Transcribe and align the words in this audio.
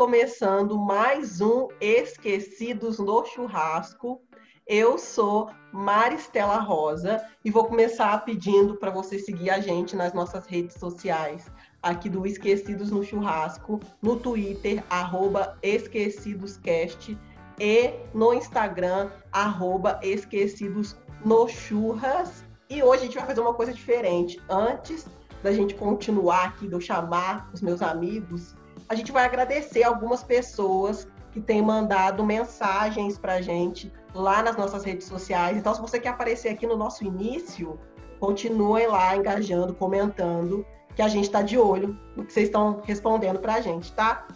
começando 0.00 0.78
mais 0.78 1.42
um 1.42 1.68
Esquecidos 1.78 2.98
no 2.98 3.22
Churrasco. 3.26 4.22
Eu 4.66 4.96
sou 4.96 5.50
Maristela 5.74 6.56
Rosa 6.56 7.22
e 7.44 7.50
vou 7.50 7.66
começar 7.66 8.24
pedindo 8.24 8.76
para 8.76 8.90
você 8.90 9.18
seguir 9.18 9.50
a 9.50 9.60
gente 9.60 9.94
nas 9.94 10.14
nossas 10.14 10.46
redes 10.46 10.76
sociais, 10.76 11.52
aqui 11.82 12.08
do 12.08 12.26
Esquecidos 12.26 12.90
no 12.90 13.04
Churrasco, 13.04 13.78
no 14.00 14.16
Twitter, 14.16 14.82
arroba 14.88 15.58
EsquecidosCast 15.62 17.18
e 17.58 17.92
no 18.14 18.32
Instagram, 18.32 19.10
arroba 19.30 20.00
Esquecidos 20.02 20.96
no 21.22 21.46
Churras. 21.46 22.42
E 22.70 22.82
hoje 22.82 23.02
a 23.02 23.04
gente 23.04 23.18
vai 23.18 23.26
fazer 23.26 23.42
uma 23.42 23.52
coisa 23.52 23.74
diferente. 23.74 24.40
Antes 24.48 25.06
da 25.42 25.52
gente 25.52 25.74
continuar 25.74 26.44
aqui, 26.44 26.66
de 26.66 26.72
eu 26.72 26.80
chamar 26.80 27.50
os 27.52 27.60
meus 27.60 27.82
amigos, 27.82 28.56
a 28.90 28.94
gente 28.96 29.12
vai 29.12 29.24
agradecer 29.24 29.84
algumas 29.84 30.24
pessoas 30.24 31.06
que 31.30 31.40
têm 31.40 31.62
mandado 31.62 32.26
mensagens 32.26 33.16
para 33.16 33.40
gente 33.40 33.90
lá 34.12 34.42
nas 34.42 34.56
nossas 34.56 34.82
redes 34.82 35.06
sociais. 35.06 35.56
Então, 35.56 35.72
se 35.72 35.80
você 35.80 36.00
quer 36.00 36.08
aparecer 36.08 36.48
aqui 36.48 36.66
no 36.66 36.76
nosso 36.76 37.04
início, 37.04 37.78
continuem 38.18 38.88
lá 38.88 39.16
engajando, 39.16 39.72
comentando, 39.74 40.66
que 40.96 41.02
a 41.02 41.06
gente 41.06 41.26
está 41.26 41.40
de 41.40 41.56
olho 41.56 41.96
no 42.16 42.24
que 42.24 42.32
vocês 42.32 42.48
estão 42.48 42.82
respondendo 42.84 43.38
para 43.38 43.54
a 43.54 43.60
gente, 43.60 43.92
tá? 43.92 44.26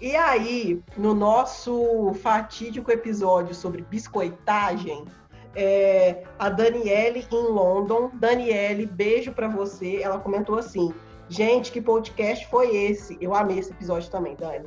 E 0.00 0.16
aí, 0.16 0.82
no 0.96 1.12
nosso 1.12 2.14
fatídico 2.22 2.90
episódio 2.90 3.54
sobre 3.54 3.82
biscoitagem, 3.82 5.04
é, 5.54 6.22
a 6.38 6.48
Daniele 6.48 7.26
em 7.30 7.42
London. 7.42 8.10
Daniele, 8.14 8.86
beijo 8.86 9.32
para 9.32 9.48
você. 9.48 10.00
Ela 10.00 10.18
comentou 10.18 10.58
assim: 10.58 10.94
gente, 11.28 11.72
que 11.72 11.80
podcast 11.80 12.46
foi 12.48 12.74
esse? 12.76 13.16
Eu 13.20 13.34
amei 13.34 13.58
esse 13.58 13.70
episódio 13.70 14.10
também, 14.10 14.34
Dani. 14.36 14.66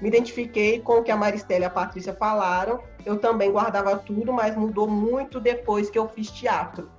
Me 0.00 0.08
identifiquei 0.08 0.80
com 0.80 0.98
o 0.98 1.02
que 1.02 1.10
a 1.10 1.16
Maristela 1.16 1.64
e 1.64 1.66
a 1.66 1.70
Patrícia 1.70 2.12
falaram. 2.12 2.80
Eu 3.06 3.18
também 3.18 3.52
guardava 3.52 3.96
tudo, 3.96 4.32
mas 4.32 4.56
mudou 4.56 4.88
muito 4.88 5.38
depois 5.38 5.90
que 5.90 5.98
eu 5.98 6.08
fiz 6.08 6.30
teatro. 6.30 6.90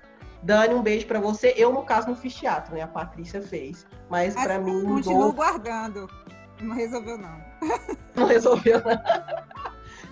Dani, 0.41 0.73
um 0.73 0.81
beijo 0.81 1.05
para 1.05 1.19
você. 1.19 1.53
Eu, 1.57 1.71
no 1.71 1.83
caso, 1.83 2.07
não 2.07 2.15
fiz 2.15 2.33
teatro, 2.33 2.73
né? 2.75 2.81
A 2.81 2.87
Patrícia 2.87 3.41
fez. 3.41 3.85
Mas 4.09 4.33
para 4.33 4.59
mim 4.59 4.83
mudou... 4.83 4.95
Continuo 4.95 5.33
guardando. 5.33 6.09
Não 6.61 6.75
resolveu, 6.75 7.17
não. 7.17 7.41
Não 8.15 8.27
resolveu, 8.27 8.79
não. 8.83 9.63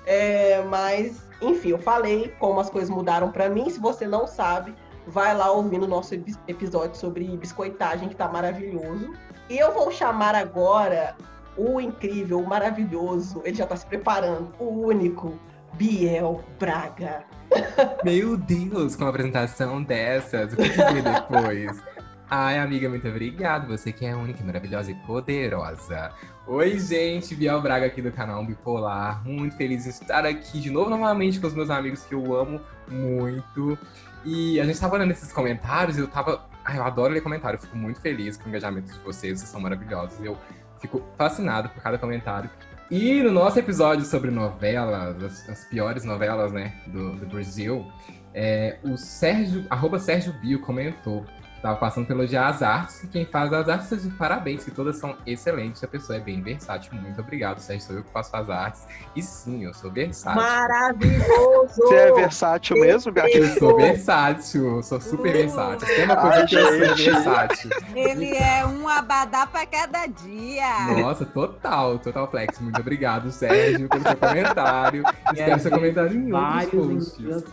É, 0.05 0.63
mas, 0.63 1.29
enfim, 1.41 1.69
eu 1.69 1.79
falei 1.79 2.33
como 2.39 2.59
as 2.59 2.69
coisas 2.69 2.89
mudaram 2.89 3.31
para 3.31 3.49
mim. 3.49 3.69
Se 3.69 3.79
você 3.79 4.07
não 4.07 4.25
sabe, 4.25 4.73
vai 5.07 5.35
lá 5.35 5.51
ouvir 5.51 5.77
no 5.79 5.87
nosso 5.87 6.13
episódio 6.47 6.95
sobre 6.95 7.25
biscoitagem, 7.37 8.09
que 8.09 8.15
tá 8.15 8.27
maravilhoso. 8.27 9.13
E 9.49 9.57
eu 9.57 9.73
vou 9.73 9.91
chamar 9.91 10.35
agora 10.35 11.15
o 11.57 11.79
incrível, 11.81 12.39
o 12.39 12.47
maravilhoso, 12.47 13.41
ele 13.43 13.55
já 13.55 13.67
tá 13.67 13.75
se 13.75 13.85
preparando, 13.85 14.51
o 14.59 14.85
único, 14.85 15.37
Biel 15.73 16.43
Braga. 16.59 17.25
Meu 18.03 18.37
Deus, 18.37 18.95
com 18.95 19.03
uma 19.03 19.09
apresentação 19.09 19.83
dessas, 19.83 20.53
o 20.53 20.55
que 20.55 20.69
dizer 20.69 21.03
depois? 21.03 21.81
Ai, 22.33 22.59
amiga, 22.59 22.87
muito 22.87 23.05
obrigado. 23.05 23.67
Você 23.67 23.91
que 23.91 24.05
é 24.05 24.15
única, 24.15 24.41
maravilhosa 24.41 24.89
e 24.89 24.95
poderosa. 24.95 26.13
Oi, 26.47 26.79
gente, 26.79 27.35
Biel 27.35 27.61
Braga 27.61 27.87
aqui 27.87 28.01
do 28.01 28.09
canal 28.09 28.45
Bipolar. 28.45 29.21
Muito 29.27 29.57
feliz 29.57 29.83
de 29.83 29.89
estar 29.89 30.25
aqui 30.25 30.61
de 30.61 30.69
novo, 30.69 30.89
novamente, 30.89 31.41
com 31.41 31.47
os 31.47 31.53
meus 31.53 31.69
amigos 31.69 32.03
que 32.05 32.15
eu 32.15 32.33
amo 32.33 32.61
muito. 32.87 33.77
E 34.23 34.59
a 34.59 34.65
gente 34.65 34.79
tava 34.79 34.95
olhando 34.95 35.11
esses 35.11 35.31
comentários 35.31 35.97
e 35.97 36.01
eu 36.01 36.07
tava. 36.07 36.45
Ai, 36.63 36.77
eu 36.77 36.83
adoro 36.83 37.13
ler 37.13 37.21
comentário, 37.21 37.57
eu 37.57 37.61
fico 37.61 37.75
muito 37.75 37.99
feliz 37.99 38.37
com 38.37 38.45
o 38.45 38.49
engajamento 38.49 38.93
de 38.93 38.99
vocês, 38.99 39.39
vocês 39.39 39.49
são 39.49 39.59
maravilhosos. 39.59 40.23
Eu 40.23 40.37
fico 40.79 41.03
fascinado 41.17 41.69
por 41.69 41.81
cada 41.81 41.97
comentário. 41.97 42.49
E 42.89 43.23
no 43.23 43.31
nosso 43.31 43.57
episódio 43.57 44.05
sobre 44.05 44.29
novelas, 44.29 45.23
as, 45.23 45.49
as 45.49 45.65
piores 45.65 46.03
novelas, 46.03 46.51
né, 46.51 46.73
do, 46.87 47.15
do 47.15 47.25
Brasil, 47.25 47.89
é, 48.33 48.77
o 48.83 48.97
Sérgio, 48.97 49.65
arroba 49.69 49.97
Sérgio 49.97 50.33
Bio 50.33 50.59
comentou 50.59 51.25
Tava 51.61 51.77
passando 51.77 52.07
pelo 52.07 52.21
elogiar 52.21 52.47
as 52.47 52.63
artes, 52.63 53.03
e 53.03 53.07
quem 53.07 53.23
faz 53.23 53.53
as 53.53 53.69
artes, 53.69 54.01
de 54.01 54.09
parabéns, 54.09 54.63
que 54.63 54.71
todas 54.71 54.97
são 54.97 55.15
excelentes. 55.27 55.83
A 55.83 55.87
pessoa 55.87 56.17
é 56.17 56.19
bem 56.19 56.41
versátil. 56.41 56.93
Muito 56.95 57.21
obrigado, 57.21 57.59
Sérgio. 57.59 57.85
Sou 57.85 57.95
eu 57.97 58.03
que 58.03 58.11
faço 58.11 58.35
as 58.35 58.49
artes. 58.49 58.87
E 59.15 59.21
sim, 59.21 59.63
eu 59.63 59.73
sou 59.73 59.91
versátil. 59.91 60.41
Maravilhoso! 60.41 61.75
Você 61.75 61.95
é 61.95 62.13
versátil 62.13 62.77
mesmo, 62.77 63.11
gatinho? 63.11 63.43
Eu 63.43 63.59
sou 63.59 63.77
versátil, 63.77 64.81
sou 64.81 64.99
super 64.99 65.33
versátil. 65.33 65.87
Tem 65.87 66.05
uma 66.05 66.15
coisa 66.15 66.37
Ai, 66.37 66.47
que 66.47 66.55
eu 66.55 66.67
sou 66.67 66.95
versátil. 66.95 67.69
Ele 67.95 68.35
é 68.35 68.65
um 68.65 68.89
abadá 68.89 69.45
pra 69.45 69.63
cada 69.67 70.07
dia. 70.07 70.87
Nossa, 70.99 71.25
total, 71.25 71.99
total 71.99 72.29
flex. 72.31 72.59
Muito 72.59 72.79
obrigado, 72.79 73.31
Sérgio, 73.31 73.87
pelo 73.87 74.01
seu 74.01 74.17
comentário. 74.17 75.03
Espero 75.31 75.59
seu 75.59 75.71
comentário 75.71 76.17
em 76.17 76.33
outros 76.33 77.09
posts. 77.11 77.43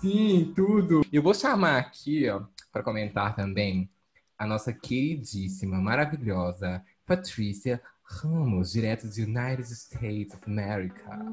Sim, 0.00 0.52
tudo. 0.54 1.02
Eu 1.10 1.22
vou 1.22 1.32
chamar 1.32 1.78
aqui, 1.78 2.28
ó, 2.28 2.42
para 2.74 2.82
comentar 2.82 3.36
também 3.36 3.88
a 4.36 4.44
nossa 4.44 4.72
queridíssima, 4.72 5.80
maravilhosa 5.80 6.84
Patrícia 7.06 7.80
Ramos, 8.02 8.72
direto 8.72 9.06
dos 9.06 9.16
United 9.16 9.72
States 9.72 10.34
of 10.34 10.42
America. 10.44 11.24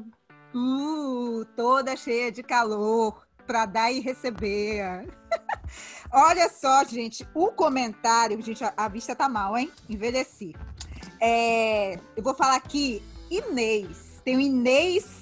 Uh, 0.54 1.44
toda 1.56 1.96
cheia 1.96 2.30
de 2.30 2.44
calor 2.44 3.26
para 3.44 3.66
dar 3.66 3.90
e 3.90 3.98
receber. 3.98 5.08
Olha 6.12 6.48
só, 6.48 6.84
gente, 6.84 7.26
o 7.34 7.48
comentário, 7.48 8.40
gente, 8.40 8.62
a 8.76 8.88
vista 8.88 9.16
tá 9.16 9.28
mal, 9.28 9.58
hein? 9.58 9.68
Envelheci. 9.90 10.54
É, 11.20 11.94
eu 12.16 12.22
vou 12.22 12.34
falar 12.34 12.54
aqui, 12.54 13.02
Inês. 13.28 14.22
Tem 14.24 14.36
o 14.36 14.40
Inês 14.40 15.21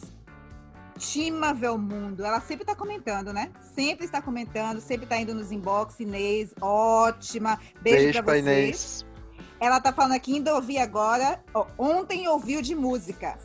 estimável 1.01 1.79
mundo. 1.79 2.25
Ela 2.25 2.41
sempre 2.41 2.63
está 2.63 2.75
comentando, 2.75 3.33
né? 3.33 3.51
Sempre 3.75 4.05
está 4.05 4.21
comentando, 4.21 4.81
sempre 4.81 5.05
está 5.05 5.17
indo 5.17 5.35
nos 5.35 5.51
inbox. 5.51 5.99
Inês, 5.99 6.55
ótima. 6.61 7.59
Beijo, 7.81 8.05
Beijo 8.05 8.23
para 8.23 8.41
vocês. 8.41 9.07
Ela 9.59 9.79
está 9.79 9.93
falando 9.93 10.13
aqui, 10.13 10.37
ainda 10.37 10.55
ouvi 10.55 10.79
agora. 10.79 11.43
Ó, 11.55 11.67
ontem 11.79 12.29
ouviu 12.29 12.63
de 12.63 12.75
música. 12.75 13.39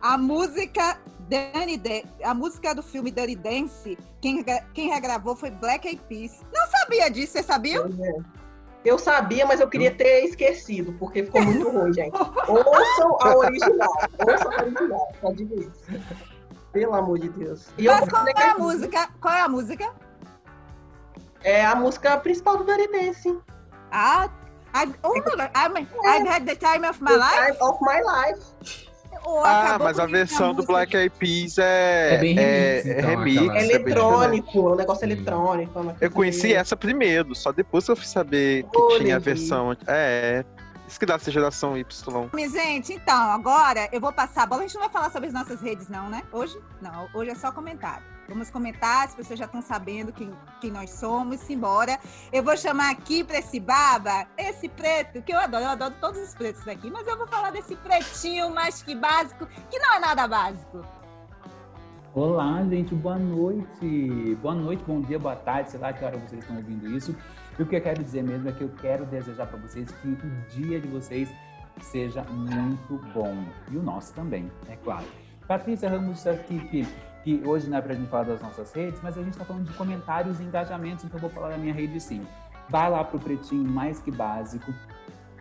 A 0.00 0.16
música 0.16 0.98
Danny 1.28 1.76
de 1.76 2.04
a 2.22 2.34
música 2.34 2.74
do 2.74 2.82
filme 2.82 3.10
Dirty 3.10 3.36
Dance, 3.36 3.96
quem, 4.20 4.44
quem 4.74 4.90
regravou 4.90 5.36
foi 5.36 5.50
Black 5.50 5.86
Eyed 5.86 6.02
Peas. 6.08 6.40
Não 6.52 6.66
sabia 6.68 7.08
disso, 7.08 7.32
você 7.32 7.42
sabia? 7.42 7.78
É. 7.78 8.42
Eu 8.84 8.98
sabia, 8.98 9.46
mas 9.46 9.60
eu 9.60 9.68
queria 9.68 9.92
ter 9.92 10.24
esquecido, 10.24 10.92
porque 10.94 11.22
ficou 11.22 11.40
muito 11.42 11.70
ruim, 11.70 11.92
gente. 11.92 12.16
Ouçam 12.48 13.16
a 13.20 13.36
original. 13.36 13.92
Ouçam 14.18 14.52
a 14.52 14.62
original, 14.62 15.12
só 15.20 15.32
digo 15.32 15.60
isso. 15.60 16.31
Pelo 16.72 16.94
amor 16.94 17.18
de 17.18 17.28
Deus. 17.28 17.68
E 17.76 17.86
Mas 17.86 18.08
qual 18.08 18.26
é 18.26 18.50
a 18.50 18.58
música? 18.58 19.08
Qual 19.20 19.34
é 19.34 19.40
a 19.40 19.48
música? 19.48 19.92
É 21.44 21.64
a 21.64 21.74
música 21.74 22.16
principal 22.18 22.56
do 22.56 22.64
Dance. 22.64 23.38
Ah, 23.90 24.28
I, 24.74 24.86
oh, 25.02 25.14
I've 26.06 26.26
had 26.26 26.46
the 26.46 26.56
time 26.56 26.84
of 26.84 27.02
my 27.02 27.12
the 27.12 27.18
life. 27.18 27.36
Time 27.36 27.56
of 27.60 27.78
my 27.82 28.00
life. 28.00 28.88
Oh, 29.24 29.42
ah, 29.44 29.78
mas 29.78 29.98
a 30.00 30.06
versão 30.06 30.52
do 30.52 30.64
Black 30.64 30.96
Eyed 30.96 31.12
Peas 31.16 31.56
é, 31.56 32.14
é, 32.14 32.18
bem 32.18 32.34
remix, 32.34 32.86
é, 32.86 32.98
então, 32.98 33.10
é 33.10 33.14
remix, 33.14 33.54
é 33.54 33.64
eletrônico, 33.64 34.58
é 34.58 34.72
um 34.72 34.74
negócio 34.74 35.04
eletrônico. 35.04 35.94
Eu 36.00 36.10
conheci 36.10 36.52
essa 36.52 36.76
primeiro, 36.76 37.32
só 37.34 37.52
depois 37.52 37.86
eu 37.86 37.94
fui 37.94 38.06
saber 38.06 38.64
que 38.64 38.76
oh, 38.76 38.98
tinha 38.98 39.16
a 39.16 39.18
versão. 39.20 39.76
É, 39.86 40.44
isso 40.92 41.00
que 41.00 41.06
dá 41.06 41.14
essa 41.14 41.30
geração 41.30 41.76
Y. 41.76 42.30
Gente, 42.50 42.92
então, 42.92 43.30
agora 43.30 43.88
eu 43.90 44.00
vou 44.00 44.12
passar 44.12 44.42
a 44.42 44.46
bola. 44.46 44.62
A 44.62 44.66
gente 44.66 44.74
não 44.74 44.82
vai 44.82 44.90
falar 44.90 45.10
sobre 45.10 45.28
as 45.28 45.34
nossas 45.34 45.60
redes, 45.60 45.88
não, 45.88 46.08
né? 46.10 46.22
Hoje? 46.30 46.58
Não, 46.80 47.08
hoje 47.14 47.30
é 47.30 47.34
só 47.34 47.50
comentário. 47.50 48.04
Vamos 48.28 48.50
comentar, 48.50 49.06
as 49.06 49.14
pessoas 49.14 49.38
já 49.38 49.46
estão 49.46 49.60
sabendo 49.60 50.12
quem, 50.12 50.32
quem 50.60 50.70
nós 50.70 50.90
somos, 50.90 51.40
simbora. 51.40 51.98
Eu 52.32 52.42
vou 52.42 52.56
chamar 52.56 52.90
aqui 52.90 53.24
para 53.24 53.38
esse 53.38 53.58
baba, 53.58 54.26
esse 54.38 54.68
preto, 54.68 55.20
que 55.22 55.32
eu 55.32 55.38
adoro, 55.38 55.64
eu 55.64 55.70
adoro 55.70 55.94
todos 56.00 56.20
os 56.20 56.34
pretos 56.34 56.64
daqui, 56.64 56.90
mas 56.90 57.06
eu 57.06 57.16
vou 57.16 57.26
falar 57.26 57.50
desse 57.50 57.74
pretinho 57.76 58.50
mais 58.54 58.82
que 58.82 58.94
básico, 58.94 59.46
que 59.70 59.78
não 59.78 59.94
é 59.94 59.98
nada 59.98 60.28
básico. 60.28 60.84
Olá, 62.14 62.62
gente, 62.68 62.94
boa 62.94 63.18
noite. 63.18 64.36
Boa 64.40 64.54
noite, 64.54 64.84
bom 64.86 65.00
dia, 65.00 65.18
boa 65.18 65.36
tarde, 65.36 65.70
sei 65.70 65.80
lá 65.80 65.92
que 65.92 66.04
hora 66.04 66.16
vocês 66.18 66.42
estão 66.42 66.56
ouvindo 66.56 66.86
isso. 66.94 67.16
E 67.58 67.62
o 67.62 67.66
que 67.66 67.76
eu 67.76 67.80
quero 67.80 68.02
dizer 68.02 68.22
mesmo 68.22 68.48
é 68.48 68.52
que 68.52 68.62
eu 68.62 68.70
quero 68.80 69.04
desejar 69.04 69.46
para 69.46 69.58
vocês 69.58 69.90
que 69.90 70.08
o 70.08 70.16
dia 70.50 70.80
de 70.80 70.88
vocês 70.88 71.28
seja 71.80 72.22
muito 72.24 73.00
bom. 73.12 73.44
E 73.70 73.76
o 73.76 73.82
nosso 73.82 74.12
também, 74.14 74.50
é 74.68 74.76
claro. 74.76 75.04
Patrícia 75.46 75.88
Ramos 75.88 76.26
aqui, 76.26 76.58
que, 76.68 76.86
que 77.24 77.42
hoje 77.46 77.68
não 77.68 77.78
é 77.78 77.80
para 77.80 77.92
a 77.92 77.96
gente 77.96 78.08
falar 78.08 78.24
das 78.24 78.40
nossas 78.40 78.72
redes, 78.72 79.00
mas 79.02 79.18
a 79.18 79.22
gente 79.22 79.32
está 79.32 79.44
falando 79.44 79.66
de 79.66 79.74
comentários 79.74 80.40
e 80.40 80.44
engajamentos, 80.44 81.04
então 81.04 81.16
eu 81.16 81.20
vou 81.20 81.30
falar 81.30 81.50
da 81.50 81.58
minha 81.58 81.74
rede 81.74 82.00
sim. 82.00 82.26
Vai 82.68 82.90
lá 82.90 83.04
pro 83.04 83.18
Pretinho 83.18 83.68
Mais 83.68 84.00
Que 84.00 84.10
Básico, 84.10 84.72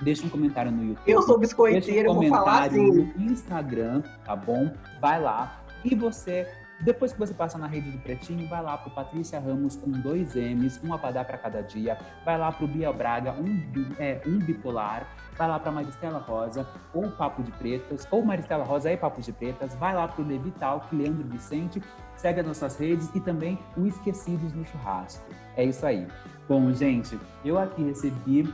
deixa 0.02 0.26
um 0.26 0.30
comentário 0.30 0.72
no 0.72 0.84
YouTube. 0.84 1.10
Eu 1.10 1.22
sou 1.22 1.38
biscoiteiro, 1.38 2.12
um 2.12 2.24
eu 2.24 2.30
vou 2.30 2.30
falar 2.30 2.64
assim. 2.64 2.92
no 3.16 3.32
Instagram, 3.32 4.02
tá 4.26 4.36
bom? 4.36 4.74
Vai 5.00 5.22
lá. 5.22 5.62
E 5.84 5.96
você 5.96 6.48
Depois 6.84 7.14
que 7.14 7.20
você 7.20 7.34
passa 7.34 7.58
na 7.58 7.68
rede 7.68 7.92
do 7.92 7.98
Pretinho, 8.00 8.48
vai 8.48 8.62
lá 8.62 8.78
pro 8.78 8.90
Patrícia 8.90 9.40
Ramos 9.40 9.76
com 9.76 9.92
dois 9.92 10.36
M's, 10.36 10.82
um 10.84 10.94
abadá 10.94 11.24
para 11.24 11.38
cada 11.38 11.62
dia. 11.62 11.98
Vai 12.26 12.38
lá 12.38 12.52
pro 12.52 12.68
Bia 12.68 12.92
Braga, 12.92 13.34
um, 13.34 13.62
é, 14.00 14.22
um 14.26 14.40
bipolar. 14.40 15.08
Vai 15.38 15.48
lá 15.48 15.60
pra 15.60 15.72
Maristela 15.72 16.20
Rosa, 16.20 16.68
ou 16.94 17.10
Papo 17.12 17.44
de 17.44 17.52
Pretas, 17.52 18.08
ou 18.10 18.24
Maristela 18.24 18.64
Rosa 18.64 18.92
e 18.92 18.98
Papo 18.98 19.22
de 19.22 19.32
Pretas. 19.32 19.76
Vai 19.76 19.94
lá 19.94 20.08
pro 20.08 20.24
Levital, 20.24 20.88
Leandro 20.92 21.28
Vicente. 21.28 21.82
Segue 22.16 22.40
as 22.40 22.48
nossas 22.48 22.78
redes 22.78 23.10
e 23.16 23.20
também 23.20 23.60
o 23.78 23.86
Esquecidos 23.86 24.52
no 24.54 24.66
Churrasco. 24.66 25.24
É 25.56 25.64
isso 25.64 25.86
aí. 25.86 26.08
Bom, 26.48 26.72
gente, 26.74 27.20
eu 27.46 27.58
aqui 27.58 27.84
recebi 27.84 28.52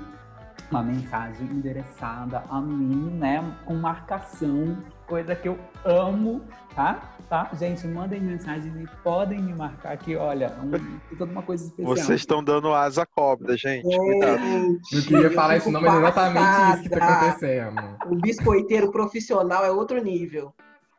uma 0.70 0.84
mensagem 0.84 1.48
endereçada 1.48 2.44
a 2.50 2.60
mim, 2.60 3.12
né, 3.12 3.42
com 3.66 3.76
marcação, 3.76 4.78
coisa 5.08 5.36
que 5.36 5.48
eu 5.48 5.58
amo, 5.84 6.42
tá? 6.76 7.14
Tá? 7.30 7.50
Gente, 7.60 7.86
mandem 7.88 8.22
mensagem 8.22 8.72
e 8.82 8.88
podem 9.04 9.42
me 9.42 9.54
marcar 9.54 9.92
aqui, 9.92 10.16
olha, 10.16 10.54
um, 10.64 11.16
toda 11.18 11.30
uma 11.30 11.42
coisa 11.42 11.66
especial. 11.66 11.96
Vocês 11.96 12.22
estão 12.22 12.42
dando 12.42 12.74
asa 12.74 13.02
à 13.02 13.06
cobra, 13.06 13.58
gente. 13.58 13.84
Cuidado. 13.84 14.80
Eu 14.94 15.02
queria 15.02 15.32
falar 15.32 15.58
isso 15.58 15.70
não, 15.70 15.82
mas 15.82 15.94
é 15.94 15.98
exatamente 15.98 16.74
isso 16.74 16.84
que 16.84 16.90
tá 16.90 17.08
acontecendo. 17.08 17.98
O 18.06 18.16
biscoiteiro 18.16 18.92
profissional 18.92 19.66
é 19.66 19.72
outro 19.72 20.02
nível. 20.02 20.54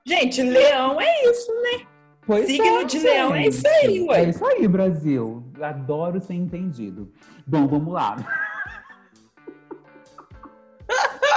Gente, 0.05 0.43
leão 0.43 1.01
é 1.01 1.31
isso, 1.31 1.51
né? 1.63 1.87
Pois 2.27 2.45
Signo 2.45 2.81
é, 2.81 2.85
de 2.85 2.99
leão 2.99 3.35
é 3.35 3.45
gente. 3.45 3.55
isso 3.55 3.67
aí, 3.67 4.01
ué. 4.03 4.25
É 4.25 4.29
isso 4.29 4.45
aí, 4.45 4.69
Brasil. 4.69 5.43
Adoro 5.63 6.21
ser 6.21 6.35
entendido. 6.35 7.11
Bom, 7.47 7.67
vamos 7.67 7.91
lá. 7.91 8.17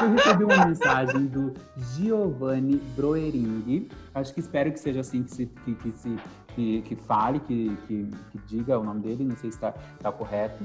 Eu 0.02 0.12
recebi 0.12 0.44
uma 0.44 0.66
mensagem 0.66 1.26
do 1.26 1.54
Giovanni 1.78 2.78
Broering. 2.96 3.90
Acho 4.14 4.34
que 4.34 4.40
espero 4.40 4.72
que 4.72 4.80
seja 4.80 5.02
assim 5.02 5.24
que 5.24 5.32
se 5.32 5.46
que, 5.46 5.76
que 5.76 5.92
se 5.92 6.16
que, 6.56 6.82
que 6.82 6.96
fale, 6.96 7.40
que, 7.40 7.76
que, 7.88 8.10
que 8.32 8.38
diga 8.48 8.80
o 8.80 8.84
nome 8.84 9.02
dele. 9.02 9.24
Não 9.24 9.36
sei 9.36 9.52
se 9.52 9.58
está 9.58 9.74
tá 10.00 10.12
correto. 10.12 10.64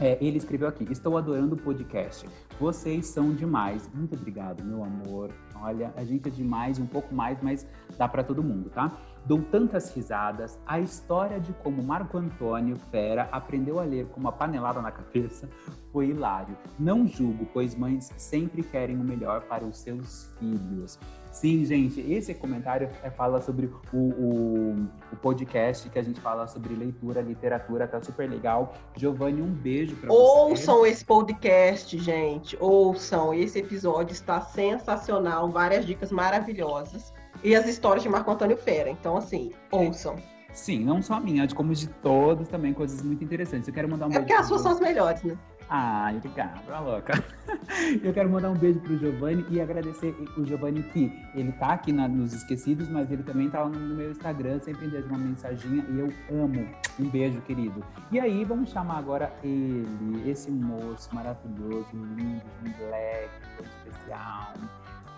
É, 0.00 0.18
ele 0.20 0.38
escreveu 0.38 0.68
aqui: 0.68 0.86
Estou 0.90 1.16
adorando 1.16 1.54
o 1.54 1.58
podcast. 1.58 2.26
Vocês 2.58 3.06
são 3.06 3.32
demais. 3.32 3.88
Muito 3.92 4.14
obrigado, 4.14 4.64
meu 4.64 4.82
amor. 4.82 5.30
Olha, 5.56 5.92
a 5.96 6.04
gente 6.04 6.28
é 6.28 6.30
demais, 6.30 6.78
um 6.78 6.86
pouco 6.86 7.14
mais, 7.14 7.38
mas 7.42 7.66
dá 7.96 8.08
para 8.08 8.22
todo 8.22 8.42
mundo, 8.42 8.70
tá? 8.70 8.92
Dou 9.24 9.40
tantas 9.40 9.94
risadas. 9.94 10.58
A 10.66 10.78
história 10.78 11.40
de 11.40 11.52
como 11.54 11.82
Marco 11.82 12.18
Antônio 12.18 12.76
Fera 12.90 13.28
aprendeu 13.32 13.80
a 13.80 13.84
ler 13.84 14.06
com 14.08 14.20
uma 14.20 14.32
panelada 14.32 14.82
na 14.82 14.90
cabeça 14.90 15.48
foi 15.94 16.08
hilário. 16.08 16.58
Não 16.78 17.06
julgo, 17.06 17.46
pois 17.52 17.74
mães 17.74 18.10
sempre 18.16 18.62
querem 18.62 18.96
o 18.96 19.04
melhor 19.04 19.42
para 19.42 19.64
os 19.64 19.78
seus 19.78 20.28
filhos. 20.38 20.98
Sim, 21.30 21.64
gente, 21.64 22.00
esse 22.00 22.34
comentário 22.34 22.90
é, 23.02 23.10
fala 23.10 23.40
sobre 23.40 23.70
o, 23.92 23.96
o, 23.96 24.88
o 25.12 25.16
podcast 25.16 25.88
que 25.88 25.98
a 25.98 26.02
gente 26.02 26.20
fala 26.20 26.46
sobre 26.46 26.74
leitura, 26.74 27.22
literatura, 27.22 27.88
tá 27.88 28.02
super 28.02 28.28
legal. 28.28 28.74
Giovanni, 28.96 29.40
um 29.40 29.52
beijo 29.52 29.96
para 29.96 30.08
você. 30.08 30.20
Ouçam 30.20 30.84
esse 30.84 31.04
podcast, 31.04 31.96
gente. 31.98 32.56
Ouçam. 32.60 33.32
Esse 33.32 33.60
episódio 33.60 34.12
está 34.12 34.40
sensacional. 34.40 35.48
Várias 35.48 35.86
dicas 35.86 36.10
maravilhosas. 36.12 37.13
E 37.44 37.54
as 37.54 37.66
histórias 37.68 38.02
de 38.02 38.08
Marco 38.08 38.30
Antônio 38.30 38.56
Fera. 38.56 38.88
Então, 38.90 39.16
assim, 39.16 39.52
ouçam. 39.70 40.16
Sim, 40.52 40.84
não 40.84 41.02
só 41.02 41.14
a 41.14 41.20
minha, 41.20 41.46
de 41.46 41.54
como 41.54 41.74
de 41.74 41.88
todos 41.88 42.48
também, 42.48 42.72
coisas 42.72 43.02
muito 43.02 43.22
interessantes. 43.24 43.66
Eu 43.68 43.74
quero 43.74 43.88
mandar 43.88 44.06
um 44.06 44.08
É 44.08 44.12
beijo. 44.12 44.22
porque 44.26 44.40
as 44.40 44.46
suas 44.46 44.60
são 44.62 44.72
as 44.72 44.80
melhores, 44.80 45.22
né? 45.24 45.36
Ah, 45.68 46.12
obrigado, 46.14 46.64
tá 46.66 46.78
louca. 46.78 47.12
Eu 48.04 48.12
quero 48.12 48.28
mandar 48.28 48.50
um 48.50 48.54
beijo 48.54 48.78
pro 48.80 48.98
Giovanni 48.98 49.44
e 49.50 49.60
agradecer 49.62 50.14
o 50.36 50.44
Giovanni 50.44 50.82
que 50.82 51.10
ele 51.34 51.50
tá 51.52 51.68
aqui 51.68 51.90
na- 51.90 52.06
nos 52.06 52.34
Esquecidos, 52.34 52.86
mas 52.88 53.10
ele 53.10 53.22
também 53.22 53.48
tá 53.48 53.64
no 53.64 53.94
meu 53.94 54.10
Instagram, 54.10 54.60
sempre 54.60 54.86
deixa 54.88 55.08
uma 55.08 55.16
mensaginha 55.18 55.82
e 55.88 55.98
eu 55.98 56.12
amo. 56.44 56.68
Um 57.00 57.08
beijo, 57.08 57.40
querido. 57.40 57.82
E 58.12 58.20
aí, 58.20 58.44
vamos 58.44 58.70
chamar 58.70 58.98
agora 58.98 59.32
ele, 59.42 60.22
esse 60.30 60.50
moço 60.50 61.08
maravilhoso, 61.14 61.86
lindo, 61.94 62.42
de 62.62 62.70
black, 62.74 63.30
todo 63.56 63.66
especial. 63.86 64.52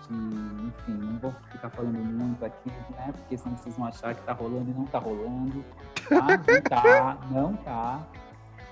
De, 0.09 0.67
enfim, 0.67 0.93
não 0.93 1.19
vou 1.19 1.35
ficar 1.51 1.69
falando 1.69 1.97
muito 1.97 2.43
aqui, 2.45 2.69
né? 2.91 3.13
Porque 3.13 3.37
senão 3.37 3.57
vocês 3.57 3.75
vão 3.75 3.87
achar 3.87 4.15
que 4.15 4.21
tá 4.23 4.33
rolando 4.33 4.69
e 4.71 4.73
não 4.73 4.85
tá 4.85 4.99
rolando. 4.99 5.63
Tá? 6.07 6.27
Não 6.27 6.61
tá, 6.61 7.17
não 7.31 7.53
tá. 7.57 8.07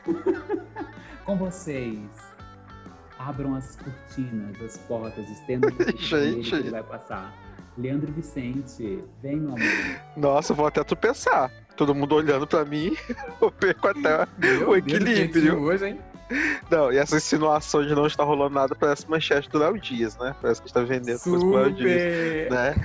Com 1.26 1.36
vocês, 1.38 2.00
abram 3.18 3.56
as 3.56 3.76
cortinas, 3.76 4.62
as 4.62 4.78
portas, 4.78 5.28
estendam 5.30 5.70
o 5.72 5.84
Gente. 5.98 6.64
que 6.64 6.70
vai 6.70 6.84
passar. 6.84 7.34
Leandro 7.78 8.12
Vicente, 8.14 9.04
vem, 9.22 9.36
meu 9.38 9.50
amor. 9.50 9.60
Nossa, 10.16 10.54
vou 10.54 10.66
até 10.68 10.84
tu 10.84 10.96
pensar. 10.96 11.52
Todo 11.76 11.94
mundo 11.94 12.16
olhando 12.16 12.48
pra 12.48 12.64
mim, 12.64 12.96
eu 13.42 13.52
perco 13.52 13.90
até 13.90 14.26
Meu 14.38 14.70
o 14.72 14.74
que 14.82 14.96
equilíbrio. 14.96 15.60
hoje, 15.62 15.90
hein? 15.90 16.00
Não, 16.70 16.92
e 16.92 16.98
essa 16.98 17.18
insinuação 17.18 17.86
de 17.86 17.94
não 17.94 18.08
estar 18.08 18.24
rolando 18.24 18.56
nada 18.56 18.76
parece 18.76 19.10
manchete 19.10 19.50
do 19.50 19.60
Léo 19.60 19.80
Dias, 19.80 20.18
né? 20.18 20.36
Parece 20.42 20.62
que 20.62 20.68
está 20.68 20.82
vendendo 20.82 21.20
coisa 21.20 21.40
pro 21.40 21.56
Léo 21.56 21.72
Dias, 21.72 22.02
Super! 22.02 22.52
né? 22.52 22.76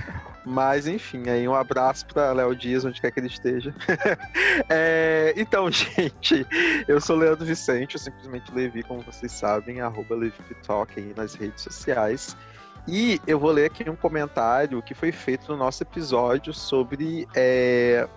Mas 0.45 0.87
enfim, 0.87 1.29
aí 1.29 1.47
um 1.47 1.53
abraço 1.53 2.05
para 2.07 2.31
Léo 2.31 2.55
Dias, 2.55 2.83
onde 2.83 2.99
quer 2.99 3.11
que 3.11 3.19
ele 3.19 3.27
esteja. 3.27 3.73
É, 4.69 5.33
então, 5.37 5.69
gente, 5.71 6.45
eu 6.87 6.99
sou 6.99 7.15
Leandro 7.15 7.45
Vicente, 7.45 7.95
eu 7.95 7.99
simplesmente 7.99 8.53
Levi, 8.53 8.83
como 8.83 9.01
vocês 9.01 9.31
sabem, 9.31 9.81
arroba 9.81 10.15
LeviTalk 10.15 10.99
aí 10.99 11.13
nas 11.15 11.35
redes 11.35 11.63
sociais. 11.63 12.35
E 12.87 13.19
eu 13.27 13.39
vou 13.39 13.51
ler 13.51 13.65
aqui 13.65 13.89
um 13.89 13.95
comentário 13.95 14.81
que 14.81 14.93
foi 14.93 15.11
feito 15.11 15.51
no 15.51 15.57
nosso 15.57 15.83
episódio 15.83 16.53
sobre 16.53 17.27
é, 17.35 18.07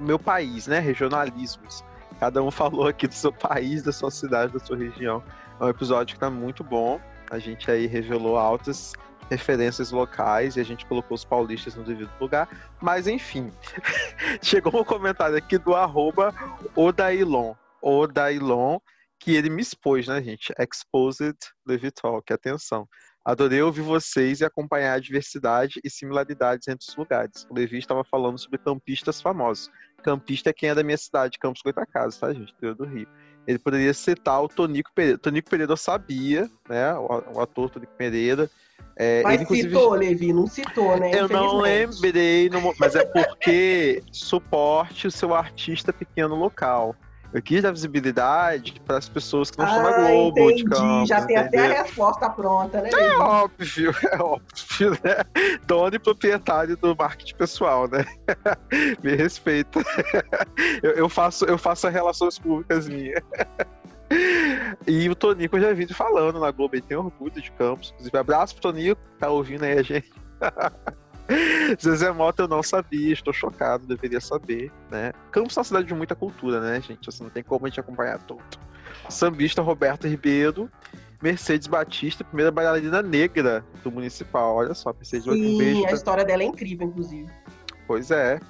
meu 0.00 0.18
país, 0.18 0.66
né? 0.66 0.78
Regionalismos. 0.78 1.84
Cada 2.18 2.42
um 2.42 2.50
falou 2.52 2.86
aqui 2.86 3.06
do 3.06 3.14
seu 3.14 3.32
país, 3.32 3.82
da 3.82 3.92
sua 3.92 4.10
cidade, 4.10 4.52
da 4.52 4.58
sua 4.58 4.76
região. 4.76 5.22
É 5.60 5.64
um 5.64 5.68
episódio 5.68 6.14
que 6.14 6.20
tá 6.20 6.30
muito 6.30 6.62
bom. 6.62 7.00
A 7.30 7.38
gente 7.38 7.70
aí 7.70 7.86
revelou 7.86 8.38
altas 8.38 8.92
referências 9.30 9.90
locais 9.90 10.56
e 10.56 10.60
a 10.60 10.64
gente 10.64 10.86
colocou 10.86 11.14
os 11.14 11.24
paulistas 11.24 11.74
no 11.74 11.84
devido 11.84 12.10
lugar. 12.20 12.48
Mas 12.80 13.06
enfim, 13.06 13.52
chegou 14.42 14.80
um 14.80 14.84
comentário 14.84 15.36
aqui 15.36 15.58
do 15.58 15.74
arroba 15.74 16.34
Odailon. 16.74 17.54
Odailon, 17.82 18.78
que 19.20 19.34
ele 19.34 19.50
me 19.50 19.62
expôs, 19.62 20.06
né, 20.06 20.22
gente? 20.22 20.52
Exposed 20.58 21.36
Levitalk, 21.66 22.32
atenção. 22.32 22.88
Adorei 23.24 23.60
ouvir 23.60 23.82
vocês 23.82 24.40
e 24.40 24.44
acompanhar 24.44 24.94
a 24.94 24.98
diversidade 24.98 25.80
e 25.84 25.90
similaridades 25.90 26.66
entre 26.66 26.86
os 26.88 26.96
lugares. 26.96 27.46
O 27.50 27.54
Levi 27.54 27.76
estava 27.76 28.02
falando 28.02 28.38
sobre 28.38 28.58
campistas 28.58 29.20
famosos. 29.20 29.68
Campista 30.02 30.50
é 30.50 30.52
quem 30.52 30.70
é 30.70 30.74
da 30.74 30.82
minha 30.82 30.96
cidade, 30.96 31.38
Campos 31.38 31.62
Goitacazes, 31.62 32.18
tá, 32.18 32.32
gente? 32.32 32.52
Interior 32.52 32.74
do 32.74 32.84
Rio. 32.84 33.08
Ele 33.46 33.58
poderia 33.58 33.94
citar 33.94 34.42
o 34.42 34.48
Tonico 34.48 34.90
Pereira. 34.94 35.18
Tonico 35.18 35.50
Pereira 35.50 35.72
eu 35.72 35.76
sabia, 35.76 36.50
né? 36.68 36.94
O, 36.94 37.40
ator 37.40 37.70
Tonico 37.70 37.92
Pereira. 37.96 38.50
É, 38.96 39.22
Mas 39.22 39.34
ele, 39.34 39.42
inclusive, 39.44 39.68
citou, 39.68 39.94
Levi, 39.94 40.32
não 40.32 40.46
citou, 40.46 40.98
né? 40.98 41.12
eu 41.14 41.28
não 41.28 41.58
lembrei, 41.60 42.50
mas 42.78 42.96
é 42.96 43.04
porque 43.04 44.02
suporte 44.10 45.06
o 45.06 45.10
seu 45.10 45.34
artista 45.34 45.92
pequeno 45.92 46.34
local. 46.34 46.96
Eu 47.32 47.42
quis 47.42 47.62
dar 47.62 47.72
visibilidade 47.72 48.80
para 48.86 48.96
as 48.96 49.08
pessoas 49.08 49.50
que 49.50 49.58
não 49.58 49.66
estão 49.66 49.82
na 49.82 49.90
Ah, 49.90 50.10
Globo, 50.10 50.34
de 50.34 50.40
entendi. 50.62 50.64
Campos, 50.64 51.08
Já 51.08 51.26
tem 51.26 51.36
até 51.36 51.58
entendeu? 51.58 51.76
a 51.78 51.82
resposta 51.82 52.30
pronta, 52.30 52.80
né? 52.80 52.90
É 52.92 53.16
óbvio, 53.18 53.94
é 54.10 54.16
óbvio, 54.22 54.90
né? 55.04 55.58
Dono 55.66 55.94
e 55.94 55.98
proprietário 55.98 56.76
do 56.76 56.96
marketing 56.96 57.34
pessoal, 57.34 57.86
né? 57.88 58.04
Me 59.04 59.14
respeita. 59.14 59.80
Eu, 60.82 60.92
eu 60.92 61.08
faço, 61.08 61.44
eu 61.44 61.58
faço 61.58 61.86
as 61.86 61.92
relações 61.92 62.38
públicas 62.38 62.88
minhas. 62.88 63.22
E 64.86 65.06
o 65.08 65.14
Tonico 65.14 65.56
eu 65.58 65.60
já 65.60 65.72
vi 65.74 65.86
falando 65.92 66.40
na 66.40 66.50
Globo, 66.50 66.74
ele 66.76 66.82
tem 66.82 66.96
orgulho 66.96 67.30
de 67.30 67.52
Campos. 67.52 67.90
Inclusive, 67.90 68.16
abraço 68.16 68.54
pro 68.54 68.72
Tonico, 68.72 69.00
que 69.12 69.18
tá 69.18 69.28
ouvindo 69.28 69.64
aí 69.64 69.78
a 69.78 69.82
gente. 69.82 70.10
Zezé 71.80 72.10
Mota 72.10 72.44
eu 72.44 72.48
não 72.48 72.62
sabia, 72.62 73.12
estou 73.12 73.32
chocado, 73.32 73.86
deveria 73.86 74.20
saber, 74.20 74.72
né? 74.90 75.12
Campos 75.30 75.56
é 75.56 75.60
uma 75.60 75.64
cidade 75.64 75.86
de 75.86 75.94
muita 75.94 76.14
cultura, 76.14 76.60
né, 76.60 76.80
gente? 76.80 77.08
Assim, 77.08 77.24
não 77.24 77.30
tem 77.30 77.42
como 77.42 77.66
a 77.66 77.68
gente 77.68 77.80
acompanhar 77.80 78.18
tudo. 78.22 78.42
Sambista 79.08 79.60
Roberto 79.62 80.08
Ribeiro, 80.08 80.70
Mercedes 81.22 81.66
Batista, 81.66 82.24
primeira 82.24 82.50
bailarina 82.50 83.02
negra 83.02 83.64
do 83.82 83.90
municipal. 83.90 84.56
Olha 84.56 84.74
só, 84.74 84.92
Mercedes, 84.92 85.26
um 85.26 85.32
beijo. 85.58 85.76
Sim, 85.76 85.84
a 85.84 85.88
pra- 85.88 85.96
história 85.96 86.24
dela 86.24 86.42
é 86.42 86.46
incrível, 86.46 86.86
inclusive. 86.88 87.30
Pois 87.86 88.10
é, 88.10 88.40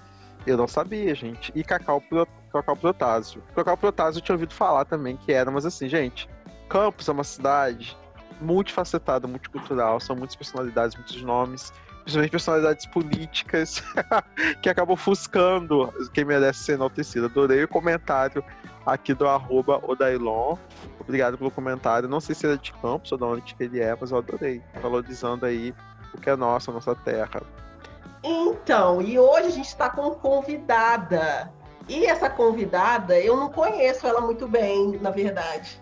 eu 0.47 0.57
não 0.57 0.69
sabia, 0.69 1.15
gente. 1.15 1.53
E 1.55 1.65
Cacau, 1.65 2.01
Pro... 2.01 2.27
Cacau 2.53 2.77
Protásio. 2.77 3.43
Cacau 3.55 3.77
Protásio 3.77 4.19
eu 4.19 4.23
tinha 4.25 4.35
ouvido 4.35 4.55
falar 4.55 4.85
também 4.85 5.17
que 5.17 5.33
era, 5.33 5.51
mas 5.51 5.67
assim, 5.67 5.89
gente, 5.89 6.29
Campos 6.69 7.09
é 7.09 7.13
uma 7.13 7.25
cidade 7.25 7.97
multifacetada, 8.41 9.27
multicultural, 9.27 9.99
são 9.99 10.15
muitas 10.15 10.37
personalidades, 10.37 10.97
muitos 10.97 11.21
nomes, 11.23 11.73
principalmente 12.09 12.31
personalidades 12.31 12.87
políticas 12.87 13.83
que 14.63 14.71
acabam 14.71 14.95
ofuscando 14.95 15.93
quem 16.15 16.25
merece 16.25 16.65
ser 16.65 16.73
enaltecido. 16.73 17.27
Adorei 17.27 17.65
o 17.65 17.69
comentário 17.69 18.43
aqui 18.87 19.13
do 19.13 19.29
arroba 19.29 19.79
Odailon. 19.87 20.57
Obrigado 20.99 21.37
pelo 21.37 21.51
comentário. 21.51 22.09
Não 22.09 22.21
sei 22.21 22.35
se 22.35 22.47
ele 22.47 22.55
é 22.55 22.57
de 22.57 22.73
Campos 22.73 23.13
ou 23.13 23.19
de 23.19 23.25
onde 23.25 23.57
ele 23.61 23.81
é, 23.81 23.95
mas 23.99 24.11
eu 24.11 24.19
adorei. 24.19 24.63
Valorizando 24.81 25.45
aí 25.45 25.75
o 26.15 26.21
que 26.21 26.31
é 26.31 26.37
nosso, 26.37 26.71
a 26.71 26.75
nossa 26.75 26.95
terra. 26.95 27.43
Então, 28.25 29.03
e 29.03 29.19
hoje 29.19 29.47
a 29.47 29.51
gente 29.51 29.69
está 29.69 29.91
com 29.91 30.11
convidada. 30.13 31.53
E 31.89 32.07
essa 32.07 32.31
convidada, 32.31 33.19
eu 33.19 33.37
não 33.37 33.51
conheço 33.51 34.07
ela 34.07 34.21
muito 34.21 34.49
bem, 34.49 34.99
na 35.01 35.11
verdade. 35.11 35.79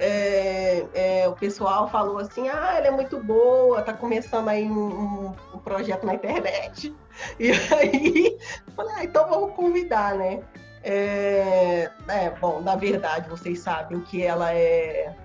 É, 0.00 0.86
é, 0.94 1.28
o 1.28 1.32
pessoal 1.32 1.88
falou 1.88 2.18
assim: 2.18 2.48
ah, 2.48 2.74
ela 2.76 2.86
é 2.86 2.90
muito 2.90 3.18
boa, 3.22 3.82
tá 3.82 3.92
começando 3.92 4.48
aí 4.48 4.64
um, 4.68 5.32
um 5.54 5.58
projeto 5.58 6.04
na 6.04 6.14
internet. 6.14 6.94
E 7.40 7.50
aí, 7.50 8.38
falei, 8.76 8.94
ah, 8.94 9.04
então 9.04 9.26
vamos 9.26 9.54
convidar, 9.56 10.16
né? 10.16 10.42
É, 10.82 11.90
é, 12.08 12.30
bom, 12.38 12.60
na 12.60 12.76
verdade, 12.76 13.26
vocês 13.30 13.58
sabem 13.58 14.02
que 14.02 14.22
ela 14.22 14.52
é, 14.52 15.16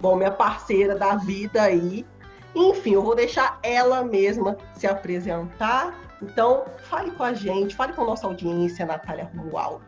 bom, 0.00 0.16
minha 0.16 0.30
parceira 0.30 0.96
da 0.96 1.16
vida 1.16 1.62
aí. 1.62 2.06
Enfim, 2.54 2.94
eu 2.94 3.02
vou 3.02 3.14
deixar 3.14 3.58
ela 3.62 4.02
mesma 4.02 4.56
se 4.74 4.86
apresentar. 4.86 5.94
Então, 6.22 6.64
fale 6.88 7.10
com 7.12 7.22
a 7.22 7.32
gente, 7.32 7.76
fale 7.76 7.92
com 7.92 8.02
a 8.02 8.06
nossa 8.06 8.26
audiência, 8.26 8.86
Natália 8.86 9.30
Romualdo. 9.36 9.84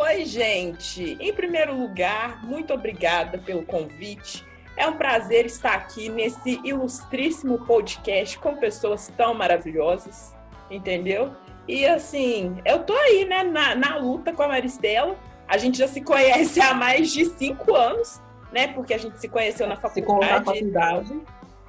Oi, 0.00 0.24
gente. 0.24 1.18
Em 1.18 1.32
primeiro 1.32 1.76
lugar, 1.76 2.46
muito 2.46 2.72
obrigada 2.72 3.36
pelo 3.36 3.66
convite. 3.66 4.46
É 4.76 4.86
um 4.86 4.92
prazer 4.92 5.44
estar 5.44 5.74
aqui 5.74 6.08
nesse 6.08 6.60
ilustríssimo 6.62 7.66
podcast 7.66 8.38
com 8.38 8.54
pessoas 8.54 9.12
tão 9.16 9.34
maravilhosas, 9.34 10.36
entendeu? 10.70 11.34
E 11.66 11.84
assim, 11.84 12.56
eu 12.64 12.84
tô 12.84 12.94
aí, 12.94 13.24
né, 13.24 13.42
na, 13.42 13.74
na 13.74 13.96
luta 13.96 14.32
com 14.32 14.44
a 14.44 14.46
Maristela. 14.46 15.18
A 15.48 15.58
gente 15.58 15.78
já 15.78 15.88
se 15.88 16.00
conhece 16.00 16.60
há 16.62 16.72
mais 16.74 17.10
de 17.10 17.24
cinco 17.24 17.74
anos, 17.74 18.22
né? 18.52 18.68
Porque 18.68 18.94
a 18.94 18.98
gente 18.98 19.20
se 19.20 19.28
conheceu 19.28 19.66
na 19.66 19.74
faculdade. 19.74 20.24
Se 20.26 20.32
na 20.32 20.44
faculdade. 20.44 21.20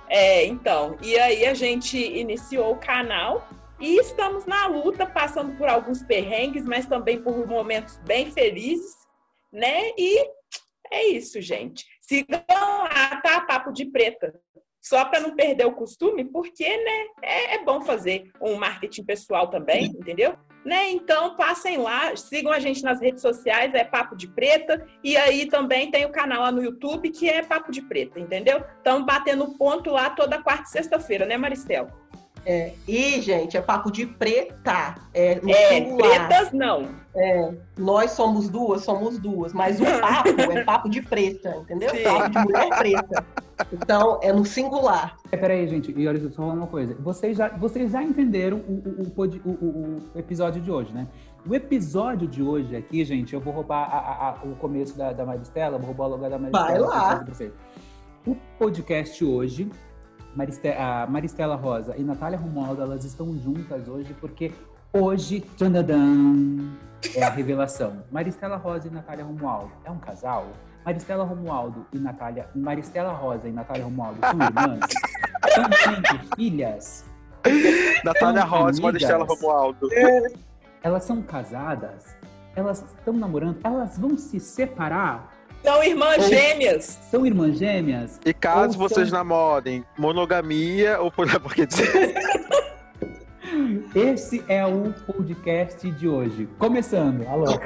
É, 0.08 0.46
então. 0.46 0.98
E 1.02 1.18
aí 1.18 1.48
a 1.48 1.56
gente 1.56 1.98
iniciou 1.98 2.74
o 2.74 2.76
canal 2.76 3.48
e 3.80 3.98
estamos 3.98 4.46
na 4.46 4.68
luta, 4.68 5.06
passando 5.06 5.58
por 5.58 5.68
alguns 5.68 6.04
perrengues, 6.04 6.66
mas 6.66 6.86
também 6.86 7.22
por 7.22 7.48
momentos 7.48 7.98
bem 8.06 8.32
felizes, 8.32 8.96
né? 9.52 9.92
E 9.98 10.30
é 10.92 11.08
isso, 11.08 11.42
gente. 11.42 11.86
Sigam 12.02 12.44
lá, 12.50 13.22
tá? 13.22 13.42
Papo 13.42 13.72
de 13.72 13.86
Preta. 13.86 14.34
Só 14.82 15.06
para 15.06 15.20
não 15.20 15.36
perder 15.36 15.66
o 15.66 15.74
costume, 15.74 16.26
porque, 16.26 16.66
né? 16.66 17.06
É, 17.22 17.56
é, 17.56 17.64
bom 17.64 17.82
fazer 17.82 18.32
um 18.42 18.56
marketing 18.56 19.04
pessoal 19.04 19.48
também, 19.50 19.86
entendeu? 19.86 20.36
Né? 20.66 20.90
Então, 20.92 21.36
passem 21.36 21.78
lá, 21.78 22.16
sigam 22.16 22.52
a 22.52 22.60
gente 22.60 22.84
nas 22.84 23.00
redes 23.00 23.22
sociais, 23.22 23.74
é 23.74 23.84
Papo 23.84 24.16
de 24.16 24.28
Preta. 24.28 24.86
E 25.04 25.16
aí 25.16 25.46
também 25.46 25.90
tem 25.90 26.06
o 26.06 26.12
canal 26.12 26.42
lá 26.42 26.52
no 26.52 26.64
YouTube, 26.64 27.12
que 27.12 27.30
é 27.30 27.44
Papo 27.44 27.72
de 27.72 27.82
Preta, 27.82 28.20
entendeu? 28.20 28.64
Estamos 28.78 29.06
batendo 29.06 29.58
ponto 29.58 29.90
lá 29.90 30.10
toda 30.10 30.42
quarta 30.42 30.64
e 30.64 30.72
sexta-feira, 30.72 31.26
né, 31.26 31.38
Maristela? 31.38 31.94
É, 32.46 32.74
e, 32.88 33.22
gente, 33.22 33.58
é 33.58 33.62
papo 33.62 33.92
de 33.92 34.06
preta. 34.06 34.96
É, 35.14 35.40
no 35.42 35.50
é 35.50 35.70
singular. 35.70 36.28
pretas 36.28 36.52
não. 36.52 36.90
É, 37.16 37.54
nós 37.78 38.12
somos 38.12 38.50
duas, 38.50 38.84
somos 38.84 39.18
duas, 39.18 39.54
mas 39.54 39.80
o 39.80 39.84
papo 39.84 40.30
é 40.30 40.64
papo 40.64 40.90
de 40.90 41.02
preta, 41.02 41.58
entendeu? 41.62 41.90
Sim. 41.90 42.04
Papo 42.04 42.30
de 42.30 42.40
mulher 42.40 42.70
preta. 42.78 43.26
Então, 43.74 44.20
é 44.22 44.32
no 44.32 44.46
singular. 44.46 45.18
É, 45.32 45.38
peraí, 45.38 45.68
gente, 45.68 45.94
e 45.96 46.08
olha 46.08 46.30
só 46.32 46.44
uma 46.44 46.68
coisa. 46.68 46.96
Vocês 47.00 47.38
já, 47.38 47.50
vocês 47.50 47.92
já 47.92 48.02
entenderam 48.02 48.58
o, 48.58 49.12
o, 49.18 49.28
o, 49.46 49.52
o, 50.16 50.20
episódio 50.20 50.62
de 50.62 50.72
hoje, 50.72 50.94
né? 50.94 51.08
O 51.48 51.54
episódio 51.54 52.28
de 52.28 52.42
hoje 52.42 52.76
aqui, 52.76 53.04
gente, 53.04 53.34
eu 53.34 53.40
vou 53.40 53.54
roubar 53.54 53.84
a, 53.84 54.30
a, 54.30 54.44
o 54.46 54.56
começo 54.56 54.98
da, 54.98 55.12
da 55.12 55.26
Maristela, 55.26 55.78
vou 55.78 55.88
roubar 55.88 56.06
o 56.06 56.12
lugar 56.12 56.30
da 56.30 56.40
Maristela. 56.40 56.68
Vai 56.68 56.80
lá. 56.80 57.26
O 58.26 58.36
podcast 58.58 59.24
hoje 59.24 59.70
Mariste 60.36 60.70
a 60.70 61.08
Maristela 61.08 61.56
Rosa 61.56 61.96
e 61.98 62.04
Natália 62.04 62.38
Romualdo, 62.38 62.82
elas 62.82 63.04
estão 63.04 63.38
juntas 63.40 63.88
hoje 63.88 64.14
porque 64.20 64.52
hoje, 64.94 65.42
tchanadã, 65.42 65.98
é 67.16 67.24
a 67.24 67.30
revelação. 67.30 68.04
Maristela 68.12 68.58
Rosa 68.58 68.88
e 68.88 68.92
Natália 68.92 69.26
Romualdo 69.26 69.72
é 69.84 69.92
um 69.92 69.98
casal? 69.98 70.48
Maristela 70.86 71.24
Romualdo 71.24 71.86
e 71.94 71.98
Natália... 71.98 72.48
Maristela 72.56 73.12
Rosa 73.12 73.48
e 73.48 73.52
Natália 73.52 73.84
Romualdo 73.84 74.20
são 74.22 74.42
irmãs? 74.42 74.80
são 75.54 75.94
sempre 75.94 76.20
filhas? 76.36 77.06
Natália 78.04 78.44
Rosa 78.44 78.80
e 78.80 78.84
Maristela 78.84 79.26
Romualdo. 79.26 79.90
Elas 80.82 81.04
são 81.04 81.22
casadas? 81.22 82.16
Elas 82.56 82.84
estão 82.98 83.14
namorando? 83.14 83.60
Elas 83.64 83.98
vão 83.98 84.18
se 84.18 84.40
separar? 84.40 85.39
São 85.64 85.84
irmãs 85.84 86.24
ou, 86.24 86.30
gêmeas. 86.30 87.00
São 87.12 87.26
irmãs 87.26 87.58
gêmeas? 87.58 88.20
E 88.26 88.34
caso 88.34 88.78
vocês 88.78 89.10
são... 89.10 89.18
namorem, 89.18 89.86
monogamia 89.98 91.00
ou 91.02 91.12
por 91.12 91.28
porque 91.40 91.66
dizer. 91.66 92.16
Esse 93.94 94.44
é 94.48 94.66
o 94.66 94.94
podcast 95.06 95.90
de 95.92 96.08
hoje. 96.08 96.48
Começando, 96.58 97.28
alô. 97.28 97.46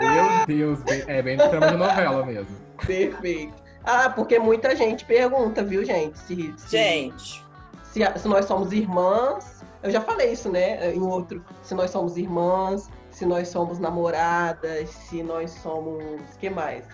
Meu 0.00 0.46
Deus, 0.46 0.80
é 1.06 1.20
bem 1.20 1.36
trama 1.36 1.68
de 1.68 1.76
novela 1.76 2.24
mesmo. 2.24 2.56
Perfeito. 2.86 3.54
Ah, 3.84 4.10
porque 4.10 4.38
muita 4.38 4.74
gente 4.74 5.04
pergunta, 5.04 5.62
viu, 5.62 5.84
gente? 5.84 6.18
Se, 6.20 6.54
se 6.56 6.70
gente. 6.70 7.44
Se, 7.82 8.00
se 8.18 8.28
nós 8.28 8.46
somos 8.46 8.72
irmãs. 8.72 9.62
Eu 9.82 9.90
já 9.90 10.00
falei 10.00 10.32
isso, 10.32 10.48
né? 10.48 10.94
Em 10.94 11.00
outro. 11.00 11.44
Se 11.62 11.74
nós 11.74 11.90
somos 11.90 12.16
irmãs, 12.16 12.88
se 13.12 13.26
nós 13.26 13.48
somos 13.48 13.78
namoradas, 13.78 14.88
se 14.90 15.22
nós 15.22 15.50
somos. 15.50 16.02
que 16.40 16.50
mais? 16.50 16.84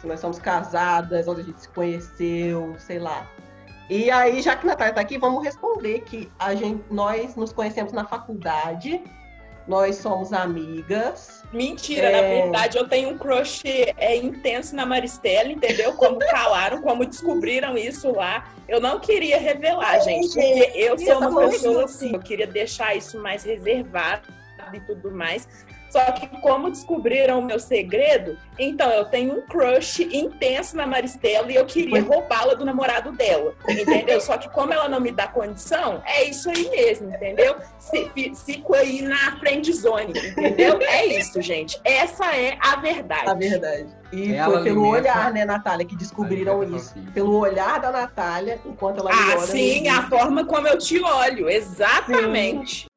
Se 0.00 0.06
nós 0.06 0.20
somos 0.20 0.38
casadas, 0.38 1.28
onde 1.28 1.42
a 1.42 1.44
gente 1.44 1.62
se 1.62 1.68
conheceu, 1.68 2.74
sei 2.78 2.98
lá. 2.98 3.26
E 3.88 4.10
aí, 4.10 4.42
já 4.42 4.56
que 4.56 4.66
a 4.66 4.70
Natália 4.70 4.90
está 4.90 5.00
aqui, 5.00 5.16
vamos 5.18 5.42
responder 5.44 6.00
que 6.00 6.30
a 6.38 6.54
gente, 6.54 6.82
nós 6.90 7.36
nos 7.36 7.52
conhecemos 7.52 7.92
na 7.92 8.04
faculdade, 8.04 9.00
nós 9.68 9.96
somos 9.96 10.32
amigas. 10.32 11.44
Mentira, 11.52 12.08
é... 12.08 12.12
na 12.12 12.42
verdade 12.42 12.78
eu 12.78 12.88
tenho 12.88 13.10
um 13.10 13.18
crush 13.18 13.62
é, 13.64 14.16
intenso 14.16 14.74
na 14.74 14.84
Maristela, 14.84 15.52
entendeu? 15.52 15.92
Como 15.92 16.18
calaram, 16.30 16.82
como 16.82 17.04
descobriram 17.04 17.76
isso 17.76 18.10
lá. 18.10 18.50
Eu 18.66 18.80
não 18.80 18.98
queria 18.98 19.38
revelar, 19.38 20.00
gente, 20.00 20.28
porque 20.28 20.72
eu 20.74 20.98
sou 20.98 21.18
uma 21.18 21.48
pessoa 21.48 21.84
assim, 21.84 22.14
eu 22.14 22.20
queria 22.20 22.46
deixar 22.46 22.96
isso 22.96 23.20
mais 23.20 23.44
reservado 23.44 24.41
e 24.76 24.80
tudo 24.80 25.10
mais. 25.10 25.48
Só 25.90 26.10
que 26.12 26.26
como 26.40 26.70
descobriram 26.70 27.38
o 27.40 27.44
meu 27.44 27.60
segredo, 27.60 28.38
então 28.58 28.90
eu 28.90 29.04
tenho 29.04 29.34
um 29.34 29.42
crush 29.42 30.02
intenso 30.10 30.74
na 30.74 30.86
Maristela 30.86 31.52
e 31.52 31.54
eu 31.54 31.66
queria 31.66 32.02
roubá-la 32.02 32.54
do 32.54 32.64
namorado 32.64 33.12
dela, 33.12 33.54
entendeu? 33.68 34.18
Só 34.18 34.38
que 34.38 34.48
como 34.48 34.72
ela 34.72 34.88
não 34.88 35.00
me 35.00 35.12
dá 35.12 35.28
condição, 35.28 36.02
é 36.06 36.24
isso 36.24 36.48
aí 36.48 36.70
mesmo, 36.70 37.10
entendeu? 37.14 37.56
Fico 38.46 38.74
aí 38.74 39.02
na 39.02 39.38
friend 39.38 39.70
zone, 39.70 40.14
entendeu? 40.18 40.80
É 40.80 41.04
isso, 41.04 41.42
gente. 41.42 41.78
Essa 41.84 42.34
é 42.34 42.56
a 42.58 42.76
verdade. 42.76 43.28
A 43.28 43.34
verdade. 43.34 43.86
E 44.10 44.32
ela 44.34 44.54
foi 44.54 44.64
pelo 44.64 44.88
olhar, 44.88 45.30
né, 45.30 45.44
Natália, 45.44 45.84
que 45.84 45.94
descobriram 45.94 46.62
isso. 46.74 46.94
Pelo 47.12 47.36
olhar 47.36 47.78
da 47.78 47.90
Natália, 47.90 48.58
enquanto 48.64 49.00
ela 49.00 49.10
Ah, 49.12 49.38
sim, 49.40 49.88
a 49.88 50.08
forma 50.08 50.46
como 50.46 50.66
eu 50.66 50.78
te 50.78 50.98
olho, 51.02 51.50
exatamente. 51.50 52.84
Sim. 52.84 52.91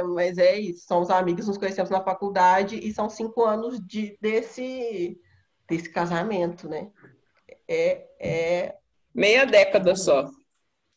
Mas 0.00 0.38
é 0.38 0.56
isso. 0.56 0.86
Somos 0.86 1.10
amigos, 1.10 1.48
nos 1.48 1.58
conhecemos 1.58 1.90
na 1.90 2.00
faculdade 2.00 2.76
e 2.76 2.94
são 2.94 3.10
cinco 3.10 3.44
anos 3.44 3.84
de, 3.84 4.16
desse, 4.20 5.18
desse 5.68 5.90
casamento, 5.90 6.68
né? 6.68 6.88
É, 7.66 8.06
é... 8.20 8.76
Meia 9.12 9.44
década 9.44 9.96
só. 9.96 10.30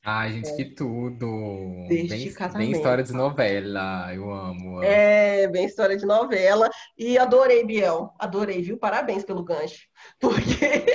Ai, 0.08 0.34
gente, 0.34 0.50
é. 0.50 0.56
que 0.56 0.66
tudo! 0.66 1.88
Desde 1.88 2.10
bem, 2.10 2.34
casamento. 2.34 2.70
bem 2.70 2.72
história 2.72 3.04
de 3.04 3.12
novela, 3.12 4.14
eu 4.14 4.32
amo. 4.32 4.84
É, 4.84 5.48
bem 5.48 5.66
história 5.66 5.98
de 5.98 6.06
novela. 6.06 6.70
E 6.96 7.18
adorei, 7.18 7.66
Biel. 7.66 8.14
Adorei, 8.20 8.62
viu? 8.62 8.78
Parabéns 8.78 9.25
pelo 9.25 9.44
gancho. 9.44 9.88
Porque. 10.22 10.86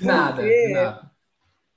Nada, 0.00 0.42
Porque 0.42 0.68
nada. 0.72 1.08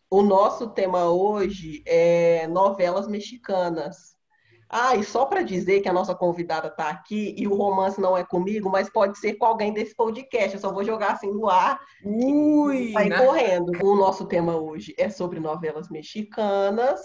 O 0.10 0.24
nosso 0.24 0.72
tema 0.72 1.10
hoje 1.10 1.84
é 1.86 2.48
novelas 2.48 3.08
mexicanas. 3.08 4.18
Ah, 4.74 4.96
e 4.96 5.04
só 5.04 5.26
para 5.26 5.42
dizer 5.42 5.82
que 5.82 5.90
a 5.90 5.94
nossa 5.94 6.16
convidada 6.16 6.70
está 6.70 6.90
aqui 6.90 7.36
e 7.38 7.46
o 7.46 7.54
romance 7.54 8.00
não 8.00 8.18
é 8.18 8.24
comigo, 8.24 8.70
mas 8.70 8.90
pode 8.90 9.20
ser 9.20 9.34
com 9.34 9.46
alguém 9.46 9.74
desse 9.74 9.94
podcast. 9.94 10.56
Eu 10.56 10.62
só 10.62 10.72
vou 10.72 10.82
jogar 10.82 11.12
assim 11.12 11.30
no 11.30 11.50
ar 11.50 11.78
Ui, 12.06 12.78
e 12.78 12.94
sair 12.94 13.18
correndo. 13.18 13.72
O 13.84 13.96
nosso 13.96 14.26
tema 14.26 14.56
hoje 14.56 14.96
é 14.98 15.10
sobre 15.10 15.42
novelas 15.42 15.90
mexicanas. 15.90 17.02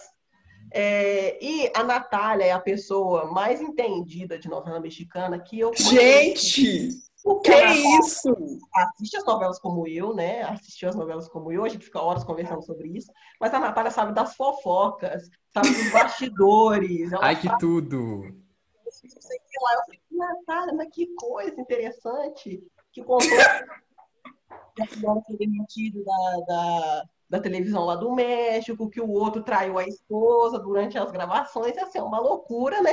É, 0.73 1.45
e 1.45 1.71
a 1.75 1.83
Natália 1.83 2.45
é 2.45 2.53
a 2.53 2.61
pessoa 2.61 3.33
mais 3.33 3.61
entendida 3.61 4.39
de 4.39 4.49
novela 4.49 4.79
mexicana 4.79 5.39
que 5.39 5.59
eu 5.59 5.73
conheço. 5.73 5.91
Gente! 5.91 7.06
O 7.27 7.41
que 7.41 7.51
é 7.51 7.75
isso? 7.99 8.33
Assiste 8.73 9.17
as 9.17 9.25
novelas 9.25 9.59
como 9.59 9.85
eu, 9.89 10.15
né? 10.15 10.43
Assistiu 10.43 10.89
as 10.89 10.95
novelas 10.95 11.29
como 11.29 11.51
eu, 11.51 11.65
a 11.65 11.69
gente 11.69 11.85
fica 11.85 12.01
horas 12.01 12.23
conversando 12.23 12.63
sobre 12.63 12.87
isso. 12.97 13.11
Mas 13.41 13.53
a 13.53 13.59
Natália 13.59 13.91
sabe 13.91 14.15
das 14.15 14.37
fofocas, 14.37 15.29
sabe 15.53 15.71
dos 15.71 15.91
bastidores. 15.91 17.13
Ai, 17.15 17.35
que 17.35 17.49
tudo! 17.59 18.23
Eu 18.25 19.61
falei, 19.61 20.01
Natália, 20.09 20.75
mas 20.75 20.89
que 20.93 21.13
coisa 21.17 21.61
interessante. 21.61 22.63
Que 22.93 23.03
contou. 23.03 23.27
que 25.27 25.37
demitido 25.37 26.05
da, 26.05 26.41
da, 26.47 27.05
da 27.29 27.41
televisão 27.41 27.87
lá 27.87 27.97
do 27.97 28.15
México, 28.15 28.89
que 28.89 29.01
o 29.01 29.11
outro 29.11 29.43
traiu 29.43 29.79
a 29.79 29.85
esposa 29.85 30.61
durante 30.61 30.97
as 30.97 31.11
gravações. 31.11 31.77
Assim, 31.77 31.99
é 31.99 32.03
uma 32.03 32.21
loucura, 32.21 32.81
né? 32.81 32.93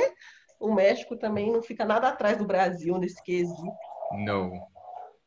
O 0.58 0.74
México 0.74 1.16
também 1.16 1.52
não 1.52 1.62
fica 1.62 1.84
nada 1.84 2.08
atrás 2.08 2.36
do 2.36 2.44
Brasil 2.44 2.98
nesse 2.98 3.22
quesito. 3.22 3.93
Não. 4.12 4.52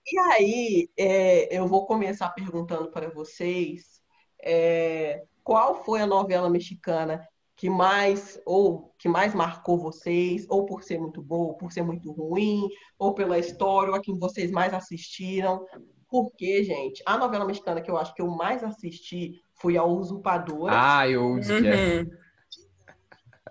E 0.10 0.20
aí, 0.20 0.90
é, 0.98 1.58
eu 1.58 1.68
vou 1.68 1.86
começar 1.86 2.30
perguntando 2.30 2.90
para 2.90 3.10
vocês 3.10 4.02
é, 4.42 5.24
qual 5.44 5.84
foi 5.84 6.02
a 6.02 6.08
novela 6.08 6.50
mexicana 6.50 7.28
que 7.58 7.70
mais 7.72 8.40
ou 8.46 8.94
que 9.00 9.10
mais 9.10 9.34
marcou 9.34 9.80
vocês, 9.80 10.46
ou 10.48 10.66
por 10.66 10.84
ser 10.84 11.00
muito 11.00 11.22
boa, 11.22 11.48
ou 11.48 11.54
por 11.56 11.72
ser 11.72 11.82
muito 11.82 12.12
ruim, 12.12 12.70
ou 13.00 13.14
pela 13.14 13.40
história, 13.40 13.90
ou 13.90 13.96
a 13.96 14.02
que 14.02 14.14
vocês 14.14 14.52
mais 14.52 14.74
assistiram. 14.74 15.66
Porque, 16.08 16.64
gente, 16.64 17.02
a 17.06 17.18
novela 17.18 17.46
mexicana 17.46 17.82
que 17.82 17.90
eu 17.90 17.98
acho 17.98 18.14
que 18.14 18.22
eu 18.22 18.28
mais 18.28 18.64
assisti 18.64 19.42
foi 19.56 19.76
a 19.76 19.84
Usurpadora. 19.84 20.74
Ah, 20.76 21.10
eu. 21.10 21.24
Uhum. 21.24 22.10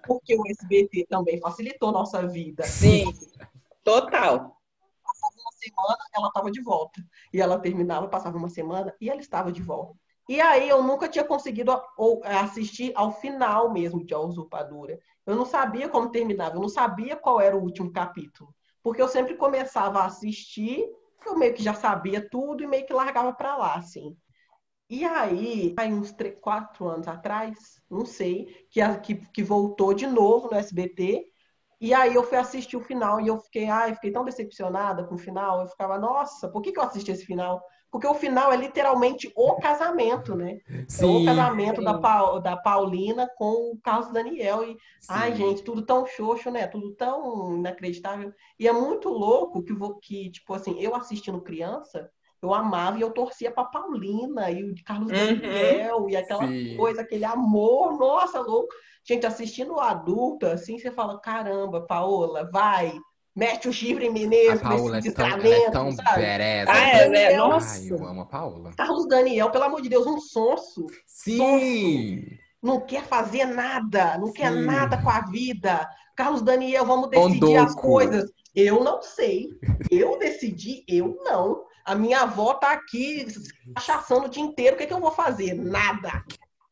Porque 0.07 0.37
o 0.37 0.47
SBT 0.47 1.07
também 1.09 1.41
facilitou 1.41 1.91
nossa 1.91 2.27
vida. 2.27 2.63
Sim, 2.63 3.13
total. 3.83 4.56
Semana 5.69 5.99
ela 6.15 6.29
estava 6.29 6.51
de 6.51 6.61
volta. 6.63 7.03
E 7.33 7.41
ela 7.41 7.59
terminava, 7.59 8.09
passava 8.09 8.37
uma 8.37 8.49
semana 8.49 8.95
e 9.01 9.11
ela 9.11 9.21
estava 9.21 9.53
de 9.53 9.63
volta. 9.63 9.99
E 10.29 10.41
aí 10.41 10.69
eu 10.69 10.83
nunca 10.83 11.09
tinha 11.09 11.25
conseguido 11.25 11.73
assistir 12.25 12.93
ao 12.97 13.13
final 13.13 13.73
mesmo 13.73 14.05
de 14.05 14.13
A 14.13 14.19
Usurpadora. 14.19 14.99
Eu 15.25 15.37
não 15.37 15.47
sabia 15.47 15.89
como 15.89 16.11
terminava, 16.11 16.57
eu 16.57 16.61
não 16.61 16.69
sabia 16.69 17.17
qual 17.17 17.41
era 17.41 17.57
o 17.57 17.63
último 17.63 17.93
capítulo. 17.93 18.53
Porque 18.83 19.01
eu 19.01 19.09
sempre 19.09 19.37
começava 19.37 20.01
a 20.01 20.07
assistir, 20.07 20.85
eu 21.25 21.39
meio 21.39 21.55
que 21.55 21.63
já 21.63 21.75
sabia 21.75 22.29
tudo 22.29 22.63
e 22.63 22.67
meio 22.67 22.87
que 22.87 22.93
largava 22.93 23.33
para 23.33 23.57
lá, 23.57 23.75
assim. 23.77 24.17
E 24.89 25.05
aí, 25.05 25.75
aí 25.77 25.93
uns 25.93 26.13
três, 26.13 26.37
quatro 26.41 26.87
anos 26.89 27.09
atrás, 27.09 27.81
não 27.91 28.05
sei, 28.07 28.67
que, 28.71 28.81
que, 28.99 29.15
que 29.33 29.43
voltou 29.43 29.93
de 29.93 30.07
novo 30.07 30.49
no 30.49 30.57
SBT. 30.57 31.25
E 31.81 31.93
aí 31.93 32.15
eu 32.15 32.25
fui 32.25 32.39
assistir 32.39 32.77
o 32.77 32.81
final 32.81 33.21
e 33.21 33.29
eu 33.29 33.39
fiquei, 33.39 33.69
ai, 33.69 33.95
fiquei 33.95 34.11
tão 34.11 34.25
decepcionada 34.25 35.05
com 35.05 35.15
o 35.15 35.19
final. 35.19 35.61
Eu 35.61 35.69
ficava, 35.69 35.99
nossa, 35.99 36.49
por 36.51 36.63
que 36.63 36.73
que 36.73 36.79
eu 36.79 36.85
assisti 36.85 37.11
esse 37.11 37.27
final? 37.27 37.63
Porque 37.91 38.07
o 38.07 38.15
final 38.15 38.53
é 38.53 38.57
literalmente 38.57 39.31
o 39.37 39.57
casamento, 39.59 40.35
né? 40.35 40.59
É 40.97 41.05
o 41.05 41.21
Sim. 41.21 41.25
casamento 41.25 41.83
da, 41.83 41.95
Pau- 41.99 42.41
da 42.41 42.57
Paulina 42.57 43.29
com 43.37 43.73
o 43.73 43.79
Carlos 43.83 44.11
Daniel. 44.13 44.65
E, 44.65 44.77
ai, 45.09 45.33
sim. 45.33 45.37
gente, 45.37 45.63
tudo 45.63 45.85
tão 45.85 46.07
xoxo, 46.07 46.51
né? 46.51 46.67
Tudo 46.67 46.95
tão 46.95 47.57
inacreditável. 47.57 48.33
E 48.59 48.67
é 48.67 48.73
muito 48.73 49.09
louco 49.09 49.63
que, 49.63 49.73
vo- 49.75 49.99
que 50.01 50.31
tipo 50.31 50.55
assim, 50.55 50.79
eu 50.81 50.95
assistindo 50.95 51.41
criança, 51.43 52.11
eu 52.43 52.53
amava 52.55 52.99
e 52.99 53.01
eu 53.03 53.11
torcia 53.13 53.51
pra 53.51 53.65
Paulina 53.65 54.51
e 54.51 54.65
o 54.65 54.75
de 54.75 54.83
Carlos 54.83 55.11
Uhum. 55.11 55.39
Daniel 55.39 56.09
e 56.09 56.17
aquela 56.17 56.47
Sim. 56.49 56.77
coisa, 56.77 57.03
aquele 57.03 57.25
amor, 57.25 57.99
nossa, 57.99 58.41
louco. 58.41 58.73
Gente, 59.07 59.25
assistindo 59.25 59.79
adulta, 59.79 60.53
assim, 60.55 60.79
você 60.79 60.91
fala, 60.91 61.21
caramba, 61.21 61.87
Paola, 61.87 62.51
vai, 62.51 62.93
mete 63.35 63.69
o 63.69 63.73
chifre 63.73 64.07
em 64.07 64.13
mim 64.13 64.25
A 64.25 64.29
mesmo, 64.29 64.61
Paola 64.61 64.99
é 64.99 65.03
tão, 65.13 65.25
ela 65.25 65.35
é 65.35 65.39
desgramento, 65.39 65.71
tão 65.71 65.93
sabe? 65.93 66.25
Ah, 66.25 66.89
é- 66.89 67.27
Ai, 67.35 67.37
nossa. 67.37 67.95
eu 67.95 68.05
amo 68.05 68.23
a 68.23 68.27
Paola. 68.27 68.73
Carlos 68.77 69.07
Daniel, 69.07 69.51
pelo 69.51 69.65
amor 69.65 69.81
de 69.81 69.89
Deus, 69.89 70.07
um 70.07 70.19
sonso. 70.19 70.87
Sim! 71.07 72.27
Não 72.61 72.81
quer 72.81 73.05
fazer 73.05 73.45
nada, 73.45 74.19
não 74.19 74.33
quer 74.33 74.53
Sim. 74.53 74.65
nada 74.65 75.01
com 75.01 75.09
a 75.09 75.21
vida. 75.21 75.89
Carlos 76.17 76.43
Daniel, 76.43 76.85
vamos 76.85 77.09
decidir 77.09 77.57
as 77.59 77.75
coisas. 77.77 78.29
Eu 78.55 78.83
não 78.83 79.01
sei. 79.03 79.51
Eu 79.89 80.19
decidi, 80.19 80.83
eu 80.89 81.17
não. 81.23 81.65
A 81.85 81.95
minha 81.95 82.23
avó 82.23 82.55
tá 82.55 82.73
aqui 82.73 83.27
cachaçando 83.77 84.27
o 84.27 84.29
dia 84.29 84.43
inteiro. 84.43 84.75
O 84.75 84.79
que, 84.79 84.85
é 84.85 84.87
que 84.87 84.93
eu 84.93 84.99
vou 84.99 85.13
fazer? 85.13 85.55
Nada. 85.55 86.25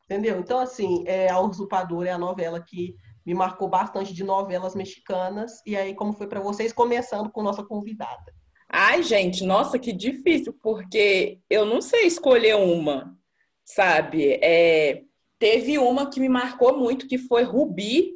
Entendeu? 0.05 0.39
Então, 0.39 0.59
assim, 0.59 1.03
é, 1.07 1.29
A 1.29 1.39
Usurpadora 1.39 2.09
é 2.09 2.11
a 2.11 2.17
novela 2.17 2.61
que 2.61 2.95
me 3.25 3.33
marcou 3.33 3.67
bastante 3.67 4.13
de 4.13 4.23
novelas 4.23 4.75
mexicanas. 4.75 5.61
E 5.65 5.75
aí, 5.75 5.95
como 5.95 6.13
foi 6.13 6.27
para 6.27 6.39
vocês? 6.39 6.71
Começando 6.71 7.31
com 7.31 7.41
nossa 7.41 7.63
convidada. 7.63 8.33
Ai, 8.69 9.01
gente, 9.01 9.43
nossa, 9.43 9.79
que 9.79 9.91
difícil, 9.91 10.53
porque 10.61 11.39
eu 11.49 11.65
não 11.65 11.81
sei 11.81 12.05
escolher 12.05 12.55
uma, 12.55 13.15
sabe? 13.63 14.39
É, 14.41 15.03
teve 15.39 15.77
uma 15.77 16.09
que 16.09 16.19
me 16.19 16.29
marcou 16.29 16.77
muito, 16.77 17.07
que 17.07 17.17
foi 17.17 17.43
Rubi. 17.43 18.13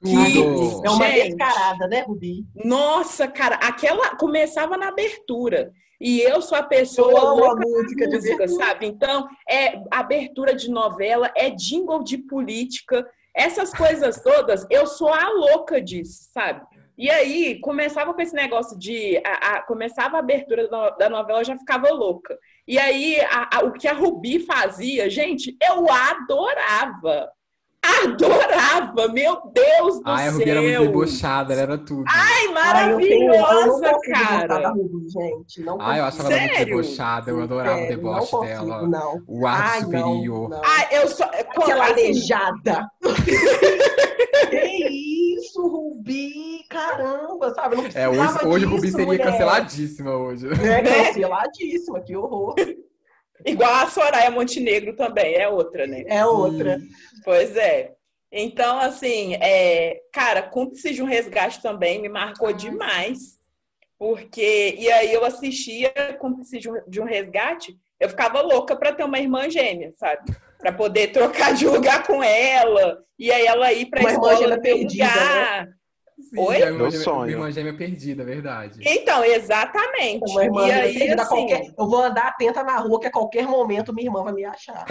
Tudo. 0.00 0.86
É 0.86 0.90
uma 0.90 1.10
Gente. 1.10 1.28
descarada, 1.28 1.88
né, 1.88 2.02
Rubi? 2.02 2.46
Nossa, 2.64 3.26
cara, 3.26 3.56
aquela 3.56 4.16
começava 4.16 4.76
na 4.76 4.88
abertura. 4.88 5.72
E 6.00 6.20
eu 6.20 6.40
sou 6.40 6.56
a 6.56 6.62
pessoa 6.62 7.10
Eu 7.10 7.34
louca 7.34 7.66
música 7.66 8.06
de 8.08 8.14
música, 8.16 8.48
sabe? 8.48 8.86
Então, 8.86 9.28
é 9.48 9.82
abertura 9.90 10.54
de 10.54 10.70
novela, 10.70 11.30
é 11.36 11.50
jingle 11.50 12.02
de 12.04 12.18
política, 12.18 13.08
essas 13.34 13.72
coisas 13.74 14.20
todas, 14.22 14.66
eu 14.70 14.86
sou 14.86 15.12
a 15.12 15.28
louca 15.28 15.80
disso, 15.80 16.28
sabe? 16.32 16.64
E 16.96 17.08
aí, 17.08 17.60
começava 17.60 18.12
com 18.12 18.20
esse 18.20 18.34
negócio 18.34 18.76
de. 18.76 19.20
A, 19.24 19.58
a- 19.58 19.62
começava 19.62 20.16
a 20.16 20.20
abertura 20.20 20.66
da 20.68 20.90
da 20.90 21.08
novela, 21.08 21.40
eu 21.40 21.44
já 21.44 21.56
ficava 21.56 21.88
louca. 21.92 22.36
E 22.66 22.76
aí, 22.76 23.20
a- 23.20 23.60
o 23.64 23.72
que 23.72 23.86
a 23.86 23.92
Rubi 23.92 24.40
fazia, 24.40 25.08
gente, 25.08 25.56
eu 25.62 25.86
adorava. 25.92 27.30
Adorava! 28.04 29.08
Meu 29.12 29.40
Deus 29.52 29.96
do 29.96 30.02
Ai, 30.04 30.26
a 30.28 30.30
céu! 30.30 30.38
Rubi 30.38 30.50
era 30.50 30.60
muito 30.62 30.80
debochada, 30.80 31.52
ela 31.52 31.62
era 31.62 31.78
tudo. 31.78 32.04
Ai, 32.08 32.46
Ai, 32.56 32.92
eu 32.92 32.98
tenho- 32.98 33.34
eu 33.34 33.40
maravilhosa, 33.40 33.80
da 33.80 33.98
cara! 34.00 34.68
Rubi, 34.70 35.08
gente. 35.10 35.60
Não 35.62 35.78
Ai, 35.80 36.00
eu 36.00 36.04
achava 36.04 36.32
ela 36.32 36.40
muito 36.42 36.64
debochada, 36.64 37.30
eu 37.30 37.42
adorava 37.42 37.82
o 37.82 37.88
deboche 37.88 38.32
não 38.32 38.40
dela. 38.42 38.64
consigo, 38.78 38.86
Não. 38.90 39.22
O 39.26 39.46
ar 39.46 39.70
Ai, 39.72 39.80
superior. 39.80 40.48
Não, 40.50 40.58
não. 40.58 40.62
Ai, 40.64 40.88
eu 40.92 41.08
só. 41.08 41.24
Aquela 41.24 41.84
assim, 41.84 41.92
aleijada. 41.92 42.88
que 44.50 45.36
isso, 45.36 45.66
Rubi? 45.66 46.64
Caramba, 46.68 47.54
sabe? 47.54 47.76
Não 47.76 47.84
É, 47.94 48.08
hoje, 48.08 48.20
hoje 48.46 48.58
disso, 48.64 48.74
Rubi 48.76 48.90
seria 48.90 49.06
mulher. 49.06 49.24
canceladíssima 49.24 50.16
hoje. 50.16 50.46
É 50.48 50.82
canceladíssima, 50.82 52.00
que 52.00 52.16
horror. 52.16 52.54
Igual 53.44 53.72
a 53.72 53.86
Soraya 53.86 54.30
Montenegro 54.30 54.94
também, 54.96 55.34
é 55.34 55.48
outra, 55.48 55.86
né? 55.86 56.04
É 56.06 56.24
outra. 56.24 56.78
Pois 57.24 57.56
é. 57.56 57.92
Então, 58.30 58.78
assim, 58.78 59.34
é, 59.34 60.00
cara, 60.12 60.42
Cúmplice 60.42 60.92
de 60.92 61.02
um 61.02 61.06
Resgate 61.06 61.62
também 61.62 62.00
me 62.00 62.08
marcou 62.08 62.52
demais. 62.52 63.38
Porque, 63.98 64.76
e 64.78 64.90
aí 64.92 65.12
eu 65.12 65.24
assistia 65.24 65.92
Cúmplice 66.20 66.58
de 66.58 66.70
um, 66.70 66.80
de 66.86 67.00
um 67.00 67.04
Resgate, 67.04 67.76
eu 67.98 68.08
ficava 68.08 68.40
louca 68.40 68.76
pra 68.76 68.92
ter 68.92 69.02
uma 69.02 69.18
irmã 69.18 69.50
gêmea, 69.50 69.92
sabe? 69.96 70.32
Pra 70.58 70.72
poder 70.72 71.08
trocar 71.08 71.52
de 71.52 71.66
lugar 71.66 72.06
com 72.06 72.22
ela, 72.22 73.02
e 73.18 73.32
aí 73.32 73.44
ela 73.44 73.72
ir 73.72 73.86
pra 73.86 74.00
Uma 74.00 74.12
irmã 74.12 74.32
escola 74.32 74.36
gêmea 74.36 74.56
no 74.56 74.62
meu 74.62 74.72
perdida, 74.78 75.04
né? 75.04 75.72
Sim, 76.20 76.38
Oi? 76.40 76.58
Meu 76.58 76.66
irmã 76.66 76.90
gêmea- 76.90 77.04
sonho. 77.04 77.22
Minha 77.22 77.36
irmã 77.36 77.50
gêmea 77.50 77.76
perdida, 77.76 78.24
verdade. 78.24 78.80
Então, 78.84 79.24
exatamente. 79.24 80.30
Uma 80.30 80.44
irmã 80.44 80.66
e 80.68 80.72
aí, 80.72 81.10
assim, 81.12 81.28
qualquer... 81.28 81.74
Eu 81.78 81.88
vou 81.88 82.02
andar 82.02 82.28
atenta 82.28 82.62
na 82.62 82.76
rua, 82.78 83.00
que 83.00 83.06
a 83.06 83.10
qualquer 83.10 83.46
momento 83.46 83.92
minha 83.94 84.08
irmã 84.08 84.22
vai 84.24 84.32
me 84.32 84.44
achar. 84.44 84.84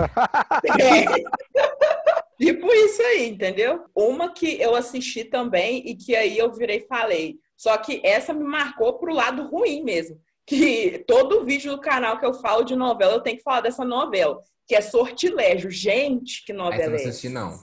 É. 0.79 1.05
Tipo 2.39 2.71
isso 2.71 3.01
aí, 3.01 3.29
entendeu? 3.29 3.85
Uma 3.95 4.31
que 4.31 4.61
eu 4.61 4.75
assisti 4.75 5.23
também 5.23 5.81
e 5.85 5.95
que 5.95 6.15
aí 6.15 6.37
eu 6.37 6.53
virei 6.53 6.77
e 6.77 6.87
falei. 6.87 7.39
Só 7.57 7.75
que 7.77 7.99
essa 8.03 8.31
me 8.31 8.43
marcou 8.43 8.93
pro 8.93 9.11
lado 9.13 9.47
ruim 9.47 9.83
mesmo. 9.83 10.19
Que 10.45 11.03
todo 11.07 11.43
vídeo 11.43 11.71
do 11.75 11.81
canal 11.81 12.19
que 12.19 12.25
eu 12.25 12.35
falo 12.35 12.63
de 12.63 12.75
novela, 12.75 13.13
eu 13.13 13.21
tenho 13.21 13.37
que 13.37 13.43
falar 13.43 13.61
dessa 13.61 13.83
novela. 13.83 14.39
Que 14.67 14.75
é 14.75 14.81
Sortilégio. 14.81 15.71
Gente, 15.71 16.45
que 16.45 16.53
novela 16.53 16.85
não 16.89 16.93
é 16.93 16.95
essa? 16.95 17.09
assisti, 17.09 17.27
não. 17.27 17.57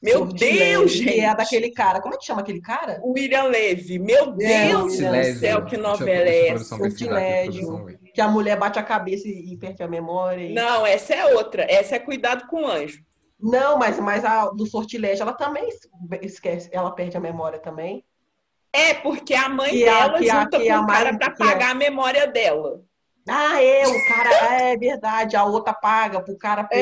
Meu 0.00 0.24
Deus, 0.26 0.92
gente! 0.92 1.12
Que 1.12 1.20
é 1.20 1.34
daquele 1.34 1.70
cara. 1.70 2.00
Como 2.00 2.14
é 2.14 2.16
que 2.18 2.24
chama 2.24 2.40
aquele 2.40 2.60
cara? 2.60 3.00
William 3.04 3.44
Levy. 3.44 3.98
Meu 3.98 4.34
É, 4.40 4.68
Deus 4.68 4.96
do 4.98 5.24
céu, 5.40 5.64
que 5.64 5.76
novela 5.76 6.28
é 6.28 6.48
essa? 6.50 6.76
Que 8.14 8.20
a 8.20 8.28
mulher 8.28 8.56
bate 8.56 8.78
a 8.78 8.82
cabeça 8.82 9.26
e 9.28 9.56
perde 9.56 9.82
a 9.82 9.88
memória. 9.88 10.42
e- 10.44 10.54
Não, 10.54 10.86
essa 10.86 11.14
é 11.14 11.34
outra. 11.34 11.66
Essa 11.68 11.96
é 11.96 11.98
Cuidado 11.98 12.46
com 12.46 12.62
o 12.62 12.66
Anjo. 12.66 13.02
Não, 13.40 13.78
mas, 13.78 13.98
mas 14.00 14.24
a 14.24 14.46
do 14.50 14.66
sortilégio, 14.66 15.22
ela 15.22 15.32
também 15.32 15.68
esquece, 16.22 16.68
ela 16.72 16.90
perde 16.90 17.16
a 17.16 17.20
memória 17.20 17.58
também. 17.58 18.04
É, 18.72 18.94
porque 18.94 19.32
a 19.34 19.48
mãe 19.48 19.70
Que 19.70 19.88
a- 19.88 20.06
dela 20.08 20.18
a- 20.18 20.22
junta 20.22 20.58
que 20.58 20.66
com 20.68 20.74
a 20.74 20.80
o 20.80 20.86
cara 20.86 21.10
mãe- 21.12 21.18
pra 21.18 21.26
é- 21.28 21.36
pagar 21.36 21.70
a 21.70 21.74
memória 21.74 22.26
dela. 22.26 22.82
Ah, 23.28 23.62
é, 23.62 23.86
o 23.86 24.08
cara, 24.08 24.30
é 24.70 24.76
verdade, 24.76 25.36
a 25.36 25.44
outra 25.44 25.72
paga 25.74 26.20
pro 26.22 26.36
cara. 26.38 26.66
É. 26.72 26.78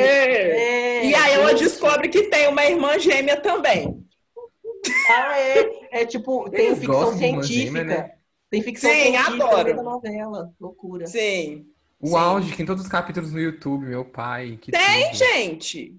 É, 1.00 1.04
E 1.06 1.14
aí 1.14 1.32
ela 1.34 1.52
descobre 1.54 2.08
que 2.08 2.24
tem 2.24 2.48
uma 2.48 2.64
irmã 2.64 2.98
gêmea 2.98 3.40
também. 3.40 4.04
Ah, 5.08 5.38
é, 5.40 6.00
é 6.02 6.06
tipo, 6.06 6.48
tem 6.50 6.66
Eles 6.66 6.78
ficção 6.78 7.12
científica. 7.16 7.46
gêmea, 7.46 7.84
né? 7.84 8.10
Tem 8.50 8.62
ficção 8.62 8.90
Sim, 8.90 8.96
científica 9.02 9.44
adoro. 9.44 9.76
da 9.76 9.82
novela. 9.82 10.54
Loucura. 10.60 11.06
Sim. 11.06 11.66
O 12.00 12.08
Sim. 12.08 12.16
auge, 12.16 12.56
tem 12.56 12.66
todos 12.66 12.84
os 12.84 12.88
capítulos 12.90 13.32
no 13.32 13.40
YouTube, 13.40 13.86
meu 13.86 14.04
pai. 14.04 14.58
Que 14.60 14.70
Tem, 14.70 15.06
tudo. 15.06 15.16
gente. 15.16 15.98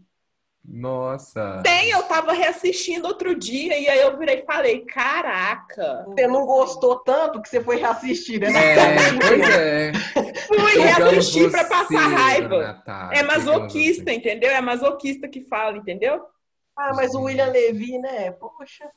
Nossa. 0.67 1.61
Tem, 1.63 1.91
eu 1.91 2.03
tava 2.03 2.33
reassistindo 2.33 3.07
outro 3.07 3.33
dia 3.33 3.79
e 3.79 3.87
aí 3.87 3.99
eu 4.01 4.17
virei 4.17 4.39
e 4.39 4.45
falei, 4.45 4.81
caraca. 4.81 6.03
Você 6.07 6.27
não 6.27 6.45
gostou 6.45 6.99
tanto 6.99 7.41
que 7.41 7.47
você 7.47 7.61
foi 7.61 7.77
reassistir, 7.77 8.39
né? 8.41 8.47
É, 8.49 8.95
pois 9.17 9.49
é. 9.49 9.93
Fui 10.45 10.81
reassistir 10.81 11.49
pra 11.49 11.63
passar 11.63 12.07
raiva. 12.07 12.57
Natália, 12.61 13.19
É 13.19 13.23
masoquista, 13.23 14.11
entendeu? 14.11 14.49
É 14.51 14.59
masoquista 14.59 15.27
que 15.27 15.41
fala, 15.41 15.77
entendeu? 15.77 16.21
Ah, 16.75 16.93
mas 16.93 17.15
o 17.15 17.21
William 17.21 17.49
Levy, 17.49 17.97
né? 17.99 18.31
Poxa. 18.31 18.89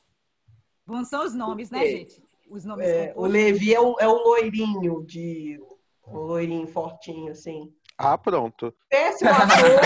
Bons 0.85 1.07
são 1.07 1.25
os 1.25 1.33
nomes, 1.33 1.71
né, 1.71 1.85
É. 1.85 1.89
gente? 1.91 2.21
Os 2.49 2.65
nomes 2.65 2.85
É, 2.85 3.13
o. 3.15 3.25
Levi 3.25 3.73
é 3.73 3.79
o, 3.79 3.95
é 3.97 4.07
o 4.07 4.23
loirinho 4.23 5.03
de. 5.05 5.57
O 6.05 6.17
loirinho 6.19 6.67
fortinho, 6.67 7.31
assim. 7.31 7.73
Ah, 8.03 8.17
pronto. 8.17 8.73
Péssimo 8.89 9.29
ator. 9.29 9.79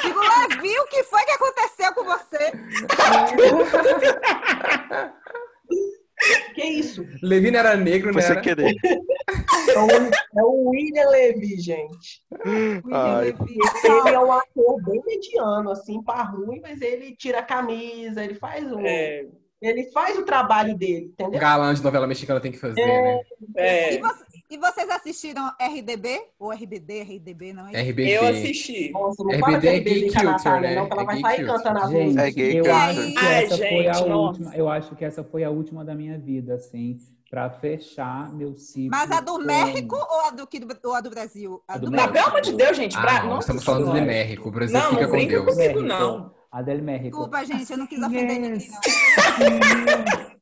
Digo, 0.00 0.20
Levi, 0.20 0.78
o 0.80 0.86
que 0.86 1.02
foi 1.04 1.22
que 1.24 1.32
aconteceu 1.32 1.92
com 1.94 2.04
você? 2.04 2.50
que 6.54 6.64
isso? 6.64 7.04
Levi 7.22 7.50
não 7.50 7.58
era 7.60 7.76
negro, 7.76 8.14
né? 8.14 8.22
sem 8.22 8.40
querer. 8.40 8.74
É 8.86 8.94
o, 9.78 10.40
é 10.40 10.42
o 10.42 10.70
William 10.70 11.08
Levy, 11.10 11.58
gente. 11.60 12.22
William. 12.46 13.18
Levy. 13.18 13.58
Ele 14.06 14.14
é 14.14 14.20
um 14.20 14.32
ator 14.32 14.82
bem 14.84 15.02
mediano, 15.06 15.70
assim, 15.70 16.02
pra 16.02 16.22
ruim, 16.22 16.60
mas 16.62 16.80
ele 16.80 17.14
tira 17.16 17.40
a 17.40 17.42
camisa, 17.42 18.22
ele 18.24 18.34
faz 18.34 18.64
o. 18.70 18.78
É, 18.80 19.26
Ele 19.60 19.90
faz 19.92 20.18
o 20.18 20.24
trabalho 20.24 20.76
dele, 20.76 21.06
entendeu? 21.12 21.40
Galã 21.40 21.72
de 21.74 21.82
novela 21.82 22.06
mexicana 22.06 22.40
tem 22.40 22.52
que 22.52 22.58
fazer, 22.58 22.84
né? 22.84 23.20
é. 23.56 23.94
E, 23.94 23.98
vo- 24.00 24.08
e 24.54 24.58
vocês 24.58 24.88
assistiram 24.90 25.50
RDB? 25.60 26.20
Ou 26.38 26.50
RBD, 26.52 27.02
RDB, 27.02 27.52
não 27.52 27.68
é? 27.68 27.72
RBD. 27.82 28.10
Eu 28.10 28.26
assisti. 28.26 28.90
Nossa, 28.92 29.22
não 29.22 29.30
RBD 29.30 29.40
fala 29.40 29.66
é 29.66 29.76
é 29.76 29.80
gay 29.80 30.00
com 30.00 30.06
a 30.08 30.12
culture, 30.12 30.24
Natália, 30.24 30.70
né? 30.70 30.76
não, 30.76 30.86
que 30.86 30.92
ela 30.92 31.02
É 31.02 31.04
vai 31.06 31.20
sair 31.20 31.36
culture. 31.46 31.56
cantando 31.64 31.78
a 31.78 31.90
Gente, 31.90 32.04
música. 32.04 32.22
É 32.26 32.30
gay 32.30 32.60
eu 32.60 32.74
acho 32.74 33.00
que 33.12 33.18
Ai, 33.18 33.44
essa 33.44 33.56
foi 33.58 33.88
a 33.88 33.92
gente, 33.92 34.08
nossa. 34.08 34.14
última. 34.40 34.56
Eu 34.56 34.68
acho 34.68 34.96
que 34.96 35.04
essa 35.04 35.24
foi 35.24 35.44
a 35.44 35.50
última 35.50 35.84
da 35.84 35.94
minha 35.94 36.18
vida, 36.18 36.54
assim, 36.54 36.96
pra 37.30 37.50
fechar 37.50 38.32
meu 38.32 38.56
ciclo. 38.56 38.90
Mas 38.90 39.10
a 39.10 39.20
do 39.20 39.32
com- 39.32 39.38
México 39.44 39.96
ou 39.96 40.20
a 40.26 40.30
do, 40.30 40.46
que 40.46 40.60
do- 40.60 40.78
ou 40.88 40.94
a 40.94 41.00
do 41.00 41.10
Brasil? 41.10 41.62
A 41.66 41.74
A 41.74 41.78
do 41.78 41.86
do 41.86 41.90
Não, 41.90 41.96
México. 41.98 42.12
pelo 42.14 42.26
amor 42.28 42.40
de 42.40 42.52
Deus, 42.52 42.76
gente. 42.76 42.96
Ah, 42.96 43.22
não, 43.22 43.28
Nossa 43.30 43.40
estamos 43.40 43.64
falando 43.64 43.84
Senhora. 43.86 44.04
México. 44.04 44.48
O 44.48 44.52
Brasil 44.52 44.78
Não, 44.78 44.90
fica 44.90 45.02
não 45.02 45.10
com 45.10 45.26
Deus. 45.26 45.44
comigo, 45.54 45.82
não. 45.82 46.34
A 46.52 46.62
del 46.62 46.82
México. 46.82 47.08
Desculpa, 47.10 47.44
gente, 47.44 47.70
eu 47.72 47.78
não 47.78 47.86
quis 47.88 48.00
ofender 48.00 48.38
ninguém, 48.38 48.68
não. 48.70 50.33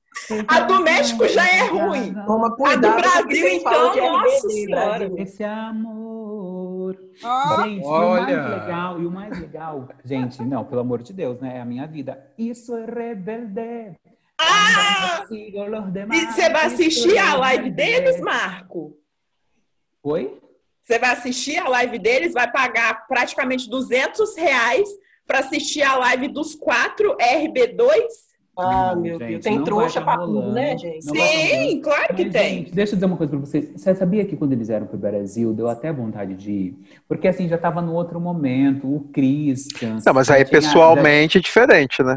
A 0.49 0.61
do 0.61 0.81
México 0.83 1.27
já 1.29 1.47
é 1.49 1.67
ruim. 1.67 2.15
Toma 2.27 2.55
cuidado. 2.55 2.97
Brasil, 2.97 3.23
com 3.23 3.25
o 3.25 3.29
que 3.29 3.41
vocês 3.41 3.63
falam 3.63 3.93
então, 3.93 3.93
de 3.93 4.01
RBD, 4.01 4.11
nossa 4.11 4.49
senhora. 4.49 4.99
Brasil. 4.99 5.19
Esse 5.19 5.45
amor. 5.45 6.99
Ó, 7.23 7.63
Gente, 7.63 7.85
Olha. 7.85 8.23
o 8.23 8.43
mais 8.43 8.61
legal, 8.61 9.01
e 9.01 9.07
o 9.07 9.11
mais 9.11 9.39
legal, 9.39 9.89
gente, 10.05 10.43
não, 10.43 10.65
pelo 10.65 10.81
amor 10.81 11.03
de 11.03 11.13
Deus, 11.13 11.41
né? 11.41 11.57
É 11.59 11.61
a 11.61 11.65
minha 11.65 11.87
vida. 11.87 12.27
Isso 12.37 12.77
é 12.77 12.85
rebelde. 12.85 13.97
Ah! 14.39 15.25
E 15.31 15.53
você 16.27 16.49
vai 16.51 16.67
assistir 16.67 17.17
é 17.17 17.21
a 17.21 17.35
live 17.37 17.71
deles, 17.71 18.21
Marco? 18.21 18.97
Oi? 20.03 20.41
Você 20.83 20.99
vai 20.99 21.11
assistir 21.13 21.59
a 21.59 21.69
live 21.69 21.99
deles, 21.99 22.35
vai 22.35 22.51
pagar 22.51 23.07
praticamente 23.07 23.71
200 23.71 24.37
reais 24.37 24.89
para 25.27 25.39
assistir 25.39 25.83
a 25.83 25.97
live 25.97 26.29
dos 26.29 26.55
quatro 26.57 27.17
RB2? 27.17 28.32
Ah, 28.57 28.95
meu 28.95 29.19
gente, 29.19 29.29
Deus. 29.31 29.45
Tem 29.45 29.65
trouxa 29.65 30.01
tá 30.01 30.05
pra 30.05 30.19
tudo, 30.19 30.53
né, 30.53 30.77
gente? 30.77 31.07
Tá 31.07 31.13
Sim, 31.15 31.81
claro 31.81 32.15
que 32.15 32.25
Mas, 32.25 32.33
tem. 32.33 32.57
gente, 32.57 32.75
deixa 32.75 32.93
eu 32.93 32.97
dizer 32.97 33.07
uma 33.07 33.17
coisa 33.17 33.31
pra 33.31 33.41
vocês. 33.41 33.71
Você 33.75 33.95
sabia 33.95 34.25
que 34.27 34.37
quando 34.37 34.53
eles 34.53 34.69
vieram 34.69 34.87
pro 34.87 34.99
Brasil, 34.99 35.55
deu 35.55 35.69
até 35.69 35.93
vontade 35.93 36.35
de 36.35 36.53
ir? 36.53 36.79
Porque 37.09 37.27
assim, 37.29 37.49
já 37.49 37.57
tava 37.57 37.81
no 37.81 37.93
outro 37.95 38.21
momento, 38.21 38.87
o 38.87 39.09
Christian. 39.13 39.97
Não, 40.05 40.13
mas 40.13 40.31
aí 40.31 40.41
já 40.45 40.51
pessoalmente 40.51 41.39
é 41.39 41.41
diferente, 41.41 42.03
né? 42.03 42.17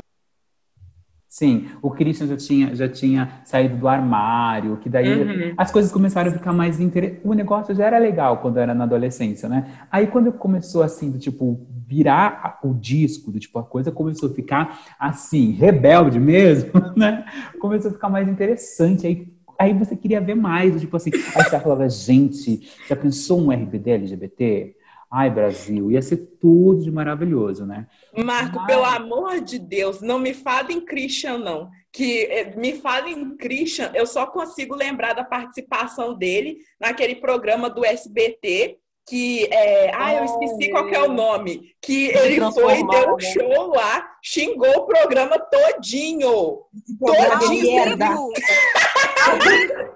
Sim, 1.27 1.67
o 1.81 1.91
Christian 1.91 2.27
já 2.27 2.37
tinha, 2.37 2.73
já 2.75 2.87
tinha 2.87 3.41
saído 3.43 3.75
do 3.75 3.89
armário, 3.89 4.77
que 4.77 4.87
daí 4.87 5.09
Uhum. 5.09 5.53
as 5.57 5.69
coisas 5.69 5.91
começaram 5.91 6.31
a 6.31 6.33
ficar 6.33 6.53
mais 6.53 6.79
interessantes. 6.79 7.25
O 7.25 7.33
negócio 7.33 7.75
já 7.75 7.85
era 7.87 7.97
legal 7.97 8.37
quando 8.37 8.57
era 8.57 8.73
na 8.73 8.85
adolescência, 8.85 9.49
né? 9.49 9.69
Aí 9.91 10.07
quando 10.07 10.31
começou 10.31 10.81
assim, 10.81 11.11
do 11.11 11.19
tipo, 11.19 11.59
virar 11.87 12.59
o 12.63 12.73
disco, 12.73 13.31
do 13.31 13.39
tipo, 13.39 13.59
a 13.59 13.63
coisa 13.63 13.91
começou 13.91 14.29
a 14.29 14.33
ficar 14.33 14.95
assim, 14.99 15.51
rebelde 15.51 16.19
mesmo, 16.19 16.71
né? 16.95 17.25
Começou 17.59 17.91
a 17.91 17.93
ficar 17.93 18.09
mais 18.09 18.27
interessante. 18.27 19.05
Aí, 19.05 19.27
aí 19.59 19.73
você 19.73 19.95
queria 19.95 20.19
ver 20.21 20.35
mais, 20.35 20.79
tipo 20.79 20.95
assim, 20.97 21.11
aí 21.13 21.43
você 21.43 21.59
falava, 21.59 21.87
gente, 21.89 22.69
já 22.87 22.95
pensou 22.95 23.39
um 23.39 23.51
RBD 23.51 23.91
LGBT? 23.91 24.75
Ai, 25.11 25.29
Brasil, 25.29 25.91
ia 25.91 26.01
ser 26.01 26.17
tudo 26.41 26.83
de 26.83 26.91
maravilhoso, 26.91 27.65
né? 27.65 27.87
Marco, 28.17 28.57
Mas- 28.57 28.65
pelo 28.65 28.83
amor 28.83 29.39
de 29.39 29.59
Deus, 29.59 30.01
não 30.01 30.19
me 30.19 30.33
fale 30.33 30.73
em 30.73 30.81
Christian, 30.81 31.37
não. 31.37 31.69
Que 31.91 32.23
eh, 32.25 32.55
me 32.57 32.73
fale 32.73 33.11
em 33.11 33.37
Christian, 33.37 33.91
eu 33.93 34.05
só 34.05 34.25
consigo 34.25 34.75
lembrar 34.75 35.13
da 35.13 35.23
participação 35.23 36.13
dele 36.17 36.57
naquele 36.79 37.15
programa 37.15 37.69
do 37.69 37.85
SBT. 37.85 38.77
Que 39.07 39.45
é. 39.53 39.91
Ah, 39.93 40.15
eu 40.15 40.25
esqueci 40.25 40.71
qual 40.71 40.87
que 40.87 40.95
é 40.95 41.01
o 41.03 41.11
nome. 41.11 41.75
Que 41.81 42.07
ele 42.07 42.41
foi, 42.51 42.75
deu 42.77 43.13
um 43.13 43.17
transformava. 43.17 43.21
show 43.21 43.67
lá, 43.67 44.17
xingou 44.23 44.77
o 44.77 44.85
programa 44.85 45.37
todinho. 45.39 46.63
Programa 46.99 47.39
Todinho, 47.39 47.97
viu? 47.97 48.31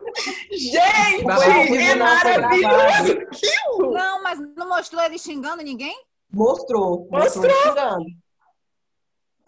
Gente, 0.51 1.23
é 1.77 1.95
maravilhoso 1.95 3.19
aquilo. 3.21 3.91
Não, 3.91 4.23
mas 4.23 4.39
não 4.55 4.69
mostrou 4.69 5.01
ele 5.03 5.17
xingando 5.17 5.63
ninguém? 5.63 5.95
Mostrou. 6.31 7.07
Mostrou. 7.09 7.51
xingando. 7.51 8.05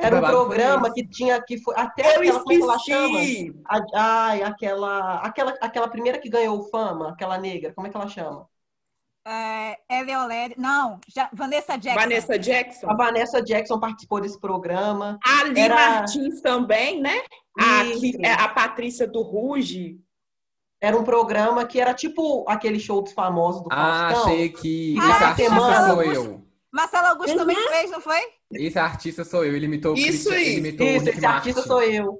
Era 0.02 0.18
um 0.18 0.22
programa 0.22 0.92
que 0.92 1.08
tinha 1.08 1.40
que 1.42 1.62
foi 1.62 1.76
até 1.78 2.16
Eu 2.16 2.22
aquela 2.22 2.40
como 2.40 2.48
que 2.48 2.64
ela 2.64 2.80
chama? 2.80 3.20
Ai, 3.94 4.42
aquela, 4.42 5.16
aquela, 5.18 5.52
aquela 5.62 5.88
primeira 5.88 6.18
que 6.18 6.28
ganhou 6.30 6.68
fama, 6.70 7.12
aquela 7.12 7.38
negra, 7.38 7.72
como 7.74 7.86
é 7.86 7.90
que 7.90 7.96
ela 7.96 8.08
chama? 8.08 8.48
É, 9.26 9.78
Eleolere. 10.00 10.56
Não, 10.58 11.00
já, 11.08 11.30
Vanessa 11.32 11.78
Jackson. 11.78 12.00
Vanessa 12.00 12.40
Jackson. 12.40 12.90
A 12.90 12.96
Vanessa 12.96 13.42
Jackson 13.42 13.80
participou 13.80 14.20
desse 14.20 14.40
programa. 14.40 15.20
A 15.24 15.44
Lee 15.44 15.60
Era- 15.60 15.76
Martins 15.76 16.42
também, 16.42 17.00
né? 17.02 17.22
A, 17.60 17.84
Isso. 17.86 18.18
é 18.24 18.32
a 18.34 18.48
Patrícia 18.50 19.08
do 19.08 19.22
Ruge. 19.22 20.00
Era 20.82 20.98
um 20.98 21.04
programa 21.04 21.64
que 21.66 21.80
era 21.80 21.94
tipo 21.94 22.44
aquele 22.48 22.80
show 22.80 23.04
dos 23.04 23.14
famosos 23.14 23.62
do 23.62 23.70
Ah, 23.72 24.10
Faustão. 24.12 24.34
achei 24.34 24.50
que 24.50 24.96
Ah, 25.00 25.10
esse 25.12 25.24
artista 25.24 25.54
semana. 25.54 25.88
sou 25.88 26.04
eu. 26.04 26.42
Marcelo 26.72 27.08
Augusto 27.08 27.36
também 27.38 27.56
Uhum. 27.58 27.68
fez, 27.70 27.92
não 27.92 28.02
foi? 28.02 28.20
Esse 28.54 28.80
artista 28.80 29.24
sou 29.24 29.46
eu. 29.46 29.56
Ele 29.56 29.66
imitou 29.66 29.94
o 29.94 29.98
Isso 29.98 30.30
Christian, 30.30 30.34
aí. 30.34 30.48
ele 30.48 30.58
imitou 30.70 30.88
o 30.88 30.90
Isso, 30.90 31.10
esse 31.10 31.26
artista 31.26 31.60
Martin. 31.60 31.68
sou 31.68 31.84
eu. 31.84 32.20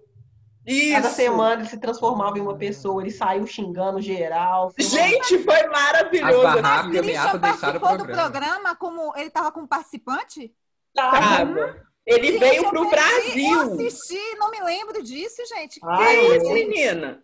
Isso. 0.66 0.94
Cada 0.94 1.10
semana 1.10 1.62
ele 1.62 1.70
se 1.70 1.78
transformava 1.80 2.38
em 2.38 2.42
uma 2.42 2.56
pessoa, 2.56 3.02
ele 3.02 3.10
saiu 3.12 3.48
xingando 3.48 4.00
geral. 4.00 4.72
foi 4.72 4.86
uma- 4.86 4.90
Gente, 4.98 5.40
foi 5.44 5.68
maravilhoso. 5.68 6.42
Christian 6.92 7.02
deixar 7.02 7.36
o 7.36 7.40
participou 7.40 7.72
do 7.80 7.80
programa. 8.06 8.22
programa 8.22 8.76
como 8.76 9.14
ele 9.16 9.28
estava 9.28 9.52
como 9.52 9.68
participante? 9.68 10.54
Tava. 10.94 11.20
Tava. 11.20 11.92
Ele 12.06 12.28
Gente, 12.34 12.40
veio 12.40 12.64
eu 12.64 12.70
pro 12.70 12.90
perdi, 12.90 13.44
Eu 13.46 13.60
Brasil. 13.70 13.86
assisti, 13.88 14.36
não 14.38 14.52
me 14.52 14.60
lembro 14.62 15.02
disso, 15.04 15.42
gente. 15.48 15.80
Que 15.80 15.86
Ai, 15.88 16.16
é 16.18 16.38
isso, 16.38 16.46
eu- 16.48 16.54
menina? 16.54 17.24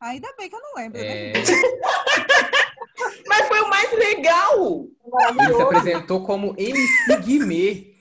Ainda 0.00 0.34
bem 0.36 0.48
que 0.50 0.56
eu 0.56 0.60
não 0.60 0.74
lembro, 0.74 1.00
né? 1.00 1.30
É, 1.30 1.32
Mas 3.26 3.48
foi 3.48 3.60
o 3.60 3.68
mais 3.68 3.92
legal. 3.92 4.86
ele 5.28 5.54
se 5.54 5.62
apresentou 5.62 6.24
como 6.26 6.54
MC 6.58 7.16
Guimê. 7.22 7.94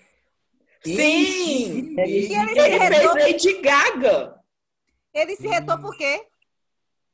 Sim. 0.84 1.96
MC 1.98 2.34
E 2.34 2.36
ele 2.36 2.54
Guimê. 2.54 2.76
Ele 2.76 2.80
fez 2.96 3.14
Lady 3.14 3.62
Gaga. 3.62 4.41
Ele 5.14 5.36
se 5.36 5.48
retou 5.48 5.78
por 5.80 5.96
quê? 5.96 6.26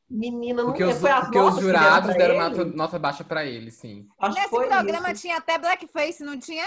Menina, 0.10 0.62
não 0.64 0.70
Porque 0.70 0.84
os, 0.86 1.00
foi 1.00 1.12
as 1.12 1.26
porque 1.26 1.38
os 1.40 1.60
jurados 1.60 2.16
deram 2.16 2.66
nota, 2.74 2.98
baixa 2.98 3.24
pra 3.24 3.46
ele, 3.46 3.72
sim. 3.72 4.08
Acho 4.18 4.36
Nesse 4.36 4.50
programa 4.50 5.12
isso. 5.12 5.22
tinha 5.22 5.38
até 5.38 5.58
blackface, 5.58 6.24
não 6.24 6.40
tinha? 6.40 6.66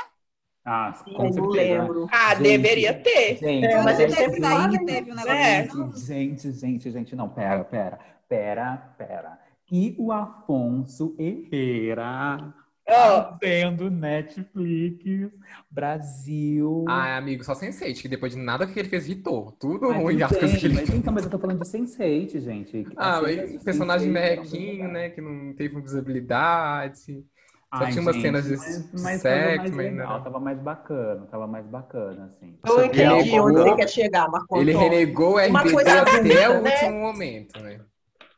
Ah, 0.63 0.93
Sim, 0.93 1.15
com 1.15 1.25
eu 1.25 1.33
não 1.33 1.33
certeza. 1.33 1.83
lembro. 1.83 2.07
Ah, 2.13 2.35
Gente, 2.35 2.43
deveria 2.43 2.95
ter. 3.03 3.39
Gente, 3.39 3.65
É, 3.67 3.83
mas 3.83 3.99
ele 3.99 4.13
sempre 4.13 4.35
que 4.35 4.41
né? 4.41 4.85
teve 4.85 5.11
um 5.11 5.15
negócio. 5.15 5.39
É. 5.39 5.67
Não, 5.69 5.93
Gente, 5.97 6.53
gente, 6.53 6.91
gente, 6.91 7.17
não, 7.17 7.31
pera, 7.31 7.65
pera, 7.65 7.99
pera, 8.29 8.77
pera. 8.99 9.39
E 9.73 9.97
o 9.99 10.13
Afonso 10.13 11.17
Herrera 11.19 12.53
Ó, 12.91 13.37
vendo 13.41 13.91
Netflix, 13.91 15.31
Brasil. 15.71 16.85
Ah, 16.89 17.17
amigo, 17.19 17.45
só 17.45 17.55
Sense8, 17.55 18.03
que 18.03 18.09
depois 18.09 18.33
de 18.33 18.39
nada 18.39 18.67
que 18.67 18.79
ele 18.79 18.89
fez, 18.89 19.09
hitou. 19.09 19.53
Tudo 19.53 19.89
Mas 19.89 20.03
ruim, 20.03 20.23
as 20.23 20.37
coisas 20.37 20.59
que 20.59 20.67
ele 20.67 20.75
mas, 20.75 20.91
então, 20.91 21.13
mas 21.13 21.25
eu 21.25 21.31
tô 21.31 21.39
falando 21.39 21.61
de 21.61 21.69
Sense8, 21.69 22.41
gente. 22.41 22.87
Ah, 22.97 23.17
As 23.19 23.23
mas 23.23 23.35
cenas 23.37 23.53
de 23.53 23.59
personagem 23.65 24.09
Sense8 24.09 24.17
eram 24.17 24.43
merrequinho, 24.43 24.89
né? 24.93 25.11
Que 25.11 25.21
não 25.21 25.55
teve 25.55 25.81
visibilidade. 25.81 27.25
Só 27.73 27.85
Ai, 27.85 27.93
tinha 27.93 28.03
umas 28.03 28.17
gente, 28.17 28.23
cenas 28.27 28.45
de 28.45 28.57
mas, 28.57 28.93
mas 28.93 29.23
sexo, 29.23 29.23
tava 29.23 29.57
mais 29.57 29.71
mas 29.71 29.95
não. 29.95 30.25
tava 30.25 30.41
mais 30.41 30.59
bacana, 30.59 31.27
tava 31.27 31.47
mais 31.47 31.67
bacana, 31.67 32.25
assim. 32.25 32.59
Eu 32.67 32.85
Ele 32.85 32.87
entendi 32.87 33.41
onde 33.41 33.59
você 33.59 33.77
quer 33.77 33.89
chegar, 33.89 34.29
Marco 34.29 34.57
Ele 34.57 34.73
renegou 34.73 35.35
o 35.35 35.39
RBD 35.39 35.89
até 35.89 36.19
bonita, 36.19 36.51
o 36.51 36.63
né? 36.63 36.71
último 36.73 37.01
momento, 37.01 37.61
né? 37.61 37.81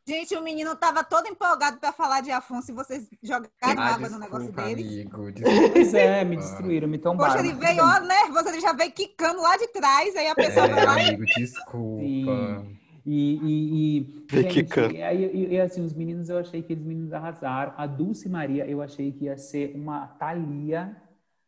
Gente, 0.07 0.35
o 0.35 0.43
menino 0.43 0.75
tava 0.75 1.05
todo 1.05 1.29
empolgado 1.29 1.79
pra 1.79 1.93
falar 1.93 2.23
de 2.23 2.31
Afonso 2.33 2.73
e 2.73 2.75
vocês 2.75 3.09
jogaram 3.23 3.49
Ah, 3.63 3.95
água 3.95 4.09
no 4.09 4.19
negócio 4.19 4.47
desculpa, 4.49 4.69
deles. 4.75 4.85
amigo. 4.87 5.31
Desculpa. 5.33 5.71
Pois 5.73 5.95
é, 5.95 6.25
me 6.25 6.37
destruíram, 6.37 6.89
me 6.89 6.99
tombaram. 6.99 7.33
Poxa, 7.35 7.45
ele 7.45 7.55
veio, 7.55 7.83
ó, 7.85 8.01
nervoso, 8.01 8.49
ele 8.49 8.61
já 8.61 8.73
veio 8.73 8.91
quicando 8.93 9.41
lá 9.41 9.57
de 9.57 9.69
trás, 9.69 10.17
aí 10.17 10.27
a 10.27 10.35
pessoa 10.35 10.67
vai 10.67 10.81
É, 10.81 10.85
lá 10.85 11.03
e 11.03 11.09
amigo, 11.09 11.25
desculpa. 11.37 12.03
Sim. 12.03 12.79
E, 13.05 13.35
e, 13.43 13.99
e, 13.99 14.43
gente, 14.43 14.95
e, 14.95 15.03
aí, 15.03 15.25
e, 15.25 15.55
e, 15.55 15.61
assim, 15.61 15.85
os 15.85 15.93
meninos, 15.93 16.29
eu 16.29 16.39
achei 16.39 16.63
que 16.63 16.73
os 16.73 16.81
meninos 16.83 17.13
arrasaram. 17.13 17.75
A 17.77 17.87
Dulce 17.87 18.29
Maria, 18.29 18.67
eu 18.67 18.81
achei 18.83 19.11
que 19.13 19.25
ia 19.25 19.37
ser 19.37 19.73
uma 19.77 20.07
Thalia 20.07 20.97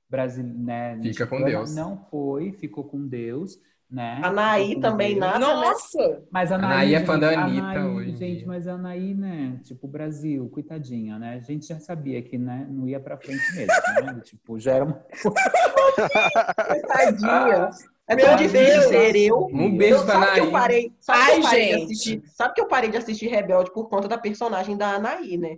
brasileira, 0.09 0.59
né? 0.97 1.01
Fica 1.03 1.27
com 1.27 1.37
mexicana. 1.39 1.59
Deus. 1.65 1.75
Não 1.75 1.97
foi, 2.11 2.53
ficou 2.53 2.85
com 2.85 3.07
Deus, 3.07 3.59
né? 3.95 4.21
Anaí 4.23 4.81
também 4.81 5.15
nada, 5.17 5.39
né? 5.39 5.47
Nossa! 5.47 6.23
Mas 6.31 6.51
a 6.51 6.57
Anaí 6.57 6.73
Anaí, 6.73 6.95
é 6.95 7.01
fã 7.07 7.19
da 7.19 7.29
Anitta 7.31 7.63
Anaí, 7.67 7.79
hoje 7.95 8.17
Gente, 8.17 8.45
mas 8.47 8.67
a 8.67 8.73
Anaí, 8.75 9.15
né? 9.15 9.61
Tipo, 9.63 9.87
Brasil, 9.87 10.49
coitadinha, 10.51 11.19
né? 11.19 11.35
A 11.37 11.39
gente 11.41 11.67
já 11.67 11.79
sabia 11.79 12.21
que 12.21 12.37
né, 12.37 12.67
não 12.69 12.89
ia 12.89 12.99
pra 12.99 13.17
frente 13.17 13.43
mesmo, 13.55 13.73
né? 14.05 14.21
tipo, 14.25 14.59
já 14.59 14.73
era 14.73 14.85
uma 14.85 15.01
Tadinha. 16.89 17.69
É 18.07 18.15
Meu 18.17 18.27
tão 18.27 18.37
difícil 18.37 18.83
ser 18.83 19.17
eu. 19.17 19.47
Um 19.53 19.75
beijo 19.77 19.97
Eu- 19.97 20.05
pra 20.05 20.15
sabe 20.15 20.33
que 20.35 20.39
eu 20.41 20.43
Anaí. 20.45 20.53
parei, 20.53 20.93
sabe 21.01 21.19
que 21.25 21.31
Ai, 21.31 21.39
eu 21.39 21.43
parei 21.43 21.65
de 21.65 21.73
gente. 21.73 21.85
assistir, 21.85 22.23
sabe 22.27 22.55
que 22.55 22.61
eu 22.61 22.67
parei 22.69 22.91
de 22.91 22.97
assistir 22.99 23.27
Rebelde 23.29 23.73
por 23.73 23.89
conta 23.89 24.07
da 24.09 24.19
personagem 24.19 24.77
da 24.77 24.91
Anaí, 24.97 25.39
né? 25.39 25.57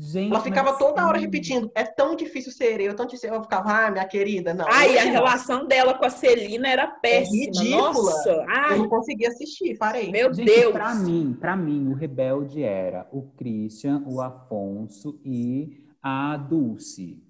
Gente, 0.00 0.30
Ela 0.30 0.40
ficava 0.40 0.70
mas 0.70 0.78
toda 0.78 1.04
hora 1.08 1.18
sim. 1.18 1.24
repetindo, 1.24 1.72
é 1.74 1.82
tão 1.84 2.14
difícil 2.14 2.52
ser 2.52 2.80
eu, 2.80 2.94
tão 2.94 3.04
difícil. 3.04 3.34
Eu 3.34 3.42
ficava, 3.42 3.86
ah, 3.86 3.90
minha 3.90 4.04
querida, 4.06 4.54
não. 4.54 4.64
Ai, 4.68 4.96
a 4.96 5.04
não. 5.04 5.10
relação 5.10 5.66
dela 5.66 5.92
com 5.98 6.04
a 6.04 6.10
Celina 6.10 6.68
era 6.68 6.86
péssima. 6.86 7.46
ridícula. 7.46 7.80
Nossa! 7.92 8.30
Eu 8.30 8.44
Ai, 8.48 8.78
não 8.78 8.88
conseguia 8.88 9.28
assistir, 9.28 9.76
parei. 9.76 10.12
meu 10.12 10.32
Gente, 10.32 10.46
Deus! 10.46 10.72
pra 10.72 10.94
mim, 10.94 11.36
pra 11.40 11.56
mim, 11.56 11.88
o 11.88 11.94
rebelde 11.94 12.62
era 12.62 13.08
o 13.10 13.22
Christian, 13.36 14.00
o 14.06 14.20
Afonso 14.20 15.20
e 15.24 15.82
a 16.00 16.36
Dulce. 16.36 17.20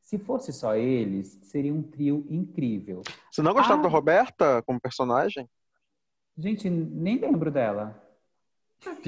Se 0.00 0.16
fosse 0.18 0.54
só 0.54 0.74
eles, 0.74 1.38
seria 1.42 1.74
um 1.74 1.82
trio 1.82 2.24
incrível. 2.30 3.02
Você 3.30 3.42
não 3.42 3.52
gostava 3.52 3.80
Ah. 3.80 3.82
da 3.82 3.88
Roberta 3.90 4.62
como 4.64 4.80
personagem? 4.80 5.46
Gente, 6.38 6.70
nem 6.70 7.18
lembro 7.18 7.50
dela. 7.50 8.02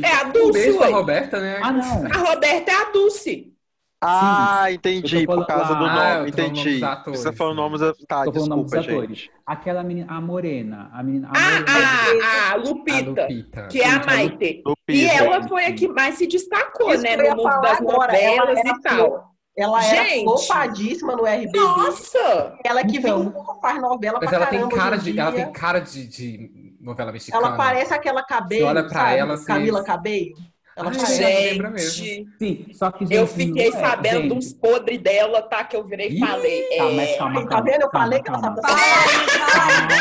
É 0.03 0.15
a 0.15 0.25
Um 0.27 0.33
Dulce, 0.33 0.53
beijo 0.53 0.79
pra 0.79 0.87
ué. 0.89 0.93
Roberta, 0.93 1.41
né? 1.41 1.61
Ah, 1.63 1.73
não. 1.73 2.07
A 2.07 2.17
Roberta 2.31 2.71
é 2.71 2.75
a 2.75 2.91
Dulce. 2.91 3.53
Ah, 4.01 4.71
entendi, 4.71 5.27
tô 5.27 5.35
por 5.35 5.47
causa 5.47 5.65
do 5.65 5.75
falando- 5.75 5.87
Ah, 5.91 5.95
nome, 6.21 6.31
falando 6.33 6.57
entendi. 6.57 6.81
Você 7.07 7.33
falou 7.33 7.55
né? 7.55 7.61
nomes. 7.63 7.81
Tá, 8.07 8.25
Tô 8.25 8.33
falando 8.33 8.33
desculpa, 8.33 8.55
nomes 8.57 8.71
dos 8.71 8.79
atores. 8.79 9.19
gente. 9.19 9.31
Aquela 9.45 9.83
menina, 9.83 10.07
a 10.13 10.21
Morena. 10.21 10.91
A 10.93 11.03
menina, 11.03 11.29
a 11.29 11.33
Ah, 11.35 11.65
a, 11.67 12.51
a 12.51 12.53
A 12.53 12.57
Lupita, 12.57 13.23
Lupita. 13.23 13.67
que 13.69 13.81
é 13.81 13.87
a 13.87 13.91
Gente, 13.95 14.03
a 14.03 14.07
Maite. 14.07 14.63
Lupita, 14.65 14.93
E 14.93 15.05
ela 15.05 15.37
gente. 15.41 15.49
foi 15.49 15.65
a 15.67 15.73
que 15.75 15.89
mais 15.89 16.15
se 16.15 16.29
destacou, 16.29 16.93
Isso 16.95 17.03
né? 17.03 17.17
No 17.17 17.31
mundo 17.31 17.43
falar 17.43 17.61
das 17.61 17.81
agora, 17.81 18.17
ela 18.17 18.37
novelas 18.47 18.59
era 18.65 18.69
e 18.77 18.81
tal. 18.83 19.29
Ela 19.57 19.85
era 19.85 20.05
Gente. 20.05 20.25
flopadíssima 20.47 21.17
no 21.17 21.27
RBD. 21.27 21.59
Nossa! 21.59 22.55
Ela 22.65 22.85
que 22.85 22.99
Então. 22.99 23.25
vingou, 23.25 23.59
faz 23.61 23.81
novela 23.83 24.19
Mas 24.21 24.29
pra 24.29 24.37
ela 24.39 24.47
tem 24.47 24.59
caramba 24.61 24.77
cara 24.77 24.97
de. 24.97 25.19
Ela 25.19 25.33
tem 25.33 25.53
cara 25.53 25.79
de, 25.81 26.07
de 26.07 26.68
novela 26.89 27.13
mexicana. 27.13 27.47
Ela 27.47 27.57
parece 27.57 27.95
aquela 27.95 28.23
cabelo, 28.25 28.63
Você 28.63 28.67
olha 28.69 28.83
pra 28.85 29.01
sabe? 29.01 29.17
ela, 29.19 29.35
assim, 29.35 29.45
Camila 29.47 29.85
Cabello. 29.85 30.33
Ela 30.77 30.91
Ai, 30.91 31.59
parece. 31.61 31.93
gente. 31.93 32.29
Sim, 32.39 32.67
só 32.73 32.93
que, 32.93 33.03
eu 33.03 33.27
gente, 33.27 33.33
fiquei 33.35 33.69
não 33.71 33.79
é, 33.79 33.81
sabendo 33.81 34.23
gente. 34.23 34.33
uns 34.35 34.53
podres 34.53 35.01
dela, 35.01 35.43
tá? 35.43 35.65
Que 35.65 35.77
eu 35.77 35.85
virei 35.85 36.07
e 36.07 36.21
falei. 36.21 36.69
Tá, 36.69 36.75
é, 36.77 36.93
mas 36.95 37.17
calma, 37.19 37.43
tá 37.43 37.49
calma, 37.49 37.65
vendo? 37.65 37.83
Eu 37.83 37.91
falei 37.91 38.23
que 38.23 38.29
ela 38.31 38.39
sabe 38.39 38.61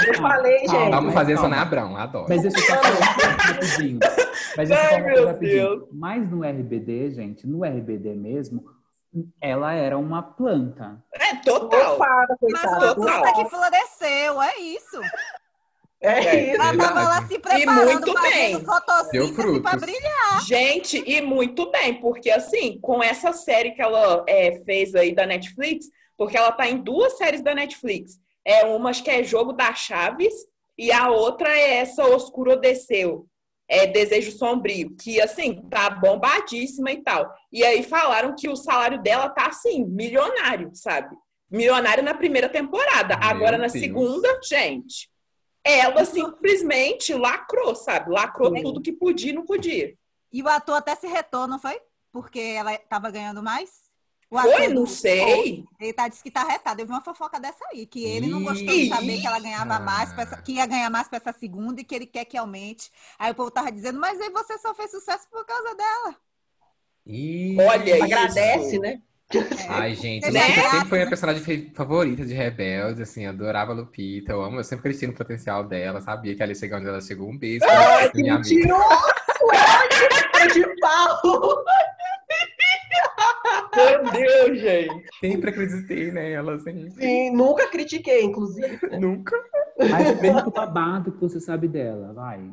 Eu 0.07 0.13
falei, 0.21 0.65
Calma. 0.65 0.79
gente. 0.81 0.91
Vamos 0.91 1.13
fazer 1.15 1.33
calma. 1.33 1.49
Sônia 1.49 1.61
Abrão, 1.63 1.97
adoro. 1.97 2.25
Mas 2.29 2.41
deixa 2.43 2.59
eu 2.59 2.63
só 2.63 2.75
falar 2.75 2.93
coisa 3.15 3.29
rapidinho. 3.53 3.99
Mas 4.55 4.69
deixa 4.69 4.83
eu 4.83 4.95
Ai, 4.95 5.01
meu 5.01 5.27
rapidinho. 5.27 5.51
Deus. 5.69 5.83
Mas 5.91 6.29
no 6.29 6.43
RBD, 6.43 7.09
gente, 7.11 7.47
no 7.47 7.63
RBD 7.65 8.13
mesmo, 8.13 8.63
ela 9.41 9.73
era 9.73 9.97
uma 9.97 10.21
planta. 10.21 11.03
É 11.15 11.35
total. 11.37 11.95
Opada, 11.95 12.37
Mas 12.51 12.71
uma 12.83 12.93
planta 12.95 13.33
que 13.33 13.49
floresceu, 13.49 14.41
é 14.43 14.59
isso. 14.59 15.01
É 15.99 16.51
isso. 16.51 16.61
Ela 16.61 16.77
tava 16.77 17.03
lá 17.03 17.27
se 17.27 17.39
preparando, 17.39 17.91
muito 17.91 18.13
fazendo 18.13 18.21
bem. 18.21 18.57
Deu 18.57 18.65
fotossíntese 18.65 19.33
pra 19.33 19.43
frutos. 19.43 19.81
brilhar. 19.81 20.45
Gente, 20.45 21.03
e 21.05 21.21
muito 21.21 21.71
bem, 21.71 21.99
porque 21.99 22.29
assim, 22.29 22.79
com 22.79 23.01
essa 23.01 23.33
série 23.33 23.71
que 23.71 23.81
ela 23.81 24.23
é, 24.27 24.61
fez 24.63 24.93
aí 24.93 25.13
da 25.13 25.25
Netflix, 25.25 25.87
porque 26.15 26.37
ela 26.37 26.51
tá 26.51 26.67
em 26.67 26.77
duas 26.77 27.17
séries 27.17 27.41
da 27.41 27.55
Netflix. 27.55 28.19
É 28.45 28.63
uma 28.63 28.91
acho 28.91 29.03
que 29.03 29.09
é 29.09 29.23
Jogo 29.23 29.53
das 29.53 29.79
Chaves 29.79 30.33
e 30.77 30.91
a 30.91 31.09
outra 31.09 31.49
é 31.49 31.77
essa 31.77 32.05
Oscuro 32.05 32.55
Desceu. 32.55 33.27
É 33.67 33.85
Desejo 33.85 34.31
Sombrio, 34.31 34.95
que 34.95 35.19
assim, 35.19 35.61
tá 35.69 35.89
bombadíssima 35.89 36.91
e 36.91 37.03
tal. 37.03 37.29
E 37.51 37.65
aí 37.65 37.83
falaram 37.83 38.33
que 38.33 38.47
o 38.47 38.55
salário 38.55 39.01
dela 39.01 39.29
tá 39.29 39.47
assim, 39.47 39.83
milionário, 39.83 40.71
sabe? 40.73 41.13
Milionário 41.51 42.03
na 42.03 42.13
primeira 42.13 42.47
temporada. 42.47 43.17
Meu 43.17 43.27
Agora 43.27 43.57
na 43.57 43.67
Deus. 43.67 43.73
segunda, 43.73 44.39
gente, 44.47 45.09
ela 45.67 46.05
simplesmente 46.05 47.13
lacrou, 47.13 47.75
sabe? 47.75 48.11
Lacrou 48.11 48.55
Sim. 48.55 48.63
tudo 48.63 48.81
que 48.81 48.91
podia 48.91 49.31
e 49.31 49.35
não 49.35 49.45
podia. 49.45 49.97
E 50.31 50.41
o 50.41 50.47
ator 50.47 50.75
até 50.75 50.95
se 50.95 51.07
retou, 51.07 51.47
não 51.47 51.59
foi? 51.59 51.79
Porque 52.11 52.39
ela 52.39 52.77
tava 52.77 53.11
ganhando 53.11 53.43
mais? 53.43 53.87
O 54.29 54.39
Foi? 54.41 54.67
Não 54.67 54.85
sei. 54.85 55.63
Ele 55.79 55.93
tá, 55.93 56.07
disse 56.09 56.21
que 56.21 56.29
tá 56.29 56.43
retado. 56.43 56.81
Eu 56.81 56.85
vi 56.85 56.91
uma 56.91 57.01
fofoca 57.01 57.39
dessa 57.39 57.63
aí, 57.71 57.85
que 57.85 58.03
ele 58.03 58.27
não 58.27 58.43
gostou 58.43 58.75
de 58.75 58.89
saber 58.89 59.21
que 59.21 59.27
ela 59.27 59.39
ganhava 59.39 59.79
mais, 59.79 60.17
essa- 60.17 60.41
que 60.41 60.53
ia 60.53 60.65
ganhar 60.65 60.89
mais 60.89 61.07
pra 61.07 61.17
essa 61.17 61.31
segunda 61.31 61.79
e 61.79 61.83
que 61.83 61.95
ele 61.95 62.05
quer 62.05 62.25
que 62.25 62.37
aumente. 62.37 62.91
Aí 63.17 63.31
o 63.31 63.35
povo 63.35 63.49
tava 63.51 63.71
dizendo, 63.71 63.99
mas 63.99 64.19
aí 64.19 64.29
você 64.29 64.57
só 64.57 64.73
fez 64.75 64.91
sucesso 64.91 65.29
por 65.29 65.45
causa 65.45 65.73
dela. 65.75 66.15
Olha 67.69 67.95
isso. 67.95 68.03
Agradece, 68.03 68.79
né? 68.79 69.01
Ai, 69.67 69.93
gente, 69.93 70.31
Né? 70.31 70.39
Lupita 70.39 70.69
sempre 70.69 70.87
foi 70.89 70.97
minha 70.99 71.09
personagem 71.09 71.71
favorita 71.73 72.25
de 72.25 72.33
Rebelde, 72.33 73.01
assim, 73.01 73.25
adorava 73.25 73.73
a 73.73 73.75
Lupita, 73.75 74.31
eu 74.31 74.41
amo, 74.41 74.59
eu 74.59 74.63
sempre 74.63 74.79
acreditei 74.81 75.09
no 75.09 75.15
potencial 75.15 75.65
dela, 75.65 75.99
sabia 75.99 76.33
que 76.33 76.41
ela 76.41 76.51
ia 76.51 76.55
chegar 76.55 76.77
onde 76.77 76.87
ela 76.87 77.01
chegou. 77.01 77.29
Um 77.29 77.37
beijo 77.37 77.65
Ai, 77.65 78.09
que 78.09 78.21
minha 78.21 78.35
amiga. 78.35 78.49
mentiroso! 78.49 79.11
É 80.39 80.47
de 80.47 80.79
pau! 80.79 81.63
Meu 83.75 84.11
Deus, 84.11 84.59
gente. 84.59 85.05
Sempre 85.19 85.49
acreditei 85.51 86.11
nela, 86.11 86.57
sempre. 86.59 86.91
Sim, 86.91 87.31
nunca 87.31 87.67
critiquei, 87.67 88.23
inclusive. 88.23 88.79
Nunca. 88.99 89.35
Mas 89.77 90.19
conta 90.19 90.47
o 90.47 90.51
babado 90.51 91.11
que 91.11 91.19
você 91.19 91.39
sabe 91.39 91.67
dela, 91.67 92.13
vai. 92.13 92.49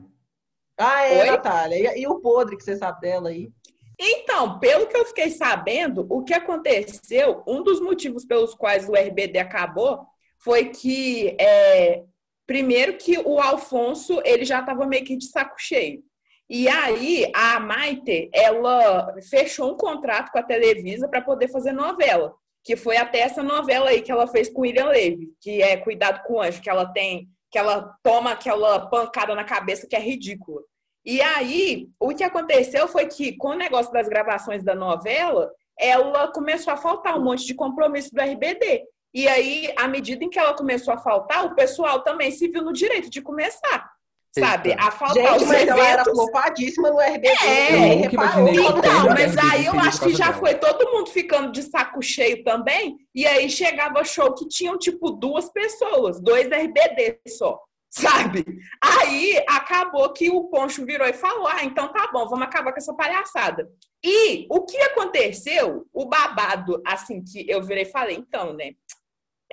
Ah, 0.76 1.06
é, 1.06 1.20
Oi? 1.22 1.30
Natália. 1.30 1.96
E, 1.96 2.02
e 2.02 2.06
o 2.06 2.20
podre 2.20 2.56
que 2.56 2.64
você 2.64 2.76
sabe 2.76 3.00
dela 3.00 3.28
aí? 3.30 3.50
Então, 3.98 4.58
pelo 4.58 4.86
que 4.86 4.96
eu 4.96 5.04
fiquei 5.04 5.30
sabendo, 5.30 6.06
o 6.10 6.24
que 6.24 6.34
aconteceu, 6.34 7.42
um 7.46 7.62
dos 7.62 7.80
motivos 7.80 8.24
pelos 8.24 8.54
quais 8.54 8.88
o 8.88 8.94
RBD 8.94 9.38
acabou 9.38 10.06
foi 10.38 10.66
que, 10.66 11.36
é, 11.40 12.02
primeiro 12.46 12.96
que 12.98 13.18
o 13.18 13.40
Alfonso, 13.40 14.20
ele 14.24 14.44
já 14.44 14.60
estava 14.60 14.86
meio 14.86 15.04
que 15.04 15.16
de 15.16 15.26
saco 15.26 15.54
cheio. 15.58 16.02
E 16.48 16.68
aí, 16.68 17.30
a 17.34 17.58
Maite, 17.58 18.28
ela 18.32 19.14
fechou 19.30 19.72
um 19.72 19.76
contrato 19.76 20.30
com 20.30 20.38
a 20.38 20.42
Televisa 20.42 21.08
para 21.08 21.22
poder 21.22 21.48
fazer 21.48 21.72
novela, 21.72 22.34
que 22.62 22.76
foi 22.76 22.96
até 22.96 23.20
essa 23.20 23.42
novela 23.42 23.88
aí 23.88 24.02
que 24.02 24.12
ela 24.12 24.26
fez 24.26 24.50
com 24.50 24.60
William 24.62 24.88
Levy, 24.88 25.32
que 25.40 25.62
é 25.62 25.76
Cuidado 25.76 26.22
com 26.24 26.34
o 26.34 26.42
Anjo, 26.42 26.60
que 26.60 26.68
ela 26.68 26.86
tem, 26.86 27.28
que 27.50 27.58
ela 27.58 27.96
toma 28.02 28.32
aquela 28.32 28.86
pancada 28.88 29.34
na 29.34 29.44
cabeça 29.44 29.86
que 29.86 29.96
é 29.96 30.00
ridícula. 30.00 30.60
E 31.04 31.20
aí, 31.20 31.88
o 32.00 32.08
que 32.14 32.24
aconteceu 32.24 32.88
foi 32.88 33.06
que, 33.06 33.36
com 33.36 33.48
o 33.48 33.54
negócio 33.54 33.92
das 33.92 34.08
gravações 34.08 34.64
da 34.64 34.74
novela, 34.74 35.50
ela 35.78 36.28
começou 36.28 36.72
a 36.72 36.76
faltar 36.76 37.18
um 37.18 37.22
monte 37.22 37.44
de 37.44 37.54
compromisso 37.54 38.14
do 38.14 38.20
RBD. 38.22 38.84
E 39.12 39.28
aí, 39.28 39.72
à 39.76 39.86
medida 39.86 40.24
em 40.24 40.30
que 40.30 40.38
ela 40.38 40.54
começou 40.54 40.92
a 40.94 40.98
faltar, 40.98 41.44
o 41.44 41.54
pessoal 41.54 42.02
também 42.02 42.30
se 42.30 42.48
viu 42.48 42.62
no 42.62 42.72
direito 42.72 43.10
de 43.10 43.20
começar, 43.22 43.88
sabe? 44.36 44.70
Eita. 44.70 44.82
A 44.82 44.90
faltar 44.90 45.14
Gente, 45.14 45.42
os 45.42 45.46
mas 45.46 45.68
ela 45.68 45.86
era 45.86 46.02
eventos. 46.02 46.12
flopadíssima 46.14 46.90
no 46.90 46.98
RBD. 46.98 47.28
É, 47.28 48.06
eu 48.06 48.10
imaginei 48.10 48.54
Então, 48.54 49.08
mas 49.10 49.36
aí 49.36 49.66
eu 49.66 49.78
acho 49.78 50.00
que 50.00 50.14
já 50.14 50.26
causa 50.26 50.40
foi 50.40 50.54
todo 50.54 50.90
mundo 50.90 51.10
ficando 51.10 51.52
de 51.52 51.62
saco 51.62 52.02
cheio 52.02 52.42
também, 52.42 52.96
e 53.14 53.24
aí 53.26 53.48
chegava 53.48 54.02
show 54.04 54.34
que 54.34 54.48
tinham, 54.48 54.76
tipo, 54.78 55.10
duas 55.10 55.48
pessoas, 55.52 56.20
dois 56.20 56.48
RBD 56.48 57.20
só, 57.28 57.60
sabe? 57.94 58.44
Aí 58.82 59.42
acabou 59.48 60.12
que 60.12 60.28
o 60.28 60.44
Poncho 60.44 60.84
virou 60.84 61.06
e 61.06 61.12
falou: 61.12 61.46
ah, 61.46 61.64
então 61.64 61.92
tá 61.92 62.10
bom, 62.12 62.28
vamos 62.28 62.46
acabar 62.46 62.72
com 62.72 62.78
essa 62.78 62.94
palhaçada. 62.94 63.70
E 64.04 64.46
o 64.50 64.62
que 64.62 64.76
aconteceu, 64.78 65.86
o 65.92 66.04
babado, 66.06 66.82
assim, 66.86 67.22
que 67.22 67.48
eu 67.48 67.62
virei 67.62 67.84
e 67.84 67.92
falei, 67.92 68.16
então, 68.16 68.52
né? 68.52 68.72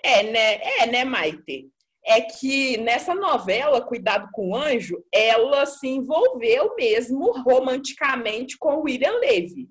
É, 0.04 0.24
né? 0.24 0.56
É, 0.80 0.88
né, 0.88 1.06
Maite? 1.06 1.70
É 2.04 2.20
que 2.20 2.78
nessa 2.78 3.14
novela, 3.14 3.80
Cuidado 3.80 4.28
com 4.34 4.50
o 4.50 4.56
Anjo, 4.56 5.04
ela 5.14 5.68
se 5.68 5.88
envolveu 5.88 6.76
mesmo 6.76 7.32
romanticamente 7.44 8.58
com 8.58 8.82
William 8.82 9.20
Levy. 9.20 9.70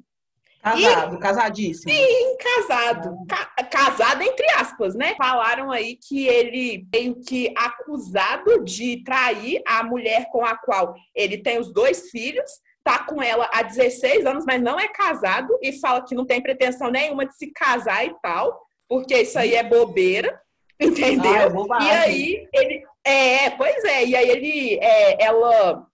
Casado, 0.62 1.18
casadíssimo. 1.18 1.92
Sim, 1.92 2.37
casado. 2.37 3.16
Ca- 3.29 3.64
casado, 3.70 4.23
entre 4.23 4.46
aspas, 4.57 4.94
né? 4.94 5.14
Falaram 5.16 5.70
aí 5.70 5.96
que 5.96 6.27
ele 6.27 6.87
meio 6.92 7.14
que 7.20 7.53
acusado 7.57 8.62
de 8.64 9.03
trair 9.03 9.62
a 9.66 9.83
mulher 9.83 10.27
com 10.31 10.44
a 10.44 10.57
qual 10.57 10.94
ele 11.14 11.38
tem 11.38 11.59
os 11.59 11.73
dois 11.73 12.11
filhos. 12.11 12.51
tá 12.83 13.05
com 13.05 13.23
ela 13.23 13.49
há 13.53 13.62
16 13.62 14.25
anos, 14.25 14.44
mas 14.46 14.61
não 14.62 14.79
é 14.81 14.88
casado 14.88 15.59
e 15.62 15.79
fala 15.81 16.03
que 16.05 16.14
não 16.14 16.25
tem 16.27 16.42
pretensão 16.42 16.90
nenhuma 16.90 17.27
de 17.27 17.37
se 17.37 17.51
casar 17.53 18.07
e 18.07 18.14
tal, 18.23 18.59
porque 18.88 19.14
isso 19.18 19.38
aí 19.38 19.55
é 19.55 19.62
bobeira, 19.62 20.40
entendeu? 20.81 21.66
Ah, 21.73 21.85
é 21.85 21.87
e 21.87 21.90
aí 21.90 22.49
ele 22.55 22.85
é, 23.05 23.51
pois 23.51 23.85
é, 23.85 24.05
e 24.07 24.16
aí 24.16 24.29
ele 24.31 24.79
é, 24.81 25.23
ela 25.25 25.87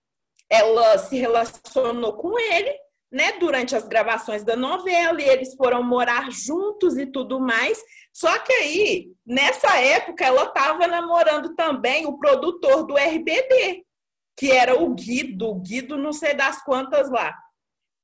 ela 0.49 0.97
se 0.99 1.17
relacionou 1.19 2.13
com 2.15 2.39
ele, 2.39 2.73
né, 3.11 3.33
durante 3.39 3.75
as 3.77 3.87
gravações 3.87 4.45
da 4.45 4.57
novela, 4.57 5.21
e 5.21 5.29
eles 5.29 5.55
foram 5.55 5.83
morar 5.83 6.31
juntos 6.31 6.97
e 6.97 7.07
tudo 7.07 7.41
mais. 7.41 7.81
Só 8.13 8.39
que 8.39 8.53
aí, 8.53 9.13
nessa 9.25 9.79
época, 9.79 10.25
ela 10.25 10.45
estava 10.45 10.87
namorando 10.87 11.55
também 11.55 12.07
o 12.07 12.19
produtor 12.19 12.87
do 12.87 12.97
RBD, 12.97 13.85
que 14.37 14.51
era 14.51 14.81
o 14.81 14.95
Guido, 14.95 15.55
Guido 15.57 15.97
não 15.97 16.13
sei 16.13 16.35
das 16.35 16.63
quantas 16.65 17.11
lá. 17.11 17.35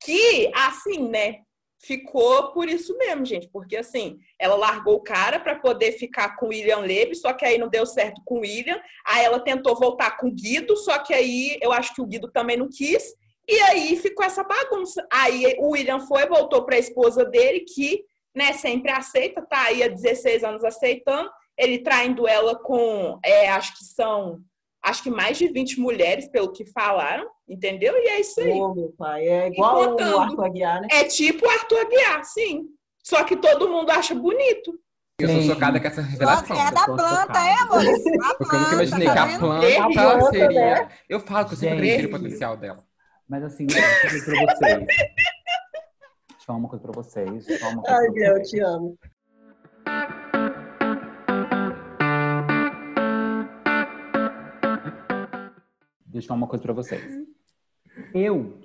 Que, 0.04 0.50
assim, 0.54 1.08
né, 1.08 1.42
ficou 1.84 2.52
por 2.52 2.68
isso 2.68 2.96
mesmo, 2.96 3.24
gente, 3.24 3.48
porque 3.48 3.76
assim, 3.76 4.18
ela 4.38 4.54
largou 4.54 4.94
o 4.94 5.02
cara 5.02 5.40
para 5.40 5.58
poder 5.58 5.92
ficar 5.92 6.36
com 6.36 6.46
o 6.46 6.48
William 6.50 6.78
Levy, 6.78 7.14
só 7.16 7.32
que 7.32 7.44
aí 7.44 7.58
não 7.58 7.68
deu 7.68 7.84
certo 7.84 8.22
com 8.24 8.36
o 8.36 8.40
William. 8.40 8.80
Aí 9.04 9.24
ela 9.24 9.40
tentou 9.40 9.76
voltar 9.76 10.16
com 10.16 10.28
o 10.28 10.32
Guido, 10.32 10.76
só 10.76 10.98
que 10.98 11.12
aí 11.12 11.58
eu 11.60 11.72
acho 11.72 11.92
que 11.94 12.00
o 12.00 12.06
Guido 12.06 12.30
também 12.30 12.56
não 12.56 12.68
quis. 12.68 13.14
E 13.48 13.59
aí 13.61 13.96
ficou 13.96 14.24
essa 14.24 14.44
bagunça. 14.44 15.07
Aí 15.12 15.57
o 15.59 15.70
William 15.70 16.00
foi, 16.00 16.26
voltou 16.26 16.64
para 16.64 16.76
a 16.76 16.78
esposa 16.78 17.24
dele, 17.24 17.61
que 17.61 18.05
né, 18.35 18.52
sempre 18.52 18.90
aceita, 18.90 19.42
tá 19.42 19.64
aí 19.64 19.83
há 19.83 19.88
16 19.88 20.44
anos 20.44 20.64
aceitando. 20.64 21.31
Ele 21.57 21.78
traindo 21.78 22.26
ela 22.26 22.57
com, 22.57 23.18
é, 23.24 23.48
acho 23.50 23.76
que 23.76 23.85
são, 23.85 24.40
acho 24.83 25.02
que 25.02 25.11
mais 25.11 25.37
de 25.37 25.48
20 25.48 25.81
mulheres, 25.81 26.28
pelo 26.28 26.50
que 26.50 26.64
falaram, 26.64 27.28
entendeu? 27.48 27.94
E 27.96 28.09
é 28.09 28.20
isso 28.20 28.40
aí. 28.40 28.52
Ô, 28.52 28.74
meu 28.74 28.94
pai, 28.96 29.28
é 29.28 29.48
igual 29.48 29.90
contando. 29.90 30.16
o 30.16 30.20
Arthur 30.20 30.44
Aguiar, 30.46 30.81
né? 30.81 30.88
É 30.90 31.05
tipo 31.05 31.46
o 31.46 31.50
Arthur 31.50 31.81
Aguiar, 31.81 32.24
sim. 32.24 32.64
Só 33.05 33.24
que 33.24 33.37
todo 33.37 33.68
mundo 33.68 33.90
acha 33.90 34.14
bonito. 34.14 34.72
Eu 35.18 35.28
sou 35.28 35.42
chocada 35.42 35.78
com 35.78 35.87
essa 35.87 36.02
revelação. 36.02 36.57
É 36.57 36.70
da 36.70 36.85
planta, 36.85 37.38
é, 37.38 37.55
amor? 37.55 37.85
Porque 37.85 38.09
eu 38.09 38.12
nunca 38.12 38.35
planta, 38.35 38.74
imaginei 38.74 39.07
tá 39.07 39.12
que 39.12 39.18
a 39.18 39.26
vendo? 39.26 39.38
planta 39.92 40.31
seria. 40.31 40.88
Eu 41.09 41.20
falo 41.20 41.46
que 41.46 41.52
eu 41.52 41.59
sempre 41.59 41.74
acreditei 41.76 42.02
no 42.02 42.11
potencial 42.11 42.57
dela. 42.57 42.85
Mas 43.28 43.44
assim, 43.44 43.66
deixa 43.66 44.06
eu 44.06 44.11
dizer 44.11 44.24
pra 44.24 44.54
vocês. 44.54 44.87
Deixa 44.87 45.06
eu 46.40 46.46
falar 46.46 46.58
uma 46.58 46.68
coisa 46.68 46.82
pra 46.82 46.92
vocês. 46.92 47.46
Deixa 47.46 47.52
eu 47.52 47.58
falar 47.58 47.72
uma 47.72 47.82
coisa 47.82 47.98
Ai, 47.98 48.11
Biel, 48.11 48.37
eu 48.37 48.42
te 48.42 48.61
amo. 48.61 48.98
Deixa 56.06 56.26
eu 56.26 56.28
falar 56.28 56.38
uma 56.38 56.48
coisa 56.48 56.62
pra 56.62 56.72
vocês. 56.72 57.26
Eu 58.14 58.61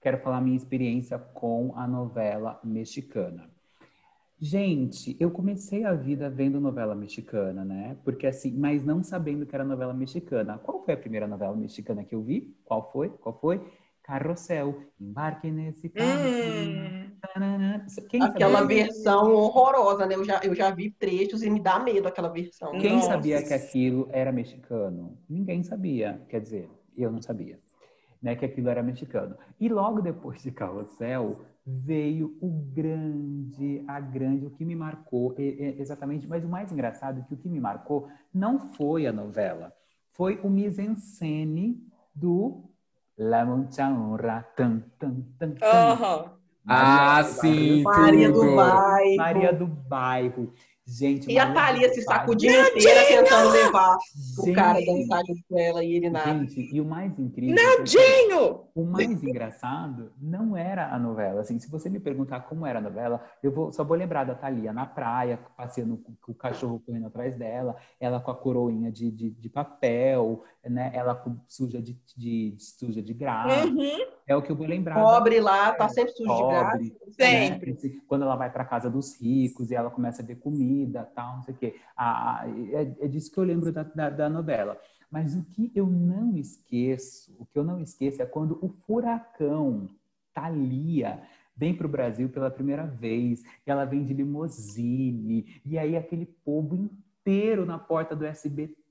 quero 0.00 0.18
falar 0.18 0.40
minha 0.40 0.56
experiência 0.56 1.18
com 1.18 1.72
a 1.76 1.86
novela 1.86 2.60
mexicana. 2.62 3.50
Gente, 4.38 5.16
eu 5.20 5.30
comecei 5.30 5.84
a 5.84 5.94
vida 5.94 6.28
vendo 6.28 6.60
novela 6.60 6.94
mexicana, 6.94 7.64
né? 7.64 7.96
Porque 8.04 8.26
assim, 8.26 8.52
mas 8.52 8.84
não 8.84 9.02
sabendo 9.02 9.46
que 9.46 9.54
era 9.54 9.64
novela 9.64 9.94
mexicana. 9.94 10.58
Qual 10.58 10.84
foi 10.84 10.94
a 10.94 10.96
primeira 10.96 11.28
novela 11.28 11.56
mexicana 11.56 12.04
que 12.04 12.14
eu 12.14 12.22
vi? 12.22 12.56
Qual 12.64 12.90
foi? 12.90 13.08
Qual 13.08 13.38
foi? 13.38 13.64
Carrossel. 14.02 14.82
Embarque 15.00 15.50
nesse 15.50 15.88
carro. 15.88 16.08
Hum. 16.10 17.12
Quem 18.08 18.22
Aquela 18.22 18.58
sabia? 18.58 18.84
versão 18.84 19.32
horrorosa, 19.32 20.06
né? 20.06 20.14
Eu 20.14 20.24
já, 20.24 20.40
eu 20.42 20.54
já 20.54 20.70
vi 20.70 20.90
trechos 20.90 21.42
e 21.42 21.48
me 21.48 21.60
dá 21.60 21.78
medo 21.78 22.08
aquela 22.08 22.28
versão. 22.28 22.72
Quem 22.72 22.96
Nossa. 22.96 23.08
sabia 23.08 23.42
que 23.42 23.54
aquilo 23.54 24.08
era 24.10 24.32
mexicano? 24.32 25.16
Ninguém 25.28 25.62
sabia. 25.62 26.20
Quer 26.28 26.40
dizer, 26.40 26.70
eu 26.96 27.10
não 27.10 27.22
sabia. 27.22 27.58
Né, 28.20 28.36
que 28.36 28.44
aquilo 28.44 28.68
era 28.68 28.82
mexicano. 28.84 29.36
E 29.58 29.68
logo 29.68 30.00
depois 30.00 30.42
de 30.42 30.52
Carrossel 30.52 31.44
veio 31.66 32.36
o 32.40 32.48
grande, 32.72 33.84
a 33.88 33.98
grande, 33.98 34.46
o 34.46 34.50
que 34.50 34.64
me 34.64 34.76
marcou, 34.76 35.34
exatamente, 35.38 36.28
mas 36.28 36.44
o 36.44 36.48
mais 36.48 36.70
engraçado 36.70 37.18
é 37.18 37.22
que 37.22 37.34
o 37.34 37.36
que 37.36 37.48
me 37.48 37.58
marcou 37.58 38.08
não 38.32 38.72
foi 38.74 39.08
a 39.08 39.12
novela, 39.12 39.72
foi 40.12 40.38
o 40.42 40.50
mise-en-scène 40.50 41.82
do 42.14 42.71
La 43.22 43.44
Mucha 43.44 43.88
Honra. 43.88 44.44
Tan, 44.56 44.82
tan, 44.98 45.22
tan, 45.38 45.52
tan. 45.54 45.66
Aham. 45.66 46.32
Ah, 46.66 47.24
sim, 47.24 47.82
Maria 47.82 48.30
do 48.30 48.40
tudo. 48.40 48.56
Bairro. 48.56 49.16
Maria 49.16 49.52
do 49.52 49.66
Bairro. 49.66 50.52
Gente, 50.84 51.30
E 51.30 51.38
a 51.38 51.52
Thalia 51.54 51.88
do 51.88 51.94
se 51.94 52.02
sacudindo 52.02 52.54
inteira 52.54 53.06
tentando 53.06 53.50
levar 53.50 53.96
o 53.96 54.44
Gente, 54.44 54.54
cara 54.54 54.80
dançar 54.84 55.22
com 55.48 55.58
ela 55.58 55.84
e 55.84 55.94
ele 55.94 56.10
nada. 56.10 56.32
Gente, 56.32 56.74
e 56.74 56.80
o 56.80 56.84
mais 56.84 57.16
incrível. 57.16 57.54
que, 57.56 57.62
Nandinho! 57.62 58.64
O 58.74 58.84
mais 58.84 59.22
engraçado 59.22 60.12
não 60.20 60.56
era 60.56 60.92
a 60.92 60.98
novela. 60.98 61.40
Assim, 61.40 61.56
se 61.60 61.70
você 61.70 61.88
me 61.88 62.00
perguntar 62.00 62.40
como 62.40 62.66
era 62.66 62.80
a 62.80 62.82
novela, 62.82 63.24
eu 63.44 63.52
vou, 63.52 63.72
só 63.72 63.84
vou 63.84 63.96
lembrar 63.96 64.24
da 64.24 64.34
Thalia 64.34 64.72
na 64.72 64.84
praia, 64.84 65.38
passeando 65.56 65.96
com, 65.98 66.14
com 66.20 66.32
o 66.32 66.34
cachorro 66.34 66.82
correndo 66.84 67.06
atrás 67.06 67.36
dela, 67.38 67.76
ela 68.00 68.18
com 68.18 68.32
a 68.32 68.36
coroinha 68.36 68.90
de, 68.90 69.08
de, 69.12 69.30
de 69.30 69.48
papel, 69.48 70.42
né? 70.64 70.90
Ela 70.94 71.14
com 71.14 71.36
suja 71.48 71.80
de, 71.80 71.98
de, 72.16 72.52
de 72.52 72.62
suja 72.62 73.02
de 73.02 73.12
graça. 73.12 73.66
Uhum. 73.66 74.06
É 74.26 74.36
o 74.36 74.42
que 74.42 74.50
eu 74.50 74.56
vou 74.56 74.66
lembrar. 74.66 74.94
Pobre 74.94 75.40
lá, 75.40 75.72
tá 75.72 75.88
sempre 75.88 76.12
sujo 76.12 76.34
de 76.34 76.42
graça. 76.42 76.78
Pobre, 76.78 76.96
Sempre. 77.12 77.72
né? 77.72 78.00
Quando 78.06 78.22
ela 78.22 78.36
vai 78.36 78.50
para 78.50 78.64
casa 78.64 78.88
dos 78.88 79.20
ricos 79.20 79.70
e 79.70 79.74
ela 79.74 79.90
começa 79.90 80.22
a 80.22 80.24
ver 80.24 80.36
comida, 80.36 81.10
tal, 81.14 81.36
não 81.36 81.42
sei 81.42 81.54
o 81.54 81.56
quê. 81.56 81.76
Ah, 81.96 82.44
é, 82.72 83.04
é 83.04 83.08
disso 83.08 83.30
que 83.30 83.38
eu 83.38 83.44
lembro 83.44 83.72
da, 83.72 83.82
da, 83.82 84.10
da 84.10 84.28
novela. 84.28 84.78
Mas 85.10 85.36
o 85.36 85.44
que 85.44 85.70
eu 85.74 85.86
não 85.86 86.36
esqueço, 86.36 87.36
o 87.38 87.44
que 87.44 87.58
eu 87.58 87.64
não 87.64 87.80
esqueço 87.80 88.22
é 88.22 88.26
quando 88.26 88.58
o 88.62 88.68
furacão 88.86 89.88
Thalia 90.32 91.22
vem 91.54 91.74
para 91.74 91.86
o 91.86 91.90
Brasil 91.90 92.30
pela 92.30 92.50
primeira 92.50 92.86
vez, 92.86 93.42
e 93.42 93.70
ela 93.70 93.84
vem 93.84 94.04
de 94.04 94.14
limousine, 94.14 95.60
e 95.64 95.78
aí 95.78 95.96
aquele 95.96 96.24
povo 96.24 96.74
inteiro 96.74 97.66
na 97.66 97.78
porta 97.78 98.16
do 98.16 98.24
SBT, 98.24 98.81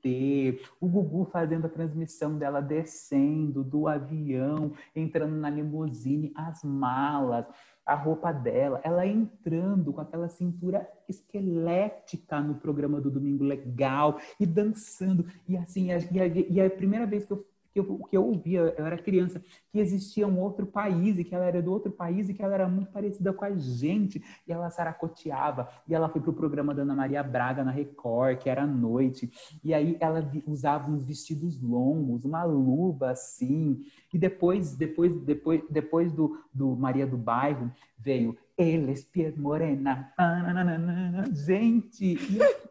o 0.80 0.88
Gugu 0.88 1.26
fazendo 1.26 1.66
a 1.66 1.70
transmissão 1.70 2.38
dela 2.38 2.62
descendo 2.62 3.64
do 3.64 3.88
avião, 3.88 4.74
entrando 4.96 5.36
na 5.36 5.50
limusine, 5.50 6.32
as 6.36 6.64
malas, 6.64 7.46
a 7.86 7.96
roupa 7.96 8.32
dela, 8.32 8.80
ela 8.84 9.06
entrando 9.06 9.92
com 9.92 10.02
aquela 10.02 10.30
cintura 10.30 10.88
esquelética 11.10 12.40
no 12.40 12.56
programa 12.56 13.02
do 13.02 13.10
Domingo 13.10 13.44
Legal 13.44 14.20
e 14.40 14.46
dançando. 14.46 15.26
E 15.48 15.58
assim, 15.58 15.88
e 15.88 16.20
a, 16.20 16.28
e 16.28 16.62
a 16.62 16.70
primeira 16.70 17.06
vez 17.06 17.26
que 17.26 17.34
eu, 17.34 17.46
que 17.74 17.80
eu, 17.80 18.00
que 18.10 18.18
eu 18.18 18.26
ouvia, 18.26 18.74
eu 18.78 18.86
era 18.86 18.98
criança, 18.98 19.42
que 19.72 19.80
existia 19.80 20.28
um 20.28 20.40
outro 20.40 20.66
país 20.66 21.18
e 21.18 21.24
que 21.24 21.34
ela 21.34 21.46
era 21.46 21.62
do 21.62 21.72
outro 21.72 21.92
país 21.92 22.30
e 22.30 22.34
que 22.34 22.44
ela 22.44 22.54
era 22.54 22.68
muito 22.68 22.92
parecida 22.92 23.32
com 23.34 23.46
a 23.46 23.56
gente. 23.56 24.24
E 24.48 24.52
ela 24.52 24.70
saracoteava. 24.70 25.70
E 25.88 25.96
ela 25.96 26.10
foi 26.10 26.22
pro 26.22 26.34
programa 26.34 26.74
da 26.74 26.82
Ana 26.82 26.96
Maria 26.96 27.24
Braga 27.24 27.64
na 27.64 27.72
Record, 27.72 28.40
que 28.40 28.50
era 28.50 28.64
à 28.64 28.68
noite. 28.68 29.32
E 29.64 29.74
aí 29.74 29.98
ela 30.00 30.30
usava 30.46 30.92
uns 30.92 31.04
vestidos 31.04 31.62
longos, 31.62 32.26
uma 32.26 32.44
luva 32.44 33.12
assim. 33.12 33.84
E 34.14 34.18
depois, 34.18 34.76
depois, 34.76 35.14
depois, 35.22 35.62
depois 35.70 36.12
do, 36.12 36.38
do 36.54 36.76
Maria 36.76 37.08
do 37.08 37.18
Bairro, 37.18 37.72
veio 37.98 38.38
Ele 38.58 38.92
es 38.92 39.04
piel 39.04 39.34
morena. 39.38 40.12
Ah. 40.18 41.24
Gente, 41.34 42.18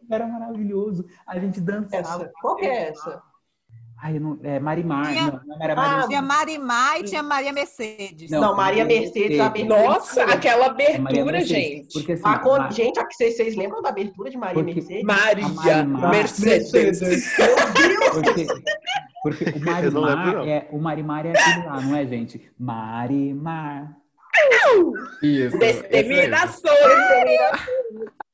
era 0.09 0.27
maravilhoso. 0.27 1.07
A 1.27 1.39
gente 1.39 1.61
dançava. 1.61 2.25
Essa. 2.25 2.33
Qual 2.41 2.57
que 2.57 2.67
é 2.67 2.89
essa? 2.89 3.23
Ai, 4.03 4.19
não, 4.19 4.39
é 4.43 4.59
Marimar. 4.59 5.07
Tinha- 5.13 5.27
Não, 5.27 5.41
não 5.47 5.63
era 5.63 5.73
Ah, 5.75 5.77
Marimar. 5.77 6.09
Tinha 6.09 6.23
Marimar 6.23 6.99
e 7.01 7.03
tinha 7.05 7.23
Maria 7.23 7.53
Mercedes. 7.53 8.31
Não, 8.31 8.41
Não, 8.41 8.57
Maria 8.57 8.85
Mercedes, 8.85 9.13
a 9.13 9.21
Mercedes. 9.21 9.41
abertura. 9.41 9.83
Nossa, 9.83 10.25
aquela 10.25 10.67
abertura, 10.67 11.25
Mercedes. 11.25 11.49
gente. 11.49 11.93
Porque 11.93 12.13
assim, 12.13 12.23
Ah, 12.25 12.39
quando- 12.39 12.63
Ma- 12.63 12.71
Gente, 12.71 12.99
aqui, 12.99 13.15
vocês, 13.15 13.37
vocês 13.37 13.57
lembram 13.57 13.83
da 13.83 13.91
abertura 13.91 14.31
de 14.31 14.39
Maria 14.39 14.55
Porque- 14.55 14.75
Mercedes? 14.75 15.03
Maria 15.05 15.49
Marimar. 15.49 16.11
Mercedes. 16.11 17.35
Porque, 18.13 18.47
porque 19.23 19.45
o 19.45 19.53
lembro, 19.65 20.01
Marimar 20.01 20.49
é, 20.49 20.69
o 20.73 20.79
Marimar 20.79 21.27
é 21.27 21.33
aquele 21.33 21.67
lá, 21.67 21.81
não 21.83 21.95
é, 21.97 22.07
gente? 22.07 22.41
Marimar. 22.59 23.97
Isso. 25.23 25.59
Determinação. 25.59 26.73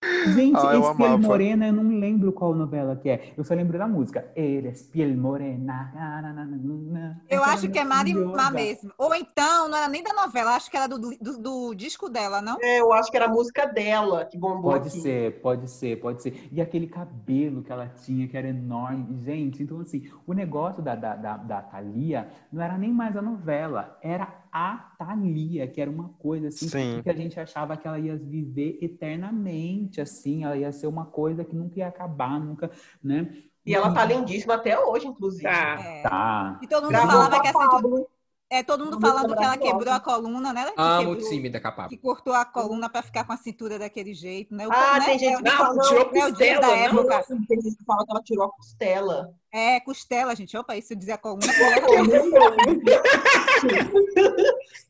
Gente, 0.04 0.56
Ah, 0.56 0.76
esse 0.76 0.94
Piel. 0.96 1.18
Morena, 1.18 1.66
eu 1.68 1.72
não 1.72 1.98
lembro 1.98 2.30
qual 2.32 2.54
novela 2.54 2.96
que 2.96 3.08
é. 3.08 3.32
Eu 3.36 3.42
só 3.44 3.54
lembro 3.54 3.78
da 3.78 3.88
música. 3.88 4.30
Eres 4.36 4.82
Piel 4.82 5.16
Morena. 5.16 5.90
na, 5.94 6.22
na, 6.22 6.32
na, 6.32 6.44
na. 6.44 7.16
Eu 7.30 7.42
acho 7.42 7.70
que 7.70 7.78
é 7.78 7.84
Marimar 7.84 8.52
mesmo. 8.52 8.92
Ou 8.98 9.14
então, 9.14 9.68
não 9.68 9.76
era 9.78 9.88
nem 9.88 10.02
da 10.02 10.12
novela, 10.12 10.54
acho 10.54 10.70
que 10.70 10.76
era 10.76 10.86
do, 10.86 10.98
do, 10.98 11.38
do 11.38 11.74
disco 11.74 12.08
dela, 12.10 12.42
não? 12.42 12.58
É, 12.60 12.80
eu 12.80 12.92
acho 12.92 13.10
que 13.10 13.16
era 13.16 13.26
a 13.26 13.30
música 13.30 13.66
dela 13.66 14.24
que 14.26 14.36
bombou 14.36 14.72
Pode 14.72 14.88
aqui. 14.88 15.00
ser, 15.00 15.40
pode 15.40 15.70
ser, 15.70 16.00
pode 16.00 16.22
ser. 16.22 16.48
E 16.52 16.60
aquele 16.60 16.86
cabelo 16.86 17.62
que 17.62 17.72
ela 17.72 17.88
tinha, 17.88 18.28
que 18.28 18.36
era 18.36 18.48
enorme. 18.48 19.06
Gente, 19.24 19.62
então 19.62 19.80
assim, 19.80 20.08
o 20.26 20.32
negócio 20.34 20.82
da, 20.82 20.94
da, 20.94 21.16
da, 21.16 21.36
da 21.38 21.62
Thalia 21.62 22.28
não 22.52 22.62
era 22.62 22.76
nem 22.76 22.92
mais 22.92 23.16
a 23.16 23.22
novela, 23.22 23.98
era 24.02 24.26
a 24.56 24.90
Thalia, 24.98 25.68
que 25.68 25.82
era 25.82 25.90
uma 25.90 26.08
coisa 26.18 26.48
assim, 26.48 26.66
Sim. 26.66 27.02
que 27.02 27.10
a 27.10 27.14
gente 27.14 27.38
achava 27.38 27.76
que 27.76 27.86
ela 27.86 27.98
ia 27.98 28.16
viver 28.16 28.78
eternamente, 28.80 30.00
assim, 30.00 30.44
ela 30.44 30.56
ia 30.56 30.72
ser 30.72 30.86
uma 30.86 31.04
coisa 31.04 31.44
que 31.44 31.54
nunca 31.54 31.78
ia 31.78 31.88
acabar, 31.88 32.40
nunca, 32.40 32.70
né? 33.04 33.36
E 33.66 33.74
ela 33.74 33.92
tá 33.92 34.04
lindíssima 34.06 34.54
até 34.54 34.78
hoje, 34.78 35.06
inclusive. 35.06 35.42
Tá. 35.42 35.78
É. 35.78 36.02
Tá. 36.02 36.58
E 36.62 36.66
todo 36.66 36.84
mundo 36.84 36.92
Gravou 36.92 37.10
falava 37.10 37.40
que 37.40 37.48
a 37.48 37.50
a 37.50 37.52
cintura, 37.52 37.68
Pablo. 37.68 38.08
É 38.48 38.62
todo 38.62 38.84
mundo 38.84 39.00
Muito 39.00 39.06
falando 39.12 39.36
que 39.36 39.42
ela 39.42 39.58
quebrou 39.58 39.92
a 39.92 39.98
coluna, 39.98 40.52
né? 40.52 40.66
Que 40.66 40.74
Amo 40.80 41.10
o 41.10 41.14
quebrou- 41.16 41.30
time 41.30 41.50
da 41.50 41.58
capa. 41.58 41.88
que 41.88 41.96
cortou 41.96 42.32
a 42.32 42.44
coluna 42.44 42.88
pra 42.88 43.02
ficar 43.02 43.24
com 43.24 43.32
a 43.32 43.36
cintura 43.36 43.76
daquele 43.76 44.14
jeito, 44.14 44.54
né? 44.54 44.68
O 44.68 44.72
Ah, 44.72 45.00
né, 45.00 45.04
tem 45.06 45.18
gente 45.18 45.32
é, 45.34 45.36
que 45.38 45.42
Não, 45.42 45.56
fala, 45.58 45.82
tirou 45.82 46.00
é 46.02 46.04
costela, 46.04 46.60
da 46.60 46.66
não. 46.68 46.74
época. 46.76 47.24
Tem 47.48 47.60
gente 47.60 47.76
que 47.76 47.84
fala 47.84 48.04
que 48.04 48.10
ela 48.12 48.22
tirou 48.22 48.44
a 48.44 48.50
costela. 48.52 49.34
É, 49.52 49.80
costela, 49.80 50.36
gente. 50.36 50.56
Opa, 50.56 50.76
isso 50.76 50.94
dizer 50.94 51.12
a 51.12 51.18
coluna. 51.18 51.42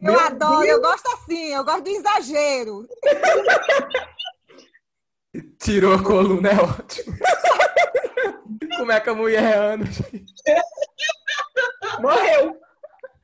Eu 0.02 0.12
Meu 0.12 0.20
adoro, 0.20 0.66
eu 0.66 0.80
gosto 0.82 1.06
assim, 1.14 1.46
eu 1.54 1.64
gosto 1.64 1.82
do 1.84 1.88
exagero. 1.90 2.86
Tirou 5.58 5.94
a 5.94 6.02
coluna, 6.02 6.50
é 6.50 6.56
ótimo. 6.60 7.16
Como 8.76 8.92
é 8.92 9.00
que 9.00 9.08
a 9.08 9.14
mulher 9.14 9.56
anda? 9.58 9.86
gente? 9.86 10.34
Morreu. 12.00 12.60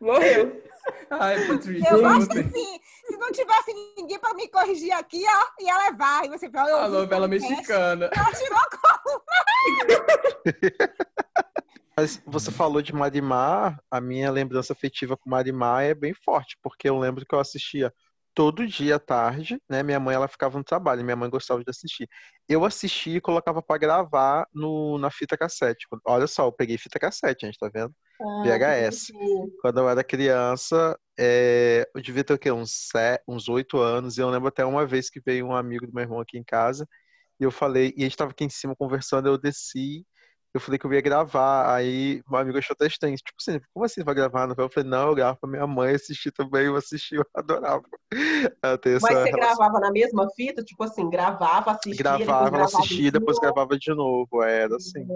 Morreu. 0.02 0.60
Ai, 1.10 1.46
Patrícia, 1.46 1.88
Eu 1.90 1.96
eu 1.98 2.02
gosto 2.02 2.34
gostei. 2.34 2.42
assim. 2.42 2.80
Se 3.06 3.16
não 3.16 3.30
tivesse 3.30 3.72
ninguém 3.96 4.18
pra 4.18 4.34
me 4.34 4.48
corrigir 4.48 4.92
aqui, 4.92 5.22
ó, 5.28 5.62
ia 5.62 5.78
levar. 5.90 6.24
E 6.24 6.28
você 6.28 6.50
fala, 6.50 6.70
eu 6.70 6.76
A 6.78 6.88
novela 6.88 7.28
mexicana. 7.28 8.10
Ela 8.12 8.32
tirou 8.32 8.58
a 8.58 8.68
coluna. 8.68 9.22
Mas 11.96 12.20
você 12.26 12.50
falou 12.50 12.80
de 12.82 12.92
Marimar, 12.92 13.78
a 13.90 14.00
minha 14.00 14.30
lembrança 14.30 14.72
afetiva 14.72 15.16
com 15.16 15.28
Marimar 15.30 15.84
é 15.84 15.94
bem 15.94 16.14
forte, 16.14 16.56
porque 16.62 16.88
eu 16.88 16.98
lembro 16.98 17.24
que 17.26 17.34
eu 17.34 17.38
assistia 17.38 17.92
todo 18.34 18.66
dia 18.66 18.96
à 18.96 18.98
tarde, 18.98 19.60
né? 19.68 19.82
Minha 19.82 20.00
mãe 20.00 20.14
ela 20.14 20.28
ficava 20.28 20.58
no 20.58 20.64
trabalho, 20.64 21.04
minha 21.04 21.16
mãe 21.16 21.28
gostava 21.28 21.62
de 21.62 21.70
assistir. 21.70 22.08
Eu 22.48 22.64
assistia 22.64 23.16
e 23.16 23.20
colocava 23.20 23.62
pra 23.62 23.78
gravar 23.78 24.46
no, 24.52 24.98
na 24.98 25.10
fita 25.10 25.36
cassete. 25.36 25.86
Olha 26.04 26.26
só, 26.26 26.46
eu 26.46 26.52
peguei 26.52 26.78
fita 26.78 26.98
cassete, 26.98 27.46
gente, 27.46 27.58
tá 27.58 27.70
vendo? 27.72 27.94
Ah, 28.20 28.42
VHS. 28.44 29.12
Quando 29.60 29.80
eu 29.80 29.88
era 29.88 30.02
criança, 30.04 30.98
é, 31.18 31.88
eu 31.94 32.02
devia 32.02 32.24
ter 32.24 32.34
o 32.34 32.38
quê? 32.38 32.50
Uns 32.50 32.88
sete, 32.90 33.22
uns 33.28 33.48
oito 33.48 33.78
anos. 33.78 34.16
E 34.18 34.20
eu 34.20 34.30
lembro 34.30 34.48
até 34.48 34.64
uma 34.64 34.86
vez 34.86 35.10
que 35.10 35.20
veio 35.20 35.46
um 35.46 35.54
amigo 35.54 35.86
do 35.86 35.92
meu 35.92 36.02
irmão 36.02 36.20
aqui 36.20 36.38
em 36.38 36.44
casa. 36.44 36.86
E 37.38 37.44
eu 37.44 37.50
falei, 37.50 37.92
e 37.96 38.02
a 38.02 38.04
gente 38.04 38.16
tava 38.16 38.30
aqui 38.30 38.44
em 38.44 38.50
cima 38.50 38.74
conversando, 38.76 39.28
eu 39.28 39.38
desci. 39.38 40.06
Eu 40.54 40.60
falei 40.60 40.78
que 40.78 40.84
eu 40.86 40.92
ia 40.92 41.00
gravar. 41.00 41.74
Aí 41.74 42.22
meu 42.28 42.38
amigo 42.40 42.58
achou 42.58 42.74
até 42.74 42.86
estranho. 42.86 43.16
Tipo 43.16 43.32
assim, 43.40 43.60
como 43.72 43.84
assim 43.86 44.02
vai 44.04 44.14
gravar 44.14 44.42
a 44.44 44.46
novela? 44.48 44.66
Eu 44.68 44.72
falei, 44.72 44.88
não, 44.90 45.08
eu 45.08 45.14
gravo 45.14 45.38
pra 45.40 45.48
minha 45.50 45.66
mãe 45.66 45.94
assistir 45.94 46.30
também. 46.30 46.66
Eu 46.66 46.76
assisti, 46.76 47.14
eu 47.16 47.24
adorava. 47.34 47.82
Ela 48.62 48.76
tem 48.78 48.94
essa 48.94 49.06
Mas 49.08 49.18
você 49.18 49.30
relação. 49.30 49.56
gravava 49.56 49.80
na 49.80 49.90
mesma 49.90 50.28
fita? 50.36 50.62
Tipo 50.62 50.84
assim, 50.84 51.08
gravava, 51.08 51.70
assistia, 51.72 51.96
Gravava, 51.96 52.34
ela 52.34 52.50
gravava 52.50 52.64
assistia, 52.64 53.04
de 53.04 53.18
depois 53.18 53.36
novo? 53.36 53.54
gravava 53.54 53.78
de 53.78 53.94
novo. 53.94 54.42
Era 54.42 54.76
assim. 54.76 55.06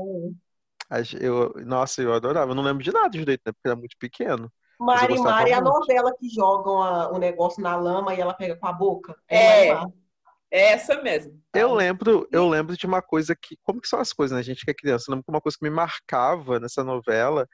Ge- 1.03 1.19
Eu, 1.21 1.53
nossa, 1.65 2.01
eu 2.03 2.13
adorava. 2.15 2.53
Eu 2.53 2.55
não 2.55 2.63
lembro 2.63 2.83
de 2.83 2.93
nada 2.93 3.09
direito, 3.11 3.43
né? 3.45 3.53
Porque 3.53 3.69
era 3.69 3.77
muito 3.77 3.97
pequeno. 3.99 4.51
Mari 4.79 5.19
Mari 5.19 5.51
é 5.51 5.55
a 5.55 5.61
novela 5.61 6.15
que 6.19 6.29
jogam 6.29 6.83
a- 6.83 7.11
o 7.11 7.19
negócio 7.19 7.63
na 7.63 7.77
lama 7.77 8.15
e 8.15 8.21
ela 8.21 8.35
pega 8.35 8.57
com 8.57 8.67
a 8.67 8.73
boca. 8.73 9.15
É. 9.29 9.73
Mari 9.75 9.87
Mari. 9.87 10.06
É 10.51 10.73
essa 10.73 11.03
mesmo. 11.03 11.41
Eu 11.55 11.75
lembro, 11.75 12.29
eu 12.31 12.49
lembro 12.49 12.77
de 12.77 12.87
uma 12.87 13.03
coisa 13.03 13.35
que, 13.35 13.57
como 13.63 13.81
que 13.81 13.89
são 13.89 13.99
as 13.99 14.13
coisas, 14.13 14.35
né? 14.35 14.41
A 14.41 14.45
gente 14.45 14.65
que 14.65 14.71
é 14.71 14.75
criança, 14.75 15.07
eu 15.09 15.13
lembro 15.13 15.25
que 15.25 15.31
uma 15.31 15.41
coisa 15.41 15.57
que 15.59 15.65
me 15.65 15.75
marcava 15.75 16.61
nessa 16.61 16.85
novela 16.85 17.47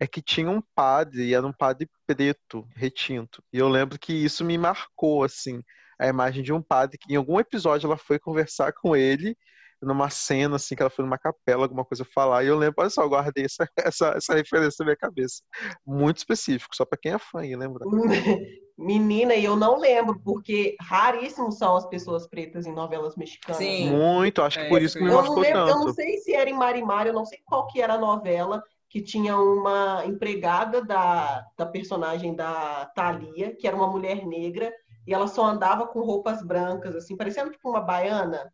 é 0.00 0.06
que 0.06 0.20
tinha 0.20 0.50
um 0.50 0.62
padre, 0.74 1.24
e 1.24 1.34
era 1.34 1.46
um 1.46 1.52
padre 1.52 1.88
preto, 2.06 2.66
retinto. 2.74 3.42
E 3.52 3.58
eu 3.58 3.68
lembro 3.68 3.98
que 3.98 4.12
isso 4.12 4.44
me 4.44 4.58
marcou, 4.58 5.22
assim, 5.22 5.62
a 5.98 6.08
imagem 6.08 6.42
de 6.42 6.52
um 6.52 6.62
padre 6.62 6.98
que 6.98 7.12
em 7.12 7.16
algum 7.16 7.38
episódio 7.38 7.86
ela 7.86 7.96
foi 7.96 8.18
conversar 8.18 8.72
com 8.72 8.96
ele, 8.96 9.36
numa 9.82 10.10
cena, 10.10 10.56
assim, 10.56 10.74
que 10.76 10.82
ela 10.82 10.90
foi 10.90 11.04
numa 11.04 11.18
capela, 11.18 11.64
alguma 11.64 11.84
coisa 11.84 12.04
falar, 12.04 12.44
e 12.44 12.48
eu 12.48 12.56
lembro, 12.56 12.76
olha 12.78 12.90
só, 12.90 13.02
eu 13.02 13.08
guardei 13.08 13.44
essa, 13.44 13.68
essa, 13.78 14.08
essa 14.16 14.34
referência 14.34 14.76
na 14.80 14.86
minha 14.86 14.96
cabeça. 14.96 15.42
Muito 15.86 16.18
específico, 16.18 16.74
só 16.76 16.84
pra 16.84 16.98
quem 16.98 17.12
é 17.12 17.18
fã, 17.18 17.40
aí, 17.40 17.54
lembra? 17.56 17.84
Menina, 18.80 19.34
e 19.34 19.44
eu 19.44 19.56
não 19.56 19.78
lembro, 19.78 20.18
porque 20.24 20.74
raríssimos 20.80 21.58
são 21.58 21.76
as 21.76 21.86
pessoas 21.86 22.26
pretas 22.26 22.66
em 22.66 22.72
novelas 22.72 23.14
mexicanas. 23.14 23.58
Sim. 23.58 23.90
Muito, 23.90 24.40
acho 24.40 24.58
que 24.58 24.64
É, 24.64 24.68
por 24.70 24.80
isso 24.80 24.96
que 24.96 25.04
me 25.04 25.10
eu 25.10 25.16
Eu 25.16 25.22
não, 25.22 25.28
marcou 25.28 25.42
lembro, 25.42 25.60
eu 25.60 25.66
não 25.66 25.84
tanto. 25.84 25.94
sei 25.94 26.16
se 26.18 26.32
era 26.32 26.48
em 26.48 26.54
Marimar, 26.54 27.06
eu 27.06 27.12
não 27.12 27.26
sei 27.26 27.40
qual 27.44 27.66
que 27.66 27.82
era 27.82 27.94
a 27.94 27.98
novela, 27.98 28.62
que 28.88 29.02
tinha 29.02 29.36
uma 29.36 30.02
empregada 30.06 30.82
da, 30.82 31.44
da 31.58 31.66
personagem 31.66 32.34
da 32.34 32.86
Thalia, 32.94 33.54
que 33.54 33.66
era 33.66 33.76
uma 33.76 33.86
mulher 33.86 34.26
negra, 34.26 34.72
e 35.06 35.12
ela 35.12 35.28
só 35.28 35.44
andava 35.44 35.86
com 35.86 36.00
roupas 36.00 36.42
brancas, 36.42 36.96
assim, 36.96 37.16
parecendo 37.16 37.50
tipo 37.50 37.68
uma 37.68 37.80
baiana, 37.80 38.50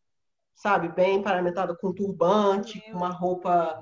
sabe? 0.57 0.89
Bem 0.91 1.23
paramentada, 1.23 1.77
com 1.77 1.95
turbante, 1.95 2.81
com 2.91 2.99
uma 2.99 3.11
roupa... 3.11 3.81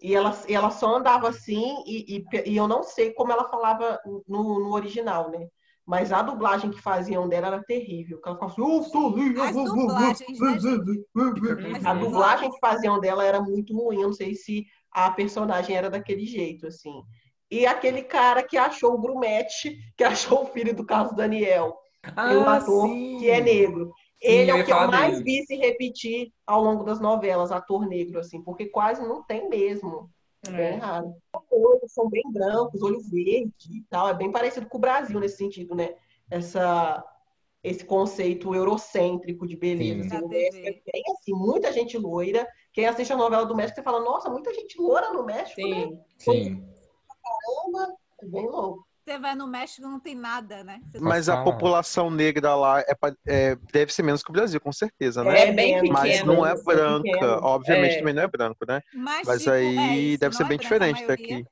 E 0.00 0.14
ela, 0.14 0.36
e 0.48 0.54
ela 0.54 0.70
só 0.70 0.96
andava 0.96 1.28
assim, 1.28 1.82
e, 1.86 2.18
e, 2.18 2.50
e 2.50 2.56
eu 2.56 2.68
não 2.68 2.82
sei 2.82 3.12
como 3.14 3.32
ela 3.32 3.48
falava 3.48 3.98
no, 4.28 4.60
no 4.60 4.72
original, 4.74 5.30
né? 5.30 5.48
Mas 5.86 6.12
a 6.12 6.20
dublagem 6.22 6.70
que 6.70 6.82
faziam 6.82 7.28
dela 7.28 7.46
era 7.46 7.62
terrível. 7.62 8.20
Ela 8.24 8.34
ficava 8.34 8.52
assim, 8.52 8.62
"Eu 8.62 8.82
sou 8.84 9.16
linda, 9.16 9.44
As 9.44 9.54
dublagens, 9.54 10.40
né, 10.40 10.58
vu, 10.58 11.04
vu, 11.14 11.34
vu". 11.34 11.76
As 11.76 11.86
A 11.86 11.94
dublagem 11.94 12.50
que 12.50 12.58
faziam 12.58 13.00
dela 13.00 13.24
era 13.24 13.40
muito 13.40 13.74
ruim. 13.74 14.00
Eu 14.00 14.08
não 14.08 14.12
sei 14.12 14.34
se 14.34 14.66
a 14.90 15.10
personagem 15.10 15.76
era 15.76 15.88
daquele 15.88 16.26
jeito, 16.26 16.66
assim. 16.66 17.02
E 17.50 17.64
aquele 17.64 18.02
cara 18.02 18.42
que 18.42 18.58
achou 18.58 18.94
o 18.94 19.00
Grumete, 19.00 19.78
que 19.96 20.04
achou 20.04 20.42
o 20.42 20.46
filho 20.46 20.74
do 20.74 20.84
Carlos 20.84 21.14
Daniel, 21.14 21.76
Ah, 22.16 22.32
e 22.32 22.36
um 22.36 22.48
ator 22.48 22.88
sim. 22.88 23.18
que 23.18 23.30
é 23.30 23.40
negro. 23.40 23.92
Ele 24.20 24.50
é 24.50 24.54
o 24.54 24.64
que 24.64 24.72
eu 24.72 24.88
mais 24.88 25.20
vi 25.20 25.44
se 25.44 25.56
repetir 25.56 26.32
ao 26.46 26.62
longo 26.62 26.84
das 26.84 27.00
novelas, 27.00 27.52
ator 27.52 27.86
negro, 27.86 28.18
assim, 28.18 28.42
porque 28.42 28.66
quase 28.66 29.02
não 29.02 29.22
tem 29.22 29.48
mesmo. 29.48 30.10
É 30.46 30.50
bem 30.50 30.66
É. 30.66 30.76
raro. 30.76 31.14
Olhos 31.50 31.92
são 31.92 32.08
bem 32.08 32.22
brancos, 32.32 32.82
olho 32.82 33.00
verde 33.00 33.52
e 33.70 33.82
tal. 33.90 34.08
É 34.08 34.14
bem 34.14 34.30
parecido 34.30 34.66
com 34.68 34.78
o 34.78 34.80
Brasil 34.80 35.18
nesse 35.20 35.36
sentido, 35.36 35.74
né? 35.74 35.94
Essa, 36.30 37.04
esse 37.62 37.84
conceito 37.84 38.54
eurocêntrico 38.54 39.46
de 39.46 39.56
beleza. 39.56 40.08
Sim. 40.08 40.16
Assim, 40.16 40.28
México 40.28 40.66
é 40.66 40.92
bem 40.92 41.02
assim, 41.10 41.32
muita 41.32 41.72
gente 41.72 41.98
loira. 41.98 42.46
Quem 42.72 42.86
assiste 42.86 43.12
a 43.12 43.16
novela 43.16 43.44
do 43.44 43.56
México, 43.56 43.76
você 43.76 43.82
fala, 43.82 44.00
nossa, 44.00 44.30
muita 44.30 44.52
gente 44.54 44.80
loira 44.80 45.12
no 45.12 45.24
México, 45.24 45.60
né? 45.66 45.88
Sim. 46.18 46.32
Sim. 46.32 46.68
Caramba, 47.22 47.94
é 48.22 48.26
bem 48.26 48.48
louco. 48.48 48.85
Você 49.06 49.20
vai 49.20 49.36
no 49.36 49.46
México 49.46 49.86
não 49.86 50.00
tem 50.00 50.16
nada, 50.16 50.64
né? 50.64 50.80
Você 50.90 50.98
Mas 50.98 51.28
a 51.28 51.44
população 51.44 52.10
negra 52.10 52.56
lá 52.56 52.80
é, 52.80 52.92
é- 53.24 53.56
deve 53.72 53.92
ser 53.92 54.02
menos 54.02 54.20
que 54.20 54.30
o 54.30 54.32
Brasil, 54.32 54.60
com 54.60 54.72
certeza, 54.72 55.22
né? 55.22 55.42
É 55.42 55.52
bem 55.52 55.74
menos, 55.76 55.90
Mas 55.90 56.24
não 56.24 56.44
é 56.44 56.60
branca, 56.60 57.02
pequeno. 57.04 57.40
obviamente 57.44 57.94
É. 57.94 57.98
também 58.00 58.14
não 58.14 58.22
é 58.24 58.26
branco, 58.26 58.58
né? 58.66 58.80
Mas, 58.92 59.24
Mas 59.24 59.38
tipo, 59.38 59.50
é 59.50 59.58
aí 59.58 60.08
isso, 60.10 60.18
deve 60.18 60.34
ser 60.34 60.42
é 60.42 60.46
bem 60.46 60.58
diferente 60.58 61.06
daqui. 61.06 61.44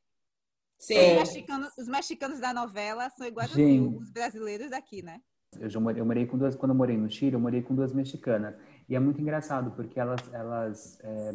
Sim. 0.80 0.98
Os, 0.98 1.04
É. 1.04 1.14
mexicanos, 1.14 1.68
os 1.78 1.86
mexicanos 1.86 2.40
da 2.40 2.52
novela 2.52 3.08
são 3.10 3.24
iguais 3.24 3.52
Gente. 3.52 3.98
os 3.98 4.10
brasileiros 4.10 4.70
daqui, 4.70 5.00
né? 5.04 5.20
Eu 5.60 5.70
já 5.70 5.78
morei, 5.78 6.00
eu 6.02 6.06
morei 6.06 6.26
com 6.26 6.36
duas, 6.36 6.56
quando 6.56 6.72
eu 6.72 6.76
morei 6.76 6.96
no 6.96 7.08
Chile, 7.08 7.34
eu 7.34 7.40
morei 7.40 7.62
com 7.62 7.72
duas 7.72 7.92
mexicanas. 7.92 8.56
E 8.88 8.96
é 8.96 8.98
muito 8.98 9.20
engraçado, 9.20 9.70
porque 9.76 10.00
elas, 10.00 10.20
elas, 10.32 10.98
é, 11.04 11.32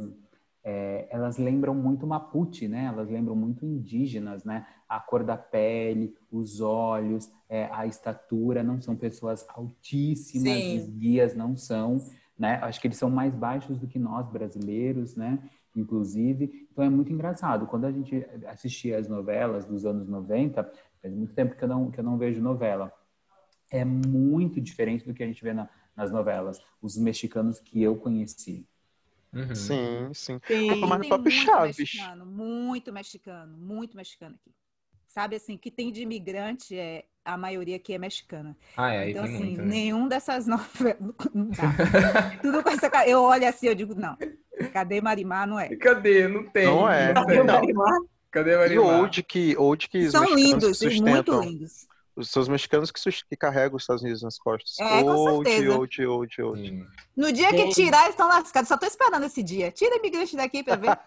é, 0.64 1.08
elas 1.10 1.38
lembram 1.38 1.74
muito 1.74 2.06
Mapuche, 2.06 2.68
né? 2.68 2.86
Elas 2.86 3.10
lembram 3.10 3.36
muito 3.36 3.66
indígenas, 3.66 4.44
né? 4.44 4.66
A 4.88 5.00
cor 5.00 5.24
da 5.24 5.38
pele, 5.38 6.16
os 6.32 6.62
olhos, 6.62 7.32
é, 7.48 7.70
a 7.72 7.86
estatura, 7.88 8.64
não 8.64 8.82
são 8.82 8.96
pessoas 8.96 9.46
altíssimas, 9.50 10.66
Sim. 10.66 10.78
os 10.80 10.88
guias 10.88 11.36
não 11.36 11.56
são, 11.56 11.98
né? 12.38 12.60
Acho 12.62 12.80
que 12.82 12.88
eles 12.88 12.98
são 12.98 13.10
mais 13.10 13.34
baixos 13.34 13.78
do 13.78 13.88
que 13.88 13.98
nós, 14.00 14.28
brasileiros, 14.30 15.16
né? 15.16 15.40
Inclusive. 15.76 16.68
Então 16.72 16.84
é 16.84 16.90
muito 16.90 17.12
engraçado. 17.14 17.68
Quando 17.68 17.86
a 17.86 17.92
gente 17.92 18.26
assistia 18.48 18.98
as 18.98 19.08
novelas 19.08 19.66
dos 19.66 19.86
anos 19.86 20.08
90, 20.08 20.64
faz 21.02 21.14
muito 21.14 21.34
tempo 21.34 21.56
que 21.56 21.64
eu 21.64 21.68
não, 21.70 21.90
que 21.92 22.00
eu 22.00 22.04
não 22.04 22.18
vejo 22.18 22.42
novela 22.42 22.92
é 23.72 23.86
muito 23.86 24.60
diferente 24.60 25.06
do 25.06 25.14
que 25.14 25.24
a 25.24 25.28
gente 25.28 25.44
vê 25.44 25.54
na- 25.54 25.70
nas 25.96 26.12
novelas, 26.12 26.60
os 26.82 26.98
mexicanos 26.98 27.60
que 27.60 27.82
eu 27.82 27.96
conheci. 27.96 28.66
Uhum. 29.34 29.56
Sim, 29.56 30.12
sim. 30.14 30.40
Sim. 30.48 30.70
Aqui 30.70 30.86
mas 30.86 31.00
no 31.00 31.00
tem 31.00 31.08
próprio 31.08 31.34
muito 31.34 31.46
Chaves. 31.46 31.78
mexicano, 31.78 32.26
muito 32.26 32.92
mexicano, 32.94 33.58
muito 33.58 33.96
mexicano 33.96 34.36
aqui. 34.36 34.52
Sabe 35.08 35.36
assim, 35.36 35.58
que 35.58 35.72
tem 35.72 35.92
de 35.92 36.02
imigrante, 36.04 36.78
é, 36.78 37.06
a 37.26 37.38
maioria 37.38 37.76
aqui 37.78 37.94
é 37.94 37.98
mexicana. 37.98 38.58
Ah, 38.76 38.92
é, 38.94 39.00
aí 39.00 39.12
então, 39.12 39.24
tem 39.24 39.36
assim, 39.36 39.58
muito, 39.58 39.58
né? 39.58 39.66
nenhum 39.66 40.08
dessas 40.08 40.46
novelas. 40.48 40.98
Não 41.34 41.50
dá. 41.50 41.80
Tudo 42.42 42.64
com 42.64 42.70
essa 42.70 42.90
cara. 42.90 43.08
Eu 43.10 43.22
olho 43.24 43.48
assim, 43.48 43.68
eu 43.68 43.76
digo, 43.76 43.96
não. 43.96 44.18
Cadê 44.74 45.02
Marimar? 45.02 45.48
Não 45.48 45.60
é. 45.60 45.76
Cadê? 45.78 46.28
Não 46.28 46.44
tem. 46.50 46.66
Não 46.66 46.90
é. 46.90 47.14
tem. 47.14 47.14
Cadê 47.14 47.40
o 47.40 47.46
Marimar? 47.46 48.00
Cadê 48.32 48.56
o 48.56 48.56
E 48.56 48.58
Marimar? 48.60 49.00
old 49.00 49.24
que, 49.24 49.58
old 49.58 49.88
que 49.90 50.10
São 50.12 50.26
lindos, 50.34 50.82
muito 50.82 50.92
sustentam, 50.94 51.42
lindos. 52.20 52.28
os 52.28 52.32
seus 52.32 52.48
mexicanos 52.48 52.92
que, 52.92 53.00
que 53.30 53.36
carregam 53.36 53.76
os 53.78 53.84
Estados 53.84 54.02
Unidos 54.04 54.22
nas 54.22 54.38
costas. 54.38 54.78
É, 54.80 55.04
com 55.04 55.10
old, 55.10 55.50
certeza. 55.50 55.78
old, 55.78 56.06
old, 56.06 56.42
old. 56.42 56.70
Sim. 56.70 56.86
No 57.16 57.32
dia 57.32 57.50
que 57.50 57.70
tirar, 57.70 58.02
eles 58.02 58.12
estão 58.12 58.28
lascados. 58.28 58.68
Só 58.68 58.78
tô 58.78 58.86
esperando 58.86 59.26
esse 59.26 59.42
dia. 59.44 59.72
Tira 59.72 59.98
imigrante 59.98 60.36
daqui 60.36 60.64
pra 60.64 60.76
ver. 60.76 60.90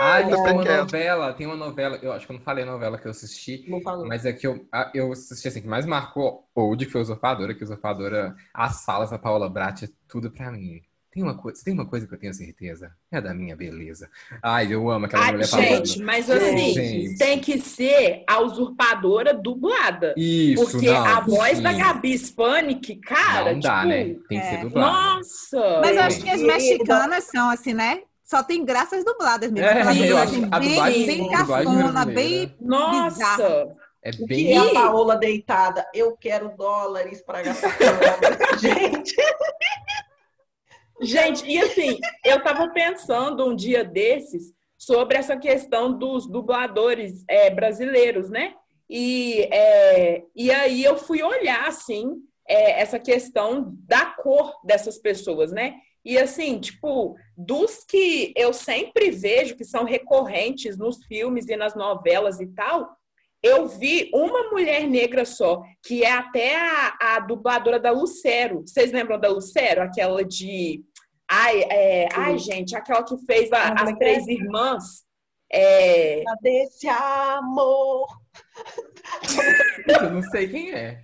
Ah, 0.00 0.14
Ainda 0.16 0.42
tem 0.42 0.52
uma 0.52 0.64
novela, 0.64 1.32
tem 1.34 1.46
uma 1.46 1.56
novela, 1.56 1.96
eu 2.02 2.12
acho 2.12 2.26
que 2.26 2.32
eu 2.32 2.36
não 2.36 2.42
falei 2.42 2.64
a 2.64 2.66
novela 2.66 2.98
que 2.98 3.06
eu 3.06 3.12
assisti, 3.12 3.64
Não 3.70 3.80
falou. 3.80 4.06
mas 4.08 4.24
é 4.26 4.32
que 4.32 4.44
eu, 4.44 4.66
eu 4.92 5.12
assisti 5.12 5.46
assim, 5.46 5.62
que 5.62 5.68
mais 5.68 5.86
marcou 5.86 6.48
Old, 6.52 6.84
que 6.84 6.90
foi 6.90 7.00
Usurpadora, 7.00 7.54
que 7.54 7.62
Usurpadora, 7.62 8.34
as 8.52 8.84
falas 8.84 9.10
da 9.10 9.18
Paola 9.18 9.48
Brat 9.48 9.84
é 9.84 9.88
tudo 10.08 10.32
pra 10.32 10.50
mim. 10.50 10.82
Tem 11.14 11.22
uma 11.22 11.36
coisa, 11.38 11.62
tem 11.64 11.72
uma 11.74 11.86
coisa 11.86 12.08
que 12.08 12.12
eu 12.14 12.18
tenho 12.18 12.34
certeza, 12.34 12.90
é 13.12 13.20
da 13.20 13.32
minha 13.32 13.54
beleza. 13.54 14.10
Ai, 14.42 14.66
eu 14.74 14.90
amo 14.90 15.06
aquela 15.06 15.22
Ai, 15.26 15.30
mulher 15.32 15.46
gente, 15.46 15.92
falando. 15.92 16.06
mas 16.06 16.28
assim, 16.28 16.74
Gente. 16.74 17.18
tem 17.18 17.38
que 17.38 17.56
ser 17.60 18.24
a 18.28 18.40
usurpadora 18.40 19.32
dublada. 19.32 20.12
Isso, 20.16 20.64
Porque 20.72 20.86
não, 20.90 21.04
a 21.06 21.20
voz 21.20 21.60
da 21.60 21.72
sim. 21.72 21.78
Gabi 21.78 22.18
Spanik, 22.18 22.96
cara, 22.96 23.52
não 23.52 23.60
dá, 23.60 23.76
tipo, 23.76 23.88
né? 23.88 24.04
Tem 24.28 24.40
que 24.40 24.46
é. 24.46 24.50
ser 24.50 24.60
dublado. 24.62 24.92
Nossa! 24.92 25.80
Mas 25.80 25.90
eu 25.90 25.94
Sim. 25.94 25.98
acho 26.00 26.20
que 26.22 26.30
as 26.30 26.42
mexicanas 26.42 27.24
são 27.24 27.48
assim, 27.48 27.74
né? 27.74 28.02
Só 28.24 28.42
tem 28.42 28.64
graças 28.64 29.04
dubladas 29.04 29.52
mesmo. 29.52 29.68
É, 29.68 29.82
eu 29.82 30.06
dublagem 30.06 30.48
a 30.50 30.58
bem, 30.58 30.68
dublagem- 30.70 31.06
bem 31.06 31.34
a 31.34 31.38
dublagem 31.42 31.64
cafona, 31.74 31.92
brasileira 31.92 32.46
bem. 32.48 32.56
Nossa! 32.60 33.76
É 34.02 34.10
O 34.20 34.26
bem. 34.26 34.46
que 34.46 34.52
é 34.52 34.58
a 34.58 34.72
Paola 34.74 35.16
deitada? 35.16 35.86
Eu 35.94 36.14
quero 36.16 36.54
dólares 36.58 37.22
para 37.22 37.42
gastar. 37.42 37.70
Gente, 38.60 39.14
Gente, 41.04 41.46
e 41.46 41.58
assim, 41.60 41.98
eu 42.24 42.42
tava 42.42 42.68
pensando 42.70 43.46
um 43.46 43.54
dia 43.54 43.84
desses 43.84 44.52
sobre 44.76 45.16
essa 45.16 45.36
questão 45.36 45.92
dos 45.96 46.26
dubladores 46.26 47.24
é, 47.28 47.50
brasileiros, 47.50 48.28
né? 48.30 48.54
E, 48.88 49.42
é, 49.52 50.22
e 50.34 50.50
aí 50.50 50.84
eu 50.84 50.96
fui 50.96 51.22
olhar, 51.22 51.66
assim, 51.68 52.16
é, 52.48 52.80
essa 52.80 52.98
questão 52.98 53.74
da 53.86 54.06
cor 54.06 54.52
dessas 54.64 54.98
pessoas, 54.98 55.52
né? 55.52 55.74
E 56.04 56.18
assim, 56.18 56.58
tipo, 56.58 57.16
dos 57.36 57.82
que 57.84 58.32
eu 58.36 58.52
sempre 58.52 59.10
vejo 59.10 59.56
que 59.56 59.64
são 59.64 59.84
recorrentes 59.84 60.76
nos 60.76 61.02
filmes 61.06 61.48
e 61.48 61.56
nas 61.56 61.74
novelas 61.74 62.40
e 62.40 62.46
tal, 62.48 62.94
eu 63.42 63.68
vi 63.68 64.10
uma 64.14 64.50
mulher 64.50 64.86
negra 64.86 65.26
só, 65.26 65.62
que 65.82 66.02
é 66.02 66.10
até 66.10 66.56
a, 66.56 66.96
a 66.98 67.20
dubladora 67.20 67.78
da 67.78 67.90
Lucero. 67.90 68.62
Vocês 68.66 68.90
lembram 68.90 69.20
da 69.20 69.28
Lucero? 69.28 69.82
Aquela 69.82 70.24
de. 70.24 70.82
Ai, 71.30 71.62
é, 71.62 72.08
ai 72.14 72.38
gente, 72.38 72.76
aquela 72.76 73.02
que 73.02 73.16
fez 73.26 73.52
a- 73.52 73.72
as 73.74 73.92
três 73.98 74.26
irmãs. 74.28 75.04
É, 75.50 76.22
cadê 76.24 76.64
esse 76.64 76.88
amor? 76.88 78.06
Eu 79.86 80.10
não 80.10 80.22
sei 80.22 80.48
quem 80.48 80.72
é. 80.72 81.00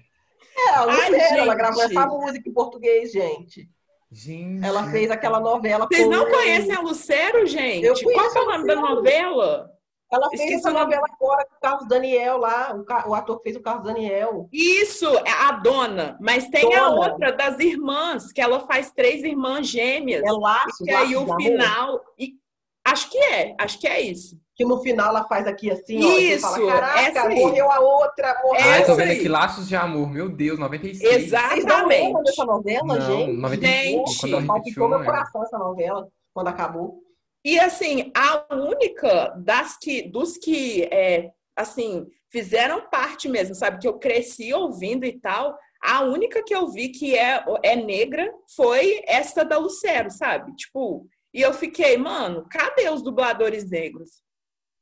É, 0.57 0.71
a 0.71 0.81
Ai, 0.83 1.11
Lucero, 1.11 1.35
ela 1.35 1.45
gente. 1.47 1.57
gravou 1.57 1.83
essa 1.83 2.07
música 2.07 2.49
em 2.49 2.53
português, 2.53 3.13
gente. 3.13 3.69
Gente. 4.13 4.67
Ela 4.67 4.91
fez 4.91 5.11
aquela 5.11 5.39
novela 5.39 5.87
vocês 5.87 6.05
com... 6.05 6.11
não 6.11 6.29
conhecem 6.29 6.75
a 6.75 6.81
Lucero, 6.81 7.47
gente? 7.47 7.85
Eu 7.85 7.95
Qual 7.95 8.27
é 8.27 8.41
o 8.41 8.47
nome 8.47 8.67
da 8.67 8.77
novela? 8.77 9.70
Ela 10.13 10.29
fez 10.29 10.41
Esqueci 10.41 10.59
essa 10.59 10.71
novela 10.73 11.05
agora 11.13 11.47
com 11.47 11.55
o 11.57 11.61
Carlos 11.61 11.87
Daniel 11.89 12.37
lá, 12.39 12.75
o, 13.07 13.15
ator 13.15 13.37
que 13.39 13.45
fez 13.45 13.57
o 13.57 13.63
Carlos 13.63 13.85
Daniel. 13.85 14.49
Isso, 14.53 15.07
é 15.19 15.31
a 15.31 15.53
dona. 15.53 16.19
Mas 16.21 16.49
tem 16.49 16.75
a 16.75 16.89
Dona. 16.89 17.13
outra 17.13 17.33
das 17.33 17.61
irmãs, 17.61 18.33
que 18.33 18.41
ela 18.41 18.61
faz 18.67 18.91
três 18.91 19.23
irmãs 19.23 19.69
gêmeas. 19.69 20.25
É 20.25 20.33
Laços, 20.33 20.81
E 20.87 20.91
aí 20.91 21.15
o 21.17 21.33
final. 21.37 22.01
E, 22.19 22.33
acho 22.85 23.09
que 23.09 23.19
é, 23.19 23.55
acho 23.59 23.79
que 23.79 23.87
é 23.87 24.01
isso. 24.01 24.37
Que 24.57 24.65
no 24.65 24.81
final 24.83 25.09
ela 25.11 25.25
faz 25.25 25.47
aqui 25.47 25.71
assim, 25.71 26.05
ó. 26.05 26.19
e 26.19 26.33
Isso, 26.35 26.43
fala, 26.43 26.73
Caraca, 26.73 27.01
essa 27.01 27.23
aí. 27.29 27.37
morreu 27.37 27.71
a 27.71 27.79
outra, 27.81 28.41
morreu. 28.43 28.71
Ai, 28.71 28.85
tô 28.85 28.95
vendo 28.97 29.13
aqui 29.13 29.29
Laços 29.29 29.69
de 29.69 29.77
Amor. 29.77 30.11
Meu 30.11 30.29
Deus, 30.29 30.59
96. 30.59 31.31
Vocês 31.31 31.31
não 31.65 31.87
lembram 31.87 32.21
Exatamente. 32.21 32.23
dessa 32.25 32.45
novela, 32.45 32.85
Não, 32.85 33.01
gente? 33.01 33.33
95. 33.37 34.07
Gente, 34.09 34.21
Quando 34.21 34.33
ela 34.35 34.55
repetiu, 34.55 34.89
meu 34.89 35.05
coração 35.05 35.43
essa 35.45 35.57
novela, 35.57 36.09
quando 36.35 36.49
acabou. 36.49 36.99
E 37.45 37.59
assim, 37.59 38.13
a 38.15 38.55
única 38.55 39.29
das 39.39 39.77
que, 39.79 40.03
dos 40.09 40.37
que, 40.37 40.83
é, 40.85 41.31
assim, 41.57 42.07
fizeram 42.31 42.89
parte 42.91 43.29
mesmo, 43.29 43.55
sabe? 43.55 43.79
Que 43.81 43.89
eu 43.89 43.99
cresci 43.99 44.53
ouvindo 44.53 45.05
e 45.05 45.19
tal. 45.19 45.57
A 45.83 46.03
única 46.03 46.43
que 46.45 46.55
eu 46.55 46.71
vi 46.71 46.91
que 46.91 47.17
é, 47.17 47.43
é 47.63 47.75
negra 47.77 48.31
foi 48.55 49.03
essa 49.07 49.45
da 49.45 49.57
Lucero, 49.57 50.11
sabe? 50.11 50.55
Tipo, 50.55 51.07
e 51.33 51.41
eu 51.41 51.55
fiquei, 51.55 51.97
mano, 51.97 52.47
cadê 52.51 52.91
os 52.91 53.03
dubladores 53.03 53.69
negros? 53.71 54.11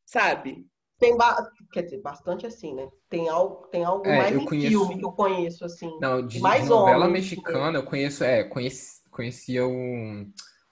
Sabe? 0.05 0.67
Tem, 0.99 1.17
ba- 1.17 1.49
quer 1.73 1.83
dizer, 1.83 2.01
bastante 2.01 2.45
assim, 2.45 2.75
né? 2.75 2.89
Tem 3.09 3.29
algo, 3.29 3.69
tem 3.69 3.85
algo 3.85 4.05
É, 4.05 4.17
mais 4.17 4.35
eu 4.35 4.41
em 4.41 4.45
conheço- 4.47 4.79
filme 4.79 4.99
que 4.99 5.05
eu 5.05 5.13
conheço, 5.13 5.65
assim. 5.65 5.97
Não, 6.01 6.27
de, 6.27 6.41
Mais 6.41 6.65
de 6.65 6.71
novela 6.71 7.07
homens, 7.07 7.31
mexicana, 7.31 7.79
eu 7.79 7.85
conheço, 7.85 8.25
é, 8.25 8.43
conheci, 8.43 9.01
conhecia 9.11 9.65
o, 9.65 10.27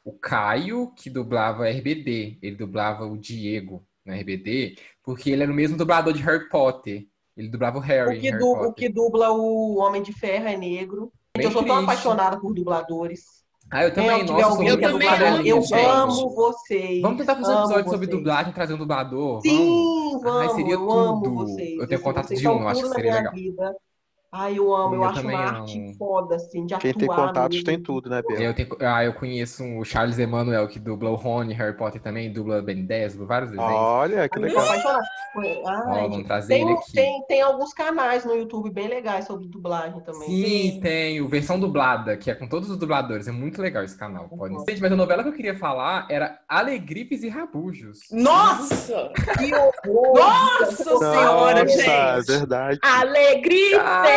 o 0.07 0.13
Caio, 0.13 0.93
que 0.97 1.11
dublava 1.11 1.69
RBD. 1.69 2.39
Ele 2.41 2.55
dublava 2.57 3.05
o 3.05 3.19
Diego 3.19 3.85
no 4.05 4.15
RBD, 4.15 4.77
porque 5.03 5.31
ele 5.31 5.43
era 5.43 5.51
o 5.51 5.55
mesmo 5.55 5.77
dublador 5.77 6.13
de 6.13 6.23
Harry 6.23 6.49
Potter. 6.49 7.07
Ele 7.37 7.49
dublava 7.49 7.79
o 7.79 7.81
Harry 7.81 8.17
O 8.17 8.21
que, 8.21 8.31
du- 8.31 8.53
o 8.53 8.73
que 8.73 8.89
dubla 8.89 9.31
o 9.33 9.77
Homem 9.79 10.03
de 10.03 10.13
Ferro 10.13 10.47
é 10.47 10.57
negro. 10.57 11.13
Bem 11.37 11.47
eu 11.47 11.51
sou 11.53 11.65
tão 11.65 11.77
triste. 11.77 11.91
apaixonada 11.91 12.41
por 12.41 12.55
dubladores. 12.55 13.25
Ah, 13.69 13.83
eu 13.83 13.93
também, 13.93 14.25
nossa, 14.25 14.43
eu 14.43 14.49
é 14.49 14.55
muito 14.71 14.81
também 14.81 15.09
dublador, 15.11 15.29
amo, 15.41 15.47
eu 15.49 15.61
gente. 15.63 15.75
amo 15.75 16.31
vocês. 16.37 17.03
Vamos 17.03 17.19
tentar 17.19 17.35
fazer 17.35 17.53
um 17.53 17.59
episódio 17.59 17.85
sobre 17.91 18.07
vocês. 18.07 18.17
dublagem, 18.19 18.53
trazer 18.53 18.75
um 18.75 18.79
dublador? 18.79 19.29
Vamos? 19.29 19.43
Sim, 19.43 20.19
vamos. 20.23 20.41
Ai, 20.41 20.49
seria 20.55 20.75
eu 20.75 20.87
tudo. 20.87 21.35
vocês. 21.35 21.79
Eu 21.81 21.89
tenho 21.89 22.01
contato 22.01 22.33
de 22.33 22.47
um, 22.49 22.61
eu 22.61 22.69
acho 22.69 22.83
que 22.83 22.89
na 22.89 22.95
seria 22.95 23.15
legal. 23.15 23.33
vida. 23.35 23.77
Ai, 24.33 24.59
eu 24.59 24.75
amo. 24.75 24.95
Eu, 24.97 25.03
Eu 25.03 25.09
acho 25.09 25.21
uma 25.23 25.33
amo. 25.49 25.59
arte 25.61 25.95
foda, 25.99 26.37
assim, 26.37 26.67
de 26.67 26.75
atuar. 26.75 26.81
Quem 26.83 26.95
tem 26.95 27.09
contatos 27.09 27.57
mesmo. 27.57 27.65
tem 27.67 27.81
tudo, 27.83 28.11
né, 28.11 28.23
Bia? 28.27 28.39
Eu, 28.41 28.55
tenho, 28.55 28.69
ah, 28.81 29.05
eu 29.05 29.15
conheço 29.15 29.65
o 29.65 29.85
Charles 29.85 30.19
Emanuel, 30.19 30.69
que 30.69 30.79
dubla 30.79 31.11
o 31.11 31.15
Rony, 31.15 31.55
Harry 31.55 31.77
Potter 31.77 32.01
também, 32.03 32.33
dubla 32.33 32.61
Ben 32.61 32.85
10, 32.85 33.13
dubla 33.15 33.27
vários 33.27 33.51
desenhos. 33.51 33.73
Olha, 33.73 34.29
que 34.29 34.39
legal. 34.39 34.65
Ai, 34.69 34.83
Ó, 35.65 36.09
vamos 36.09 36.27
trazer 36.27 36.55
tem, 36.55 36.63
ele 36.63 36.73
aqui. 36.73 36.93
tem, 36.93 37.23
tem 37.29 37.43
alguns 37.43 37.73
canais 37.73 38.25
no 38.25 38.35
YouTube 38.35 38.71
bem 38.71 38.89
legais 38.89 39.27
sobre 39.27 39.47
dublagem 39.49 40.01
também. 40.01 40.29
Sim, 40.29 40.71
Sim. 40.73 40.81
tem 40.81 41.21
o 41.21 41.29
versão 41.29 41.59
dublada, 41.59 42.17
que 42.17 42.31
é 42.31 42.35
com 42.35 42.47
todos 42.49 42.71
os 42.71 42.77
dubladores. 42.79 43.29
É 43.29 43.33
muito 43.33 43.61
legal 43.61 43.83
esse 43.85 43.97
canal. 43.97 44.29
Pode 44.29 44.55
Uhum. 44.55 44.65
Gente, 44.69 44.81
mas 44.81 44.93
a 44.93 44.97
novela 44.97 45.23
que 45.23 45.29
eu 45.29 45.33
queria 45.35 45.57
falar 45.57 46.07
era 46.11 46.39
Alegripes 46.49 47.23
e 47.23 47.29
Rabujos. 47.29 48.01
Nossa! 48.11 49.11
Que 49.39 49.53
horror! 49.55 50.15
Nossa 50.19 50.85
senhora, 50.85 51.65
Nossa, 51.65 51.81
é 51.81 52.17
gente! 52.23 52.27
verdade. 52.27 52.79
Alegria! 52.83 53.79
Cara, 53.79 54.09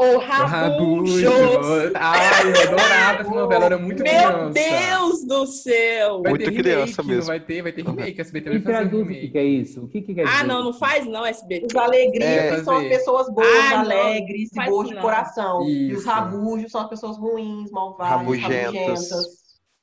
O 0.00 0.02
o 0.14 0.18
Rabujos! 0.18 1.22
Rabujos. 1.24 1.92
Ai, 1.96 2.52
eu 2.52 2.62
adorava 2.68 3.20
essa 3.20 3.30
novela, 3.30 3.64
era 3.64 3.78
muito 3.78 4.00
Meu 4.04 4.12
criança. 4.12 4.50
Deus 4.50 5.24
do 5.26 5.44
céu! 5.44 6.22
Vai 6.22 6.30
Muito 6.30 6.44
ter 6.44 6.52
criança 6.52 6.78
remake, 6.84 6.98
não 6.98 7.04
mesmo. 7.16 7.26
vai 7.26 7.40
ter, 7.40 7.62
vai 7.62 7.72
ter 7.72 7.84
remake. 7.84 8.20
A 8.20 8.22
SBT 8.22 8.48
vai 8.48 8.58
E 8.58 8.62
fazer 8.62 8.74
traduz 8.76 9.02
o 9.02 9.06
que 9.06 9.12
remake. 9.14 9.32
que 9.32 9.38
é 9.38 9.44
isso? 9.44 9.84
O 9.84 9.88
que, 9.88 10.00
que 10.02 10.14
quer 10.14 10.24
dizer? 10.24 10.36
Ah, 10.40 10.44
não, 10.44 10.62
não 10.62 10.72
faz 10.72 11.04
não, 11.04 11.26
SBT. 11.26 11.66
Os 11.66 11.74
alegrias 11.74 12.30
É, 12.30 12.62
são 12.62 12.76
as 12.76 12.86
pessoas 12.86 13.28
boas, 13.34 13.48
Ah, 13.72 13.80
alegres 13.80 14.50
e 14.54 14.64
boas 14.70 14.88
de 14.88 14.94
coração. 15.00 15.68
E 15.68 15.92
os 15.92 15.98
Isso. 15.98 16.08
rabujos 16.08 16.70
são 16.70 16.80
as 16.82 16.88
pessoas 16.90 17.16
ruins, 17.18 17.68
malvadas, 17.72 18.18
Rabugentas. 18.18 18.52
rabugentas. 18.52 19.37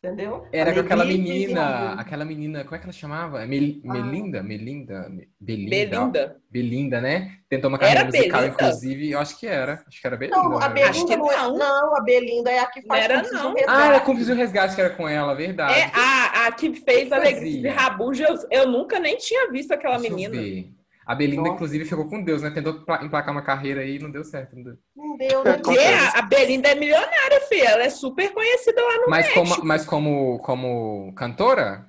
Entendeu? 0.05 0.45
Era 0.51 0.73
com 0.73 0.79
aquela 0.81 1.03
menina, 1.05 1.93
aquela 1.93 2.23
menina, 2.25 2.63
como 2.63 2.75
é 2.75 2.79
que 2.79 2.85
ela 2.85 2.93
chamava? 2.93 3.43
É 3.43 3.45
Mel- 3.45 3.81
Ah. 3.89 3.93
Melinda? 3.93 4.43
Melinda? 4.43 5.09
Me- 5.09 5.29
Belinda? 5.39 5.69
Belinda. 5.69 6.37
Belinda, 6.49 7.01
né? 7.01 7.31
Tentou 7.49 7.69
uma 7.69 7.77
carreira 7.77 8.01
Era 8.01 8.07
musical, 8.09 8.41
Belinda? 8.41 8.63
inclusive. 8.63 9.11
Eu 9.11 9.19
acho 9.19 9.39
que 9.39 9.47
era. 9.47 9.83
Acho 9.87 10.01
que 10.01 10.07
era 10.07 10.15
Belinda. 10.17 10.37
Não, 10.37 10.57
a 10.57 10.67
né? 10.67 10.73
Belinda 10.73 10.89
Acho 10.91 11.05
que 11.05 11.15
não 11.17 11.31
é. 11.31 11.37
não. 11.37 11.57
Não, 11.57 11.95
a 11.97 12.01
Belinda 12.01 12.51
é 12.51 12.59
a 12.59 12.65
que 12.67 12.81
faz 12.83 13.07
Não 13.07 13.15
era, 13.15 13.23
não. 13.31 13.53
Resgate. 13.53 13.65
Ah, 13.67 13.85
era 13.87 13.99
Cúmplice 13.99 14.29
do 14.31 14.35
Resgate 14.37 14.75
que 14.75 14.81
era 14.81 14.89
com 14.91 15.07
ela, 15.09 15.33
verdade. 15.33 15.79
É 15.79 15.91
a, 15.93 16.47
a 16.47 16.51
que 16.51 16.73
fez 16.73 17.09
Fazia. 17.09 17.15
Alegria 17.29 17.61
de 17.61 17.67
Rabujos. 17.67 18.45
Eu 18.51 18.67
nunca 18.67 18.99
nem 18.99 19.17
tinha 19.17 19.49
visto 19.51 19.71
aquela 19.71 19.97
Deixa 19.97 20.13
eu 20.13 20.15
menina. 20.31 20.67
A 21.05 21.13
Belinda, 21.13 21.41
Nossa. 21.43 21.53
inclusive, 21.53 21.85
ficou 21.85 22.07
com 22.07 22.23
Deus, 22.23 22.41
né? 22.41 22.49
Tentou 22.49 22.83
pla- 22.83 23.03
emplacar 23.03 23.31
uma 23.31 23.43
carreira 23.43 23.81
aí 23.81 23.97
e 23.97 23.99
não 23.99 24.09
deu 24.09 24.23
certo. 24.23 24.55
não 24.55 24.63
deu. 24.63 24.73
Não 24.95 25.17
deu, 25.17 25.43
né? 25.43 25.53
Porque 25.63 25.77
a, 26.15 26.21
Belinda 26.23 26.69
é 26.69 26.75
milionária, 26.75 27.41
filha. 27.47 27.69
Ela 27.69 27.83
é 27.83 27.89
super 27.89 28.31
conhecida 28.33 28.81
lá 28.81 28.97
no 28.97 29.09
Mas, 29.09 29.25
México. 29.27 29.39
como, 29.49 29.65
mas 29.65 29.85
como, 29.85 30.39
como 30.39 31.13
cantora? 31.15 31.85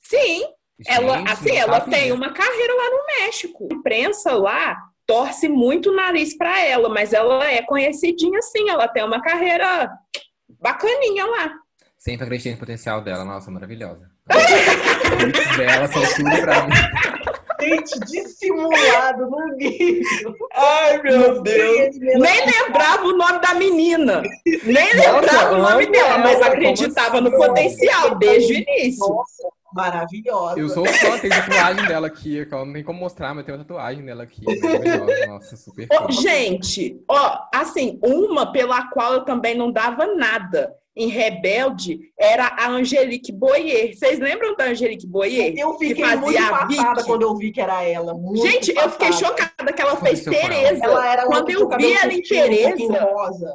Sim, 0.00 0.44
ela, 0.86 1.18
Gente, 1.18 1.30
assim, 1.32 1.48
não 1.50 1.56
ela 1.56 1.80
sabia. 1.80 1.98
tem 1.98 2.12
uma 2.12 2.32
carreira 2.32 2.74
lá 2.74 2.90
no 2.90 3.06
México. 3.24 3.68
A 3.70 3.74
imprensa 3.74 4.34
lá 4.34 4.76
torce 5.06 5.48
muito 5.48 5.90
o 5.90 5.96
nariz 5.96 6.36
pra 6.36 6.60
ela, 6.60 6.88
mas 6.90 7.12
ela 7.14 7.44
é 7.50 7.62
conhecidinha 7.62 8.40
sim. 8.42 8.68
Ela 8.68 8.86
tem 8.88 9.02
uma 9.04 9.22
carreira 9.22 9.90
bacaninha 10.60 11.24
lá. 11.24 11.54
Sempre 11.98 12.24
acreditei 12.24 12.52
no 12.52 12.58
potencial 12.58 13.00
dela. 13.00 13.24
Nossa, 13.24 13.50
maravilhosa. 13.50 14.10
Dela 15.56 15.86
são 15.88 16.02
tudo 16.16 16.40
pra 16.42 16.66
mim. 16.66 16.72
Gente, 17.62 18.00
dissimulado 18.00 19.30
no 19.30 19.56
nível. 19.56 20.34
Ai, 20.52 21.02
meu 21.02 21.42
Nem 21.42 22.46
lembrava 22.46 23.04
o 23.04 23.16
nome 23.16 23.38
da 23.40 23.54
menina. 23.54 24.22
Nem 24.64 24.94
lembrava 24.94 25.54
o 25.54 25.58
nome 25.58 25.86
dela, 25.86 26.18
mas 26.18 26.42
acreditava 26.42 27.10
como 27.12 27.28
no 27.28 27.36
assim? 27.36 27.46
potencial 27.46 28.14
desde 28.16 28.52
o 28.52 28.56
início. 28.56 29.08
Nossa, 29.08 29.48
maravilhosa. 29.74 30.58
Eu 30.58 30.68
sou 30.68 30.86
fã, 30.86 31.18
tem 31.18 31.30
tatuagem 31.30 31.86
dela 31.86 32.06
aqui. 32.06 32.44
que 32.44 32.54
eu 32.54 32.64
Não 32.66 32.72
tem 32.72 32.84
como 32.84 33.00
mostrar, 33.00 33.34
mas 33.34 33.44
tem 33.44 33.54
uma 33.54 33.64
tatuagem 33.64 34.04
dela 34.04 34.22
aqui. 34.22 34.42
Nossa, 35.28 35.56
super 35.56 35.86
fã. 35.88 36.04
Ô, 36.04 36.10
gente, 36.10 37.02
ó, 37.08 37.38
assim, 37.54 37.98
uma 38.02 38.52
pela 38.52 38.88
qual 38.88 39.14
eu 39.14 39.24
também 39.24 39.54
não 39.54 39.70
dava 39.72 40.06
nada 40.06 40.74
em 40.94 41.08
Rebelde 41.08 42.12
era 42.18 42.46
a 42.58 42.68
Angelique 42.68 43.32
Boyer. 43.32 43.96
Vocês 43.96 44.18
lembram 44.18 44.54
da 44.56 44.66
Angelique 44.66 45.06
Boyer? 45.06 45.54
Eu 45.56 45.76
que 45.76 45.88
fiquei 45.88 46.04
fazia 46.04 46.20
muito 46.20 46.38
a 46.38 46.46
impactada 46.46 46.94
Vicky? 46.94 47.06
quando 47.06 47.22
eu 47.22 47.36
vi 47.36 47.50
que 47.50 47.60
era 47.60 47.82
ela. 47.82 48.14
muito 48.14 48.46
Gente, 48.46 48.74
eu 48.76 48.90
fiquei 48.90 49.12
chocada 49.12 49.72
que 49.72 49.82
ela 49.82 49.96
fez 49.96 50.22
Tereza. 50.22 50.84
Ela 50.84 51.12
era 51.12 51.24
Quando 51.26 51.50
eu 51.50 51.68
vi 51.68 51.92
ela 51.92 52.12
em 52.12 52.22
Tereza, 52.22 53.04
rosa. 53.04 53.54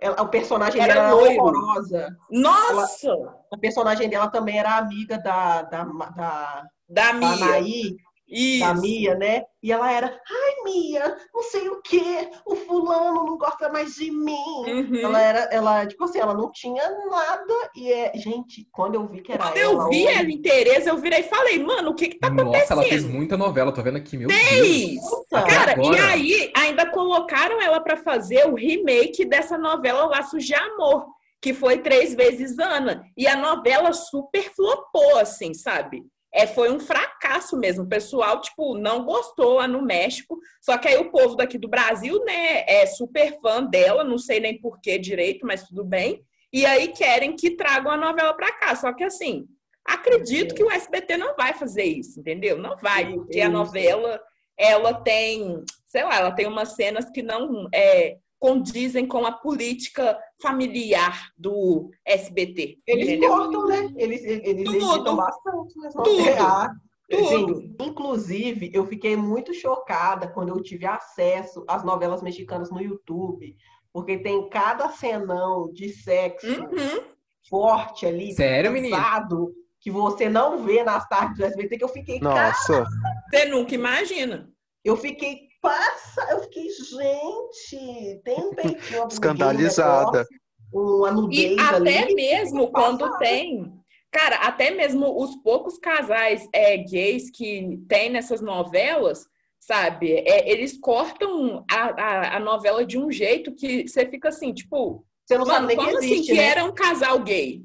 Ela- 0.00 0.22
o 0.22 0.28
personagem 0.28 0.80
Era 0.80 0.94
dela 0.94 1.06
era 1.06 1.16
horrorosa. 1.16 2.16
Nossa! 2.30 3.12
A 3.52 3.58
personagem 3.58 4.08
dela 4.08 4.28
também 4.28 4.58
era 4.58 4.76
amiga 4.78 5.18
da, 5.18 5.62
da, 5.62 5.84
da, 5.84 6.64
Da 6.88 7.12
da. 7.12 7.26
Anaí, 7.46 7.96
Isso. 8.30 8.60
da 8.60 8.74
Mia, 8.74 9.14
né? 9.14 9.42
E 9.62 9.70
ela 9.72 9.90
era, 9.92 10.06
ai, 10.06 10.64
Mia, 10.64 11.16
não 11.34 11.42
sei 11.42 11.68
o 11.68 11.82
quê, 11.82 12.30
o 12.46 12.54
fulano 12.56 13.24
não 13.26 13.36
gosta 13.36 13.68
mais 13.68 13.94
de 13.94 14.10
mim. 14.10 14.32
Uhum. 14.66 14.96
Ela 15.02 15.20
era, 15.20 15.38
ela, 15.52 15.86
tipo 15.86 16.04
assim, 16.04 16.18
ela 16.18 16.32
não 16.32 16.50
tinha 16.52 16.82
nada. 17.10 17.70
E 17.76 17.92
é, 17.92 18.12
gente, 18.14 18.66
quando 18.72 18.94
eu 18.94 19.06
vi 19.06 19.20
que 19.20 19.32
era 19.32 19.42
Quando 19.44 19.56
ela. 19.58 19.72
eu 19.84 19.88
vi 19.90 20.06
hoje- 20.06 20.16
ela 20.16 20.30
em 20.30 20.40
Tereza, 20.40 20.90
eu 20.90 20.96
virei 20.98 21.20
e 21.20 21.24
falei, 21.24 21.58
mano, 21.62 21.90
o 21.90 21.94
que 21.94 22.08
que 22.08 22.18
tá 22.18 22.30
Nossa, 22.30 22.42
ela 22.48 22.58
fez 22.58 22.70
acontecendo? 22.70 23.12
muita 23.12 23.36
novela, 23.36 23.72
tô 23.72 23.82
vendo 23.82 23.98
aqui, 23.98 24.16
meu 24.16 24.28
Deus. 24.28 24.40
Fez! 24.40 24.94
Nossa, 25.02 25.46
Cara, 25.46 25.72
agora. 25.72 25.96
e 25.96 26.00
aí 26.00 26.52
ainda 26.56 26.86
colocaram 26.86 27.60
ela 27.60 27.80
pra 27.80 27.96
fazer 27.96 28.46
o 28.46 28.54
remake 28.54 29.24
dessa 29.24 29.58
novela 29.58 30.06
Laços 30.06 30.44
de 30.44 30.54
Amor, 30.54 31.06
que 31.42 31.52
foi 31.52 31.78
três 31.78 32.14
vezes 32.14 32.58
Ana. 32.58 33.04
E 33.16 33.26
a 33.26 33.36
novela 33.36 33.92
super 33.92 34.50
flopou, 34.54 35.18
assim, 35.18 35.52
sabe? 35.54 36.02
É, 36.32 36.46
foi 36.46 36.70
um 36.70 36.78
fracasso 36.78 37.58
mesmo. 37.58 37.84
O 37.84 37.88
pessoal, 37.88 38.40
tipo, 38.40 38.76
não 38.78 39.04
gostou 39.04 39.54
lá 39.54 39.66
no 39.66 39.82
México. 39.82 40.38
Só 40.60 40.78
que 40.78 40.88
aí 40.88 40.96
o 40.96 41.10
povo 41.10 41.34
daqui 41.34 41.58
do 41.58 41.68
Brasil, 41.68 42.24
né, 42.24 42.64
é 42.66 42.86
super 42.86 43.38
fã 43.40 43.62
dela, 43.62 44.04
não 44.04 44.18
sei 44.18 44.40
nem 44.40 44.60
por 44.60 44.80
que 44.80 44.98
direito, 44.98 45.46
mas 45.46 45.64
tudo 45.64 45.84
bem. 45.84 46.24
E 46.52 46.64
aí 46.66 46.88
querem 46.88 47.34
que 47.34 47.56
tragam 47.56 47.90
a 47.92 47.96
novela 47.96 48.34
pra 48.34 48.52
cá. 48.52 48.74
Só 48.76 48.92
que 48.92 49.04
assim, 49.04 49.46
acredito 49.84 50.54
que 50.54 50.62
o 50.62 50.70
SBT 50.70 51.16
não 51.16 51.34
vai 51.34 51.52
fazer 51.54 51.84
isso, 51.84 52.20
entendeu? 52.20 52.56
Não 52.58 52.76
vai, 52.76 53.12
porque 53.12 53.40
a 53.40 53.48
novela 53.48 54.20
ela 54.56 54.92
tem, 54.92 55.64
sei 55.86 56.04
lá, 56.04 56.16
ela 56.16 56.32
tem 56.32 56.46
umas 56.46 56.74
cenas 56.74 57.10
que 57.10 57.22
não 57.22 57.66
é, 57.72 58.18
condizem 58.40 59.06
com 59.06 59.24
a 59.26 59.30
política 59.32 60.18
familiar 60.42 61.28
do 61.36 61.90
SBT. 62.04 62.78
Eles 62.86 63.06
entendeu? 63.08 63.28
cortam, 63.30 63.66
né? 63.66 63.92
Eles, 63.96 64.24
eles 64.24 64.64
Tudo. 64.64 64.76
editam 64.94 65.14
bastante. 65.16 65.74
Mas 65.76 65.94
não 65.94 66.02
Tudo. 66.02 66.80
Tudo. 67.10 67.60
Sim. 67.60 67.76
Inclusive, 67.80 68.70
eu 68.72 68.86
fiquei 68.86 69.14
muito 69.16 69.52
chocada 69.52 70.28
quando 70.28 70.48
eu 70.50 70.62
tive 70.62 70.86
acesso 70.86 71.64
às 71.68 71.84
novelas 71.84 72.22
mexicanas 72.22 72.70
no 72.70 72.80
YouTube, 72.80 73.54
porque 73.92 74.16
tem 74.18 74.48
cada 74.48 74.88
cenão 74.90 75.70
de 75.72 75.90
sexo 75.92 76.46
Uhum. 76.46 77.02
forte 77.48 78.06
ali, 78.06 78.32
Sério, 78.32 78.72
pesado, 78.72 79.52
que 79.80 79.90
você 79.90 80.28
não 80.28 80.62
vê 80.64 80.82
nas 80.84 81.06
tardes 81.08 81.36
do 81.38 81.44
SBT, 81.44 81.78
que 81.78 81.84
eu 81.84 81.88
fiquei, 81.88 82.20
cara, 82.20 82.48
Nossa, 82.50 82.86
Você 83.30 83.44
nunca 83.46 83.74
imagina. 83.74 84.48
eu 84.84 84.96
fiquei 84.96 85.49
passa, 85.60 86.26
eu 86.30 86.40
fiquei, 86.42 86.68
gente, 86.70 88.20
tem 88.24 88.38
um 88.38 88.54
peitinho, 88.54 89.04
um 89.04 89.08
Escandalizada. 89.08 90.26
nudez 90.72 91.56
E 91.56 91.60
até 91.60 91.98
ali. 92.04 92.14
mesmo 92.14 92.70
passada. 92.70 92.98
quando 92.98 93.18
tem. 93.18 93.72
Cara, 94.10 94.36
até 94.36 94.70
mesmo 94.72 95.22
os 95.22 95.36
poucos 95.36 95.78
casais 95.78 96.48
é, 96.52 96.76
gays 96.78 97.30
que 97.30 97.78
tem 97.88 98.10
nessas 98.10 98.40
novelas, 98.40 99.24
sabe? 99.60 100.12
é, 100.12 100.50
eles 100.50 100.76
cortam 100.80 101.64
a, 101.70 101.76
a, 101.76 102.36
a 102.36 102.40
novela 102.40 102.84
de 102.84 102.98
um 102.98 103.10
jeito 103.12 103.54
que 103.54 103.86
você 103.86 104.04
fica 104.06 104.30
assim, 104.30 104.52
tipo, 104.52 105.04
Você 105.24 105.38
não 105.38 105.46
sabe 105.46 105.58
mano, 105.60 105.68
que 105.68 105.76
como 105.76 105.98
assim 105.98 106.12
existe, 106.14 106.32
que 106.32 106.38
né? 106.38 106.44
era 106.44 106.64
um 106.64 106.72
casal 106.72 107.20
gay? 107.20 107.62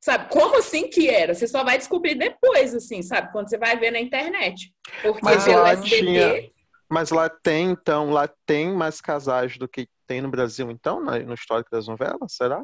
Sabe? 0.00 0.28
Como 0.30 0.56
assim 0.56 0.88
que 0.88 1.08
era? 1.08 1.32
Você 1.34 1.46
só 1.46 1.62
vai 1.62 1.78
descobrir 1.78 2.14
depois, 2.16 2.74
assim, 2.74 3.02
sabe? 3.02 3.30
Quando 3.30 3.48
você 3.48 3.56
vai 3.58 3.78
ver 3.78 3.92
na 3.92 4.00
internet. 4.00 4.72
Porque 5.00 5.20
Mas 5.22 5.44
pelo 5.44 5.62
lá 5.62 5.70
SBT, 5.72 5.96
tinha- 5.98 6.48
mas 6.92 7.10
lá 7.10 7.28
tem, 7.28 7.70
então, 7.70 8.10
lá 8.10 8.28
tem 8.46 8.72
mais 8.74 9.00
casais 9.00 9.56
do 9.56 9.66
que 9.66 9.88
tem 10.06 10.20
no 10.20 10.30
Brasil, 10.30 10.70
então, 10.70 11.00
no 11.00 11.34
histórico 11.34 11.70
das 11.70 11.86
novelas, 11.86 12.34
será? 12.34 12.62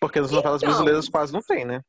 Porque 0.00 0.20
nas 0.20 0.32
novelas 0.32 0.60
Então. 0.60 0.70
brasileiras 0.74 1.08
quase 1.08 1.32
não 1.32 1.40
tem, 1.40 1.64
né? 1.64 1.82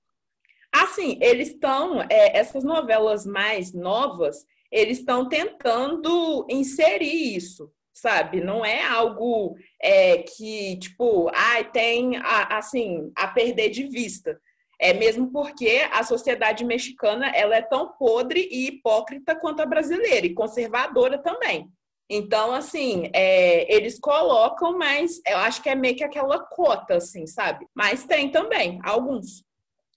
Assim, 0.71 1.17
eles 1.21 1.49
estão, 1.49 2.01
é, 2.03 2.37
essas 2.37 2.63
novelas 2.63 3.25
mais 3.25 3.73
novas, 3.73 4.45
eles 4.71 4.99
estão 4.99 5.27
tentando 5.27 6.45
inserir 6.49 7.35
isso, 7.35 7.73
sabe? 7.91 8.39
Não 8.39 8.63
é 8.63 8.85
algo 8.85 9.55
é, 9.81 10.19
que, 10.19 10.77
tipo, 10.77 11.29
ai, 11.33 11.69
tem, 11.71 12.15
a- 12.17 12.57
assim, 12.57 13.11
a 13.15 13.27
perder 13.27 13.69
de 13.69 13.87
vista. 13.87 14.39
É 14.81 14.93
mesmo 14.93 15.31
porque 15.31 15.87
a 15.91 16.03
sociedade 16.03 16.65
mexicana, 16.65 17.27
ela 17.35 17.55
é 17.55 17.61
tão 17.61 17.89
podre 17.99 18.49
e 18.51 18.67
hipócrita 18.67 19.35
quanto 19.35 19.61
a 19.61 19.65
brasileira, 19.65 20.25
e 20.25 20.33
conservadora 20.33 21.19
também. 21.19 21.69
Então, 22.09 22.51
assim, 22.51 23.09
é, 23.13 23.73
eles 23.73 23.99
colocam, 23.99 24.77
mas 24.77 25.21
eu 25.25 25.37
acho 25.37 25.61
que 25.61 25.69
é 25.69 25.75
meio 25.75 25.95
que 25.95 26.03
aquela 26.03 26.39
cota, 26.39 26.95
assim, 26.95 27.25
sabe? 27.27 27.65
Mas 27.73 28.03
tem 28.03 28.29
também, 28.29 28.79
alguns. 28.83 29.45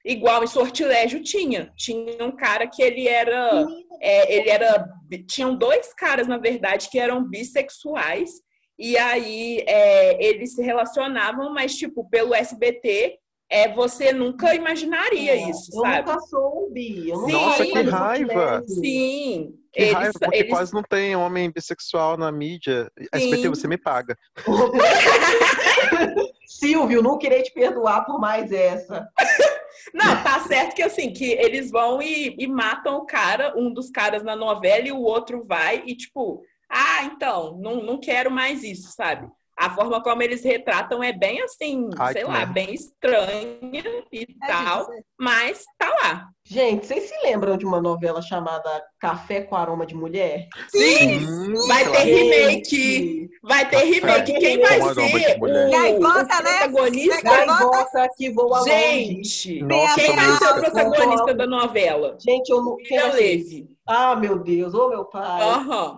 Igual 0.04 0.44
em 0.44 0.46
Sortilégio 0.46 1.22
tinha. 1.22 1.72
Tinha 1.74 2.22
um 2.22 2.30
cara 2.30 2.68
que 2.68 2.82
ele 2.82 3.08
era. 3.08 3.66
é, 4.00 4.36
ele 4.36 4.50
era. 4.50 4.86
Tinham 5.26 5.56
dois 5.56 5.94
caras, 5.94 6.28
na 6.28 6.36
verdade, 6.36 6.90
que 6.90 7.00
eram 7.00 7.24
bissexuais. 7.24 8.30
E 8.78 8.98
aí 8.98 9.64
é, 9.66 10.24
eles 10.24 10.54
se 10.54 10.62
relacionavam, 10.62 11.52
mas, 11.52 11.74
tipo, 11.74 12.08
pelo 12.10 12.34
SBT, 12.34 13.18
é, 13.50 13.68
você 13.72 14.12
nunca 14.12 14.54
imaginaria 14.54 15.34
isso, 15.48 15.70
eu 15.74 15.80
sabe? 15.82 16.10
nunca 16.10 16.20
soube. 16.20 17.08
Eu 17.08 17.16
Sim. 17.18 17.32
Nossa, 17.32 17.64
que 17.64 17.82
raiva. 17.82 18.62
Sim. 18.66 19.54
Que 19.72 19.80
eles, 19.82 19.92
raiva, 19.92 20.18
porque 20.20 20.36
eles- 20.36 20.50
quase 20.50 20.74
não 20.74 20.82
tem 20.82 21.16
homem 21.16 21.50
bissexual 21.50 22.16
na 22.16 22.30
mídia. 22.30 22.90
SBT, 23.12 23.48
você 23.48 23.68
me 23.68 23.76
paga. 23.76 24.16
Silvio, 26.46 27.02
não 27.02 27.18
queria 27.18 27.42
te 27.42 27.52
perdoar 27.52 28.04
por 28.04 28.18
mais 28.20 28.52
essa. 28.52 29.08
Não, 29.92 30.22
tá 30.22 30.40
certo 30.40 30.74
que 30.74 30.82
assim, 30.82 31.12
que 31.12 31.32
eles 31.32 31.70
vão 31.70 32.00
e, 32.00 32.34
e 32.38 32.46
matam 32.46 32.96
o 32.96 33.04
cara, 33.04 33.52
um 33.56 33.72
dos 33.72 33.90
caras 33.90 34.22
na 34.22 34.34
novela, 34.34 34.86
e 34.86 34.92
o 34.92 35.00
outro 35.00 35.44
vai 35.44 35.82
e, 35.84 35.94
tipo, 35.96 36.42
ah, 36.70 37.04
então, 37.04 37.58
não, 37.60 37.82
não 37.82 38.00
quero 38.00 38.30
mais 38.30 38.62
isso, 38.64 38.92
sabe? 38.92 39.28
A 39.56 39.70
forma 39.70 40.02
como 40.02 40.20
eles 40.22 40.42
retratam 40.42 41.02
é 41.02 41.12
bem 41.12 41.40
assim, 41.42 41.88
Ai, 41.98 42.12
sei 42.12 42.22
que 42.22 42.28
lá, 42.28 42.38
merda. 42.38 42.52
bem 42.52 42.74
estranha 42.74 44.04
e 44.12 44.22
É, 44.42 44.46
tal, 44.48 44.86
gente, 44.92 45.04
mas 45.18 45.64
tá 45.78 45.88
lá. 46.02 46.26
Gente, 46.46 46.86
vocês 46.86 47.04
se 47.08 47.14
lembram 47.24 47.56
de 47.56 47.64
uma 47.64 47.80
novela 47.80 48.20
chamada 48.20 48.68
Café 49.00 49.42
com 49.42 49.54
Aroma 49.56 49.86
de 49.86 49.94
Mulher? 49.94 50.46
Sim! 50.68 51.24
Hum, 51.24 51.54
Vai 51.68 51.90
ter 51.90 51.98
remake! 52.02 52.68
Gente, 52.76 53.30
Vai 53.42 53.68
ter 53.68 53.84
remake! 53.84 54.32
Quem 54.34 54.60
vai 54.60 54.78
Com 54.80 54.86
aroma 54.88 54.94
de 54.94 55.18
ser 55.24 55.36
o, 55.38 55.70
Gaivota, 55.70 56.18
o 56.40 56.42
né? 56.42 56.50
protagonista? 56.58 57.22
Gaivota 57.22 58.08
que 58.16 58.30
voa 58.30 58.58
longe. 58.58 58.70
Gente! 58.70 59.62
Nossa, 59.62 59.94
Quem 59.94 60.16
vai 60.16 60.30
ser 60.32 60.48
o 60.48 60.54
protagonista 60.54 61.34
da 61.34 61.46
novela? 61.46 62.16
Gente, 62.20 62.50
eu 62.50 62.60
não. 62.62 62.76
quem 62.76 62.98
vai? 62.98 63.10
Levy. 63.12 63.68
Ah, 63.86 64.16
meu 64.16 64.38
Deus, 64.38 64.74
ô 64.74 64.88
meu 64.88 65.04
pai. 65.04 65.40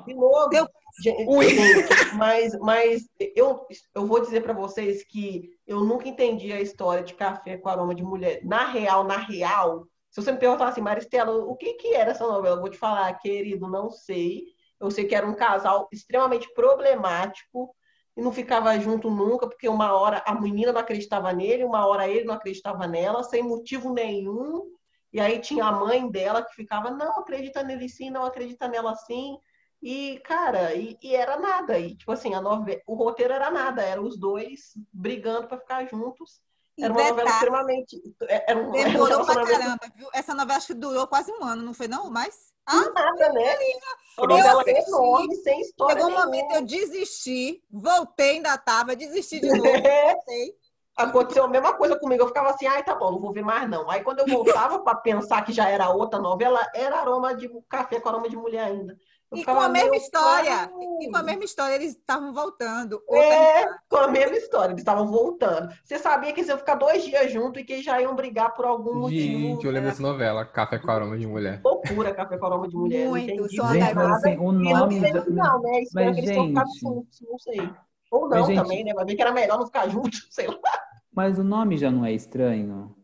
De 0.07 0.15
novo. 0.15 0.49
Meu- 0.53 0.69
Gente, 0.99 1.27
mas, 2.17 2.59
mas 2.59 3.09
eu, 3.35 3.67
eu 3.95 4.07
vou 4.07 4.21
dizer 4.21 4.43
para 4.43 4.53
vocês 4.53 5.05
que 5.05 5.51
eu 5.67 5.81
nunca 5.81 6.09
entendi 6.09 6.53
a 6.53 6.61
história 6.61 7.03
de 7.03 7.15
café 7.15 7.59
com 7.59 7.69
aroma 7.69 7.95
de 7.95 8.03
mulher. 8.03 8.41
Na 8.45 8.67
real, 8.67 9.05
na 9.05 9.19
real, 9.19 9.87
se 10.11 10.23
você 10.23 10.33
me 10.33 10.39
perguntar 10.39 10.69
assim, 10.69 10.81
Maristela, 10.81 11.37
o 11.37 11.55
que, 11.57 11.75
que 11.75 11.95
era 11.95 12.13
essa 12.13 12.27
novela? 12.27 12.57
Eu 12.57 12.61
vou 12.61 12.71
te 12.71 12.79
falar, 12.79 13.13
querido, 13.19 13.69
não 13.69 13.91
sei. 13.91 14.45
Eu 14.81 14.91
sei 14.91 15.05
que 15.05 15.15
era 15.15 15.27
um 15.27 15.35
casal 15.35 15.89
extremamente 15.93 16.53
problemático 16.55 17.75
e 18.17 18.23
não 18.23 18.33
ficava 18.33 18.79
junto 18.81 19.11
nunca, 19.11 19.47
porque 19.47 19.69
uma 19.69 19.93
hora 19.93 20.23
a 20.27 20.35
menina 20.35 20.73
não 20.73 20.81
acreditava 20.81 21.33
nele, 21.33 21.65
uma 21.65 21.87
hora 21.87 22.09
ele 22.09 22.25
não 22.25 22.35
acreditava 22.35 22.87
nela, 22.87 23.23
sem 23.23 23.43
motivo 23.43 23.93
nenhum. 23.93 24.75
E 25.13 25.21
aí 25.21 25.39
tinha 25.39 25.67
a 25.67 25.73
mãe 25.73 26.11
dela 26.11 26.43
que 26.43 26.55
ficava, 26.55 26.91
não 26.91 27.19
acredita 27.19 27.63
nele 27.63 27.89
sim, 27.89 28.09
não 28.09 28.25
acredita 28.25 28.69
nela 28.69 28.95
sim. 28.95 29.37
E, 29.89 30.19
cara, 30.25 30.75
e, 30.75 30.99
e 31.01 31.15
era 31.15 31.39
nada. 31.39 31.79
E, 31.79 31.95
tipo 31.95 32.11
assim, 32.11 32.35
a 32.35 32.41
novela, 32.41 32.81
o 32.89 32.97
roteiro 32.97 33.33
era 33.33 33.53
nada, 33.53 33.83
eram 33.83 34.03
os 34.03 34.19
dois 34.19 34.73
brigando 34.93 35.47
para 35.47 35.61
ficar 35.61 35.87
juntos. 35.87 36.41
Era 36.77 36.93
uma 36.93 37.05
novela 37.05 37.31
extremamente. 37.31 38.03
Era 38.29 38.59
um, 38.59 38.75
era 38.75 38.89
um 38.89 38.93
demorou 38.93 39.25
pra 39.25 39.47
caramba, 39.47 39.81
viu? 39.95 40.09
Essa 40.13 40.35
novela 40.35 40.59
acho 40.59 40.67
que 40.67 40.75
durou 40.75 41.07
quase 41.07 41.31
um 41.31 41.45
ano, 41.45 41.63
não 41.63 41.73
foi 41.73 41.87
não? 41.87 42.11
Mas 42.11 42.53
do 42.69 42.93
nada, 42.93 43.33
né? 43.33 43.57
Uma 44.19 44.27
novela 44.27 44.63
assisti, 44.63 44.89
enorme, 44.89 45.37
sem 45.37 45.61
história. 45.61 45.95
chegou 45.95 46.09
um 46.09 46.15
nenhuma. 46.15 46.25
momento 46.27 46.53
eu 46.57 46.63
desisti, 46.63 47.63
voltei, 47.71 48.31
ainda 48.31 48.59
tava, 48.59 48.97
desisti 48.97 49.39
de 49.39 49.47
novo, 49.47 49.63
voltei. 49.71 50.57
Aconteceu 50.97 51.45
a 51.45 51.49
mesma 51.49 51.75
coisa 51.75 51.97
comigo. 51.97 52.25
Eu 52.25 52.29
ficava 52.29 52.51
assim, 52.51 52.67
ai, 52.67 52.83
tá 52.83 52.95
bom, 52.97 53.13
não 53.13 53.21
vou 53.21 53.33
ver 53.33 53.45
mais 53.45 53.71
não. 53.71 53.89
Aí 53.89 54.03
quando 54.03 54.19
eu 54.19 54.27
voltava 54.27 54.81
para 54.81 54.97
pensar 54.97 55.45
que 55.45 55.53
já 55.53 55.69
era 55.69 55.91
outra 55.91 56.19
novela, 56.19 56.61
era 56.75 56.99
aroma 56.99 57.37
de 57.37 57.49
café 57.69 58.01
com 58.01 58.09
aroma 58.09 58.29
de 58.29 58.37
mulher 58.37 58.65
ainda. 58.65 58.99
Eu 59.33 59.39
E 59.39 59.45
com 59.45 59.59
a 59.59 59.69
mesma 59.69 59.97
história, 59.97 60.69
pai. 60.69 60.71
e 61.01 61.11
com 61.11 61.17
a 61.17 61.23
mesma 61.23 61.45
história, 61.45 61.75
eles 61.75 61.91
estavam 61.97 62.33
voltando. 62.33 63.03
É, 63.11 63.65
com 63.89 63.97
a 63.97 64.07
mesma 64.09 64.37
história, 64.37 64.71
eles 64.73 64.81
estavam 64.83 65.09
voltando. 65.09 65.69
Você 65.85 65.99
sabia 65.99 66.33
que 66.33 66.41
eles 66.41 66.49
iam 66.49 66.59
ficar 66.59 66.77
dois 66.77 67.03
dias 67.05 67.33
juntos 67.33 67.61
e 67.61 67.65
que 67.65 67.83
já 67.83 68.01
iam 68.01 68.15
brigar 68.15 68.55
por 68.55 68.65
algum 68.65 68.95
motivo. 68.95 69.39
Gente, 69.39 69.67
eu 69.67 69.73
lembro 69.73 69.87
né? 69.89 69.91
dessa 69.91 70.03
novela, 70.03 70.45
Café 70.45 70.79
com 70.79 70.91
Aroma 70.91 71.19
de 71.19 71.27
Mulher. 71.27 71.61
Loucura, 71.65 72.15
café 72.15 72.39
com 72.39 72.47
aroma 72.47 72.69
de 72.69 72.77
mulher. 72.77 73.09
Muito, 73.09 73.35
não 73.43 73.49
só 73.49 73.63
da- 73.65 73.73
Gente, 73.73 73.95
mas 73.95 74.13
assim, 74.13 74.37
o 74.39 74.53
não 74.53 74.61
nome. 74.73 75.01
sei 75.01 75.09
já- 75.13 75.19
no 75.19 75.25
final, 75.25 75.61
né? 75.63 75.81
Espero 75.83 76.07
Mas, 76.07 76.15
que 76.15 76.21
eles 76.21 76.31
tenham 76.31 76.47
ficado 76.49 76.69
gente, 76.69 76.81
juntos, 76.81 77.21
não 77.29 77.39
sei. 77.41 77.71
Ou 78.13 78.21
não 78.23 78.29
Mas, 78.29 78.47
gente- 78.47 78.63
também, 78.63 78.85
né? 78.85 78.95
Vai 78.95 79.05
ver 79.05 79.15
que 79.17 79.23
era 79.23 79.33
melhor 79.33 79.59
não 79.59 79.67
ficar 79.67 79.89
junto, 79.89 80.11
sei 80.31 80.47
lá. 80.47 80.57
Mas 81.13 81.39
o 81.39 81.45
nome 81.45 81.77
já 81.77 81.91
não 81.91 82.05
é 82.07 82.13
estranho? 82.13 82.95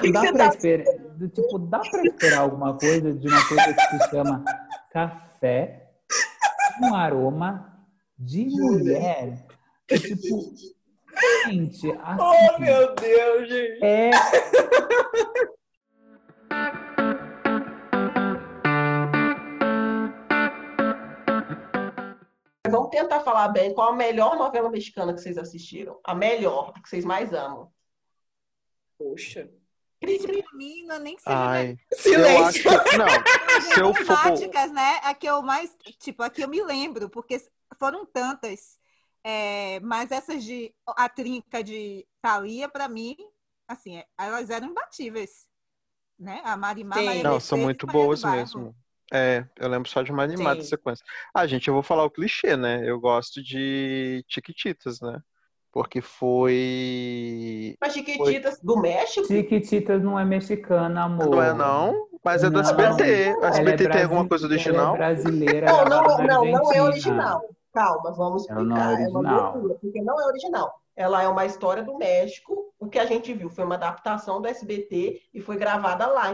Tipo, 0.00 0.12
dá 0.12 0.20
pra 0.22 0.32
tá- 0.32 0.48
esperar, 0.48 0.84
tipo, 1.34 1.58
dá 1.58 1.78
pra 1.80 2.02
esperar 2.02 2.38
alguma 2.40 2.76
coisa 2.78 3.12
de 3.12 3.28
uma 3.28 3.48
coisa 3.48 3.74
que 3.74 3.80
se 3.98 4.10
chama 4.10 4.44
café 4.92 5.88
com 6.78 6.94
aroma 6.94 7.72
de 8.18 8.46
mulher? 8.46 9.44
Tipo, 9.88 10.52
gente, 11.46 11.90
assim, 12.02 12.18
Oh, 12.20 12.58
meu 12.58 12.94
Deus, 12.94 13.48
gente. 13.48 13.84
é 13.84 14.10
Vamos 22.86 22.90
tentar 23.00 23.20
falar 23.20 23.48
bem 23.48 23.74
qual 23.74 23.88
a 23.92 23.96
melhor 23.96 24.36
novela 24.36 24.70
mexicana 24.70 25.12
que 25.12 25.20
vocês 25.20 25.36
assistiram. 25.36 25.98
A 26.04 26.14
melhor, 26.14 26.72
a 26.74 26.80
que 26.80 26.88
vocês 26.88 27.04
mais 27.04 27.32
amam. 27.32 27.72
Poxa. 28.96 29.50
Cri, 30.00 30.18
cri. 30.20 30.42
Pra 30.42 30.56
mim, 30.56 30.84
não 30.86 30.96
é 30.96 30.98
nem 31.00 31.16
que 31.16 31.22
seja 31.22 31.36
Ai, 31.36 31.76
eu 31.90 31.98
Silêncio. 31.98 32.70
acho 32.70 32.84
que. 32.84 32.96
Não, 32.96 33.60
se 33.62 33.80
eu 33.80 33.94
for. 33.94 34.04
temáticas, 34.04 34.70
né? 34.72 35.00
A 35.02 35.14
que 35.14 35.26
eu 35.28 35.42
mais, 35.42 35.74
tipo, 35.98 36.22
a 36.22 36.30
que 36.30 36.42
eu 36.44 36.48
me 36.48 36.62
lembro, 36.62 37.10
porque 37.10 37.40
foram 37.78 38.06
tantas. 38.06 38.78
É, 39.24 39.80
mas 39.80 40.12
essas 40.12 40.44
de 40.44 40.72
a 40.86 41.08
trinca 41.08 41.64
de 41.64 42.06
Thalia, 42.22 42.68
pra 42.68 42.88
mim, 42.88 43.16
assim, 43.66 43.96
é- 43.96 44.06
elas 44.16 44.48
eram 44.50 44.68
imbatíveis. 44.68 45.48
Né? 46.18 46.40
A 46.44 46.56
Marimar, 46.56 46.98
Sim. 46.98 47.04
Maria 47.06 47.22
Não, 47.24 47.40
são 47.40 47.58
Mercedes 47.58 47.64
muito 47.64 47.86
Maria 47.88 48.02
boas 48.02 48.22
mesmo. 48.24 48.76
É, 49.12 49.44
eu 49.58 49.68
lembro 49.68 49.88
só 49.88 50.02
de 50.02 50.10
uma 50.10 50.24
animada 50.24 50.60
Sim. 50.62 50.68
sequência. 50.68 51.04
Ah, 51.34 51.46
gente, 51.46 51.68
eu 51.68 51.74
vou 51.74 51.82
falar 51.82 52.04
o 52.04 52.10
clichê, 52.10 52.56
né? 52.56 52.82
Eu 52.84 52.98
gosto 53.00 53.42
de 53.42 54.24
Chiquititas, 54.28 55.00
né? 55.00 55.20
Porque 55.72 56.00
foi. 56.00 57.76
Mas 57.80 57.92
Chiquititas 57.92 58.58
do 58.60 58.78
México? 58.78 59.26
Chiquititas 59.26 60.02
não 60.02 60.18
é 60.18 60.24
mexicana, 60.24 61.04
amor. 61.04 61.30
Não 61.30 61.42
é, 61.42 61.52
não? 61.54 62.08
Mas 62.24 62.42
é 62.42 62.50
do 62.50 62.54
Não. 62.54 62.68
SBT. 62.68 63.02
A 63.02 63.06
Ela 63.06 63.46
é 63.46 63.48
SBT 63.50 63.88
tem 63.90 64.02
alguma 64.02 64.26
coisa 64.28 64.46
Ela 64.46 64.54
original? 64.54 64.94
é 64.94 64.98
brasileira, 64.98 65.66
Não, 65.66 65.84
não, 65.84 66.02
na 66.18 66.24
não, 66.26 66.44
não 66.44 66.72
é 66.72 66.82
original. 66.82 67.42
Calma, 67.72 68.12
vamos 68.12 68.48
Ela 68.48 68.64
não 68.64 68.76
é 68.76 68.80
explicar. 68.80 69.02
É 69.02 69.08
uma 69.08 69.18
original. 69.20 69.52
loucura, 69.52 69.74
porque 69.80 70.02
não 70.02 70.20
é 70.20 70.26
original. 70.26 70.82
Ela 70.96 71.22
é 71.22 71.28
uma 71.28 71.44
história 71.44 71.82
do 71.84 71.96
México. 71.98 72.74
O 72.80 72.88
que 72.88 72.98
a 72.98 73.04
gente 73.06 73.32
viu 73.34 73.50
foi 73.50 73.64
uma 73.64 73.74
adaptação 73.74 74.40
do 74.40 74.48
SBT 74.48 75.20
e 75.34 75.40
foi 75.40 75.56
gravada 75.56 76.06
lá, 76.06 76.32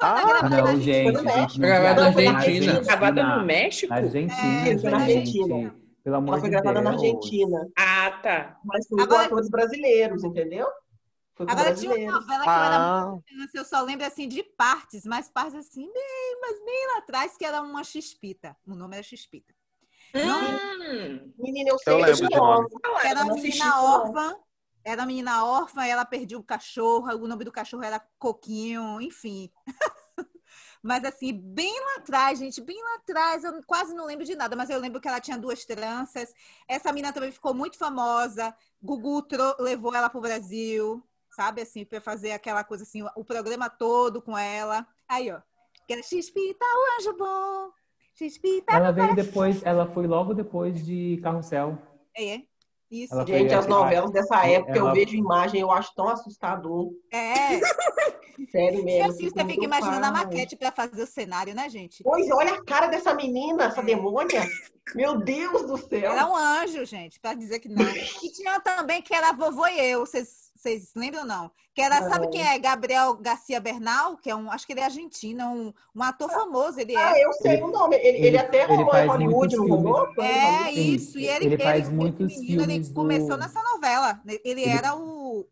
Ah. 0.00 0.48
Não, 0.48 0.80
gente, 0.80 1.14
gente, 1.22 1.60
não 1.60 1.68
Gravada 1.68 2.04
na 2.04 2.12
foi 2.12 2.26
Argentina. 2.26 2.80
Gravada 2.80 3.22
no 3.22 3.44
México? 3.44 3.90
Na 3.90 3.96
Argentina, 3.96 4.68
É, 4.68 4.78
foi 4.78 4.90
na 4.90 4.98
gente. 5.00 5.18
Argentina. 5.18 5.74
Pelo 6.04 6.16
amor 6.16 6.32
Ela 6.32 6.40
foi 6.40 6.50
gravada 6.50 6.80
na. 6.80 6.90
Argentina, 6.92 7.68
Ah, 7.76 8.10
tá. 8.22 8.58
mas 8.64 8.86
foi 8.88 8.96
com 8.98 9.04
Agora- 9.04 9.26
atores 9.26 9.50
brasileiros, 9.50 10.24
entendeu? 10.24 10.66
Agora 11.46 11.72
tinha 11.74 11.92
uma 11.94 12.20
novela 12.20 12.42
que 12.42 12.48
eu 12.48 12.52
era 12.52 12.76
Ah, 12.76 13.06
muito 13.10 13.24
criança, 13.24 13.50
eu 13.58 13.64
só 13.64 13.80
lembro 13.82 14.04
assim 14.06 14.26
de 14.26 14.42
partes, 14.42 15.04
mas 15.04 15.28
partes 15.28 15.54
assim, 15.54 15.82
bem, 15.92 16.38
mas 16.40 16.64
bem 16.64 16.86
lá 16.94 16.98
atrás, 16.98 17.36
que 17.36 17.44
era 17.44 17.60
uma 17.62 17.84
Xispita. 17.84 18.56
O 18.66 18.74
nome 18.74 18.96
era 18.96 19.02
Xispita. 19.04 19.54
Hum, 20.14 21.32
Menina, 21.38 21.70
eu 21.70 21.78
sei 21.78 21.94
Eu 21.94 22.16
que 22.16 22.34
falar, 22.36 22.64
Era 23.04 23.24
uma 23.24 23.34
menina 23.34 23.82
órfã, 23.82 24.34
era 24.88 25.02
uma 25.02 25.06
menina 25.06 25.44
órfã, 25.44 25.84
ela 25.84 26.04
perdia 26.04 26.38
o 26.38 26.42
cachorro, 26.42 27.08
o 27.14 27.28
nome 27.28 27.44
do 27.44 27.52
cachorro 27.52 27.82
era 27.82 28.00
Coquinho, 28.18 29.00
enfim. 29.02 29.50
Mas 30.82 31.04
assim, 31.04 31.32
bem 31.32 31.78
lá 31.80 31.96
atrás, 31.96 32.38
gente, 32.38 32.60
bem 32.62 32.80
lá 32.82 32.94
atrás, 32.94 33.44
eu 33.44 33.62
quase 33.66 33.92
não 33.92 34.06
lembro 34.06 34.24
de 34.24 34.34
nada, 34.34 34.54
mas 34.54 34.70
eu 34.70 34.78
lembro 34.78 35.00
que 35.00 35.08
ela 35.08 35.20
tinha 35.20 35.36
duas 35.36 35.64
tranças. 35.64 36.32
Essa 36.68 36.92
menina 36.92 37.12
também 37.12 37.32
ficou 37.32 37.52
muito 37.52 37.76
famosa. 37.76 38.54
Gugu 38.80 39.26
levou 39.58 39.92
ela 39.92 40.08
pro 40.08 40.20
Brasil, 40.20 41.02
sabe 41.32 41.62
assim, 41.62 41.84
para 41.84 42.00
fazer 42.00 42.30
aquela 42.30 42.62
coisa 42.62 42.84
assim, 42.84 43.02
o 43.16 43.24
programa 43.24 43.68
todo 43.68 44.22
com 44.22 44.38
ela. 44.38 44.86
Aí, 45.08 45.30
ó, 45.32 45.40
que 45.86 45.92
era 45.92 46.02
Xpita, 46.02 46.64
o 46.64 47.00
anjo 47.00 47.16
bom. 47.18 47.72
Xpita, 48.14 48.72
Ela 48.72 48.92
veio 48.92 49.14
depois, 49.14 49.62
ela 49.64 49.86
foi 49.92 50.06
logo 50.06 50.32
depois 50.32 50.84
de 50.84 51.18
Carrossel. 51.22 51.76
é, 52.16 52.42
isso. 52.90 53.12
Ela 53.14 53.26
Gente, 53.26 53.52
as 53.54 53.64
aquela- 53.64 53.80
novelas 53.84 54.10
dessa 54.10 54.46
época, 54.46 54.78
eu 54.78 54.92
vejo 54.92 55.14
imagem, 55.16 55.60
eu 55.60 55.70
acho 55.70 55.94
tão 55.94 56.08
assustador. 56.08 56.90
É, 57.12 57.60
Sério 58.52 58.84
mesmo. 58.84 59.10
assim, 59.10 59.28
você 59.30 59.44
fica 59.44 59.64
imaginando 59.64 60.06
a 60.06 60.12
maquete 60.12 60.56
para 60.56 60.70
fazer 60.70 61.02
o 61.02 61.06
cenário, 61.06 61.54
né, 61.54 61.68
gente? 61.68 62.02
Pois, 62.04 62.30
olha 62.30 62.54
a 62.54 62.64
cara 62.64 62.86
dessa 62.86 63.12
menina, 63.14 63.64
É. 63.64 63.66
essa 63.66 63.82
demônia. 63.82 64.46
Meu 64.94 65.18
Deus 65.18 65.66
do 65.66 65.76
céu. 65.76 66.12
Era 66.12 66.26
um 66.26 66.34
anjo, 66.36 66.84
gente, 66.86 67.20
para 67.20 67.34
dizer 67.34 67.58
que 67.58 67.68
não. 67.68 67.84
E 67.84 68.30
tinha 68.32 68.58
também 68.60 69.02
que 69.02 69.12
era 69.14 69.30
a 69.30 69.32
vovô 69.32 69.66
e 69.66 69.78
eu, 69.90 70.00
vocês, 70.00 70.47
vocês 70.60 70.90
lembram 70.96 71.20
ou 71.22 71.26
não? 71.26 71.50
Que 71.74 71.80
era, 71.82 72.08
sabe 72.08 72.28
quem 72.28 72.42
é? 72.46 72.58
Gabriel 72.58 73.14
Garcia 73.16 73.60
Bernal, 73.60 74.16
que 74.16 74.28
é 74.28 74.34
um, 74.34 74.50
acho 74.50 74.66
que 74.66 74.72
ele 74.72 74.80
é 74.80 74.84
argentino, 74.84 75.44
um, 75.44 75.72
um 75.94 76.02
ator 76.02 76.28
famoso, 76.30 76.80
ele 76.80 76.96
Ah, 76.96 77.16
é. 77.16 77.24
eu 77.24 77.32
sei 77.34 77.52
Ele- 77.54 77.62
o 77.62 77.68
nome. 77.68 77.96
Ele, 77.96 78.08
ele 78.18 78.26
ele- 78.28 78.38
até 78.38 78.64
ele 78.64 78.66
rolou 78.74 78.86
em 78.88 78.90
faz 78.90 79.10
Hollywood, 79.10 79.56
não 79.56 79.66
rolou? 79.68 80.08
Em 80.18 80.22
É 80.22 80.72
isso, 80.72 81.18
e 81.18 81.26
ele, 81.26 81.46
ele 81.46 81.58
faz 81.58 81.88
muitos 81.88 82.36
menino, 82.36 82.62
ele 82.62 82.66
filmes 82.72 82.88
do- 82.88 82.94
começou 82.94 83.36
nessa 83.36 83.62
novela. 83.62 84.20
Ele, 84.26 84.40
Ele- 84.44 84.64
era 84.64 84.96
o, 84.96 85.46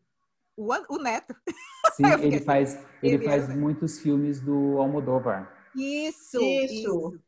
o, 0.57 0.73
o 0.89 0.99
neto. 0.99 1.35
Sim, 1.97 2.05
fiquei 2.13 2.27
ele 2.27 2.41
faz, 2.41 2.75
ele 3.03 3.15
ele 3.15 3.25
faz 3.25 3.49
muitos 3.57 4.01
filmes 4.01 4.41
do 4.41 4.79
Almodóvar. 4.81 5.53
Isso, 5.77 6.41
Isso. 6.41 6.75
isso. 6.75 7.21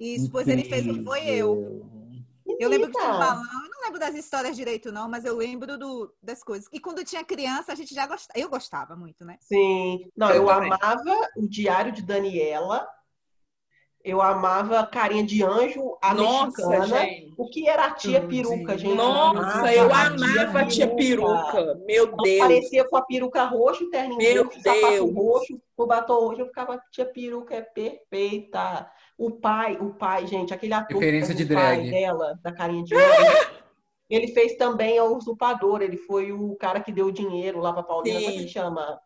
Isso, 0.00 0.30
pois 0.30 0.48
ele 0.48 0.64
fez 0.64 0.86
o 0.86 1.04
Foi 1.04 1.20
Eu. 1.26 1.86
Eu 2.60 2.68
lembro 2.68 2.90
que 2.90 2.98
tinha 2.98 3.08
um 3.14 3.18
balão, 3.18 3.42
eu 3.42 3.70
não 3.70 3.82
lembro 3.84 3.98
das 3.98 4.14
histórias 4.14 4.54
direito, 4.54 4.92
não, 4.92 5.08
mas 5.08 5.24
eu 5.24 5.34
lembro 5.36 5.78
do, 5.78 6.14
das 6.22 6.44
coisas. 6.44 6.68
E 6.70 6.78
quando 6.78 7.02
tinha 7.04 7.24
criança, 7.24 7.72
a 7.72 7.74
gente 7.74 7.94
já 7.94 8.06
gostava. 8.06 8.38
Eu 8.38 8.50
gostava 8.50 8.94
muito, 8.94 9.24
né? 9.24 9.38
Sim. 9.40 10.10
Não, 10.16 10.28
Eu 10.28 10.42
eu, 10.42 10.50
amava 10.50 11.28
o 11.36 11.48
Diário 11.48 11.90
de 11.90 12.02
Daniela. 12.02 12.86
Eu 14.02 14.22
amava 14.22 14.86
Carinha 14.86 15.22
de 15.24 15.42
Anjo, 15.44 15.98
a 16.02 16.14
Nossa, 16.14 16.66
mexicana. 16.66 16.86
gente. 16.86 17.34
O 17.36 17.50
que 17.50 17.68
era 17.68 17.84
a 17.84 17.90
tia 17.90 18.26
peruca, 18.26 18.78
gente? 18.78 18.94
Nossa, 18.94 19.74
eu 19.74 19.94
amava 19.94 20.60
a 20.60 20.66
tia 20.66 20.88
peruca. 20.94 21.74
Meu 21.86 22.16
Deus. 22.16 22.38
parecia 22.38 22.88
com 22.88 22.96
a 22.96 23.02
peruca 23.02 23.44
roxa, 23.44 23.84
o 23.84 23.90
terninho 23.90 24.16
Meu 24.16 24.44
roxo, 24.44 24.58
o 24.58 24.62
sapato 24.62 24.88
Deus. 24.90 25.14
roxo, 25.14 25.62
o 25.76 25.86
batom 25.86 26.14
roxo. 26.28 26.40
Eu 26.40 26.46
ficava, 26.46 26.82
tia 26.90 27.04
peruca 27.04 27.54
é 27.54 27.60
perfeita. 27.60 28.90
O 29.20 29.30
pai, 29.30 29.76
o 29.76 29.92
pai, 29.92 30.26
gente, 30.26 30.54
aquele 30.54 30.72
ator 30.72 30.88
que 30.88 30.94
Referência 30.94 31.34
de 31.34 31.44
o 31.44 31.48
pai 31.54 31.76
drag. 31.76 31.90
dela, 31.90 32.40
da 32.42 32.50
carinha 32.50 32.82
de 32.82 32.94
anjo, 32.96 33.50
ele 34.08 34.28
fez 34.28 34.56
também 34.56 34.98
a 34.98 35.04
Usurpador. 35.04 35.82
Ele 35.82 35.98
foi 35.98 36.32
o 36.32 36.56
cara 36.56 36.80
que 36.80 36.90
deu 36.90 37.08
o 37.08 37.12
dinheiro 37.12 37.60
lá 37.60 37.70
pra 37.70 37.82
Paulina. 37.82 38.18
Como 38.18 38.30
é 38.30 38.32
que 38.32 38.38
Sim. 38.38 38.44
ele 38.44 38.48
chama? 38.48 38.98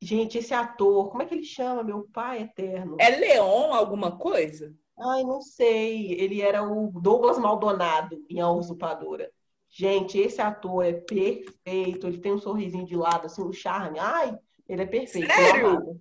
Gente, 0.00 0.38
esse 0.38 0.54
ator, 0.54 1.10
como 1.10 1.22
é 1.22 1.26
que 1.26 1.34
ele 1.34 1.44
chama? 1.44 1.84
Meu 1.84 2.08
pai 2.10 2.40
eterno. 2.44 2.96
É 2.98 3.10
Leon 3.10 3.74
alguma 3.74 4.16
coisa? 4.16 4.74
Ai, 4.98 5.22
não 5.22 5.42
sei. 5.42 6.12
Ele 6.12 6.40
era 6.40 6.62
o 6.62 6.90
Douglas 6.90 7.38
Maldonado 7.38 8.24
em 8.30 8.40
A 8.40 8.50
Usurpadora. 8.50 9.30
Gente, 9.68 10.18
esse 10.18 10.40
ator 10.40 10.82
é 10.82 10.94
perfeito. 10.94 12.06
Ele 12.06 12.16
tem 12.16 12.32
um 12.32 12.38
sorrisinho 12.38 12.86
de 12.86 12.96
lado, 12.96 13.26
assim, 13.26 13.42
um 13.42 13.52
charme. 13.52 13.98
Ai, 13.98 14.34
ele 14.66 14.80
é 14.80 14.86
perfeito. 14.86 15.30
eu 15.30 15.36
Sério? 15.36 16.00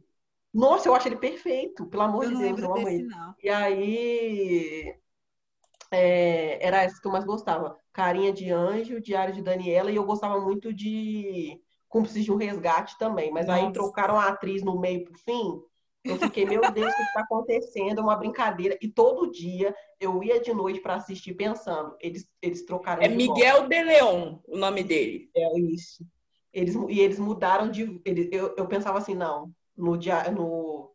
Nossa, 0.53 0.87
eu 0.89 0.95
acho 0.95 1.07
ele 1.07 1.17
perfeito. 1.17 1.85
Pelo 1.87 2.03
amor 2.03 2.23
Eu 2.23 2.31
de 2.31 2.37
Deus, 2.37 2.59
eu 2.61 2.73
amo 2.73 2.87
ele. 2.87 3.03
não. 3.03 3.35
E 3.43 3.49
aí, 3.49 4.95
é, 5.91 6.65
era 6.65 6.83
essa 6.83 6.99
que 6.99 7.07
eu 7.07 7.11
mais 7.11 7.25
gostava. 7.25 7.77
Carinha 7.93 8.31
de 8.31 8.51
Anjo, 8.51 9.01
Diário 9.01 9.33
de 9.33 9.41
Daniela, 9.41 9.91
e 9.91 9.95
eu 9.95 10.05
gostava 10.05 10.39
muito 10.39 10.73
de 10.73 11.59
Cúmplices 11.87 12.23
de 12.25 12.31
um 12.31 12.35
Resgate 12.37 12.97
também. 12.97 13.31
Mas 13.31 13.49
aí 13.49 13.61
Nossa. 13.61 13.73
trocaram 13.73 14.17
a 14.19 14.27
atriz 14.27 14.63
no 14.63 14.79
meio 14.79 15.03
pro 15.03 15.17
fim. 15.17 15.61
Eu 16.03 16.17
fiquei, 16.17 16.45
meu 16.45 16.61
Deus, 16.71 16.93
o 16.93 16.95
que 16.95 17.01
está 17.03 17.21
acontecendo? 17.21 17.99
É 17.99 18.03
uma 18.03 18.15
brincadeira. 18.15 18.77
E 18.81 18.87
todo 18.87 19.31
dia 19.31 19.75
eu 19.99 20.23
ia 20.23 20.39
de 20.39 20.53
noite 20.53 20.79
para 20.79 20.95
assistir 20.95 21.33
pensando, 21.33 21.95
eles, 21.99 22.29
eles 22.41 22.65
trocaram 22.65 23.01
É 23.01 23.07
de 23.07 23.25
volta. 23.25 23.33
Miguel 23.33 23.67
de 23.67 23.83
Leon, 23.83 24.37
o 24.47 24.57
nome 24.57 24.83
dele. 24.83 25.29
É 25.35 25.59
isso. 25.59 26.05
Eles, 26.53 26.75
e 26.89 26.99
eles 27.01 27.19
mudaram 27.19 27.69
de. 27.69 28.01
Eles, 28.05 28.29
eu, 28.31 28.55
eu 28.57 28.67
pensava 28.67 28.97
assim, 28.97 29.15
não, 29.15 29.51
no 29.77 29.97
dia, 29.97 30.29
no 30.31 30.91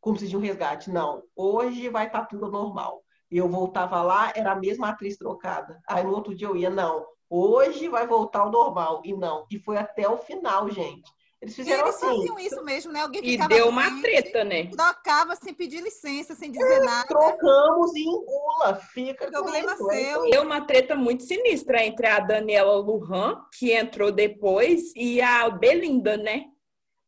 Cúmplice 0.00 0.28
de 0.28 0.36
um 0.36 0.40
Resgate, 0.40 0.90
não. 0.90 1.22
Hoje 1.34 1.88
vai 1.88 2.06
estar 2.06 2.26
tudo 2.26 2.50
normal. 2.50 3.02
E 3.30 3.38
eu 3.38 3.48
voltava 3.48 4.02
lá, 4.02 4.32
era 4.36 4.52
a 4.52 4.56
mesma 4.56 4.90
atriz 4.90 5.16
trocada. 5.16 5.80
Aí 5.88 6.04
no 6.04 6.12
outro 6.14 6.34
dia 6.34 6.46
eu 6.46 6.56
ia, 6.56 6.70
não. 6.70 7.04
Hoje 7.28 7.88
vai 7.88 8.06
voltar 8.06 8.40
ao 8.40 8.50
normal. 8.50 9.02
E 9.04 9.12
não. 9.12 9.46
E 9.50 9.58
foi 9.58 9.76
até 9.76 10.08
o 10.08 10.16
final, 10.16 10.70
gente. 10.70 11.10
Eles 11.42 11.54
E 11.54 11.56
fizeram 11.56 11.82
eles 11.84 11.96
assim. 11.96 12.06
faziam 12.06 12.38
isso 12.38 12.64
mesmo, 12.64 12.92
né? 12.92 13.00
Alguém 13.00 13.20
E 13.24 13.36
deu 13.48 13.68
uma 13.68 14.00
treta, 14.00 14.44
né? 14.44 14.66
Trocava 14.66 15.36
sem 15.36 15.52
pedir 15.52 15.82
licença, 15.82 16.34
sem 16.34 16.50
dizer 16.50 16.80
nada. 16.80 17.06
Trocamos 17.08 17.94
e 17.94 18.02
engula. 18.02 18.76
Fica 18.76 19.26
com 19.26 19.32
Problema 19.32 19.74
isso, 19.74 19.90
é 19.90 20.04
seu. 20.04 20.30
Deu 20.30 20.42
uma 20.42 20.60
treta 20.64 20.94
muito 20.94 21.24
sinistra 21.24 21.84
entre 21.84 22.06
a 22.06 22.20
Daniela 22.20 22.76
Lujan, 22.76 23.42
que 23.58 23.72
entrou 23.72 24.10
depois, 24.10 24.92
e 24.94 25.20
a 25.20 25.50
Belinda, 25.50 26.16
né? 26.16 26.46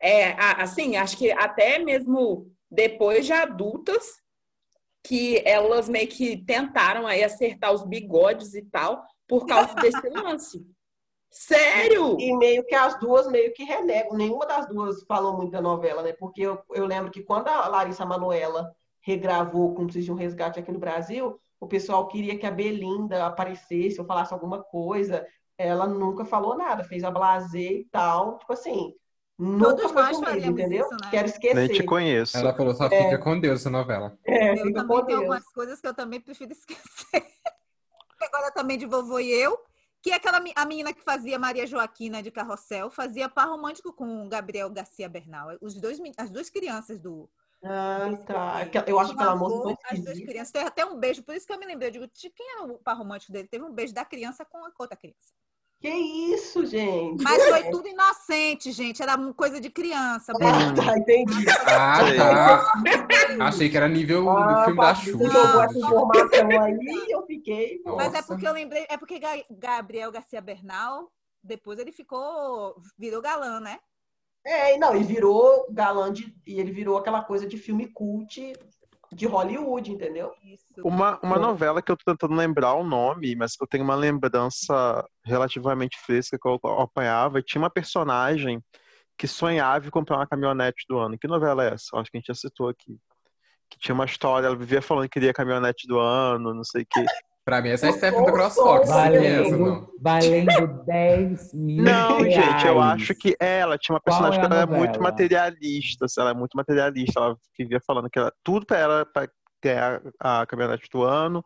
É, 0.01 0.33
assim, 0.61 0.97
acho 0.97 1.17
que 1.17 1.31
até 1.33 1.79
mesmo 1.79 2.51
depois 2.71 3.27
de 3.27 3.33
adultas, 3.33 4.23
que 5.03 5.43
elas 5.47 5.89
meio 5.89 6.09
que 6.09 6.37
tentaram 6.37 7.07
aí 7.07 7.25
acertar 7.25 7.73
os 7.73 7.85
bigodes 7.85 8.55
e 8.55 8.63
tal 8.63 9.03
por 9.27 9.47
causa 9.47 9.75
desse 9.77 10.09
lance. 10.11 10.67
Sério? 11.31 12.17
E 12.19 12.35
meio 12.37 12.65
que 12.65 12.75
as 12.75 12.99
duas 12.99 13.27
meio 13.29 13.53
que 13.53 13.63
renegam. 13.63 14.17
Nenhuma 14.17 14.47
das 14.47 14.67
duas 14.67 15.03
falou 15.05 15.37
muito 15.37 15.53
da 15.53 15.61
novela, 15.61 16.03
né? 16.03 16.13
Porque 16.13 16.43
eu, 16.43 16.59
eu 16.71 16.87
lembro 16.87 17.11
que 17.11 17.23
quando 17.23 17.49
a 17.49 17.69
Larissa 17.69 18.07
Manoela 18.07 18.75
regravou 19.01 19.75
Cúmplices 19.75 20.05
de 20.05 20.13
um 20.13 20.15
Resgate 20.15 20.59
aqui 20.59 20.73
no 20.73 20.79
Brasil, 20.79 21.39
o 21.61 21.67
pessoal 21.67 22.09
queria 22.09 22.39
que 22.39 22.47
a 22.47 22.51
Belinda 22.51 23.27
aparecesse 23.27 24.01
ou 24.01 24.07
falasse 24.07 24.33
alguma 24.33 24.63
coisa. 24.63 25.27
Ela 25.57 25.87
nunca 25.87 26.25
falou 26.25 26.57
nada, 26.57 26.85
fez 26.85 27.05
a 27.05 27.11
blazer 27.11 27.73
e 27.73 27.85
tal. 27.91 28.39
Tipo 28.39 28.53
assim, 28.53 28.95
nunca 29.39 29.65
Todos 29.77 29.93
foi 29.93 30.03
nós 30.03 30.11
comigo, 30.17 30.25
faríamos 30.31 30.61
entendeu? 30.61 30.81
isso, 30.87 30.91
né? 30.95 31.11
Quero 31.11 31.27
Nem 31.27 31.33
esquecer. 31.35 31.69
te 31.69 31.83
conheço. 31.85 32.37
Ela 32.37 32.55
falou, 32.55 32.75
só 32.75 32.89
fica 32.89 33.19
com 33.19 33.39
Deus 33.41 33.61
essa 33.61 33.71
novela. 33.71 34.19
É, 34.25 34.53
Eu 34.53 34.73
também 34.73 34.87
tenho 34.87 35.07
Deus. 35.07 35.19
algumas 35.21 35.45
coisas 35.53 35.81
que 35.81 35.87
eu 35.87 35.95
também 35.95 36.21
prefiro 36.21 36.51
esquecer. 36.53 37.25
Agora 38.21 38.51
também 38.51 38.77
de 38.77 38.87
Vovô 38.87 39.19
e 39.21 39.31
Eu, 39.31 39.59
que 40.03 40.11
é 40.11 40.15
aquela 40.15 40.41
a 40.57 40.65
menina 40.67 40.93
que 40.93 41.01
fazia 41.03 41.39
Maria 41.39 41.67
Joaquina 41.67 42.23
de 42.23 42.31
Carrossel, 42.31 42.91
fazia 42.91 43.29
par 43.29 43.49
romântico 43.49 43.93
com 43.93 44.25
o 44.27 44.29
Gabriel 44.29 44.69
Garcia 44.71 45.09
Bernal. 45.09 45.57
Os 45.61 45.75
dois, 45.81 45.99
as 46.17 46.31
duas 46.31 46.51
crianças 46.51 46.99
do. 46.99 47.29
Ah, 47.65 48.09
tá. 48.27 48.69
Eu 48.87 49.01
acho 49.01 49.11
Um 49.11 49.15
aquela 49.15 49.35
moça 49.37 49.77
As 49.91 50.01
duas 50.01 50.19
crianças. 50.21 50.53
Teve 50.53 50.67
até 50.67 50.85
um 50.87 50.97
beijo, 50.97 51.23
por 51.25 51.35
isso 51.35 51.47
que 51.47 51.53
eu 51.53 51.59
me 51.59 51.67
lembrei. 51.67 51.89
Eu 51.89 51.93
digo, 51.93 52.07
"Ti- 52.09 52.31
quem 52.31 52.47
era 52.53 52.65
o 52.65 52.79
par 52.79 52.97
romântico 52.97 53.33
dele? 53.33 53.49
Teve 53.49 53.65
um 53.65 53.73
beijo 53.73 53.93
da 53.93 54.05
criança 54.05 54.45
com 54.45 54.59
a 54.65 54.71
outra 54.79 54.97
criança. 54.97 55.33
Que 55.81 55.89
isso, 55.89 56.67
gente? 56.67 57.23
Mas 57.23 57.41
foi 57.49 57.65
tudo 57.71 57.87
inocente, 57.89 58.73
gente. 58.73 59.01
Era 59.01 59.15
uma 59.17 59.33
coisa 59.33 59.61
de 59.61 59.71
criança. 59.71 60.33
Ah, 60.43 60.75
tá, 60.75 60.99
entendi. 60.99 61.45
Ah, 61.67 61.99
tá. 62.17 62.73
Achei 63.47 63.69
que 63.71 63.77
era 63.77 63.89
nível 63.89 64.25
do 64.25 64.31
Ah, 64.31 64.65
filme 64.65 64.81
da 64.81 64.95
Xuxa. 64.95 65.31
jogou 65.31 65.63
essa 65.63 65.79
informação 65.79 66.63
aí 66.63 66.77
e 66.81 67.15
eu 67.15 67.23
fiquei. 67.27 67.79
pô. 67.79 67.95
Mas 67.95 68.13
é 68.13 68.17
Nossa. 68.17 68.27
porque 68.27 68.47
eu 68.49 68.53
lembrei, 68.53 68.87
é 68.91 68.97
porque 68.97 69.21
Ga- 69.21 69.45
Gabriel 69.51 70.11
Garcia 70.11 70.41
Bernal, 70.41 71.13
depois 71.45 71.79
ele 71.79 71.93
ficou, 71.93 72.75
virou 72.99 73.23
galã, 73.23 73.61
né? 73.61 73.79
É, 74.45 74.77
não, 74.79 74.97
e 74.97 75.03
virou 75.05 75.67
galã 75.71 76.13
de. 76.13 76.35
E 76.47 76.59
ele 76.59 76.73
virou 76.73 76.97
aquela 76.97 77.23
coisa 77.23 77.47
de 77.47 77.57
filme 77.57 77.87
cult 77.93 78.53
de 79.13 79.27
Hollywood, 79.27 79.91
entendeu? 79.91 80.33
Isso. 80.45 80.65
Uma, 80.85 81.19
uma 81.23 81.39
novela 81.39 81.81
que 81.81 81.91
eu 81.91 81.97
tô 81.97 82.05
tentando 82.13 82.35
lembrar 82.35 82.75
o 82.75 82.85
nome, 82.85 83.35
mas 83.35 83.57
que 83.57 83.63
eu 83.63 83.67
tenho 83.67 83.85
uma 83.85 83.95
lembrança 83.95 85.05
relativamente 85.25 85.99
fresca 85.99 86.39
que 86.41 86.49
eu 86.49 86.55
acompanhava, 86.55 87.43
tinha 87.43 87.61
uma 87.61 87.71
personagem 87.71 88.63
que 89.17 89.27
sonhava 89.27 89.87
em 89.87 89.91
comprar 89.91 90.19
uma 90.19 90.27
caminhonete 90.27 90.85
do 90.89 90.99
ano. 90.99 91.19
Que 91.19 91.27
novela 91.27 91.65
é 91.65 91.75
essa? 91.75 91.97
Acho 91.97 92.11
que 92.11 92.17
a 92.17 92.21
gente 92.21 92.29
já 92.29 92.35
citou 92.35 92.69
aqui. 92.69 92.99
Que 93.69 93.79
tinha 93.79 93.95
uma 93.95 94.05
história, 94.05 94.47
ela 94.47 94.57
vivia 94.57 94.81
falando 94.81 95.05
que 95.05 95.11
queria 95.11 95.31
a 95.31 95.35
caminhonete 95.35 95.87
do 95.87 95.99
ano, 95.99 96.55
não 96.55 96.65
sei 96.65 96.83
o 96.83 96.87
quê. 96.89 97.05
Pra 97.49 97.63
mim, 97.63 97.71
essa 97.71 97.87
é 97.87 97.89
a 97.89 97.93
Stephanie 97.95 98.27
do 98.27 98.33
CrossFox. 98.33 98.91
é 98.91 98.93
Valendo, 98.93 99.89
valendo 100.03 100.85
10 100.85 101.55
mil 101.55 101.83
Não, 101.83 102.19
reais. 102.19 102.35
gente, 102.35 102.67
eu 102.67 102.79
acho 102.79 103.15
que 103.15 103.35
ela 103.41 103.79
tinha 103.79 103.95
uma 103.95 104.01
Qual 104.03 104.19
personagem 104.19 104.39
é 104.39 104.45
a 104.45 104.47
que 104.47 104.53
ela 104.53 104.63
é 104.63 104.79
muito 104.79 105.03
materialista, 105.03 106.05
assim, 106.05 106.21
ela 106.21 106.31
é 106.33 106.35
muito 106.35 106.55
materialista, 106.55 107.19
ela 107.19 107.39
vivia 107.59 107.81
falando 107.87 108.11
que 108.11 108.19
ela, 108.19 108.31
tudo 108.45 108.67
pra 108.67 108.77
ela 108.79 109.07
para 109.07 109.31
ganhar 109.65 110.03
a 110.21 110.45
caminhonete 110.45 110.91
do 110.93 111.03
ano. 111.03 111.43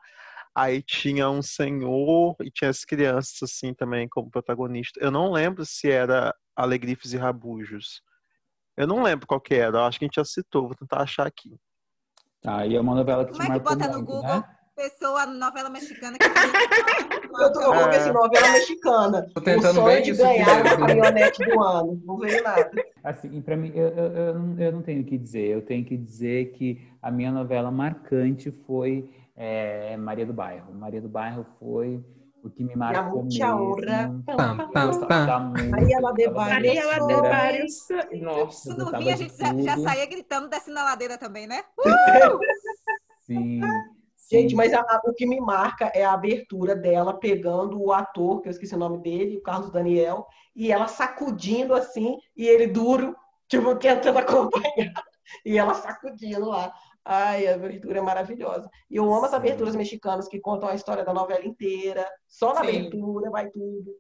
Aí 0.53 0.83
tinha 0.83 1.31
um 1.31 1.41
senhor 1.41 2.35
e 2.43 2.51
tinha 2.51 2.69
as 2.69 2.85
crianças 2.85 3.39
assim 3.45 3.73
também 3.73 4.09
como 4.09 4.29
protagonista. 4.29 4.99
Eu 5.01 5.13
não 5.13 5.31
lembro 5.31 5.65
se 5.65 5.89
era 5.89 6.35
Alegrifes 6.57 7.13
e 7.13 7.17
Rabujos. 7.17 8.03
Eu 8.77 8.89
não 8.89 9.05
lembro 9.05 9.25
qual 9.25 9.41
que 9.41 9.55
era, 9.55 9.79
eu 9.79 9.85
acho 9.85 10.01
que 10.01 10.05
a 10.05 10.09
gente 10.09 10.17
já 10.17 10.25
citou, 10.25 10.67
vou 10.67 10.75
tentar 10.75 11.01
achar 11.03 11.29
aqui. 11.29 11.57
Tá, 12.43 12.67
e 12.67 12.75
é 12.75 12.81
uma 12.81 12.97
novela 12.97 13.25
que 13.25 13.31
Como 13.31 13.53
é 13.53 13.61
que 13.61 13.65
bota 13.65 13.87
no 13.87 13.93
muito, 13.93 14.05
Google 14.05 14.23
né? 14.23 14.43
Pessoa 14.75 15.27
novela 15.27 15.71
mexicana 15.71 16.17
que 16.19 16.25
Eu, 17.33 17.53
tô, 17.53 17.73
ver 17.73 17.95
É. 17.95 18.01
se 18.01 18.13
novela 18.13 18.49
mexicana. 18.53 19.27
Tô 19.35 19.41
tentando 19.41 19.71
o 19.71 19.75
sonho 19.75 19.87
ver 19.87 20.03
de 20.03 20.11
isso 20.11 20.23
ganhar 20.23 20.63
mesmo. 20.63 20.79
caminhonete 20.87 21.45
do 21.45 21.63
ano. 21.63 22.03
Não 22.05 22.19
veio 22.19 22.43
nada. 22.43 22.71
Assim, 23.03 23.41
para 23.41 23.57
mim, 23.57 23.73
eu, 23.75 23.89
eu, 23.89 24.13
eu, 24.13 24.35
não- 24.39 24.59
eu 24.61 24.73
não 24.73 24.83
tenho 24.83 25.01
o 25.01 25.05
que 25.05 25.17
dizer. 25.17 25.47
Eu 25.49 25.63
tenho 25.63 25.83
que 25.85 25.97
dizer 25.97 26.53
que 26.53 26.87
a 27.01 27.11
minha 27.11 27.33
novela 27.33 27.71
marcante 27.71 28.51
foi 28.67 29.11
é, 29.35 29.97
Maria 29.97 30.27
do 30.27 30.33
Bairro. 30.35 30.75
Maria 30.75 31.01
do 31.01 31.09
Bairro 31.09 31.47
foi 31.59 32.05
o 32.45 32.51
que 32.51 32.63
me 32.63 32.77
marcou 32.77 33.25
mesmo. 33.25 33.47
honra. 33.47 34.23
Pam, 34.27 34.59
Eu 34.61 34.69
pam, 34.69 34.87
gostava 34.89 35.27
pam. 35.27 35.53
Maria, 35.71 36.01
Maria, 36.01 36.83
abertura. 36.83 37.07
deu 37.07 37.23
vários. 37.23 37.89
Nossa. 38.21 38.75
Gostava 38.75 38.99
vinha, 38.99 39.15
a 39.15 39.17
gente 39.17 39.35
já, 39.39 39.55
já 39.55 39.79
saía 39.79 40.07
gritando 40.07 40.49
descendo 40.49 40.79
a 40.81 40.85
ladeira 40.85 41.17
também, 41.17 41.47
né? 41.47 41.63
Sim. 43.27 43.61
Gente, 44.33 44.55
mas 44.55 44.73
a- 44.73 44.81
a- 44.81 45.01
o 45.05 45.13
que 45.13 45.27
me 45.27 45.39
marca 45.41 45.93
é 45.95 46.03
a 46.05 46.13
abertura 46.15 46.75
dela 46.75 47.13
pegando 47.19 47.79
o 47.79 47.93
ator, 47.93 48.41
que 48.41 48.49
eu 48.49 48.51
esqueci 48.51 48.75
o 48.75 48.79
nome 48.79 48.99
dele, 48.99 49.37
o 49.37 49.43
Carlos 49.43 49.71
Daniel, 49.71 50.27
e 50.57 50.73
ela 50.73 50.89
sacudindo 50.89 51.75
assim, 51.75 52.19
e 52.35 52.47
ele 52.47 52.67
duro, 52.67 53.15
tipo, 53.47 53.75
tentando 53.77 54.19
acompanhar, 54.51 54.95
e 55.45 55.59
ela 55.59 55.75
sacudindo 55.75 56.49
lá. 56.49 56.73
Ai, 57.05 57.47
a 57.47 57.55
abertura 57.57 57.99
é 57.99 58.03
maravilhosa. 58.03 58.71
E 58.89 58.97
eu 58.97 59.05
amo 59.13 59.25
as 59.25 59.31
Sim. 59.33 59.37
aberturas 59.37 59.77
mexicanas 59.77 60.29
que 60.29 60.41
contam 60.41 60.69
a 60.69 60.75
história 60.75 61.05
da 61.05 61.13
novela 61.13 61.45
inteira, 61.45 62.09
só 62.27 62.55
na 62.55 62.61
Sim. 62.63 62.69
abertura 62.69 63.31
vai 63.31 63.51
tudo. 63.51 63.93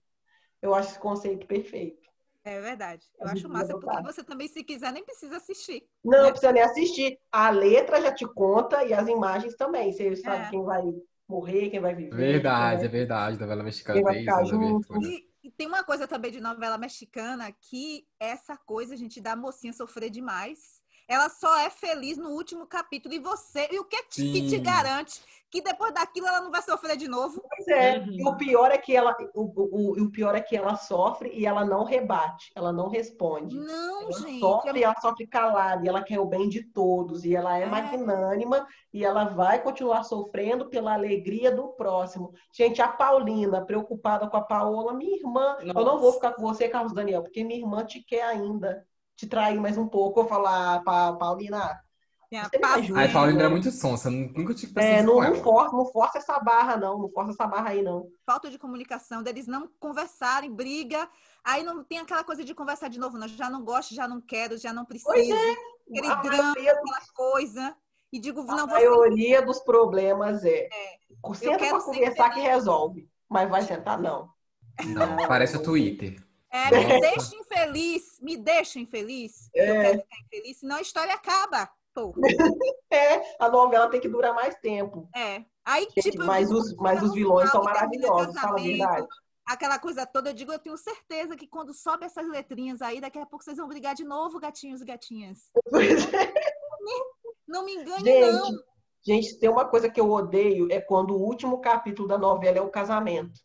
Eu 0.62 0.74
acho 0.74 0.90
esse 0.90 0.98
conceito 0.98 1.46
perfeito. 1.46 2.01
É 2.44 2.60
verdade. 2.60 3.06
Eu 3.20 3.28
acho 3.28 3.48
massa, 3.48 3.78
porque 3.78 4.02
você 4.02 4.24
também, 4.24 4.48
se 4.48 4.64
quiser, 4.64 4.92
nem 4.92 5.04
precisa 5.04 5.36
assistir. 5.36 5.86
Não 6.04 6.24
Né? 6.24 6.30
precisa 6.30 6.52
nem 6.52 6.62
assistir. 6.62 7.18
A 7.30 7.50
letra 7.50 8.00
já 8.00 8.12
te 8.12 8.26
conta 8.26 8.84
e 8.84 8.92
as 8.92 9.06
imagens 9.06 9.54
também. 9.54 9.92
Você 9.92 10.16
sabe 10.16 10.46
É. 10.46 10.50
quem 10.50 10.62
vai 10.64 10.82
morrer, 11.28 11.70
quem 11.70 11.80
vai 11.80 11.94
viver. 11.94 12.14
Verdade, 12.16 12.80
quem 12.80 12.86
é 12.86 12.90
verdade. 12.90 13.38
Novela 13.38 13.62
mexicana 13.62 13.94
Quem 13.94 14.04
vai 14.04 14.18
ficar 14.18 14.42
isso, 14.42 14.58
na 14.58 14.66
junto? 14.66 15.02
E, 15.04 15.28
e 15.44 15.50
tem 15.52 15.68
uma 15.68 15.84
coisa 15.84 16.08
também 16.08 16.32
de 16.32 16.40
novela 16.40 16.76
mexicana 16.76 17.52
que 17.52 18.06
essa 18.18 18.56
coisa, 18.56 18.94
a 18.94 18.96
gente, 18.96 19.20
da 19.20 19.36
mocinha 19.36 19.72
sofrer 19.72 20.10
demais. 20.10 20.81
Ela 21.08 21.28
só 21.28 21.58
é 21.60 21.70
feliz 21.70 22.16
no 22.16 22.30
último 22.30 22.66
capítulo. 22.66 23.14
E 23.14 23.18
você, 23.18 23.68
e 23.70 23.78
o 23.78 23.84
que, 23.84 24.02
te- 24.04 24.32
que 24.32 24.48
te 24.48 24.58
garante 24.58 25.20
que 25.50 25.60
depois 25.60 25.92
daquilo 25.92 26.26
ela 26.26 26.40
não 26.40 26.50
vai 26.50 26.62
sofrer 26.62 26.96
de 26.96 27.06
novo? 27.06 27.42
Pois 27.46 27.68
é, 27.68 27.98
Uhum. 27.98 28.06
e 28.10 28.26
o 28.26 28.36
pior 28.38 28.70
é 28.70 28.78
que 28.78 28.96
ela, 28.96 29.14
o, 29.34 29.42
o, 29.42 30.02
o- 30.02 30.10
pior 30.10 30.34
é 30.34 30.40
que 30.40 30.56
ela 30.56 30.76
sofre 30.76 31.30
e 31.34 31.44
ela 31.44 31.62
não 31.62 31.84
rebate, 31.84 32.50
ela 32.56 32.72
não 32.72 32.88
responde. 32.88 33.54
Não, 33.56 34.02
Ela 34.04 34.12
gente. 34.12 34.40
sofre 34.40 34.78
e 34.78 34.82
eu- 34.82 34.88
ela 34.90 34.98
sofre 35.00 35.26
calada, 35.26 35.84
e 35.84 35.88
ela 35.88 36.02
quer 36.02 36.18
o 36.18 36.24
bem 36.24 36.48
de 36.48 36.62
todos, 36.64 37.24
e 37.26 37.36
ela 37.36 37.58
é 37.58 37.64
É. 37.64 37.66
magnânima, 37.66 38.66
e 38.94 39.04
ela 39.04 39.24
vai 39.24 39.62
continuar 39.62 40.04
sofrendo 40.04 40.70
pela 40.70 40.94
alegria 40.94 41.54
do 41.54 41.68
próximo. 41.68 42.32
Gente, 42.50 42.80
a 42.80 42.88
Paulina, 42.88 43.64
preocupada 43.64 44.26
com 44.28 44.36
a 44.38 44.42
Paola, 44.42 44.94
minha 44.94 45.16
irmã, 45.18 45.58
eu 45.60 45.74
não 45.74 45.98
vou 45.98 46.06
Nossa. 46.06 46.12
ficar 46.14 46.32
com 46.32 46.42
você, 46.42 46.66
Carlos 46.68 46.94
Daniel, 46.94 47.22
porque 47.22 47.44
minha 47.44 47.60
irmã 47.60 47.84
te 47.84 48.02
quer 48.02 48.22
ainda, 48.22 48.86
te 49.16 49.26
trair 49.26 49.60
mais 49.60 49.76
um 49.76 49.86
pouco. 49.88 50.20
Eu 50.20 50.26
falar, 50.28 50.82
"Pa- 50.84 51.12
Paulina. 51.14 51.80
Ai, 52.96 53.12
Paulina 53.12 53.40
era 53.40 53.50
muito 53.50 53.70
sonsa. 53.70 54.10
Nunca 54.10 54.54
tive 54.54 54.72
é, 54.80 55.02
não, 55.02 55.16
com 55.16 55.22
não, 55.22 55.34
força, 55.34 55.76
não 55.76 55.84
força 55.84 56.18
essa 56.18 56.38
barra, 56.38 56.78
não, 56.78 56.98
não 56.98 57.10
força 57.10 57.32
essa 57.32 57.46
barra 57.46 57.70
aí, 57.70 57.82
não. 57.82 58.08
falta 58.24 58.48
de 58.50 58.58
comunicação, 58.58 59.22
deles 59.22 59.46
não 59.46 59.68
conversarem, 59.78 60.50
briga. 60.50 61.06
Aí 61.44 61.62
não 61.62 61.84
tem 61.84 61.98
aquela 61.98 62.24
coisa 62.24 62.42
de 62.42 62.54
conversar 62.54 62.88
de 62.88 62.98
novo, 62.98 63.18
não. 63.18 63.28
Já 63.28 63.50
não 63.50 63.62
gosto, 63.62 63.94
já 63.94 64.08
não 64.08 64.18
quero, 64.18 64.56
já 64.56 64.72
não 64.72 64.86
preciso. 64.86 65.12
Pois 65.12 65.28
é, 65.28 65.56
Aquele 65.90 66.06
a 66.06 66.14
drama, 66.14 66.42
maioria 66.42 66.72
aquela 66.72 67.00
coisa. 67.14 67.76
E 68.10 68.18
digo, 68.18 68.40
A 68.40 68.44
não, 68.44 68.66
você 68.66 68.74
maioria 68.74 69.42
dos 69.42 69.60
problemas 69.60 70.42
é, 70.44 70.68
senta 71.34 71.58
quero 71.58 71.76
pra 71.76 71.80
conversar 71.80 72.30
que 72.30 72.40
resolve. 72.40 73.10
Mas 73.28 73.48
vai 73.50 73.62
sentar, 73.62 74.00
não. 74.00 74.30
Não, 74.86 75.16
parece 75.28 75.56
o 75.56 75.62
Twitter. 75.62 76.16
É, 76.52 76.70
me 76.70 77.00
deixa 77.00 77.34
infeliz, 77.34 78.18
me 78.20 78.36
deixa 78.36 78.78
infeliz. 78.78 79.48
Eu 79.54 79.64
É. 79.64 79.80
quero 79.82 80.00
ficar 80.02 80.16
infeliz, 80.26 80.58
senão 80.58 80.76
a 80.76 80.82
história 80.82 81.14
acaba. 81.14 81.70
Pô, 81.94 82.12
É, 82.92 83.36
a 83.38 83.48
novela 83.48 83.88
tem 83.90 84.00
que 84.00 84.08
durar 84.08 84.34
mais 84.34 84.54
tempo. 84.56 85.08
é. 85.14 85.44
Aí, 85.64 85.84
Gente, 85.94 86.10
tipo, 86.10 86.22
eu 86.22 86.26
mas 86.26 86.50
os- 86.50 86.74
mas 86.76 87.00
os 87.02 87.14
vilões 87.14 87.48
são 87.50 87.62
maravilhosos, 87.62 88.34
fala 88.38 88.58
a 88.58 88.62
verdade. 88.62 89.06
Aquela 89.46 89.78
coisa 89.78 90.04
toda, 90.04 90.30
eu 90.30 90.34
digo, 90.34 90.52
eu 90.52 90.58
tenho 90.58 90.76
certeza 90.76 91.36
que 91.36 91.46
quando 91.46 91.72
sobe 91.72 92.04
essas 92.04 92.28
letrinhas 92.28 92.82
aí, 92.82 93.00
daqui 93.00 93.18
a 93.18 93.24
pouco 93.26 93.44
vocês 93.44 93.56
vão 93.58 93.68
brigar 93.68 93.94
de 93.94 94.02
novo, 94.04 94.40
gatinhos 94.40 94.80
e 94.82 94.84
gatinhas. 94.84 95.50
É. 95.56 96.32
Não 97.46 97.64
me 97.64 97.74
engane, 97.74 98.04
Gente, 98.04 98.32
não. 98.32 98.50
gente, 99.04 99.38
tem 99.38 99.48
uma 99.50 99.64
coisa 99.68 99.88
que 99.88 100.00
eu 100.00 100.10
odeio, 100.10 100.66
é 100.70 100.80
quando 100.80 101.14
o 101.14 101.20
último 101.22 101.60
capítulo 101.60 102.08
da 102.08 102.18
novela 102.18 102.58
é 102.58 102.62
o 102.62 102.70
casamento. 102.70 103.40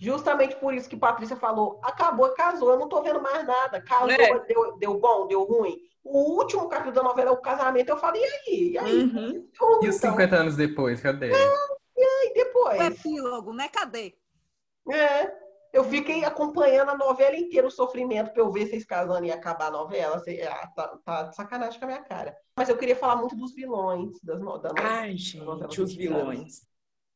Justamente 0.00 0.56
por 0.56 0.74
isso 0.74 0.88
que 0.88 0.96
Patrícia 0.96 1.36
falou, 1.36 1.78
acabou, 1.82 2.28
casou, 2.34 2.70
eu 2.72 2.78
não 2.78 2.88
tô 2.88 3.02
vendo 3.02 3.22
mais 3.22 3.46
nada. 3.46 3.80
Casou, 3.80 4.10
É. 4.10 4.38
deu, 4.46 4.76
deu 4.78 4.98
bom, 4.98 5.26
deu 5.28 5.44
ruim. 5.44 5.76
O 6.04 6.38
último 6.38 6.68
capítulo 6.68 6.94
da 6.94 7.02
novela 7.02 7.30
é 7.30 7.32
o 7.32 7.36
casamento, 7.40 7.88
eu 7.90 7.96
falei, 7.96 8.20
e 8.20 8.26
aí? 8.26 8.70
E 8.72 8.78
aí? 8.78 8.98
Uhum. 9.04 9.48
Então, 9.54 9.80
E 9.84 9.88
os 9.88 9.96
então, 9.96 10.10
50 10.10 10.34
anos 10.36 10.56
depois, 10.56 11.00
cadê? 11.00 11.30
e 11.30 12.30
O 12.30 12.34
depois? 12.34 12.80
epílogo, 12.80 13.52
né? 13.52 13.68
Cadê? 13.68 14.14
É, 14.90 15.42
Eu 15.74 15.84
fiquei 15.84 16.22
acompanhando 16.22 16.90
a 16.90 16.96
novela 16.98 17.34
inteira, 17.34 17.66
o 17.66 17.70
sofrimento, 17.70 18.30
pra 18.30 18.42
eu 18.42 18.52
ver 18.52 18.66
vocês 18.66 18.84
casando 18.84 19.24
e 19.24 19.32
acabar 19.32 19.68
a 19.68 19.70
novela. 19.70 20.18
Cê- 20.18 20.42
ah, 20.42 20.66
tá, 20.76 20.98
tá 21.02 21.22
de 21.22 21.34
sacanagem 21.34 21.78
com 21.78 21.86
a 21.86 21.88
minha 21.88 22.02
cara. 22.02 22.36
Mas 22.54 22.68
eu 22.68 22.76
queria 22.76 22.94
falar 22.94 23.16
muito 23.16 23.34
dos 23.34 23.54
vilões 23.54 24.20
das 24.22 24.38
no- 24.38 24.58
da 24.58 24.68
novela. 24.68 24.88
Ai, 24.90 25.16
gente, 25.16 25.80
os 25.80 25.94
vilões. 25.94 26.66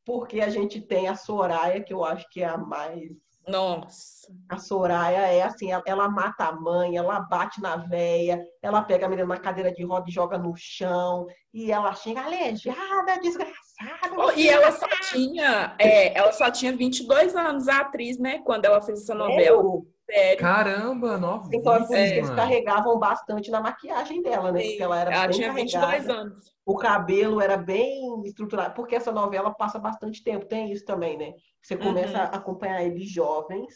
Porque 0.07 0.39
a 0.39 0.47
gente 0.47 0.79
tem 0.79 1.09
a 1.09 1.15
Soraya, 1.15 1.83
que 1.83 1.93
eu 1.93 2.05
acho 2.05 2.25
que 2.29 2.41
é 2.41 2.45
a 2.45 2.57
mais. 2.57 3.11
Nossa. 3.45 4.27
A 4.47 4.57
Soraya 4.57 5.27
é 5.27 5.41
assim, 5.41 5.69
ela, 5.85 6.07
mata 6.07 6.45
a 6.45 6.51
mãe, 6.53 6.95
ela 6.95 7.19
bate 7.19 7.61
na 7.61 7.75
véia, 7.75 8.41
ela 8.61 8.81
pega 8.81 9.05
a 9.05 9.09
menina 9.09 9.27
na 9.27 9.37
cadeira 9.37 9.69
de 9.69 9.83
roda 9.83 10.05
e 10.07 10.13
joga 10.13 10.37
no 10.37 10.53
chão, 10.55 11.27
e 11.53 11.73
ela 11.73 11.93
xinga, 11.93 12.21
aleijada, 12.21 13.19
desgraçada. 13.21 14.15
Oh, 14.17 14.31
e 14.31 14.47
ela 14.47 14.71
só 14.71 14.87
tinha, 15.11 15.75
é, 15.77 16.17
ela 16.17 16.31
só 16.31 16.49
tinha 16.49 16.75
22 16.75 17.35
anos, 17.35 17.67
a 17.67 17.79
atriz, 17.81 18.17
né? 18.17 18.39
Quando 18.45 18.63
ela 18.63 18.81
fez 18.81 19.01
essa 19.01 19.13
novela. 19.13 19.41
Eu- 19.61 19.87
Sério. 20.09 20.39
Caramba, 20.39 21.17
novíssima. 21.17 21.55
Então 21.59 21.73
é 21.75 21.85
por 21.85 21.99
isso 21.99 22.13
que 22.13 22.19
eles 22.19 22.29
carregavam 22.31 22.97
bastante 22.99 23.51
na 23.51 23.61
maquiagem 23.61 24.21
dela, 24.21 24.51
né? 24.51 24.63
Porque 24.63 24.83
ela 24.83 24.99
era 24.99 25.11
Ela 25.11 25.27
bem 25.27 25.31
tinha 25.35 25.53
22 25.53 26.05
carregada. 26.05 26.21
anos. 26.21 26.53
o 26.65 26.77
cabelo 26.77 27.41
era 27.41 27.57
bem 27.57 28.21
estruturado, 28.25 28.73
porque 28.75 28.95
essa 28.95 29.11
novela 29.11 29.53
passa 29.53 29.79
bastante 29.79 30.23
tempo, 30.23 30.45
tem 30.45 30.71
isso 30.71 30.85
também, 30.85 31.17
né? 31.17 31.33
Você 31.61 31.77
começa 31.77 32.17
Uhum. 32.17 32.23
a 32.23 32.27
acompanhar 32.37 32.83
eles 32.83 33.09
jovens, 33.09 33.73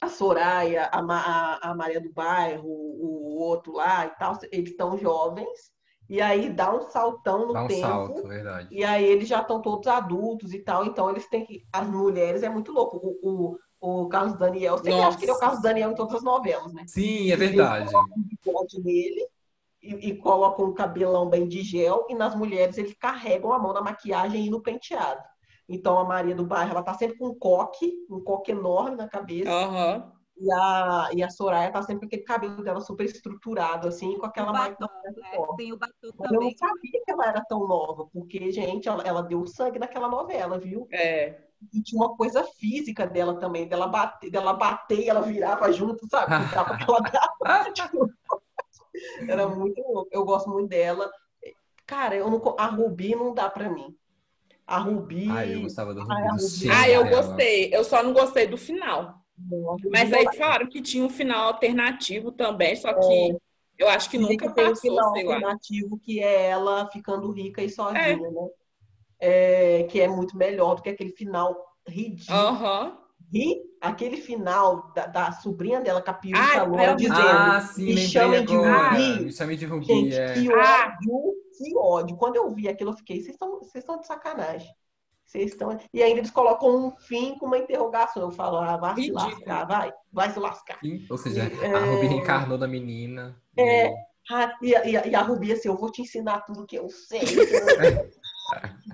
a 0.00 0.08
Soraya, 0.08 0.88
a, 0.92 1.02
Ma- 1.02 1.58
a, 1.62 1.70
a 1.70 1.74
Maria 1.74 2.00
do 2.00 2.12
Bairro, 2.12 2.68
o 2.68 3.36
outro 3.38 3.72
lá 3.72 4.06
e 4.06 4.10
tal, 4.16 4.38
eles 4.52 4.70
estão 4.70 4.96
jovens, 4.98 5.72
e 6.08 6.20
aí 6.20 6.50
dá 6.50 6.74
um 6.74 6.82
saltão 6.82 7.46
no 7.46 7.52
Dá 7.54 7.64
um 7.64 7.66
tempo, 7.66 7.80
salto, 7.80 8.28
verdade. 8.28 8.68
e 8.70 8.84
aí 8.84 9.04
eles 9.04 9.26
já 9.28 9.40
estão 9.40 9.62
todos 9.62 9.86
adultos 9.88 10.52
e 10.52 10.58
tal, 10.62 10.84
então 10.84 11.08
eles 11.10 11.28
têm 11.28 11.44
que. 11.46 11.66
As 11.72 11.88
mulheres 11.88 12.42
é 12.42 12.48
muito 12.48 12.72
louco. 12.72 12.98
O, 12.98 13.52
o, 13.54 13.58
o 13.84 14.08
Carlos 14.08 14.38
Daniel, 14.38 14.78
você 14.78 14.90
acha 14.92 15.18
que 15.18 15.24
ele 15.24 15.32
é 15.32 15.34
o. 15.34 15.38
Carlos 15.38 15.60
Daniel 15.60 15.90
em 15.90 15.94
todas 15.94 16.14
as 16.14 16.22
novelas, 16.22 16.72
né? 16.72 16.84
Sim, 16.86 17.30
é 17.30 17.36
verdade. 17.36 17.92
bigode 18.16 18.80
nele 18.82 19.28
e, 19.82 20.08
e 20.08 20.16
colocam 20.16 20.64
um 20.64 20.72
cabelão 20.72 21.28
bem 21.28 21.46
de 21.46 21.62
gel 21.62 22.06
e 22.08 22.14
nas 22.14 22.34
mulheres 22.34 22.78
eles 22.78 22.94
carregam 22.94 23.52
a 23.52 23.58
mão 23.58 23.74
na 23.74 23.82
maquiagem 23.82 24.46
e 24.46 24.50
no 24.50 24.62
penteado. 24.62 25.22
Então 25.68 25.98
a 25.98 26.04
Maria 26.04 26.34
do 26.34 26.46
Bairro 26.46 26.70
ela 26.70 26.82
tá 26.82 26.94
sempre 26.94 27.18
com 27.18 27.28
um 27.28 27.38
coque, 27.38 27.92
um 28.08 28.20
coque 28.20 28.52
enorme 28.52 28.96
na 28.96 29.06
cabeça 29.06 29.50
Aham. 29.50 30.12
e 30.38 30.50
a 30.50 31.10
e 31.12 31.22
a 31.22 31.28
Soraya 31.28 31.70
tá 31.70 31.82
sempre 31.82 32.00
com 32.00 32.06
aquele 32.06 32.22
cabelo 32.22 32.62
dela 32.62 32.80
super 32.80 33.04
estruturado 33.04 33.86
assim, 33.86 34.18
com 34.18 34.24
aquela 34.24 34.52
batom, 34.52 34.86
né? 35.04 35.12
Tem 35.58 35.72
o 35.72 35.78
batom 35.78 35.92
Mas 36.18 36.30
eu 36.30 36.40
não 36.40 36.40
também. 36.40 36.56
sabia 36.56 37.02
que 37.04 37.10
ela 37.10 37.26
era 37.26 37.44
tão 37.46 37.68
nova, 37.68 38.06
porque, 38.12 38.50
gente, 38.50 38.88
ela, 38.88 39.02
ela 39.02 39.22
deu 39.22 39.46
sangue 39.46 39.78
naquela 39.78 40.08
novela, 40.08 40.58
viu? 40.58 40.86
É. 40.90 41.44
E 41.72 41.82
tinha 41.82 42.00
uma 42.00 42.16
coisa 42.16 42.44
física 42.44 43.06
dela 43.06 43.38
também, 43.38 43.68
dela 43.68 43.86
bater, 43.86 44.30
dela 44.30 44.52
bater 44.52 45.00
e 45.00 45.08
ela 45.08 45.22
virava 45.22 45.70
junto, 45.72 46.06
sabe? 46.08 46.26
Ficava 46.48 46.74
aquela 46.74 47.00
Era 49.28 49.48
muito 49.48 49.80
louco. 49.82 50.08
Eu 50.12 50.24
gosto 50.24 50.48
muito 50.50 50.68
dela. 50.68 51.10
Cara, 51.86 52.14
eu 52.14 52.30
não, 52.30 52.54
a 52.58 52.66
Rubi 52.66 53.14
não 53.14 53.34
dá 53.34 53.50
pra 53.50 53.68
mim. 53.68 53.94
A 54.66 54.78
Rubi. 54.78 55.28
Ai, 55.28 55.54
eu 55.54 55.62
gostava 55.62 55.94
do 55.94 56.02
Rubi, 56.02 56.48
cheiro 56.48 56.74
Ah, 56.74 56.88
eu 56.88 57.04
dela. 57.04 57.22
gostei. 57.22 57.74
Eu 57.74 57.84
só 57.84 58.02
não 58.02 58.12
gostei 58.12 58.46
do 58.46 58.56
final. 58.56 59.16
não, 59.38 59.76
Mas 59.90 60.12
aí 60.12 60.26
falaram 60.36 60.68
que 60.68 60.80
tinha 60.80 61.04
um 61.04 61.10
final 61.10 61.48
alternativo 61.48 62.32
também, 62.32 62.76
só 62.76 62.94
que 62.94 63.36
eu 63.78 63.88
acho 63.88 64.08
que 64.08 64.16
Dizem 64.16 64.32
nunca 64.32 64.48
que 64.48 64.54
tem 64.54 64.70
um 64.70 64.76
final 64.76 65.08
alternativo 65.08 65.98
que 65.98 66.20
é 66.20 66.46
ela 66.46 66.88
ficando 66.90 67.30
rica 67.30 67.62
e 67.62 67.68
sozinha, 67.68 68.30
né? 68.30 68.48
É, 69.20 69.84
que 69.84 70.00
é 70.00 70.08
muito 70.08 70.36
melhor 70.36 70.74
do 70.76 70.82
que 70.82 70.88
aquele 70.90 71.12
final 71.12 71.56
ridículo. 71.86 72.38
Aham. 72.38 72.98
Ri, 73.32 73.56
aquele 73.80 74.18
final 74.18 74.92
da, 74.94 75.06
da 75.06 75.32
sobrinha 75.32 75.80
dela, 75.80 76.00
com 76.02 76.10
a 76.10 76.14
peruca 76.14 76.40
Ai, 76.40 76.66
loura, 76.66 76.82
ela- 76.82 76.94
dizendo 76.94 77.18
Ah, 77.20 77.60
sim, 77.60 77.86
Me 77.86 77.96
chamem 77.96 78.44
de. 78.44 78.54
Rubi. 78.54 79.24
Me 79.24 79.32
chame 79.32 79.56
de 79.56 79.66
Rubi, 79.66 79.86
Gente, 79.86 80.14
é. 80.14 80.34
que 80.34 80.52
Ah. 80.52 80.96
ódio, 81.00 81.34
que 81.58 81.76
ódio. 81.76 82.16
Quando 82.16 82.36
eu 82.36 82.48
vi 82.54 82.68
aquilo, 82.68 82.90
eu 82.90 82.96
fiquei, 82.96 83.20
vocês 83.22 83.36
estão 83.74 83.98
de 83.98 84.06
sacanagem. 84.06 84.68
Vocês 85.26 85.52
estão... 85.52 85.76
E 85.92 86.02
ainda 86.02 86.20
eles 86.20 86.30
colocam 86.30 86.68
um 86.86 86.90
fim 86.96 87.36
com 87.38 87.46
uma 87.46 87.56
interrogação. 87.58 88.22
Eu 88.22 88.30
falo, 88.30 88.58
ah, 88.58 88.76
vai 88.76 88.94
se 88.94 89.00
Ridículo. 89.00 89.24
lascar, 89.30 89.64
vai, 89.66 89.92
vai 90.12 90.30
se 90.30 90.38
lascar. 90.38 90.78
Sim, 90.80 91.04
Ou 91.10 91.16
seja, 91.18 91.42
É. 91.62 91.74
a 91.74 91.78
Rubi 91.78 92.06
reencarnou 92.06 92.58
da 92.58 92.68
menina. 92.68 93.34
É. 93.56 93.90
Ah, 94.30 94.54
e, 94.62 94.76
a- 94.76 94.84
e, 94.86 94.96
a- 94.96 95.06
e 95.06 95.14
a 95.14 95.22
Rubi 95.22 95.50
assim, 95.52 95.68
eu 95.68 95.76
vou 95.76 95.90
te 95.90 96.02
ensinar 96.02 96.42
tudo 96.42 96.66
que 96.66 96.76
eu 96.76 96.88
sei. 96.90 97.20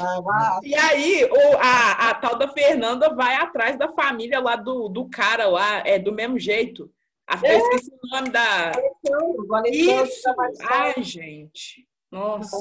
ah. 0.00 0.60
E 0.62 0.74
aí, 0.74 1.24
o, 1.24 1.56
a, 1.58 2.10
a 2.10 2.14
tal 2.14 2.38
da 2.38 2.48
Fernanda 2.48 3.14
vai 3.14 3.34
atrás 3.34 3.78
da 3.78 3.88
família 3.88 4.40
lá 4.40 4.56
do, 4.56 4.88
do 4.88 5.08
cara 5.08 5.46
lá, 5.48 5.78
é 5.86 5.98
do 5.98 6.12
mesmo 6.12 6.38
jeito. 6.38 6.90
A, 7.26 7.36
Eu 7.46 7.58
esqueci 7.58 7.90
o 7.90 8.08
nome 8.08 8.30
da. 8.30 8.72
Isso! 9.66 10.22
da. 10.24 10.46
Ai, 10.68 11.02
gente. 11.02 11.88
Nossa. 12.10 12.56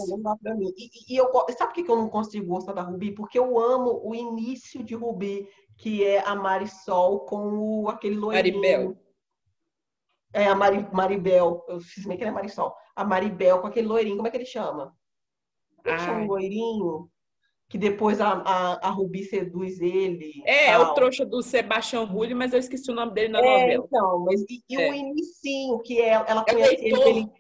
E, 0.78 1.14
e 1.14 1.18
eu, 1.18 1.32
sabe 1.58 1.74
por 1.74 1.84
que 1.84 1.92
eu 1.92 1.96
não 1.96 2.08
consigo 2.08 2.46
gostar 2.46 2.74
da 2.74 2.84
Rubi? 2.84 3.12
Porque 3.12 3.40
eu 3.40 3.60
amo 3.60 4.00
o 4.04 4.14
início 4.14 4.84
de 4.84 4.94
Rubi, 4.94 5.50
que 5.76 6.06
é 6.06 6.20
a 6.20 6.36
Marisol 6.36 7.22
com 7.22 7.58
o, 7.58 7.90
aquele 7.90 8.16
loirinho. 8.16 8.62
Maribel. 8.62 8.98
É, 10.32 10.48
a 10.48 10.54
Mari, 10.54 10.88
Maribel. 10.94 11.66
Eu 11.68 11.80
fiz 11.80 12.06
meio 12.06 12.18
que 12.18 12.24
ele 12.24 12.30
é 12.30 12.34
Marisol. 12.34 12.76
A 12.96 13.04
Maribel 13.04 13.60
com 13.60 13.68
aquele 13.68 13.88
loirinho, 13.88 14.18
como 14.18 14.28
é 14.28 14.32
que 14.32 14.38
ele 14.38 14.46
chama? 14.46 14.96
Como 15.84 15.96
é 15.96 16.00
chama 16.00 16.24
o 16.26 16.28
loirinho? 16.28 17.10
Que 17.70 17.78
depois 17.78 18.20
a, 18.20 18.30
a, 18.32 18.88
a 18.88 18.90
Rubi 18.90 19.24
seduz 19.24 19.80
ele. 19.80 20.42
É, 20.44 20.70
é 20.70 20.72
tal. 20.78 20.92
o 20.92 20.94
trouxa 20.96 21.24
do 21.24 21.40
Sebastião 21.44 22.04
Rulli, 22.04 22.34
mas 22.34 22.52
eu 22.52 22.58
esqueci 22.60 22.90
o 22.90 22.96
nome 22.96 23.14
dele 23.14 23.30
na 23.30 23.40
É, 23.40 23.62
novela. 23.62 23.86
então, 23.86 24.20
mas 24.26 24.42
e, 24.42 24.64
e 24.68 24.76
É. 24.76 24.90
o 24.90 24.94
inicinho, 24.96 25.80
que 25.80 26.02
é, 26.02 26.10
ela 26.10 26.44
É 26.48 26.52
o 26.52 26.56
conhece 26.56 26.74
ele 26.76 26.86
Heitor. 26.88 27.04
pelo... 27.04 27.32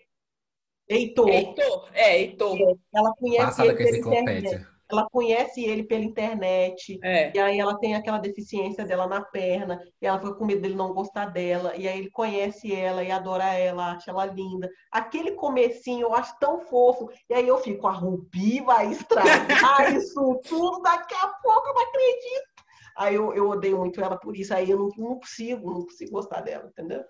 Heitor. 0.91 1.29
Heitor, 1.29 1.89
é, 1.93 2.19
Heitor. 2.19 2.77
Ela 2.93 3.13
conhece 3.15 3.45
Passada 3.45 3.69
ele 3.69 3.77
pela 3.77 3.97
internet. 4.19 4.67
Ela 4.91 5.07
conhece 5.09 5.63
ele 5.63 5.83
pela 5.83 6.03
internet. 6.03 6.99
É. 7.03 7.31
E 7.35 7.39
aí 7.39 7.59
ela 7.59 7.77
tem 7.77 7.95
aquela 7.95 8.17
deficiência 8.17 8.85
dela 8.85 9.07
na 9.07 9.21
perna, 9.21 9.79
e 10.01 10.05
ela 10.05 10.19
foi 10.19 10.35
com 10.35 10.45
medo 10.45 10.61
dele 10.61 10.75
não 10.75 10.93
gostar 10.93 11.25
dela, 11.25 11.75
e 11.75 11.87
aí 11.87 11.99
ele 11.99 12.09
conhece 12.09 12.73
ela 12.73 13.03
e 13.03 13.11
adora 13.11 13.53
ela, 13.53 13.93
acha 13.93 14.11
ela 14.11 14.25
linda. 14.25 14.69
Aquele 14.91 15.31
comecinho 15.31 16.07
eu 16.07 16.13
acho 16.13 16.37
tão 16.39 16.59
fofo, 16.61 17.09
e 17.29 17.33
aí 17.33 17.47
eu 17.47 17.57
fico, 17.59 17.87
a 17.87 17.91
Rubi 17.91 18.61
vai 18.61 18.91
estragar 18.91 19.93
isso 19.95 20.39
tudo, 20.47 20.81
daqui 20.81 21.15
a 21.15 21.27
pouco 21.27 21.67
eu 21.67 21.73
não 21.73 21.81
acredito. 21.81 22.49
Aí 22.97 23.15
eu, 23.15 23.33
eu 23.33 23.49
odeio 23.49 23.77
muito 23.77 24.01
ela 24.01 24.17
por 24.17 24.35
isso, 24.35 24.53
aí 24.53 24.69
eu 24.69 24.77
não, 24.77 24.89
não 24.97 25.19
consigo, 25.19 25.71
não 25.71 25.83
consigo 25.83 26.11
gostar 26.11 26.41
dela, 26.41 26.67
entendeu? 26.67 27.03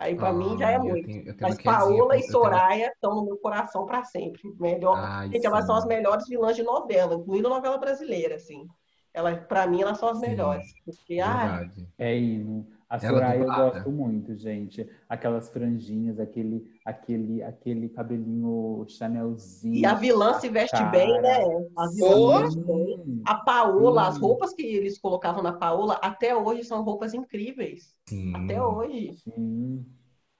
Aí 0.00 0.16
pra 0.16 0.32
mim 0.32 0.56
já 0.56 0.70
é 0.70 0.76
Ai, 0.76 0.80
eu 0.80 0.84
muito. 0.84 1.04
tenho- 1.06 1.18
eu 1.26 1.36
tenho 1.36 1.38
Mas 1.42 1.62
Paola 1.62 1.92
e 1.92 1.98
eu 1.98 2.08
tenho- 2.08 2.32
Soraya 2.32 2.86
estão 2.88 3.14
no 3.14 3.22
meu 3.26 3.36
coração 3.36 3.84
pra 3.84 4.02
sempre. 4.02 4.40
Melhor, 4.58 4.96
Ai, 4.98 5.28
Gente, 5.30 5.46
elas 5.46 5.66
são 5.66 5.76
as 5.76 5.84
melhores 5.84 6.26
vilãs 6.26 6.56
de 6.56 6.62
novela, 6.62 7.14
incluindo 7.16 7.50
novela 7.50 7.76
brasileira, 7.76 8.36
assim. 8.36 8.66
Ela, 9.12 9.36
pra 9.36 9.66
mim, 9.66 9.82
elas 9.82 9.98
são 9.98 10.08
as 10.08 10.18
Sim, 10.18 10.28
melhores. 10.28 10.72
Porque, 10.86 11.20
ah, 11.20 11.58
Verdade. 11.58 11.88
É 11.98 12.16
hino. 12.16 12.66
A 12.90 12.96
Ela 12.96 13.08
Soraya 13.08 13.40
eu 13.40 13.46
gosto 13.46 13.90
muito, 13.92 14.34
gente. 14.34 14.84
Aquelas 15.08 15.48
franjinhas, 15.48 16.18
aquele, 16.18 16.68
aquele, 16.84 17.40
aquele 17.40 17.88
cabelinho 17.88 18.84
chanelzinho. 18.88 19.76
e 19.76 19.86
a 19.86 19.94
vilã 19.94 20.34
se 20.40 20.48
veste 20.48 20.76
Cara. 20.76 20.90
bem, 20.90 21.22
né? 21.22 21.38
A 21.76 21.86
vilã 21.88 22.42
veste 22.42 22.60
bem. 22.60 22.98
Hum, 23.06 23.22
A 23.24 23.36
Paola, 23.36 24.08
as 24.08 24.14
Sim. 24.16 24.20
roupas 24.22 24.52
que 24.52 24.62
eles 24.62 24.98
colocavam 24.98 25.40
na 25.40 25.52
Paola, 25.52 26.00
até 26.02 26.34
hoje 26.34 26.64
são 26.64 26.82
roupas 26.82 27.14
incríveis. 27.14 27.94
Sim. 28.08 28.32
Até 28.34 28.60
hoje. 28.60 29.14
Sim, 29.22 29.86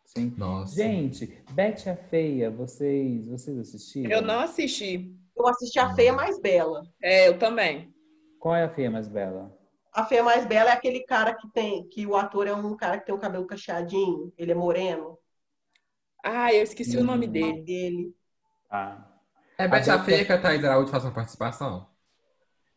sim. 0.05 0.35
Nossa. 0.37 0.75
Gente, 0.75 1.33
Betty 1.53 1.89
a 1.89 1.95
Feia, 1.95 2.51
vocês, 2.51 3.29
vocês 3.29 3.57
assistiram? 3.59 4.11
Eu 4.11 4.23
não 4.23 4.41
assisti. 4.41 5.15
Eu 5.37 5.47
assisti 5.47 5.79
a 5.79 5.95
Feia 5.95 6.13
Mais 6.13 6.41
Bela. 6.41 6.83
É, 7.01 7.29
eu 7.29 7.39
também. 7.39 7.95
Qual 8.41 8.57
é 8.57 8.65
a 8.65 8.69
feia 8.69 8.91
mais 8.91 9.07
bela? 9.07 9.57
A 9.93 10.05
Feia 10.05 10.23
Mais 10.23 10.47
Bela 10.47 10.71
é 10.71 10.73
aquele 10.73 11.01
cara 11.01 11.35
que 11.35 11.49
tem, 11.51 11.89
que 11.89 12.07
o 12.07 12.17
ator 12.17 12.47
é 12.47 12.55
um 12.55 12.77
cara 12.77 12.99
que 12.99 13.07
tem 13.07 13.15
o 13.15 13.19
cabelo 13.19 13.47
cacheadinho, 13.47 14.33
ele 14.39 14.53
é 14.53 14.55
moreno. 14.55 15.19
Ah, 16.25 16.53
eu 16.55 16.63
esqueci 16.63 16.97
o 16.99 17.05
nome 17.05 17.27
O 17.27 17.31
dele. 17.33 17.47
nome 17.53 17.65
dele. 17.65 18.17
Ah. 18.71 19.07
É 19.59 19.69
Betty 19.69 19.91
A 19.91 20.03
Feia 20.05 20.25
que 20.25 20.33
a 20.33 20.41
Thaís 20.41 20.65
Araújo 20.65 20.91
faz 20.91 21.05
uma 21.05 21.13
participação? 21.15 21.90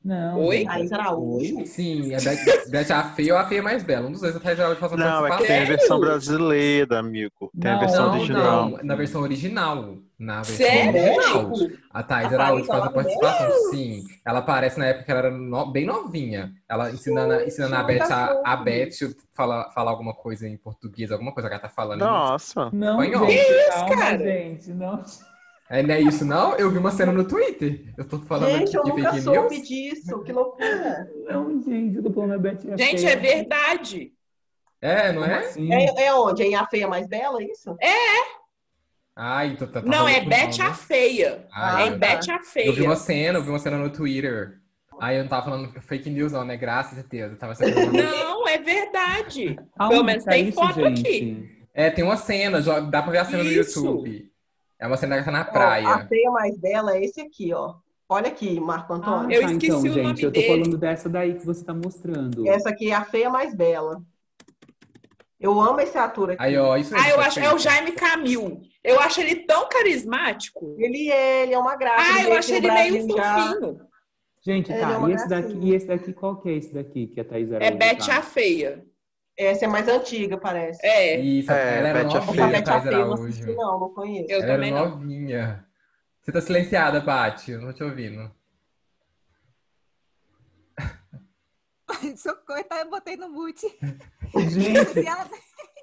Não. 0.03 0.41
Oi? 0.41 0.65
Thaís 0.65 0.91
Araújo? 0.91 1.57
Oi? 1.59 1.65
Sim, 1.65 2.13
é 2.13 2.19
Betty, 2.19 2.69
Betty 2.69 2.91
a 2.91 3.03
Feia 3.03 3.33
ou 3.35 3.39
a 3.39 3.45
Feia 3.45 3.63
mais 3.63 3.83
bela. 3.83 4.07
Um 4.07 4.11
dos 4.11 4.19
dois 4.21 4.35
a 4.35 4.39
Thaís 4.39 4.59
Araújo 4.59 4.79
faz 4.79 4.91
uma 4.91 4.97
Não, 5.05 5.05
é 5.05 5.11
que 5.23 5.29
participação. 5.29 5.47
tem 5.47 5.63
a 5.63 5.77
versão 5.77 5.99
brasileira, 5.99 6.99
amigo. 6.99 7.51
Tem 7.59 7.71
a 7.71 7.73
Não, 7.75 7.79
versão 7.79 8.07
Não, 8.07 8.13
original. 8.15 8.69
não, 8.69 8.79
na 8.83 8.95
versão 8.95 9.21
original. 9.21 9.95
Na 10.19 10.35
versão 10.41 10.55
Sério? 10.55 11.01
original. 11.01 11.51
A 11.91 12.03
Thais 12.03 12.33
Araújo 12.33 12.65
faz 12.65 12.83
a 12.83 12.89
participação, 12.89 13.51
sim. 13.71 14.03
Ela 14.25 14.39
aparece 14.39 14.77
na 14.79 14.85
época 14.87 15.05
que 15.05 15.11
ela 15.11 15.19
era 15.21 15.31
no- 15.31 15.71
bem 15.71 15.85
novinha. 15.85 16.51
Ela 16.69 16.91
ensinando, 16.91 17.33
ensinando 17.43 17.75
a 17.75 17.83
Beth 17.83 18.11
a, 18.11 18.41
a. 18.45 18.55
Beth 18.57 18.89
falar 19.33 19.71
fala 19.71 19.91
alguma 19.91 20.13
coisa 20.13 20.47
em 20.47 20.57
português, 20.57 21.11
alguma 21.11 21.31
coisa 21.33 21.47
que 21.49 21.55
ela 21.55 21.61
tá 21.61 21.69
falando. 21.69 21.99
Nossa. 21.99 22.69
Não, 22.73 23.01
Espanhol. 23.03 23.29
gente, 23.29 23.45
Que 23.45 23.51
isso, 23.53 23.71
calma, 23.79 23.95
cara? 23.95 24.17
gente. 24.17 24.69
Não. 24.71 25.03
É, 25.69 25.81
não 25.81 25.95
é 25.95 26.01
isso, 26.01 26.25
não? 26.25 26.55
Eu 26.55 26.69
vi 26.69 26.77
uma 26.77 26.91
cena 26.91 27.11
no 27.11 27.27
Twitter. 27.27 27.93
Eu 27.97 28.05
tô 28.07 28.19
falando 28.19 28.57
Gente, 28.59 28.75
eu 28.75 28.81
aqui 28.81 28.91
de 28.91 28.97
nunca 28.97 29.11
fake 29.11 29.23
soube 29.23 29.55
news. 29.55 29.67
disso. 29.67 30.23
Que 30.23 30.31
loucura. 30.33 31.09
Não, 31.25 31.63
gente, 31.63 31.95
eu 31.97 32.03
tô 32.03 32.11
falando 32.13 32.33
a 32.33 32.37
Betty 32.37 32.71
a 32.71 32.77
Gente, 32.77 33.01
Feia. 33.01 33.13
é 33.13 33.15
verdade. 33.15 34.13
É, 34.81 35.11
não 35.13 35.23
é? 35.23 35.39
assim? 35.39 35.73
É, 35.73 36.05
é 36.05 36.13
onde? 36.13 36.43
É 36.43 36.47
em 36.47 36.55
A 36.55 36.65
Feia 36.67 36.87
Mais 36.87 37.07
Bela, 37.07 37.41
é 37.41 37.45
isso? 37.45 37.75
Ai, 39.15 39.55
tô, 39.57 39.67
tá, 39.67 39.81
tá 39.81 39.87
Não, 39.87 40.07
é 40.07 40.21
Beth 40.21 40.59
a 40.61 40.73
Feia. 40.73 41.47
Ai, 41.51 41.83
é 41.83 41.87
em 41.87 41.97
Deus. 41.97 41.99
Beth 41.99 42.29
a 42.33 42.59
Eu 42.59 42.73
vi 42.73 42.81
uma 42.81 42.95
Feia. 42.95 42.95
cena, 42.95 43.39
eu 43.39 43.43
vi 43.43 43.49
uma 43.49 43.59
cena 43.59 43.77
no 43.77 43.89
Twitter. 43.89 44.59
Aí 44.99 45.17
eu 45.17 45.23
não 45.23 45.29
tava 45.29 45.45
falando 45.45 45.81
fake 45.81 46.09
news, 46.09 46.31
não, 46.31 46.43
né? 46.45 46.55
Graças 46.57 46.97
a 46.99 47.01
Deus. 47.01 47.31
Eu 47.31 47.37
tava. 47.37 47.53
Não, 47.91 48.47
é 48.47 48.57
verdade. 48.59 49.55
Pelo 49.75 50.03
menos 50.03 50.23
tá 50.23 50.31
tem 50.31 50.49
isso, 50.49 50.59
foto 50.59 50.75
gente? 50.75 51.01
aqui. 51.01 51.65
É, 51.73 51.89
tem 51.89 52.03
uma 52.03 52.15
cena, 52.15 52.61
dá 52.61 53.01
pra 53.01 53.11
ver 53.11 53.17
a 53.17 53.25
cena 53.25 53.43
no 53.43 53.49
Isso. 53.51 53.79
YouTube. 53.83 54.31
É 54.83 54.87
uma 54.87 54.97
cena 54.97 55.17
que 55.17 55.23
tá 55.23 55.31
na 55.31 55.43
Ó, 55.43 55.45
praia. 55.45 55.87
a 55.87 56.05
Feia 56.05 56.29
Mais 56.29 56.57
Bela 56.57 56.97
é 56.97 57.05
esse 57.05 57.21
aqui, 57.21 57.53
ó. 57.53 57.75
Olha 58.09 58.27
aqui, 58.27 58.59
Marco 58.59 58.91
Antônio. 58.91 59.31
Eu 59.33 59.41
tá, 59.41 59.51
esqueci 59.53 59.67
então, 59.67 59.79
o 59.79 59.87
gente, 59.87 60.03
nome 60.03 60.21
eu 60.23 60.33
tô 60.33 60.41
dele. 60.41 60.47
falando 60.47 60.77
dessa 60.77 61.07
daí 61.07 61.35
que 61.35 61.45
você 61.45 61.63
tá 61.63 61.73
mostrando. 61.73 62.45
Essa 62.45 62.67
aqui 62.67 62.91
é 62.91 62.93
a 62.93 63.05
Feia 63.05 63.29
Mais 63.29 63.55
Bela. 63.55 64.03
Eu 65.39 65.57
amo 65.61 65.79
esse 65.79 65.97
ator 65.97 66.31
aqui. 66.31 66.43
Aí, 66.43 66.57
ó, 66.57 66.75
isso 66.75 66.93
aí. 66.93 67.01
Ah, 67.01 67.09
eu 67.11 67.21
acho 67.21 67.39
é 67.39 67.53
o. 67.53 67.57
Jaime 67.57 67.93
Camil. 67.93 68.61
Eu 68.83 68.99
acho 68.99 69.21
ele 69.21 69.35
tão 69.35 69.69
carismático. 69.69 70.75
Ele 70.77 71.09
é, 71.09 71.43
ele 71.43 71.53
é 71.53 71.57
uma 71.57 71.77
graça. 71.77 72.01
Ah, 72.01 72.23
eu 72.23 72.29
no 72.29 72.55
ele 72.57 72.71
meio 72.71 73.07
fofinho. 73.07 73.79
Gente, 74.45 74.69
Ele 74.69 74.81
tá, 74.81 74.91
é 74.91 75.09
e 75.09 75.13
esse 75.13 75.29
daqui, 75.29 75.57
e 75.61 75.73
esse 75.73 75.87
daqui, 75.87 76.11
qual 76.11 76.41
que 76.41 76.49
é 76.49 76.57
esse 76.57 76.73
daqui 76.73 77.07
que 77.07 77.21
a 77.21 77.23
Thaís 77.23 77.49
É 77.49 77.55
Araújo 77.55 77.77
Beth 77.77 78.05
tá? 78.05 78.17
a 78.17 78.21
Feia. 78.21 78.85
Essa 79.37 79.65
é 79.65 79.67
mais 79.67 79.87
antiga, 79.87 80.37
parece. 80.37 80.85
É, 80.85 81.19
Isso, 81.19 81.51
É, 81.51 81.79
ela 81.79 81.87
era 81.87 82.03
novinha, 82.03 82.33
Feia. 82.33 82.47
Beth 82.47 82.57
a 82.59 82.63
Thais 82.63 82.83
Feia 82.83 82.93
eu 82.95 83.05
não 83.07 83.13
assisti, 83.13 83.41
Araújo. 83.43 83.57
não, 83.57 83.79
não 83.79 83.89
conheço. 83.93 84.31
eu 84.31 84.35
Ela 84.37 84.43
era 84.45 84.53
também 84.53 84.71
não. 84.71 84.89
novinha. 84.89 85.65
Você 86.21 86.31
tá 86.31 86.41
silenciada, 86.41 87.01
Paty. 87.01 87.51
Eu 87.51 87.61
não 87.61 87.67
tô 87.69 87.73
te 87.73 87.83
ouvindo. 87.83 88.31
Socorro, 92.17 92.65
eu 92.79 92.89
botei 92.89 93.15
no 93.17 93.29
mute. 93.29 93.67
Gente, 94.49 95.05
ela- 95.07 95.29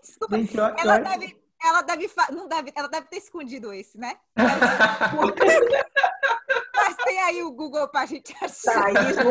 Desculpa, 0.02 0.36
gente, 0.38 0.58
ela 0.58 0.96
ó, 0.96 0.98
deve, 0.98 1.36
ela 1.62 1.82
deve, 1.82 2.08
fa- 2.08 2.30
não 2.32 2.48
deve, 2.48 2.72
ela 2.74 2.88
deve 2.88 3.06
ter 3.08 3.18
escondido 3.18 3.72
esse, 3.72 3.98
né? 3.98 4.16
Tem 7.04 7.20
aí 7.20 7.42
o 7.42 7.52
Google 7.52 7.88
pra 7.88 8.06
gente 8.06 8.34
achar. 8.42 8.90
Isso 8.92 9.22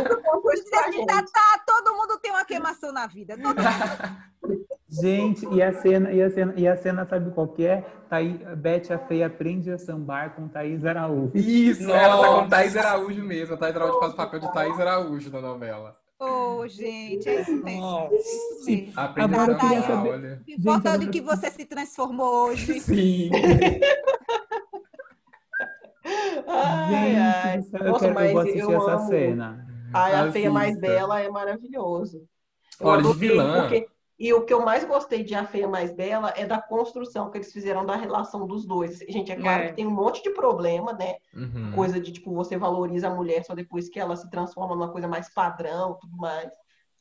pra 0.71 0.79
assim, 0.81 1.05
tá, 1.05 1.15
gente. 1.17 1.31
tá, 1.31 1.63
todo 1.65 1.95
mundo 1.95 2.19
tem 2.19 2.31
uma 2.31 2.45
queimação 2.45 2.91
na 2.91 3.07
vida. 3.07 3.35
Todo 3.37 3.55
mundo. 3.55 4.57
gente, 4.89 5.47
e 5.53 5.61
a 5.61 5.73
cena, 5.81 6.11
e 6.11 6.21
a 6.21 6.29
cena, 6.29 6.53
e 6.57 6.67
a 6.67 6.77
cena, 6.77 7.05
sabe 7.05 7.31
qual 7.31 7.47
que 7.47 7.65
é? 7.65 7.81
Thaí, 8.09 8.39
Beth 8.55 8.91
a 8.91 8.97
Feia 8.99 9.27
aprende 9.27 9.71
a 9.71 9.77
sambar 9.77 10.35
com 10.35 10.47
Thaís 10.47 10.83
Araújo. 10.85 11.31
Isso, 11.35 11.89
ela 11.91 12.21
tá 12.21 12.27
com 12.27 12.33
Nossa. 12.35 12.49
Thaís 12.49 12.75
Araújo 12.77 13.23
mesmo. 13.23 13.55
A 13.55 13.57
Thaís 13.57 13.75
Araújo 13.75 13.99
faz 13.99 14.13
o 14.13 14.15
papel 14.15 14.39
de 14.39 14.53
Thaís 14.53 14.79
Araújo 14.79 15.29
na 15.29 15.41
novela. 15.41 15.95
Ô, 16.19 16.67
gente, 16.67 17.29
é 17.29 17.41
isso 17.41 17.63
mesmo. 17.63 17.79
Nossa. 17.79 18.13
Agora 18.97 19.41
a 19.43 19.53
eu 19.53 19.57
queria 19.57 19.81
sambar, 19.81 19.87
saber- 19.87 20.09
olha. 20.09 20.41
Gente, 20.45 21.05
do 21.05 21.11
que 21.11 21.21
você 21.21 21.49
se 21.49 21.65
transformou 21.65 22.47
hoje. 22.47 22.79
Sim. 22.81 23.29
Ai, 26.47 27.15
ai. 27.15 27.57
eu, 27.57 27.83
Nossa, 27.91 27.99
quero, 27.99 28.11
eu 28.11 28.13
mas 28.13 28.31
vou 28.31 28.41
assistir 28.41 28.59
eu 28.59 28.71
essa 28.75 28.91
amo. 28.93 29.07
cena. 29.07 29.67
Ai, 29.93 30.13
a 30.15 30.31
Feia 30.31 30.51
Mais. 30.51 30.77
Bela 30.77 31.19
é 31.21 31.29
maravilhoso. 31.29 32.27
Eu 32.79 32.87
Olha, 32.87 33.01
de 33.03 33.13
vilã. 33.13 33.61
porque- 33.61 33.87
E 34.21 34.33
o 34.33 34.43
que 34.43 34.53
eu 34.53 34.61
mais 34.65 34.83
gostei 34.83 35.23
de 35.23 35.33
A 35.33 35.45
Feia 35.45 35.65
Mais 35.67 35.93
Bela 35.93 36.33
é 36.35 36.45
da 36.45 36.61
construção 36.61 37.31
que 37.31 37.37
eles 37.37 37.53
fizeram 37.53 37.85
da 37.85 37.95
relação 37.95 38.45
dos 38.45 38.65
dois. 38.65 38.99
Gente, 38.99 39.31
é 39.31 39.35
claro 39.37 39.63
É. 39.63 39.67
que 39.69 39.75
tem 39.75 39.87
um 39.87 39.91
monte 39.91 40.21
de 40.21 40.31
problema, 40.31 40.91
né? 40.91 41.15
Uhum. 41.33 41.71
Coisa 41.73 41.99
de, 42.01 42.11
tipo, 42.11 42.33
você 42.33 42.57
valoriza 42.57 43.07
a 43.07 43.15
mulher 43.15 43.45
só 43.45 43.55
depois 43.55 43.87
que 43.87 43.97
ela 43.97 44.17
se 44.17 44.29
transforma 44.29 44.75
numa 44.75 44.91
coisa 44.91 45.07
mais 45.07 45.33
padrão, 45.33 45.97
tudo 46.01 46.17
mais. 46.17 46.51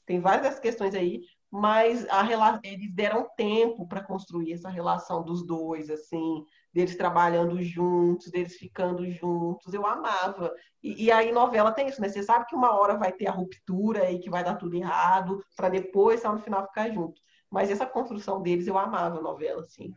Tem 0.07 0.21
várias 0.21 0.61
questões 0.61 0.95
aí, 0.95 1.23
mas 1.51 2.09
a 2.09 2.23
rela... 2.23 2.61
eles 2.63 2.95
deram 2.95 3.27
tempo 3.37 3.87
para 3.89 4.01
construir 4.01 4.53
essa 4.53 4.69
relação 4.69 5.21
dos 5.25 5.45
dois, 5.45 5.91
assim, 5.91 6.45
deles 6.79 6.97
trabalhando 6.97 7.61
juntos, 7.61 8.31
deles 8.31 8.55
ficando 8.55 9.05
juntos. 9.11 9.75
Eu 9.75 9.85
amava. 9.85 10.55
E, 10.81 11.07
e 11.07 11.11
aí 11.13 11.33
novela 11.33 11.73
tem 11.73 11.89
isso, 11.89 12.01
né? 12.01 12.09
Você 12.09 12.23
sabe 12.23 12.47
que 12.47 12.55
uma 12.55 12.79
hora 12.79 12.97
vai 12.97 13.11
ter 13.11 13.27
a 13.27 13.33
ruptura 13.33 14.09
e 14.13 14.21
que 14.21 14.31
vai 14.31 14.45
dar 14.45 14.55
tudo 14.55 14.77
errado, 14.77 15.43
para 15.57 15.69
depois, 15.69 16.23
só 16.23 16.33
no 16.33 16.39
final, 16.39 16.65
ficar 16.69 16.89
junto. 16.91 17.21
Mas 17.51 17.69
essa 17.69 17.85
construção 17.85 18.41
deles, 18.41 18.69
eu 18.69 18.79
amava 18.79 19.19
a 19.19 19.23
novela, 19.23 19.63
assim. 19.63 19.93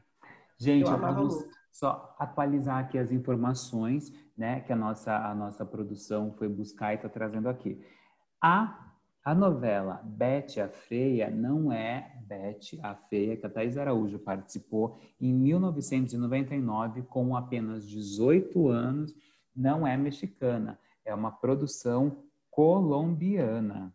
Gente, 0.58 0.88
Eu 0.88 0.96
amava 0.96 1.14
vamos 1.14 1.36
muito. 1.36 1.52
só 1.72 2.16
atualizar 2.18 2.80
aqui 2.80 2.98
as 2.98 3.12
informações, 3.12 4.12
né, 4.36 4.62
que 4.62 4.74
a 4.74 4.76
nossa, 4.76 5.16
a 5.16 5.36
nossa 5.36 5.64
produção 5.64 6.34
foi 6.34 6.50
buscar 6.50 6.94
e 6.94 6.96
está 6.96 7.10
trazendo 7.10 7.48
aqui. 7.48 7.80
A, 8.42 8.91
a 9.24 9.36
novela 9.36 10.02
Bete 10.04 10.60
a 10.60 10.68
Feia 10.68 11.30
não 11.30 11.72
é 11.72 12.16
Bete 12.22 12.80
a 12.82 12.96
Feia, 12.96 13.38
que 13.38 13.46
a 13.46 13.50
Thais 13.50 13.78
Araújo 13.78 14.18
participou 14.20 15.00
em 15.20 15.34
1999 15.34 17.04
com 17.04 17.36
apenas 17.36 17.88
18 17.88 18.68
anos, 18.70 19.14
não 19.56 19.86
é 19.86 19.96
mexicana, 19.98 20.80
é 21.06 21.14
uma 21.14 21.32
produção 21.32 22.24
colombiana. 22.50 23.94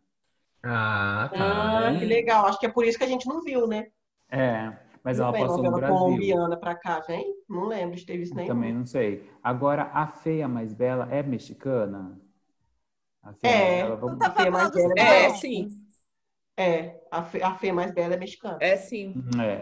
Ah, 0.62 1.30
tá. 1.32 1.88
Ah, 1.88 1.98
que 1.98 2.04
legal. 2.04 2.46
Acho 2.46 2.58
que 2.58 2.66
é 2.66 2.70
por 2.70 2.84
isso 2.84 2.98
que 2.98 3.04
a 3.04 3.08
gente 3.08 3.28
não 3.28 3.40
viu, 3.42 3.66
né? 3.68 3.86
É, 4.30 4.76
mas 5.04 5.18
ela 5.20 5.28
Não 5.28 5.32
vem 5.32 5.42
passou 5.46 5.58
no 5.58 5.70
novela 5.70 5.86
Brasil. 5.86 5.96
colombiana 6.04 6.56
pra 6.56 6.74
cá, 6.74 7.00
vem? 7.00 7.36
Não 7.48 7.66
lembro 7.66 7.96
de 7.96 8.04
ter 8.04 8.16
visto 8.18 8.34
nenhum. 8.34 8.48
Também 8.48 8.72
não 8.72 8.84
sei. 8.84 9.30
Agora, 9.42 9.84
a 9.92 10.06
feia 10.08 10.48
mais 10.48 10.72
bela 10.72 11.06
é 11.10 11.22
mexicana? 11.22 12.20
A 13.26 13.32
feia 13.34 13.52
É. 13.52 13.58
mais 13.68 13.82
bela, 13.82 13.96
vamos... 13.96 14.18
Não 14.18 14.18
tá 14.18 14.30
Fê 14.30 14.50
mais 14.50 14.70
bela 14.70 14.94
É, 14.96 15.28
Não. 15.28 15.34
sim. 15.36 15.68
É, 16.56 17.00
a 17.10 17.22
Fê, 17.22 17.42
a 17.42 17.54
Fê 17.54 17.72
mais 17.72 17.92
bela 17.92 18.14
é 18.14 18.16
mexicana. 18.16 18.56
É 18.60 18.76
sim. 18.76 19.14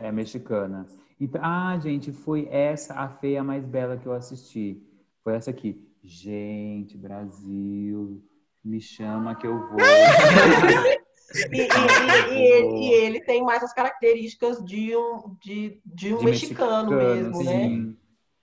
É, 0.02 0.08
é 0.08 0.12
mexicana. 0.12 0.86
Então, 1.18 1.40
ah, 1.42 1.78
gente, 1.80 2.12
foi 2.12 2.46
essa 2.50 2.94
a 2.94 3.08
feia 3.08 3.42
mais 3.42 3.64
bela 3.64 3.96
que 3.96 4.06
eu 4.06 4.12
assisti. 4.12 4.82
Foi 5.22 5.34
essa 5.34 5.50
aqui. 5.50 5.80
Gente, 6.02 6.96
Brasil, 6.98 8.22
me 8.62 8.80
chama 8.80 9.34
que 9.34 9.46
eu 9.46 9.58
vou. 9.70 9.78
E, 9.80 11.56
e- 11.56 11.62
e- 11.62 12.34
e 12.36 12.42
ele, 12.52 12.76
e 12.78 12.92
ele 12.92 13.20
tem 13.22 13.42
mais 13.42 13.62
as 13.62 13.72
características 13.72 14.62
de 14.64 14.94
um, 14.96 15.34
de, 15.42 15.80
de 15.84 16.14
um 16.14 16.18
De 16.18 16.24
mexicano, 16.26 16.90
mesmo, 16.90 17.42
né? 17.42 17.94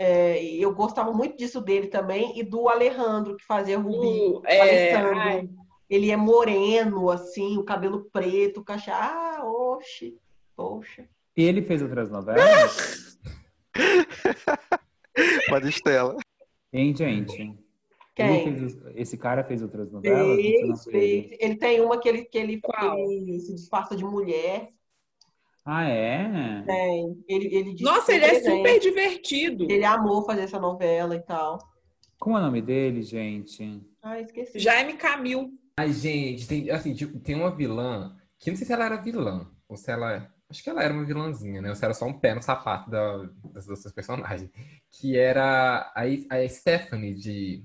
É, 0.04 0.44
eu 0.56 0.74
gostava 0.74 1.14
muito 1.14 1.38
disso 1.38 1.62
dele 1.62 1.86
também 1.86 2.40
e 2.40 2.42
do 2.42 2.68
Alejandro, 2.68 3.36
que 3.38 3.46
fazia 3.46 3.78
Rubi. 3.78 4.08
O- 4.08 4.42
é, 4.46 4.60
Alessandro. 4.96 5.20
ai, 5.20 5.50
Ele 5.88 6.10
é 6.10 6.18
moreno, 6.18 7.12
assim, 7.12 7.56
o 7.60 7.64
cabelo 7.64 8.10
preto, 8.12 8.64
cacha. 8.64 8.96
Ah, 8.96 9.42
oxe, 9.46 10.18
poxa. 10.56 11.08
E 11.38 11.44
ele 11.44 11.62
fez 11.62 11.84
outras 11.84 12.10
novelas? 12.10 13.20
Maristela. 15.52 16.16
Hein, 16.74 16.96
gente? 16.96 17.56
Quem? 18.16 18.26
Ele 18.48 18.58
fez 18.58 18.78
esse 18.96 19.18
cara 19.18 19.44
fez 19.44 19.62
outras 19.62 19.92
novelas? 19.92 20.36
Fez, 20.42 20.84
fez. 20.86 21.38
Ele 21.40 21.56
tem 21.58 21.80
uma 21.80 22.00
que 22.00 22.10
ele, 22.10 22.26
que 22.26 22.40
ele, 22.40 22.60
Qual? 22.60 22.98
ele 22.98 23.40
se 23.40 23.54
disfarça 23.54 23.96
de 23.96 24.04
mulher. 24.04 24.70
Ah, 25.66 25.84
é? 25.84 26.64
Tem. 26.66 27.24
Ele, 27.28 27.56
ele 27.56 27.74
diz 27.74 27.82
Nossa, 27.82 28.14
ele 28.14 28.26
é 28.26 28.32
desenha. 28.34 28.58
super 28.58 28.80
divertido. 28.80 29.68
Ele 29.70 29.86
amou 29.86 30.26
fazer 30.26 30.42
essa 30.42 30.60
novela 30.60 31.16
e 31.16 31.22
tal. 31.22 31.60
Como 32.20 32.38
é 32.38 32.40
o 32.40 32.44
nome 32.44 32.62
dele, 32.62 33.04
gente? 33.04 33.82
Ah, 34.02 34.20
esqueci. 34.20 34.60
Jaime 34.60 34.94
Camil. 34.94 35.52
Ai, 35.78 35.92
gente, 35.92 36.48
tem, 36.48 36.70
assim, 36.70 36.94
tipo, 36.94 37.20
tem 37.20 37.36
uma 37.36 37.56
vilã 37.56 38.16
que 38.40 38.50
não 38.50 38.58
sei 38.58 38.66
se 38.66 38.74
ela 38.74 38.86
era 38.86 39.02
vilã 39.02 39.50
ou 39.68 39.78
se 39.78 39.92
ela. 39.92 40.30
Acho 40.50 40.64
que 40.64 40.70
ela 40.70 40.84
era 40.84 40.94
uma 40.94 41.06
vilãzinha, 41.06 41.62
né? 41.62 41.70
Ou 41.70 41.76
se 41.76 41.86
era 41.86 41.94
só 41.94 42.06
um 42.06 42.20
pé 42.20 42.36
no 42.36 42.42
sapato 42.42 42.90
da, 42.90 43.30
das 43.54 43.70
outras 43.70 43.94
personagens. 43.94 44.50
Que 44.92 45.18
era 45.18 45.92
a, 45.96 46.04
a 46.04 46.50
Stephanie 46.50 47.14
de, 47.16 47.64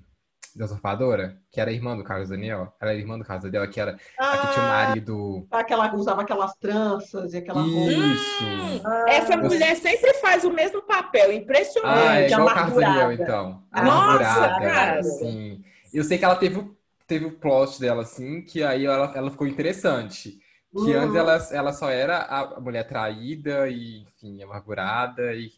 da 0.56 0.64
Usurpadora, 0.64 1.38
que 1.52 1.60
era 1.60 1.70
irmã 1.70 1.96
do 1.96 2.02
Carlos 2.02 2.30
Daniel. 2.30 2.72
Ela 2.80 2.92
era 2.92 2.98
irmã 2.98 3.18
do 3.18 3.24
Carlos 3.24 3.44
Daniel, 3.44 3.70
que 3.70 3.78
era 3.78 3.98
a 4.18 4.38
que 4.38 4.48
tinha 4.54 4.64
o 4.64 4.68
Ah, 4.68 4.86
marido. 4.86 5.46
aquela, 5.50 5.94
usava 5.94 6.22
aquelas 6.22 6.54
tranças 6.56 7.34
e 7.34 7.36
aquela 7.36 7.60
roupa. 7.60 7.90
Isso! 7.90 8.82
Ah, 8.86 9.04
Essa 9.08 9.36
mulher 9.36 9.76
sempre 9.76 10.14
faz 10.14 10.44
o 10.44 10.50
mesmo 10.50 10.80
papel, 10.82 11.32
impressionante. 11.32 12.08
Ah, 12.08 12.20
é 12.20 12.30
igual 12.30 12.46
o 12.46 12.54
Carlos 12.54 12.74
Daniel, 12.74 12.90
amargurada. 13.04 13.22
então. 13.22 13.62
Nossa, 13.70 13.80
Amargurada, 13.80 14.60
cara. 14.66 15.02
Sim. 15.02 15.62
Eu 15.92 16.04
sei 16.04 16.16
que 16.18 16.24
ela 16.24 16.36
teve, 16.36 16.58
o- 16.58 16.76
teve 17.06 17.26
o 17.26 17.32
plot 17.38 17.78
dela, 17.78 18.02
assim, 18.02 18.40
que 18.42 18.62
aí 18.62 18.86
ela, 18.86 19.12
ela 19.14 19.30
ficou 19.30 19.46
interessante. 19.46 20.38
Que 20.72 20.94
Uhum. 20.94 21.00
antes 21.02 21.14
ela, 21.16 21.48
ela 21.52 21.72
só 21.72 21.90
era 21.90 22.22
a 22.24 22.60
mulher 22.60 22.86
traída 22.86 23.68
e, 23.68 24.02
enfim, 24.02 24.42
amargurada 24.42 25.32
e 25.34 25.50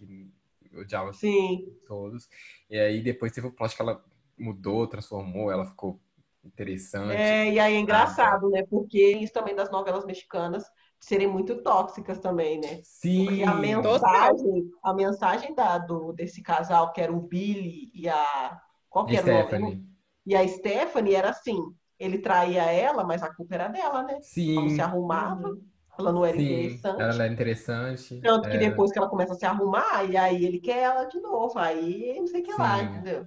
odiava 0.77 1.13
Sim. 1.13 1.67
todos. 1.87 2.29
E 2.71 2.79
aí 2.79 3.01
depois 3.01 3.33
teve 3.33 3.47
o 3.47 3.53
plot 3.53 3.75
que 3.75 3.83
ela 3.83 4.01
mudou, 4.39 4.87
transformou, 4.87 5.51
ela 5.51 5.67
ficou 5.67 6.01
interessante. 6.45 7.41
É, 7.41 7.51
e 7.53 7.59
aí 7.59 7.75
é 7.75 7.79
engraçado, 7.79 8.51
né? 8.51 8.65
Porque 8.67 8.99
isso 9.19 9.33
também 9.33 9.55
das 9.55 9.71
novelas 9.71 10.05
mexicanas 10.05 10.65
serem 11.01 11.27
muito 11.27 11.63
tóxicas 11.63 12.19
também, 12.19 12.61
né? 12.61 12.83
Sim. 12.83 13.15
Porque 13.15 13.43
a 13.47 13.55
mensagem, 13.55 14.71
a 14.83 14.93
mensagem 14.95 15.55
da, 15.55 15.79
do, 15.79 16.13
desse 16.13 16.43
casal, 16.43 16.93
que 16.93 17.01
era 17.01 17.13
o 17.13 17.21
Billy 17.21 17.91
e 17.95 18.09
a. 18.09 18.61
Qual 18.91 19.07
que 19.07 19.17
era 19.17 19.27
o 19.27 19.31
nome? 19.31 19.57
Stephanie. 19.57 19.85
E 20.27 20.37
a 20.37 20.47
Stephanie 20.47 21.15
era 21.15 21.31
assim: 21.31 21.57
ele 21.99 22.19
traía 22.19 22.63
ela, 22.65 23.05
mas 23.05 23.23
a 23.23 23.35
culpa 23.35 23.55
era 23.55 23.69
dela, 23.69 24.03
né? 24.03 24.15
Ela 24.55 24.63
não 24.65 24.69
Sim. 24.69 24.71
se 24.71 24.83
arrumava, 24.83 25.57
ela 25.99 26.13
não 26.13 26.25
era 26.25 26.37
Sim. 26.37 26.39
interessante. 26.39 26.97
Ela 26.97 27.25
era 27.25 27.33
interessante. 27.33 28.23
Tanto 28.23 28.49
que 28.49 28.59
É, 28.59 28.59
depois 28.59 28.93
que 28.93 28.99
ela 28.99 29.09
começa 29.11 29.33
a 29.35 29.37
se 29.37 29.47
arrumar, 29.47 30.05
e 30.11 30.17
aí 30.17 30.45
ele 30.45 30.61
quer 30.61 30.79
ela 30.79 31.05
de 31.07 31.21
novo, 31.21 31.59
aí 31.59 32.15
não 32.21 32.27
sei 32.27 32.41
o 32.43 32.45
que 32.45 32.53
lá, 32.53 32.83
Sim. 32.83 32.85
entendeu? 32.85 33.27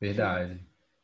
Verdade. 0.00 0.54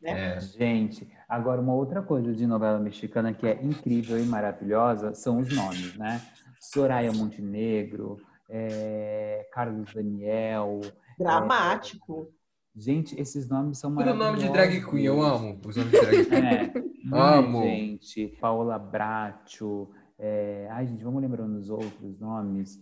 Né? 0.01 0.37
É. 0.37 0.41
Gente, 0.41 1.09
agora 1.29 1.61
uma 1.61 1.75
outra 1.75 2.03
coisa 2.03 2.33
de 2.33 2.47
novela 2.47 2.79
mexicana 2.79 3.33
que 3.33 3.47
é 3.47 3.63
incrível 3.63 4.19
e 4.19 4.25
maravilhosa 4.25 5.15
são 5.15 5.39
os 5.39 5.55
nomes, 5.55 5.97
né? 5.97 6.21
Soraya 6.61 7.13
Montenegro, 7.13 8.19
é, 8.49 9.49
Carlos 9.53 9.93
Daniel. 9.95 10.81
Dramático. 11.19 12.29
Gente, 12.75 13.19
esses 13.21 13.49
nomes 13.49 13.79
são 13.79 13.91
Tudo 13.91 14.01
maravilhosos. 14.15 14.35
nome 14.35 14.47
de 14.49 14.53
drag 14.53 14.91
queen, 14.91 15.05
eu 15.05 15.23
amo 15.23 15.61
os 15.65 15.77
nomes 15.77 15.93
de 15.93 16.01
drag 16.01 16.27
queen. 16.27 16.93
É, 17.13 17.19
Amo. 17.19 17.63
é, 17.63 17.67
gente? 17.67 18.29
Paola 18.41 18.79
Bracho. 18.79 19.91
É... 20.17 20.69
Ai, 20.71 20.87
gente, 20.87 21.03
vamos 21.03 21.21
lembrando 21.21 21.59
os 21.59 21.69
outros 21.69 22.19
nomes. 22.21 22.81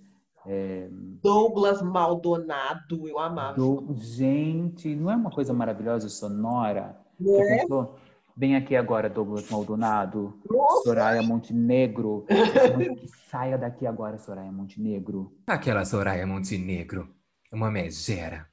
É... 0.53 0.89
Douglas 1.23 1.81
Maldonado, 1.81 3.07
eu 3.07 3.21
amava. 3.21 3.55
Do... 3.55 3.95
Gente, 3.95 4.97
não 4.97 5.09
é 5.09 5.15
uma 5.15 5.31
coisa 5.31 5.53
maravilhosa 5.53 6.09
e 6.09 6.11
sonora? 6.11 6.99
Pensou? 7.17 7.97
Vem 8.37 8.57
aqui 8.57 8.75
agora, 8.75 9.09
Douglas 9.09 9.49
Maldonado. 9.49 10.41
Nossa, 10.51 10.83
Soraya 10.83 11.23
Montenegro. 11.23 12.27
Saia 13.31 13.57
daqui 13.57 13.87
agora, 13.87 14.19
Soraya 14.19 14.51
Montenegro. 14.51 15.33
Aquela 15.47 15.85
Soraya 15.85 16.27
Montenegro. 16.27 17.09
Uma 17.53 17.71
megera. 17.71 18.49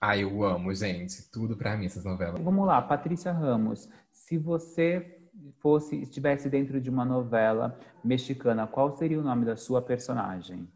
Ai, 0.00 0.24
eu 0.24 0.42
amo, 0.42 0.74
gente. 0.74 1.30
Tudo 1.30 1.56
pra 1.56 1.76
mim, 1.76 1.86
essas 1.86 2.04
novelas. 2.04 2.42
Vamos 2.42 2.66
lá, 2.66 2.82
Patrícia 2.82 3.30
Ramos. 3.30 3.88
Se 4.10 4.36
você 4.36 5.20
fosse, 5.60 6.02
estivesse 6.02 6.50
dentro 6.50 6.80
de 6.80 6.90
uma 6.90 7.04
novela 7.04 7.78
mexicana, 8.02 8.66
qual 8.66 8.90
seria 8.90 9.20
o 9.20 9.22
nome 9.22 9.44
da 9.44 9.56
sua 9.56 9.80
personagem? 9.80 10.68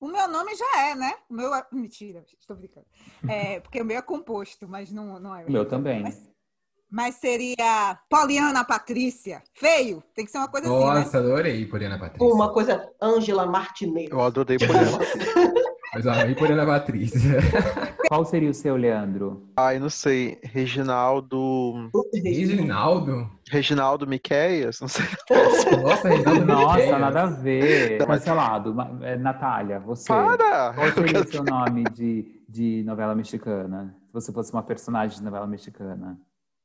O 0.00 0.06
meu 0.06 0.28
nome 0.28 0.54
já 0.54 0.88
é, 0.88 0.94
né? 0.94 1.14
O 1.28 1.34
meu 1.34 1.54
é... 1.54 1.66
Mentira, 1.72 2.24
estou 2.38 2.56
brincando. 2.56 2.86
É, 3.28 3.58
porque 3.60 3.80
o 3.80 3.84
meu 3.84 3.98
é 3.98 4.02
composto, 4.02 4.68
mas 4.68 4.92
não, 4.92 5.18
não 5.18 5.34
é. 5.34 5.44
O 5.44 5.50
meu 5.50 5.64
também. 5.66 6.02
Mas, 6.02 6.30
mas 6.90 7.16
seria 7.16 7.98
Poliana 8.08 8.64
Patrícia. 8.64 9.42
Feio. 9.54 10.02
Tem 10.14 10.24
que 10.24 10.30
ser 10.30 10.38
uma 10.38 10.48
coisa 10.48 10.68
assim, 10.68 10.78
né? 10.78 11.00
Nossa, 11.00 11.18
adorei 11.18 11.66
Poliana 11.66 11.98
Patrícia. 11.98 12.32
uma 12.32 12.52
coisa, 12.52 12.92
Ângela 13.02 13.46
Martinez. 13.46 14.10
Eu 14.10 14.20
adorei 14.20 14.56
por 14.58 14.74
ela. 14.74 14.98
Mas 15.94 16.04
eu 16.04 16.12
amei 16.12 16.34
Poliana 16.34 16.66
Patrícia. 16.66 17.38
Qual 18.08 18.24
seria 18.24 18.48
o 18.48 18.54
seu, 18.54 18.74
Leandro? 18.74 19.46
Ai, 19.54 19.78
não 19.78 19.90
sei. 19.90 20.38
Reginaldo. 20.42 21.90
Reginaldo? 22.14 23.30
Reginaldo 23.50 24.06
Miqueias? 24.06 24.80
Não 24.80 24.88
sei. 24.88 25.04
Nossa, 25.82 26.08
Reginaldo 26.08 26.46
Nossa, 26.46 26.98
nada 26.98 27.22
a 27.24 27.26
ver. 27.26 27.98
Cancelado. 27.98 28.74
É, 29.02 29.14
Natália, 29.14 29.78
você. 29.78 30.08
Para! 30.08 30.72
Qual 30.72 30.90
seria 30.92 31.20
o 31.20 31.28
seu 31.28 31.44
nome 31.44 31.84
de, 31.92 32.42
de 32.48 32.82
novela 32.86 33.14
mexicana? 33.14 33.94
Se 34.06 34.12
você 34.14 34.32
fosse 34.32 34.54
uma 34.54 34.62
personagem 34.62 35.18
de 35.18 35.24
novela 35.24 35.46
mexicana. 35.46 36.18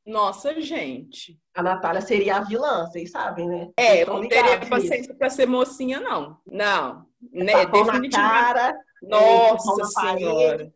Nossa, 0.08 0.62
gente. 0.62 1.38
A 1.54 1.62
Natália 1.62 2.00
seria 2.00 2.38
a 2.38 2.42
vilã, 2.42 2.86
vocês 2.86 3.12
sabem, 3.12 3.50
né? 3.50 3.70
É, 3.76 4.04
eu 4.04 4.08
não 4.08 4.30
teria 4.30 4.66
paciência 4.66 5.14
pra 5.14 5.30
ser 5.30 5.46
mocinha, 5.46 6.00
não. 6.00 6.38
Não. 6.48 7.06
Né, 7.34 7.66
definitivamente. 7.66 8.16
cara. 8.16 8.74
Nossa 9.02 10.02
parede. 10.02 10.24
Senhora. 10.24 10.74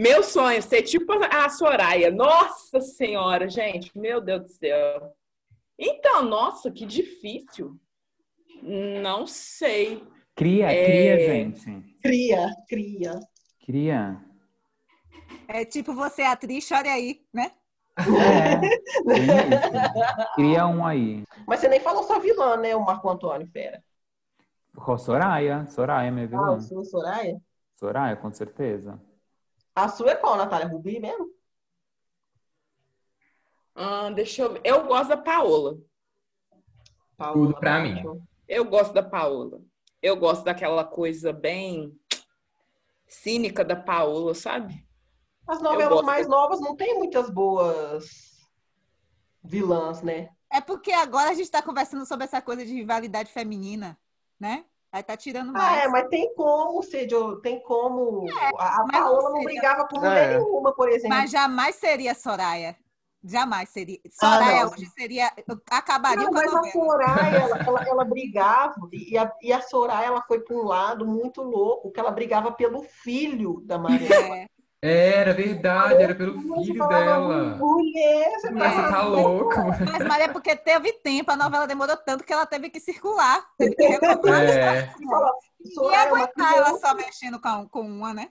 Meu 0.00 0.22
sonho 0.22 0.56
é 0.56 0.60
ser 0.62 0.82
tipo 0.82 1.12
a 1.12 1.48
Soraya. 1.50 2.10
Nossa 2.10 2.80
Senhora, 2.80 3.48
gente. 3.50 3.90
Meu 3.96 4.18
Deus 4.18 4.42
do 4.44 4.48
céu. 4.48 5.12
Então, 5.78 6.24
nossa, 6.24 6.70
que 6.70 6.86
difícil. 6.86 7.78
Não 9.02 9.26
sei. 9.26 10.02
Cria, 10.34 10.72
É. 10.72 10.84
cria, 10.86 11.18
gente. 11.26 11.96
Cria, 12.02 12.48
cria. 12.66 13.20
Cria. 13.66 14.24
É 15.46 15.64
tipo 15.66 15.92
você, 15.94 16.22
atriz, 16.22 16.64
chore 16.64 16.88
aí, 16.88 17.20
né? 17.32 17.52
É. 17.98 18.66
isso. 19.16 20.34
Cria 20.34 20.66
um 20.66 20.86
aí. 20.86 21.24
Mas 21.46 21.60
você 21.60 21.68
nem 21.68 21.80
falou 21.80 22.04
sua 22.04 22.18
vilã, 22.20 22.56
né? 22.56 22.74
O 22.74 22.80
Marco 22.84 23.08
Antônio 23.10 23.46
Fera. 23.48 23.82
Com 24.74 24.96
Soraya. 24.96 25.66
Soraya, 25.66 26.10
minha 26.10 26.24
Ah, 26.24 26.28
vilã. 26.28 26.56
o 26.56 26.60
seu 26.62 26.84
Soraya? 26.84 27.38
Soraya, 27.74 28.16
com 28.16 28.32
certeza. 28.32 28.98
A 29.74 29.88
sua 29.88 30.10
é 30.10 30.16
qual, 30.16 30.36
Natália? 30.36 30.66
Rubi 30.66 31.00
mesmo? 31.00 31.30
Ah, 33.74 34.10
deixa 34.10 34.42
eu 34.42 34.52
ver. 34.52 34.60
Eu 34.64 34.86
gosto 34.86 35.08
da 35.08 35.16
Paola. 35.16 35.78
Tudo 37.32 37.54
pra 37.58 37.80
mim. 37.80 38.02
Eu 38.48 38.64
gosto 38.64 38.92
da 38.92 39.02
Paola. 39.02 39.60
Eu 40.02 40.16
gosto 40.16 40.44
daquela 40.44 40.84
coisa 40.84 41.32
bem 41.32 41.98
cínica 43.06 43.64
da 43.64 43.76
Paola, 43.76 44.34
sabe? 44.34 44.86
As 45.46 45.60
novelas 45.60 45.88
gosto. 45.88 46.06
mais 46.06 46.28
novas 46.28 46.60
não 46.60 46.76
tem 46.76 46.96
muitas 46.96 47.28
boas 47.28 48.30
vilãs, 49.42 50.02
né? 50.02 50.30
É 50.50 50.60
porque 50.60 50.92
agora 50.92 51.30
a 51.30 51.34
gente 51.34 51.44
está 51.44 51.62
conversando 51.62 52.06
sobre 52.06 52.24
essa 52.24 52.40
coisa 52.40 52.64
de 52.64 52.72
rivalidade 52.72 53.30
feminina, 53.30 53.98
né? 54.38 54.64
Aí 54.92 55.02
tá 55.02 55.16
tirando 55.16 55.50
Ah, 55.50 55.58
mais. 55.58 55.84
é, 55.84 55.88
mas 55.88 56.08
tem 56.08 56.34
como 56.34 56.82
ser 56.82 57.06
de, 57.06 57.14
tem 57.42 57.62
como. 57.62 58.26
a 58.58 58.80
a 58.82 58.86
Paola 58.90 59.30
não 59.30 59.44
brigava 59.44 59.86
por 59.86 60.00
mulher 60.00 60.32
É. 60.32 60.38
nenhuma, 60.38 60.74
por 60.74 60.88
exemplo. 60.88 61.16
Mas 61.16 61.30
jamais 61.30 61.76
seria 61.76 62.14
Soraya. 62.14 62.76
Jamais 63.22 63.68
seria. 63.68 63.98
Soraya 64.10 64.62
Ah, 64.64 64.70
hoje 64.70 64.86
seria. 64.98 65.30
Acabaria 65.70 66.24
Não, 66.24 66.30
com 66.30 66.38
a 66.38 66.40
mas 66.42 66.52
a 66.52 66.56
novela. 66.56 66.72
Soraya, 66.72 67.36
ela, 67.36 67.56
ela, 67.68 67.84
ela 67.88 68.04
brigava, 68.04 68.74
e 68.92 69.16
a, 69.16 69.32
e 69.42 69.52
a 69.52 69.60
Soraya, 69.60 70.06
ela 70.06 70.22
foi 70.22 70.40
para 70.40 70.56
um 70.56 70.64
lado 70.64 71.06
muito 71.06 71.42
louco, 71.42 71.92
que 71.92 72.00
ela 72.00 72.10
brigava 72.10 72.50
pelo 72.50 72.82
filho 72.82 73.60
da 73.64 73.78
Maria. 73.78 74.08
É, 74.08 74.46
Era 74.82 75.34
verdade, 75.34 76.02
era 76.02 76.14
pelo 76.14 76.40
filho 76.40 76.88
dela. 76.88 77.56
Mulher, 77.56 78.30
você 78.30 78.50
Mas 78.50 78.74
você 78.74 78.82
tá 78.82 79.02
louco. 79.02 79.54
mas 79.92 80.06
Maria, 80.06 80.32
porque 80.32 80.56
teve 80.56 80.94
tempo, 80.94 81.30
a 81.30 81.36
novela 81.36 81.66
demorou 81.66 81.98
tanto 81.98 82.24
que 82.24 82.32
ela 82.32 82.46
teve 82.46 82.70
que 82.70 82.80
circular. 82.80 83.44
Teve 83.58 83.74
que. 83.74 83.84
É. 83.84 84.90
E 85.62 85.94
é 85.94 85.96
aguentar 85.96 86.56
ela 86.56 86.78
só 86.78 86.94
mexendo 86.94 87.38
com, 87.38 87.68
com 87.68 87.82
uma, 87.82 88.14
né? 88.14 88.30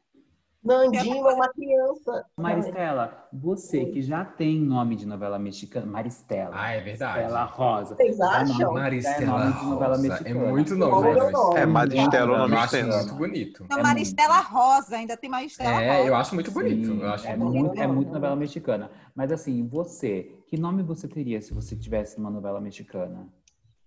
Nandinho 0.61 1.25
é 1.25 1.33
uma 1.33 1.47
criança. 1.49 2.25
Maristela, 2.37 3.27
você 3.31 3.85
que 3.85 4.01
já 4.01 4.25
tem 4.25 4.59
nome 4.59 4.97
de 4.97 5.05
novela 5.07 5.39
mexicana, 5.39 5.85
Maristela. 5.85 6.51
Ah, 6.53 6.71
é 6.73 6.81
verdade. 6.81 7.13
Maristela 7.17 7.43
Rosa. 7.45 7.95
Vocês 7.95 8.19
é 8.19 8.23
acham? 8.23 8.57
nome- 8.67 8.79
Maristela 8.81 9.21
é 9.23 9.25
nome 9.25 9.53
de 9.53 9.65
novela. 9.65 9.95
É 9.95 9.99
mexicana. 9.99 10.49
muito 10.51 10.75
Não, 10.75 10.89
nome, 10.89 11.13
não. 11.15 11.49
mas 11.51 11.55
É, 11.55 11.65
Maristela, 11.65 12.31
o 12.31 12.33
eu 12.33 12.37
nome 12.39 12.55
acho 12.55 12.75
extenso. 12.75 12.97
muito 12.97 13.15
bonito. 13.15 13.65
É 13.71 13.81
Maristela 13.81 14.39
Rosa, 14.41 14.95
ainda 14.97 15.15
tem 15.15 15.29
Maristela 15.29 15.81
É, 15.81 15.97
Rosa. 15.97 16.07
eu 16.09 16.15
acho 16.15 16.35
muito 16.35 16.51
bonito. 16.51 16.87
Sim, 16.87 17.01
Eu 17.01 17.09
acho 17.09 17.27
é, 17.27 17.37
muito 17.37 17.57
muito, 17.57 17.79
é 17.81 17.87
muito 17.87 18.11
novela 18.11 18.35
mexicana. 18.35 18.91
Mas 19.15 19.31
assim, 19.31 19.65
você, 19.65 20.35
que 20.45 20.57
nome 20.59 20.83
você 20.83 21.07
teria 21.07 21.41
se 21.41 21.53
você 21.53 21.73
tivesse 21.75 22.17
uma 22.17 22.29
novela 22.29 22.59
mexicana? 22.59 23.27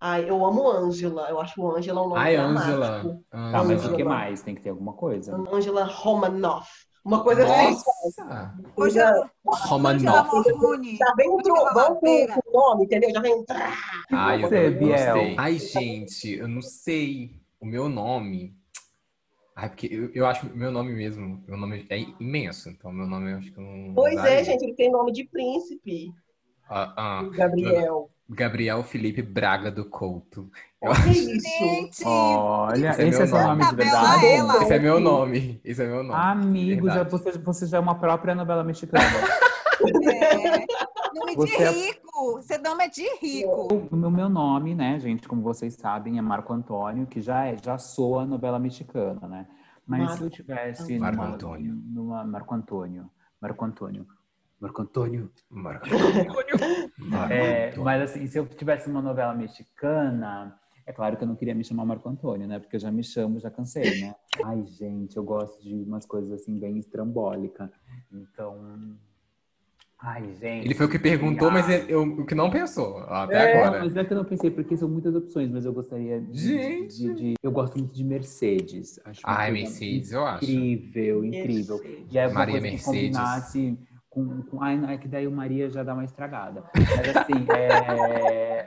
Ai, 0.05 0.29
eu 0.29 0.45
amo 0.45 0.69
Ângela. 0.69 1.29
Eu 1.31 1.41
acho 1.41 1.63
o 1.63 1.77
Ângela 1.77 2.03
um 2.03 2.09
nome 2.09 2.21
Ai. 2.21 2.35
Ângela. 2.35 3.23
Tá, 3.31 3.63
mas 3.63 3.87
o 3.87 3.95
que 3.95 4.03
mais? 4.03 4.43
Tem 4.43 4.53
que 4.53 4.61
ter 4.61 4.71
alguma 4.71 4.95
coisa. 4.95 5.33
Ângela 5.53 5.85
Romanoff. 5.85 6.69
Uma 7.05 7.23
coisa 7.23 7.45
assim. 7.45 7.71
Nossa. 7.73 8.55
Coisa, 8.75 9.09
Angela 9.09 9.31
Romanov. 9.45 10.29
Morrone. 10.29 10.97
já 10.97 11.15
vem 11.17 11.31
um 11.31 11.37
trovão 11.39 11.97
com 11.97 12.07
o 12.07 12.53
nome, 12.53 12.85
entendeu? 12.85 13.11
Já 13.13 13.21
vem. 13.21 13.45
Ai, 14.11 14.45
eu 14.45 14.49
também 14.49 14.79
Biel. 14.79 15.15
gostei. 15.15 15.37
Ai, 15.39 15.59
gente, 15.59 16.33
eu 16.37 16.49
não 16.49 16.63
sei. 16.63 17.41
O 17.61 17.67
meu 17.67 17.89
nome. 17.89 18.57
Ai, 19.55 19.69
porque 19.69 19.87
eu, 19.87 20.11
eu 20.15 20.27
acho 20.27 20.47
meu 20.57 20.73
nome 20.73 20.93
mesmo, 20.93 21.45
meu 21.47 21.57
nome 21.57 21.87
é 21.91 21.99
imenso, 22.19 22.71
então 22.71 22.91
meu 22.91 23.07
nome 23.07 23.31
eu 23.31 23.39
acho 23.39 23.53
que 23.53 23.59
eu 23.59 23.63
não. 23.63 23.95
Pois 23.95 24.17
daria. 24.17 24.41
é, 24.41 24.45
gente, 24.45 24.65
ele 24.65 24.75
tem 24.75 24.91
nome 24.91 25.13
de 25.13 25.25
príncipe, 25.25 26.13
Ah, 26.69 26.93
ah, 26.97 27.23
Gabriel. 27.31 28.11
Gabriel 28.33 28.83
Felipe 28.83 29.23
Braga 29.23 29.71
do 29.71 29.85
Couto. 29.85 30.51
Olha 30.81 30.93
acho- 30.93 31.09
isso. 31.11 31.59
Gente, 31.59 32.03
Olha, 32.05 32.91
Esse 32.91 33.03
é 33.03 33.09
esse 33.09 33.19
meu 33.19 33.23
é 33.23 33.27
seu 33.29 33.39
nome. 33.47 33.65
de 33.69 33.77
verdade? 33.77 34.27
ela. 34.27 34.63
Esse 34.63 34.73
é 34.75 34.79
meu 34.79 35.01
nome. 35.01 35.61
Esse 35.65 35.83
é 35.83 35.87
meu 35.87 36.03
nome. 36.03 36.15
Amigo, 36.21 36.89
já, 36.91 37.03
você, 37.05 37.33
você 37.39 37.67
já 37.67 37.77
é 37.77 37.81
uma 37.81 37.95
própria 37.95 38.35
novela 38.35 38.65
mexicana. 38.65 39.05
é, 39.85 40.65
nome 41.15 41.35
Você 41.37 41.57
de 41.57 41.63
é- 41.63 41.71
rico. 41.71 42.03
Você 42.37 42.59
nome 42.59 42.85
é 42.85 42.89
de 42.89 43.07
rico. 43.21 43.89
o 43.91 43.97
meu, 43.97 44.11
meu 44.11 44.29
nome, 44.29 44.75
né, 44.75 44.99
gente, 44.99 45.27
como 45.29 45.43
vocês 45.43 45.75
sabem, 45.75 46.19
é 46.19 46.23
Marco 46.23 46.53
Antônio, 46.53 47.07
que 47.07 47.21
já, 47.21 47.47
é, 47.47 47.57
já 47.63 47.79
soa 47.79 48.25
novela 48.27 48.59
mexicana, 48.59 49.27
né? 49.27 49.47
Mas 49.87 50.01
Marco 50.01 50.17
se 50.19 50.23
eu 50.25 50.31
tivesse 50.31 50.99
Marco 50.99 51.17
numa, 51.23 51.35
Antônio. 51.35 51.75
numa 51.87 52.25
Marco 52.25 52.55
Antônio, 52.55 53.11
Marco 53.41 53.65
Antônio, 53.65 54.07
Marco 54.63 54.81
Antônio. 54.83 55.29
Marco 55.51 55.87
Antônio. 55.87 56.91
Marco 56.99 57.33
É, 57.35 57.67
Antônio. 57.71 57.85
mas 57.85 58.03
assim, 58.03 58.27
se 58.29 58.39
eu 58.39 58.47
tivesse 58.47 58.89
uma 58.89 59.03
novela 59.03 59.35
mexicana, 59.35 60.57
É 60.85 60.93
claro 60.93 61.17
que 61.17 61.23
eu 61.23 61.29
não 61.29 61.37
queria 61.37 61.55
me 61.55 61.63
chamar 61.63 61.85
Marco 61.85 62.09
Antônio, 62.09 62.45
né? 62.49 62.59
Porque 62.59 62.75
eu 62.75 62.81
já 62.81 62.91
me 62.91 63.05
chamo, 63.05 63.39
já 63.39 63.49
cansei, 63.51 64.01
né? 64.01 64.17
Ai, 64.45 64.65
gente, 64.67 65.17
eu 65.17 65.23
gosto 65.23 65.63
de 65.63 65.75
umas 65.75 66.05
coisas 66.05 66.33
assim 66.33 66.59
bem 66.59 66.77
estrambólicas. 66.77 67.71
Então. 68.13 68.97
Ai, 70.01 70.35
gente. 70.41 70.65
Ele 70.65 70.75
foi 70.75 70.87
o 70.87 70.89
que 70.89 70.99
perguntou, 70.99 71.53
mas 71.53 71.69
eu, 71.69 71.87
eu- 71.89 72.03
o 72.03 72.27
que 72.27 72.35
não 72.35 72.51
pensou 72.51 72.99
até 73.05 73.53
É, 73.53 73.65
agora. 73.65 73.85
mas 73.85 73.95
é 73.97 74.05
que 74.05 74.13
eu 74.13 74.17
não 74.17 74.25
pensei, 74.25 74.51
porque 74.51 74.77
são 74.77 74.89
muitas 74.89 75.15
opções, 75.15 75.49
mas 75.53 75.65
eu 75.65 75.73
gostaria 75.73 76.21
de. 76.21 76.37
Gente! 76.37 76.97
de- 76.97 77.15
de- 77.15 77.35
eu 77.41 77.53
gosto 77.53 77.79
muito 77.79 77.95
de 77.95 78.03
Mercedes. 78.03 78.99
Acho 79.05 79.21
Ai, 79.23 79.53
Mercedes, 79.53 80.11
eu 80.11 80.25
acho. 80.27 80.45
Incrível, 80.51 81.25
incrível. 81.25 81.81
E 82.11 82.19
aí 82.19 82.27
uma 82.27 82.35
Maria 82.35 82.55
coisa 82.55 82.67
que 82.67 82.73
Mercedes. 82.73 83.17
combinasse 83.17 83.79
com, 84.13 84.43
com. 84.43 84.63
Ai, 84.63 84.77
não, 84.77 84.91
é 84.91 84.99
que 84.99 85.09
daí 85.09 85.27
o 85.27 85.33
Maria 85.33 85.71
já 85.71 85.83
dá 85.83 85.95
uma 85.95 86.05
estragada. 86.05 86.63
Mas 86.77 87.17
assim, 87.17 87.47
é. 87.57 88.67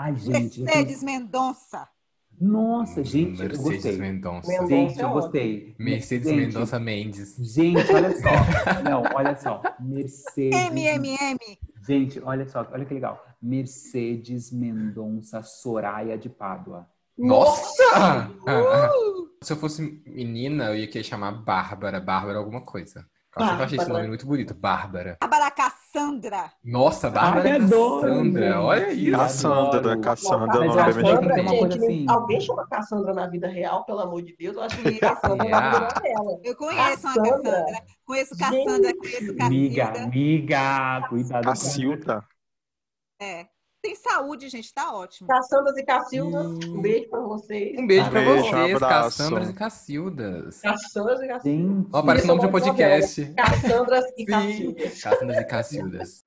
Ai, 0.00 0.16
gente. 0.16 0.60
eu 0.60 0.66
Mercedes 0.66 1.02
Mendonça. 1.02 1.88
Nossa, 2.40 3.04
gente, 3.04 3.40
eu 3.40 3.48
Mercedes 3.48 3.60
gostei. 3.60 3.98
Mendonça. 3.98 4.48
Mendonça. 4.48 4.68
Gente, 4.68 4.98
é 4.98 5.02
eu 5.02 5.06
ótimo. 5.06 5.20
gostei. 5.20 5.76
Mercedes 5.78 6.28
Gente, 6.28 6.40
Mendonça 6.40 6.80
Mendes. 6.80 7.36
Gente, 7.38 7.92
olha 7.92 8.10
só. 8.16 8.30
Não, 8.82 9.02
olha 9.14 9.36
só. 9.36 9.62
Mercedes. 9.78 10.58
MMM. 10.58 11.38
Gente, 11.86 12.20
olha 12.20 12.48
só, 12.48 12.68
olha 12.72 12.84
que 12.84 12.94
legal. 12.94 13.24
Mercedes 13.40 14.50
Mendonça 14.50 15.40
Soraya 15.42 16.18
de 16.18 16.28
Pádua. 16.28 16.88
Nossa! 17.26 18.30
Se 19.42 19.52
eu 19.52 19.56
fosse 19.56 20.02
menina, 20.06 20.66
eu 20.66 20.76
ia 20.76 20.86
querer 20.88 21.04
chamar 21.04 21.32
Bárbara. 21.32 22.00
Bárbara 22.00 22.38
alguma 22.38 22.60
coisa. 22.64 23.04
Eu 23.36 23.46
eu 23.46 23.64
achei 23.64 23.78
esse 23.78 23.88
nome 23.88 24.08
muito 24.08 24.26
bonito. 24.26 24.54
Bárbara. 24.54 25.16
Bárbara 25.20 25.50
Cassandra. 25.50 26.52
Nossa, 26.62 27.08
Bárbara 27.10 27.48
Ai, 27.50 27.56
adoro, 27.56 28.02
Cassandra. 28.02 28.42
gente. 28.46 28.54
Olha 28.58 28.92
isso. 28.92 29.10
Cassandra. 29.18 30.00
Cassandra, 30.00 30.46
Mas 30.46 30.56
é 30.56 30.60
o 30.60 30.62
eu 30.62 30.68
nome 30.68 30.80
acho 30.80 30.94
bem 30.94 31.04
que 31.04 31.10
tem 31.10 31.16
que 31.16 31.22
diferente. 31.22 31.34
ter 31.34 31.40
uma 31.40 31.58
coisa 31.58 31.72
gente, 31.72 31.84
assim. 31.84 32.06
alguém 32.10 32.40
chama 32.40 32.66
Cassandra 32.68 33.14
na 33.14 33.26
vida 33.28 33.48
real, 33.48 33.84
pelo 33.86 34.00
amor 34.00 34.22
de 34.22 34.36
Deus? 34.36 34.56
Eu 34.56 34.62
acho 34.62 34.76
que 34.76 34.98
Cassandra 34.98 35.48
Cassandra 35.48 35.48
na 35.48 35.88
vida 35.88 36.00
real. 36.04 36.40
Eu 36.44 36.56
conheço 36.56 37.06
uma 37.06 37.14
Cassandra. 37.14 37.30
Cassandra. 37.32 37.84
Conheço 38.04 38.36
Cassandra, 38.38 38.96
conheço 38.98 39.36
Amiga, 39.40 39.84
amiga, 40.04 41.06
cuidado. 41.08 41.44
Cacilda. 41.44 42.24
É. 43.20 43.46
Tem 43.82 43.96
saúde, 43.96 44.48
gente, 44.48 44.72
tá 44.72 44.94
ótimo. 44.94 45.26
Cassandras 45.26 45.76
e 45.76 45.82
Cacilda, 45.82 46.42
um 46.42 46.80
beijo 46.80 47.10
pra 47.10 47.18
vocês. 47.20 47.76
Um 47.76 47.84
beijo 47.84 48.06
Um 48.06 48.10
pra 48.10 48.20
beijo, 48.20 48.46
um 48.46 48.50
vocês, 48.50 48.76
abraço. 48.76 49.18
Cassandras 49.18 49.50
e 49.50 49.54
Cacildas. 49.54 50.60
Cassandras 50.60 51.20
e 51.20 51.26
Cacilda. 51.26 51.50
Gente, 51.50 51.88
Ó, 51.92 52.02
parece 52.02 52.24
o 52.24 52.28
nome 52.28 52.40
de 52.42 52.46
um 52.46 52.52
podcast. 52.52 53.34
Cassandras 53.34 54.04
e. 54.16 54.24
Cacildas. 54.24 55.02
Cassandras 55.02 55.36
e 55.36 55.44
Cacildas. 55.44 56.24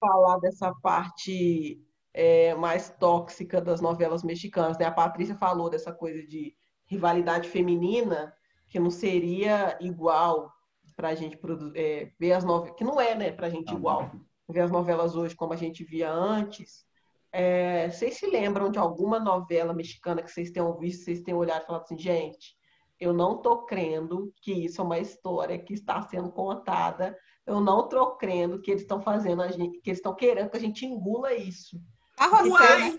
Falar 0.00 0.38
dessa 0.40 0.72
parte 0.82 1.80
é, 2.12 2.52
mais 2.56 2.90
tóxica 2.98 3.60
das 3.60 3.80
novelas 3.80 4.24
mexicanas, 4.24 4.76
né? 4.76 4.86
A 4.86 4.90
Patrícia 4.90 5.36
falou 5.36 5.70
dessa 5.70 5.92
coisa 5.92 6.20
de 6.26 6.52
rivalidade 6.86 7.48
feminina 7.48 8.34
que 8.68 8.80
não 8.80 8.90
seria 8.90 9.78
igual 9.80 10.52
para 10.96 11.08
a 11.08 11.14
gente 11.14 11.38
é, 11.74 12.10
ver 12.18 12.32
as 12.32 12.44
novelas, 12.44 12.76
que 12.76 12.84
não 12.84 13.00
é, 13.00 13.14
né, 13.14 13.32
para 13.32 13.46
a 13.46 13.50
gente 13.50 13.72
igual 13.72 14.10
ver 14.48 14.60
as 14.60 14.70
novelas 14.70 15.16
hoje 15.16 15.34
como 15.34 15.52
a 15.52 15.56
gente 15.56 15.84
via 15.84 16.12
antes. 16.12 16.84
É, 17.32 17.90
vocês 17.90 18.16
se 18.16 18.26
lembram 18.26 18.70
de 18.70 18.78
alguma 18.78 19.18
novela 19.18 19.72
mexicana 19.72 20.22
que 20.22 20.30
vocês 20.30 20.50
tenham 20.50 20.76
visto, 20.78 21.04
vocês 21.04 21.22
tenham 21.22 21.38
olhado 21.38 21.62
e 21.62 21.66
falado 21.66 21.82
assim, 21.82 21.98
gente, 21.98 22.56
eu 23.00 23.12
não 23.12 23.38
tô 23.38 23.64
crendo 23.64 24.32
que 24.40 24.52
isso 24.52 24.80
é 24.80 24.84
uma 24.84 24.98
história 24.98 25.58
que 25.58 25.74
está 25.74 26.00
sendo 26.02 26.30
contada. 26.30 27.18
Eu 27.44 27.60
não 27.60 27.88
tô 27.88 28.16
crendo 28.16 28.60
que 28.60 28.70
eles 28.70 28.82
estão 28.82 29.00
fazendo 29.00 29.42
a 29.42 29.48
gente, 29.48 29.80
que 29.80 29.90
eles 29.90 29.98
estão 29.98 30.14
querendo 30.14 30.48
que 30.48 30.56
a 30.56 30.60
gente 30.60 30.86
engula 30.86 31.34
isso. 31.34 31.80
A 32.16 32.26
Rossana. 32.26 32.50
Uai, 32.50 32.98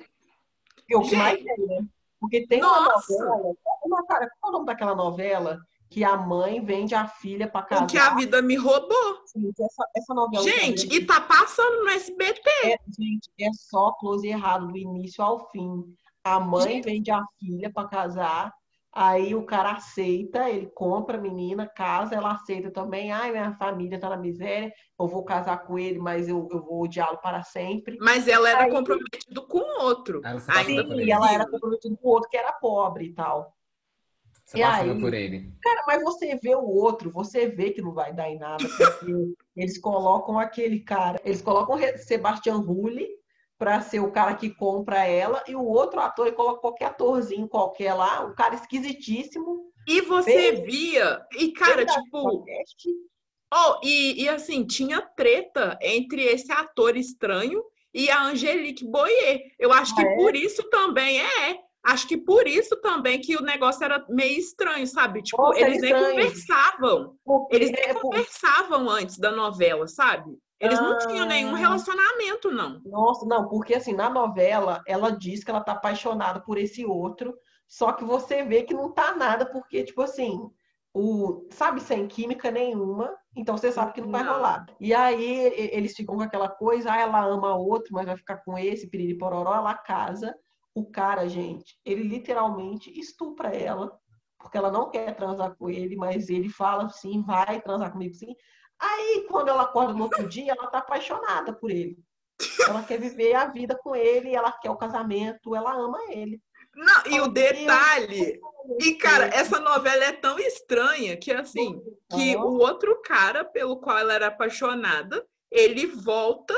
É 0.91 0.97
o 0.97 1.01
que 1.01 1.15
mais 1.15 1.43
né? 1.43 1.87
Porque 2.19 2.45
tem 2.47 2.61
uma 2.61 2.81
Nossa. 2.81 3.13
novela, 3.13 3.55
uma, 3.85 4.05
cara, 4.05 4.29
qual 4.39 4.51
é 4.51 4.55
o 4.55 4.57
nome 4.57 4.65
daquela 4.65 4.95
novela 4.95 5.59
que 5.95 6.03
a 6.03 6.17
mãe 6.17 6.59
vende 6.61 6.93
a 6.93 7.07
filha 7.07 7.47
para 7.47 7.65
casar? 7.65 7.83
o 7.85 7.87
que 7.87 7.97
a 7.97 8.13
vida 8.15 8.41
me 8.41 8.57
roubou. 8.57 9.15
Gente, 9.33 9.63
essa, 9.63 9.87
essa 9.95 10.13
novela 10.13 10.43
Gente, 10.43 10.81
também- 10.83 10.97
e 10.97 11.05
tá 11.05 11.21
passando 11.21 11.83
no 11.85 11.89
SBT. 11.89 12.49
É, 12.65 12.77
gente, 12.99 13.29
é 13.39 13.49
só 13.53 13.93
close 13.93 14.27
errado 14.27 14.67
do 14.67 14.77
início 14.77 15.23
ao 15.23 15.49
fim. 15.51 15.85
A 16.21 16.37
mãe 16.37 16.81
vende 16.81 17.09
a 17.11 17.23
filha 17.39 17.71
para 17.71 17.87
casar, 17.87 18.51
aí 18.91 19.33
o 19.33 19.45
cara 19.45 19.71
aceita, 19.71 20.49
ele 20.49 20.67
compra 20.75 21.17
a 21.17 21.21
menina, 21.21 21.65
casa, 21.65 22.13
ela 22.13 22.33
aceita 22.33 22.69
também. 22.69 23.13
Ai, 23.13 23.31
minha 23.31 23.53
família 23.55 23.97
tá 23.97 24.09
na 24.09 24.17
miséria, 24.17 24.73
eu 24.99 25.07
vou 25.07 25.23
casar 25.23 25.59
com 25.65 25.79
ele, 25.79 25.97
mas 25.97 26.27
eu, 26.27 26.45
eu 26.51 26.61
vou 26.61 26.83
odiá-lo 26.83 27.19
para 27.19 27.41
sempre. 27.41 27.97
Mas 28.01 28.27
ela 28.27 28.49
era 28.49 28.63
Aí- 28.65 28.71
comprometida 28.71 29.41
com 29.43 29.59
o 29.59 29.81
outro. 29.85 30.19
Ela 30.25 30.41
Ainda 30.49 30.93
E 30.95 31.01
ele. 31.03 31.11
ela 31.11 31.31
era 31.31 31.49
comprometida 31.49 31.95
com 31.95 32.05
o 32.09 32.11
outro 32.11 32.29
que 32.29 32.35
era 32.35 32.51
pobre 32.51 33.05
e 33.05 33.13
tal. 33.13 33.54
Se 34.45 34.59
E 34.59 34.63
apaixona 34.63 34.93
aí? 34.93 35.01
por 35.01 35.13
ele. 35.13 35.51
Cara, 35.61 35.83
mas 35.87 36.03
você 36.03 36.35
vê 36.35 36.55
o 36.55 36.63
outro, 36.63 37.09
você 37.09 37.47
vê 37.47 37.71
que 37.71 37.81
não 37.81 37.93
vai 37.93 38.13
dar 38.13 38.29
em 38.29 38.37
nada, 38.37 38.63
porque 38.67 39.33
eles 39.55 39.79
colocam 39.79 40.37
aquele 40.37 40.79
cara, 40.81 41.19
eles 41.25 41.41
colocam 41.41 41.77
Sebastian 41.97 42.57
Rulli 42.57 43.07
para 43.57 43.81
ser 43.81 44.01
o 44.01 44.11
cara 44.11 44.35
que 44.35 44.49
compra 44.53 45.05
ela, 45.05 45.43
e 45.47 45.55
o 45.55 45.63
outro 45.63 45.99
ator, 45.99 46.27
ele 46.27 46.35
coloca 46.35 46.59
qualquer 46.61 46.85
atorzinho 46.85 47.47
qualquer 47.47 47.93
lá, 47.93 48.23
um 48.25 48.35
cara 48.35 48.53
esquisitíssimo. 48.53 49.71
E 49.87 50.01
você 50.01 50.51
Bem- 50.51 50.63
via, 50.63 51.21
e 51.39 51.51
cara, 51.53 51.85
tipo, 51.85 52.45
oh, 53.53 53.79
e, 53.83 54.23
e 54.23 54.29
assim, 54.29 54.65
tinha 54.65 55.01
treta 55.01 55.77
entre 55.81 56.21
esse 56.23 56.51
ator 56.51 56.95
estranho 56.97 57.63
e 57.93 58.09
a 58.09 58.23
Angelique 58.25 58.85
Boyer. 58.85 59.41
Eu 59.57 59.71
acho 59.71 59.95
que 59.95 60.01
Ah, 60.01 60.11
é? 60.11 60.15
por 60.15 60.35
isso 60.35 60.61
também 60.69 61.21
é. 61.21 61.57
Acho 61.85 62.07
que 62.07 62.17
por 62.17 62.47
isso 62.47 62.75
também 62.81 63.21
que 63.21 63.35
o 63.37 63.41
negócio 63.41 63.83
era 63.83 64.03
meio 64.09 64.39
estranho, 64.39 64.87
sabe? 64.87 65.21
Tipo, 65.21 65.41
Nossa, 65.41 65.59
eles 65.59 65.81
nem 65.81 65.91
estranho. 65.91 66.15
conversavam. 66.15 67.15
Porque 67.23 67.55
Eles 67.55 67.71
nem 67.71 67.83
é 67.83 67.93
conversavam 67.93 68.89
antes 68.89 69.17
da 69.19 69.31
novela, 69.31 69.87
sabe? 69.87 70.35
Eles 70.59 70.79
não 70.79 70.97
tinham 70.97 71.25
Ah. 71.25 71.29
nenhum 71.29 71.53
relacionamento, 71.53 72.49
não. 72.49 72.81
Nossa, 72.85 73.25
não, 73.25 73.47
porque 73.47 73.75
assim, 73.75 73.93
na 73.93 74.09
novela, 74.09 74.81
ela 74.87 75.11
diz 75.11 75.43
que 75.43 75.51
ela 75.51 75.61
tá 75.61 75.73
apaixonada 75.73 76.39
por 76.41 76.57
esse 76.57 76.85
outro, 76.85 77.35
só 77.67 77.91
que 77.91 78.03
você 78.03 78.43
vê 78.43 78.63
que 78.63 78.73
não 78.73 78.91
tá 78.91 79.15
nada, 79.15 79.45
porque, 79.45 79.83
tipo 79.83 80.01
assim, 80.01 80.39
o, 80.93 81.45
sabe, 81.51 81.81
sem 81.81 82.07
química 82.07 82.49
nenhuma, 82.49 83.13
então 83.35 83.57
você 83.57 83.71
sabe 83.71 83.91
que 83.93 84.01
não 84.01 84.09
vai 84.11 84.23
Não. 84.23 84.33
rolar. 84.35 84.65
E 84.79 84.93
aí 84.93 85.51
eles 85.73 85.93
ficam 85.93 86.15
com 86.15 86.21
aquela 86.23 86.47
coisa, 86.47 86.91
ah, 86.93 86.99
ela 86.99 87.25
ama 87.25 87.53
outro, 87.55 87.89
mas 87.93 88.05
vai 88.05 88.15
ficar 88.15 88.37
com 88.37 88.57
esse, 88.57 88.89
piriri 88.89 89.17
pororó, 89.17 89.53
ela 89.55 89.73
casa. 89.75 90.33
O 90.75 90.85
cara, 90.85 91.27
gente, 91.27 91.79
ele 91.83 92.03
literalmente 92.03 92.91
estupra 92.99 93.47
ela, 93.47 93.97
porque 94.37 94.57
ela 94.57 94.69
não 94.69 94.91
quer 94.91 95.15
transar 95.15 95.55
com 95.55 95.69
ele, 95.69 95.95
mas 95.95 96.29
ele 96.29 96.49
fala 96.49 96.89
sim, 96.89 97.23
vai 97.23 97.61
transar 97.61 97.91
comigo 97.91 98.13
sim. 98.13 98.35
Aí, 98.77 99.25
quando 99.29 99.47
ela 99.47 99.63
acorda 99.63 99.93
no 99.93 100.03
outro 100.03 100.27
dia, 100.27 100.51
ela 100.51 100.67
tá 100.67 100.79
apaixonada 100.79 101.53
por 101.53 101.71
ele. 101.71 101.97
Ela 102.67 102.83
quer 102.83 102.99
viver 102.99 103.33
a 103.33 103.47
vida 103.47 103.77
com 103.81 103.95
ele, 103.95 104.35
ela 104.35 104.51
quer 104.51 104.69
o 104.69 104.75
casamento, 104.75 105.55
ela 105.55 105.73
ama 105.73 105.97
ele. 106.09 106.41
Não, 106.75 107.03
e 107.05 107.21
o 107.21 107.27
detalhe. 107.29 108.37
E, 108.79 108.95
cara, 108.95 109.27
essa 109.27 109.59
novela 109.59 110.03
é 110.03 110.11
tão 110.11 110.37
estranha 110.37 111.15
que, 111.15 111.31
assim, 111.31 111.81
que 112.11 112.35
o 112.35 112.57
outro 112.57 113.01
cara 113.01 113.45
pelo 113.45 113.79
qual 113.79 113.97
ela 113.97 114.13
era 114.13 114.27
apaixonada, 114.27 115.25
ele 115.49 115.87
volta, 115.87 116.53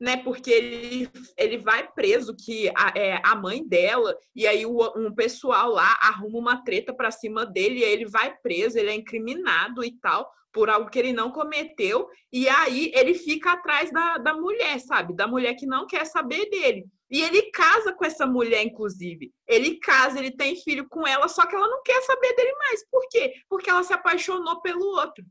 né? 0.00 0.16
Porque 0.18 0.50
ele, 0.50 1.10
ele 1.36 1.58
vai 1.58 1.90
preso, 1.92 2.34
que 2.36 2.68
a, 2.76 2.92
é 2.96 3.20
a 3.24 3.34
mãe 3.34 3.66
dela, 3.66 4.16
e 4.34 4.46
aí 4.46 4.66
o- 4.66 4.92
um 4.96 5.14
pessoal 5.14 5.70
lá 5.70 5.98
arruma 6.02 6.38
uma 6.38 6.64
treta 6.64 6.94
pra 6.94 7.10
cima 7.10 7.44
dele, 7.46 7.80
e 7.80 7.84
aí 7.84 7.92
ele 7.92 8.06
vai 8.06 8.34
preso, 8.38 8.78
ele 8.78 8.90
é 8.90 8.94
incriminado 8.94 9.84
e 9.84 9.92
tal, 10.00 10.30
por 10.52 10.70
algo 10.70 10.88
que 10.90 10.98
ele 10.98 11.12
não 11.12 11.30
cometeu, 11.30 12.08
e 12.32 12.48
aí 12.48 12.90
ele 12.94 13.14
fica 13.14 13.52
atrás 13.52 13.90
da, 13.92 14.18
da 14.18 14.34
mulher, 14.34 14.80
sabe? 14.80 15.14
Da 15.14 15.26
mulher 15.26 15.54
que 15.54 15.66
não 15.66 15.86
quer 15.86 16.06
saber 16.06 16.48
dele. 16.48 16.86
E 17.10 17.22
ele 17.22 17.50
casa 17.52 17.92
com 17.92 18.04
essa 18.04 18.26
mulher, 18.26 18.62
inclusive. 18.64 19.32
Ele 19.46 19.78
casa, 19.78 20.18
ele 20.18 20.30
tem 20.30 20.56
filho 20.56 20.88
com 20.88 21.06
ela, 21.06 21.28
só 21.28 21.46
que 21.46 21.54
ela 21.54 21.68
não 21.68 21.82
quer 21.82 22.00
saber 22.02 22.34
dele 22.34 22.52
mais. 22.58 22.84
Por 22.90 23.06
quê? 23.08 23.32
Porque 23.48 23.70
ela 23.70 23.84
se 23.84 23.92
apaixonou 23.92 24.60
pelo 24.60 24.84
outro. 24.84 25.24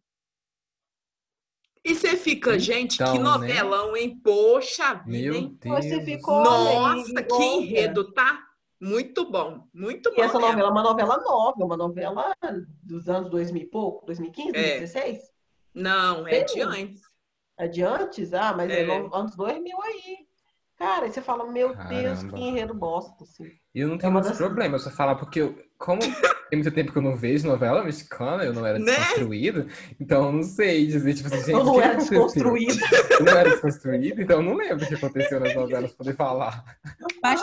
E 1.85 1.93
você 1.93 2.17
fica, 2.17 2.57
gente, 2.57 2.97
que 2.97 3.03
Então, 3.03 3.15
né? 3.17 3.23
novelão, 3.23 3.95
hein? 3.95 4.19
Poxa 4.23 5.03
Meu 5.05 5.33
vida, 5.33 5.37
hein? 5.37 5.81
Você 5.81 5.99
Deus. 5.99 6.03
ficou- 6.19 6.43
Nossa, 6.43 7.21
que 7.23 7.43
enredo, 7.43 8.11
tá? 8.11 8.41
Muito 8.81 9.29
bom, 9.29 9.67
muito 9.73 10.09
bom. 10.11 10.17
E 10.17 10.21
essa 10.21 10.37
mesmo. 10.39 10.49
novela 10.51 10.67
é 10.67 10.71
uma 10.71 10.83
novela 10.83 11.17
nova, 11.17 11.63
uma 11.63 11.77
novela 11.77 12.33
dos 12.83 13.07
anos 13.07 13.29
2000 13.29 13.61
e 13.61 13.65
pouco, 13.67 14.05
2015, 14.05 14.49
É. 14.49 14.79
2016? 14.79 15.31
Não, 15.73 16.27
é 16.27 16.43
de 16.43 16.61
antes. 16.61 17.01
É 17.57 17.67
de 17.67 17.83
antes? 17.83 18.33
Ah, 18.33 18.53
mas 18.55 18.69
é, 18.71 18.81
É. 18.81 18.99
no- 18.99 19.13
anos 19.15 19.35
2000 19.35 19.79
aí. 19.81 20.25
Cara, 20.77 21.05
aí 21.05 21.11
você 21.11 21.21
fala, 21.21 21.45
meu 21.49 21.69
Deus, 21.69 22.19
Caramba. 22.19 22.37
que 22.37 22.43
enredo 22.43 22.73
bosta, 22.73 23.23
assim. 23.23 23.49
E 23.73 23.79
eu 23.79 23.87
não 23.87 23.95
É 23.95 23.99
tenho 23.99 24.13
das- 24.21 24.35
problema, 24.37 24.75
eu 24.75 24.79
só 24.79 24.89
falar 24.91 25.15
porque 25.15 25.39
eu, 25.41 25.55
como 25.77 25.99
tem 26.01 26.59
muito 26.59 26.71
tempo 26.71 26.91
que 26.91 26.97
eu 26.97 27.01
não 27.01 27.15
vejo 27.15 27.47
novela 27.47 27.83
mexicana, 27.83 28.43
eu 28.43 28.53
não 28.53 28.65
era 28.65 28.77
Né? 28.79 28.85
desconstruído, 28.85 29.67
então 29.99 30.25
eu 30.27 30.31
não 30.31 30.43
sei 30.43 30.85
dizer, 30.87 31.13
tipo 31.15 31.27
assim, 31.27 31.37
gente, 31.39 31.49
Eu 31.51 31.59
o 31.61 31.63
não 31.63 31.73
que 31.73 31.79
era 31.81 31.91
aconteceu? 31.93 32.23
desconstruído. 32.25 32.79
Eu 33.19 33.25
não 33.25 33.33
era 33.37 33.49
desconstruído, 33.49 34.21
então 34.21 34.37
eu 34.37 34.43
não 34.43 34.53
lembro 34.55 34.85
o 34.85 34.87
que 34.87 34.93
aconteceu 34.95 35.39
nas 35.39 35.53
novelas 35.55 35.91
pra 35.91 35.97
poder 35.97 36.15
falar. 36.15 36.63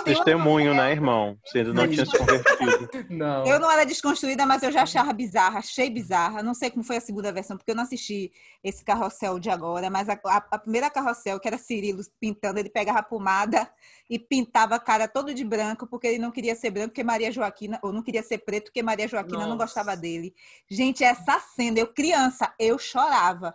Testemunho, 0.05 0.75
né, 0.75 0.93
irmão? 0.93 1.37
Você 1.45 1.59
ainda 1.59 1.73
não 1.75 1.89
tinha 1.89 2.07
se 2.07 2.17
convertido. 2.17 2.89
Não. 3.11 3.47
Eu 3.47 3.59
não 3.61 3.71
era 3.71 3.85
desconstruída, 3.85 4.47
mas 4.47 4.63
eu 4.63 4.71
já 4.73 4.83
achava 4.83 5.13
bizarra, 5.13 5.59
achei 5.59 5.91
bizarra. 5.91 6.43
Não 6.43 6.55
sei 6.55 6.71
como 6.71 6.85
foi 6.85 6.97
a 6.97 7.01
segunda 7.01 7.33
versão, 7.33 7.57
porque 7.57 7.71
eu 7.71 7.75
não 7.75 7.83
assisti 7.85 8.33
esse 8.63 8.85
carrossel 8.85 9.39
de 9.39 9.51
agora, 9.51 9.91
mas 9.91 10.09
a, 10.09 10.19
a- 10.27 10.47
a 10.53 10.59
primeira 10.59 10.89
carrossel, 10.91 11.39
que 11.41 11.49
era 11.49 11.59
Cirilo 11.59 12.03
pintando, 12.21 12.59
ele 12.59 12.71
pegava 12.71 13.01
a 13.01 13.03
pomada 13.03 13.69
e 14.09 14.19
pintava 14.19 14.75
a 14.77 14.81
cara 14.81 15.09
todo 15.09 15.35
de 15.35 15.45
branco, 15.45 15.87
porque 15.87 16.07
ele 16.07 16.19
não 16.19 16.31
queria 16.31 16.55
ser 16.55 16.71
branco, 16.71 16.89
porque 16.89 17.03
Maria 17.05 17.33
Joaquina, 17.33 17.79
ou 17.83 17.93
não 17.93 18.03
queria 18.03 18.22
ser 18.23 18.39
preto, 18.39 18.65
porque 18.65 18.83
Maria 18.83 19.09
Joaquina 19.09 19.41
não 19.41 19.57
Nossa. 19.57 19.65
gostava 19.65 19.97
dele. 19.97 20.35
Gente, 20.71 21.03
essa 21.05 21.39
cena, 21.41 21.79
eu 21.79 21.87
criança, 21.93 22.53
eu 22.59 22.79
chorava. 22.79 23.55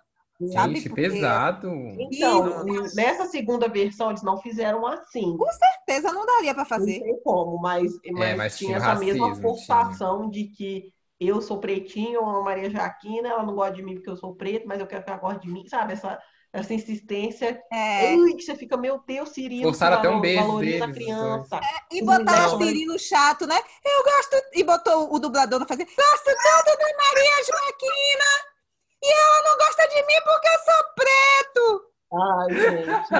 Sabe? 0.54 0.76
Gente, 0.76 0.90
Porque- 0.90 1.02
pesado. 1.10 1.68
Então, 2.00 2.68
Isso. 2.86 2.96
nessa 2.96 3.26
segunda 3.26 3.68
versão, 3.68 4.10
eles 4.12 4.22
não 4.22 4.38
fizeram 4.38 4.86
assim. 4.86 5.36
certeza 5.54 6.14
não 6.14 6.26
daria 6.28 6.54
para 6.54 6.62
Não 6.62 6.70
fazer. 6.70 7.02
tem 7.02 7.20
como, 7.24 7.58
mas, 7.60 7.92
mas, 8.12 8.30
É, 8.30 8.36
mas 8.36 8.58
tinha 8.58 8.78
tinha 8.78 8.78
essa 8.78 9.00
mesma 9.00 9.34
forçação 9.36 10.30
de 10.30 10.44
que 10.46 10.94
eu 11.20 11.42
sou 11.42 11.58
pretinho, 11.60 12.22
a 12.24 12.44
Maria 12.44 12.70
Jaquina, 12.70 13.30
ela 13.30 13.42
não 13.44 13.56
gosta 13.56 13.74
de 13.74 13.82
mim 13.82 13.96
porque 13.96 14.10
eu 14.12 14.16
sou 14.16 14.36
preto, 14.36 14.68
mas 14.68 14.80
eu 14.80 14.86
quero 14.86 15.04
que 15.04 15.10
ela 15.10 15.18
goste 15.20 15.42
de 15.42 15.52
mim, 15.52 15.66
sabe? 15.68 15.94
Essa, 15.94 16.20
essa 16.54 16.74
insistência. 16.74 17.62
É. 17.72 18.16
Ui, 18.16 18.36
que 18.36 18.42
você 18.42 18.56
fica, 18.56 18.76
meu 18.78 19.02
Deus, 19.06 19.30
Cirilo, 19.30 19.64
Forçaram 19.70 19.98
até 19.98 20.10
um 20.10 20.20
beijo 20.22 20.42
valoriza 20.46 20.84
a 20.84 20.88
deles, 20.88 21.04
criança. 21.06 21.60
E 21.92 22.02
botar 22.04 22.50
o 22.50 22.58
mas- 22.60 22.68
Cirilo 22.68 23.00
chato, 23.00 23.46
né? 23.46 23.60
Eu 23.86 24.04
gosto. 24.04 24.36
E 24.54 24.64
botou 24.64 25.14
o 25.14 25.20
dublador 25.20 25.60
não 25.60 25.68
fazer. 25.68 25.86
Gosto 25.86 26.26
tanto 26.26 26.78
da 26.78 26.98
Maria 26.98 27.44
Joaquina! 27.46 28.58
E 29.04 29.14
ela 29.14 29.44
não 29.44 29.58
gosta 29.58 29.88
de 29.88 30.06
mim 30.08 30.22
porque 30.26 30.48
eu 30.48 30.60
sou 30.66 30.84
preto! 30.96 31.88
Ai, 32.14 32.50
gente. 32.56 33.14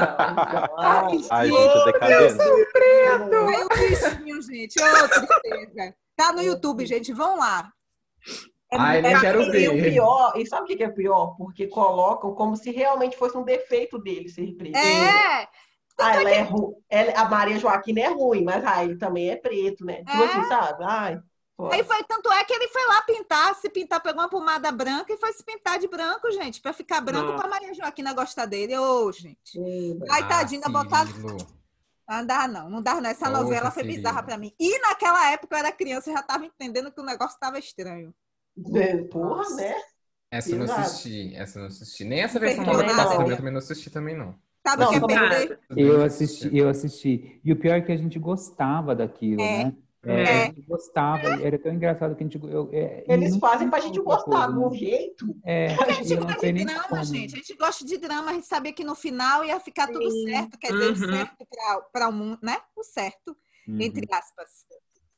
Ai, 0.78 1.20
Ai, 1.30 1.50
gente, 1.50 1.78
é 1.78 1.86
decadente. 1.92 2.42
Aí 2.42 3.64
o 3.64 3.70
bichinho, 3.70 4.42
gente. 4.42 4.80
Ô, 4.82 5.10
tristeza. 5.10 5.96
Tá 6.16 6.32
no 6.32 6.42
YouTube, 6.42 6.86
gente. 6.86 7.14
Vão 7.14 7.38
lá. 7.38 7.72
É 8.70 8.78
Ai, 8.78 9.02
nem 9.02 9.12
muito- 9.12 9.22
quero 9.22 9.42
E 9.56 9.70
o 9.70 9.74
ver. 9.74 9.92
pior, 9.94 10.34
e 10.36 10.46
sabe 10.46 10.64
o 10.74 10.78
que 10.78 10.84
é 10.84 10.90
pior? 10.90 11.36
Porque 11.38 11.68
colocam 11.68 12.34
como 12.36 12.56
se 12.58 12.70
realmente 12.72 13.16
fosse 13.18 13.38
um 13.38 13.44
defeito 13.44 13.98
dele 13.98 14.28
ser 14.28 14.54
preto. 14.56 14.76
É! 14.78 15.48
Ah, 16.00 16.16
ela 16.16 16.30
é 16.30 16.42
ru... 16.42 16.82
ela- 16.90 17.14
a 17.14 17.26
Maria 17.30 17.58
Joaquina 17.58 18.02
é 18.02 18.08
ruim, 18.10 18.44
mas 18.44 18.64
ah, 18.66 18.84
ele 18.84 18.98
também 18.98 19.30
é 19.30 19.36
preto, 19.36 19.84
né? 19.86 20.04
Tipo 20.04 20.12
É. 20.22 20.26
assim, 20.26 20.44
sabe? 20.50 20.84
Ai, 20.84 21.20
pô. 21.56 21.72
Aí 21.72 21.84
foi, 21.84 22.04
tanto 22.04 22.32
é 22.32 22.44
que 22.44 22.54
ele 22.54 22.68
foi 22.68 22.86
lá 22.88 23.02
pintar, 23.04 23.56
se 23.56 23.70
pintar, 23.70 24.00
pegou 24.04 24.22
uma 24.22 24.30
pomada 24.30 24.72
branca 24.72 25.12
e 25.14 25.18
foi 25.18 25.32
se 25.34 25.44
pintar 25.44 25.80
de 25.80 25.88
branco, 25.88 26.30
gente, 26.32 26.62
pra 26.62 26.72
ficar 26.74 27.02
branco 27.02 27.32
Nossa. 27.32 27.40
pra 27.42 27.50
Maria 27.50 27.74
Joaquina 27.74 28.14
gostar 28.14 28.46
dele. 28.46 28.78
Ô, 28.78 29.12
gente. 29.12 29.40
Sim, 29.46 29.98
Ai, 30.12 30.22
Ah, 30.24 30.28
tadinha, 30.28 30.68
botar. 30.70 31.06
Não 32.08 32.26
dá, 32.26 32.48
não. 32.48 32.70
Não 32.70 32.82
dá, 32.82 33.02
não. 33.02 33.10
Essa 33.10 33.26
Poxa, 33.30 33.42
novela 33.42 33.72
foi 33.72 33.84
bizarra 33.84 34.22
pra 34.24 34.38
mim. 34.38 34.54
E 34.60 34.80
naquela 34.80 35.32
época 35.32 35.56
eu 35.56 35.60
era 35.60 35.72
criança 35.72 36.10
e 36.10 36.14
já 36.14 36.22
tava 36.22 36.46
entendendo 36.46 36.92
que 36.92 37.02
o 37.02 37.04
negócio 37.06 37.40
tava 37.40 37.58
estranho. 37.60 38.14
É, 38.76 38.98
Porra, 39.04 39.30
Nossa. 39.38 39.56
né? 39.56 39.76
Essa 40.30 40.52
eu 40.52 40.58
não 40.60 40.66
assisti, 40.76 41.36
essa 41.36 41.58
eu 41.58 41.62
não 41.62 41.68
assisti. 41.70 42.04
Nem 42.04 42.20
essa 42.22 42.40
versão 42.40 42.66
nova 42.66 42.84
que 42.84 42.90
passa 42.96 43.16
também, 43.18 43.30
eu 43.32 43.38
também 43.38 43.52
não 43.54 43.60
assisti 43.60 43.90
também, 43.90 44.18
não. 44.18 44.36
Sabe 44.68 44.84
o 44.84 44.90
que 44.90 44.96
é 44.96 45.00
também- 45.00 45.18
perder? 45.30 45.60
Eu 45.78 46.04
assisti, 46.04 46.58
eu 46.58 46.68
assisti. 46.70 47.40
E 47.44 47.54
o 47.54 47.56
pior 47.56 47.76
é 47.76 47.82
que 47.82 47.92
a 47.92 47.98
gente 47.98 48.20
gostava 48.20 48.94
daquilo, 48.94 49.42
É. 49.42 49.66
né? 49.66 49.76
É, 50.04 50.22
É. 50.24 50.42
A 50.44 50.46
gente 50.46 50.62
gostava, 50.62 51.28
era 51.42 51.58
tão 51.58 51.74
engraçado 51.74 52.16
que 52.16 52.24
a 52.24 52.28
gente. 52.28 52.40
Eu, 52.44 52.70
é, 52.72 53.04
Eles 53.08 53.36
fazem 53.38 53.70
pra 53.70 53.80
gente 53.80 54.00
gostar 54.02 54.50
um 54.50 54.70
né? 54.70 54.78
jeito. 54.78 55.36
É, 55.44 55.76
Porque 55.76 55.92
a 55.92 55.94
gente 55.96 56.12
eu 56.14 56.20
gosta 56.26 56.54
de 56.54 56.64
drama, 56.66 56.84
como. 56.88 57.04
gente. 57.04 57.34
A 57.34 57.38
gente 57.38 57.56
gosta 57.56 57.86
de 57.86 57.98
drama, 57.98 58.32
a 58.32 58.34
gente 58.34 58.48
sabia 58.48 58.74
que 58.74 58.84
no 58.84 58.96
final 58.96 59.44
ia 59.44 59.60
ficar 59.60 59.88
tudo 59.88 60.10
Sim. 60.12 60.30
certo. 60.30 60.58
Quer 60.60 60.72
dizer, 60.72 60.86
o 60.86 60.90
Uhum. 60.90 60.96
certo 61.18 61.48
para 61.92 62.08
o 62.10 62.12
mundo, 62.14 62.40
né? 62.42 62.58
O 62.76 62.84
certo, 62.84 63.36
Uhum. 63.68 63.82
entre 63.82 64.06
aspas. 64.14 64.66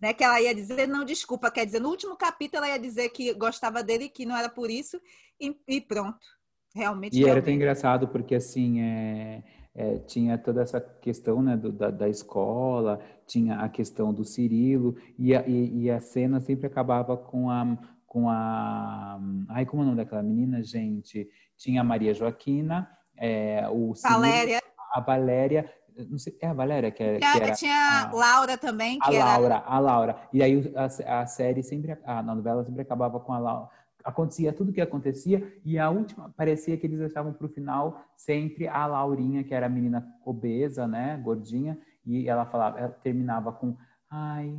Né? 0.01 0.13
Que 0.13 0.23
ela 0.23 0.39
ia 0.41 0.53
dizer, 0.55 0.88
não, 0.88 1.03
desculpa. 1.03 1.51
Quer 1.51 1.65
dizer, 1.65 1.80
no 1.80 1.89
último 1.89 2.15
capítulo 2.15 2.63
ela 2.63 2.73
ia 2.76 2.80
dizer 2.80 3.09
que 3.09 3.34
gostava 3.34 3.84
dele, 3.84 4.09
que 4.09 4.26
não 4.26 4.35
era 4.38 4.49
por 4.49 4.69
isso, 4.69 4.99
e, 5.39 5.55
e 5.67 5.81
pronto. 5.81 6.26
Realmente. 6.73 7.15
E 7.15 7.19
era 7.21 7.26
realmente. 7.27 7.45
tão 7.45 7.53
engraçado 7.53 8.07
porque 8.07 8.35
assim 8.35 8.80
é, 8.81 9.43
é, 9.73 9.97
tinha 9.99 10.38
toda 10.38 10.61
essa 10.61 10.80
questão 10.80 11.41
né, 11.41 11.57
do- 11.57 11.71
da, 11.71 11.89
da 11.89 12.07
escola, 12.07 12.99
tinha 13.26 13.55
a 13.59 13.67
questão 13.67 14.13
do 14.13 14.23
Cirilo 14.23 14.95
e 15.17 15.35
a, 15.35 15.43
e, 15.47 15.84
e 15.84 15.89
a 15.91 15.99
cena 15.99 16.39
sempre 16.39 16.67
acabava 16.67 17.17
com 17.17 17.49
a 17.49 17.77
com 18.05 18.27
a 18.27 19.19
ai 19.49 19.65
como 19.67 19.81
é 19.81 19.85
o 19.85 19.89
nome 19.89 19.97
daquela 19.97 20.23
menina 20.23 20.63
gente 20.63 21.27
tinha 21.57 21.81
a 21.81 21.84
Maria 21.84 22.13
Joaquina 22.13 22.89
é, 23.17 23.67
o 23.69 23.93
Cirilo, 23.93 24.21
Valéria. 24.21 24.61
a 24.93 24.99
Valéria 25.01 25.71
não 26.07 26.17
sei 26.17 26.38
é 26.41 26.47
a 26.47 26.53
Valéria 26.53 26.91
que, 26.91 27.03
é- 27.03 27.17
que 27.19 27.26
era 27.26 27.51
tinha 27.53 27.76
a- 28.07 28.11
Laura 28.13 28.57
também, 28.57 28.97
a 29.01 29.09
que 29.09 29.15
era. 29.15 29.26
Laura, 29.26 29.63
a 29.65 29.80
Laura. 29.80 30.15
E 30.31 30.41
aí 30.43 30.71
a, 30.76 31.21
a 31.21 31.26
série 31.26 31.63
sempre, 31.63 31.97
a 32.05 32.21
novela 32.23 32.63
sempre 32.63 32.81
acabava 32.81 33.19
com 33.19 33.34
a 33.34 33.39
Laura. 33.39 33.69
Acontecia 34.03 34.53
tudo 34.53 34.69
o 34.69 34.73
que 34.73 34.80
acontecia 34.81 35.59
e 35.65 35.77
a 35.77 35.89
última, 35.89 36.34
parecia 36.38 36.77
que 36.77 36.88
eles 36.88 36.99
deixavam 36.99 37.34
para 37.34 37.45
o 37.45 37.49
final 37.49 38.01
sempre 38.15 38.67
a 38.67 38.85
Laurinha, 38.85 39.43
que 39.43 39.53
era 39.53 39.65
a 39.65 39.69
menina 39.69 40.07
obesa, 40.26 40.88
né, 40.88 41.17
gordinha, 41.21 41.77
e 42.05 42.27
ela 42.30 42.45
falava, 42.45 42.80
ela 42.80 42.89
terminava 42.89 43.51
com, 43.51 43.76
ai, 44.09 44.57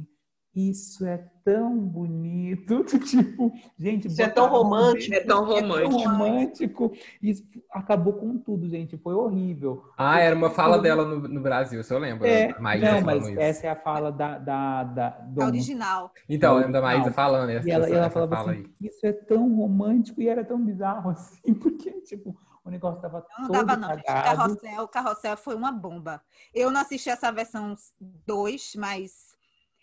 isso 0.68 1.06
é 1.06 1.18
tão 1.44 1.78
bonito, 1.78 2.84
tipo, 3.00 3.52
gente, 3.78 4.08
Isso 4.08 4.20
é 4.20 4.28
tão 4.28 4.48
romântico. 4.48 5.14
É 5.14 5.20
tão 5.20 5.50
é 5.52 5.60
tão 5.60 5.68
romântico. 5.68 6.02
romântico. 6.10 6.92
Isso 7.22 7.44
acabou 7.72 8.12
com 8.12 8.36
tudo, 8.38 8.68
gente, 8.68 8.96
foi 8.98 9.14
horrível. 9.14 9.84
Ah, 9.96 10.20
era 10.20 10.34
uma 10.36 10.50
fala 10.50 10.78
dela 10.78 11.04
no, 11.04 11.26
no 11.28 11.40
Brasil, 11.40 11.82
se 11.82 11.92
eu 11.92 11.98
lembro. 11.98 12.26
É, 12.26 12.58
Maísa 12.58 12.92
não, 12.92 13.00
mas 13.02 13.26
isso. 13.26 13.40
essa 13.40 13.66
é 13.66 13.70
a 13.70 13.76
fala 13.76 14.12
da, 14.12 14.38
da, 14.38 14.84
da, 14.84 15.08
do 15.10 15.42
original. 15.44 16.12
Então, 16.28 16.52
Não, 16.52 16.58
lembro 16.58 16.72
da 16.74 16.82
Maísa 16.82 17.06
não. 17.06 17.12
falando 17.12 17.50
essa, 17.50 17.68
E 17.68 17.70
ela, 17.70 17.88
ela 17.88 18.10
falava 18.10 18.36
fala 18.36 18.52
assim, 18.52 18.60
aí. 18.80 18.88
isso 18.88 19.06
é 19.06 19.12
tão 19.12 19.54
romântico 19.56 20.20
e 20.20 20.28
era 20.28 20.44
tão 20.44 20.62
bizarro 20.62 21.10
assim, 21.10 21.54
porque, 21.54 21.90
tipo, 22.02 22.36
o 22.64 22.70
negócio 22.70 23.00
tava 23.00 23.24
Não 23.38 23.46
todo 23.48 23.66
dava, 23.66 23.76
não, 23.76 23.94
gente. 23.94 24.04
cagado. 24.04 24.36
Carrossel, 24.36 24.88
Carrossel 24.88 25.36
foi 25.36 25.54
uma 25.54 25.72
bomba. 25.72 26.20
Eu 26.54 26.70
não 26.70 26.80
assisti 26.80 27.08
essa 27.08 27.32
versão 27.32 27.74
2, 28.26 28.74
mas 28.76 29.29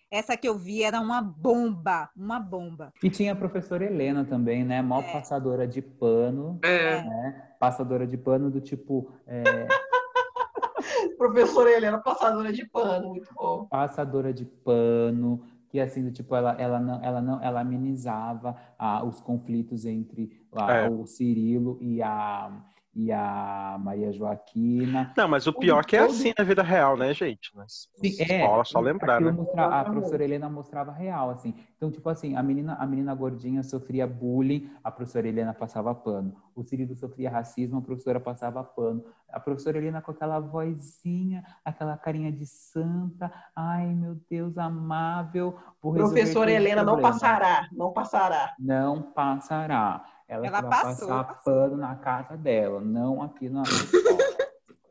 essa 0.09 0.37
que 0.37 0.47
eu 0.47 0.57
vi 0.57 0.83
era 0.83 0.99
uma 0.99 1.21
bomba. 1.21 2.09
Uma 2.15 2.39
bomba. 2.39 2.93
E 3.03 3.09
tinha 3.09 3.33
a 3.33 3.35
professora 3.35 3.83
Helena 3.85 4.23
também, 4.25 4.63
né? 4.63 4.81
Mó 4.81 5.01
É. 5.01 5.11
passadora 5.11 5.67
de 5.67 5.81
pano, 5.81 6.59
É. 6.63 7.01
né? 7.03 7.43
Passadora 7.59 8.05
de 8.07 8.17
pano 8.17 8.49
do 8.51 8.61
tipo, 8.61 9.11
é, 9.25 9.43
Professora 11.17 11.69
Helena, 11.71 11.97
passadora 11.99 12.53
de 12.53 12.65
pano, 12.67 13.09
muito 13.09 13.33
bom. 13.33 13.65
passadora 13.65 14.33
de 14.33 14.45
pano, 14.45 15.43
que 15.69 15.79
assim, 15.79 16.03
do 16.03 16.11
tipo, 16.11 16.35
ela, 16.35 16.53
ela 16.59 16.79
não, 16.79 17.03
ela 17.03 17.21
não, 17.21 17.43
ela 17.43 17.61
amenizava 17.61 18.55
ah, 18.77 19.03
os 19.03 19.19
conflitos 19.19 19.85
entre 19.85 20.39
ah, 20.55 20.71
É. 20.73 20.89
o 20.89 21.05
Cirilo 21.05 21.77
e 21.81 22.01
a, 22.01 22.51
e 22.99 23.11
a 23.11 23.77
Maria 23.79 24.11
Joaquina. 24.11 25.13
Não, 25.15 25.27
mas 25.27 25.45
o 25.45 25.53
pior 25.53 25.85
que 25.85 25.95
é 25.95 25.99
Todo- 25.99 26.09
assim 26.09 26.33
na 26.35 26.43
vida 26.43 26.63
real, 26.63 26.97
né, 26.97 27.13
gente? 27.13 27.55
Nas, 27.55 27.87
Sim, 27.93 28.07
é, 28.19 28.41
escolas, 28.41 28.69
só 28.69 28.79
lembrar, 28.79 29.21
né? 29.21 29.31
mostra- 29.31 29.65
a 29.65 29.85
professora 29.85 30.23
Helena 30.23 30.49
mostrava 30.49 30.91
real, 30.91 31.29
assim. 31.29 31.53
Então, 31.77 31.91
tipo 31.91 32.09
assim, 32.09 32.35
a 32.35 32.41
menina, 32.41 32.73
a 32.79 32.87
menina 32.87 33.13
gordinha 33.13 33.61
sofria 33.61 34.07
bullying, 34.07 34.67
a 34.83 34.89
professora 34.89 35.27
Helena 35.27 35.53
passava 35.53 35.93
pano. 35.93 36.35
O 36.55 36.63
Cirilo 36.63 36.95
sofria 36.95 37.29
racismo, 37.29 37.77
a 37.77 37.81
professora 37.83 38.19
passava 38.19 38.63
pano. 38.63 39.03
A 39.31 39.39
professora 39.39 39.77
Helena 39.77 40.01
com 40.01 40.09
aquela 40.09 40.39
vozinha, 40.39 41.43
aquela 41.63 41.95
carinha 41.97 42.31
de 42.31 42.47
santa, 42.47 43.31
ai 43.55 43.85
meu 43.93 44.17
Deus, 44.27 44.57
amável. 44.57 45.55
Professora 45.79 46.51
Helena 46.51 46.83
não 46.83 46.93
problemas." 46.93 47.19
passará, 47.21 47.67
não 47.71 47.93
passará. 47.93 48.55
Não 48.57 49.01
passará. 49.03 50.03
Ela, 50.27 50.47
Ela 50.47 50.61
vai 50.61 50.69
passou, 50.69 51.07
passar 51.07 51.23
passou. 51.23 51.53
pano 51.53 51.77
na 51.77 51.95
casa 51.95 52.35
dela, 52.35 52.81
não 52.81 53.21
aqui 53.21 53.47
na. 53.49 53.63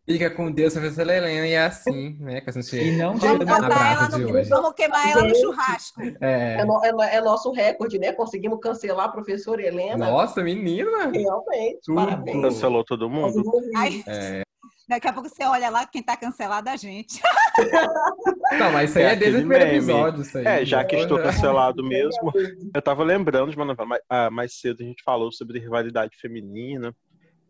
Fica 0.09 0.31
com 0.31 0.53
Deus, 0.53 0.73
professora 0.73 1.17
Helena, 1.17 1.47
e 1.49 1.53
é 1.53 1.65
assim, 1.67 2.17
né? 2.21 2.41
Que 2.41 2.49
a 2.49 2.53
gente 2.53 2.77
E 2.77 2.97
não 2.97 3.17
Vamos 3.17 3.45
botar 3.45 3.93
ela 3.93 4.09
no. 4.17 4.33
hoje. 4.35 4.49
Vamos 4.49 4.73
queimar 4.75 5.11
ela 5.11 5.25
no 5.25 5.35
churrasco. 5.35 6.01
É. 6.21 6.59
É, 6.61 6.65
no- 6.65 6.81
é 6.85 7.17
é 7.17 7.21
nosso 7.21 7.51
recorde, 7.51 7.99
né? 7.99 8.13
Conseguimos 8.13 8.61
cancelar 8.61 9.07
a 9.07 9.09
professora 9.09 9.61
Helena. 9.67 10.09
Nossa, 10.09 10.45
menina! 10.45 11.11
Realmente, 11.13 11.81
Tudo. 11.85 11.97
parabéns. 11.97 12.41
Cancelou 12.41 12.85
todo 12.85 13.11
mundo. 13.11 13.43
Ai, 13.77 14.05
É. 14.07 14.43
daqui 14.89 15.09
a 15.09 15.13
pouco 15.13 15.29
você 15.29 15.45
olha 15.45 15.69
lá 15.71 15.87
quem 15.87 16.03
tá 16.03 16.17
cancelado 16.17 16.69
é 16.69 16.73
a 16.73 16.77
gente. 16.77 17.21
Não, 18.59 18.71
mas 18.73 18.91
isso 18.91 18.99
aí 18.99 19.05
É 19.05 19.13
é, 19.13 19.17
desde 19.17 19.39
o 19.39 19.41
primeiro 19.41 19.65
meme. 19.65 19.77
episódio, 19.79 20.23
isso 20.23 20.39
aí. 20.39 20.47
É, 20.47 20.65
já 20.65 20.85
que 20.85 20.97
estou 20.97 21.19
cancelado 21.19 21.83
mesmo, 21.83 22.33
eu 22.75 22.83
tava 22.83 23.03
lembrando 23.03 23.51
de 23.51 23.57
uma 23.57 23.65
novela, 23.65 23.89
mais, 23.89 24.03
ah, 24.09 24.31
mais 24.31 24.55
cedo 24.61 24.83
a 24.83 24.87
gente 24.87 25.03
falou 25.03 25.33
sobre 25.33 25.59
rivalidade 25.59 26.17
feminina. 26.17 26.95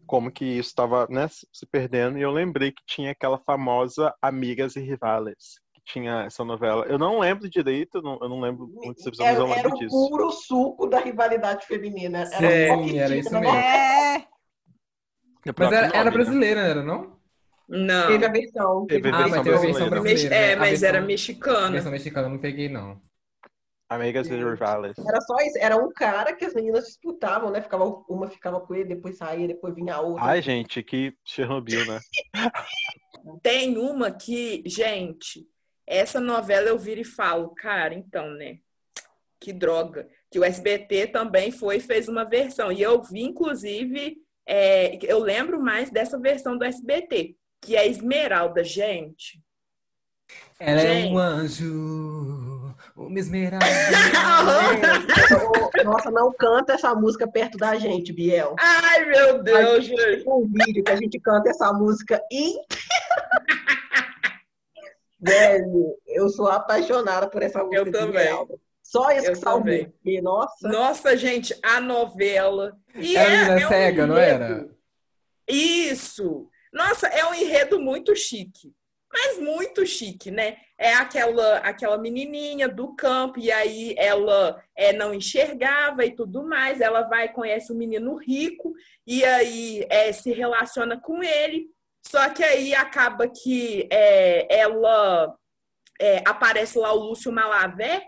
como 0.07 0.31
que 0.31 0.45
isso 0.45 0.69
estava 0.69 1.07
né, 1.11 1.27
se 1.29 1.67
perdendo, 1.67 2.17
e 2.17 2.23
eu 2.23 2.31
lembrei 2.31 2.71
que 2.71 2.83
tinha 2.87 3.11
aquela 3.11 3.39
famosa 3.41 4.15
Amigas 4.23 4.77
e 4.77 4.81
Rivales, 4.81 5.59
que 5.75 5.81
tinha 5.85 6.23
essa 6.27 6.45
novela. 6.45 6.87
Eu 6.87 6.97
não 6.97 7.19
lembro 7.19 7.51
direito, 7.51 8.01
não- 8.01 8.17
eu 8.23 8.29
não 8.29 8.41
lembro 8.41 8.69
muitos 8.73 9.05
episódios, 9.05 9.37
Era, 9.37 9.45
mas 9.47 9.57
eu 9.57 9.59
era 9.59 9.69
lembro 9.69 9.77
o 9.77 9.81
disso. 9.81 10.09
puro 10.09 10.31
suco 10.31 10.87
da 10.87 11.01
rivalidade 11.01 11.67
feminina. 11.67 12.21
Era 12.21 12.39
Sim, 12.39 12.99
era 12.99 13.17
isso 13.17 13.33
né? 13.33 13.41
mesmo. 13.41 13.57
É, 13.57 14.29
Mas 15.59 15.73
era, 15.73 15.87
nome, 15.89 15.99
era 15.99 16.05
né? 16.05 16.11
brasileira, 16.11 16.63
não 16.63 16.69
era 16.71 16.83
não? 16.85 17.15
Não. 17.68 18.06
Teve 18.09 18.24
a 18.24 18.30
versão. 18.30 18.86
Teve 18.86 19.09
a 19.09 19.12
Ah, 19.14 19.18
mas 19.18 19.30
versão 19.30 19.43
teve 19.44 19.56
a 19.56 19.60
versão 19.60 19.90
brasileira. 19.90 20.34
É, 20.34 20.52
A 20.55 20.56
mas 20.56 20.68
versão- 20.70 20.88
era 20.88 20.98
A 20.98 21.02
mexicana. 21.02 21.70
versão 21.70 21.90
mexicana 21.93 22.26
eu 22.28 22.30
não 22.32 22.38
peguei, 22.38 22.68
não. 22.68 23.01
Amigas 23.88 24.26
e 24.28 24.34
Rivales. 24.36 24.98
Era 24.98 25.20
só 25.20 25.36
isso. 25.38 25.59
Era 25.59 25.76
um 25.76 25.93
cara 25.93 26.32
que 26.34 26.44
as 26.44 26.52
meninas 26.55 26.86
disputavam, 26.86 27.51
né? 27.51 27.62
Ficava, 27.62 27.84
uma 28.09 28.28
ficava 28.28 28.60
com 28.60 28.74
ele, 28.74 28.84
depois 28.88 29.16
saía, 29.16 29.47
depois 29.47 29.74
vinha 29.76 29.94
a 29.94 30.01
outra. 30.01 30.24
Ai, 30.24 30.43
gente, 30.43 30.82
que 30.82 31.14
Chernobyl, 31.24 31.86
né? 31.86 32.01
Tem 33.43 33.76
uma 33.78 34.10
que, 34.10 34.62
gente, 34.66 35.47
essa 35.86 36.20
novela 36.20 36.68
eu 36.68 36.78
viro 36.78 37.01
e 37.01 37.05
falo, 37.05 37.51
cara, 37.51 37.94
então, 37.94 38.28
né? 38.30 38.59
Que 39.40 39.52
droga. 39.52 40.09
Que 40.30 40.38
o 40.38 40.44
SBT 40.44 41.09
também 41.09 41.51
foi 41.52 41.76
e 41.76 41.80
fez 41.80 42.09
uma 42.09 42.24
versão. 42.24 42.72
E 42.72 42.82
eu 42.82 43.01
vi, 43.02 43.22
inclusive, 43.22 44.16
é, 44.47 44.98
eu 45.05 45.18
lembro 45.18 45.60
mais 45.60 45.90
dessa 45.90 46.18
versão 46.18 46.56
do 46.59 46.64
SBT, 46.64 47.36
que 47.61 47.77
é 47.77 47.87
Esmeralda, 47.87 48.65
gente. 48.65 49.41
Ela 50.59 50.81
é 50.81 51.03
Gente. 51.03 51.12
um 51.12 51.19
anjo, 51.19 52.74
uma 52.97 53.19
esmeralda. 53.19 53.66
Nossa, 55.85 56.11
não 56.11 56.33
canta 56.33 56.73
essa 56.73 56.95
música 56.95 57.28
perto 57.28 57.59
da 57.59 57.77
gente, 57.77 58.12
Biel. 58.12 58.57
Ai, 58.59 59.05
meu 59.05 59.43
Deus, 59.43 59.85
gente. 59.85 60.24
Tem 60.24 60.27
um 60.27 60.47
vídeo 60.51 60.83
que 60.83 60.91
a 60.91 60.97
gente 60.97 61.20
canta 61.20 61.51
essa 61.51 61.73
música 61.73 62.20
inteira. 62.33 62.66
Velho, 65.20 65.97
eu 66.07 66.28
sou 66.28 66.49
apaixonada 66.49 67.28
por 67.28 67.43
essa 67.43 67.61
música. 67.62 67.77
Eu 67.78 67.91
também. 67.93 68.20
Esmeralda. 68.23 68.55
Só 68.83 69.11
isso 69.11 69.31
Eu 69.31 69.37
que. 69.37 69.85
Porque, 69.87 70.20
nossa, 70.23 70.69
Nossa, 70.69 71.16
gente, 71.16 71.55
a 71.62 71.81
novela. 71.81 72.77
E 72.95 73.16
Era 73.16 73.31
é- 73.31 73.37
menina 73.39 73.61
é 73.61 73.66
um 73.66 73.69
cega, 73.69 74.07
não 74.07 74.16
enredo. 74.16 74.45
era? 74.45 74.69
Isso! 75.49 76.49
Nossa, 76.77 77.07
é 77.07 77.24
um 77.24 77.32
enredo 77.32 77.81
muito 77.81 78.15
chique. 78.15 78.70
Mas 79.11 79.39
muito 79.39 79.86
chique, 79.86 80.31
né? 80.31 80.59
É 80.77 80.93
aquela 80.93 81.57
aquela 81.61 81.97
menininha 81.97 82.69
do 82.69 82.94
campo, 82.94 83.40
e 83.40 83.51
aí 83.51 83.94
ela 83.97 84.62
é, 84.77 84.93
não 84.93 85.15
enxergava 85.15 86.05
e 86.05 86.15
tudo 86.15 86.47
mais. 86.47 86.82
Ela 86.82 87.01
vai, 87.01 87.32
conhece 87.32 87.73
um 87.73 87.77
menino 87.77 88.16
rico, 88.16 88.74
e 89.07 89.24
aí 89.24 89.86
é, 89.89 90.12
se 90.12 90.32
relaciona 90.32 91.01
com 91.01 91.23
ele. 91.23 91.70
Só 92.07 92.28
que 92.28 92.44
aí 92.44 92.74
acaba 92.74 93.27
que 93.27 93.89
é, 93.90 94.47
ela 94.55 95.35
é, 95.98 96.23
aparece 96.27 96.78
lá 96.78 96.93
o 96.93 97.09
Lúcio 97.09 97.32
Malavé, 97.32 98.03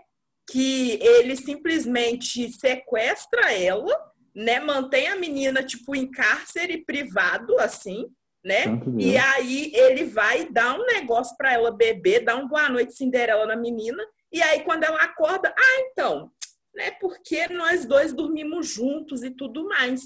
que 0.47 0.99
ele 1.01 1.35
simplesmente 1.35 2.51
sequestra 2.51 3.51
ela, 3.51 3.97
né? 4.35 4.59
Mantém 4.59 5.07
a 5.07 5.15
menina, 5.15 5.63
tipo, 5.63 5.95
em 5.95 6.09
cárcere 6.11 6.85
privado, 6.85 7.57
assim, 7.57 8.05
né? 8.43 8.65
E 8.97 9.17
aí 9.17 9.71
ele 9.73 10.05
vai 10.05 10.49
dar 10.49 10.79
um 10.79 10.85
negócio 10.85 11.35
para 11.37 11.53
ela 11.53 11.71
beber, 11.71 12.23
dá 12.23 12.35
um 12.35 12.47
boa 12.47 12.69
noite 12.69 12.95
Cinderela 12.95 13.45
na 13.45 13.55
menina, 13.55 14.03
e 14.31 14.41
aí 14.41 14.61
quando 14.63 14.83
ela 14.83 15.01
acorda, 15.01 15.53
ah, 15.57 15.81
então, 15.81 16.31
né? 16.73 16.91
Porque 16.91 17.47
nós 17.47 17.85
dois 17.85 18.13
dormimos 18.13 18.67
juntos 18.67 19.23
e 19.23 19.31
tudo 19.31 19.67
mais. 19.67 20.03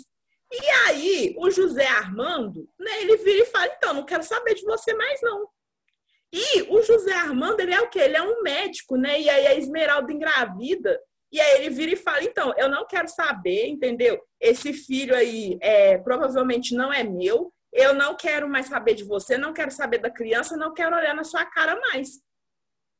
E 0.52 0.70
aí 0.88 1.36
o 1.38 1.50
José 1.50 1.88
Armando, 1.88 2.68
né? 2.80 3.02
Ele 3.02 3.18
vira 3.18 3.44
e 3.44 3.46
fala, 3.46 3.68
então, 3.68 3.94
não 3.94 4.06
quero 4.06 4.24
saber 4.24 4.56
de 4.56 4.64
você 4.64 4.94
mais 4.94 5.22
não. 5.22 5.48
E 6.32 6.64
o 6.64 6.82
José 6.82 7.14
Armando, 7.14 7.60
ele 7.60 7.74
é 7.74 7.82
o 7.82 7.90
quê? 7.90 8.00
Ele 8.00 8.18
é 8.18 8.22
um 8.24 8.42
médico, 8.42 8.98
né? 8.98 9.22
E 9.22 9.30
aí 9.30 9.46
a 9.46 9.56
Esmeralda 9.56 10.12
engravida. 10.12 11.00
E 11.32 11.40
aí 11.40 11.58
ele 11.58 11.70
vira 11.70 11.92
e 11.92 11.96
fala, 11.96 12.24
então, 12.24 12.54
eu 12.58 12.68
não 12.68 12.88
quero 12.88 13.08
saber, 13.08 13.68
entendeu? 13.68 14.20
Esse 14.40 14.74
filho 14.74 15.16
aí 15.16 15.58
é, 15.62 15.98
provavelmente 16.00 16.74
não 16.76 16.92
é 16.92 17.04
meu. 17.04 17.53
Eu 17.74 17.94
não 17.94 18.16
quero 18.16 18.48
mais 18.48 18.68
saber 18.68 18.94
de 18.94 19.04
você, 19.04 19.38
não 19.38 19.52
quero 19.54 19.72
saber 19.72 19.98
da 19.98 20.10
criança, 20.10 20.56
não 20.56 20.74
quero 20.74 20.96
olhar 20.96 21.16
na 21.16 21.24
sua 21.24 21.44
cara 21.46 21.80
mais. 21.80 22.20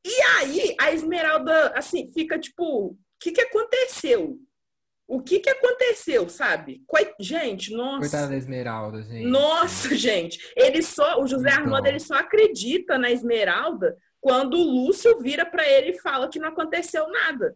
E 0.04 0.22
aí 0.38 0.74
a 0.80 0.92
Esmeralda, 0.92 1.68
assim, 1.76 2.12
fica 2.12 2.38
tipo, 2.38 2.88
o 2.88 2.98
que 3.20 3.32
que 3.32 3.40
aconteceu? 3.40 4.38
O 5.06 5.22
que 5.22 5.38
que 5.38 5.50
aconteceu, 5.50 6.28
sabe? 6.28 6.82
Coi- 6.86 7.14
Gente, 7.20 7.72
nossa. 7.74 8.00
Coitada 8.00 8.28
da 8.28 8.36
Esmeralda, 8.36 9.02
gente. 9.02 9.26
Nossa, 9.26 9.94
gente, 9.94 10.38
ele 10.56 10.82
só, 10.82 11.20
o 11.22 11.26
José 11.26 11.50
Então. 11.50 11.62
Armando, 11.62 11.86
ele 11.86 12.00
só 12.00 12.14
acredita 12.14 12.98
na 12.98 13.10
Esmeralda 13.10 13.96
quando 14.20 14.54
o 14.56 14.62
Lúcio 14.64 15.20
vira 15.20 15.44
para 15.44 15.68
ele 15.68 15.90
e 15.90 16.00
fala 16.00 16.28
que 16.28 16.38
não 16.38 16.48
aconteceu 16.48 17.06
nada. 17.10 17.54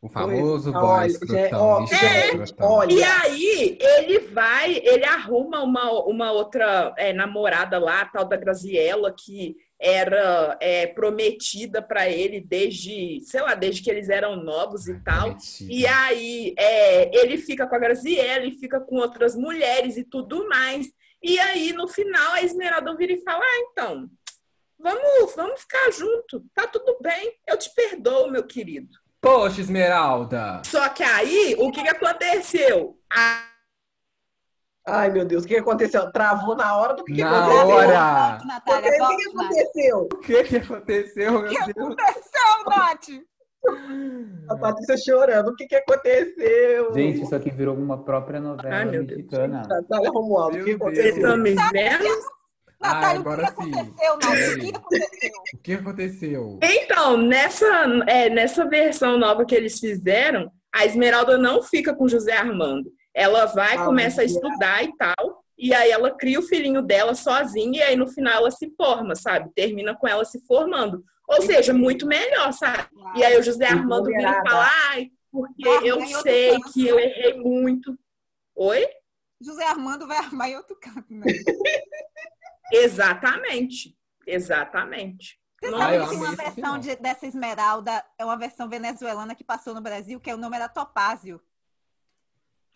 O 0.00 0.08
famoso 0.08 0.70
Olha, 0.70 0.80
boy 0.80 1.06
escrotão. 1.08 1.60
ó, 1.60 1.84
é, 1.84 2.64
olha. 2.64 2.92
E 2.92 3.02
aí 3.02 3.78
ele 3.80 4.18
vai, 4.20 4.76
ele 4.76 5.04
arruma 5.04 5.60
uma, 5.62 5.90
uma 6.04 6.30
outra 6.30 6.94
é, 6.96 7.12
namorada 7.12 7.78
lá, 7.80 8.02
a 8.02 8.06
tal 8.06 8.24
da 8.24 8.36
Graziella, 8.36 9.12
que 9.12 9.56
era 9.80 10.56
é, 10.60 10.86
prometida 10.86 11.82
para 11.82 12.08
ele 12.08 12.40
desde, 12.40 13.20
sei 13.22 13.40
lá, 13.40 13.54
desde 13.54 13.82
que 13.82 13.90
eles 13.90 14.08
eram 14.08 14.36
novos 14.36 14.86
e 14.86 15.02
tal. 15.02 15.30
Prometida. 15.30 15.72
E 15.72 15.86
aí 15.86 16.54
é, 16.56 17.16
ele 17.20 17.36
fica 17.36 17.66
com 17.66 17.74
a 17.74 17.80
Graziella 17.80 18.46
e 18.46 18.58
fica 18.58 18.80
com 18.80 18.96
outras 18.96 19.34
mulheres 19.34 19.96
e 19.96 20.04
tudo 20.04 20.48
mais. 20.48 20.88
E 21.20 21.40
aí, 21.40 21.72
no 21.72 21.88
final, 21.88 22.34
a 22.34 22.42
Esmeralda 22.42 22.94
vira 22.96 23.12
e 23.12 23.22
fala: 23.22 23.42
Ah, 23.44 23.66
então, 23.72 24.08
vamos, 24.78 25.34
vamos 25.34 25.60
ficar 25.60 25.90
junto, 25.90 26.44
tá 26.54 26.68
tudo 26.68 26.96
bem, 27.00 27.34
eu 27.48 27.58
te 27.58 27.74
perdoo, 27.74 28.30
meu 28.30 28.44
querido. 28.44 28.96
Poxa, 29.28 29.60
Esmeralda! 29.60 30.62
Só 30.64 30.88
que 30.88 31.02
aí, 31.02 31.54
o 31.58 31.70
que, 31.70 31.82
que 31.82 31.88
aconteceu? 31.90 32.96
A- 33.12 33.44
Ai, 34.86 35.10
meu 35.10 35.26
Deus, 35.26 35.44
o 35.44 35.46
que 35.46 35.54
aconteceu? 35.58 36.10
Travou 36.10 36.56
na 36.56 36.74
hora 36.78 36.94
do 36.94 37.04
que, 37.04 37.12
que 37.16 37.20
Na 37.22 37.40
aconteceu? 37.44 37.68
hora! 37.68 38.38
Natália, 38.46 38.88
O 38.90 39.08
que, 39.08 39.16
que 39.16 39.28
aconteceu? 39.28 39.98
O 40.00 40.16
que 40.18 40.44
que 40.44 40.56
aconteceu, 40.56 41.32
meu 41.32 41.40
O 41.42 41.44
que 41.48 41.58
Deus? 41.58 41.68
aconteceu, 41.68 42.64
Nath? 42.70 43.08
A 44.48 44.56
Patrícia 44.56 44.96
chorando. 44.96 45.48
O 45.48 45.56
que, 45.56 45.66
que 45.66 45.76
aconteceu? 45.76 46.94
Gente, 46.94 47.22
isso 47.22 47.34
aqui 47.34 47.50
virou 47.50 47.74
uma 47.76 48.02
própria 48.02 48.40
novela 48.40 48.76
Ai, 48.76 48.84
meu 48.86 49.04
Deus. 49.04 49.18
mexicana. 49.18 49.62
Natália 49.68 50.10
Romualdo, 50.10 50.56
o 50.56 50.64
que 50.64 50.70
Meu 50.70 50.78
Vocês 50.78 51.16
aconteceu? 51.16 51.16
estão 51.16 51.36
me 51.36 51.54
vendo? 51.54 52.37
Natália, 52.80 53.20
agora 53.20 53.42
o 53.42 53.56
que 53.56 53.62
sim. 53.64 53.72
aconteceu, 53.72 54.18
Nath? 54.18 54.54
O 54.54 54.58
que 54.60 54.72
aconteceu? 54.74 55.32
O 55.54 55.58
que 55.58 55.72
aconteceu? 55.72 56.58
Então, 56.62 57.16
nessa, 57.16 57.66
é, 58.06 58.30
nessa 58.30 58.64
versão 58.66 59.18
nova 59.18 59.44
que 59.44 59.54
eles 59.54 59.78
fizeram, 59.80 60.50
a 60.72 60.84
Esmeralda 60.86 61.36
não 61.36 61.62
fica 61.62 61.94
com 61.94 62.08
José 62.08 62.32
Armando. 62.32 62.90
Ela 63.14 63.46
vai, 63.46 63.76
Ah, 63.76 63.84
começa 63.84 64.20
a 64.20 64.24
estudar 64.24 64.84
e 64.84 64.96
tal, 64.96 65.42
e 65.58 65.74
aí 65.74 65.90
ela 65.90 66.10
cria 66.16 66.38
o 66.38 66.42
filhinho 66.42 66.80
dela 66.82 67.14
sozinha, 67.14 67.80
e 67.80 67.82
aí 67.82 67.96
no 67.96 68.06
final 68.06 68.36
ela 68.36 68.50
se 68.50 68.72
forma, 68.76 69.14
sabe? 69.16 69.50
Termina 69.54 69.96
com 69.96 70.06
ela 70.06 70.24
se 70.24 70.40
formando. 70.46 71.02
Ou 71.28 71.42
seja, 71.42 71.74
muito 71.74 72.06
melhor, 72.06 72.52
sabe? 72.52 72.86
E 73.16 73.24
aí 73.24 73.36
o 73.38 73.42
José 73.42 73.66
Armando 73.66 74.06
vira 74.06 74.30
e 74.30 74.48
fala, 74.48 74.70
ai, 74.90 75.10
porque 75.30 75.64
Vai 75.64 75.88
eu 75.88 76.06
sei 76.06 76.52
canto, 76.52 76.72
que 76.72 76.86
eu 76.86 76.96
né? 76.96 77.02
errei 77.02 77.34
muito. 77.40 77.98
Oi? 78.54 78.86
José 79.40 79.64
Armando 79.64 80.06
vai 80.06 80.16
armar 80.18 80.48
em 80.48 80.56
outro 80.56 80.76
canto, 80.80 81.06
né? 81.10 81.26
Exatamente. 82.72 83.96
Exatamente. 84.26 85.38
Você 85.60 85.70
Nossa. 85.70 85.82
sabe 85.84 85.98
que 86.04 86.08
tem 86.10 86.18
uma 86.18 86.36
versão 86.36 86.78
de- 86.78 86.96
dessa 86.96 87.26
Esmeralda, 87.26 88.04
é 88.18 88.24
uma 88.24 88.36
versão 88.36 88.68
venezuelana 88.68 89.34
que 89.34 89.42
passou 89.42 89.74
no 89.74 89.80
Brasil, 89.80 90.20
que 90.20 90.30
é 90.30 90.34
o 90.34 90.38
nome 90.38 90.56
era 90.56 90.68
Topázio. 90.68 91.40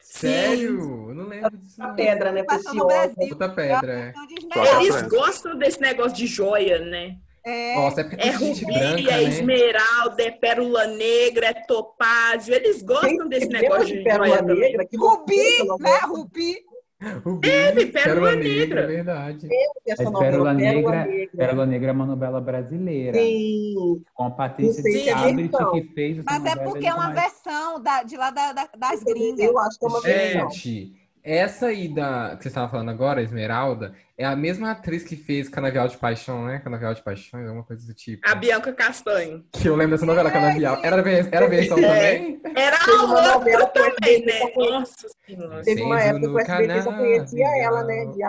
Sério? 0.01 1.10
Eu 1.10 1.14
não 1.14 1.27
lembro 1.28 1.56
disso. 1.56 1.81
A 1.81 1.89
não. 1.89 1.94
pedra, 1.94 2.32
né? 2.32 2.43
Passou 2.43 2.74
no 2.74 2.86
Preciosa. 2.89 3.14
É 3.20 3.35
uma 3.35 3.48
pedra, 3.55 3.93
é. 3.93 4.12
Esmeralda. 4.36 4.82
Eles 4.82 5.02
gostam 5.02 5.56
desse 5.56 5.81
negócio 5.81 6.16
de 6.16 6.27
joia, 6.27 6.81
né? 6.81 7.19
É, 7.44 7.74
Nossa, 7.77 8.01
é 8.02 8.28
É 8.28 8.31
rubi, 8.32 8.64
branca, 8.64 9.10
é 9.10 9.16
né? 9.16 9.23
esmeralda, 9.24 10.23
é 10.23 10.31
pérola 10.31 10.86
negra, 10.89 11.47
é 11.47 11.55
topázio. 11.55 12.55
Eles 12.55 12.82
gostam 12.82 13.28
desse 13.28 13.48
Tem 13.48 13.60
negócio 13.62 13.86
de 13.86 14.02
pérola 14.02 14.28
joia 14.28 14.43
negra, 14.43 14.86
que 14.86 14.97
Rubi, 14.97 15.36
né? 15.81 15.98
Rubi. 16.05 16.64
Teve 17.42 17.86
Pérola 17.86 18.34
Negra. 18.36 18.80
é 18.82 18.86
verdade. 18.86 19.48
essa 19.86 20.04
Mas 20.04 20.12
novela, 20.12 20.30
Pérola 20.32 20.54
Negra, 20.54 21.04
Negra. 21.04 21.30
Pérola 21.36 21.66
Negra 21.66 21.88
é 21.88 21.92
uma 21.92 22.06
novela 22.06 22.40
brasileira. 22.40 23.18
Sim. 23.18 24.02
Com 24.14 24.24
a 24.24 24.30
Patrícia 24.30 24.82
de 24.82 25.04
Cabrit, 25.10 25.42
então. 25.46 25.72
que 25.72 25.82
fez 25.94 26.18
essa 26.18 26.24
Mas 26.30 26.44
é 26.44 26.56
porque 26.56 26.86
é 26.86 26.94
uma 26.94 27.10
versão 27.10 27.82
da- 27.82 28.02
de 28.02 28.16
lá 28.16 28.30
da- 28.30 28.52
da- 28.52 28.68
das 28.78 29.02
gringas. 29.02 29.40
Eu 29.46 29.58
acho 29.58 29.78
que 29.78 29.84
é 29.84 29.88
uma 29.88 30.00
versão. 30.00 30.50
Gente, 30.50 31.01
Essa 31.24 31.66
aí 31.66 31.86
da, 31.86 32.35
que 32.36 32.43
você 32.43 32.49
estava 32.49 32.69
falando 32.69 32.90
agora, 32.90 33.23
Esmeralda, 33.23 33.94
é 34.19 34.24
a 34.24 34.35
mesma 34.35 34.73
atriz 34.73 35.05
que 35.05 35.15
fez 35.15 35.49
Canavial 35.49 35.86
de 35.86 35.97
Paixão, 35.97 36.47
né? 36.47 36.59
Canavial 36.59 36.94
de 36.94 37.03
Paixões, 37.03 37.47
alguma 37.47 37.62
coisa 37.65 37.86
do 37.86 37.94
tipo. 37.94 38.28
A 38.28 38.35
Bianca 38.35 38.73
Castanho. 38.73 39.44
Que 39.53 39.69
eu 39.69 39.77
lembro 39.77 39.93
dessa 39.93 40.05
novela, 40.07 40.31
Canavial. 40.32 40.81
Era, 40.82 40.97
era 41.31 41.49
versão 41.49 41.77
também? 41.81 42.40
Era 42.57 42.77
a 42.77 43.36
outra 43.36 43.66
também, 43.66 44.24
né? 44.27 44.40
Nossa 44.57 45.07
senhora. 45.24 45.62
Teve 45.62 45.82
uma 45.82 46.01
época 46.01 46.20
que 46.20 46.28
o 46.28 46.39
SBT 46.40 46.82
só 46.82 46.93
conhecia 46.93 47.47
ela, 47.62 47.85
né? 47.85 48.05
De. 48.07 48.23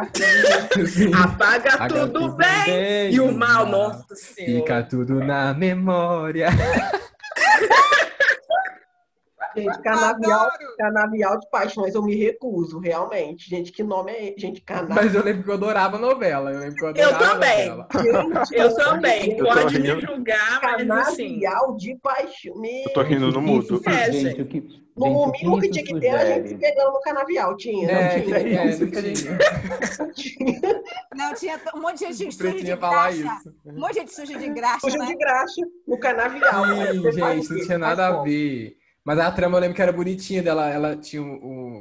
Apaga 1.16 1.74
Apaga 1.74 1.88
tudo 2.08 2.14
tudo 2.14 2.36
bem. 2.36 2.66
bem, 2.66 3.14
E 3.14 3.20
o 3.20 3.32
mal. 3.32 3.66
nossa 3.66 4.16
senhora. 4.16 4.62
Fica 4.62 4.84
tudo 4.84 5.16
na 5.16 5.52
memória. 5.54 6.50
Gente, 9.56 9.82
canavial, 9.82 10.50
canavial 10.78 11.40
de 11.40 11.50
paixões, 11.50 11.94
eu 11.96 12.02
me 12.04 12.16
recuso, 12.16 12.80
realmente. 12.80 13.50
Gente, 13.50 13.72
que 13.72 13.84
nome 13.84 14.12
é 14.12 14.30
esse? 14.30 14.40
Gente, 14.40 14.62
canavial. 14.62 15.00
Mas 15.04 15.14
eu 15.16 15.24
lembro 15.24 15.44
que 15.44 15.50
eu 15.50 15.54
adorava 15.54 15.98
a 15.98 16.00
novela. 16.00 16.52
Eu 16.52 16.60
lembro 16.60 16.76
que 16.76 16.84
eu 16.84 16.90
Eu 16.96 17.10
adorava 17.10 17.26
a 17.26 17.30
também. 17.34 17.70
novela. 17.70 17.88
Gente, 17.94 18.56
Eu 18.58 18.76
também. 18.76 19.38
Eu 19.38 19.46
Pode 19.46 19.80
me 19.80 19.88
rindo. 19.88 20.02
julgar, 20.02 20.60
mas 20.62 20.90
assim. 20.90 21.40
Canavial 21.40 21.76
de 21.78 21.96
paixão. 22.02 22.56
Meu, 22.58 22.84
Eu 22.88 22.94
tô 22.94 23.02
rindo 23.04 23.32
no 23.32 23.42
mudo. 23.42 23.82
É, 23.86 24.12
gente, 24.12 24.22
gente. 24.30 24.42
o 24.42 24.46
que, 24.46 24.62
No 24.96 25.06
gente, 25.06 25.32
mínimo 25.44 25.62
que 25.62 25.70
tinha 25.70 25.86
que 25.86 26.00
ter 26.00 26.10
a 26.10 26.26
gente 26.26 26.50
se 26.50 26.56
pegando 26.56 26.92
no 26.94 27.00
canavial. 27.02 27.56
Tinha, 27.58 27.88
não 27.88 28.00
É, 28.00 28.20
tinha? 28.20 28.38
é, 28.38 28.66
não 28.78 28.92
tinha. 28.92 29.38
não 31.16 31.34
tinha. 31.34 31.60
Um 31.76 31.82
monte 31.82 32.06
de 32.08 32.14
gente 32.14 32.36
suja 32.36 32.52
de 32.54 32.76
graxa. 32.76 33.12
isso. 33.12 33.54
Um 33.66 33.80
monte 33.80 33.94
de 33.94 34.00
gente 34.02 34.14
suja 34.14 34.38
de 34.38 34.50
graxa, 34.50 34.80
Suja 34.82 34.98
né? 34.98 35.06
de 35.08 35.16
graxa 35.16 35.62
no 35.88 35.98
canavial. 36.00 36.66
Sim, 36.66 37.12
gente, 37.12 37.50
não 37.54 37.66
tinha 37.66 37.78
nada 37.78 38.08
a 38.08 38.22
ver. 38.24 38.78
Mas 39.06 39.20
a 39.20 39.32
trama 39.32 39.58
eu 39.58 39.62
lembro 39.62 39.76
que 39.76 39.82
era 39.82 39.92
bonitinha 39.92 40.42
dela. 40.42 40.70
Ela 40.70 40.96
tinha 40.96 41.22
um, 41.22 41.34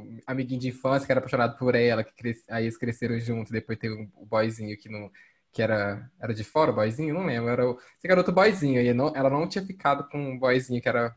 um 0.05 0.19
amiguinho 0.27 0.59
de 0.59 0.67
infância 0.69 1.05
que 1.05 1.11
era 1.11 1.19
apaixonado 1.19 1.57
por 1.57 1.73
ela, 1.75 2.03
que 2.03 2.13
cres... 2.15 2.43
aí 2.49 2.65
eles 2.65 2.77
cresceram 2.77 3.19
juntos. 3.19 3.51
Depois 3.51 3.77
teve 3.79 3.95
um- 3.95 4.09
o 4.15 4.25
boyzinho 4.25 4.77
que 4.77 4.89
não. 4.89 5.09
Que 5.53 5.61
era, 5.61 6.09
era 6.19 6.33
de 6.33 6.43
fora 6.43 6.71
o 6.71 6.75
boyzinho? 6.75 7.13
Não 7.13 7.25
lembro. 7.25 7.49
Era 7.49 7.69
o, 7.69 7.77
esse 7.97 8.07
garoto 8.07 8.31
boyzinho. 8.31 8.81
E 8.81 8.93
não- 8.93 9.15
ela 9.15 9.29
não 9.29 9.47
tinha 9.47 9.65
ficado 9.65 10.07
com 10.09 10.33
o 10.35 10.39
boyzinho, 10.39 10.81
que 10.81 10.89
era 10.89 11.15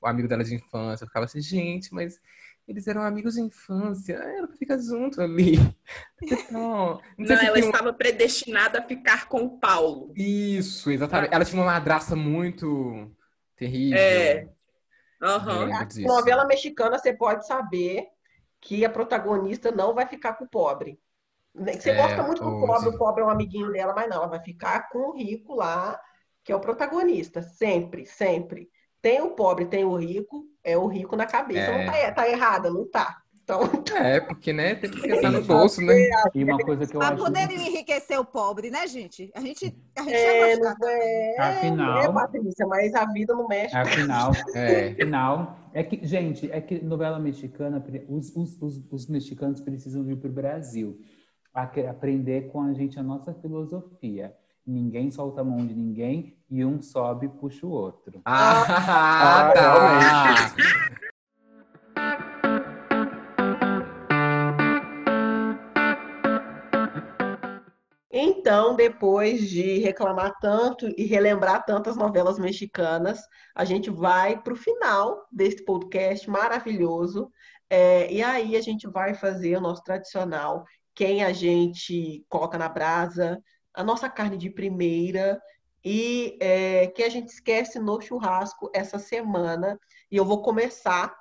o 0.00 0.06
amigo 0.06 0.28
dela 0.28 0.44
de 0.44 0.54
infância. 0.54 1.04
Eu 1.04 1.08
ficava 1.08 1.24
assim, 1.26 1.40
gente, 1.40 1.92
mas 1.94 2.20
eles 2.68 2.86
eram 2.88 3.02
amigos 3.02 3.34
de 3.34 3.40
infância. 3.42 4.14
Era 4.14 4.46
pra 4.48 4.56
ficar 4.56 4.78
junto 4.78 5.22
ali. 5.22 5.56
Não, 6.50 7.00
não 7.18 7.26
Não, 7.26 7.34
ela 7.36 7.52
tem 7.54 7.62
um- 7.64 7.66
estava 7.66 7.92
predestinada 7.92 8.80
a 8.80 8.82
ficar 8.82 9.28
com 9.28 9.42
o 9.44 9.58
Paulo. 9.58 10.12
Isso, 10.16 10.90
exatamente. 10.90 11.32
Ela 11.34 11.44
tinha 11.44 11.60
uma 11.62 11.70
madrasta 11.72 12.16
muito 12.16 13.10
terrível. 13.56 13.98
É. 13.98 14.48
Lembro 15.20 15.86
disso. 15.86 16.02
Novela 16.02 16.44
mexicana, 16.44 16.98
você 16.98 17.12
pode 17.12 17.46
saber 17.46 18.06
que 18.60 18.84
a 18.84 18.90
protagonista 18.90 19.70
não 19.70 19.94
vai 19.94 20.06
ficar 20.06 20.34
com 20.34 20.44
o 20.44 20.48
pobre. 20.48 21.00
Você 21.54 21.90
É, 21.90 21.96
gosta 21.96 22.22
muito 22.22 22.42
do 22.42 22.50
ou 22.50 22.66
pobre, 22.66 22.88
o 22.88 22.98
pobre 22.98 23.22
é 23.22 23.26
um 23.26 23.30
amiguinho 23.30 23.72
dela, 23.72 23.94
mas 23.94 24.08
não, 24.08 24.16
ela 24.18 24.26
vai 24.26 24.40
ficar 24.40 24.88
com 24.90 24.98
o 25.10 25.16
rico 25.16 25.54
lá, 25.54 25.98
que 26.44 26.52
é 26.52 26.56
o 26.56 26.60
protagonista. 26.60 27.40
Sempre, 27.42 28.04
sempre. 28.04 28.70
Tem 29.00 29.20
o 29.22 29.30
pobre, 29.34 29.66
tem 29.66 29.84
o 29.84 29.96
rico, 29.96 30.44
é 30.62 30.76
o 30.76 30.86
rico 30.86 31.16
na 31.16 31.26
cabeça. 31.26 31.70
É. 31.70 31.78
Não 31.86 31.92
tá, 31.92 32.12
tá 32.12 32.28
errada, 32.28 32.70
não 32.70 32.88
tá. 32.90 33.22
Então, 33.46 33.60
É, 33.96 34.18
porque, 34.20 34.52
né, 34.52 34.74
tem 34.74 34.90
que 34.90 35.00
pensar 35.06 35.30
no 35.30 35.40
bolso, 35.42 35.80
né? 35.80 35.94
E 36.34 36.42
uma 36.42 36.58
coisa 36.58 36.84
que 36.84 36.96
eu 36.96 36.98
Pra 36.98 37.10
acho. 37.10 37.22
poder 37.24 37.48
enriquecer 37.52 38.18
o 38.18 38.24
pobre, 38.24 38.70
né, 38.72 38.88
gente? 38.88 39.30
A 39.36 39.40
gente, 39.40 39.72
a 39.96 40.02
gente 40.02 40.12
é, 40.14 40.56
gostar. 40.56 40.74
é, 40.90 41.36
Afinal- 41.38 41.98
é, 42.02 42.12
Patrícia, 42.12 42.66
mas 42.66 42.92
a 42.96 43.04
vida 43.06 43.32
não 43.34 43.46
mexe. 43.46 43.76
Afinal, 43.76 44.32
É. 44.52 44.88
afinal, 44.88 45.56
é 45.72 45.84
que, 45.84 46.04
gente, 46.04 46.50
é 46.50 46.60
que 46.60 46.82
novela 46.82 47.20
mexicana, 47.20 47.80
os, 48.08 48.34
os, 48.34 48.60
os, 48.60 48.84
os 48.90 49.06
mexicanos 49.08 49.60
precisam 49.60 50.02
vir 50.02 50.16
para 50.16 50.28
o 50.28 50.32
Brasil 50.32 50.98
a 51.54 51.68
que- 51.68 51.86
aprender 51.86 52.48
com 52.50 52.60
a 52.62 52.72
gente 52.72 52.98
a 52.98 53.02
nossa 53.02 53.32
filosofia. 53.32 54.34
Ninguém 54.66 55.12
solta 55.12 55.42
a 55.42 55.44
mão 55.44 55.64
de 55.64 55.72
ninguém 55.72 56.36
e 56.50 56.64
um 56.64 56.82
sobe 56.82 57.26
e 57.26 57.28
puxa 57.28 57.64
o 57.64 57.70
outro. 57.70 58.20
Ah, 58.24 58.64
Ah, 59.46 59.52
tá. 59.54 60.56
Então, 68.18 68.74
depois 68.74 69.46
de 69.50 69.76
reclamar 69.80 70.38
tanto 70.40 70.88
e 70.96 71.04
relembrar 71.04 71.66
tantas 71.66 71.96
novelas 71.96 72.38
mexicanas, 72.38 73.20
a 73.54 73.62
gente 73.62 73.90
vai 73.90 74.40
para 74.40 74.54
o 74.54 74.56
final 74.56 75.26
desse 75.30 75.62
podcast 75.62 76.28
maravilhoso. 76.30 77.30
É, 77.68 78.10
e 78.10 78.22
aí 78.22 78.56
a 78.56 78.62
gente 78.62 78.88
vai 78.88 79.12
fazer 79.12 79.58
o 79.58 79.60
nosso 79.60 79.82
tradicional, 79.82 80.64
quem 80.94 81.22
a 81.22 81.30
gente 81.30 82.24
coloca 82.26 82.56
na 82.56 82.70
brasa, 82.70 83.38
a 83.74 83.84
nossa 83.84 84.08
carne 84.08 84.38
de 84.38 84.48
primeira 84.48 85.38
e 85.84 86.38
é, 86.40 86.86
que 86.86 87.02
a 87.02 87.10
gente 87.10 87.28
esquece 87.28 87.78
no 87.78 88.00
churrasco 88.00 88.70
essa 88.72 88.98
semana. 88.98 89.78
E 90.10 90.16
eu 90.16 90.24
vou 90.24 90.40
começar 90.40 91.14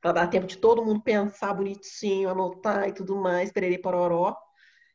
para 0.00 0.10
dar 0.10 0.26
tempo 0.26 0.48
de 0.48 0.56
todo 0.56 0.84
mundo 0.84 1.00
pensar 1.02 1.54
bonitinho, 1.54 2.28
anotar 2.30 2.88
e 2.88 2.92
tudo 2.92 3.14
mais, 3.14 3.52
perere 3.52 3.78
pororó. 3.78 4.36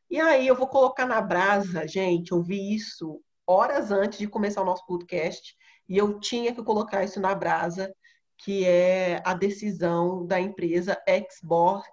E 0.10 0.20
aí 0.20 0.48
eu 0.48 0.56
vou 0.56 0.68
colocar 0.68 1.06
na 1.06 1.22
brasa, 1.22 1.88
gente, 1.88 2.32
eu 2.32 2.42
vi 2.42 2.74
isso 2.74 3.22
horas 3.46 3.92
antes 3.92 4.20
de 4.20 4.28
começar 4.28 4.62
o 4.62 4.66
nosso 4.66 4.86
podcast, 4.86 5.56
e 5.88 5.98
eu 5.98 6.20
tinha 6.20 6.54
que 6.54 6.64
colocar 6.64 7.04
isso 7.04 7.20
na 7.20 7.34
brasa, 7.36 7.94
que 8.38 8.66
é 8.66 9.22
a 9.26 9.34
decisão 9.34 10.26
da 10.26 10.40
empresa 10.40 10.98
Xbox 11.08 11.88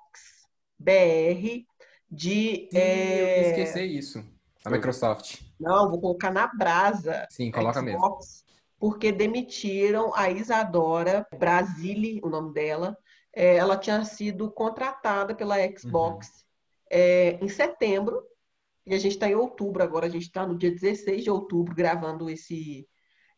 BR 0.78 1.64
de. 2.10 2.68
Sim, 2.70 2.78
eu 2.78 2.80
é, 2.80 3.40
ia 3.40 3.48
esquecer 3.48 3.84
isso. 3.84 4.24
A 4.64 4.70
Microsoft. 4.70 5.42
Não, 5.60 5.90
vou 5.90 6.00
colocar 6.00 6.30
na 6.30 6.46
brasa 6.46 7.26
Sim, 7.30 7.50
coloca 7.50 7.82
mesmo. 7.82 7.98
Xbox, 7.98 8.44
porque 8.78 9.12
demitiram 9.12 10.14
a 10.14 10.30
Isadora 10.30 11.26
Brasile, 11.38 12.20
o 12.22 12.28
nome 12.28 12.52
dela. 12.52 12.96
É, 13.34 13.56
ela 13.56 13.76
tinha 13.76 14.04
sido 14.04 14.50
contratada 14.50 15.34
pela 15.34 15.56
Xbox 15.76 16.43
é, 16.94 17.36
em 17.42 17.48
setembro, 17.48 18.22
e 18.86 18.94
a 18.94 18.98
gente 18.98 19.14
está 19.14 19.28
em 19.28 19.34
outubro 19.34 19.82
agora, 19.82 20.06
a 20.06 20.08
gente 20.08 20.22
está 20.22 20.46
no 20.46 20.56
dia 20.56 20.70
16 20.70 21.24
de 21.24 21.30
outubro 21.30 21.74
gravando 21.74 22.30
esse, 22.30 22.88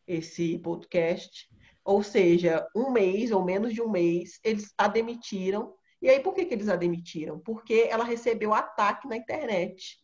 esse 0.05 0.59
podcast. 0.59 1.49
Ou 1.83 2.03
seja, 2.03 2.67
um 2.75 2.91
mês 2.91 3.31
ou 3.31 3.43
menos 3.43 3.73
de 3.73 3.81
um 3.81 3.89
mês, 3.89 4.39
eles 4.43 4.71
a 4.77 4.87
demitiram. 4.87 5.73
E 5.99 6.07
aí, 6.07 6.19
por 6.19 6.35
que, 6.35 6.45
que 6.45 6.53
eles 6.53 6.69
a 6.69 6.75
demitiram? 6.75 7.39
Porque 7.39 7.87
ela 7.89 8.03
recebeu 8.03 8.53
ataque 8.53 9.07
na 9.07 9.17
internet 9.17 9.97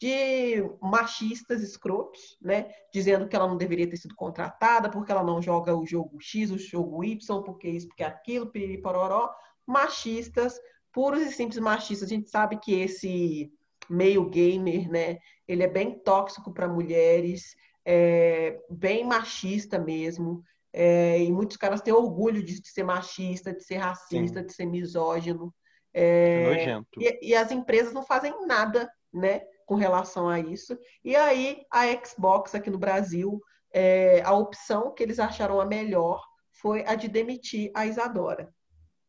de 0.00 0.68
machistas 0.82 1.62
escrotos, 1.62 2.36
né? 2.42 2.70
Dizendo 2.92 3.28
que 3.28 3.36
ela 3.36 3.46
não 3.46 3.56
deveria 3.56 3.88
ter 3.88 3.98
sido 3.98 4.16
contratada, 4.16 4.90
porque 4.90 5.12
ela 5.12 5.22
não 5.22 5.40
joga 5.40 5.76
o 5.76 5.86
jogo 5.86 6.20
X, 6.20 6.50
o 6.50 6.58
jogo 6.58 7.04
Y, 7.04 7.42
porque 7.44 7.68
isso, 7.68 7.86
porque 7.86 8.02
aquilo, 8.02 8.50
piriri 8.50 8.78
pororó. 8.78 9.32
Machistas, 9.64 10.58
puros 10.96 11.20
e 11.20 11.30
simples 11.30 11.58
machistas. 11.58 12.08
A 12.08 12.14
gente 12.14 12.30
sabe 12.30 12.56
que 12.56 12.72
esse 12.72 13.52
meio 13.90 14.24
gamer, 14.30 14.90
né? 14.90 15.18
Ele 15.46 15.62
é 15.62 15.68
bem 15.68 15.98
tóxico 15.98 16.50
para 16.54 16.66
mulheres, 16.66 17.54
é 17.84 18.58
bem 18.70 19.04
machista 19.04 19.78
mesmo. 19.78 20.42
É, 20.72 21.22
e 21.22 21.30
muitos 21.30 21.58
caras 21.58 21.82
têm 21.82 21.92
orgulho 21.92 22.42
de, 22.42 22.62
de 22.62 22.68
ser 22.70 22.82
machista, 22.82 23.52
de 23.52 23.62
ser 23.62 23.76
racista, 23.76 24.42
de 24.42 24.54
ser 24.54 24.64
misógino. 24.64 25.54
É 25.92 26.44
É, 26.44 26.48
nojento. 26.48 26.98
e, 26.98 27.28
e 27.28 27.34
as 27.34 27.50
empresas 27.50 27.92
não 27.92 28.02
fazem 28.02 28.32
nada, 28.46 28.90
né, 29.12 29.42
com 29.66 29.74
relação 29.74 30.26
a 30.26 30.40
isso. 30.40 30.78
E 31.04 31.14
aí 31.14 31.62
a 31.70 31.84
Xbox 32.06 32.54
aqui 32.54 32.70
no 32.70 32.78
Brasil, 32.78 33.38
é, 33.70 34.22
a 34.22 34.32
opção 34.32 34.94
que 34.94 35.02
eles 35.02 35.18
acharam 35.18 35.60
a 35.60 35.66
melhor 35.66 36.22
foi 36.52 36.84
a 36.86 36.94
de 36.94 37.06
demitir 37.06 37.70
a 37.74 37.84
Isadora, 37.84 38.50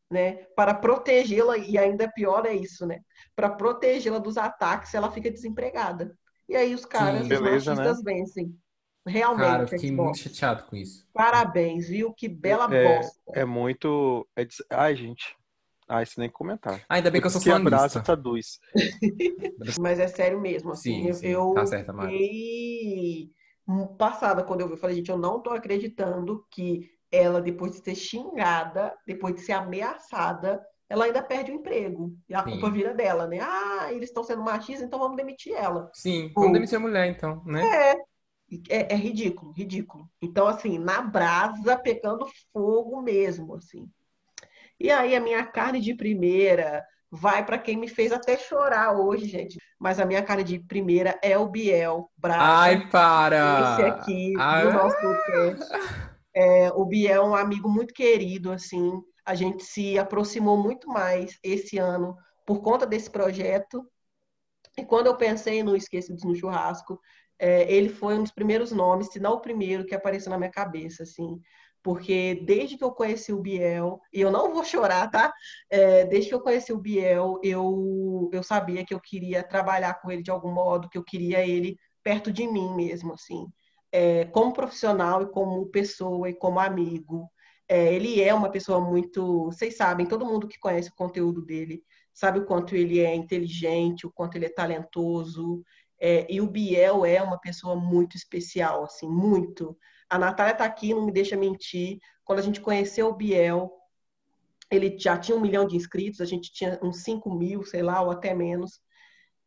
né, 0.10 0.46
para 0.56 0.74
protegê-la 0.74 1.58
e 1.58 1.78
ainda 1.78 2.10
pior 2.12 2.46
é 2.46 2.54
isso, 2.54 2.86
né, 2.86 3.00
para 3.36 3.50
protegê-la 3.50 4.20
dos 4.20 4.38
ataques, 4.38 4.94
ela 4.94 5.12
fica 5.12 5.30
desempregada. 5.32 6.18
E 6.48 6.56
aí 6.56 6.74
os 6.74 6.86
caras, 6.86 7.24
os 7.24 7.30
Beleza, 7.30 7.72
machistas 7.74 8.02
vencem. 8.04 8.56
Realmente, 9.06 9.48
Cara, 9.48 9.64
eu 9.64 9.68
fiquei 9.68 9.92
muito 9.92 10.18
chateado 10.18 10.64
com 10.64 10.76
isso. 10.76 11.06
Parabéns, 11.14 11.88
viu? 11.88 12.14
Que 12.14 12.28
bela 12.28 12.68
É, 12.68 13.00
bosta. 13.00 13.32
É 13.36 13.46
muito. 13.46 14.28
É 14.36 14.46
des- 14.46 14.64
Ai, 14.70 14.96
gente. 14.96 15.36
Ai, 15.88 16.04
isso 16.04 16.20
nem 16.20 16.30
comentar. 16.30 16.84
Ainda 16.90 17.10
bem 17.10 17.22
que 17.22 17.28
eu 17.28 17.32
sou 17.32 17.42
que 17.42 17.50
abraça 17.50 18.02
traduz. 18.02 18.60
Mas 19.80 20.00
é 20.00 20.08
sério 20.08 20.40
mesmo, 20.42 20.72
assim, 20.72 20.92
Sim, 20.92 21.08
eu, 21.08 21.14
sim, 21.14 21.28
eu 21.28 21.54
tá 21.54 21.66
fiquei 21.66 23.32
passada 23.98 24.44
quando 24.44 24.62
eu 24.62 24.68
vi, 24.68 24.74
eu 24.74 24.78
falei, 24.78 24.96
gente, 24.98 25.10
eu 25.10 25.18
não 25.18 25.42
tô 25.42 25.50
acreditando 25.52 26.46
que 26.52 26.90
ela, 27.12 27.42
depois 27.42 27.72
de 27.74 27.84
ser 27.84 27.96
xingada, 27.96 28.94
depois 29.06 29.36
de 29.36 29.42
ser 29.42 29.54
ameaçada, 29.54 30.62
ela 30.90 31.06
ainda 31.06 31.22
perde 31.22 31.52
o 31.52 31.56
emprego. 31.56 32.14
E 32.30 32.34
a 32.34 32.44
Sim. 32.44 32.52
culpa 32.52 32.70
vira 32.70 32.94
dela, 32.94 33.28
né? 33.28 33.40
Ah, 33.42 33.88
eles 33.92 34.10
estão 34.10 34.24
sendo 34.24 34.42
machistas, 34.44 34.86
então 34.86 35.00
vamos 35.00 35.18
demitir 35.18 35.54
ela. 35.54 35.90
Sim, 35.94 36.30
Pô. 36.34 36.42
vamos 36.42 36.54
demitir 36.54 36.78
a 36.78 36.82
mulher, 36.82 37.08
então, 37.08 37.42
né? 37.46 37.64
É, 37.66 37.92
é, 38.70 38.94
é 38.94 38.96
ridículo, 38.96 39.52
ridículo. 39.52 40.10
Então, 40.22 40.48
assim, 40.48 40.78
na 40.78 41.02
brasa, 41.02 41.78
pegando 41.78 42.26
fogo 42.54 43.02
mesmo, 43.02 43.56
assim. 43.56 43.90
E 44.80 44.90
aí, 44.92 45.16
a 45.16 45.20
minha 45.20 45.46
carne 45.46 45.82
de 45.82 45.94
primeira 45.94 46.86
vai 47.10 47.44
para 47.46 47.58
quem 47.58 47.76
me 47.78 47.88
fez 47.88 48.12
até 48.12 48.38
chorar 48.38 48.92
hoje, 48.94 49.26
gente. 49.26 49.58
Mas 49.80 50.00
a 50.00 50.06
minha 50.06 50.22
cara 50.22 50.44
de 50.44 50.60
primeira 50.60 51.20
é 51.22 51.38
o 51.38 51.48
Biel 51.48 52.10
Braga. 52.18 52.44
Ai, 52.44 52.88
para! 52.90 53.74
Esse 53.74 53.82
aqui 53.84 54.34
Ah. 54.38 54.62
do 54.64 54.74
nosso 54.74 54.96
podcast. 55.02 56.07
É, 56.38 56.72
o 56.74 56.86
Biel 56.86 57.24
é 57.24 57.26
um 57.28 57.36
amigo 57.36 57.68
muito 57.68 57.94
querido, 57.96 58.52
assim. 58.52 59.02
A 59.26 59.34
gente 59.34 59.64
se 59.64 59.98
aproximou 59.98 60.56
muito 60.56 60.88
mais 60.88 61.40
esse 61.44 61.80
ano 61.80 62.16
por 62.46 62.62
conta 62.62 62.86
desse 62.86 63.10
projeto. 63.10 63.84
E 64.78 64.86
quando 64.86 65.08
eu 65.08 65.18
pensei 65.18 65.64
no 65.64 65.76
Esquecidos 65.76 66.24
no 66.24 66.36
Churrasco, 66.36 67.00
é, 67.40 67.72
ele 67.74 67.90
foi 67.90 68.16
um 68.20 68.22
dos 68.22 68.32
primeiros 68.32 68.72
nomes, 68.72 69.08
se 69.12 69.20
não 69.20 69.34
o 69.34 69.42
primeiro, 69.42 69.84
que 69.86 69.96
apareceu 69.96 70.30
na 70.30 70.38
minha 70.38 70.52
cabeça, 70.52 71.02
assim. 71.04 71.42
Porque 71.82 72.36
desde 72.46 72.78
que 72.78 72.84
eu 72.84 72.92
conheci 72.92 73.34
o 73.34 73.42
Biel, 73.42 74.00
e 74.14 74.22
eu 74.22 74.32
não 74.32 74.54
vou 74.54 74.64
chorar, 74.64 75.10
tá? 75.10 75.34
É, 75.72 76.06
desde 76.06 76.30
que 76.30 76.36
eu 76.36 76.42
conheci 76.42 76.72
o 76.72 76.78
Biel, 76.80 77.40
eu, 77.44 78.30
eu 78.32 78.44
sabia 78.44 78.86
que 78.86 78.94
eu 78.94 79.00
queria 79.02 79.44
trabalhar 79.44 79.96
com 80.02 80.12
ele 80.12 80.22
de 80.22 80.30
algum 80.30 80.52
modo, 80.52 80.88
que 80.90 80.98
eu 81.00 81.04
queria 81.04 81.44
ele 81.48 81.78
perto 82.04 82.32
de 82.32 82.46
mim 82.48 82.76
mesmo, 82.76 83.14
assim. 83.14 83.48
É, 83.92 84.26
como 84.26 84.54
profissional 84.54 85.24
e 85.24 85.32
como 85.32 85.66
pessoa 85.68 86.30
e 86.30 86.34
como 86.34 86.60
amigo. 86.60 87.30
É, 87.68 87.94
ele 87.94 88.22
é 88.22 88.34
uma 88.34 88.50
pessoa 88.50 88.80
muito. 88.80 89.46
Vocês 89.46 89.76
sabem, 89.78 90.06
todo 90.06 90.26
mundo 90.26 90.48
que 90.48 90.60
conhece 90.60 90.90
o 90.90 90.96
conteúdo 90.96 91.42
dele 91.42 91.84
sabe 92.14 92.40
o 92.40 92.46
quanto 92.46 92.76
ele 92.76 93.00
é 93.00 93.14
inteligente, 93.14 94.08
o 94.08 94.12
quanto 94.12 94.36
ele 94.36 94.46
é 94.46 94.50
talentoso. 94.50 95.64
É, 96.00 96.26
e 96.32 96.42
o 96.42 96.48
Biel 96.48 97.06
é 97.06 97.22
uma 97.22 97.40
pessoa 97.40 97.76
muito 97.76 98.16
especial, 98.18 98.84
assim, 98.84 99.08
muito. 99.08 99.78
A 100.10 100.18
Natália 100.18 100.54
está 100.54 100.66
aqui, 100.66 100.94
não 100.94 101.06
me 101.06 101.12
deixa 101.12 101.38
mentir. 101.38 102.00
Quando 102.24 102.40
a 102.40 102.42
gente 102.42 102.60
conheceu 102.60 103.08
o 103.10 103.16
Biel, 103.16 103.72
ele 104.72 104.98
já 104.98 105.18
tinha 105.18 105.38
um 105.38 105.42
milhão 105.42 105.68
de 105.68 105.76
inscritos, 105.76 106.20
a 106.20 106.26
gente 106.26 106.52
tinha 106.52 106.80
uns 106.82 107.04
5 107.04 107.34
mil, 107.34 107.64
sei 107.64 107.84
lá, 107.84 108.02
ou 108.02 108.10
até 108.10 108.34
menos. 108.34 108.80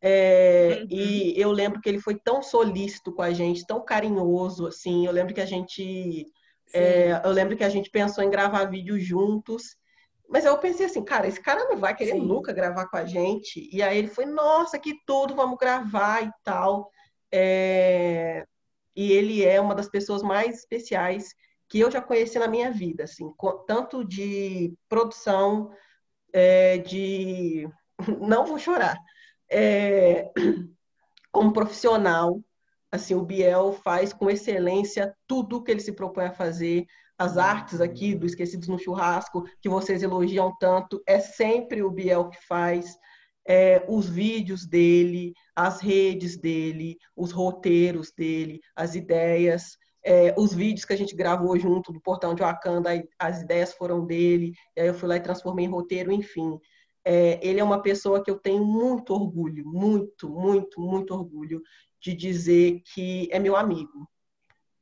É, 0.01 0.79
Uhum. 0.81 0.87
E 0.89 1.33
eu 1.39 1.51
lembro 1.51 1.79
que 1.81 1.87
ele 1.89 1.99
foi 1.99 2.15
tão 2.15 2.41
solícito 2.41 3.13
com 3.13 3.21
a 3.21 3.31
gente, 3.31 3.65
tão 3.65 3.83
carinhoso, 3.83 4.67
assim. 4.67 5.05
Eu 5.05 5.11
lembro 5.11 5.33
que 5.33 5.41
a 5.41 5.45
gente, 5.45 6.25
é, 6.73 7.21
eu 7.23 7.31
lembro 7.31 7.55
que 7.57 7.63
a 7.63 7.69
gente 7.69 7.89
pensou 7.89 8.23
em 8.23 8.29
gravar 8.29 8.65
vídeo 8.65 8.99
juntos. 8.99 9.77
Mas 10.29 10.45
eu 10.45 10.57
pensei 10.57 10.85
assim, 10.85 11.03
cara, 11.03 11.27
esse 11.27 11.41
cara 11.41 11.65
não 11.65 11.77
vai 11.77 11.95
querer 11.95 12.13
Sim. 12.13 12.25
nunca 12.25 12.53
gravar 12.53 12.87
com 12.87 12.97
a 12.97 13.05
gente. 13.05 13.69
E 13.71 13.83
aí 13.83 13.97
ele 13.97 14.07
foi, 14.07 14.25
nossa, 14.25 14.79
que 14.79 14.95
tudo, 15.05 15.35
vamos 15.35 15.57
gravar 15.57 16.23
e 16.23 16.31
tal. 16.43 16.89
É, 17.31 18.45
E 18.95 19.11
ele 19.11 19.43
é 19.45 19.59
uma 19.61 19.75
das 19.75 19.89
pessoas 19.89 20.21
mais 20.23 20.57
especiais 20.59 21.33
que 21.69 21.79
eu 21.79 21.89
já 21.91 22.01
conheci 22.01 22.37
na 22.39 22.47
minha 22.47 22.71
vida, 22.71 23.03
assim, 23.05 23.33
tanto 23.67 24.03
de 24.05 24.73
produção, 24.89 25.71
é, 26.33 26.77
de. 26.79 27.67
Não 28.21 28.45
vou 28.45 28.59
chorar. 28.59 28.97
É, 29.51 30.31
Como 31.31 31.53
profissional, 31.53 32.43
assim, 32.91 33.15
o 33.15 33.23
Biel 33.23 33.71
faz 33.71 34.11
com 34.11 34.29
excelência 34.29 35.15
tudo 35.25 35.63
que 35.63 35.71
ele 35.71 35.79
se 35.79 35.93
propõe 35.93 36.25
a 36.25 36.33
fazer. 36.33 36.85
As 37.17 37.37
artes 37.37 37.79
aqui 37.79 38.13
do 38.13 38.25
Esquecidos 38.25 38.67
no 38.67 38.77
Churrasco, 38.77 39.45
que 39.61 39.69
vocês 39.69 40.03
elogiam 40.03 40.53
tanto, 40.59 41.01
é 41.07 41.19
sempre 41.19 41.81
o 41.83 41.91
Biel 41.91 42.29
que 42.29 42.45
faz. 42.45 42.97
É, 43.47 43.83
os 43.87 44.07
vídeos 44.07 44.67
dele, 44.67 45.33
as 45.55 45.79
redes 45.81 46.37
dele, 46.37 46.97
os 47.15 47.31
roteiros 47.31 48.11
dele, 48.15 48.59
as 48.75 48.93
ideias, 48.93 49.77
é, 50.05 50.33
os 50.37 50.53
vídeos 50.53 50.85
que 50.85 50.93
a 50.93 50.97
gente 50.97 51.15
gravou 51.15 51.57
junto 51.57 51.91
do 51.91 51.99
Portão 51.99 52.35
de 52.35 52.43
Wakanda, 52.43 52.89
as 53.17 53.41
ideias 53.41 53.73
foram 53.73 54.05
dele, 54.05 54.53
e 54.75 54.81
aí 54.81 54.87
eu 54.87 54.93
fui 54.93 55.09
lá 55.09 55.15
e 55.15 55.21
transformei 55.21 55.65
em 55.65 55.69
roteiro, 55.69 56.11
enfim. 56.11 56.59
É, 57.03 57.39
ele 57.41 57.59
é 57.59 57.63
uma 57.63 57.81
pessoa 57.81 58.23
que 58.23 58.29
eu 58.29 58.37
tenho 58.37 58.63
muito 58.63 59.13
orgulho, 59.13 59.65
muito, 59.65 60.29
muito, 60.29 60.79
muito 60.79 61.13
orgulho 61.13 61.61
de 61.99 62.13
dizer 62.13 62.81
que 62.93 63.27
é 63.31 63.39
meu 63.39 63.55
amigo. 63.55 64.07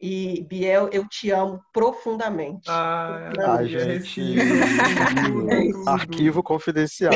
E, 0.02 0.46
Biel, 0.48 0.90
eu 0.94 1.06
te 1.10 1.30
amo 1.30 1.60
profundamente. 1.74 2.70
Ah, 2.70 3.32
gente. 3.64 4.22
É. 5.50 5.90
Arquivo 5.90 6.44
confidencial. 6.44 7.12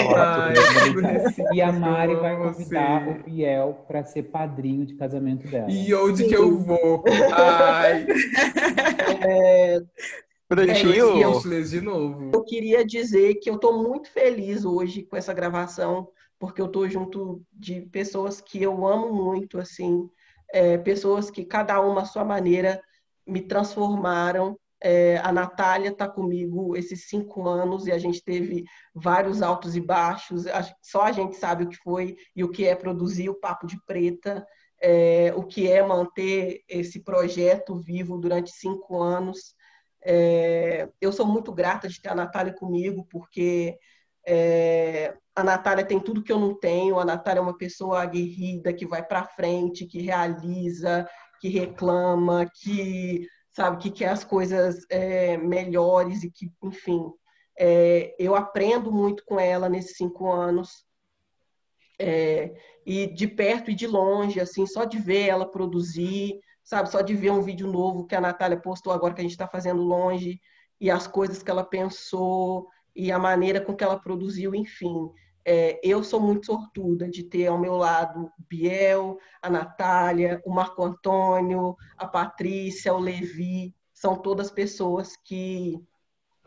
E 1.54 1.62
a 1.62 1.72
Mari 1.72 2.16
vai 2.16 2.36
convidar 2.36 3.06
você. 3.06 3.12
o 3.12 3.24
Biel 3.24 3.86
para 3.88 4.04
ser 4.04 4.24
padrinho 4.24 4.86
de 4.86 4.96
casamento 4.96 5.48
dela. 5.48 5.70
E 5.70 5.94
onde 5.94 6.28
que 6.28 6.36
eu 6.36 6.58
vou? 6.60 7.04
Ai, 7.32 8.06
É, 9.26 9.82
Pretinho, 10.56 11.40
Speechless 11.40 11.70
de 11.70 11.82
novo. 11.82 12.32
eu 12.34 12.44
queria 12.44 12.86
dizer 12.86 13.36
que 13.36 13.50
eu 13.50 13.56
estou 13.56 13.82
muito 13.82 14.10
feliz 14.10 14.66
hoje 14.66 15.04
com 15.04 15.16
essa 15.16 15.34
gravação, 15.34 16.08
porque 16.40 16.62
eu 16.62 16.66
estou 16.66 16.88
junto 16.90 17.42
de 17.52 17.82
pessoas 17.82 18.42
que 18.42 18.62
eu 18.62 18.86
amo 18.86 19.14
muito, 19.14 19.60
assim, 19.60 20.10
é, 20.54 20.78
pessoas 20.78 21.32
que 21.32 21.44
cada 21.44 21.82
uma 21.82 22.02
à 22.02 22.06
sua 22.06 22.24
maneira 22.24 22.82
me 23.26 23.42
transformaram. 23.42 24.58
É, 24.86 25.18
a 25.24 25.32
Natália 25.32 25.90
está 25.90 26.10
comigo 26.10 26.76
esses 26.76 27.08
cinco 27.08 27.48
anos 27.48 27.88
e 27.88 27.92
a 27.92 27.98
gente 27.98 28.22
teve 28.22 28.66
vários 28.94 29.42
altos 29.42 29.76
e 29.76 29.82
baixos. 29.82 30.44
Só 30.82 31.04
a 31.04 31.12
gente 31.12 31.38
sabe 31.38 31.64
o 31.64 31.70
que 31.70 31.78
foi 31.78 32.18
e 32.36 32.44
o 32.44 32.50
que 32.50 32.66
é 32.66 32.76
produzir 32.76 33.30
o 33.30 33.40
Papo 33.40 33.66
de 33.66 33.78
Preta, 33.86 34.46
é, 34.82 35.34
o 35.36 35.44
que 35.44 35.72
é 35.72 35.82
manter 35.82 36.62
esse 36.68 37.00
projeto 37.00 37.78
vivo 37.78 38.18
durante 38.18 38.52
cinco 38.52 39.02
anos. 39.02 39.56
É, 40.06 40.90
eu 41.00 41.12
sou 41.12 41.26
muito 41.26 41.52
grata 41.52 41.88
de 41.88 42.02
ter 42.02 42.10
a 42.10 42.16
Natália 42.16 42.54
comigo, 42.54 43.08
porque 43.10 43.78
é, 44.26 45.16
a 45.36 45.44
Natália 45.44 45.86
tem 45.86 46.00
tudo 46.00 46.24
que 46.24 46.32
eu 46.32 46.40
não 46.40 46.58
tenho. 46.58 47.00
A 47.00 47.06
Natália 47.06 47.40
é 47.40 47.44
uma 47.44 47.58
pessoa 47.58 48.02
aguerrida, 48.02 48.74
que 48.74 48.86
vai 48.86 49.04
para 49.04 49.26
frente, 49.26 49.86
que 49.86 50.02
realiza, 50.02 51.08
que 51.40 51.50
reclama, 51.50 52.50
que 52.62 53.28
sabe 53.52 53.78
que 53.78 53.92
quer 53.92 54.10
as 54.10 54.24
coisas 54.24 54.86
é, 54.90 55.38
melhores 55.38 56.24
e 56.24 56.32
que, 56.32 56.52
enfim, 56.64 57.12
é, 57.58 58.16
eu 58.18 58.36
aprendo 58.36 58.92
muito 58.92 59.24
com 59.26 59.40
ela 59.40 59.70
nesses 59.70 59.98
cinco 59.98 60.32
anos. 60.32 60.86
É, 62.00 62.54
e 62.86 63.08
de 63.08 63.28
perto 63.28 63.72
e 63.72 63.76
de 63.76 63.88
longe, 63.88 64.40
assim, 64.40 64.66
só 64.66 64.84
de 64.84 64.98
ver 64.98 65.28
ela 65.28 65.50
produzir, 65.50 66.40
sabe? 66.64 66.90
Só 66.90 67.02
de 67.02 67.16
ver 67.16 67.32
um 67.32 67.42
vídeo 67.42 67.68
novo 67.68 68.06
que 68.06 68.16
a 68.16 68.22
Natália 68.22 68.60
postou 68.60 68.94
agora 68.94 69.14
que 69.14 69.22
a 69.22 69.24
gente 69.24 69.32
está 69.32 69.48
fazendo 69.48 69.82
longe, 69.82 70.40
e 70.80 70.90
as 70.90 71.08
coisas 71.08 71.44
que 71.44 71.52
ela 71.52 71.64
pensou, 71.64 72.68
e 72.96 73.12
a 73.12 73.20
maneira 73.20 73.62
com 73.62 73.76
que 73.76 73.84
ela 73.84 74.00
produziu, 74.00 74.54
enfim. 74.56 75.10
É, 75.46 75.80
eu 75.84 76.04
sou 76.04 76.22
muito 76.22 76.46
sortuda 76.46 77.10
de 77.10 77.24
ter 77.24 77.48
ao 77.48 77.60
meu 77.60 77.76
lado 77.76 78.26
o 78.26 78.32
Biel, 78.48 79.18
a 79.42 79.50
Natália, 79.50 80.42
o 80.46 80.54
Marco 80.54 80.84
Antônio, 80.84 81.76
a 81.98 82.08
Patrícia, 82.08 82.94
o 82.94 83.00
Levi, 83.00 83.76
são 83.94 84.16
todas 84.16 84.50
pessoas 84.50 85.16
que 85.24 85.78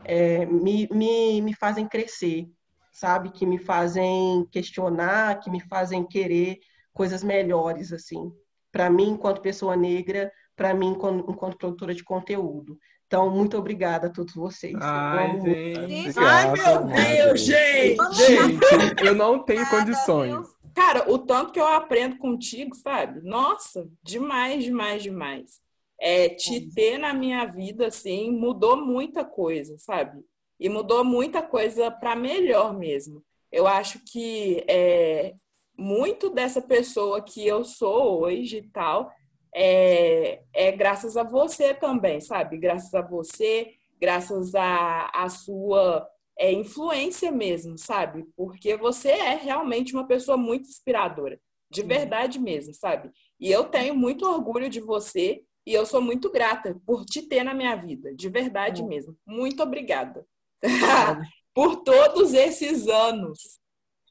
é, 0.03 0.45
me, 0.45 0.87
me, 0.91 1.41
me 1.41 1.53
fazem 1.53 1.87
crescer, 1.87 2.47
sabe? 2.91 3.31
Que 3.31 3.45
me 3.45 3.59
fazem 3.59 4.45
questionar, 4.51 5.39
que 5.39 5.49
me 5.49 5.59
fazem 5.61 6.05
querer 6.05 6.59
coisas 6.93 7.23
melhores, 7.23 7.93
assim. 7.93 8.31
Para 8.77 8.91
mim, 8.91 9.09
enquanto 9.09 9.41
pessoa 9.41 9.75
negra, 9.75 10.31
para 10.55 10.71
mim, 10.71 10.89
enquanto, 10.89 11.31
enquanto 11.31 11.57
produtora 11.57 11.95
de 11.95 12.03
conteúdo. 12.03 12.77
Então, 13.07 13.27
muito 13.27 13.57
obrigada 13.57 14.05
a 14.05 14.09
todos 14.11 14.35
vocês. 14.35 14.75
Ai, 14.79 15.41
gente. 15.41 16.19
Ai, 16.19 16.51
meu 16.51 16.85
Deus, 16.85 17.41
gente! 17.41 17.97
Gente, 18.13 19.03
eu 19.03 19.15
não 19.15 19.43
tenho 19.43 19.67
condições. 19.67 20.47
Cara, 20.75 21.11
o 21.11 21.17
tanto 21.17 21.53
que 21.53 21.59
eu 21.59 21.65
aprendo 21.65 22.19
contigo, 22.19 22.75
sabe? 22.75 23.19
Nossa, 23.27 23.89
demais, 24.03 24.63
demais, 24.63 25.01
demais. 25.01 25.59
É, 25.99 26.29
te 26.29 26.69
ter 26.71 26.99
na 26.99 27.15
minha 27.15 27.45
vida, 27.45 27.87
assim, 27.87 28.29
mudou 28.29 28.77
muita 28.77 29.25
coisa, 29.25 29.75
sabe? 29.79 30.23
E 30.59 30.69
mudou 30.69 31.03
muita 31.03 31.41
coisa 31.41 31.89
para 31.89 32.15
melhor 32.15 32.77
mesmo. 32.77 33.23
Eu 33.51 33.65
acho 33.65 33.97
que 34.05 34.63
é, 34.67 35.33
muito 35.77 36.29
dessa 36.29 36.61
pessoa 36.61 37.21
que 37.21 37.45
eu 37.45 37.63
sou 37.63 38.21
hoje 38.21 38.57
e 38.57 38.69
tal 38.69 39.11
é, 39.53 40.41
é 40.53 40.71
graças 40.71 41.17
a 41.17 41.23
você 41.23 41.73
também, 41.73 42.21
sabe? 42.21 42.57
Graças 42.57 42.93
a 42.93 43.01
você, 43.01 43.73
graças 43.99 44.53
a, 44.53 45.09
a 45.13 45.29
sua 45.29 46.07
é, 46.37 46.51
influência 46.51 47.31
mesmo, 47.31 47.77
sabe? 47.77 48.25
Porque 48.35 48.77
você 48.77 49.09
é 49.09 49.35
realmente 49.35 49.93
uma 49.93 50.05
pessoa 50.05 50.37
muito 50.37 50.69
inspiradora, 50.69 51.39
de 51.71 51.81
verdade 51.81 52.39
mesmo, 52.39 52.73
sabe? 52.73 53.09
E 53.39 53.51
eu 53.51 53.65
tenho 53.65 53.95
muito 53.95 54.27
orgulho 54.27 54.69
de 54.69 54.79
você 54.79 55.41
e 55.65 55.73
eu 55.73 55.85
sou 55.85 56.01
muito 56.01 56.31
grata 56.31 56.79
por 56.85 57.03
te 57.03 57.21
ter 57.23 57.43
na 57.43 57.53
minha 57.53 57.75
vida, 57.75 58.13
de 58.13 58.29
verdade 58.29 58.83
mesmo. 58.83 59.17
Muito 59.25 59.63
obrigada 59.63 60.25
por 61.53 61.77
todos 61.77 62.33
esses 62.33 62.87
anos, 62.87 63.59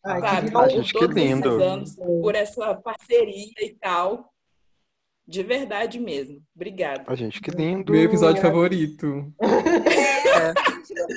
Ai, 0.07 0.21
que 0.21 0.29
sabe? 0.29 0.51
Por 0.53 0.71
gente, 0.71 0.93
que 0.93 0.99
todos 0.99 1.17
lindo. 1.17 1.49
esses 1.49 1.63
anos, 1.63 1.97
por 1.97 2.35
essa 2.35 2.75
parceria 2.77 3.53
e 3.61 3.75
tal. 3.81 4.33
De 5.29 5.43
verdade 5.43 5.99
mesmo. 5.99 6.41
Obrigada. 6.55 7.03
A 7.09 7.15
gente, 7.17 7.41
que 7.41 7.51
lindo. 7.51 7.93
Meu 7.93 8.03
episódio 8.03 8.41
favorito. 8.41 9.33
É, 9.43 10.55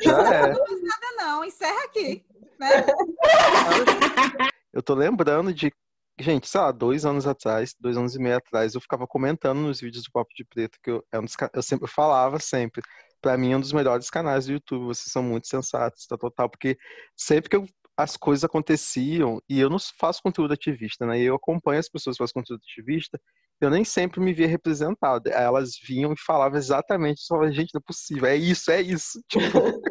Já 0.03 0.35
é. 0.47 0.53
Não, 0.53 1.17
não, 1.17 1.45
encerra 1.45 1.83
aqui. 1.85 2.25
né? 2.59 2.67
Eu 4.73 4.81
tô 4.83 4.93
lembrando 4.93 5.53
de, 5.53 5.71
gente, 6.19 6.47
sei 6.47 6.61
lá, 6.61 6.71
dois 6.71 7.05
anos 7.05 7.25
atrás, 7.27 7.75
dois 7.79 7.97
anos 7.97 8.15
e 8.15 8.19
meio 8.19 8.37
atrás, 8.37 8.75
eu 8.75 8.81
ficava 8.81 9.07
comentando 9.07 9.57
nos 9.59 9.81
vídeos 9.81 10.03
do 10.03 10.11
Papo 10.11 10.29
de 10.35 10.45
Preto 10.45 10.77
que 10.83 10.91
eu, 10.91 11.03
é 11.11 11.19
um 11.19 11.23
dos 11.25 11.35
ca- 11.35 11.49
eu 11.53 11.63
sempre 11.63 11.85
eu 11.85 11.89
falava 11.89 12.39
sempre. 12.39 12.81
Pra 13.21 13.35
mim, 13.37 13.51
é 13.51 13.57
um 13.57 13.59
dos 13.59 13.73
melhores 13.73 14.09
canais 14.09 14.45
do 14.45 14.53
YouTube. 14.53 14.85
Vocês 14.85 15.11
são 15.11 15.21
muito 15.23 15.47
sensatos, 15.47 16.05
tá 16.05 16.17
total, 16.17 16.49
porque 16.49 16.77
sempre 17.17 17.49
que 17.49 17.55
eu- 17.55 17.65
as 17.99 18.15
coisas 18.15 18.45
aconteciam, 18.45 19.41
e 19.49 19.59
eu 19.59 19.69
não 19.69 19.77
faço 19.99 20.23
conteúdo 20.23 20.53
ativista, 20.53 21.05
né? 21.05 21.19
Eu 21.19 21.35
acompanho 21.35 21.81
as 21.81 21.89
pessoas 21.89 22.15
que 22.15 22.23
fazem 22.23 22.33
conteúdo 22.33 22.61
ativista, 22.63 23.19
eu 23.59 23.69
nem 23.69 23.83
sempre 23.83 24.21
me 24.21 24.33
via 24.33 24.47
representado. 24.47 25.27
Aí 25.27 25.43
Elas 25.43 25.71
vinham 25.85 26.13
e 26.13 26.17
falavam 26.17 26.57
exatamente, 26.57 27.27
falava, 27.27 27.51
gente, 27.51 27.73
não 27.73 27.79
é 27.79 27.83
possível, 27.85 28.25
é 28.29 28.37
isso, 28.37 28.71
é 28.71 28.81
isso. 28.81 29.21
Tipo, 29.27 29.81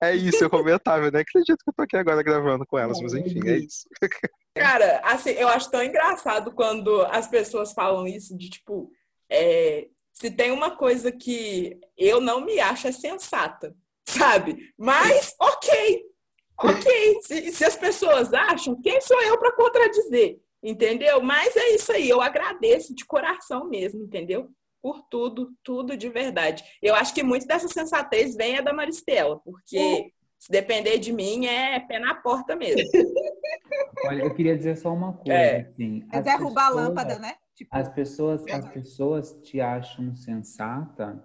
é 0.00 0.16
isso, 0.16 0.42
eu 0.42 0.48
comentava, 0.48 1.10
nem 1.10 1.20
acredito 1.20 1.58
que 1.62 1.68
eu 1.68 1.74
tô 1.74 1.82
aqui 1.82 1.98
agora 1.98 2.22
gravando 2.22 2.64
com 2.66 2.78
elas, 2.78 2.98
mas 3.02 3.12
enfim, 3.12 3.46
é 3.46 3.58
isso. 3.58 3.86
Cara, 4.56 5.02
assim, 5.04 5.30
eu 5.32 5.48
acho 5.48 5.70
tão 5.70 5.82
engraçado 5.82 6.50
quando 6.50 7.02
as 7.10 7.28
pessoas 7.28 7.74
falam 7.74 8.06
isso 8.06 8.34
de 8.38 8.48
tipo, 8.48 8.90
é, 9.28 9.88
se 10.14 10.30
tem 10.30 10.50
uma 10.50 10.76
coisa 10.76 11.12
que 11.12 11.78
eu 11.98 12.22
não 12.22 12.42
me 12.42 12.58
acho 12.58 12.86
é 12.86 12.92
sensata, 12.92 13.76
sabe? 14.08 14.72
Mas, 14.78 15.34
ok, 15.38 16.13
ok. 16.58 17.20
Se, 17.22 17.52
se 17.52 17.64
as 17.64 17.76
pessoas 17.76 18.32
acham, 18.32 18.80
quem 18.80 19.00
sou 19.00 19.20
eu 19.22 19.38
para 19.38 19.52
contradizer? 19.52 20.38
Entendeu? 20.62 21.20
Mas 21.22 21.54
é 21.56 21.74
isso 21.74 21.92
aí, 21.92 22.08
eu 22.08 22.20
agradeço 22.22 22.94
de 22.94 23.04
coração 23.04 23.68
mesmo, 23.68 24.02
entendeu? 24.02 24.48
Por 24.80 25.02
tudo, 25.10 25.52
tudo 25.62 25.96
de 25.96 26.08
verdade. 26.08 26.62
Eu 26.82 26.94
acho 26.94 27.14
que 27.14 27.22
muito 27.22 27.46
dessa 27.46 27.68
sensatez 27.68 28.34
vem 28.34 28.56
é 28.56 28.62
da 28.62 28.72
Maristela, 28.72 29.38
porque 29.40 30.10
se 30.38 30.50
depender 30.50 30.98
de 30.98 31.12
mim 31.12 31.46
é 31.46 31.78
pé 31.80 31.98
na 31.98 32.14
porta 32.14 32.54
mesmo. 32.56 32.82
Olha, 34.06 34.22
eu 34.22 34.34
queria 34.34 34.56
dizer 34.56 34.76
só 34.76 34.92
uma 34.92 35.12
coisa, 35.14 35.32
É. 35.32 35.60
assim. 35.62 36.06
É 36.12 36.18
as 36.18 36.24
derrubar 36.24 36.66
a 36.66 36.68
pessoas- 36.68 36.86
lâmpada, 36.88 37.18
né? 37.18 37.34
Tipo, 37.54 37.70
As 37.76 37.88
pessoas, 37.88 38.44
as 38.48 38.68
pessoas 38.68 39.32
te 39.42 39.60
acham 39.60 40.14
sensata 40.16 41.24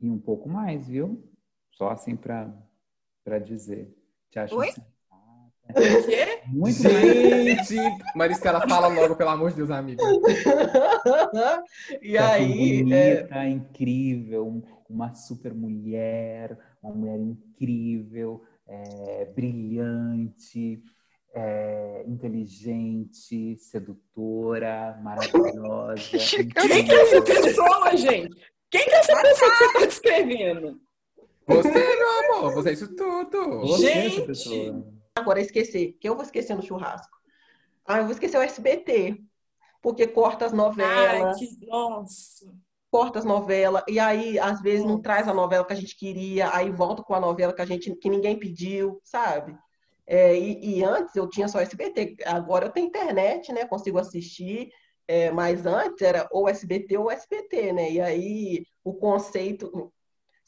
e 0.00 0.10
um 0.10 0.18
pouco 0.18 0.48
mais, 0.48 0.88
viu? 0.88 1.22
Só 1.70 1.90
assim 1.90 2.16
pra 2.16 2.52
dizer. 3.44 3.94
Te 4.30 4.38
acham 4.38 4.58
Oi? 4.58 4.66
sensata. 4.66 4.88
O 5.70 6.06
quê? 6.06 6.40
Muito. 6.46 6.78
Gente! 6.78 7.76
Maristela, 8.14 8.66
fala 8.66 8.88
logo, 8.88 9.14
pelo 9.16 9.28
amor 9.30 9.50
de 9.50 9.56
Deus, 9.56 9.70
amiga. 9.70 10.02
e 12.00 12.16
acham 12.16 12.34
aí, 12.34 12.80
é, 12.80 12.82
bonita, 13.22 13.46
incrível, 13.46 14.46
um- 14.46 14.62
uma 14.88 15.14
super 15.14 15.52
mulher, 15.54 16.58
uma 16.82 16.94
mulher 16.94 17.18
incrível, 17.20 18.42
é, 18.66 19.26
brilhante, 19.34 20.82
é, 21.34 22.04
inteligente, 22.06 23.56
sedutora, 23.58 24.98
maravilhosa. 25.02 26.16
Quem 26.66 26.84
que 26.84 26.92
é 26.92 27.02
essa 27.02 27.16
incrível. 27.18 27.42
pessoa, 27.44 27.96
gente? 27.96 28.36
Quem 28.70 28.84
que 28.84 28.90
é 28.90 28.98
essa 28.98 29.20
pessoa 29.20 29.50
que 29.50 29.56
você 29.58 29.64
está 29.66 29.86
descrevendo? 29.86 30.80
Você, 31.48 31.70
meu 31.70 32.36
amor, 32.36 32.54
você 32.54 32.68
é 32.68 32.72
isso 32.74 32.94
tudo. 32.94 33.60
Você 33.60 33.86
é 33.86 34.06
essa 34.06 34.16
Gente! 34.16 34.26
pessoa. 34.26 34.86
agora 35.16 35.40
esquecer, 35.40 35.96
que 35.98 36.08
eu 36.08 36.14
vou 36.14 36.22
esquecer 36.22 36.54
no 36.54 36.62
churrasco. 36.62 37.16
Ah, 37.86 37.98
eu 37.98 38.04
vou 38.04 38.12
esquecer 38.12 38.36
o 38.36 38.42
SBT, 38.42 39.18
porque 39.80 40.06
corta 40.06 40.44
as 40.44 40.52
Ai, 40.52 40.58
novelas, 40.58 41.38
que... 41.38 41.66
Nossa. 41.66 42.54
corta 42.90 43.18
as 43.18 43.24
novelas, 43.24 43.82
e 43.88 43.98
aí 43.98 44.38
às 44.38 44.60
vezes 44.60 44.84
não 44.84 45.00
traz 45.00 45.26
a 45.26 45.32
novela 45.32 45.64
que 45.64 45.72
a 45.72 45.76
gente 45.76 45.96
queria, 45.96 46.54
aí 46.54 46.70
volta 46.70 47.02
com 47.02 47.14
a 47.14 47.20
novela 47.20 47.54
que 47.54 47.62
a 47.62 47.66
gente 47.66 47.94
que 47.96 48.10
ninguém 48.10 48.38
pediu, 48.38 49.00
sabe? 49.02 49.56
É, 50.06 50.38
e, 50.38 50.78
e 50.78 50.84
antes 50.84 51.16
eu 51.16 51.28
tinha 51.28 51.48
só 51.48 51.60
SBT, 51.60 52.16
agora 52.26 52.66
eu 52.66 52.70
tenho 52.70 52.86
internet, 52.86 53.52
né? 53.52 53.64
Consigo 53.66 53.98
assistir, 53.98 54.70
é, 55.06 55.30
mas 55.30 55.64
antes 55.64 56.02
era 56.02 56.28
ou 56.30 56.46
SBT 56.48 56.98
ou 56.98 57.10
SBT, 57.10 57.72
né? 57.72 57.90
E 57.92 58.00
aí 58.00 58.66
o 58.84 58.92
conceito, 58.94 59.92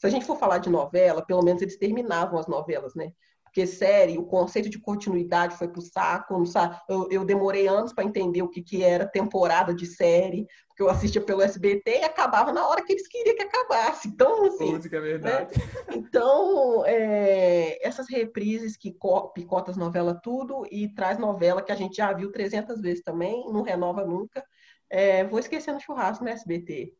se 0.01 0.07
a 0.07 0.09
gente 0.09 0.25
for 0.25 0.35
falar 0.35 0.57
de 0.57 0.67
novela, 0.67 1.23
pelo 1.23 1.43
menos 1.43 1.61
eles 1.61 1.77
terminavam 1.77 2.39
as 2.39 2.47
novelas, 2.47 2.95
né? 2.95 3.11
Porque 3.43 3.67
série, 3.67 4.17
o 4.17 4.25
conceito 4.25 4.67
de 4.67 4.79
continuidade 4.79 5.55
foi 5.55 5.67
pro 5.67 5.79
saco, 5.79 6.33
não 6.33 6.45
sabe? 6.45 6.75
Eu, 6.89 7.07
eu 7.11 7.23
demorei 7.23 7.67
anos 7.67 7.93
para 7.93 8.03
entender 8.03 8.41
o 8.41 8.49
que, 8.49 8.63
que 8.63 8.81
era 8.81 9.05
temporada 9.05 9.75
de 9.75 9.85
série, 9.85 10.47
porque 10.67 10.81
eu 10.81 10.89
assistia 10.89 11.21
pelo 11.21 11.43
SBT 11.43 11.99
e 11.99 12.03
acabava 12.03 12.51
na 12.51 12.67
hora 12.67 12.83
que 12.83 12.93
eles 12.93 13.07
queriam 13.07 13.35
que 13.35 13.43
acabasse. 13.43 14.07
Então, 14.07 14.45
assim, 14.45 14.79
que 14.79 14.95
é 14.95 14.99
verdade. 14.99 15.53
então, 15.91 16.83
é, 16.87 17.77
essas 17.87 18.09
reprises 18.09 18.75
que 18.75 18.93
co- 18.93 19.29
picota 19.33 19.69
as 19.69 19.77
novelas 19.77 20.17
tudo 20.23 20.65
e 20.71 20.91
traz 20.95 21.19
novela 21.19 21.61
que 21.61 21.71
a 21.71 21.75
gente 21.75 21.97
já 21.97 22.11
viu 22.11 22.31
300 22.31 22.81
vezes 22.81 23.03
também, 23.03 23.45
não 23.53 23.61
renova 23.61 24.03
nunca. 24.03 24.43
É, 24.89 25.23
vou 25.25 25.37
esquecer 25.37 25.71
no 25.73 25.79
churrasco 25.79 26.23
no 26.23 26.29
SBT. 26.31 26.91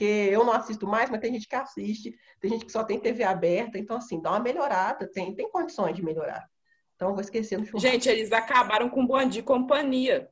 Porque 0.00 0.30
eu 0.32 0.42
não 0.46 0.54
assisto 0.54 0.86
mais, 0.86 1.10
mas 1.10 1.20
tem 1.20 1.30
gente 1.34 1.46
que 1.46 1.54
assiste, 1.54 2.18
tem 2.40 2.50
gente 2.52 2.64
que 2.64 2.72
só 2.72 2.82
tem 2.82 2.98
TV 2.98 3.22
aberta, 3.22 3.76
então 3.76 3.98
assim, 3.98 4.18
dá 4.18 4.30
uma 4.30 4.40
melhorada, 4.40 5.06
tem, 5.06 5.34
tem 5.34 5.50
condições 5.50 5.94
de 5.94 6.02
melhorar. 6.02 6.48
Então, 6.96 7.12
vou 7.12 7.20
esquecer 7.20 7.58
no 7.58 7.66
churrasco. 7.66 7.86
Gente, 7.86 8.08
eles 8.08 8.32
acabaram 8.32 8.88
com 8.88 9.02
o 9.02 9.06
Bom 9.06 9.22
Dia 9.28 9.40
e 9.40 9.44
Companhia. 9.44 10.30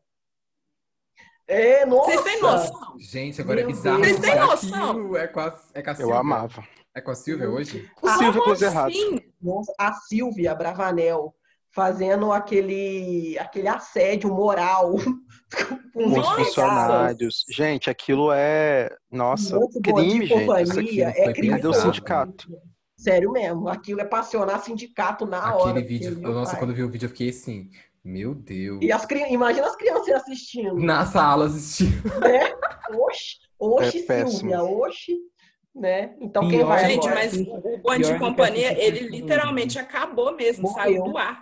É, 1.47 1.85
nossa! 1.85 2.11
Vocês 2.13 2.23
têm 2.23 2.41
noção? 2.41 2.99
Gente, 2.99 3.43
agora 3.43 3.61
é 3.61 3.65
Meu 3.65 3.73
bizarro. 3.73 4.01
Deus. 4.01 4.09
Vocês 4.17 4.21
têm 4.21 4.37
mas 4.41 4.49
noção? 4.49 5.17
É 5.17 5.29
com 5.29 5.41
a, 5.41 5.61
é 5.75 5.83
com 5.83 5.91
a 5.91 5.93
Eu 5.93 5.97
Silvia. 5.97 6.17
amava. 6.17 6.69
É 6.95 7.01
com 7.03 7.11
a 7.11 7.15
Silvia 7.15 7.51
hoje? 7.51 7.91
O 8.01 8.09
Silvio 8.09 8.33
Como 8.33 8.45
Cruz 8.45 8.63
errado. 8.63 8.89
assim? 8.89 9.33
Nossa, 9.39 9.75
a 9.79 9.93
Silvia 9.93 10.55
Bravanel 10.55 11.35
fazendo 11.71 12.33
aquele, 12.33 13.39
aquele 13.39 13.69
assédio 13.69 14.33
moral 14.35 14.93
com 15.95 16.19
os 16.19 16.29
funcionários. 16.29 17.45
Gente, 17.51 17.89
aquilo 17.91 18.31
é. 18.33 18.91
Nossa, 19.11 19.57
Muito 19.57 19.81
crime, 19.81 20.21
de 20.21 20.27
gente. 20.27 20.33
Isso 20.35 20.47
companhia, 20.75 21.09
aqui. 21.09 21.21
é 21.21 21.33
crime. 21.33 21.55
Cadê 21.57 21.69
o 21.69 21.73
sindicato? 21.75 22.49
Sério 22.97 23.31
mesmo, 23.31 23.69
aquilo 23.69 24.01
é 24.01 24.05
pra 24.05 24.21
acionar 24.21 24.61
sindicato 24.63 25.25
na 25.25 25.55
hora. 25.55 25.71
Aquele 25.71 25.87
vídeo. 25.87 26.11
porque, 26.11 26.27
meu 26.27 26.35
Nossa, 26.35 26.51
pai. 26.53 26.61
quando 26.61 26.71
eu 26.71 26.77
vi 26.77 26.83
o 26.83 26.91
vídeo, 26.91 27.07
eu 27.07 27.11
fiquei 27.11 27.29
assim. 27.31 27.71
Meu 28.05 28.35
Deus. 28.35 28.79
E 28.83 28.91
as 28.91 29.05
crianças, 29.05 29.33
imagina 29.33 29.67
as 29.67 29.77
crianças 29.77 30.09
assistindo. 30.15 30.75
Na 30.77 31.05
sala 31.07 31.47
assistindo. 31.47 32.03
Oxi, 32.91 33.37
oxi, 33.59 34.05
É. 34.09 34.27
Silvia, 34.27 34.63
oxi. 34.63 35.17
Né? 35.75 36.17
Então 36.21 36.49
quem 36.49 36.59
Pior, 36.59 36.67
vai 36.69 36.87
Gente, 36.87 37.07
agora? 37.07 37.15
mas 37.15 37.35
o 37.35 37.45
Bom 37.85 37.95
e 37.95 37.99
do 38.01 38.09
que 38.09 38.19
Companhia, 38.19 38.83
ele 38.85 39.09
literalmente 39.11 39.79
acabou 39.79 40.35
mesmo, 40.35 40.63
Morreu. 40.65 40.83
saiu 40.83 41.05
do 41.05 41.17
ar. 41.17 41.41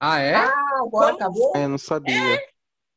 Ah, 0.00 0.18
é? 0.20 0.34
Ah, 0.34 0.52
agora 0.80 1.12
Como? 1.12 1.16
acabou? 1.16 1.52
É, 1.56 1.64
Eu 1.64 1.68
não 1.68 1.78
sabia. 1.78 2.42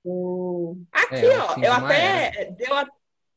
Hum, 0.06 0.86
Aqui, 0.92 1.16
É, 1.16 1.38
ó, 1.40 1.56
eu 1.58 1.74
até 1.74 2.52
deu 2.58 2.76
a... 2.76 2.88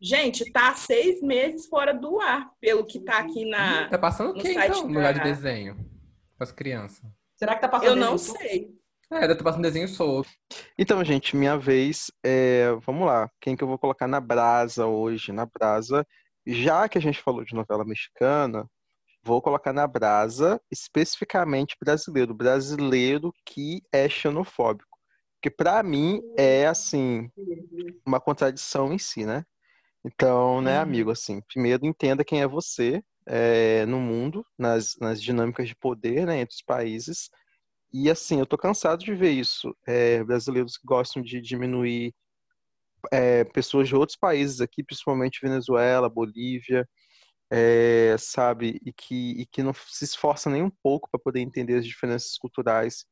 Gente, 0.00 0.50
tá 0.52 0.74
seis 0.74 1.22
meses 1.22 1.66
fora 1.66 1.94
do 1.94 2.20
ar, 2.20 2.50
pelo 2.60 2.84
que 2.84 3.00
tá 3.00 3.18
aqui 3.18 3.48
na. 3.48 3.88
Tá 3.88 3.98
passando 3.98 4.36
o 4.36 4.40
site 4.42 4.70
então, 4.70 4.82
no 4.82 4.88
lugar 4.94 5.14
de 5.14 5.20
desenho? 5.20 5.76
Para 6.36 6.44
as 6.44 6.52
crianças. 6.52 7.02
será 7.36 7.54
que 7.54 7.62
tá 7.62 7.68
passando 7.68 7.88
Eu 7.88 7.96
não 7.96 8.18
sei. 8.18 8.74
É, 9.10 9.20
deve 9.20 9.32
estar 9.32 9.44
passando 9.44 9.62
desenho 9.62 9.88
solto. 9.88 10.28
Então, 10.78 11.02
gente, 11.04 11.34
minha 11.36 11.56
vez. 11.56 12.10
É... 12.22 12.72
Vamos 12.84 13.06
lá. 13.06 13.30
Quem 13.40 13.56
que 13.56 13.64
eu 13.64 13.68
vou 13.68 13.78
colocar 13.78 14.06
na 14.06 14.20
brasa 14.20 14.86
hoje? 14.86 15.32
Na 15.32 15.46
brasa. 15.46 16.06
Já 16.46 16.86
que 16.86 16.98
a 16.98 17.00
gente 17.00 17.22
falou 17.22 17.42
de 17.42 17.54
novela 17.54 17.84
mexicana, 17.84 18.68
vou 19.24 19.40
colocar 19.40 19.72
na 19.72 19.86
brasa 19.86 20.60
especificamente 20.70 21.76
brasileiro. 21.80 22.34
Brasileiro 22.34 23.32
que 23.44 23.82
é 23.92 24.08
xenofóbico. 24.08 24.98
Porque 25.36 25.50
pra 25.50 25.82
mim 25.82 26.20
é 26.38 26.66
assim, 26.66 27.30
uma 28.06 28.20
contradição 28.20 28.92
em 28.92 28.98
si, 28.98 29.24
né? 29.24 29.44
Então, 30.04 30.60
né, 30.60 30.76
Uhum. 30.76 30.82
amigo, 30.82 31.10
assim, 31.10 31.40
primeiro 31.48 31.86
entenda 31.86 32.24
quem 32.24 32.42
é 32.42 32.46
você 32.46 33.02
é, 33.26 33.86
no 33.86 33.98
mundo, 33.98 34.44
nas, 34.58 34.96
nas 35.00 35.20
dinâmicas 35.20 35.66
de 35.66 35.74
poder, 35.74 36.26
né, 36.26 36.40
entre 36.40 36.54
os 36.54 36.62
países. 36.62 37.30
E 37.92 38.10
assim, 38.10 38.38
eu 38.38 38.46
tô 38.46 38.58
cansado 38.58 39.02
de 39.02 39.14
ver 39.14 39.30
isso. 39.30 39.74
É, 39.86 40.22
brasileiros 40.22 40.76
que 40.76 40.86
gostam 40.86 41.22
de 41.22 41.40
diminuir 41.40 42.14
é, 43.12 43.44
pessoas 43.44 43.88
de 43.88 43.94
outros 43.94 44.16
países 44.18 44.60
aqui, 44.60 44.82
principalmente 44.82 45.40
Venezuela, 45.42 46.08
Bolívia, 46.08 46.86
é, 47.56 48.16
sabe, 48.18 48.80
e 48.84 48.92
que, 48.92 49.40
e 49.42 49.46
que 49.46 49.62
não 49.62 49.72
se 49.72 50.04
esforça 50.04 50.50
nem 50.50 50.60
um 50.64 50.70
pouco 50.82 51.08
para 51.08 51.20
poder 51.20 51.38
entender 51.40 51.76
as 51.76 51.86
diferenças 51.86 52.36
culturais 52.36 53.04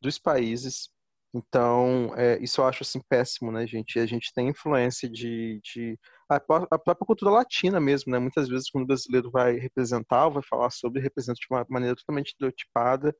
dos 0.00 0.18
países. 0.18 0.88
Então, 1.34 2.14
é, 2.16 2.38
isso 2.42 2.62
eu 2.62 2.66
acho 2.66 2.82
assim 2.82 3.00
péssimo, 3.10 3.52
né, 3.52 3.66
gente? 3.66 3.96
E 3.96 4.00
a 4.00 4.06
gente 4.06 4.32
tem 4.34 4.48
influência 4.48 5.08
de, 5.08 5.60
de 5.62 5.98
a, 6.30 6.36
a 6.36 6.40
própria 6.78 7.06
cultura 7.06 7.30
latina 7.30 7.78
mesmo, 7.78 8.10
né? 8.10 8.18
Muitas 8.18 8.48
vezes 8.48 8.70
quando 8.70 8.84
o 8.84 8.86
brasileiro 8.86 9.30
vai 9.30 9.58
representar 9.58 10.26
ou 10.26 10.32
vai 10.32 10.42
falar 10.42 10.70
sobre, 10.70 11.02
representa 11.02 11.38
de 11.38 11.46
uma 11.50 11.66
maneira 11.68 11.94
totalmente 11.94 12.28
estereotipada. 12.28 13.14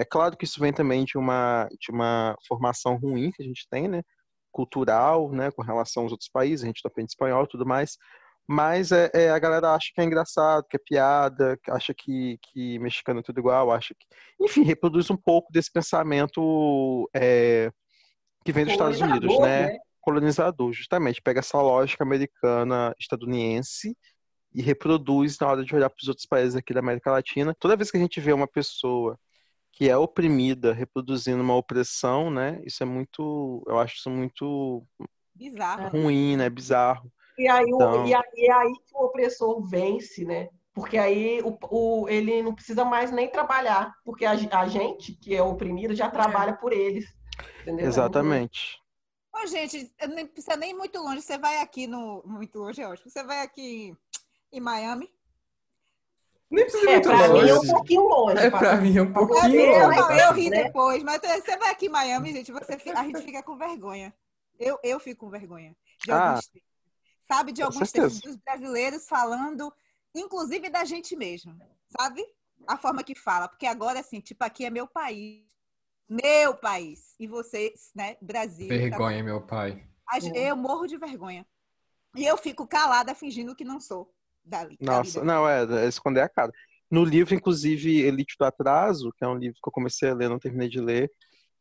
É 0.00 0.04
claro 0.04 0.36
que 0.36 0.44
isso 0.44 0.58
vem 0.60 0.72
também 0.72 1.04
de 1.04 1.16
uma 1.16 1.68
de 1.80 1.92
uma 1.92 2.36
formação 2.48 2.96
ruim 2.96 3.30
que 3.30 3.42
a 3.42 3.46
gente 3.46 3.66
tem, 3.70 3.86
né? 3.88 4.02
Cultural, 4.52 5.30
né? 5.32 5.50
Com 5.52 5.62
relação 5.62 6.02
aos 6.02 6.12
outros 6.12 6.28
países, 6.28 6.64
a 6.64 6.66
gente 6.66 6.82
não 6.84 6.90
aprende 6.90 7.12
espanhol 7.12 7.46
tudo 7.46 7.64
mais. 7.64 7.96
Mas 8.46 8.92
é, 8.92 9.10
é, 9.14 9.30
a 9.30 9.38
galera 9.38 9.74
acha 9.74 9.90
que 9.94 10.00
é 10.00 10.04
engraçado, 10.04 10.66
que 10.68 10.76
é 10.76 10.80
piada, 10.84 11.58
acha 11.68 11.94
que, 11.94 12.38
que 12.42 12.78
mexicano 12.78 13.20
é 13.20 13.22
tudo 13.22 13.40
igual, 13.40 13.72
acha 13.72 13.94
que. 13.94 14.06
Enfim, 14.40 14.62
reproduz 14.62 15.10
um 15.10 15.16
pouco 15.16 15.50
desse 15.50 15.72
pensamento 15.72 17.08
é, 17.14 17.72
que 18.44 18.52
vem 18.52 18.64
dos 18.64 18.74
Estados 18.74 19.00
Unidos, 19.00 19.38
né? 19.40 19.72
né? 19.72 19.78
Colonizador, 20.00 20.72
justamente. 20.72 21.22
Pega 21.22 21.40
essa 21.40 21.60
lógica 21.60 22.04
americana, 22.04 22.94
estadunidense, 22.98 23.96
e 24.54 24.60
reproduz 24.60 25.38
na 25.38 25.48
hora 25.48 25.64
de 25.64 25.74
olhar 25.74 25.88
para 25.88 26.02
os 26.02 26.08
outros 26.08 26.26
países 26.26 26.54
aqui 26.54 26.74
da 26.74 26.80
América 26.80 27.10
Latina. 27.10 27.56
Toda 27.58 27.76
vez 27.76 27.90
que 27.90 27.96
a 27.96 28.00
gente 28.00 28.20
vê 28.20 28.32
uma 28.32 28.46
pessoa 28.46 29.18
que 29.72 29.88
é 29.88 29.96
oprimida 29.96 30.72
reproduzindo 30.72 31.42
uma 31.42 31.56
opressão, 31.56 32.30
né? 32.30 32.60
Isso 32.64 32.82
é 32.82 32.86
muito, 32.86 33.64
eu 33.66 33.78
acho 33.80 33.96
isso 33.96 34.08
muito 34.08 34.86
bizarro, 35.34 35.88
ruim, 35.88 36.36
né? 36.36 36.48
Bizarro. 36.48 37.10
E 37.36 37.48
aí, 37.48 37.64
então... 37.66 38.06
e 38.06 38.14
aí, 38.14 38.22
é 38.38 38.52
aí 38.52 38.72
que 38.86 38.94
o 38.94 39.04
opressor 39.04 39.60
vence, 39.66 40.24
né? 40.24 40.48
Porque 40.72 40.98
aí 40.98 41.40
o, 41.42 41.56
o, 41.70 42.08
ele 42.08 42.42
não 42.42 42.54
precisa 42.54 42.84
mais 42.84 43.10
nem 43.12 43.30
trabalhar, 43.30 43.94
porque 44.04 44.24
a, 44.24 44.32
a 44.32 44.68
gente, 44.68 45.14
que 45.14 45.34
é 45.34 45.42
oprimido, 45.42 45.94
já 45.94 46.10
trabalha 46.10 46.54
por 46.54 46.72
eles. 46.72 47.06
Entendeu? 47.62 47.86
Exatamente. 47.86 48.80
Ô, 49.32 49.46
gente, 49.46 49.92
não 50.08 50.26
precisa 50.26 50.56
nem 50.56 50.70
ir 50.70 50.74
muito 50.74 51.00
longe. 51.00 51.22
Você 51.22 51.38
vai 51.38 51.60
aqui 51.60 51.86
no. 51.86 52.22
Muito 52.24 52.58
longe, 52.58 52.80
é 52.80 52.88
ótimo. 52.88 53.10
Você 53.10 53.22
vai 53.22 53.42
aqui 53.42 53.96
em 54.52 54.60
Miami. 54.60 55.08
Nem 56.50 56.64
precisa 56.64 56.84
ir 56.84 56.88
é, 56.88 56.92
muito 56.92 57.08
pra 57.08 57.26
longe. 57.26 57.42
mim 57.42 57.50
é 57.50 57.54
um 57.54 57.66
pouquinho 57.66 58.02
longe. 58.02 58.38
É, 58.38 58.50
pra 58.50 58.76
mim 58.76 58.96
é 58.96 59.02
um 59.02 59.12
pouquinho 59.12 59.60
eu, 59.60 59.88
longe. 59.88 59.98
Eu, 59.98 60.16
eu 60.18 60.32
ri 60.34 60.50
né? 60.50 60.64
depois, 60.64 61.02
mas 61.02 61.20
você 61.20 61.56
vai 61.56 61.70
aqui 61.70 61.86
em 61.86 61.88
Miami, 61.88 62.32
gente, 62.32 62.52
você, 62.52 62.78
a 62.94 63.02
gente 63.02 63.22
fica 63.22 63.42
com 63.42 63.56
vergonha. 63.56 64.14
Eu, 64.58 64.78
eu 64.84 65.00
fico 65.00 65.26
com 65.26 65.30
vergonha. 65.30 65.74
De 66.04 66.12
ah. 66.12 66.28
alguns 66.28 66.50
sabe? 67.26 67.52
De 67.52 67.62
alguns 67.62 67.90
textos 67.90 68.20
dos 68.20 68.36
brasileiros 68.36 69.06
falando, 69.06 69.72
inclusive 70.14 70.68
da 70.68 70.84
gente 70.84 71.16
mesmo, 71.16 71.56
sabe? 71.98 72.24
A 72.66 72.76
forma 72.76 73.02
que 73.02 73.14
fala, 73.14 73.48
porque 73.48 73.66
agora, 73.66 74.00
assim, 74.00 74.20
tipo, 74.20 74.42
aqui 74.44 74.64
é 74.64 74.70
meu 74.70 74.86
país. 74.86 75.44
Meu 76.08 76.54
país. 76.54 77.14
E 77.18 77.26
vocês, 77.26 77.90
né, 77.94 78.16
Brasil. 78.20 78.68
Vergonha, 78.68 79.18
tá... 79.18 79.24
meu 79.24 79.40
pai. 79.40 79.86
Eu 80.34 80.56
morro 80.56 80.86
de 80.86 80.96
vergonha. 80.96 81.46
E 82.14 82.24
eu 82.24 82.36
fico 82.36 82.66
calada 82.66 83.14
fingindo 83.14 83.56
que 83.56 83.64
não 83.64 83.80
sou 83.80 84.14
dali. 84.44 84.76
Nossa, 84.80 85.24
não, 85.24 85.48
é, 85.48 85.84
é 85.84 85.88
esconder 85.88 86.20
a 86.20 86.28
cara. 86.28 86.52
No 86.90 87.02
livro, 87.04 87.34
inclusive, 87.34 88.02
Elite 88.02 88.36
do 88.38 88.44
Atraso, 88.44 89.12
que 89.16 89.24
é 89.24 89.28
um 89.28 89.36
livro 89.36 89.58
que 89.62 89.68
eu 89.68 89.72
comecei 89.72 90.10
a 90.10 90.14
ler, 90.14 90.28
não 90.28 90.38
terminei 90.38 90.68
de 90.68 90.80
ler, 90.80 91.10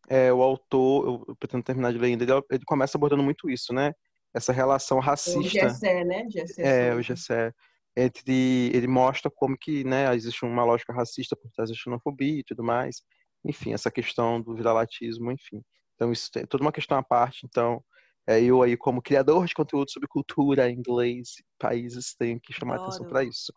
é, 0.07 0.31
o 0.31 0.41
autor, 0.41 1.25
eu 1.27 1.35
pretendo 1.35 1.63
terminar 1.63 1.91
de 1.91 1.97
ler 1.97 2.07
ainda, 2.07 2.23
ele, 2.23 2.31
ele 2.51 2.65
começa 2.65 2.97
abordando 2.97 3.23
muito 3.23 3.49
isso, 3.49 3.73
né? 3.73 3.93
Essa 4.33 4.51
relação 4.51 4.99
racista. 4.99 5.39
O 5.39 5.43
Gessé, 5.43 6.03
né? 6.03 6.27
É, 6.57 6.93
o 6.93 7.01
Gessé. 7.01 7.53
Entre, 7.95 8.71
ele 8.73 8.87
mostra 8.87 9.29
como 9.29 9.55
que 9.57 9.83
né, 9.83 10.13
existe 10.15 10.43
uma 10.43 10.63
lógica 10.63 10.91
racista 10.91 11.35
por 11.35 11.51
trás 11.51 11.69
da 11.69 11.75
xenofobia 11.75 12.39
e 12.39 12.43
tudo 12.43 12.63
mais. 12.63 13.03
Enfim, 13.45 13.73
essa 13.73 13.91
questão 13.91 14.41
do 14.41 14.55
viralatismo, 14.55 15.31
enfim. 15.31 15.61
Então, 15.95 16.11
isso 16.11 16.29
é 16.35 16.45
toda 16.45 16.63
uma 16.63 16.71
questão 16.71 16.97
à 16.97 17.03
parte. 17.03 17.45
Então, 17.45 17.83
é, 18.25 18.41
eu 18.41 18.63
aí, 18.63 18.75
como 18.75 19.01
criador 19.01 19.45
de 19.45 19.53
conteúdo 19.53 19.91
sobre 19.91 20.07
cultura, 20.07 20.71
inglês, 20.71 21.35
países, 21.59 22.15
tenho 22.15 22.39
que 22.39 22.53
chamar 22.53 22.75
Adoro. 22.75 22.89
atenção 22.89 23.07
para 23.07 23.23
isso. 23.23 23.53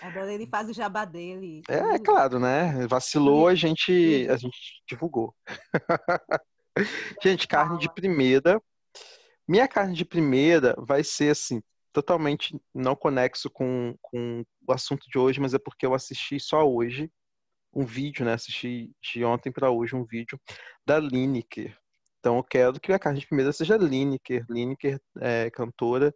Agora 0.00 0.32
ele 0.32 0.46
faz 0.46 0.68
o 0.68 0.72
jabá 0.72 1.04
dele. 1.04 1.62
É, 1.68 1.96
é 1.96 1.98
claro, 1.98 2.38
né? 2.38 2.86
Vacilou, 2.86 3.48
a 3.48 3.54
gente, 3.54 4.26
a 4.30 4.36
gente 4.36 4.56
divulgou. 4.88 5.34
gente, 7.22 7.46
carne 7.46 7.78
de 7.78 7.92
primeira, 7.92 8.60
minha 9.46 9.68
carne 9.68 9.94
de 9.94 10.04
primeira 10.04 10.74
vai 10.78 11.04
ser 11.04 11.30
assim, 11.30 11.62
totalmente 11.92 12.58
não 12.74 12.96
conexo 12.96 13.48
com, 13.50 13.94
com 14.00 14.44
o 14.66 14.72
assunto 14.72 15.08
de 15.08 15.18
hoje, 15.18 15.40
mas 15.40 15.54
é 15.54 15.58
porque 15.58 15.86
eu 15.86 15.94
assisti 15.94 16.40
só 16.40 16.68
hoje 16.68 17.10
um 17.72 17.84
vídeo, 17.84 18.24
né? 18.24 18.34
Assisti 18.34 18.90
de 19.02 19.24
ontem 19.24 19.50
para 19.50 19.70
hoje 19.70 19.96
um 19.96 20.04
vídeo 20.04 20.38
da 20.86 20.98
Lineker. 20.98 21.76
Então 22.20 22.36
eu 22.36 22.44
quero 22.44 22.80
que 22.80 22.92
a 22.92 22.98
carne 22.98 23.20
de 23.20 23.26
primeira 23.26 23.52
seja 23.52 23.76
Lineker. 23.76 24.44
Lineker 24.48 25.00
é 25.20 25.50
cantora, 25.50 26.14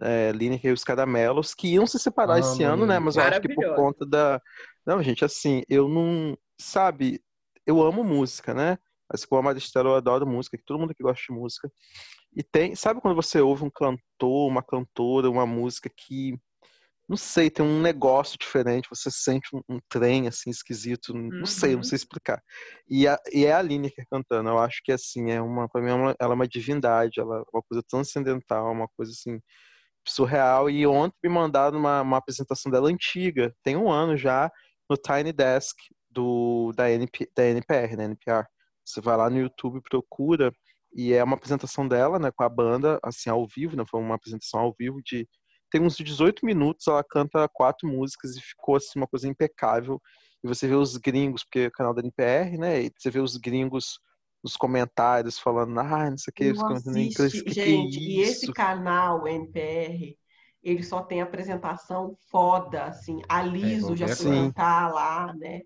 é, 0.00 0.32
Lineker 0.32 0.70
e 0.70 0.74
os 0.74 0.84
Caramelos, 0.84 1.54
que 1.54 1.68
iam 1.74 1.86
se 1.86 1.98
separar 1.98 2.34
ah, 2.34 2.40
esse 2.40 2.62
ano, 2.62 2.86
né? 2.86 2.98
Mas 2.98 3.16
eu 3.16 3.22
acho 3.22 3.40
que 3.40 3.54
por 3.54 3.74
conta 3.74 4.06
da. 4.06 4.40
Não, 4.86 5.02
gente, 5.02 5.24
assim, 5.24 5.62
eu 5.68 5.88
não. 5.88 6.36
Sabe, 6.58 7.22
eu 7.66 7.82
amo 7.82 8.04
música, 8.04 8.54
né? 8.54 8.78
Assim 9.08 9.26
como 9.26 9.40
a 9.40 9.42
Maristela, 9.42 9.90
eu 9.90 9.94
adoro 9.96 10.26
música, 10.26 10.56
que 10.56 10.64
todo 10.64 10.78
mundo 10.78 10.94
que 10.94 11.02
gosta 11.02 11.22
de 11.28 11.38
música. 11.38 11.70
E 12.34 12.42
tem, 12.42 12.74
sabe 12.74 13.00
quando 13.00 13.16
você 13.16 13.40
ouve 13.40 13.64
um 13.64 13.70
cantor, 13.70 14.48
uma 14.48 14.62
cantora, 14.62 15.28
uma 15.28 15.46
música 15.46 15.90
que, 15.94 16.38
não 17.08 17.16
sei, 17.16 17.50
tem 17.50 17.64
um 17.64 17.80
negócio 17.80 18.38
diferente, 18.38 18.88
você 18.88 19.10
sente 19.10 19.48
um, 19.54 19.62
um 19.68 19.80
trem 19.88 20.28
assim 20.28 20.50
esquisito, 20.50 21.12
não 21.12 21.44
sei, 21.44 21.70
não 21.70 21.78
uhum. 21.78 21.82
sei 21.82 21.96
explicar. 21.96 22.40
E, 22.88 23.08
a, 23.08 23.18
e 23.32 23.44
é 23.44 23.52
a 23.52 23.60
Lineker 23.60 24.06
cantando, 24.08 24.48
eu 24.48 24.58
acho 24.58 24.80
que 24.84 24.92
assim, 24.92 25.30
é 25.30 25.40
uma, 25.42 25.68
pra 25.68 25.82
mim, 25.82 25.90
é 25.90 25.94
uma, 25.94 26.16
ela 26.20 26.32
é 26.32 26.36
uma 26.36 26.48
divindade, 26.48 27.18
ela 27.18 27.38
é 27.38 27.42
uma 27.52 27.62
coisa 27.62 27.82
transcendental, 27.88 28.70
uma 28.72 28.88
coisa 28.96 29.10
assim, 29.10 29.40
surreal. 30.06 30.70
E 30.70 30.86
ontem 30.86 31.16
me 31.24 31.30
mandaram 31.30 31.78
uma, 31.78 32.02
uma 32.02 32.16
apresentação 32.18 32.70
dela 32.70 32.88
antiga, 32.88 33.54
tem 33.62 33.76
um 33.76 33.90
ano 33.90 34.16
já, 34.16 34.50
no 34.88 34.96
Tiny 34.96 35.32
Desk 35.32 35.76
do, 36.10 36.72
da, 36.74 36.90
NP, 36.90 37.30
da 37.34 37.44
NPR, 37.44 37.96
da 37.96 38.04
NPR. 38.04 38.46
Você 38.84 39.00
vai 39.00 39.16
lá 39.16 39.30
no 39.30 39.38
YouTube, 39.38 39.80
procura 39.88 40.52
e 40.92 41.12
é 41.12 41.22
uma 41.22 41.36
apresentação 41.36 41.86
dela, 41.86 42.18
né, 42.18 42.30
com 42.30 42.42
a 42.42 42.48
banda, 42.48 42.98
assim, 43.02 43.30
ao 43.30 43.46
vivo, 43.46 43.76
né? 43.76 43.84
Foi 43.88 44.00
uma 44.00 44.14
apresentação 44.14 44.60
ao 44.60 44.74
vivo 44.76 45.00
de. 45.04 45.28
Tem 45.70 45.80
uns 45.80 45.96
18 45.96 46.44
minutos, 46.44 46.88
ela 46.88 47.04
canta 47.04 47.48
quatro 47.48 47.88
músicas 47.88 48.36
e 48.36 48.40
ficou, 48.40 48.76
assim, 48.76 48.98
uma 48.98 49.06
coisa 49.06 49.28
impecável. 49.28 50.00
E 50.42 50.48
você 50.48 50.66
vê 50.66 50.74
os 50.74 50.96
gringos, 50.96 51.44
porque 51.44 51.60
é 51.60 51.66
o 51.68 51.72
canal 51.72 51.94
da 51.94 52.02
NPR, 52.02 52.58
né? 52.58 52.82
E 52.82 52.92
você 52.96 53.10
vê 53.10 53.20
os 53.20 53.36
gringos 53.36 54.00
nos 54.42 54.56
comentários 54.56 55.38
falando, 55.38 55.78
ah, 55.78 56.10
não 56.10 56.18
sei 56.18 56.30
o 56.30 56.34
que, 56.34 56.52
não 56.52 56.66
assiste, 56.72 56.88
inglês, 56.88 57.42
que 57.42 57.52
gente, 57.52 57.98
que 57.98 58.04
é 58.08 58.14
e 58.16 58.20
esse 58.22 58.52
canal 58.52 59.28
NPR, 59.28 60.16
ele 60.62 60.82
só 60.82 61.02
tem 61.02 61.20
apresentação 61.20 62.16
foda, 62.30 62.84
assim, 62.84 63.20
a 63.28 63.42
Liso 63.42 63.92
é, 63.92 63.96
já 63.96 64.08
foi 64.08 64.30
cantar 64.30 64.92
lá, 64.92 65.34
né? 65.34 65.60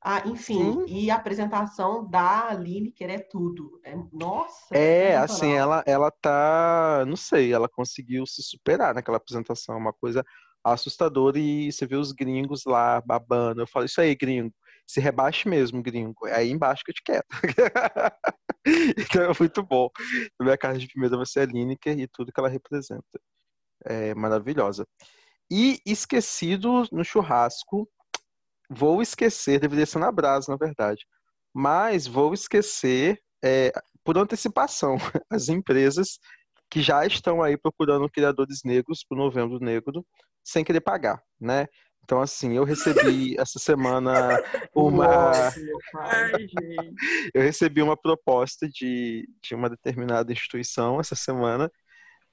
Ah, 0.00 0.22
enfim, 0.26 0.72
Sim. 0.72 0.84
e 0.86 1.10
a 1.10 1.16
apresentação 1.16 2.08
da 2.08 2.52
Lineker 2.52 3.10
é 3.10 3.18
tudo. 3.18 3.80
É, 3.82 3.96
nossa! 4.12 4.76
É, 4.76 5.16
assim, 5.16 5.52
ela, 5.52 5.82
ela 5.86 6.10
tá. 6.10 7.04
Não 7.06 7.16
sei, 7.16 7.52
ela 7.52 7.68
conseguiu 7.68 8.24
se 8.24 8.42
superar 8.42 8.94
naquela 8.94 9.16
apresentação, 9.16 9.76
uma 9.76 9.92
coisa 9.92 10.24
assustadora. 10.62 11.38
E 11.38 11.72
você 11.72 11.84
vê 11.84 11.96
os 11.96 12.12
gringos 12.12 12.64
lá 12.64 13.00
babando. 13.00 13.60
Eu 13.60 13.66
falo, 13.66 13.86
isso 13.86 14.00
aí, 14.00 14.14
gringo. 14.14 14.54
Se 14.86 15.00
rebaixe 15.00 15.48
mesmo, 15.48 15.82
gringo. 15.82 16.26
É 16.26 16.36
aí 16.36 16.50
embaixo 16.50 16.82
que 16.84 16.92
eu 16.92 16.94
te 16.94 17.02
quero. 17.02 17.24
então 18.96 19.22
é 19.24 19.32
muito 19.38 19.62
bom. 19.64 19.90
Minha 20.40 20.56
casa 20.56 20.78
de 20.78 20.86
primeira 20.86 21.16
vai 21.16 21.26
ser 21.26 21.40
a 21.40 21.46
Lineker 21.46 21.98
e 21.98 22.06
tudo 22.06 22.32
que 22.32 22.38
ela 22.38 22.48
representa. 22.48 23.20
É 23.84 24.14
maravilhosa. 24.14 24.86
E 25.50 25.80
esquecido 25.84 26.84
no 26.92 27.04
churrasco 27.04 27.88
vou 28.68 29.00
esquecer, 29.02 29.60
deveria 29.60 29.86
ser 29.86 29.98
na 29.98 30.12
Brasa, 30.12 30.50
na 30.50 30.56
verdade, 30.58 31.06
mas 31.54 32.06
vou 32.06 32.34
esquecer 32.34 33.20
é, 33.42 33.72
por 34.04 34.18
antecipação 34.18 34.96
as 35.30 35.48
empresas 35.48 36.18
que 36.70 36.82
já 36.82 37.04
estão 37.06 37.42
aí 37.42 37.56
procurando 37.56 38.10
criadores 38.10 38.60
negros 38.64 39.04
para 39.08 39.16
o 39.16 39.18
Novembro 39.18 39.58
Negro 39.58 40.04
sem 40.44 40.64
querer 40.64 40.80
pagar, 40.80 41.22
né? 41.40 41.66
Então, 42.08 42.22
assim, 42.22 42.56
eu 42.56 42.64
recebi 42.64 43.36
essa 43.38 43.58
semana 43.58 44.42
uma. 44.74 45.30
eu 47.34 47.42
recebi 47.42 47.82
uma 47.82 47.96
proposta 47.96 48.66
de, 48.66 49.28
de 49.42 49.54
uma 49.54 49.68
determinada 49.68 50.32
instituição 50.32 50.98
essa 50.98 51.14
semana. 51.14 51.70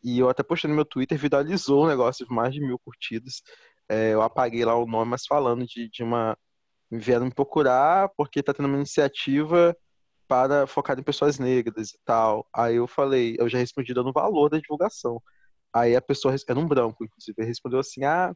E 0.02 0.20
eu 0.20 0.30
até 0.30 0.44
postei 0.44 0.70
no 0.70 0.76
meu 0.76 0.86
Twitter, 0.86 1.18
viralizou 1.18 1.82
o 1.82 1.86
um 1.86 1.90
negócio 1.90 2.26
de 2.26 2.34
mais 2.34 2.53
de 2.53 2.62
mil 2.62 2.80
curtidas 2.80 3.41
é, 3.90 4.14
eu 4.14 4.22
apaguei 4.22 4.66
lá 4.66 4.76
o 4.76 4.86
nome, 4.86 5.12
mas 5.12 5.26
falando 5.26 5.66
de, 5.66 5.90
de 5.90 6.03
uma. 6.03 6.38
Me 6.90 6.99
vieram 6.99 7.26
me 7.26 7.34
procurar 7.34 8.10
porque 8.16 8.44
tá 8.44 8.53
tendo 8.53 8.68
uma 8.68 8.78
iniciativa 8.78 9.76
para 10.28 10.68
focar 10.68 10.98
em 10.99 11.03
pessoas 11.03 11.40
negras 11.40 11.90
e 11.91 11.99
tal. 12.06 12.48
Aí 12.53 12.76
eu 12.76 12.88
falei, 12.88 13.36
eu 13.40 13.49
já 13.49 13.57
respondi 13.57 13.94
dando 13.94 14.14
valor 14.14 14.49
da 14.49 14.60
divulgação. 14.60 15.22
Aí 15.74 15.95
a 15.95 16.02
pessoa, 16.02 16.34
era 16.48 16.60
um 16.60 16.68
branco, 16.68 17.03
inclusive, 17.03 17.44
respondeu 17.44 17.80
assim: 17.80 18.03
ah, 18.03 18.34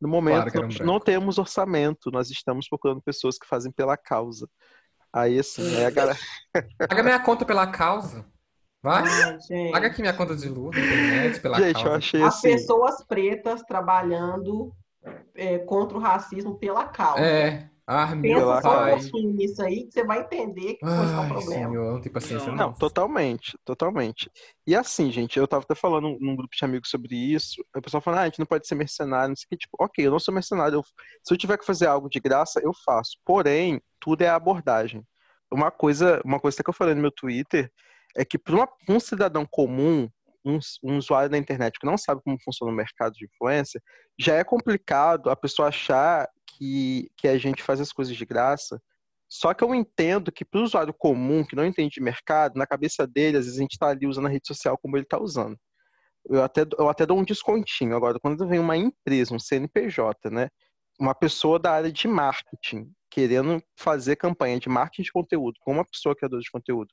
no 0.00 0.08
momento 0.08 0.50
claro 0.50 0.68
um 0.68 0.84
não 0.84 0.98
temos 0.98 1.38
orçamento, 1.38 2.10
nós 2.10 2.30
estamos 2.30 2.68
procurando 2.68 3.02
pessoas 3.02 3.38
que 3.38 3.46
fazem 3.46 3.70
pela 3.70 3.96
causa. 3.96 4.48
Aí 5.12 5.38
assim, 5.38 5.76
aí 5.76 5.84
a 5.84 5.90
galera. 5.90 6.18
Paga 6.88 7.02
minha 7.02 7.20
conta 7.20 7.44
pela 7.44 7.66
causa. 7.66 8.24
Vai? 8.82 9.04
Ai, 9.06 9.70
Paga 9.70 9.88
aqui 9.88 10.00
minha 10.00 10.14
conta 10.14 10.34
de 10.34 10.48
luz, 10.48 10.76
internet, 10.76 11.40
pela 11.40 11.60
gente, 11.60 11.74
causa. 11.74 11.88
Eu 11.88 11.94
achei 11.94 12.22
As 12.22 12.34
assim... 12.36 12.52
pessoas 12.52 13.04
pretas 13.04 13.62
trabalhando 13.62 14.74
é, 15.34 15.58
contra 15.58 15.96
o 15.96 16.00
racismo 16.00 16.56
pela 16.58 16.84
causa. 16.86 17.24
É, 17.24 17.68
Ah, 17.86 18.14
meu 18.14 18.46
Pensa 18.48 18.62
só 18.62 18.84
um 18.84 18.90
pouquinho 18.90 19.32
nisso 19.34 19.62
aí, 19.62 19.84
que 19.86 19.92
você 19.92 20.04
vai 20.04 20.20
entender 20.20 20.74
que 20.74 20.80
pode 20.80 21.10
dar 21.12 21.20
um 21.20 21.22
Ai, 21.22 21.28
problema. 21.28 21.68
senhor, 21.68 21.92
não 21.94 22.00
tem 22.00 22.12
paciência 22.12 22.50
Não. 22.52 22.56
não. 22.56 22.66
Não, 22.68 22.72
totalmente, 22.74 23.58
totalmente. 23.64 24.30
E 24.66 24.76
assim, 24.76 25.10
gente, 25.10 25.38
eu 25.38 25.48
tava 25.48 25.64
até 25.64 25.74
falando 25.74 26.16
num 26.20 26.36
grupo 26.36 26.54
de 26.56 26.64
amigos 26.64 26.88
sobre 26.90 27.16
isso, 27.16 27.60
o 27.74 27.82
pessoal 27.82 28.00
falando, 28.00 28.20
ah, 28.20 28.22
a 28.22 28.24
gente 28.26 28.38
não 28.38 28.46
pode 28.46 28.66
ser 28.68 28.74
mercenário, 28.76 29.30
não 29.30 29.36
sei 29.36 29.46
o 29.46 29.48
que, 29.50 29.56
tipo, 29.56 29.76
ok, 29.80 30.06
eu 30.06 30.10
não 30.10 30.18
sou 30.20 30.32
mercenário, 30.32 30.76
eu- 30.76 30.84
se 31.24 31.32
eu 31.34 31.38
tiver 31.38 31.58
que 31.58 31.64
fazer 31.66 31.86
algo 31.86 32.08
de 32.08 32.20
graça, 32.20 32.60
eu 32.62 32.72
faço. 32.84 33.18
Porém, 33.24 33.80
tudo 33.98 34.22
é 34.22 34.28
a 34.28 34.36
abordagem. 34.36 35.02
Uma 35.52 35.70
coisa, 35.72 36.20
uma 36.24 36.38
coisa 36.38 36.62
que 36.62 36.70
eu 36.70 36.74
falei 36.74 36.94
no 36.94 37.00
meu 37.02 37.10
Twitter 37.10 37.72
é 38.16 38.24
que 38.24 38.38
para 38.38 38.68
um 38.88 39.00
cidadão 39.00 39.44
comum, 39.50 40.08
um, 40.44 40.58
um 40.82 40.96
usuário 40.98 41.30
da 41.30 41.38
internet 41.38 41.78
que 41.78 41.86
não 41.86 41.98
sabe 41.98 42.20
como 42.24 42.40
funciona 42.42 42.72
o 42.72 42.76
mercado 42.76 43.14
de 43.14 43.24
influência, 43.24 43.80
já 44.18 44.36
é 44.36 44.44
complicado 44.44 45.30
a 45.30 45.36
pessoa 45.36 45.68
achar 45.68 46.28
que, 46.46 47.10
que 47.16 47.28
a 47.28 47.38
gente 47.38 47.62
faz 47.62 47.80
as 47.80 47.92
coisas 47.92 48.16
de 48.16 48.24
graça 48.24 48.80
só 49.30 49.54
que 49.54 49.62
eu 49.62 49.72
entendo 49.72 50.32
que 50.32 50.44
para 50.44 50.60
o 50.60 50.64
usuário 50.64 50.92
comum, 50.92 51.44
que 51.44 51.54
não 51.54 51.64
entende 51.64 51.94
de 51.94 52.02
mercado, 52.02 52.58
na 52.58 52.66
cabeça 52.66 53.06
dele, 53.06 53.36
às 53.36 53.44
vezes 53.44 53.60
a 53.60 53.62
gente 53.62 53.74
está 53.74 53.86
ali 53.86 54.04
usando 54.04 54.26
a 54.26 54.28
rede 54.28 54.48
social 54.48 54.76
como 54.76 54.96
ele 54.96 55.04
está 55.04 55.20
usando. 55.20 55.56
Eu 56.28 56.42
até, 56.42 56.62
eu 56.76 56.88
até 56.88 57.06
dou 57.06 57.16
um 57.16 57.24
descontinho. 57.24 57.94
Agora, 57.94 58.18
quando 58.20 58.46
vem 58.48 58.58
uma 58.58 58.76
empresa, 58.76 59.32
um 59.32 59.38
CNPJ, 59.38 60.30
né? 60.30 60.48
Uma 60.98 61.14
pessoa 61.14 61.60
da 61.60 61.70
área 61.72 61.92
de 61.92 62.08
marketing 62.08 62.92
querendo 63.08 63.62
fazer 63.76 64.16
campanha 64.16 64.58
de 64.58 64.68
marketing 64.68 65.02
de 65.02 65.12
conteúdo 65.12 65.58
com 65.60 65.72
uma 65.72 65.84
pessoa 65.84 66.14
criadora 66.14 66.42
de 66.42 66.50
conteúdo, 66.50 66.92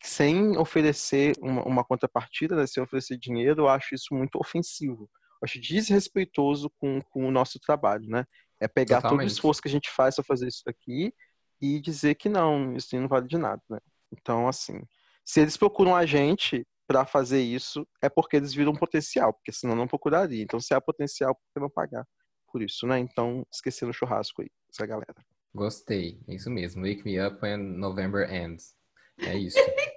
sem 0.00 0.56
oferecer 0.56 1.32
uma, 1.40 1.62
uma 1.64 1.84
contrapartida, 1.84 2.54
né? 2.56 2.66
sem 2.66 2.82
oferecer 2.82 3.18
dinheiro, 3.18 3.62
eu 3.62 3.68
acho 3.68 3.94
isso 3.94 4.14
muito 4.14 4.38
ofensivo. 4.38 5.10
Eu 5.40 5.44
acho 5.44 5.60
desrespeitoso 5.60 6.70
com, 6.78 7.00
com 7.02 7.26
o 7.26 7.30
nosso 7.30 7.58
trabalho, 7.60 8.08
né? 8.08 8.24
É 8.60 8.66
pegar 8.66 8.96
todo 8.96 9.06
o 9.06 9.10
Totalmente. 9.10 9.30
esforço 9.30 9.62
que 9.62 9.68
a 9.68 9.70
gente 9.70 9.90
faz 9.90 10.16
para 10.16 10.24
fazer 10.24 10.48
isso 10.48 10.62
aqui 10.66 11.12
e 11.60 11.80
dizer 11.80 12.16
que 12.16 12.28
não, 12.28 12.74
isso 12.74 12.96
não 12.96 13.08
vale 13.08 13.26
de 13.26 13.38
nada, 13.38 13.62
né? 13.70 13.78
Então, 14.12 14.48
assim, 14.48 14.80
se 15.24 15.40
eles 15.40 15.56
procuram 15.56 15.94
a 15.94 16.06
gente 16.06 16.66
para 16.86 17.04
fazer 17.04 17.40
isso, 17.40 17.86
é 18.02 18.08
porque 18.08 18.36
eles 18.36 18.54
viram 18.54 18.74
potencial, 18.74 19.32
porque 19.32 19.52
senão 19.52 19.76
não 19.76 19.86
procuraria. 19.86 20.42
Então, 20.42 20.58
se 20.58 20.74
há 20.74 20.80
potencial, 20.80 21.34
por 21.34 21.42
que 21.52 21.60
não 21.60 21.70
pagar 21.70 22.04
por 22.50 22.62
isso, 22.62 22.86
né? 22.86 22.98
Então, 22.98 23.46
esquecendo 23.52 23.90
o 23.90 23.94
churrasco 23.94 24.42
aí, 24.42 24.48
essa 24.72 24.86
galera. 24.86 25.14
Gostei, 25.54 26.18
é 26.26 26.34
isso 26.34 26.50
mesmo. 26.50 26.82
Wake 26.82 27.04
me 27.04 27.20
up 27.20 27.38
when 27.42 27.58
November 27.58 28.32
ends. 28.32 28.74
É 29.20 29.36
isso. 29.36 29.58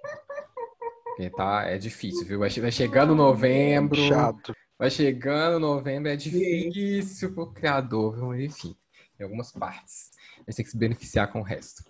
Porque 1.21 1.29
tá, 1.29 1.65
é 1.65 1.77
difícil, 1.77 2.25
viu? 2.25 2.39
Vai, 2.39 2.49
vai 2.49 2.71
chegando 2.71 3.13
novembro, 3.13 3.95
Chato. 4.07 4.55
vai 4.77 4.89
chegando 4.89 5.59
novembro, 5.59 6.09
é 6.09 6.15
difícil 6.15 7.33
pro 7.33 7.51
criador, 7.51 8.15
viu? 8.15 8.41
Enfim, 8.41 8.75
em 9.19 9.23
algumas 9.23 9.51
partes. 9.51 10.09
A 10.37 10.49
gente 10.49 10.55
tem 10.55 10.65
que 10.65 10.71
se 10.71 10.77
beneficiar 10.77 11.31
com 11.31 11.41
o 11.41 11.43
resto. 11.43 11.83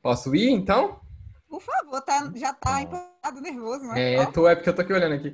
Posso 0.00 0.34
ir, 0.34 0.50
então? 0.50 1.00
Por 1.48 1.60
favor, 1.62 2.00
tá, 2.00 2.32
já 2.34 2.52
tá 2.52 2.78
Ó. 2.78 2.78
empolgado, 2.80 3.40
nervoso, 3.40 3.84
né? 3.84 4.14
É, 4.14 4.18
Ó, 4.20 4.26
tô, 4.26 4.48
é 4.48 4.56
porque 4.56 4.70
eu 4.70 4.74
tô 4.74 4.82
aqui 4.82 4.92
olhando 4.92 5.14
aqui. 5.14 5.32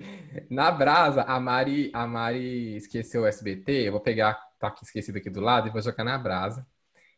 Na 0.51 0.70
brasa, 0.70 1.22
a 1.22 1.40
Mari, 1.40 1.90
a 1.94 2.06
Mari 2.06 2.76
esqueceu 2.76 3.22
o 3.22 3.26
SBT. 3.26 3.89
Eu 3.89 3.93
vou 3.93 4.01
pegar, 4.02 4.39
tá 4.59 4.68
aqui 4.68 4.85
esquecido 4.85 5.16
aqui 5.16 5.30
do 5.30 5.40
lado, 5.40 5.68
e 5.68 5.70
vou 5.70 5.80
jogar 5.80 6.05
na 6.05 6.18
brasa 6.18 6.66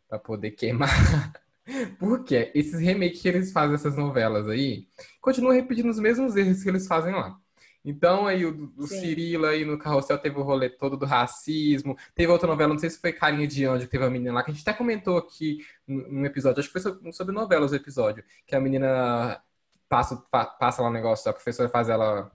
pra 0.09 0.21
poder 0.21 0.53
queimar. 0.53 0.89
Porque 1.99 2.51
esses 2.55 2.81
remakes 2.81 3.21
que 3.23 3.29
eles 3.29 3.53
fazem 3.53 3.73
dessas 3.73 3.97
novelas 3.97 4.49
aí, 4.49 4.87
continuam 5.21 5.55
repetindo 5.55 5.89
os 5.91 5.99
mesmos 5.99 6.37
erros 6.37 6.63
que 6.63 6.69
eles 6.69 6.87
fazem 6.87 7.13
lá. 7.13 7.37
Então, 7.85 8.27
aí 8.27 8.45
o, 8.45 8.73
o. 8.77 8.87
Cirilo 8.87 9.47
aí 9.47 9.65
no 9.65 9.79
Carrossel 9.79 10.19
teve 10.19 10.39
o 10.39 10.43
rolê 10.43 10.69
todo 10.69 10.97
do 10.99 11.07
racismo. 11.07 11.97
Teve 12.15 12.31
outra 12.31 12.47
novela, 12.47 12.73
não 12.75 12.79
sei 12.79 12.91
se 12.91 13.01
foi 13.01 13.13
Carinha 13.13 13.47
de 13.47 13.65
Anjo, 13.65 13.87
que 13.87 13.93
teve 13.93 14.05
a 14.05 14.11
menina 14.11 14.33
lá, 14.35 14.43
que 14.43 14.51
a 14.51 14.55
gente 14.55 14.69
até 14.69 14.77
comentou 14.77 15.17
aqui 15.17 15.59
num 15.87 16.25
episódio, 16.27 16.61
acho 16.61 16.71
que 16.71 16.79
foi 16.79 17.13
sobre, 17.13 17.35
novelas 17.35 17.73
o 17.73 17.77
episódio, 17.77 18.23
que 18.47 18.55
a 18.55 18.61
menina 18.61 19.41
passa, 19.89 20.17
pa- 20.31 20.45
passa 20.45 20.83
lá 20.83 20.89
um 20.89 20.93
negócio, 20.93 21.29
a 21.31 21.33
professora 21.33 21.69
faz 21.69 21.89
ela 21.89 22.31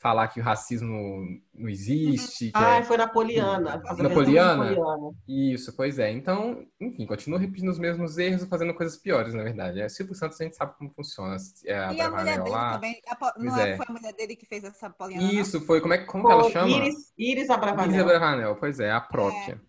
falar 0.00 0.28
que 0.28 0.40
o 0.40 0.42
racismo 0.42 1.22
não 1.54 1.68
existe, 1.68 2.46
que 2.46 2.52
Ah, 2.54 2.76
é... 2.76 2.82
foi 2.82 2.96
Napoliana. 2.96 3.74
a 3.74 3.76
versão 3.94 4.08
Napoliana? 4.08 4.64
Napoliana. 4.70 5.16
Isso, 5.28 5.76
pois 5.76 5.98
é. 5.98 6.10
Então, 6.10 6.66
enfim, 6.80 7.04
continua 7.06 7.38
repetindo 7.38 7.68
os 7.68 7.78
mesmos 7.78 8.16
erros 8.16 8.42
e 8.42 8.48
fazendo 8.48 8.72
coisas 8.74 8.96
piores, 8.96 9.34
na 9.34 9.42
verdade. 9.42 9.80
É, 9.80 9.88
Silvio 9.88 10.14
Santos 10.14 10.40
a 10.40 10.44
gente 10.44 10.56
sabe 10.56 10.74
como 10.78 10.90
funciona. 10.94 11.36
É 11.66 11.78
a 11.78 11.92
E 11.92 12.00
a 12.00 12.10
mulher 12.10 12.38
dele 12.38 12.50
lá. 12.50 12.72
também. 12.74 13.00
a 13.06 13.14
Po- 13.16 13.32
não 13.38 13.56
é, 13.58 13.70
é. 13.72 13.76
foi 13.76 13.86
a 13.88 13.92
mulher 13.92 14.12
dele 14.14 14.36
que 14.36 14.46
fez 14.46 14.64
essa 14.64 14.88
poliana, 14.88 15.22
não? 15.22 15.32
Isso, 15.32 15.60
foi. 15.60 15.80
Como, 15.80 15.92
é, 15.92 15.98
que- 15.98 16.06
como 16.06 16.30
ela 16.30 16.50
chama? 16.50 16.70
Iris, 16.76 17.12
Iris 17.18 17.50
Abravanel. 17.50 18.04
Bravanel, 18.06 18.56
pois 18.56 18.80
é, 18.80 18.90
a 18.90 19.00
própria. 19.00 19.60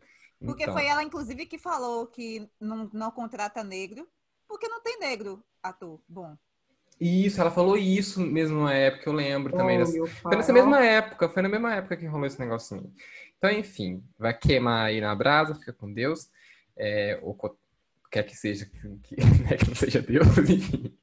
Porque 0.44 0.64
Então, 0.64 0.74
foi 0.74 0.86
ela, 0.88 1.04
inclusive, 1.04 1.46
que 1.46 1.58
falou 1.60 2.08
que 2.08 2.50
não, 2.60 2.90
não 2.94 3.12
contrata 3.12 3.64
negro, 3.64 4.08
porque 4.48 4.68
não 4.68 4.82
tem 4.82 4.98
negro 4.98 5.44
ator 5.62 6.00
bom. 6.08 6.36
Isso, 7.02 7.42
ela 7.42 7.50
falou 7.50 7.76
isso 7.76 8.22
mesmo 8.22 8.64
na 8.64 8.74
época, 8.74 9.10
eu 9.10 9.14
lembro 9.14 9.52
também. 9.52 9.78
Oh, 9.78 9.80
dessa- 9.80 9.94
meu 9.94 10.08
Foi 10.08 10.36
nessa 10.36 10.54
mesma 10.54 10.86
época, 10.86 11.28
foi 11.30 11.42
na 11.42 11.50
mesma 11.50 11.74
época 11.76 11.98
que 11.98 12.06
rolou 12.06 12.28
esse 12.28 12.40
negocinho. 12.40 12.94
Então, 13.38 13.50
enfim, 13.50 14.04
vai 14.20 14.38
queimar 14.38 14.86
aí 14.86 15.02
na 15.02 15.16
brasa, 15.16 15.56
fica 15.56 15.74
com 15.74 15.92
Deus. 15.92 16.30
É, 16.78 17.20
ou 17.24 17.36
quer 18.12 18.24
que 18.24 18.36
seja, 18.36 18.70
que, 19.04 19.16
né, 19.50 19.58
que 19.58 19.68
não 19.68 19.76
seja 19.76 20.00
Deus, 20.02 20.28
enfim. 20.48 20.96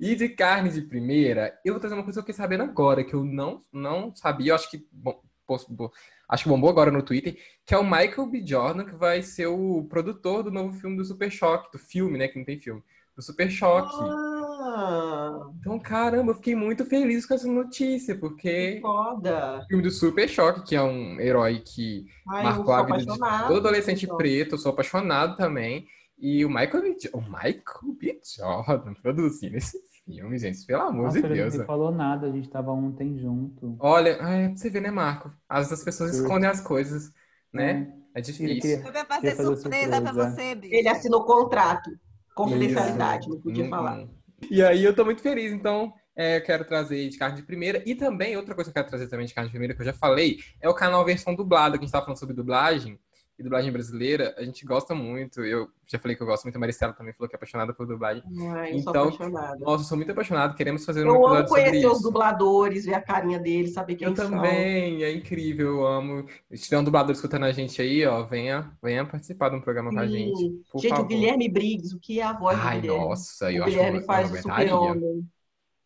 E 0.00 0.16
de 0.16 0.28
carne 0.30 0.70
de 0.70 0.82
primeira, 0.82 1.56
eu 1.64 1.74
vou 1.74 1.80
trazer 1.80 1.94
uma 1.94 2.02
coisa 2.02 2.16
que 2.18 2.30
eu 2.30 2.34
fiquei 2.34 2.34
sabendo 2.44 2.64
agora, 2.64 3.04
que 3.04 3.14
eu 3.14 3.24
não, 3.24 3.64
não 3.72 4.14
sabia, 4.16 4.50
eu 4.50 4.54
acho 4.56 4.68
que, 4.70 4.84
bom, 4.90 5.22
posso- 5.46 5.72
bo- 5.72 5.92
acho 6.28 6.42
que 6.42 6.48
bombou 6.48 6.70
agora 6.70 6.90
no 6.90 7.02
Twitter, 7.02 7.36
que 7.64 7.72
é 7.72 7.78
o 7.78 7.84
Michael 7.84 8.26
B. 8.26 8.42
Jordan, 8.44 8.84
que 8.84 8.96
vai 8.96 9.22
ser 9.22 9.46
o 9.46 9.84
produtor 9.88 10.42
do 10.42 10.50
novo 10.50 10.72
filme 10.78 10.96
do 10.96 11.04
Super 11.04 11.30
Choque, 11.30 11.70
do 11.70 11.78
filme, 11.78 12.18
né, 12.18 12.26
que 12.26 12.36
não 12.38 12.44
tem 12.44 12.58
filme, 12.58 12.82
do 13.14 13.22
Super 13.22 13.48
Choque. 13.48 14.35
Ah, 14.58 15.50
Então, 15.60 15.78
caramba, 15.78 16.32
eu 16.32 16.36
fiquei 16.36 16.54
muito 16.54 16.84
feliz 16.84 17.26
com 17.26 17.34
essa 17.34 17.46
notícia, 17.48 18.18
porque 18.18 18.76
que 18.76 18.80
foda. 18.80 19.60
o 19.62 19.66
filme 19.66 19.82
do 19.82 19.90
Super 19.90 20.28
Choque, 20.28 20.64
que 20.64 20.76
é 20.76 20.82
um 20.82 21.20
herói 21.20 21.60
que 21.60 22.06
Ai, 22.28 22.44
marcou 22.44 22.72
a 22.74 22.82
vida 22.82 22.98
de 22.98 23.06
todo 23.06 23.56
adolescente 23.58 24.06
por 24.06 24.16
preto, 24.16 24.54
eu 24.54 24.58
sou 24.58 24.72
apaixonado 24.72 25.36
também. 25.36 25.86
E 26.18 26.44
o 26.44 26.48
Michael 26.48 26.82
B. 26.82 26.96
O 27.12 27.20
Michael 27.20 27.94
B. 28.00 28.20
Jordan 28.36 28.94
produzindo 28.94 29.56
esse 29.56 29.78
filme, 30.04 30.38
gente, 30.38 30.64
pelo 30.64 30.82
amor 30.82 31.04
Nossa, 31.06 31.20
de 31.20 31.26
ele 31.26 31.34
Deus. 31.34 31.54
não 31.56 31.66
falou 31.66 31.90
nada, 31.92 32.26
a 32.28 32.30
gente 32.30 32.48
tava 32.48 32.70
ontem 32.72 33.18
junto. 33.18 33.76
Olha, 33.78 34.10
é 34.10 34.48
pra 34.48 34.56
você 34.56 34.70
ver, 34.70 34.80
né, 34.80 34.90
Marco? 34.90 35.30
Às 35.48 35.68
vezes 35.68 35.72
as 35.80 35.84
pessoas 35.84 36.12
Sim. 36.12 36.22
escondem 36.22 36.48
as 36.48 36.60
coisas, 36.62 37.12
né? 37.52 37.92
É 38.14 38.18
Ele 38.20 38.22
difícil. 38.22 38.60
queria- 38.60 38.82
Foi 38.82 38.92
pra 38.92 39.04
Queria 39.04 39.34
fazer 39.34 39.36
fazer 39.36 39.56
surpresa 39.60 40.00
pra 40.00 40.12
surpresa. 40.14 40.30
você, 40.30 40.54
bicho. 40.54 40.74
Ele 40.74 40.88
assinou 40.88 41.24
contrato. 41.26 41.90
Confidencialidade, 42.34 43.28
não 43.28 43.40
podia 43.40 43.64
Hum, 43.64 43.70
falar. 43.70 43.98
hum. 43.98 44.08
E 44.50 44.62
aí 44.62 44.84
eu 44.84 44.94
tô 44.94 45.04
muito 45.04 45.22
feliz, 45.22 45.52
então 45.52 45.92
é, 46.14 46.38
eu 46.38 46.42
quero 46.42 46.64
trazer 46.64 47.08
de 47.08 47.18
carne 47.18 47.36
de 47.36 47.42
primeira. 47.42 47.82
E 47.86 47.94
também, 47.94 48.36
outra 48.36 48.54
coisa 48.54 48.70
que 48.70 48.78
eu 48.78 48.82
quero 48.82 48.88
trazer 48.88 49.08
também 49.08 49.26
de 49.26 49.34
carne 49.34 49.48
de 49.48 49.52
primeira, 49.52 49.74
que 49.74 49.82
eu 49.82 49.86
já 49.86 49.92
falei, 49.92 50.38
é 50.60 50.68
o 50.68 50.74
canal 50.74 51.04
Versão 51.04 51.34
Dublada, 51.34 51.76
que 51.76 51.84
a 51.84 51.86
gente 51.86 51.92
tava 51.92 52.04
falando 52.04 52.18
sobre 52.18 52.34
dublagem. 52.34 52.98
E 53.38 53.42
dublagem 53.42 53.70
brasileira, 53.70 54.34
a 54.38 54.42
gente 54.42 54.64
gosta 54.64 54.94
muito. 54.94 55.44
Eu 55.44 55.68
já 55.86 55.98
falei 55.98 56.16
que 56.16 56.22
eu 56.22 56.26
gosto 56.26 56.44
muito, 56.44 56.56
a 56.56 56.58
Maricela 56.58 56.94
também 56.94 57.12
falou 57.12 57.28
que 57.28 57.34
é 57.34 57.38
apaixonada 57.38 57.74
por 57.74 57.86
dublagem. 57.86 58.22
Ai, 58.50 58.72
eu 58.74 58.78
sou 58.78 58.90
Então, 58.90 59.02
apaixonada. 59.04 59.58
Nossa, 59.58 59.84
eu 59.84 59.88
sou 59.88 59.96
muito 59.98 60.10
apaixonado, 60.12 60.56
queremos 60.56 60.84
fazer 60.86 61.04
um 61.04 61.08
Eu 61.08 61.26
amo 61.26 61.38
episódio 61.40 61.48
sobre 61.48 61.64
conhecer 61.64 61.86
os 61.86 62.00
dubladores, 62.00 62.84
ver 62.86 62.94
a 62.94 63.02
carinha 63.02 63.38
deles, 63.38 63.74
saber 63.74 63.96
quem 63.96 64.08
Eu 64.08 64.16
são. 64.16 64.30
também, 64.30 65.02
é 65.04 65.12
incrível, 65.12 65.66
eu 65.66 65.86
amo. 65.86 66.26
Se 66.50 66.64
tiver 66.64 66.78
um 66.78 66.84
dublador 66.84 67.12
escutando 67.14 67.44
a 67.44 67.52
gente 67.52 67.80
aí, 67.82 68.06
ó, 68.06 68.22
venha, 68.24 68.74
venha 68.82 69.04
participar 69.06 69.50
de 69.50 69.56
um 69.56 69.60
programa 69.60 69.92
com 69.92 69.98
a 69.98 70.06
gente. 70.06 70.36
Sim. 70.38 70.64
Gente, 70.74 70.88
favor. 70.88 71.04
o 71.04 71.08
Guilherme 71.08 71.48
Briggs, 71.48 71.94
o 71.94 72.00
que 72.00 72.20
é 72.20 72.22
a 72.24 72.32
voz 72.32 72.58
Ai, 72.58 72.76
do 72.76 72.80
Guilherme? 72.82 73.08
nossa, 73.08 73.52
eu 73.52 73.60
o 73.62 73.64
acho 73.64 73.64
que 73.64 73.70
Guilherme 73.70 73.98
eu, 73.98 74.00
eu 74.00 74.06
faz 74.06 74.30
o 74.32 74.36
super-homem. 74.36 75.28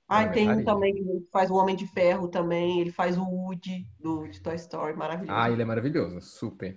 Ai, 0.09 0.33
tem 0.33 0.51
um 0.51 0.65
também 0.65 0.93
que 0.95 1.29
faz 1.31 1.51
o 1.51 1.55
Homem 1.55 1.77
de 1.77 1.87
Ferro 1.87 2.27
também. 2.29 2.81
Ele 2.81 2.91
faz 2.91 3.17
o 3.17 3.23
Woody 3.23 3.87
do 4.01 4.27
de 4.27 4.41
Toy 4.41 4.57
Story, 4.57 4.97
maravilhoso. 4.97 5.33
Ah, 5.39 5.49
ele 5.51 5.63
é 5.63 5.65
maravilhoso, 5.65 6.21
super. 6.21 6.77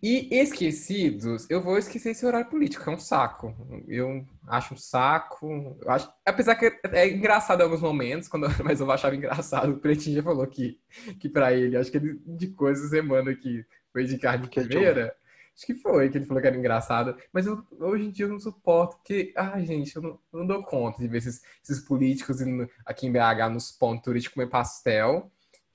E 0.00 0.28
esquecidos, 0.30 1.48
eu 1.50 1.60
vou 1.60 1.76
esquecer 1.76 2.10
esse 2.10 2.24
horário 2.24 2.48
político, 2.48 2.84
que 2.84 2.88
é 2.88 2.92
um 2.92 2.98
saco. 3.00 3.52
Eu 3.88 4.24
acho 4.46 4.74
um 4.74 4.76
saco. 4.76 5.76
Eu 5.82 5.90
acho, 5.90 6.12
apesar 6.24 6.54
que 6.54 6.66
é, 6.92 7.08
engraçado 7.08 7.60
em 7.60 7.64
alguns 7.64 7.80
momentos, 7.80 8.28
quando, 8.28 8.46
mas 8.64 8.80
eu 8.80 8.90
achava 8.92 9.16
engraçado. 9.16 9.72
O 9.72 9.78
Pretinho 9.78 10.16
já 10.16 10.22
falou 10.22 10.46
que, 10.46 10.78
que 11.18 11.28
pra 11.28 11.52
ele, 11.52 11.76
acho 11.76 11.90
que 11.90 11.96
ele 11.96 12.20
de 12.24 12.48
coisas 12.48 12.90
semana 12.90 13.34
que 13.34 13.66
foi 13.92 14.04
de 14.04 14.18
carne 14.18 14.46
Que 14.46 14.60
é 14.60 14.64
primeira. 14.64 15.16
Acho 15.56 15.66
que 15.66 15.74
foi, 15.74 16.08
que 16.08 16.16
ele 16.18 16.26
falou 16.26 16.40
que 16.40 16.46
era 16.46 16.56
engraçado. 16.56 17.16
Mas 17.32 17.46
eu- 17.46 17.66
hoje 17.80 18.04
em 18.04 18.10
dia 18.12 18.26
eu 18.26 18.28
não 18.28 18.38
suporto, 18.38 18.96
porque, 18.98 19.32
ai, 19.36 19.66
gente, 19.66 19.96
eu 19.96 20.02
não, 20.02 20.10
eu 20.32 20.38
não 20.38 20.46
dou 20.46 20.62
conta 20.62 21.02
de 21.02 21.08
ver 21.08 21.18
esses, 21.18 21.42
esses 21.60 21.80
políticos 21.80 22.40
indo 22.40 22.70
aqui 22.86 23.08
em 23.08 23.12
BH 23.12 23.48
nos 23.50 23.72
pontos 23.72 24.04
turísticos 24.04 24.34
comer 24.34 24.48
pastel. 24.48 25.28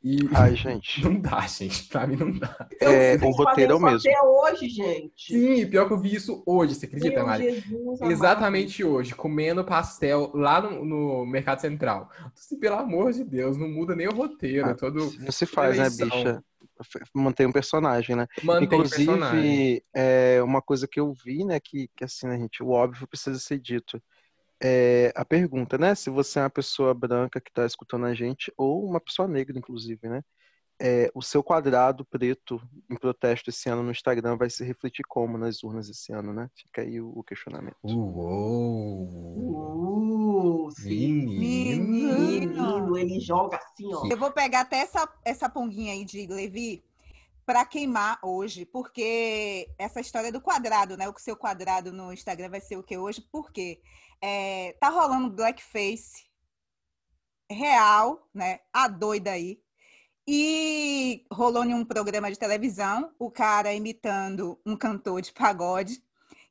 E 0.04 0.28
Ai, 0.36 0.54
gente. 0.58 1.02
não 1.04 1.20
dá, 1.20 1.40
gente. 1.48 1.86
Pra 1.88 2.06
mim 2.06 2.18
não 2.18 2.38
dá. 2.38 2.68
É, 2.82 3.16
o 3.16 3.32
roteiro 3.32 3.74
é 3.74 3.76
o 3.76 3.80
mesmo. 3.80 4.10
Até 4.10 4.22
hoje, 4.22 4.68
gente. 4.70 5.34
Sim, 5.34 5.66
pior 5.68 5.88
que 5.88 5.94
eu 5.94 5.98
vi 5.98 6.14
isso 6.16 6.44
hoje, 6.46 6.76
você 6.76 6.86
acredita, 6.86 7.16
Meu 7.16 7.26
Mari? 7.26 7.54
Jesus 7.62 8.02
amado. 8.02 8.12
Exatamente 8.12 8.84
hoje, 8.84 9.16
comendo 9.16 9.64
pastel 9.64 10.30
lá 10.34 10.60
no, 10.62 10.84
no 10.84 11.26
Mercado 11.26 11.62
Central. 11.62 12.10
Assim, 12.36 12.60
pelo 12.60 12.76
amor 12.78 13.14
de 13.14 13.24
Deus, 13.24 13.58
não 13.58 13.70
muda 13.70 13.96
nem 13.96 14.08
o 14.08 14.14
roteiro, 14.14 14.70
Ah, 14.70 14.76
todo 14.76 15.00
Não 15.20 15.32
se 15.32 15.46
faz, 15.46 15.78
né, 15.78 15.86
eleição. 15.86 16.08
bicha? 16.10 16.44
mantém 17.14 17.46
um 17.46 17.52
personagem, 17.52 18.16
né? 18.16 18.28
Mantém 18.44 18.66
Inclusive, 18.66 19.06
personagem. 19.06 19.82
é, 19.96 20.42
uma 20.44 20.62
coisa 20.62 20.88
que 20.88 21.00
eu 21.00 21.14
vi, 21.14 21.46
né, 21.46 21.60
que, 21.60 21.88
que 21.96 22.04
assim, 22.04 22.28
né, 22.28 22.38
gente, 22.38 22.62
o 22.62 22.70
óbvio 22.70 23.08
precisa 23.08 23.40
ser 23.40 23.60
dito. 23.60 24.02
É, 24.64 25.12
a 25.14 25.26
pergunta, 25.26 25.78
né, 25.78 25.94
se 25.94 26.10
você 26.10 26.40
é 26.40 26.44
uma 26.44 26.50
pessoa 26.50 26.94
branca 26.94 27.42
que 27.42 27.50
está 27.50 27.66
escutando 27.66 28.06
a 28.06 28.14
gente, 28.14 28.50
ou 28.58 28.86
uma 28.86 29.02
pessoa 29.02 29.28
negra, 29.28 29.58
inclusive, 29.58 30.08
né? 30.08 30.24
É, 30.82 31.12
o 31.14 31.22
seu 31.22 31.44
quadrado 31.44 32.04
preto 32.06 32.62
em 32.90 32.96
protesto 32.96 33.50
esse 33.50 33.70
ano 33.70 33.84
no 33.84 33.92
Instagram 33.92 34.38
vai 34.38 34.50
se 34.50 34.64
refletir 34.64 35.04
como 35.08 35.38
nas 35.38 35.64
urnas 35.64 35.90
esse 35.90 36.12
ano, 36.14 36.34
né? 36.34 36.50
Fica 36.56 36.82
aí 36.82 37.00
o, 37.00 37.10
o 37.10 37.24
questionamento. 37.24 37.76
Uou! 37.84 39.08
Uh, 40.68 40.72
sim. 40.72 41.26
Menina! 41.26 42.18
Menino, 42.18 42.98
ele 42.98 43.20
joga 43.20 43.58
assim, 43.58 43.94
ó. 43.94 44.08
Eu 44.10 44.18
vou 44.18 44.32
pegar 44.32 44.62
até 44.62 44.78
essa, 44.78 45.08
essa 45.24 45.50
ponguinha 45.50 45.94
aí 45.94 46.06
de 46.06 46.26
Levi 46.26 46.84
para 47.46 47.66
queimar 47.66 48.18
hoje, 48.24 48.66
porque 48.66 49.70
essa 49.78 50.00
história 50.00 50.32
do 50.32 50.42
quadrado, 50.42 50.96
né? 50.98 51.08
O 51.10 51.14
seu 51.18 51.36
quadrado 51.36 51.92
no 51.92 52.14
Instagram 52.14 52.50
vai 52.50 52.62
ser 52.62 52.78
o 52.78 52.84
que 52.84 52.98
hoje? 52.98 53.22
Porque 53.32 53.82
é, 54.26 54.72
tá 54.80 54.88
rolando 54.88 55.30
blackface 55.30 56.24
real, 57.52 58.26
né? 58.34 58.62
A 58.72 58.88
doida 58.88 59.32
aí. 59.32 59.62
E 60.26 61.26
rolou 61.30 61.66
em 61.66 61.74
um 61.74 61.84
programa 61.84 62.32
de 62.32 62.40
televisão, 62.40 63.14
o 63.20 63.30
cara 63.30 63.74
imitando 63.74 64.58
um 64.66 64.78
cantor 64.78 65.22
de 65.22 65.34
pagode. 65.34 66.02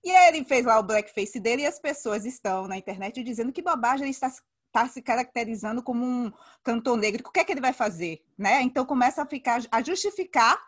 E 0.05 0.11
ele 0.11 0.45
fez 0.45 0.67
lá 0.67 0.79
o 0.79 0.83
blackface 0.83 1.41
dele 1.41 1.63
e 1.63 1.67
as 1.67 1.79
pessoas 1.79 2.27
estão 2.27 2.69
na 2.69 2.77
internet 2.77 3.23
dizendo 3.23 3.53
que 3.53 3.63
bobagem 3.63 4.03
ele 4.03 4.11
está, 4.11 4.29
está 4.29 4.87
se 4.87 5.01
caracterizando 5.01 5.83
como 5.83 6.05
um 6.05 6.31
cantor 6.63 6.99
negro. 6.99 7.23
O 7.27 7.31
que 7.31 7.41
é 7.41 7.45
que 7.45 7.53
ele 7.53 7.61
vai 7.63 7.73
fazer? 7.73 8.23
Né? 8.37 8.61
Então 8.61 8.85
começa 8.85 9.23
a 9.23 9.27
ficar 9.27 9.63
a 9.71 9.83
justificar 9.83 10.63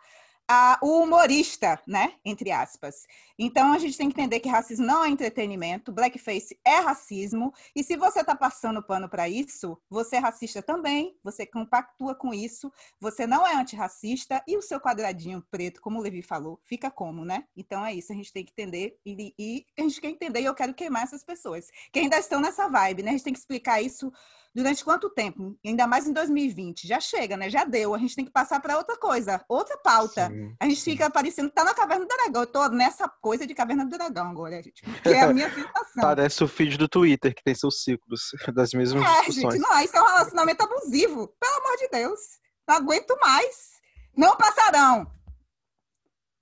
a, 0.47 0.77
o 0.81 1.01
humorista, 1.01 1.81
né? 1.87 2.13
Entre 2.23 2.51
aspas. 2.51 3.07
Então 3.37 3.73
a 3.73 3.79
gente 3.79 3.97
tem 3.97 4.09
que 4.09 4.19
entender 4.19 4.39
que 4.39 4.49
racismo 4.49 4.85
não 4.85 5.03
é 5.03 5.09
entretenimento, 5.09 5.91
blackface 5.91 6.57
é 6.63 6.77
racismo, 6.77 7.53
e 7.75 7.83
se 7.83 7.97
você 7.97 8.21
está 8.21 8.35
passando 8.35 8.81
pano 8.81 9.09
para 9.09 9.27
isso, 9.27 9.77
você 9.89 10.17
é 10.17 10.19
racista 10.19 10.61
também, 10.61 11.17
você 11.23 11.45
compactua 11.45 12.15
com 12.15 12.33
isso, 12.33 12.71
você 12.99 13.25
não 13.25 13.45
é 13.45 13.55
antirracista, 13.55 14.43
e 14.47 14.55
o 14.55 14.61
seu 14.61 14.79
quadradinho 14.79 15.43
preto, 15.49 15.81
como 15.81 15.99
o 15.99 16.01
Levi 16.01 16.21
falou, 16.21 16.59
fica 16.63 16.89
como, 16.91 17.25
né? 17.25 17.45
Então 17.55 17.85
é 17.85 17.93
isso, 17.93 18.11
a 18.11 18.15
gente 18.15 18.31
tem 18.31 18.45
que 18.45 18.51
entender, 18.51 18.97
e, 19.05 19.33
e 19.37 19.65
a 19.77 19.81
gente 19.81 19.99
quer 19.99 20.09
entender, 20.09 20.41
e 20.41 20.45
eu 20.45 20.55
quero 20.55 20.73
queimar 20.73 21.03
essas 21.03 21.23
pessoas, 21.23 21.69
que 21.91 21.99
ainda 21.99 22.17
estão 22.17 22.39
nessa 22.39 22.69
vibe, 22.69 23.03
né? 23.03 23.09
A 23.09 23.13
gente 23.13 23.23
tem 23.23 23.33
que 23.33 23.39
explicar 23.39 23.81
isso 23.81 24.11
durante 24.55 24.83
quanto 24.85 25.09
tempo? 25.09 25.57
Ainda 25.65 25.85
mais 25.85 26.07
em 26.07 26.13
2020. 26.13 26.87
Já 26.87 26.99
chega, 27.01 27.35
né? 27.35 27.49
Já 27.49 27.65
deu. 27.65 27.93
A 27.93 27.97
gente 27.97 28.15
tem 28.15 28.23
que 28.25 28.31
passar 28.31 28.61
para 28.61 28.77
outra 28.77 28.97
coisa, 28.97 29.43
outra 29.49 29.77
pauta. 29.77 30.29
Sim, 30.29 30.55
a 30.59 30.65
gente 30.69 30.81
fica 30.81 31.09
parecendo 31.09 31.49
que 31.49 31.55
tá 31.55 31.63
na 31.65 31.73
Caverna 31.73 32.05
do 32.05 32.07
Dragão. 32.07 32.41
Eu 32.43 32.47
tô 32.47 32.67
nessa 32.69 33.09
coisa 33.09 33.45
de 33.45 33.53
Caverna 33.53 33.83
do 33.85 33.91
Dragão 33.91 34.29
agora, 34.29 34.61
gente. 34.63 34.81
Que 35.03 35.09
é 35.09 35.21
a 35.21 35.33
minha 35.33 35.49
sensação. 35.53 36.01
Parece 36.01 36.43
o 36.43 36.47
feed 36.47 36.77
do 36.77 36.87
Twitter, 36.87 37.35
que 37.35 37.43
tem 37.43 37.53
seus 37.53 37.83
ciclos 37.83 38.21
das 38.55 38.71
mesmas 38.71 39.03
É, 39.03 39.25
discussões. 39.25 39.55
gente, 39.55 39.61
não, 39.61 39.79
isso 39.81 39.97
é 39.97 40.01
um 40.01 40.05
relacionamento 40.07 40.63
abusivo. 40.63 41.27
Pelo 41.39 41.57
amor 41.57 41.77
de 41.77 41.89
Deus. 41.89 42.19
Não 42.67 42.75
aguento 42.77 43.17
mais. 43.21 43.71
Não 44.15 44.37
passarão. 44.37 45.05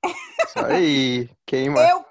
Isso 0.06 0.60
aí, 0.66 1.30
queima. 1.46 1.80
Eu, 1.82 2.06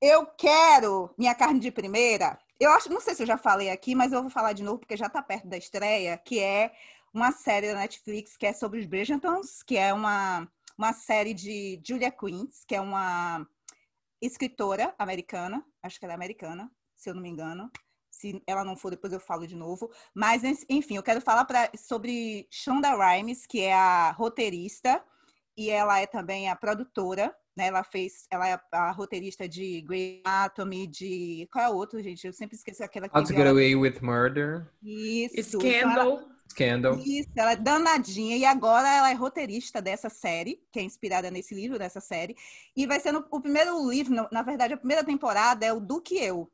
eu 0.00 0.26
quero 0.26 1.12
minha 1.18 1.34
carne 1.34 1.58
de 1.58 1.70
primeira. 1.70 2.38
Eu 2.60 2.72
acho, 2.72 2.90
não 2.90 3.00
sei 3.00 3.14
se 3.14 3.22
eu 3.22 3.26
já 3.26 3.38
falei 3.38 3.70
aqui, 3.70 3.94
mas 3.94 4.12
eu 4.12 4.20
vou 4.20 4.30
falar 4.30 4.52
de 4.52 4.64
novo 4.64 4.80
porque 4.80 4.96
já 4.96 5.06
está 5.06 5.22
perto 5.22 5.46
da 5.46 5.56
estreia, 5.56 6.18
que 6.18 6.40
é 6.40 6.72
uma 7.14 7.30
série 7.30 7.68
da 7.68 7.78
Netflix 7.78 8.36
que 8.36 8.46
é 8.46 8.52
sobre 8.52 8.80
os 8.80 8.86
Bridgertons, 8.86 9.62
que 9.62 9.76
é 9.76 9.92
uma, 9.92 10.48
uma 10.76 10.92
série 10.92 11.32
de 11.32 11.80
Julia 11.86 12.10
Queens, 12.10 12.64
que 12.66 12.74
é 12.74 12.80
uma 12.80 13.46
escritora 14.20 14.92
americana, 14.98 15.64
acho 15.82 16.00
que 16.00 16.04
ela 16.04 16.14
é 16.14 16.16
americana, 16.16 16.68
se 16.96 17.08
eu 17.08 17.14
não 17.14 17.22
me 17.22 17.28
engano. 17.28 17.70
Se 18.10 18.42
ela 18.48 18.64
não 18.64 18.76
for, 18.76 18.90
depois 18.90 19.12
eu 19.12 19.20
falo 19.20 19.46
de 19.46 19.54
novo. 19.54 19.92
Mas, 20.12 20.42
enfim, 20.68 20.96
eu 20.96 21.02
quero 21.04 21.20
falar 21.20 21.44
pra, 21.44 21.70
sobre 21.76 22.48
Shonda 22.50 22.90
Rhimes, 22.96 23.46
que 23.46 23.60
é 23.60 23.72
a 23.72 24.10
roteirista, 24.10 25.04
e 25.56 25.70
ela 25.70 26.00
é 26.00 26.06
também 26.06 26.48
a 26.48 26.56
produtora, 26.56 27.32
né? 27.58 27.66
Ela 27.66 27.82
fez, 27.82 28.26
ela 28.30 28.48
é 28.48 28.58
a 28.72 28.90
roteirista 28.92 29.48
de 29.48 29.80
Grey 29.82 30.22
Anatomy, 30.24 30.86
de 30.86 31.48
qual 31.52 31.64
é 31.64 31.68
o 31.68 31.74
outro, 31.74 32.00
gente? 32.00 32.24
Eu 32.26 32.32
sempre 32.32 32.56
esqueço 32.56 32.82
aquela 32.84 33.08
que 33.08 33.18
How 33.18 33.24
to 33.24 33.34
Get 33.34 33.46
Away 33.46 33.74
with 33.74 33.98
Murder, 34.00 34.70
Isso. 34.82 35.56
Então, 35.58 35.60
ela- 35.66 35.92
Scandal. 36.04 36.28
Scandal. 36.50 36.98
isso, 37.00 37.28
ela 37.36 37.52
é 37.52 37.56
danadinha 37.56 38.34
e 38.36 38.44
agora 38.44 38.88
ela 38.88 39.10
é 39.10 39.14
roteirista 39.14 39.82
dessa 39.82 40.08
série, 40.08 40.62
que 40.72 40.78
é 40.78 40.82
inspirada 40.82 41.30
nesse 41.30 41.54
livro 41.54 41.78
dessa 41.78 42.00
série. 42.00 42.34
E 42.74 42.86
vai 42.86 42.98
ser 43.00 43.12
no, 43.12 43.26
o 43.30 43.40
primeiro 43.40 43.86
livro, 43.90 44.14
no- 44.14 44.28
na 44.32 44.42
verdade, 44.42 44.72
a 44.72 44.78
primeira 44.78 45.04
temporada 45.04 45.66
é 45.66 45.72
o 45.72 45.80
Do 45.80 46.00
Que 46.00 46.16
Eu. 46.16 46.50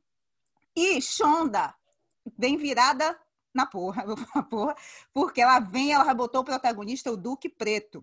E 0.75 1.01
Shonda 1.01 1.73
vem 2.37 2.57
virada 2.57 3.17
na 3.55 3.67
porra, 3.67 4.05
vou 4.09 4.17
falar 4.17 4.45
porra, 4.47 4.75
porque 5.13 5.41
ela 5.41 5.61
vem, 5.61 5.93
ela 5.93 6.13
botou 6.13 6.41
o 6.41 6.45
protagonista, 6.45 7.13
o 7.13 7.17
Duque 7.17 7.49
Preto. 7.49 8.03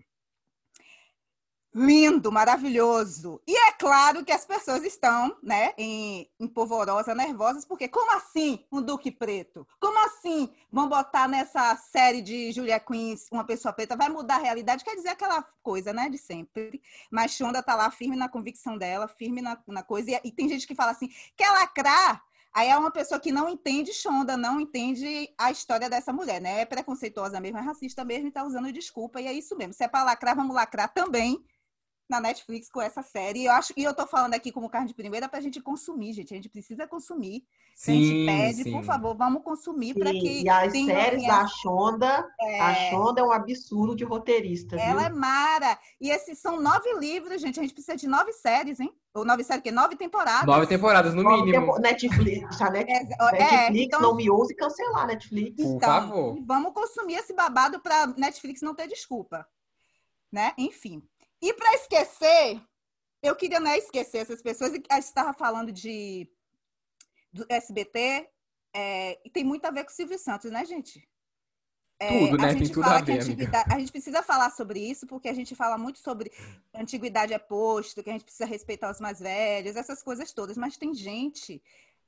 Lindo, 1.74 2.30
maravilhoso. 2.30 3.40
E 3.46 3.56
é 3.56 3.72
claro 3.72 4.22
que 4.22 4.32
as 4.32 4.44
pessoas 4.44 4.84
estão, 4.84 5.34
né, 5.42 5.72
em, 5.78 6.30
em 6.38 6.46
polvorosa, 6.46 7.14
nervosas, 7.14 7.64
porque 7.64 7.88
como 7.88 8.14
assim 8.14 8.62
um 8.70 8.82
Duque 8.82 9.10
Preto? 9.10 9.66
Como 9.80 9.98
assim 10.04 10.50
vão 10.70 10.86
botar 10.86 11.26
nessa 11.26 11.74
série 11.76 12.20
de 12.20 12.52
Julia 12.52 12.78
Queens 12.78 13.26
uma 13.32 13.44
pessoa 13.44 13.72
preta? 13.72 13.96
Vai 13.96 14.10
mudar 14.10 14.34
a 14.34 14.42
realidade? 14.42 14.84
Quer 14.84 14.96
dizer 14.96 15.08
aquela 15.08 15.42
coisa, 15.62 15.94
né, 15.94 16.10
de 16.10 16.18
sempre. 16.18 16.82
Mas 17.10 17.32
Shonda 17.32 17.62
tá 17.62 17.74
lá 17.74 17.90
firme 17.90 18.16
na 18.16 18.28
convicção 18.28 18.76
dela, 18.76 19.08
firme 19.08 19.40
na, 19.40 19.58
na 19.66 19.82
coisa. 19.82 20.10
E, 20.10 20.20
e 20.24 20.30
tem 20.30 20.50
gente 20.50 20.66
que 20.66 20.74
fala 20.74 20.90
assim, 20.90 21.08
quer 21.34 21.50
lacrar? 21.52 22.22
Aí 22.54 22.68
é 22.68 22.76
uma 22.76 22.90
pessoa 22.90 23.18
que 23.18 23.32
não 23.32 23.48
entende 23.48 23.94
Shonda, 23.94 24.36
não 24.36 24.60
entende 24.60 25.32
a 25.38 25.50
história 25.50 25.88
dessa 25.88 26.12
mulher, 26.12 26.38
né? 26.38 26.60
É 26.60 26.66
preconceituosa 26.66 27.40
mesmo, 27.40 27.56
é 27.56 27.62
racista 27.62 28.04
mesmo 28.04 28.28
e 28.28 28.30
tá 28.30 28.44
usando 28.44 28.70
desculpa. 28.70 29.22
E 29.22 29.26
é 29.26 29.32
isso 29.32 29.56
mesmo. 29.56 29.72
Se 29.72 29.82
é 29.84 29.88
pra 29.88 30.04
lacrar, 30.04 30.36
vamos 30.36 30.54
lacrar 30.54 30.92
também 30.92 31.42
na 32.08 32.20
Netflix 32.20 32.68
com 32.70 32.80
essa 32.80 33.02
série. 33.02 33.40
E 33.40 33.44
eu 33.46 33.52
acho 33.52 33.72
e 33.76 33.82
eu 33.82 33.94
tô 33.94 34.06
falando 34.06 34.34
aqui 34.34 34.52
como 34.52 34.68
carne 34.68 34.88
de 34.88 34.94
primeira 34.94 35.28
pra 35.28 35.40
gente 35.40 35.60
consumir, 35.60 36.12
gente. 36.12 36.32
A 36.34 36.36
gente 36.36 36.48
precisa 36.48 36.86
consumir. 36.86 37.44
Se 37.74 37.90
a 37.90 37.94
gente 37.94 38.06
Sim, 38.08 38.26
pede, 38.26 38.62
sim. 38.64 38.72
por 38.72 38.84
favor, 38.84 39.16
vamos 39.16 39.42
consumir 39.42 39.94
para 39.94 40.10
Sim, 40.10 40.18
que 40.20 40.42
e 40.42 40.48
as 40.48 40.70
tenha, 40.72 40.94
séries 40.94 41.26
da 41.26 41.40
a- 41.40 41.46
Shonda, 41.48 42.28
a 42.60 42.72
é, 42.72 42.90
Shonda 42.90 43.20
é 43.22 43.24
um 43.24 43.32
absurdo 43.32 43.96
de 43.96 44.04
roteirista, 44.04 44.76
ela 44.76 45.00
viu? 45.00 45.08
é 45.08 45.10
mara. 45.10 45.78
E 46.00 46.10
esses 46.10 46.38
são 46.38 46.60
nove 46.60 46.92
livros, 46.98 47.40
gente. 47.40 47.58
A 47.58 47.62
gente 47.62 47.72
precisa 47.72 47.96
de 47.96 48.06
nove 48.06 48.32
séries, 48.34 48.78
hein? 48.78 48.92
Ou 49.14 49.24
nove 49.24 49.42
séries, 49.44 49.62
que 49.62 49.70
nove 49.70 49.96
temporadas. 49.96 50.44
Nove 50.46 50.66
temporadas, 50.66 51.14
no 51.14 51.22
Nove 51.22 51.42
mínimo. 51.44 51.66
tempo- 51.66 51.78
Netflix, 51.80 52.60
a 52.60 52.70
Net- 52.70 52.90
É, 52.90 52.96
é, 52.96 53.32
Netflix 53.32 53.86
então- 53.86 54.00
não 54.02 54.14
me 54.14 54.28
ouse 54.28 54.54
cancelar 54.54 55.04
a 55.04 55.06
Netflix. 55.06 55.56
Por 55.56 55.76
Então, 55.76 55.88
favor. 55.88 56.38
vamos 56.44 56.72
consumir 56.74 57.14
esse 57.14 57.32
babado 57.34 57.80
para 57.80 58.06
Netflix 58.08 58.60
não 58.60 58.74
ter 58.74 58.86
desculpa, 58.86 59.46
né? 60.30 60.52
Enfim. 60.58 61.02
E 61.42 61.52
para 61.54 61.74
esquecer, 61.74 62.62
eu 63.20 63.34
queria 63.34 63.58
não 63.58 63.70
é 63.70 63.78
esquecer 63.78 64.18
essas 64.18 64.40
pessoas. 64.40 64.70
A 64.70 64.74
gente 64.74 65.04
estava 65.04 65.32
falando 65.32 65.72
de 65.72 66.30
do 67.32 67.44
SBT 67.48 68.28
é, 68.74 69.18
e 69.24 69.30
tem 69.30 69.42
muito 69.42 69.64
a 69.64 69.70
ver 69.70 69.84
com 69.84 69.90
o 69.90 69.94
Silvio 69.94 70.18
Santos, 70.18 70.50
né, 70.50 70.64
gente? 70.64 71.06
É, 71.98 72.26
Tudo, 72.26 72.36
né? 72.36 72.50
A 72.50 72.54
Tem 72.54 72.68
tudo 72.68 72.82
fala 72.82 72.98
a 72.98 73.00
que 73.00 73.12
ver, 73.12 73.20
antiguidade, 73.20 73.72
a 73.72 73.78
gente 73.78 73.92
precisa 73.92 74.22
falar 74.22 74.50
sobre 74.50 74.80
isso 74.80 75.06
porque 75.06 75.28
a 75.28 75.32
gente 75.32 75.54
fala 75.54 75.78
muito 75.78 75.98
sobre 75.98 76.32
antiguidade 76.74 77.32
é 77.32 77.38
posto, 77.38 78.02
que 78.02 78.10
a 78.10 78.12
gente 78.12 78.24
precisa 78.24 78.44
respeitar 78.44 78.90
os 78.90 79.00
mais 79.00 79.20
velhos, 79.20 79.76
essas 79.76 80.02
coisas 80.02 80.32
todas. 80.32 80.56
Mas 80.56 80.76
tem 80.76 80.94
gente, 80.94 81.62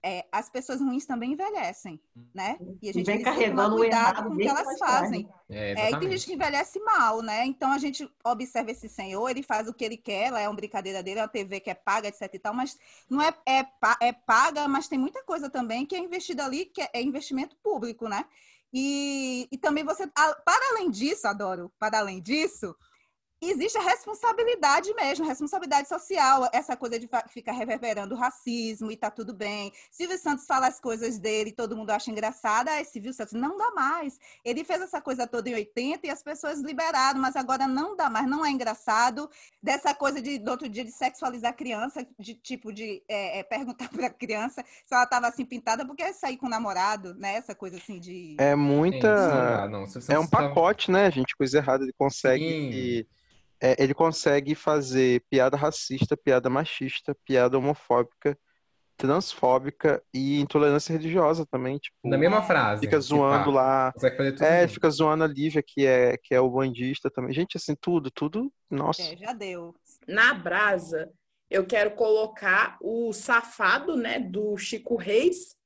é, 0.04 0.26
as 0.30 0.50
pessoas 0.50 0.82
ruins 0.82 1.06
também 1.06 1.32
envelhecem, 1.32 1.98
né? 2.34 2.58
E 2.82 2.90
a 2.90 2.92
gente 2.92 3.06
vem 3.06 3.22
precisa 3.22 3.24
tomar 3.24 3.34
carregando 3.34 3.74
o 3.74 3.78
cuidado 3.78 4.02
errado 4.02 4.28
com 4.28 4.34
o 4.34 4.36
que 4.36 4.46
elas 4.46 4.78
fazem. 4.78 5.28
É, 5.48 5.72
É, 5.80 5.90
e 5.90 5.98
tem 5.98 6.10
gente 6.10 6.26
que 6.26 6.34
envelhece 6.34 6.78
mal, 6.80 7.22
né? 7.22 7.46
Então 7.46 7.72
a 7.72 7.78
gente 7.78 8.06
observa 8.22 8.70
esse 8.70 8.86
senhor, 8.86 9.26
ele 9.30 9.42
faz 9.42 9.66
o 9.66 9.72
que 9.72 9.82
ele 9.82 9.96
quer, 9.96 10.26
ela 10.26 10.40
é 10.40 10.46
uma 10.46 10.54
brincadeira 10.54 11.02
dele, 11.02 11.20
é 11.20 11.22
uma 11.22 11.28
TV 11.28 11.58
que 11.58 11.70
é 11.70 11.74
paga, 11.74 12.08
etc 12.08 12.22
e 12.34 12.38
tal, 12.38 12.52
mas 12.52 12.78
não 13.08 13.22
é, 13.22 13.34
é, 13.48 13.66
é 14.02 14.12
paga, 14.12 14.68
mas 14.68 14.88
tem 14.88 14.98
muita 14.98 15.24
coisa 15.24 15.48
também 15.48 15.86
que 15.86 15.96
é 15.96 15.98
investida 15.98 16.44
ali, 16.44 16.66
que 16.66 16.82
é, 16.82 16.90
é 16.92 17.02
investimento 17.02 17.56
público, 17.62 18.06
né? 18.06 18.26
E, 18.70 19.48
e 19.50 19.56
também 19.56 19.84
você, 19.84 20.06
para 20.06 20.70
além 20.72 20.90
disso, 20.90 21.26
adoro, 21.26 21.72
para 21.78 22.00
além 22.00 22.20
disso, 22.20 22.76
existe 23.50 23.78
a 23.78 23.82
responsabilidade 23.82 24.92
mesmo, 24.94 25.26
responsabilidade 25.26 25.88
social, 25.88 26.48
essa 26.52 26.76
coisa 26.76 26.98
de 26.98 27.08
ficar 27.28 27.52
reverberando 27.52 28.14
o 28.14 28.18
racismo 28.18 28.90
e 28.90 28.96
tá 28.96 29.10
tudo 29.10 29.34
bem. 29.34 29.72
Silvio 29.90 30.18
Santos 30.18 30.46
fala 30.46 30.66
as 30.66 30.80
coisas 30.80 31.18
dele, 31.18 31.52
todo 31.52 31.76
mundo 31.76 31.90
acha 31.90 32.10
engraçada, 32.10 32.70
ah, 32.72 32.84
Silvio 32.84 33.12
Santos 33.12 33.34
não 33.34 33.56
dá 33.56 33.70
mais. 33.72 34.18
Ele 34.44 34.64
fez 34.64 34.80
essa 34.82 35.00
coisa 35.00 35.26
toda 35.26 35.48
em 35.48 35.54
80 35.54 36.06
e 36.06 36.10
as 36.10 36.22
pessoas 36.22 36.60
liberaram, 36.60 37.20
mas 37.20 37.36
agora 37.36 37.66
não 37.66 37.96
dá 37.96 38.08
mais, 38.10 38.26
não 38.28 38.44
é 38.44 38.50
engraçado. 38.50 39.28
Dessa 39.62 39.94
coisa 39.94 40.20
de, 40.20 40.38
do 40.38 40.50
outro 40.50 40.68
dia, 40.68 40.84
de 40.84 40.92
sexualizar 40.92 41.50
a 41.50 41.54
criança, 41.54 42.06
de 42.18 42.34
tipo, 42.34 42.72
de 42.72 43.02
é, 43.08 43.40
é, 43.40 43.42
perguntar 43.42 43.88
para 43.90 44.06
a 44.06 44.10
criança 44.10 44.64
se 44.84 44.94
ela 44.94 45.04
estava 45.04 45.28
assim 45.28 45.44
pintada, 45.44 45.86
porque 45.86 46.02
ia 46.02 46.12
sair 46.12 46.36
com 46.36 46.46
o 46.46 46.50
namorado, 46.50 47.14
né? 47.14 47.34
Essa 47.34 47.54
coisa 47.54 47.76
assim 47.76 47.98
de. 47.98 48.36
É 48.38 48.54
não 48.54 48.62
muita. 48.62 49.14
dá, 49.14 49.68
não. 49.68 49.86
Se 49.86 50.00
você 50.00 50.12
É 50.12 50.18
um 50.18 50.26
pacote, 50.26 50.90
né, 50.90 51.10
gente? 51.10 51.36
Coisa 51.36 51.58
errada. 51.58 51.84
Ele 51.84 51.92
consegue 51.92 52.44
Sim. 52.44 53.06
É, 53.64 53.82
ele 53.82 53.94
consegue 53.94 54.54
fazer 54.54 55.24
piada 55.30 55.56
racista, 55.56 56.16
piada 56.16 56.50
machista, 56.50 57.16
piada 57.24 57.56
homofóbica, 57.56 58.36
transfóbica 58.96 60.02
e 60.12 60.40
intolerância 60.40 60.92
religiosa 60.92 61.44
também, 61.46 61.78
tipo, 61.78 61.96
Na 62.04 62.16
mesma 62.18 62.42
frase. 62.42 62.82
fica 62.82 63.00
se 63.00 63.08
zoando 63.08 63.52
pá. 63.52 63.56
lá. 63.62 63.92
Fazer 63.94 64.10
tudo 64.32 64.44
É, 64.44 64.62
junto. 64.62 64.74
fica 64.74 64.90
zoando 64.90 65.24
a 65.24 65.26
Lívia, 65.26 65.62
que 65.66 65.84
é, 65.86 66.16
que 66.16 66.34
é 66.34 66.40
o 66.40 66.50
bandista 66.50 67.10
também. 67.10 67.32
Gente, 67.32 67.56
assim, 67.56 67.74
tudo, 67.80 68.10
tudo, 68.10 68.52
nossa. 68.70 69.02
É, 69.02 69.16
já 69.16 69.32
deu. 69.32 69.74
Na 70.06 70.32
brasa, 70.34 71.10
eu 71.50 71.66
quero 71.66 71.92
colocar 71.92 72.76
o 72.80 73.12
safado, 73.12 73.96
né, 73.96 74.18
do 74.20 74.56
Chico 74.56 74.96
Reis, 74.96 75.56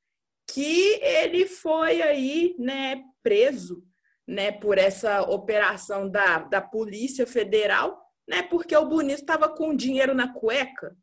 que 0.50 0.98
ele 1.02 1.46
foi 1.46 2.00
aí, 2.00 2.54
né, 2.58 3.02
preso, 3.22 3.84
né, 4.28 4.52
por 4.52 4.76
essa 4.76 5.22
operação 5.22 6.06
da, 6.06 6.40
da 6.40 6.60
Polícia 6.60 7.26
Federal, 7.26 7.98
né, 8.28 8.42
porque 8.42 8.76
o 8.76 8.84
bonito 8.84 9.20
estava 9.20 9.48
com 9.48 9.74
dinheiro 9.74 10.14
na 10.14 10.30
cueca. 10.30 10.94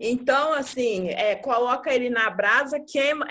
Então, 0.00 0.54
assim, 0.54 1.10
é, 1.10 1.36
coloca 1.36 1.94
ele 1.94 2.08
na 2.08 2.30
brasa, 2.30 2.80
queima. 2.80 3.26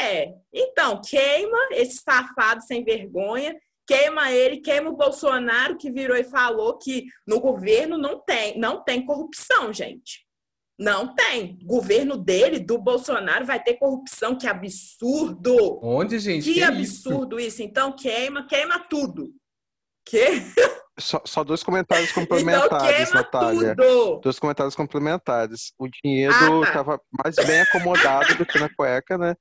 É! 0.00 0.32
Então, 0.52 1.00
queima 1.02 1.58
esse 1.72 2.02
safado 2.02 2.62
sem 2.62 2.84
vergonha, 2.84 3.58
queima 3.86 4.30
ele, 4.32 4.58
queima 4.58 4.90
o 4.90 4.96
Bolsonaro, 4.96 5.76
que 5.76 5.90
virou 5.90 6.16
e 6.16 6.24
falou 6.24 6.78
que 6.78 7.06
no 7.26 7.40
governo 7.40 7.98
não 7.98 8.20
tem, 8.20 8.56
não 8.56 8.82
tem 8.82 9.04
corrupção, 9.04 9.72
gente. 9.72 10.24
Não 10.80 11.14
tem. 11.14 11.58
Governo 11.62 12.16
dele, 12.16 12.58
do 12.58 12.78
Bolsonaro, 12.78 13.44
vai 13.44 13.62
ter 13.62 13.74
corrupção. 13.74 14.34
Que 14.36 14.46
absurdo! 14.48 15.78
Onde, 15.82 16.18
gente? 16.18 16.42
Que 16.44 16.54
Que 16.54 16.60
isso? 16.60 17.08
absurdo 17.08 17.38
isso. 17.38 17.62
Então, 17.62 17.92
queima, 17.92 18.46
queima 18.46 18.78
tudo. 18.88 19.30
Que? 20.06 20.40
Só, 20.98 21.20
só 21.26 21.44
dois 21.44 21.62
comentários 21.62 22.10
Então, 22.12 22.22
complementares, 22.22 22.96
queima 23.10 23.14
Natália. 23.22 23.76
tudo. 23.76 24.20
Dois 24.22 24.38
comentários 24.38 24.74
complementares. 24.74 25.72
O 25.78 25.86
dinheiro 25.86 26.32
Ah, 26.34 26.60
tá. 26.62 26.68
estava 26.68 27.00
mais 27.22 27.36
bem 27.36 27.60
acomodado 27.60 28.34
do 28.36 28.46
que 28.46 28.58
na 28.58 28.68
cueca, 28.74 29.18
né? 29.18 29.34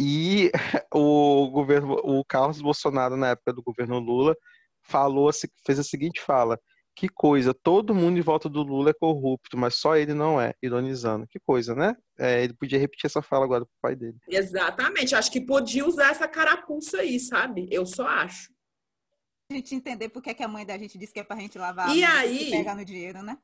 E 0.00 0.50
o 0.94 1.48
governo, 1.50 1.94
o 2.04 2.24
Carlos 2.24 2.60
Bolsonaro, 2.60 3.16
na 3.16 3.28
época 3.30 3.52
do 3.52 3.62
governo 3.62 3.98
Lula, 3.98 4.34
falou, 4.82 5.28
assim- 5.28 5.48
fez 5.66 5.78
a 5.78 5.84
seguinte 5.84 6.20
fala: 6.22 6.58
que 6.96 7.10
coisa, 7.10 7.52
todo 7.52 7.94
mundo 7.94 8.18
em 8.18 8.22
volta 8.22 8.48
do 8.48 8.62
Lula 8.62 8.88
é 8.88 8.94
corrupto, 8.94 9.58
mas 9.58 9.74
só 9.74 9.96
ele 9.96 10.14
não 10.14 10.40
é, 10.40 10.54
ironizando. 10.62 11.26
Que 11.26 11.38
coisa, 11.38 11.74
né? 11.74 11.94
É, 12.18 12.42
ele 12.42 12.54
podia 12.54 12.78
repetir 12.78 13.04
essa 13.04 13.20
fala 13.20 13.44
agora 13.44 13.66
pro 13.66 13.74
pai 13.82 13.94
dele. 13.94 14.16
Exatamente. 14.26 15.14
Acho 15.14 15.30
que 15.30 15.42
podia 15.42 15.86
usar 15.86 16.10
essa 16.10 16.26
carapuça 16.26 17.00
aí, 17.02 17.20
sabe? 17.20 17.68
Eu 17.70 17.84
só 17.84 18.08
acho. 18.08 18.50
A 19.52 19.54
gente 19.54 19.74
entender 19.74 20.08
por 20.08 20.22
que, 20.22 20.32
que 20.32 20.42
a 20.42 20.48
mãe 20.48 20.64
da 20.64 20.78
gente 20.78 20.96
disse 20.96 21.12
que 21.12 21.20
é 21.20 21.22
pra 21.22 21.36
gente 21.36 21.58
lavar 21.58 21.94
E 21.94 22.02
a 22.02 22.08
mão 22.08 22.18
aí? 22.18 22.48
e 22.48 22.50
pegar 22.50 22.74
no 22.74 22.84
dinheiro, 22.84 23.22
né? 23.22 23.36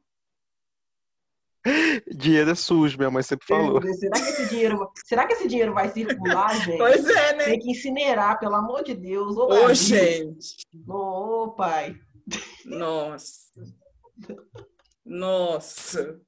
Dinheiro 2.16 2.50
é 2.50 2.54
sujo, 2.54 2.96
minha 2.96 3.10
mãe 3.10 3.22
sempre 3.22 3.46
falou. 3.46 3.80
Será 3.82 4.18
que 4.18 4.28
esse 4.30 4.48
dinheiro, 4.48 4.90
será 5.04 5.26
que 5.26 5.32
esse 5.34 5.46
dinheiro 5.46 5.74
vai 5.74 5.90
circular, 5.90 6.56
gente? 6.58 6.78
Pois 6.78 7.06
é, 7.06 7.36
né? 7.36 7.44
Tem 7.44 7.58
que 7.58 7.70
incinerar, 7.70 8.40
pelo 8.40 8.54
amor 8.56 8.82
de 8.82 8.94
Deus. 8.94 9.36
Ô, 9.36 9.66
Ô, 9.66 9.74
gente. 9.74 10.66
Ô, 10.88 11.52
pai. 11.52 12.00
Nossa. 12.64 13.50
Nossa. 15.04 16.20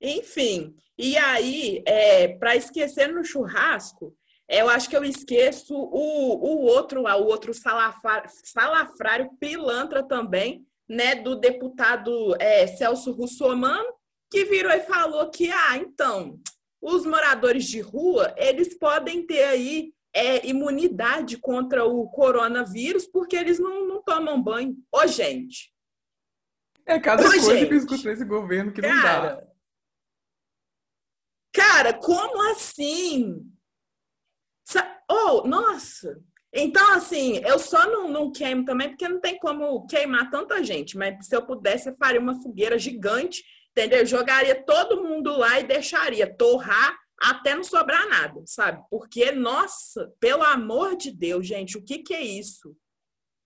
Enfim, 0.00 0.74
e 0.96 1.16
aí, 1.16 1.82
é, 1.86 2.28
para 2.28 2.56
esquecer 2.56 3.12
no 3.12 3.24
churrasco, 3.24 4.16
eu 4.48 4.68
acho 4.68 4.88
que 4.88 4.96
eu 4.96 5.04
esqueço 5.04 5.74
o, 5.74 6.34
o 6.34 6.62
outro 6.64 7.02
lá, 7.02 7.16
o 7.16 7.26
outro 7.26 7.52
salafa- 7.52 8.24
salafrário 8.44 9.30
pilantra 9.38 10.02
também, 10.02 10.64
né, 10.88 11.14
do 11.16 11.36
deputado 11.36 12.34
é, 12.40 12.66
Celso 12.66 13.12
Russomano, 13.12 13.92
que 14.30 14.44
virou 14.44 14.72
e 14.72 14.80
falou 14.80 15.28
que, 15.30 15.50
ah, 15.50 15.76
então, 15.76 16.40
os 16.80 17.04
moradores 17.04 17.66
de 17.66 17.80
rua, 17.80 18.32
eles 18.38 18.78
podem 18.78 19.26
ter 19.26 19.42
aí 19.44 19.92
é, 20.14 20.46
imunidade 20.46 21.36
contra 21.38 21.84
o 21.84 22.08
coronavírus 22.08 23.06
porque 23.06 23.36
eles 23.36 23.58
não, 23.58 23.86
não 23.86 24.02
tomam 24.02 24.42
banho. 24.42 24.76
Ô, 24.92 25.06
gente, 25.06 25.72
É 26.86 26.98
cada 26.98 27.22
Ô, 27.22 27.26
coisa 27.26 27.46
que 27.46 27.52
eu 27.52 27.58
gente. 27.58 27.74
escuto 27.74 28.04
nesse 28.04 28.24
governo 28.24 28.72
que 28.72 28.80
não 28.80 28.88
dá. 28.88 29.02
Cara, 29.02 29.52
cara, 31.52 31.94
como 31.94 32.50
assim? 32.50 33.44
Oh, 35.10 35.46
nossa! 35.46 36.22
Então, 36.52 36.94
assim, 36.94 37.38
eu 37.46 37.58
só 37.58 37.86
não, 37.90 38.08
não 38.08 38.32
queimo 38.32 38.64
também, 38.64 38.88
porque 38.88 39.08
não 39.08 39.20
tem 39.20 39.38
como 39.38 39.86
queimar 39.86 40.30
tanta 40.30 40.62
gente, 40.62 40.96
mas 40.96 41.26
se 41.26 41.34
eu 41.36 41.44
pudesse, 41.44 41.88
eu 41.90 41.96
faria 41.96 42.20
uma 42.20 42.40
fogueira 42.42 42.78
gigante, 42.78 43.42
entendeu? 43.70 44.04
Jogaria 44.04 44.54
todo 44.64 45.02
mundo 45.02 45.36
lá 45.36 45.60
e 45.60 45.64
deixaria 45.64 46.26
torrar 46.26 46.98
até 47.20 47.54
não 47.54 47.64
sobrar 47.64 48.08
nada, 48.08 48.42
sabe? 48.46 48.82
Porque, 48.90 49.32
nossa, 49.32 50.12
pelo 50.20 50.42
amor 50.42 50.96
de 50.96 51.10
Deus, 51.10 51.46
gente, 51.46 51.76
o 51.76 51.84
que 51.84 51.98
que 51.98 52.14
é 52.14 52.22
isso? 52.22 52.76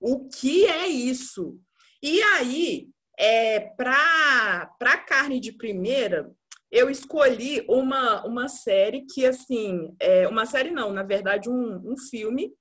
O 0.01 0.28
que 0.28 0.66
é 0.66 0.86
isso? 0.89 1.59
E 2.03 2.20
aí, 2.23 2.89
é, 3.19 3.61
para 3.61 4.99
carne 5.07 5.40
de 5.40 5.53
primeira, 5.53 6.31
eu 6.70 6.90
escolhi 6.90 7.65
uma, 7.69 8.24
uma 8.27 8.49
série 8.49 9.07
que, 9.07 9.24
assim, 9.27 9.94
é, 10.01 10.27
uma 10.27 10.47
série 10.47 10.70
não, 10.70 10.93
na 10.93 11.03
verdade, 11.03 11.49
um, 11.49 11.93
um 11.93 11.97
filme 11.97 12.53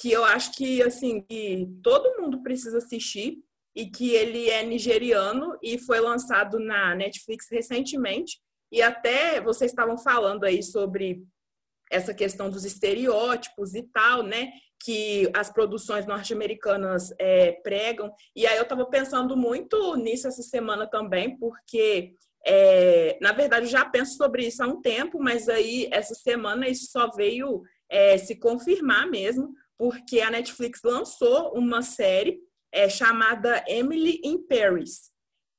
que 0.00 0.10
eu 0.10 0.24
acho 0.24 0.52
que, 0.52 0.82
assim, 0.82 1.22
que 1.22 1.68
todo 1.82 2.20
mundo 2.20 2.42
precisa 2.42 2.78
assistir 2.78 3.38
e 3.74 3.86
que 3.86 4.10
ele 4.10 4.50
é 4.50 4.64
nigeriano 4.64 5.56
e 5.62 5.78
foi 5.78 6.00
lançado 6.00 6.58
na 6.58 6.94
Netflix 6.94 7.46
recentemente. 7.50 8.40
E 8.70 8.82
até 8.82 9.40
vocês 9.40 9.70
estavam 9.70 9.98
falando 9.98 10.44
aí 10.44 10.62
sobre 10.62 11.24
essa 11.90 12.14
questão 12.14 12.48
dos 12.48 12.64
estereótipos 12.64 13.74
e 13.74 13.82
tal, 13.82 14.22
né? 14.22 14.52
Que 14.82 15.28
as 15.34 15.50
produções 15.50 16.06
norte-americanas 16.06 17.12
é, 17.18 17.52
pregam. 17.52 18.12
E 18.34 18.46
aí 18.46 18.56
eu 18.56 18.62
estava 18.62 18.86
pensando 18.86 19.36
muito 19.36 19.96
nisso 19.96 20.28
essa 20.28 20.42
semana 20.42 20.86
também, 20.86 21.36
porque 21.36 22.14
é, 22.46 23.18
na 23.20 23.32
verdade, 23.32 23.66
eu 23.66 23.70
já 23.70 23.84
penso 23.84 24.16
sobre 24.16 24.46
isso 24.46 24.62
há 24.62 24.66
um 24.66 24.80
tempo, 24.80 25.18
mas 25.20 25.48
aí 25.48 25.88
essa 25.92 26.14
semana 26.14 26.68
isso 26.68 26.90
só 26.90 27.10
veio 27.10 27.62
é, 27.88 28.16
se 28.16 28.36
confirmar 28.36 29.06
mesmo, 29.08 29.52
porque 29.76 30.20
a 30.20 30.30
Netflix 30.30 30.80
lançou 30.82 31.52
uma 31.52 31.82
série 31.82 32.40
é, 32.72 32.88
chamada 32.88 33.62
Emily 33.66 34.20
in 34.24 34.46
Paris, 34.46 35.09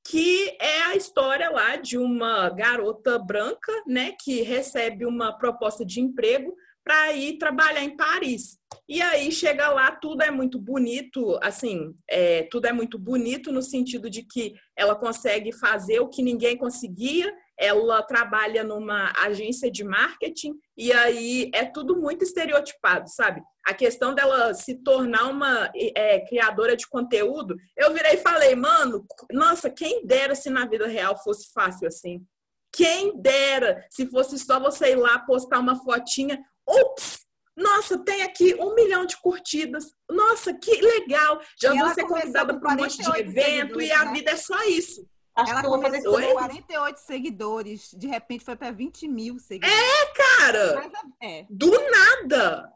que 0.03 0.57
é 0.59 0.81
a 0.83 0.95
história 0.95 1.49
lá 1.49 1.75
de 1.75 1.97
uma 1.97 2.49
garota 2.49 3.19
branca, 3.19 3.71
né, 3.85 4.13
que 4.21 4.41
recebe 4.41 5.05
uma 5.05 5.31
proposta 5.37 5.85
de 5.85 6.01
emprego 6.01 6.55
para 6.83 7.13
ir 7.13 7.37
trabalhar 7.37 7.83
em 7.83 7.95
Paris. 7.95 8.57
E 8.89 9.01
aí 9.01 9.31
chega 9.31 9.69
lá, 9.69 9.91
tudo 9.91 10.23
é 10.23 10.31
muito 10.31 10.59
bonito, 10.59 11.37
assim, 11.41 11.93
é, 12.09 12.43
tudo 12.51 12.65
é 12.65 12.73
muito 12.73 12.97
bonito 12.97 13.51
no 13.51 13.61
sentido 13.61 14.09
de 14.09 14.23
que 14.23 14.55
ela 14.75 14.95
consegue 14.95 15.51
fazer 15.51 15.99
o 15.99 16.09
que 16.09 16.23
ninguém 16.23 16.57
conseguia, 16.57 17.31
ela 17.61 18.01
trabalha 18.01 18.63
numa 18.63 19.13
agência 19.15 19.71
de 19.71 19.83
marketing 19.83 20.53
e 20.75 20.91
aí 20.91 21.51
é 21.53 21.63
tudo 21.63 21.95
muito 21.95 22.23
estereotipado, 22.23 23.07
sabe? 23.07 23.39
A 23.63 23.71
questão 23.71 24.15
dela 24.15 24.51
se 24.55 24.81
tornar 24.83 25.27
uma 25.29 25.71
é, 25.75 26.19
criadora 26.21 26.75
de 26.75 26.88
conteúdo, 26.88 27.55
eu 27.77 27.93
virei 27.93 28.15
e 28.15 28.17
falei, 28.17 28.55
mano, 28.55 29.05
nossa, 29.31 29.69
quem 29.69 30.03
dera 30.05 30.33
se 30.33 30.49
na 30.49 30.65
vida 30.65 30.88
real 30.88 31.21
fosse 31.23 31.51
fácil 31.53 31.88
assim. 31.88 32.25
Quem 32.73 33.21
dera 33.21 33.85
se 33.91 34.07
fosse 34.07 34.39
só 34.39 34.59
você 34.59 34.93
ir 34.93 34.95
lá 34.95 35.19
postar 35.19 35.59
uma 35.59 35.75
fotinha, 35.75 36.43
ups, 36.67 37.19
nossa, 37.55 37.99
tem 37.99 38.23
aqui 38.23 38.55
um 38.55 38.73
milhão 38.73 39.05
de 39.05 39.17
curtidas. 39.21 39.93
Nossa, 40.09 40.53
que 40.53 40.81
legal! 40.81 41.39
Já 41.61 41.75
E 41.75 41.77
vou 41.77 41.89
ser 41.93 42.07
convidada 42.07 42.59
para 42.59 42.73
um 42.73 42.77
monte 42.77 42.97
de 42.97 43.03
48 43.03 43.29
evento 43.29 43.81
e 43.81 43.91
a 43.91 44.05
né? 44.05 44.13
vida 44.13 44.31
é 44.31 44.38
só 44.38 44.63
isso. 44.63 45.05
Acho 45.35 45.51
Ela 45.51 45.63
começou 45.63 46.11
com 46.11 46.17
Oi? 46.17 46.33
48 46.33 46.97
seguidores, 46.97 47.91
de 47.97 48.07
repente 48.07 48.43
foi 48.43 48.55
para 48.55 48.71
20 48.71 49.07
mil 49.07 49.39
seguidores. 49.39 49.81
Cara, 50.15 50.75
Mas, 50.75 50.91
é, 51.21 51.45
do 51.49 51.71
nada, 51.71 52.69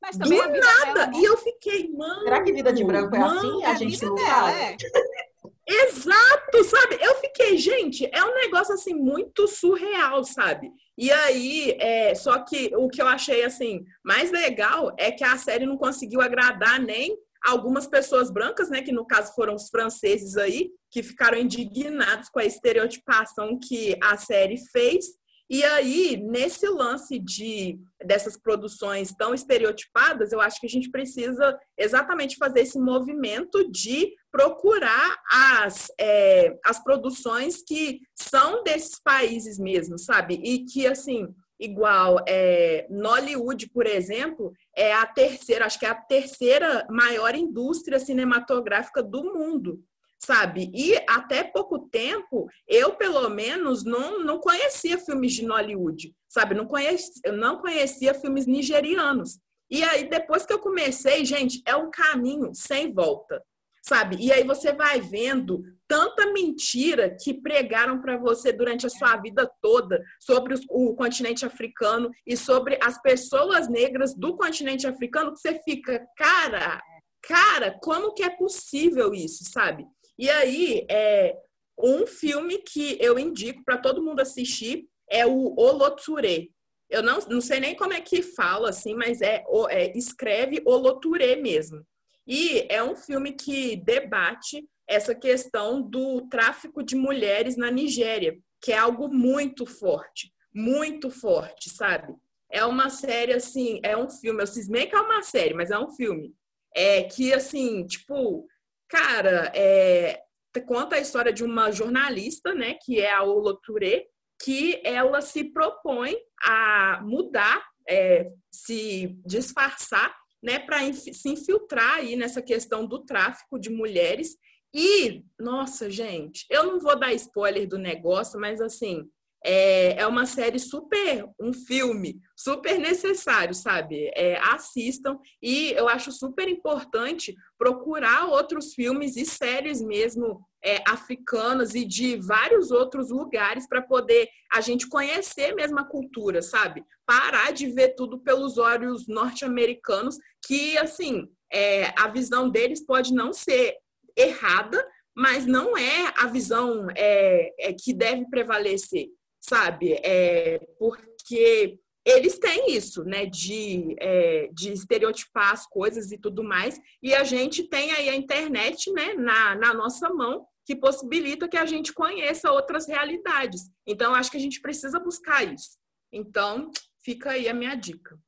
mas 0.00 0.16
do 0.16 0.28
nada. 0.28 0.52
dela, 0.52 1.06
né? 1.08 1.12
E 1.16 1.24
eu 1.24 1.36
fiquei, 1.38 1.90
mano. 1.92 2.22
Será 2.22 2.42
que 2.42 2.52
vida 2.52 2.72
de 2.72 2.84
branco 2.84 3.14
é 3.16 3.18
mano, 3.18 3.38
assim? 3.38 3.62
É 3.62 3.66
A 3.66 3.70
a 3.70 3.74
gente 3.74 3.92
vida 3.92 4.06
não 4.06 4.14
dela, 4.14 4.52
é. 4.52 4.76
Exato, 5.68 6.62
sabe? 6.62 6.96
Eu 7.00 7.16
fiquei, 7.16 7.58
gente, 7.58 8.08
é 8.12 8.24
um 8.24 8.34
negócio 8.34 8.72
assim 8.72 8.94
muito 8.94 9.48
surreal, 9.48 10.22
sabe? 10.22 10.70
E 10.96 11.10
aí, 11.10 11.76
é, 11.80 12.14
só 12.14 12.38
que 12.38 12.70
o 12.76 12.88
que 12.88 13.02
eu 13.02 13.06
achei 13.08 13.42
assim 13.44 13.84
mais 14.04 14.30
legal 14.30 14.94
é 14.96 15.10
que 15.10 15.24
a 15.24 15.36
série 15.36 15.66
não 15.66 15.76
conseguiu 15.76 16.20
agradar 16.20 16.78
nem 16.78 17.18
algumas 17.46 17.86
pessoas 17.86 18.30
brancas, 18.30 18.68
né? 18.68 18.82
Que 18.82 18.92
no 18.92 19.06
caso 19.06 19.32
foram 19.34 19.54
os 19.54 19.68
franceses 19.68 20.36
aí, 20.36 20.70
que 20.90 21.02
ficaram 21.02 21.38
indignados 21.38 22.28
com 22.28 22.40
a 22.40 22.44
estereotipação 22.44 23.58
que 23.58 23.96
a 24.02 24.16
série 24.16 24.58
fez. 24.72 25.06
E 25.48 25.62
aí, 25.62 26.16
nesse 26.16 26.68
lance 26.68 27.20
de 27.20 27.78
dessas 28.04 28.36
produções 28.36 29.14
tão 29.16 29.32
estereotipadas, 29.32 30.32
eu 30.32 30.40
acho 30.40 30.60
que 30.60 30.66
a 30.66 30.70
gente 30.70 30.90
precisa 30.90 31.56
exatamente 31.78 32.36
fazer 32.36 32.60
esse 32.60 32.78
movimento 32.80 33.70
de 33.70 34.12
procurar 34.32 35.16
as, 35.30 35.86
é, 36.00 36.58
as 36.64 36.82
produções 36.82 37.62
que 37.62 38.00
são 38.12 38.64
desses 38.64 38.98
países 38.98 39.56
mesmo, 39.56 39.96
sabe? 39.98 40.34
E 40.34 40.64
que, 40.64 40.84
assim, 40.84 41.32
igual 41.58 42.22
é, 42.28 42.86
Nollywood, 42.90 43.68
por 43.70 43.86
exemplo, 43.86 44.52
é 44.74 44.92
a 44.92 45.06
terceira, 45.06 45.66
acho 45.66 45.78
que 45.78 45.86
é 45.86 45.90
a 45.90 45.94
terceira 45.94 46.86
maior 46.90 47.34
indústria 47.34 47.98
cinematográfica 47.98 49.02
do 49.02 49.24
mundo 49.24 49.82
sabe? 50.18 50.70
E 50.74 50.96
até 51.08 51.44
pouco 51.44 51.78
tempo, 51.78 52.48
eu 52.66 52.94
pelo 52.94 53.28
menos 53.28 53.84
não, 53.84 54.24
não 54.24 54.40
conhecia 54.40 54.98
filmes 54.98 55.34
de 55.34 55.44
Nollywood, 55.44 56.12
sabe? 56.28 56.54
Não 56.54 56.66
conhecia, 56.66 57.20
eu 57.24 57.32
não 57.34 57.58
conhecia 57.58 58.14
filmes 58.14 58.46
nigerianos. 58.46 59.38
E 59.70 59.82
aí 59.82 60.08
depois 60.08 60.46
que 60.46 60.52
eu 60.52 60.58
comecei, 60.58 61.24
gente, 61.24 61.62
é 61.66 61.76
um 61.76 61.90
caminho 61.90 62.54
sem 62.54 62.92
volta, 62.92 63.42
sabe? 63.86 64.16
E 64.18 64.32
aí 64.32 64.42
você 64.42 64.72
vai 64.72 65.00
vendo 65.00 65.62
tanta 65.86 66.32
mentira 66.32 67.16
que 67.22 67.32
pregaram 67.32 68.00
para 68.00 68.16
você 68.16 68.52
durante 68.52 68.84
a 68.84 68.90
sua 68.90 69.16
vida 69.16 69.48
toda 69.62 70.02
sobre 70.20 70.54
os, 70.54 70.62
o 70.68 70.94
continente 70.96 71.46
africano 71.46 72.10
e 72.26 72.36
sobre 72.36 72.78
as 72.82 73.00
pessoas 73.00 73.68
negras 73.68 74.14
do 74.14 74.36
continente 74.36 74.86
africano 74.86 75.32
que 75.32 75.40
você 75.40 75.60
fica, 75.62 76.04
cara, 76.16 76.82
cara, 77.22 77.78
como 77.80 78.12
que 78.12 78.24
é 78.24 78.30
possível 78.30 79.14
isso, 79.14 79.44
sabe? 79.44 79.86
E 80.18 80.28
aí, 80.28 80.84
é, 80.90 81.36
um 81.78 82.06
filme 82.06 82.58
que 82.58 82.98
eu 83.00 83.18
indico 83.18 83.62
para 83.64 83.78
todo 83.78 84.02
mundo 84.02 84.20
assistir 84.20 84.88
é 85.08 85.24
o 85.24 85.54
Oloture. 85.56 86.50
Eu 86.90 87.02
não, 87.02 87.18
não 87.28 87.40
sei 87.40 87.60
nem 87.60 87.76
como 87.76 87.92
é 87.92 88.00
que 88.00 88.22
fala, 88.22 88.70
assim, 88.70 88.94
mas 88.94 89.20
é, 89.20 89.44
é 89.70 89.96
escreve 89.96 90.62
Oloture 90.64 91.36
mesmo. 91.36 91.84
E 92.26 92.66
é 92.68 92.82
um 92.82 92.96
filme 92.96 93.32
que 93.32 93.76
debate 93.76 94.68
essa 94.88 95.14
questão 95.14 95.82
do 95.82 96.22
tráfico 96.28 96.82
de 96.82 96.96
mulheres 96.96 97.56
na 97.56 97.70
Nigéria, 97.70 98.36
que 98.60 98.72
é 98.72 98.78
algo 98.78 99.08
muito 99.08 99.66
forte, 99.66 100.32
muito 100.54 101.10
forte, 101.10 101.70
sabe? 101.70 102.14
É 102.50 102.64
uma 102.64 102.90
série, 102.90 103.32
assim, 103.32 103.80
é 103.82 103.96
um 103.96 104.08
filme, 104.08 104.42
eu 104.42 104.46
cismei 104.46 104.86
que 104.86 104.94
é 104.94 105.00
uma 105.00 105.22
série, 105.22 105.54
mas 105.54 105.70
é 105.70 105.78
um 105.78 105.90
filme. 105.90 106.34
É 106.74 107.02
que, 107.04 107.32
assim, 107.32 107.86
tipo, 107.86 108.46
Cara, 108.88 109.50
é, 109.54 110.22
conta 110.66 110.96
a 110.96 111.00
história 111.00 111.32
de 111.32 111.44
uma 111.44 111.72
jornalista, 111.72 112.54
né, 112.54 112.74
que 112.74 113.00
é 113.00 113.12
a 113.12 113.22
Ola 113.22 113.58
Touré, 113.62 114.06
que 114.42 114.80
ela 114.84 115.20
se 115.20 115.44
propõe 115.44 116.16
a 116.40 117.00
mudar, 117.02 117.66
é, 117.88 118.26
se 118.50 119.18
disfarçar, 119.26 120.14
né, 120.46 120.60
para 120.60 120.92
se 120.92 121.28
infiltrar 121.28 121.96
aí 121.96 122.14
nessa 122.14 122.40
questão 122.40 122.86
do 122.86 123.00
tráfico 123.00 123.58
de 123.58 123.68
mulheres. 123.68 124.36
E, 124.72 125.24
nossa, 125.36 125.90
gente, 125.90 126.46
eu 126.48 126.62
não 126.62 126.78
vou 126.78 126.96
dar 126.96 127.12
spoiler 127.14 127.66
do 127.66 127.76
negócio, 127.76 128.38
mas 128.38 128.60
assim, 128.60 129.10
é, 129.44 130.00
é 130.00 130.06
uma 130.06 130.24
série 130.24 130.60
super, 130.60 131.28
um 131.40 131.52
filme 131.52 132.20
super 132.36 132.78
necessário, 132.78 133.54
sabe? 133.54 134.08
É, 134.14 134.38
assistam 134.38 135.18
e 135.42 135.72
eu 135.72 135.88
acho 135.88 136.12
super 136.12 136.48
importante 136.48 137.34
procurar 137.58 138.26
outros 138.26 138.72
filmes 138.72 139.16
e 139.16 139.26
séries 139.26 139.82
mesmo 139.82 140.46
é, 140.66 140.82
africanas 140.86 141.74
e 141.74 141.84
de 141.84 142.16
vários 142.16 142.70
outros 142.70 143.10
lugares 143.10 143.68
para 143.68 143.80
poder 143.80 144.28
a 144.52 144.60
gente 144.60 144.88
conhecer 144.88 145.54
mesmo 145.54 145.78
a 145.78 145.84
cultura, 145.84 146.42
sabe? 146.42 146.84
Parar 147.06 147.52
de 147.52 147.70
ver 147.70 147.94
tudo 147.94 148.18
pelos 148.18 148.58
olhos 148.58 149.06
norte-americanos, 149.06 150.18
que 150.46 150.76
assim 150.78 151.28
é, 151.52 151.92
a 151.96 152.08
visão 152.08 152.50
deles 152.50 152.84
pode 152.84 153.14
não 153.14 153.32
ser 153.32 153.76
errada, 154.16 154.84
mas 155.14 155.46
não 155.46 155.76
é 155.76 156.12
a 156.16 156.26
visão 156.26 156.88
é, 156.96 157.70
é 157.70 157.72
que 157.72 157.94
deve 157.94 158.28
prevalecer 158.28 159.08
sabe? 159.48 159.92
É, 160.02 160.60
porque 160.78 161.78
eles 162.04 162.38
têm 162.38 162.72
isso, 162.72 163.04
né, 163.04 163.26
de, 163.26 163.96
é, 163.98 164.48
de 164.52 164.72
estereotipar 164.72 165.52
as 165.52 165.66
coisas 165.66 166.12
e 166.12 166.18
tudo 166.18 166.42
mais, 166.42 166.80
e 167.02 167.14
a 167.14 167.24
gente 167.24 167.64
tem 167.64 167.92
aí 167.92 168.08
a 168.08 168.14
internet, 168.14 168.92
né, 168.92 169.14
na, 169.14 169.54
na 169.56 169.74
nossa 169.74 170.08
mão, 170.10 170.46
que 170.66 170.74
possibilita 170.74 171.48
que 171.48 171.56
a 171.56 171.64
gente 171.64 171.92
conheça 171.92 172.50
outras 172.50 172.88
realidades. 172.88 173.70
Então, 173.86 174.12
acho 174.14 174.30
que 174.30 174.36
a 174.36 174.40
gente 174.40 174.60
precisa 174.60 174.98
buscar 174.98 175.44
isso. 175.44 175.78
Então, 176.12 176.72
fica 177.04 177.30
aí 177.30 177.48
a 177.48 177.54
minha 177.54 177.76
dica. 177.76 178.18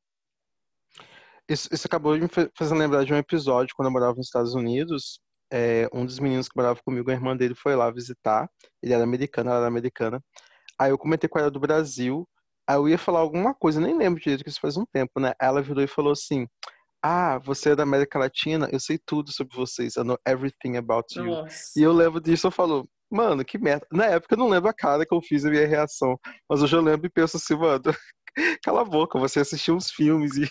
Isso, 1.48 1.68
isso 1.72 1.86
acabou 1.86 2.16
me 2.16 2.28
fazendo 2.56 2.78
lembrar 2.78 3.04
de 3.04 3.12
um 3.12 3.16
episódio 3.16 3.74
quando 3.74 3.88
eu 3.88 3.92
morava 3.92 4.14
nos 4.14 4.26
Estados 4.26 4.54
Unidos. 4.54 5.20
É, 5.52 5.88
um 5.92 6.06
dos 6.06 6.20
meninos 6.20 6.48
que 6.48 6.56
morava 6.56 6.80
comigo, 6.84 7.10
a 7.10 7.14
irmã 7.14 7.36
dele 7.36 7.56
foi 7.56 7.74
lá 7.74 7.90
visitar. 7.90 8.48
Ele 8.80 8.92
era 8.92 9.02
americano, 9.02 9.50
ela 9.50 9.58
era 9.58 9.66
americana. 9.66 10.22
Aí 10.78 10.90
eu 10.90 10.98
comentei 10.98 11.28
com 11.28 11.40
ela 11.40 11.50
do 11.50 11.58
Brasil. 11.58 12.28
Aí 12.68 12.76
eu 12.76 12.88
ia 12.88 12.98
falar 12.98 13.18
alguma 13.18 13.52
coisa, 13.52 13.80
nem 13.80 13.96
lembro 13.96 14.20
direito, 14.20 14.44
que 14.44 14.50
isso 14.50 14.60
faz 14.60 14.76
um 14.76 14.84
tempo, 14.92 15.18
né? 15.18 15.32
Ela 15.40 15.60
virou 15.60 15.82
e 15.82 15.88
falou 15.88 16.12
assim: 16.12 16.46
Ah, 17.02 17.38
você 17.38 17.70
é 17.70 17.76
da 17.76 17.84
América 17.84 18.18
Latina, 18.18 18.68
eu 18.72 18.80
sei 18.80 18.98
tudo 18.98 19.32
sobre 19.32 19.56
vocês, 19.56 19.96
I 19.96 20.02
know 20.02 20.18
everything 20.26 20.76
about 20.76 21.06
you. 21.16 21.26
Nossa. 21.26 21.78
E 21.78 21.82
eu 21.82 21.92
lembro 21.92 22.20
disso, 22.20 22.48
eu 22.48 22.50
falo, 22.50 22.88
mano, 23.10 23.44
que 23.44 23.58
merda. 23.58 23.86
Na 23.92 24.06
época 24.06 24.34
eu 24.34 24.38
não 24.38 24.48
lembro 24.48 24.68
a 24.68 24.74
cara 24.74 25.06
que 25.06 25.14
eu 25.14 25.22
fiz 25.22 25.44
a 25.44 25.50
minha 25.50 25.66
reação, 25.66 26.18
mas 26.48 26.62
hoje 26.62 26.74
eu 26.74 26.82
lembro 26.82 27.06
e 27.06 27.10
penso 27.10 27.36
assim, 27.36 27.54
mano, 27.54 27.82
cala 28.64 28.82
a 28.82 28.84
boca, 28.84 29.18
você 29.18 29.40
assistiu 29.40 29.76
uns 29.76 29.90
filmes 29.90 30.36
e. 30.36 30.48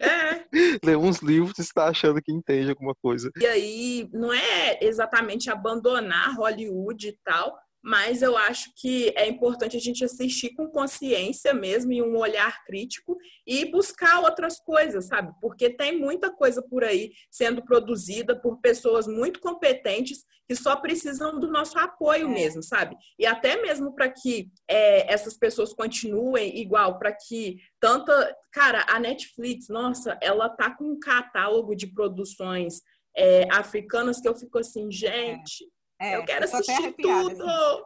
É. 0.00 0.40
Leu 0.84 1.00
uns 1.00 1.20
livros 1.20 1.58
e 1.58 1.62
está 1.62 1.88
achando 1.88 2.20
que 2.20 2.32
entende 2.32 2.70
alguma 2.70 2.94
coisa. 3.00 3.30
E 3.38 3.46
aí, 3.46 4.08
não 4.12 4.32
é 4.32 4.78
exatamente 4.82 5.50
abandonar 5.50 6.34
Hollywood 6.36 7.08
e 7.08 7.18
tal, 7.24 7.56
mas 7.82 8.22
eu 8.22 8.36
acho 8.36 8.72
que 8.76 9.12
é 9.16 9.26
importante 9.28 9.76
a 9.76 9.80
gente 9.80 10.04
assistir 10.04 10.50
com 10.54 10.68
consciência 10.68 11.54
mesmo 11.54 11.92
e 11.92 12.02
um 12.02 12.16
olhar 12.16 12.64
crítico 12.64 13.16
e 13.46 13.64
buscar 13.64 14.20
outras 14.20 14.58
coisas, 14.60 15.06
sabe? 15.06 15.32
Porque 15.40 15.70
tem 15.70 15.98
muita 15.98 16.30
coisa 16.30 16.62
por 16.62 16.84
aí 16.84 17.12
sendo 17.30 17.62
produzida 17.64 18.38
por 18.38 18.60
pessoas 18.60 19.06
muito 19.06 19.40
competentes 19.40 20.24
que 20.50 20.56
só 20.56 20.74
precisam 20.74 21.38
do 21.38 21.46
nosso 21.46 21.78
apoio 21.78 22.26
é. 22.26 22.28
mesmo, 22.28 22.60
sabe? 22.60 22.96
E 23.16 23.24
até 23.24 23.62
mesmo 23.62 23.94
para 23.94 24.08
que 24.08 24.50
é, 24.68 25.12
essas 25.12 25.38
pessoas 25.38 25.72
continuem 25.72 26.58
igual, 26.58 26.98
para 26.98 27.12
que 27.12 27.58
tanta. 27.78 28.36
Cara, 28.52 28.84
a 28.88 28.98
Netflix, 28.98 29.68
nossa, 29.68 30.18
ela 30.20 30.48
tá 30.48 30.76
com 30.76 30.84
um 30.84 30.98
catálogo 30.98 31.76
de 31.76 31.86
produções 31.86 32.82
é, 33.16 33.46
africanas 33.52 34.20
que 34.20 34.28
eu 34.28 34.34
fico 34.34 34.58
assim, 34.58 34.88
é. 34.88 34.90
gente. 34.90 35.70
É 36.00 36.16
eu 36.16 36.24
quero 36.24 36.44
assistir 36.44 36.92
tudo! 36.92 37.42
Assim. 37.42 37.82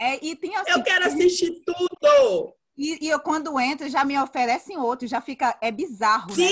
É, 0.00 0.24
e 0.24 0.36
tem, 0.36 0.56
assim, 0.56 0.70
eu 0.70 0.82
quero 0.82 1.04
assistir 1.06 1.52
tudo! 1.64 2.54
E, 2.76 3.06
e, 3.06 3.08
eu, 3.08 3.18
quando 3.18 3.58
entro, 3.58 3.88
já 3.88 4.04
me 4.04 4.16
oferecem 4.18 4.78
outro, 4.78 5.06
já 5.08 5.20
fica. 5.20 5.58
É 5.60 5.70
bizarro, 5.72 6.32
Sim, 6.32 6.44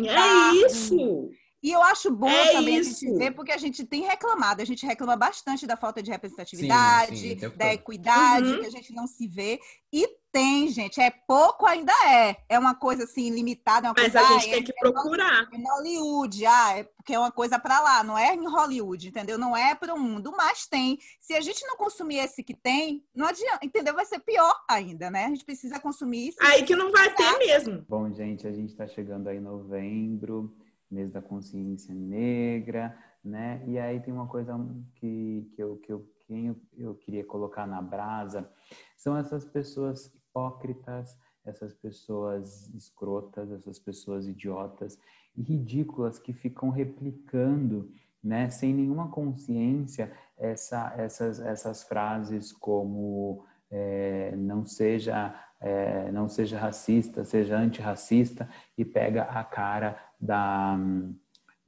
né? 0.00 0.08
Bizarro. 0.08 0.56
é 0.56 0.66
isso! 0.66 1.30
E 1.62 1.70
eu 1.70 1.82
acho 1.82 2.10
bom 2.10 2.30
é 2.30 2.52
também 2.52 2.78
isso. 2.78 3.04
a 3.04 3.08
gente 3.08 3.18
ver, 3.18 3.30
porque 3.32 3.52
a 3.52 3.58
gente 3.58 3.84
tem 3.84 4.02
reclamado, 4.02 4.62
a 4.62 4.64
gente 4.64 4.86
reclama 4.86 5.14
bastante 5.14 5.66
da 5.66 5.76
falta 5.76 6.02
de 6.02 6.10
representatividade, 6.10 7.18
sim, 7.18 7.38
sim, 7.38 7.50
da 7.54 7.74
equidade, 7.74 8.46
uhum. 8.46 8.60
que 8.60 8.66
a 8.66 8.70
gente 8.70 8.94
não 8.94 9.06
se 9.06 9.28
vê. 9.28 9.60
E 9.92 10.08
tem, 10.32 10.68
gente, 10.68 11.00
é 11.00 11.10
pouco 11.10 11.66
ainda 11.66 11.92
é. 12.08 12.36
É 12.48 12.58
uma 12.58 12.74
coisa 12.74 13.04
assim 13.04 13.30
limitada, 13.30 13.86
é 13.86 13.90
uma 13.90 13.94
Mas 13.96 14.12
coisa, 14.12 14.20
a 14.20 14.32
gente 14.32 14.48
ah, 14.48 14.52
tem 14.52 14.60
é, 14.60 14.62
que 14.62 14.72
procurar. 14.72 15.48
É 15.52 15.56
Hollywood, 15.56 16.46
ah, 16.46 16.78
é 16.78 16.84
porque 16.84 17.14
é 17.14 17.18
uma 17.18 17.32
coisa 17.32 17.58
para 17.58 17.80
lá, 17.80 18.04
não 18.04 18.16
é 18.16 18.34
em 18.34 18.46
Hollywood, 18.46 19.08
entendeu? 19.08 19.38
Não 19.38 19.56
é 19.56 19.74
para 19.74 19.94
o 19.94 19.98
mundo, 19.98 20.32
mas 20.36 20.66
tem. 20.66 20.98
Se 21.20 21.34
a 21.34 21.40
gente 21.40 21.64
não 21.66 21.76
consumir 21.76 22.18
esse 22.18 22.42
que 22.42 22.54
tem, 22.54 23.04
não 23.14 23.26
adianta, 23.26 23.64
entendeu? 23.64 23.94
Vai 23.94 24.04
ser 24.04 24.20
pior 24.20 24.54
ainda, 24.68 25.10
né? 25.10 25.24
A 25.24 25.28
gente 25.28 25.44
precisa 25.44 25.80
consumir 25.80 26.28
isso. 26.28 26.38
Aí 26.40 26.62
que 26.62 26.76
não 26.76 26.92
vai 26.92 27.14
ter 27.14 27.38
mesmo. 27.38 27.84
Bom, 27.88 28.12
gente, 28.12 28.46
a 28.46 28.52
gente 28.52 28.70
está 28.70 28.86
chegando 28.86 29.28
aí 29.28 29.38
em 29.38 29.40
novembro, 29.40 30.54
mês 30.90 31.10
da 31.10 31.22
consciência 31.22 31.94
negra, 31.94 32.96
né? 33.24 33.62
E 33.66 33.78
aí 33.78 34.00
tem 34.00 34.12
uma 34.12 34.26
coisa 34.26 34.54
que, 34.96 35.50
que, 35.54 35.62
eu, 35.62 35.76
que, 35.76 35.92
eu, 35.92 36.06
que 36.20 36.56
eu 36.78 36.94
queria 36.94 37.24
colocar 37.24 37.66
na 37.66 37.80
brasa, 37.80 38.50
são 38.96 39.16
essas 39.16 39.44
pessoas 39.44 40.12
hipócritas, 40.30 41.18
essas 41.44 41.74
pessoas 41.74 42.68
escrotas, 42.74 43.50
essas 43.50 43.78
pessoas 43.78 44.26
idiotas 44.26 44.98
e 45.36 45.42
ridículas 45.42 46.18
que 46.18 46.32
ficam 46.32 46.70
replicando, 46.70 47.90
né, 48.22 48.48
sem 48.50 48.72
nenhuma 48.72 49.08
consciência, 49.08 50.12
essa, 50.36 50.94
essas, 50.96 51.40
essas 51.40 51.82
frases 51.82 52.52
como 52.52 53.44
é, 53.70 54.34
não 54.36 54.64
seja 54.64 55.34
é, 55.62 56.10
não 56.10 56.26
seja 56.26 56.58
racista, 56.58 57.22
seja 57.22 57.58
antirracista 57.58 58.48
e 58.78 58.84
pega 58.84 59.24
a 59.24 59.44
cara 59.44 60.02
da 60.18 60.78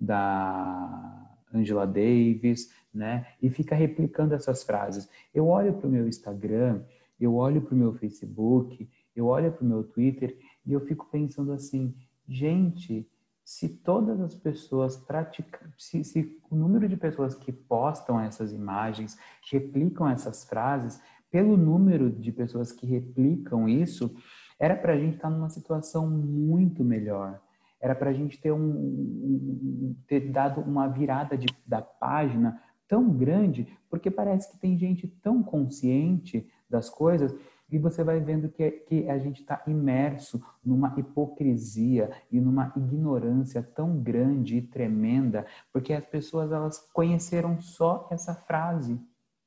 da 0.01 1.29
Angela 1.55 1.87
Davis, 1.87 2.73
né, 2.93 3.27
e 3.41 3.49
fica 3.51 3.75
replicando 3.75 4.35
essas 4.35 4.63
frases. 4.65 5.09
Eu 5.33 5.47
olho 5.47 5.75
para 5.75 5.87
o 5.87 5.91
meu 5.91 6.09
Instagram 6.09 6.83
eu 7.25 7.35
olho 7.35 7.63
para 7.63 7.75
o 7.75 7.79
meu 7.79 7.95
Facebook, 7.95 8.89
eu 9.15 9.27
olho 9.27 9.53
para 9.53 9.65
o 9.65 9.69
meu 9.69 9.85
Twitter 9.85 10.37
e 10.65 10.73
eu 10.73 10.81
fico 10.81 11.09
pensando 11.11 11.53
assim, 11.53 11.95
gente, 12.29 13.09
se 13.45 13.69
todas 13.69 14.21
as 14.21 14.35
pessoas 14.35 14.97
praticam, 14.97 15.61
se, 15.77 16.05
se, 16.05 16.39
o 16.51 16.57
número 16.57 16.89
de 16.89 16.97
pessoas 16.97 17.35
que 17.35 17.53
postam 17.53 18.21
essas 18.21 18.53
imagens, 18.53 19.19
replicam 19.51 20.09
essas 20.09 20.45
frases, 20.45 21.01
pelo 21.31 21.57
número 21.57 22.11
de 22.11 22.31
pessoas 22.31 22.73
que 22.73 22.87
replicam 22.87 23.69
isso, 23.69 24.15
era 24.59 24.77
para 24.77 24.93
a 24.93 24.99
gente 24.99 25.17
estar 25.17 25.29
tá 25.29 25.35
numa 25.35 25.49
situação 25.49 26.09
muito 26.09 26.85
melhor. 26.85 27.41
Era 27.81 27.97
para 27.97 28.11
a 28.11 28.13
gente 28.13 28.41
ter, 28.41 28.53
um, 28.53 29.97
ter 30.07 30.31
dado 30.31 30.61
uma 30.61 30.87
virada 30.87 31.37
de, 31.37 31.47
da 31.67 31.83
página 31.83 32.63
tão 32.87 33.11
grande, 33.11 33.67
porque 33.91 34.11
parece 34.11 34.53
que 34.53 34.59
tem 34.59 34.79
gente 34.79 35.09
tão 35.09 35.43
consciente 35.43 36.49
das 36.73 36.91
coisas 36.91 37.33
e 37.73 37.79
você 37.79 38.05
vai 38.05 38.21
vendo 38.21 38.51
que, 38.51 38.71
que 38.71 39.09
a 39.09 39.19
gente 39.19 39.41
está 39.41 39.63
imerso 39.67 40.45
numa 40.63 40.95
hipocrisia 40.99 42.11
e 42.31 42.39
numa 42.39 42.71
ignorância 42.77 43.63
tão 43.63 43.99
grande 43.99 44.59
e 44.59 44.63
tremenda, 44.63 45.47
porque 45.73 45.95
as 45.95 46.05
pessoas 46.05 46.53
elas 46.53 46.79
conheceram 46.93 47.59
só 47.63 48.07
essa 48.11 48.35
frase 48.35 49.01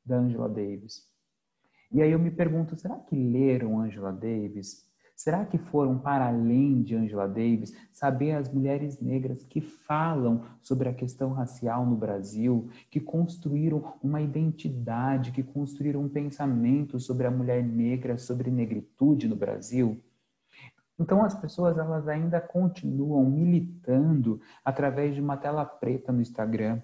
da 0.04 0.18
Angela 0.18 0.50
Davis. 0.50 1.08
E 1.92 2.02
aí 2.02 2.12
eu 2.12 2.18
me 2.18 2.32
pergunto, 2.32 2.76
será 2.76 2.96
que 2.96 3.16
leram 3.16 3.80
Angela 3.80 4.12
Davis? 4.12 4.84
Será 5.16 5.46
que 5.46 5.58
foram 5.58 5.98
para 5.98 6.28
além 6.28 6.84
de 6.84 6.94
Angela 6.94 7.28
Davis 7.28 7.74
saber 7.90 8.34
as 8.34 8.52
mulheres 8.52 9.00
negras 9.00 9.46
que 9.46 9.62
falam 9.62 10.44
sobre 10.62 10.90
a 10.90 10.94
questão 10.94 11.32
racial 11.32 11.86
no 11.86 11.96
Brasil, 11.96 12.70
que 12.92 13.00
construíram 13.00 13.94
uma 14.04 14.22
identidade, 14.22 15.32
que 15.32 15.42
construíram 15.42 16.02
um 16.02 16.10
pensamento 16.10 17.00
sobre 17.00 17.26
a 17.26 17.32
mulher 17.32 17.64
negra, 17.64 18.18
sobre 18.18 18.52
negritude 18.52 19.30
no 19.30 19.38
Brasil? 19.38 20.04
Então 21.00 21.24
as 21.24 21.34
pessoas 21.34 21.78
elas 21.78 22.08
ainda 22.08 22.42
continuam 22.42 23.30
militando 23.30 24.42
através 24.64 25.16
de 25.16 25.22
uma 25.22 25.38
tela 25.38 25.66
preta 25.66 26.12
no 26.12 26.22
Instagram, 26.22 26.82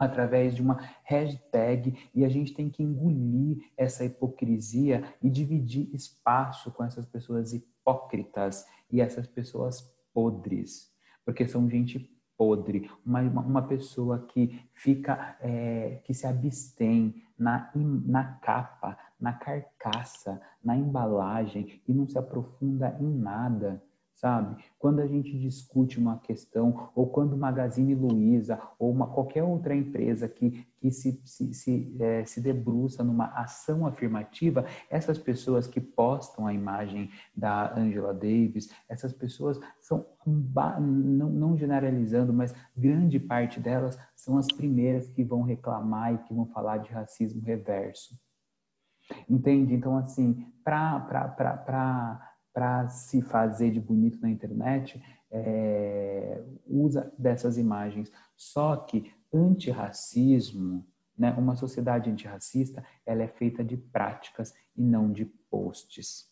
através 0.00 0.54
de 0.56 0.62
uma 0.62 0.78
hashtag 1.04 1.94
e 2.14 2.24
a 2.24 2.28
gente 2.30 2.54
tem 2.54 2.70
que 2.70 2.82
engolir 2.82 3.58
essa 3.76 4.02
hipocrisia 4.02 5.04
e 5.22 5.28
dividir 5.28 5.94
espaço 5.94 6.70
com 6.72 6.82
essas 6.82 7.04
pessoas 7.04 7.52
hipócritas 7.52 8.64
e 8.90 9.00
essas 9.00 9.26
pessoas 9.26 9.82
podres, 10.14 10.90
porque 11.22 11.46
são 11.46 11.68
gente 11.68 12.10
podre, 12.36 12.90
uma, 13.04 13.20
uma 13.20 13.62
pessoa 13.68 14.26
que 14.26 14.58
fica, 14.72 15.36
é, 15.42 16.00
que 16.04 16.14
se 16.14 16.26
abstém 16.26 17.22
na, 17.38 17.70
na 17.74 18.24
capa, 18.36 18.96
na 19.20 19.34
carcaça, 19.34 20.40
na 20.64 20.74
embalagem 20.74 21.82
e 21.86 21.92
não 21.92 22.08
se 22.08 22.18
aprofunda 22.18 22.96
em 22.98 23.14
nada 23.14 23.82
sabe? 24.20 24.62
Quando 24.78 25.00
a 25.00 25.06
gente 25.06 25.38
discute 25.38 25.98
uma 25.98 26.18
questão, 26.18 26.90
ou 26.94 27.06
quando 27.06 27.38
Magazine 27.38 27.94
Luiza, 27.94 28.60
ou 28.78 28.90
uma, 28.90 29.06
qualquer 29.06 29.42
outra 29.42 29.74
empresa 29.74 30.28
que, 30.28 30.66
que 30.76 30.90
se, 30.90 31.18
se, 31.24 31.54
se, 31.54 31.96
é, 31.98 32.24
se 32.26 32.38
debruça 32.38 33.02
numa 33.02 33.26
ação 33.28 33.86
afirmativa, 33.86 34.66
essas 34.90 35.16
pessoas 35.16 35.66
que 35.66 35.80
postam 35.80 36.46
a 36.46 36.52
imagem 36.52 37.10
da 37.34 37.74
Angela 37.74 38.12
Davis, 38.12 38.70
essas 38.86 39.12
pessoas 39.14 39.58
são, 39.80 40.04
não, 40.26 41.30
não 41.30 41.56
generalizando, 41.56 42.30
mas 42.30 42.54
grande 42.76 43.18
parte 43.18 43.58
delas 43.58 43.98
são 44.14 44.36
as 44.36 44.48
primeiras 44.48 45.08
que 45.08 45.24
vão 45.24 45.40
reclamar 45.42 46.12
e 46.12 46.18
que 46.18 46.34
vão 46.34 46.44
falar 46.44 46.76
de 46.78 46.90
racismo 46.90 47.40
reverso. 47.40 48.20
Entende? 49.28 49.74
Então, 49.74 49.96
assim, 49.96 50.46
para 50.62 52.29
para 52.60 52.90
se 52.90 53.22
fazer 53.22 53.70
de 53.70 53.80
bonito 53.80 54.20
na 54.20 54.28
internet 54.28 55.02
é, 55.30 56.44
usa 56.66 57.10
dessas 57.18 57.56
imagens. 57.56 58.12
Só 58.36 58.76
que 58.76 59.10
antirracismo, 59.32 60.86
né, 61.16 61.32
uma 61.38 61.56
sociedade 61.56 62.10
antirracista, 62.10 62.84
ela 63.06 63.22
é 63.22 63.28
feita 63.28 63.64
de 63.64 63.78
práticas 63.78 64.52
e 64.76 64.82
não 64.82 65.10
de 65.10 65.24
posts. 65.24 66.28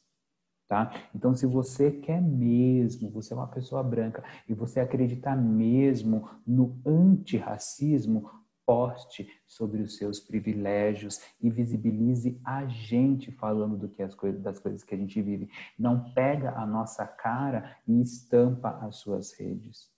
Tá? 0.69 0.93
Então, 1.15 1.35
se 1.35 1.47
você 1.47 1.91
quer 1.91 2.21
mesmo, 2.21 3.09
você 3.09 3.33
é 3.33 3.37
uma 3.37 3.47
pessoa 3.47 3.83
branca 3.83 4.23
e 4.47 4.53
você 4.53 4.81
acredita 4.81 5.35
mesmo 5.35 6.29
no 6.47 6.79
antirracismo, 6.85 8.31
poste 8.69 9.27
sobre 9.47 9.81
os 9.81 9.97
seus 9.97 10.21
privilégios 10.21 11.23
e 11.41 11.49
visibilize 11.49 12.39
a 12.45 12.67
gente 12.67 13.33
falando 13.33 13.79
do 13.79 13.89
que 13.89 14.03
as 14.03 14.15
coisas, 14.15 14.43
das 14.43 14.59
coisas 14.59 14.85
que 14.85 14.95
a 14.95 14.99
gente 14.99 15.23
vive. 15.23 15.49
Não 15.79 16.13
pega 16.13 16.51
a 16.51 16.67
nossa 16.67 17.07
cara 17.07 17.75
e 17.87 17.99
estampa 18.03 18.79
as 18.83 18.97
suas 18.97 19.33
redes. 19.33 19.91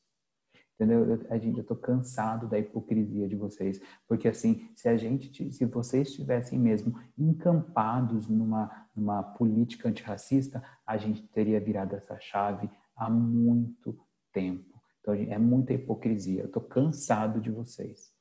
Entendeu? 0.76 1.04
Eu, 1.04 1.40
gente, 1.40 1.58
eu 1.58 1.64
tô 1.64 1.74
cansado 1.74 2.46
da 2.46 2.60
hipocrisia 2.60 3.26
de 3.26 3.34
vocês, 3.34 3.82
porque 4.06 4.28
assim, 4.28 4.70
se 4.76 4.88
a 4.88 4.96
gente, 4.96 5.50
se 5.50 5.64
vocês 5.64 6.08
estivessem 6.08 6.56
mesmo 6.56 6.96
encampados 7.18 8.28
numa, 8.28 8.86
numa 8.94 9.20
política 9.20 9.88
antirracista, 9.88 10.62
a 10.86 10.96
gente 10.96 11.26
teria 11.26 11.60
virado 11.60 11.96
essa 11.96 12.20
chave 12.20 12.70
há 12.94 13.10
muito 13.10 13.98
tempo. 14.32 14.80
Então, 15.00 15.12
é 15.12 15.38
muita 15.38 15.72
hipocrisia. 15.72 16.42
Eu 16.42 16.52
tô 16.52 16.60
cansado 16.60 17.40
de 17.40 17.50
vocês. 17.50 18.19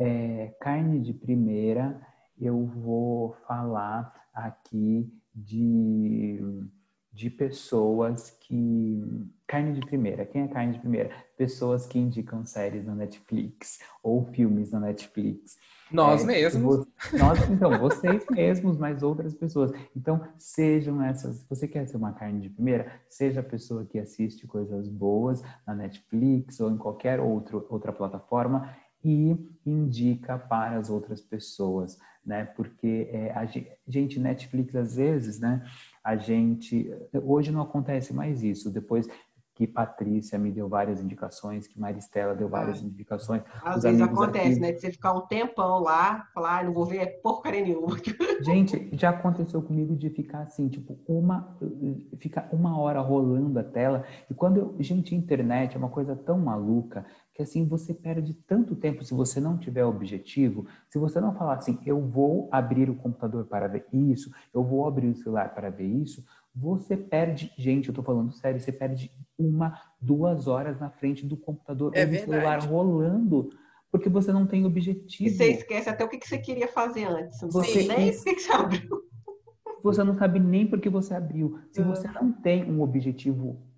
É, 0.00 0.54
carne 0.58 0.98
de 0.98 1.12
primeira, 1.12 2.00
eu 2.40 2.64
vou 2.64 3.36
falar 3.46 4.10
aqui 4.32 5.12
de, 5.34 6.40
de 7.12 7.28
pessoas 7.28 8.30
que. 8.30 8.98
Carne 9.46 9.74
de 9.74 9.80
primeira. 9.80 10.24
Quem 10.24 10.44
é 10.44 10.48
carne 10.48 10.72
de 10.72 10.78
primeira? 10.78 11.10
Pessoas 11.36 11.86
que 11.86 11.98
indicam 11.98 12.46
séries 12.46 12.86
na 12.86 12.94
Netflix 12.94 13.78
ou 14.02 14.24
filmes 14.24 14.70
na 14.70 14.80
Netflix. 14.80 15.58
Nós 15.92 16.22
é, 16.22 16.26
mesmos. 16.28 16.86
Nós, 17.12 17.50
então, 17.50 17.78
vocês 17.78 18.24
mesmos, 18.30 18.78
mas 18.78 19.02
outras 19.02 19.34
pessoas. 19.34 19.70
Então, 19.94 20.26
sejam 20.38 21.02
essas. 21.02 21.44
Você 21.46 21.68
quer 21.68 21.86
ser 21.86 21.98
uma 21.98 22.14
carne 22.14 22.40
de 22.40 22.48
primeira? 22.48 22.90
Seja 23.06 23.40
a 23.40 23.44
pessoa 23.44 23.84
que 23.84 23.98
assiste 23.98 24.46
coisas 24.46 24.88
boas 24.88 25.42
na 25.66 25.74
Netflix 25.74 26.58
ou 26.58 26.70
em 26.70 26.78
qualquer 26.78 27.20
outro, 27.20 27.66
outra 27.68 27.92
plataforma 27.92 28.74
e 29.04 29.36
indica 29.64 30.38
para 30.38 30.76
as 30.76 30.90
outras 30.90 31.20
pessoas, 31.20 31.98
né? 32.24 32.44
Porque 32.44 33.08
é, 33.10 33.32
a 33.32 33.46
gente, 33.86 34.18
Netflix, 34.18 34.74
às 34.74 34.96
vezes, 34.96 35.40
né? 35.40 35.64
A 36.02 36.16
gente, 36.16 36.90
hoje 37.22 37.50
não 37.50 37.62
acontece 37.62 38.12
mais 38.12 38.42
isso, 38.42 38.70
depois 38.70 39.08
que 39.60 39.66
Patrícia 39.66 40.38
me 40.38 40.50
deu 40.50 40.70
várias 40.70 41.02
indicações, 41.02 41.66
que 41.66 41.78
Maristela 41.78 42.34
deu 42.34 42.48
várias 42.48 42.82
ah, 42.82 42.86
indicações. 42.86 43.42
Às 43.62 43.82
vezes 43.82 44.00
acontece, 44.00 44.52
aqui... 44.52 44.60
né? 44.60 44.72
De 44.72 44.80
você 44.80 44.90
ficar 44.90 45.12
um 45.12 45.26
tempão 45.26 45.80
lá, 45.80 46.26
falar, 46.32 46.60
ah, 46.60 46.64
não 46.64 46.72
vou 46.72 46.86
ver 46.86 47.20
porcaria 47.20 47.60
nenhuma. 47.60 47.94
Gente, 48.40 48.88
já 48.94 49.10
aconteceu 49.10 49.60
comigo 49.60 49.94
de 49.94 50.08
ficar 50.08 50.44
assim, 50.44 50.66
tipo, 50.70 50.98
uma, 51.06 51.58
ficar 52.18 52.48
uma 52.50 52.80
hora 52.80 53.00
rolando 53.00 53.58
a 53.58 53.62
tela. 53.62 54.02
E 54.30 54.34
quando 54.34 54.56
eu, 54.56 54.76
gente, 54.80 55.14
internet 55.14 55.74
é 55.74 55.78
uma 55.78 55.90
coisa 55.90 56.16
tão 56.16 56.38
maluca 56.38 57.04
que 57.40 57.42
assim 57.42 57.66
você 57.66 57.94
perde 57.94 58.34
tanto 58.46 58.76
tempo 58.76 59.02
se 59.02 59.14
você 59.14 59.40
não 59.40 59.56
tiver 59.56 59.84
objetivo, 59.84 60.66
se 60.90 60.98
você 60.98 61.18
não 61.20 61.34
falar 61.34 61.54
assim, 61.54 61.78
eu 61.86 61.98
vou 61.98 62.50
abrir 62.52 62.90
o 62.90 62.94
computador 62.94 63.46
para 63.46 63.66
ver 63.66 63.86
isso, 63.92 64.30
eu 64.52 64.62
vou 64.62 64.86
abrir 64.86 65.08
o 65.08 65.16
celular 65.16 65.54
para 65.54 65.70
ver 65.70 65.86
isso, 65.86 66.22
você 66.54 66.98
perde, 66.98 67.50
gente, 67.56 67.88
eu 67.88 67.94
tô 67.94 68.02
falando 68.02 68.30
sério, 68.32 68.60
você 68.60 68.70
perde 68.70 69.10
uma, 69.38 69.80
duas 69.98 70.46
horas 70.46 70.78
na 70.78 70.90
frente 70.90 71.24
do 71.24 71.36
computador 71.36 71.92
é 71.94 72.04
ou 72.04 72.10
do 72.10 72.18
celular 72.18 72.62
rolando, 72.62 73.48
porque 73.90 74.10
você 74.10 74.32
não 74.32 74.46
tem 74.46 74.66
objetivo. 74.66 75.30
E 75.30 75.32
você 75.32 75.52
esquece 75.52 75.88
até 75.88 76.04
o 76.04 76.08
que 76.08 76.20
você 76.22 76.36
queria 76.36 76.68
fazer 76.68 77.04
antes. 77.04 77.40
Você 77.40 77.86
nem 77.86 78.12
por 78.12 78.24
que 78.24 78.40
você 78.40 78.52
abriu. 78.52 79.00
Você 79.82 80.04
não 80.04 80.14
sabe 80.14 80.38
nem 80.38 80.66
por 80.66 80.78
que 80.78 80.90
você 80.90 81.14
abriu. 81.14 81.58
Se 81.72 81.82
você 81.82 82.06
não 82.08 82.30
tem 82.32 82.70
um 82.70 82.82
objetivo 82.82 83.69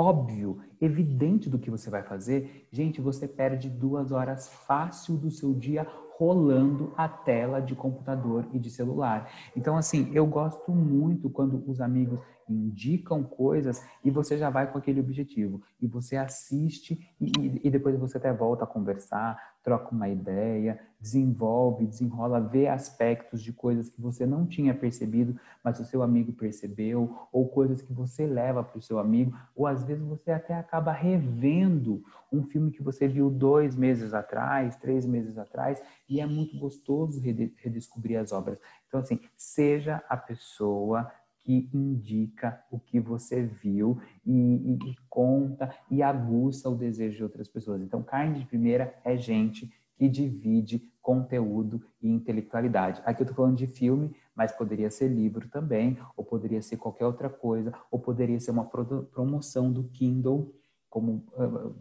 óbvio, 0.00 0.58
evidente 0.80 1.50
do 1.50 1.58
que 1.58 1.70
você 1.70 1.90
vai 1.90 2.02
fazer, 2.02 2.66
gente, 2.72 3.00
você 3.02 3.28
perde 3.28 3.68
duas 3.68 4.12
horas 4.12 4.48
fácil 4.48 5.16
do 5.16 5.30
seu 5.30 5.52
dia 5.52 5.86
rolando 6.16 6.92
a 6.96 7.06
tela 7.08 7.60
de 7.60 7.74
computador 7.74 8.46
e 8.52 8.58
de 8.58 8.70
celular. 8.70 9.30
Então, 9.54 9.76
assim, 9.76 10.10
eu 10.14 10.26
gosto 10.26 10.70
muito 10.72 11.28
quando 11.28 11.62
os 11.66 11.80
amigos 11.80 12.20
indicam 12.52 13.22
coisas 13.22 13.82
e 14.04 14.10
você 14.10 14.36
já 14.36 14.50
vai 14.50 14.70
com 14.70 14.78
aquele 14.78 15.00
objetivo. 15.00 15.62
E 15.80 15.86
você 15.86 16.16
assiste 16.16 17.00
e, 17.20 17.60
e 17.62 17.70
depois 17.70 17.98
você 17.98 18.18
até 18.18 18.32
volta 18.32 18.64
a 18.64 18.66
conversar, 18.66 19.38
troca 19.62 19.94
uma 19.94 20.08
ideia, 20.08 20.80
desenvolve, 20.98 21.86
desenrola, 21.86 22.40
vê 22.40 22.66
aspectos 22.66 23.42
de 23.42 23.52
coisas 23.52 23.88
que 23.88 24.00
você 24.00 24.26
não 24.26 24.46
tinha 24.46 24.74
percebido, 24.74 25.38
mas 25.62 25.78
o 25.78 25.84
seu 25.84 26.02
amigo 26.02 26.32
percebeu, 26.32 27.26
ou 27.32 27.48
coisas 27.48 27.82
que 27.82 27.92
você 27.92 28.26
leva 28.26 28.62
para 28.62 28.78
o 28.78 28.82
seu 28.82 28.98
amigo, 28.98 29.36
ou 29.54 29.66
às 29.66 29.84
vezes 29.84 30.02
você 30.04 30.30
até 30.30 30.54
acaba 30.54 30.92
revendo 30.92 32.02
um 32.32 32.42
filme 32.44 32.70
que 32.70 32.82
você 32.82 33.06
viu 33.08 33.30
dois 33.30 33.74
meses 33.76 34.14
atrás, 34.14 34.76
três 34.76 35.04
meses 35.04 35.36
atrás, 35.36 35.82
e 36.08 36.20
é 36.20 36.26
muito 36.26 36.58
gostoso 36.58 37.20
redescobrir 37.20 38.18
as 38.18 38.32
obras. 38.32 38.58
Então, 38.88 39.00
assim, 39.00 39.20
seja 39.36 40.02
a 40.08 40.16
pessoa 40.16 41.10
que 41.42 41.68
indica 41.72 42.62
o 42.70 42.78
que 42.78 43.00
você 43.00 43.42
viu 43.42 43.98
e, 44.24 44.32
e, 44.32 44.74
e, 44.74 44.96
conta 45.08 45.74
e 45.90 46.02
aguça 46.02 46.68
o 46.68 46.76
desejo 46.76 47.16
de 47.16 47.22
outras 47.22 47.48
pessoas. 47.48 47.82
Então, 47.82 48.02
carne 48.02 48.40
de 48.40 48.46
primeira 48.46 48.94
é 49.04 49.16
gente 49.16 49.72
que 49.96 50.08
divide 50.08 50.90
conteúdo 51.02 51.82
e 52.00 52.08
intelectualidade. 52.08 53.02
Aqui 53.04 53.22
eu 53.22 53.24
estou 53.24 53.36
falando 53.36 53.56
de 53.56 53.66
filme, 53.66 54.14
mas 54.34 54.52
poderia 54.52 54.90
ser 54.90 55.08
livro 55.08 55.48
também, 55.48 55.98
ou 56.16 56.24
poderia 56.24 56.62
ser 56.62 56.76
qualquer 56.76 57.06
outra 57.06 57.28
coisa, 57.28 57.72
ou 57.90 57.98
poderia 57.98 58.38
ser 58.38 58.50
uma 58.50 58.64
promoção 58.64 59.72
do 59.72 59.84
Kindle, 59.84 60.54
como 60.88 61.26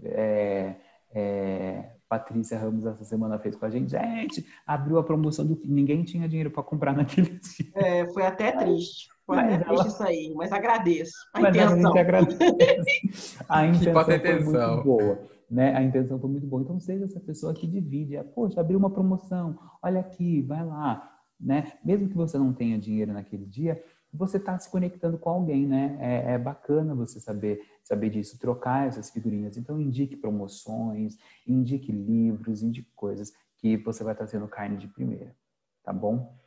é, 0.03 0.75
é, 1.11 1.95
Patrícia 2.09 2.57
Ramos 2.57 2.85
essa 2.85 3.05
semana 3.05 3.37
fez 3.37 3.55
com 3.55 3.65
a 3.65 3.69
gente. 3.69 3.91
Gente, 3.91 4.45
abriu 4.65 4.97
a 4.97 5.03
promoção 5.03 5.45
do 5.45 5.61
ninguém 5.63 6.03
tinha 6.03 6.27
dinheiro 6.27 6.49
para 6.49 6.63
comprar 6.63 6.93
naquele 6.93 7.29
dia. 7.39 7.71
É, 7.75 8.11
foi 8.11 8.25
até 8.25 8.51
triste. 8.51 9.07
Foi 9.25 9.35
mas 9.35 9.53
até 9.53 9.63
ela... 9.63 9.75
triste 9.75 9.93
isso 9.93 10.03
aí, 10.03 10.33
mas 10.35 10.51
agradeço 10.51 11.13
a 11.33 11.39
mas 11.39 11.55
intenção. 11.55 11.93
A, 11.95 11.99
agradece. 11.99 13.37
a 13.47 13.67
intenção 13.67 14.03
foi 14.03 14.41
muito 14.41 14.83
boa. 14.83 15.19
Né? 15.49 15.75
A 15.75 15.83
intenção 15.83 16.19
foi 16.19 16.29
muito 16.29 16.47
boa. 16.47 16.61
Então, 16.63 16.79
seja 16.79 17.05
essa 17.05 17.19
pessoa 17.19 17.53
que 17.53 17.67
divide. 17.67 18.15
É, 18.15 18.23
Poxa, 18.23 18.59
abriu 18.59 18.79
uma 18.79 18.89
promoção, 18.89 19.57
olha 19.81 19.99
aqui, 19.99 20.41
vai 20.41 20.65
lá. 20.65 21.15
Né? 21.39 21.71
Mesmo 21.85 22.09
que 22.09 22.15
você 22.15 22.37
não 22.37 22.51
tenha 22.51 22.77
dinheiro 22.77 23.13
naquele 23.13 23.45
dia, 23.45 23.81
você 24.13 24.37
está 24.37 24.57
se 24.57 24.69
conectando 24.69 25.17
com 25.17 25.29
alguém, 25.29 25.65
né? 25.67 25.97
É, 25.99 26.33
é, 26.33 26.37
bacana 26.37 26.95
você 26.95 27.19
saber 27.19 27.61
saber 27.89 28.11
disso, 28.11 28.37
trocar 28.37 28.87
essas 28.87 29.09
figurinhas. 29.09 29.57
Então, 29.57 29.81
indique 29.81 30.15
promoções, 30.15 31.17
indique 31.45 31.91
livros, 31.91 32.61
indique 32.61 32.91
coisas 32.95 33.33
que 33.57 33.77
você 33.77 34.03
vai 34.03 34.13
estar 34.13 34.27
sendo 34.27 34.47
carne 34.47 34.77
de 34.77 34.87
primeira, 34.87 35.35
tá 35.83 35.91
bom? 35.91 36.37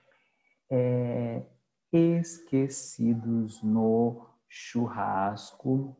É, 0.70 1.42
esquecidos 1.92 3.60
no 3.60 4.24
churrasco. 4.48 5.96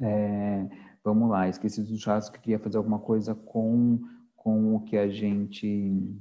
É, 0.00 0.68
vamos 1.02 1.28
lá, 1.28 1.48
esquecidos 1.48 1.90
no 1.90 1.98
churrasco, 1.98 2.38
queria 2.38 2.60
fazer 2.60 2.76
alguma 2.76 3.00
coisa 3.00 3.34
com, 3.34 4.00
com 4.36 4.76
o 4.76 4.84
que 4.84 4.96
a 4.96 5.08
gente 5.08 6.16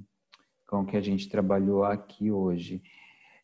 com 0.67 0.81
o 0.81 0.85
que 0.87 0.97
a 0.97 1.01
gente 1.01 1.29
trabalhou 1.29 1.83
aqui 1.83 2.31
hoje. 2.31 2.81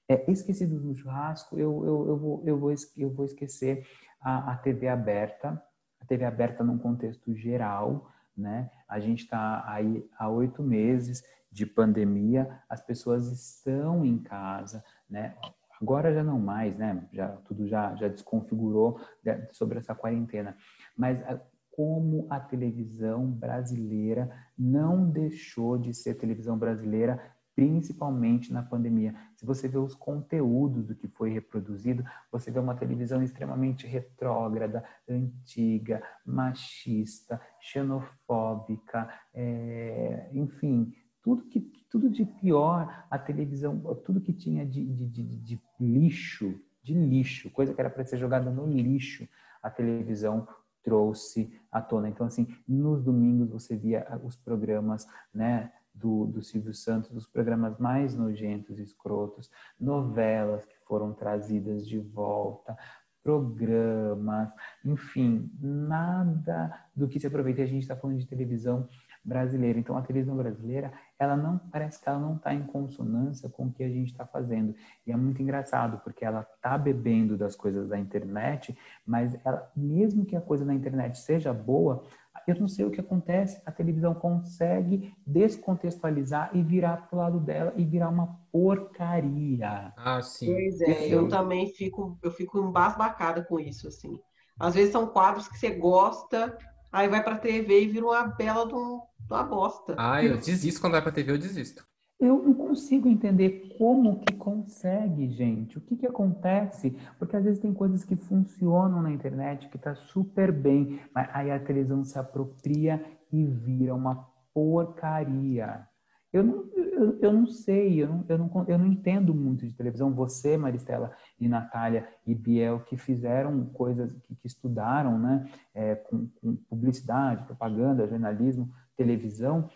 É, 0.08 0.32
esquecidos 0.32 0.84
no 0.84 0.96
churrasco, 0.96 1.60
eu, 1.60 1.86
eu, 1.86 2.08
eu, 2.08 2.18
vou, 2.18 2.44
eu, 2.44 2.58
vou, 2.58 2.74
eu 2.98 3.10
vou 3.12 3.26
esquecer 3.26 3.86
a, 4.22 4.54
a 4.54 4.58
TV 4.58 4.88
aberta, 4.88 5.62
a 6.00 6.06
TV 6.06 6.26
aberta 6.26 6.64
num 6.64 6.78
contexto 6.78 7.34
geral, 7.36 8.12
né? 8.36 8.70
A 8.88 9.00
gente 9.00 9.24
está 9.24 9.64
aí 9.68 10.08
há 10.18 10.30
oito 10.30 10.64
meses 10.64 11.24
de 11.52 11.66
pandemia, 11.66 12.62
as 12.70 12.82
pessoas 12.82 13.32
estão 13.32 14.06
em 14.06 14.18
casa, 14.18 14.84
né? 15.10 15.36
Agora 15.82 16.14
já 16.14 16.24
não 16.24 16.40
mais, 16.40 16.76
né? 16.78 17.08
Já 17.12 17.30
tudo 17.30 17.68
já 17.68 17.96
já 17.96 18.08
desconfigurou 18.08 19.00
né, 19.24 19.48
sobre 19.52 19.80
essa 19.80 19.96
quarentena. 19.96 20.56
Mas 20.98 21.22
ah, 21.24 21.40
como 21.72 22.28
a 22.30 22.40
televisão 22.40 23.26
brasileira 23.26 24.30
não 24.58 25.10
deixou 25.10 25.78
de 25.78 25.94
ser 25.94 26.16
televisão 26.16 26.58
brasileira, 26.58 27.22
principalmente 27.60 28.54
na 28.54 28.64
pandemia. 28.64 29.14
Se 29.36 29.46
você 29.46 29.68
vê 29.68 29.78
os 29.78 29.94
conteúdos 29.94 30.86
do 30.86 30.96
que 30.96 31.10
foi 31.10 31.30
reproduzido, 31.30 32.06
você 32.32 32.50
vê 32.50 32.58
uma 32.58 32.74
televisão 32.74 33.22
extremamente 33.22 33.86
retrógrada, 33.86 34.82
antiga, 35.10 36.02
machista, 36.26 37.42
xenofóbica, 37.60 39.10
é, 39.34 40.30
enfim, 40.32 40.94
tudo 41.22 41.44
que 41.50 41.60
tudo 41.90 42.10
de 42.10 42.24
pior 42.24 43.06
a 43.12 43.20
televisão, 43.20 43.78
tudo 44.06 44.22
que 44.22 44.32
tinha 44.32 44.66
de, 44.66 44.86
de, 44.86 45.06
de, 45.08 45.24
de 45.24 45.62
lixo, 45.82 46.58
de 46.82 46.94
lixo, 46.94 47.50
coisa 47.50 47.74
que 47.74 47.82
era 47.82 47.90
para 47.90 48.06
ser 48.06 48.18
jogada 48.18 48.50
no 48.50 48.66
lixo, 48.68 49.28
a 49.62 49.70
televisão 49.70 50.48
trouxe 50.82 51.52
à 51.70 51.82
tona. 51.82 52.08
Então, 52.08 52.26
assim, 52.26 52.48
nos 52.66 53.04
domingos 53.04 53.50
você 53.50 53.76
via 53.76 54.08
os 54.24 54.38
programas, 54.38 55.06
né, 55.34 55.74
do, 56.00 56.26
do 56.26 56.42
Silvio 56.42 56.74
Santos, 56.74 57.12
dos 57.12 57.28
programas 57.28 57.78
mais 57.78 58.16
nojentos 58.16 58.80
e 58.80 58.84
escrotos, 58.84 59.50
novelas 59.80 60.66
que 60.66 60.78
foram 60.86 61.14
trazidas 61.14 61.88
de 61.88 62.00
volta, 62.00 62.78
programas, 63.24 64.50
enfim, 64.84 65.52
nada 65.62 66.74
do 66.96 67.08
que 67.08 67.20
se 67.20 67.28
aproveita. 67.28 67.62
A 67.62 67.66
gente 67.66 67.82
está 67.82 67.96
falando 67.96 68.18
de 68.18 68.28
televisão 68.28 68.88
brasileira. 69.24 69.78
Então, 69.78 69.98
a 69.98 70.02
televisão 70.02 70.36
brasileira, 70.36 70.92
ela 71.20 71.36
não 71.36 71.58
parece 71.58 72.02
que 72.02 72.08
ela 72.08 72.20
não 72.20 72.38
está 72.38 72.54
em 72.54 72.64
consonância 72.64 73.50
com 73.50 73.68
o 73.68 73.72
que 73.72 73.84
a 73.84 73.90
gente 73.90 74.12
está 74.12 74.26
fazendo. 74.26 74.74
E 75.06 75.12
é 75.12 75.16
muito 75.16 75.42
engraçado, 75.42 76.02
porque 76.04 76.24
ela 76.24 76.48
está 76.56 76.78
bebendo 76.78 77.38
das 77.38 77.56
coisas 77.56 77.90
da 77.90 78.00
internet, 78.00 78.78
mas 79.06 79.38
ela, 79.46 79.70
mesmo 79.76 80.26
que 80.26 80.36
a 80.36 80.42
coisa 80.42 80.66
na 80.66 80.74
internet 80.74 81.20
seja 81.20 81.54
boa, 81.54 82.04
eu 82.48 82.56
não 82.60 82.68
sei 82.68 82.86
o 82.86 82.92
que 82.92 83.00
acontece, 83.00 83.62
a 83.66 83.72
televisão 83.72 84.14
consegue 84.14 85.14
descontextualizar 85.26 86.52
e 86.54 86.62
virar 86.62 87.08
para 87.08 87.16
o 87.16 87.22
lado 87.22 87.40
dela 87.40 87.74
e 87.76 87.86
virar 87.86 88.10
uma 88.10 88.40
porcaria. 88.52 89.94
Ah, 89.98 90.22
sim. 90.22 90.46
Pois 90.46 90.82
é, 90.82 91.08
eu, 91.08 91.24
eu 91.24 91.28
também 91.30 91.68
fico, 91.74 92.18
eu 92.24 92.32
fico 92.32 92.60
embasbacada 92.60 93.44
com 93.44 93.60
isso, 93.60 93.88
assim. 93.88 94.20
Às 94.60 94.76
vezes 94.76 94.92
são 94.92 95.08
quadros 95.08 95.48
que 95.48 95.58
você 95.58 95.72
gosta, 95.72 96.58
aí 96.92 97.08
vai 97.08 97.24
para 97.24 97.36
a 97.36 97.40
TV 97.40 97.84
e 97.84 97.88
vira 97.88 98.06
uma 98.06 98.24
bela 98.24 98.68
de, 98.68 98.74
um, 98.74 99.02
de 99.20 99.34
uma 99.34 99.44
bosta. 99.44 99.96
Ah, 99.98 100.24
eu 100.24 100.38
desisto 100.38 100.82
quando 100.82 100.94
vai 100.94 101.02
para 101.02 101.12
a 101.12 101.14
TV, 101.14 101.32
eu 101.32 101.38
desisto. 101.38 101.89
Eu 102.20 102.44
não 102.44 102.54
consigo 102.54 103.08
entender 103.08 103.76
como 103.78 104.20
que 104.20 104.34
consegue, 104.34 105.30
gente. 105.30 105.78
O 105.78 105.82
que 105.82 105.96
que 105.96 106.06
acontece? 106.06 106.94
Porque 107.18 107.38
às 107.38 107.46
vezes 107.46 107.62
tem 107.62 107.74
coisas 107.74 108.04
que 108.04 108.18
funcionam 108.18 109.02
na 109.02 109.10
internet 109.10 109.70
que 109.70 109.78
tá 109.78 109.96
super 109.96 110.52
bem, 110.52 111.00
mas 111.16 111.30
aí 111.34 111.50
a 111.50 111.60
televisão 111.60 112.04
se 112.04 112.20
apropria 112.20 113.02
e 113.32 113.46
vira 113.46 113.96
uma 113.96 114.28
porcaria. 114.54 115.88
Eu 116.32 116.44
não, 116.44 116.66
eu, 116.76 117.20
eu 117.22 117.34
não 117.34 117.48
sei, 117.48 118.04
eu 118.04 118.10
não, 118.10 118.26
eu, 118.28 118.38
não, 118.38 118.66
eu 118.68 118.78
não 118.78 118.86
entendo 118.86 119.34
muito 119.34 119.66
de 119.66 119.74
televisão. 119.74 120.14
Você, 120.14 120.58
Maristela 120.58 121.14
e 121.40 121.48
Natália 121.48 122.06
e 122.28 122.36
Biel, 122.36 122.82
que 122.82 122.98
fizeram 122.98 123.66
coisas, 123.68 124.14
que, 124.14 124.36
que 124.36 124.46
estudaram 124.46 125.18
né, 125.18 125.50
é, 125.74 125.96
com, 125.96 126.28
com 126.42 126.56
publicidade, 126.56 127.46
propaganda, 127.46 128.08
jornalismo, 128.08 128.70
televisão, 128.96 129.70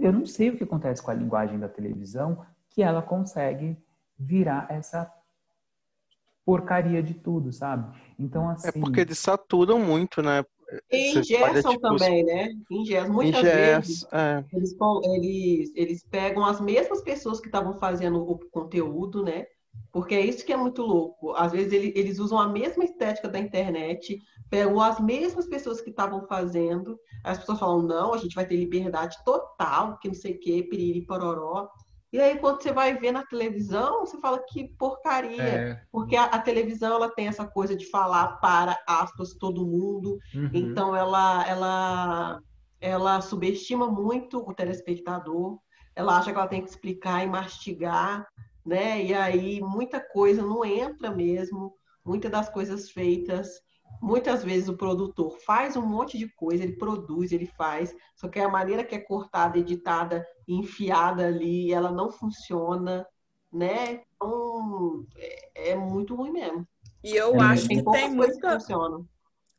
eu 0.00 0.12
não 0.12 0.26
sei 0.26 0.50
o 0.50 0.56
que 0.56 0.64
acontece 0.64 1.02
com 1.02 1.10
a 1.10 1.14
linguagem 1.14 1.58
da 1.58 1.68
televisão 1.68 2.44
que 2.70 2.82
ela 2.82 3.02
consegue 3.02 3.76
virar 4.18 4.66
essa 4.70 5.10
porcaria 6.44 7.02
de 7.02 7.14
tudo, 7.14 7.52
sabe? 7.52 7.96
Então, 8.18 8.48
assim... 8.48 8.68
É 8.68 8.72
porque 8.72 9.00
eles 9.00 9.18
saturam 9.18 9.78
muito, 9.78 10.22
né? 10.22 10.44
E 10.90 11.18
ingessam 11.18 11.72
tipo, 11.72 11.80
também, 11.80 12.24
né? 12.24 12.48
Ingessam. 12.70 13.12
Muitas 13.12 13.42
vezes 13.42 14.06
é. 14.12 14.44
eles, 14.52 14.76
eles, 15.04 15.72
eles 15.74 16.04
pegam 16.04 16.44
as 16.44 16.60
mesmas 16.60 17.02
pessoas 17.02 17.40
que 17.40 17.46
estavam 17.46 17.74
fazendo 17.74 18.18
o 18.18 18.38
conteúdo, 18.50 19.22
né? 19.22 19.46
Porque 19.92 20.14
é 20.14 20.20
isso 20.20 20.44
que 20.44 20.52
é 20.52 20.56
muito 20.56 20.82
louco. 20.82 21.32
Às 21.32 21.52
vezes 21.52 21.72
ele, 21.72 21.92
eles 21.96 22.18
usam 22.18 22.38
a 22.38 22.46
mesma 22.48 22.84
estética 22.84 23.28
da 23.28 23.38
internet, 23.38 24.18
pegam 24.50 24.80
as 24.80 25.00
mesmas 25.00 25.46
pessoas 25.46 25.80
que 25.80 25.90
estavam 25.90 26.26
fazendo, 26.26 26.98
as 27.24 27.38
pessoas 27.38 27.58
falam, 27.58 27.82
não, 27.82 28.12
a 28.12 28.18
gente 28.18 28.34
vai 28.34 28.46
ter 28.46 28.56
liberdade 28.56 29.16
total, 29.24 29.98
que 29.98 30.08
não 30.08 30.14
sei 30.14 30.32
o 30.34 30.38
quê, 30.38 30.62
piriri, 30.62 31.06
pororó. 31.06 31.68
E 32.12 32.20
aí, 32.20 32.38
quando 32.38 32.62
você 32.62 32.72
vai 32.72 32.96
ver 32.96 33.10
na 33.10 33.26
televisão, 33.26 34.00
você 34.00 34.18
fala 34.18 34.38
que 34.48 34.68
porcaria. 34.78 35.42
É. 35.42 35.82
Porque 35.90 36.14
a, 36.14 36.24
a, 36.24 36.38
televisão, 36.38 36.94
ela 36.94 37.10
tem 37.10 37.26
essa 37.26 37.46
coisa 37.46 37.76
de 37.76 37.90
falar 37.90 38.38
para, 38.38 38.78
aspas, 38.86 39.34
todo 39.34 39.66
mundo. 39.66 40.18
Uhum. 40.34 40.50
Então, 40.52 40.94
ela, 40.94 41.46
ela, 41.48 42.40
ela 42.80 43.20
subestima 43.20 43.90
muito 43.90 44.38
o 44.38 44.54
telespectador. 44.54 45.58
Ela 45.94 46.18
acha 46.18 46.32
que 46.32 46.38
ela 46.38 46.46
tem 46.46 46.62
que 46.62 46.70
explicar 46.70 47.24
e 47.24 47.28
mastigar 47.28 48.26
né? 48.66 49.02
E 49.02 49.14
aí 49.14 49.60
muita 49.60 50.00
coisa 50.00 50.42
não 50.42 50.64
entra 50.64 51.10
mesmo, 51.10 51.74
muitas 52.04 52.30
das 52.30 52.48
coisas 52.48 52.90
feitas, 52.90 53.48
muitas 54.02 54.42
vezes 54.44 54.68
o 54.68 54.76
produtor 54.76 55.38
faz 55.40 55.76
um 55.76 55.86
monte 55.86 56.18
de 56.18 56.28
coisa, 56.28 56.64
ele 56.64 56.76
produz, 56.76 57.32
ele 57.32 57.46
faz, 57.46 57.94
só 58.16 58.28
que 58.28 58.40
a 58.40 58.48
maneira 58.48 58.84
que 58.84 58.94
é 58.94 58.98
cortada, 58.98 59.58
editada, 59.58 60.26
enfiada 60.48 61.26
ali, 61.26 61.72
ela 61.72 61.90
não 61.90 62.10
funciona, 62.10 63.06
né? 63.52 64.02
Então 64.14 65.06
é, 65.16 65.70
é 65.72 65.76
muito 65.76 66.14
ruim 66.14 66.32
mesmo. 66.32 66.66
E 67.04 67.14
eu 67.14 67.36
é, 67.36 67.44
acho 67.44 67.68
que 67.68 67.82
tem 67.84 68.10
muita. 68.10 68.58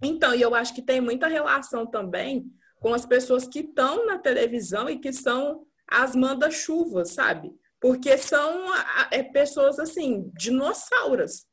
Então, 0.01 0.35
e 0.35 0.41
eu 0.41 0.53
acho 0.53 0.75
que 0.75 0.81
tem 0.81 1.01
muita 1.01 1.27
relação 1.27 1.85
também 1.87 2.51
com 2.79 2.93
as 2.93 3.05
pessoas 3.05 3.47
que 3.47 3.61
estão 3.61 4.05
na 4.05 4.19
televisão 4.19 4.87
e 4.89 4.99
que 4.99 5.11
são 5.11 5.65
as 5.87 6.15
manda-chuvas, 6.15 7.11
sabe? 7.11 7.51
Porque 7.79 8.17
são 8.17 8.65
é, 9.11 9.21
pessoas, 9.21 9.77
assim, 9.79 10.31
dinossauras, 10.35 11.45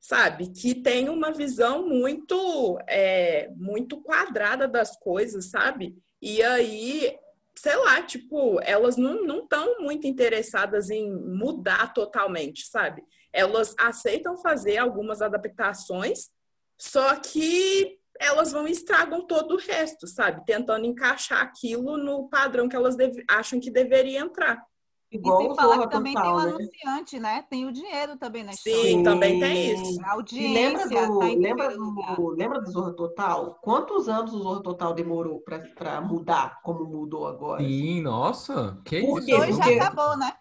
sabe? 0.00 0.50
Que 0.50 0.74
têm 0.74 1.08
uma 1.08 1.32
visão 1.32 1.86
muito, 1.86 2.78
é, 2.86 3.50
muito 3.56 4.00
quadrada 4.02 4.66
das 4.66 4.96
coisas, 4.98 5.50
sabe? 5.50 5.96
E 6.22 6.42
aí, 6.42 7.16
sei 7.54 7.76
lá, 7.76 8.02
tipo, 8.02 8.60
elas 8.62 8.96
não 8.96 9.40
estão 9.40 9.80
muito 9.80 10.06
interessadas 10.06 10.90
em 10.90 11.10
mudar 11.12 11.92
totalmente, 11.92 12.66
sabe? 12.66 13.02
Elas 13.32 13.74
aceitam 13.78 14.38
fazer 14.38 14.78
algumas 14.78 15.20
adaptações, 15.20 16.30
só 16.78 17.16
que 17.16 17.98
elas 18.20 18.52
vão 18.52 18.66
e 18.66 18.72
estragam 18.72 19.26
todo 19.26 19.54
o 19.54 19.58
resto, 19.58 20.06
sabe? 20.06 20.44
Tentando 20.44 20.86
encaixar 20.86 21.42
aquilo 21.42 21.96
no 21.96 22.28
padrão 22.28 22.68
que 22.68 22.76
elas 22.76 22.96
acham 23.28 23.60
que 23.60 23.70
deveria 23.70 24.20
entrar. 24.20 24.64
Igual 25.10 25.40
e 25.40 25.46
sem 25.46 25.56
falar 25.56 25.78
que 25.78 25.90
também 25.90 26.14
tem 26.14 26.22
o 26.22 26.36
né? 26.36 26.50
anunciante, 26.50 27.18
né? 27.18 27.42
Tem 27.48 27.66
o 27.66 27.72
dinheiro 27.72 28.16
também 28.18 28.44
na 28.44 28.52
história. 28.52 28.82
Sim, 28.82 29.02
também 29.02 29.40
tem 29.40 29.72
isso. 29.72 30.04
A 30.04 30.12
audiência 30.12 30.86
lembra 30.86 30.88
do, 30.88 31.18
tá 31.18 31.24
lembra, 31.26 31.76
do, 31.76 32.28
lembra 32.28 32.60
do 32.60 32.70
Zorra 32.70 32.92
Total? 32.92 33.54
Quantos 33.62 34.06
anos 34.08 34.34
o 34.34 34.42
Zorra 34.42 34.62
Total 34.62 34.92
demorou 34.92 35.42
para 35.74 36.00
mudar 36.02 36.60
como 36.62 36.84
mudou 36.84 37.26
agora? 37.26 37.62
Sim, 37.62 38.02
nossa. 38.02 38.78
Que 38.84 39.00
Por 39.00 39.20
isso? 39.20 39.30
Dois 39.30 39.56
já 39.56 39.64
acabou, 39.64 40.16
né? 40.18 40.34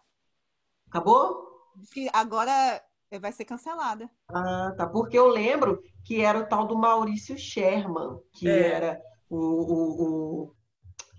Acabou? 0.90 1.48
Que 1.94 2.10
agora 2.12 2.82
vai 3.22 3.32
ser 3.32 3.46
cancelada. 3.46 4.10
Ah, 4.28 4.74
tá. 4.78 4.86
Porque 4.86 5.18
eu 5.18 5.28
lembro 5.28 5.82
que 6.04 6.22
era 6.22 6.40
o 6.40 6.46
tal 6.46 6.68
do 6.68 6.78
Maurício 6.78 7.38
Sherman, 7.38 8.20
que 8.34 8.50
é. 8.50 8.68
era 8.68 9.02
o, 9.30 9.38
o, 9.38 10.52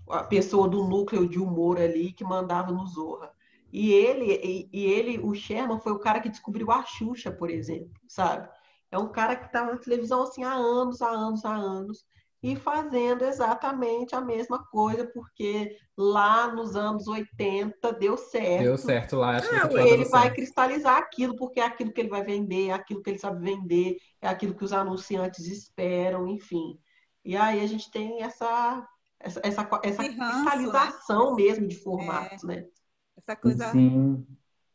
o, 0.05 0.13
a 0.13 0.23
pessoa 0.23 0.67
do 0.67 0.83
núcleo 0.83 1.27
de 1.27 1.39
humor 1.39 1.79
ali 1.79 2.13
que 2.13 2.23
mandava 2.23 2.71
no 2.71 2.85
Zorra. 2.85 3.31
E 3.71 3.91
ele, 3.91 4.33
e, 4.33 4.69
e, 4.71 4.85
ele, 4.85 5.19
o 5.19 5.33
Sherman, 5.33 5.79
foi 5.79 5.91
o 5.91 5.99
cara 5.99 6.19
que 6.19 6.29
descobriu 6.29 6.71
a 6.71 6.83
Xuxa, 6.83 7.31
por 7.31 7.49
exemplo, 7.49 7.91
sabe? 8.07 8.49
É 8.91 8.97
um 8.97 9.11
cara 9.11 9.35
que 9.35 9.45
estava 9.45 9.71
na 9.71 9.77
televisão 9.77 10.23
assim 10.23 10.43
há 10.43 10.53
anos, 10.53 11.01
há 11.01 11.09
anos, 11.09 11.45
há 11.45 11.53
anos, 11.53 12.05
e 12.41 12.55
fazendo 12.55 13.25
exatamente 13.25 14.15
a 14.15 14.21
mesma 14.21 14.63
coisa, 14.65 15.05
porque 15.13 15.77
lá 15.97 16.47
nos 16.47 16.75
anos 16.75 17.07
80 17.07 17.93
deu 17.93 18.17
certo. 18.17 18.63
Deu 18.63 18.77
certo 18.77 19.17
lá. 19.17 19.35
Acho 19.35 19.53
é, 19.53 19.67
que 19.67 19.77
ele 19.77 20.05
vai 20.05 20.23
certo. 20.23 20.35
cristalizar 20.35 20.97
aquilo, 20.97 21.35
porque 21.35 21.59
é 21.59 21.65
aquilo 21.65 21.91
que 21.91 21.99
ele 21.99 22.09
vai 22.09 22.23
vender, 22.23 22.69
é 22.69 22.73
aquilo 22.73 23.03
que 23.03 23.09
ele 23.09 23.19
sabe 23.19 23.43
vender, 23.43 23.97
é 24.21 24.27
aquilo 24.27 24.55
que 24.55 24.63
os 24.63 24.73
anunciantes 24.73 25.45
esperam, 25.47 26.27
enfim. 26.27 26.79
E 27.25 27.35
aí 27.35 27.61
a 27.61 27.67
gente 27.67 27.91
tem 27.91 28.23
essa, 28.23 28.87
essa, 29.19 29.41
essa, 29.43 29.69
essa 29.83 30.01
né? 30.01 30.09
cristalização 30.09 31.35
né? 31.35 31.43
mesmo 31.43 31.67
de 31.67 31.75
formatos, 31.75 32.43
é. 32.45 32.47
né? 32.47 32.65
Essa 33.29 33.35
coisa. 33.35 33.71
Sim. 33.71 34.25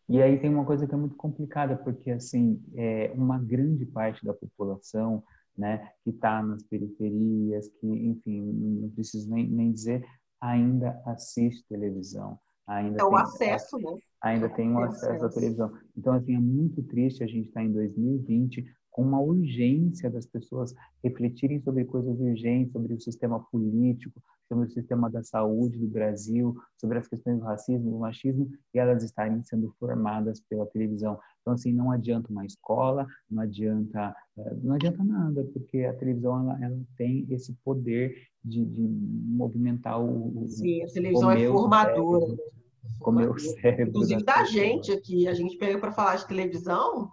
E 0.08 0.22
aí 0.22 0.38
tem 0.38 0.50
uma 0.50 0.64
coisa 0.64 0.86
que 0.86 0.94
é 0.94 0.96
muito 0.96 1.16
complicada, 1.16 1.76
porque 1.76 2.10
assim, 2.10 2.62
é 2.76 3.10
uma 3.16 3.38
grande 3.38 3.84
parte 3.86 4.24
da 4.24 4.32
população, 4.34 5.24
né, 5.56 5.90
que 6.04 6.10
está 6.10 6.42
nas 6.42 6.62
periferias, 6.62 7.68
que, 7.80 7.86
enfim, 7.86 8.42
não 8.42 8.90
preciso 8.90 9.30
nem, 9.30 9.48
nem 9.48 9.72
dizer, 9.72 10.04
ainda 10.40 11.00
assiste 11.06 11.66
televisão. 11.68 12.38
Ainda 12.66 13.00
é 13.00 13.04
o 13.04 13.16
acesso, 13.16 13.78
né? 13.78 13.96
Ainda 14.22 14.48
tem 14.48 14.70
um 14.70 14.78
acesso, 14.78 15.06
acesso 15.06 15.26
à 15.26 15.28
televisão. 15.30 15.72
Então, 15.96 16.12
assim, 16.14 16.34
é 16.34 16.40
muito 16.40 16.82
triste 16.82 17.24
a 17.24 17.26
gente 17.26 17.48
estar 17.48 17.60
tá 17.60 17.66
em 17.66 17.72
2020 17.72 18.64
com 18.94 19.02
uma 19.02 19.20
urgência 19.20 20.08
das 20.08 20.24
pessoas 20.24 20.72
refletirem 21.02 21.60
sobre 21.60 21.84
coisas 21.84 22.16
urgentes, 22.20 22.72
sobre 22.72 22.94
o 22.94 23.00
sistema 23.00 23.40
político, 23.50 24.22
sobre 24.46 24.66
o 24.66 24.70
sistema 24.70 25.10
da 25.10 25.20
saúde 25.20 25.76
do 25.76 25.88
Brasil, 25.88 26.56
sobre 26.80 26.98
as 26.98 27.08
questões 27.08 27.40
do 27.40 27.44
racismo, 27.44 27.90
do 27.90 27.98
machismo, 27.98 28.48
e 28.72 28.78
elas 28.78 29.02
estarem 29.02 29.42
sendo 29.42 29.74
formadas 29.80 30.40
pela 30.48 30.64
televisão. 30.66 31.18
Então, 31.40 31.54
assim, 31.54 31.72
não 31.72 31.90
adianta 31.90 32.30
uma 32.30 32.46
escola, 32.46 33.04
não 33.28 33.42
adianta, 33.42 34.14
eh, 34.38 34.56
não 34.62 34.76
adianta 34.76 35.02
nada, 35.02 35.42
porque 35.52 35.80
a 35.80 35.94
televisão 35.94 36.38
ela, 36.42 36.64
ela 36.64 36.80
tem 36.96 37.26
esse 37.30 37.52
poder 37.64 38.14
de, 38.44 38.64
de 38.64 38.80
movimentar 38.80 40.00
o. 40.00 40.46
Sim, 40.46 40.84
a 40.84 40.86
televisão 40.86 41.32
é 41.32 41.48
formadora. 41.48 42.26
Cérebro, 42.26 42.54
com 43.00 43.10
o 43.10 43.14
meu 43.14 43.38
cérebro. 43.40 43.88
Inclusive 43.88 44.22
da 44.22 44.44
gente 44.44 44.92
aqui, 44.92 45.26
a 45.26 45.34
gente 45.34 45.56
pega 45.56 45.80
para 45.80 45.90
falar 45.90 46.14
de 46.14 46.28
televisão, 46.28 47.10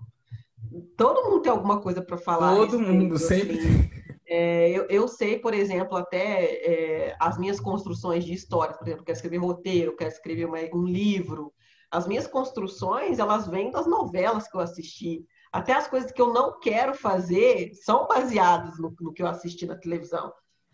todo 0.95 1.29
mundo 1.29 1.41
tem 1.41 1.51
alguma 1.51 1.81
coisa 1.81 2.01
para 2.01 2.17
falar. 2.17 2.55
Todo 2.55 2.79
mundo, 2.79 3.15
assim. 3.15 3.27
sempre. 3.27 3.91
É, 4.25 4.69
eu, 4.69 4.85
eu, 4.85 5.07
sei, 5.07 5.39
por 5.39 5.53
exemplo, 5.53 5.97
até 5.97 6.53
é, 6.65 7.15
as 7.19 7.37
minhas 7.37 7.59
construções 7.59 8.23
de 8.23 8.33
histórias, 8.33 8.77
por 8.77 8.87
exemplo, 8.87 9.03
quero 9.03 9.15
escrever 9.17 9.37
roteiro, 9.37 9.95
quero 9.95 10.09
escrever 10.09 10.45
uma, 10.45 10.57
um 10.73 10.85
livro. 10.85 11.53
As 11.91 12.07
minhas 12.07 12.27
construções, 12.27 13.19
elas 13.19 13.47
vêm 13.47 13.71
das 13.71 13.85
novelas 13.85 14.47
que 14.47 14.55
eu 14.55 14.61
assisti. 14.61 15.25
Até 15.51 15.73
as 15.73 15.87
coisas 15.87 16.13
que 16.13 16.21
eu 16.21 16.31
não 16.31 16.57
quero 16.59 16.93
fazer 16.93 17.73
são 17.73 18.07
baseadas 18.07 18.79
no, 18.79 18.95
no 19.01 19.11
que 19.11 19.21
eu 19.21 19.27
assisti 19.27 19.65
na 19.65 19.75
televisão. 19.75 20.31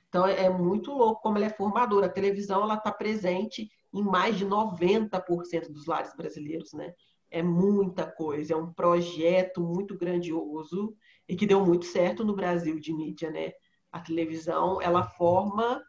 Então, 0.07 0.27
é, 0.27 0.45
é 0.45 0.49
muito 0.49 0.91
louco 0.91 1.21
como 1.21 1.37
ela 1.37 1.47
é 1.47 1.49
formadora. 1.49 2.05
A 2.05 2.09
televisão, 2.09 2.61
ela 2.61 2.75
está 2.75 2.91
presente 2.91 3.67
em 3.91 4.03
mais 4.03 4.37
de 4.37 4.45
90% 4.45 5.71
dos 5.71 5.87
lares 5.87 6.15
brasileiros, 6.15 6.73
né? 6.73 6.93
É 7.29 7.43
muita 7.43 8.05
coisa, 8.05 8.53
é 8.53 8.57
um 8.57 8.71
projeto 8.71 9.61
muito 9.61 9.97
grandioso 9.97 10.95
e 11.27 11.35
que 11.35 11.45
deu 11.45 11.65
muito 11.65 11.85
certo 11.85 12.23
no 12.23 12.35
Brasil 12.35 12.79
de 12.79 12.93
mídia, 12.93 13.29
né? 13.29 13.51
A 13.91 13.99
televisão, 13.99 14.81
ela 14.81 15.03
forma 15.03 15.81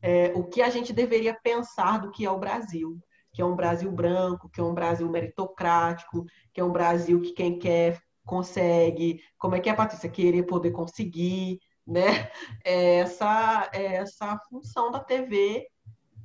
é, 0.00 0.32
o 0.34 0.44
que 0.44 0.62
a 0.62 0.70
gente 0.70 0.92
deveria 0.92 1.34
pensar 1.34 1.98
do 1.98 2.10
que 2.10 2.24
é 2.24 2.30
o 2.30 2.38
Brasil, 2.38 2.98
que 3.32 3.42
é 3.42 3.44
um 3.44 3.56
Brasil 3.56 3.90
branco, 3.90 4.48
que 4.48 4.60
é 4.60 4.64
um 4.64 4.74
Brasil 4.74 5.08
meritocrático, 5.08 6.24
que 6.52 6.60
é 6.60 6.64
um 6.64 6.72
Brasil 6.72 7.20
que 7.20 7.32
quem 7.32 7.58
quer 7.58 8.00
consegue, 8.24 9.22
como 9.38 9.54
é 9.54 9.60
que 9.60 9.70
é, 9.70 9.74
Patrícia, 9.74 10.08
querer 10.08 10.44
poder 10.44 10.70
conseguir, 10.70 11.60
né? 11.86 12.30
É 12.64 12.96
essa, 12.96 13.70
é 13.72 13.94
essa 13.94 14.38
função 14.50 14.90
da 14.90 15.00
TV 15.00 15.66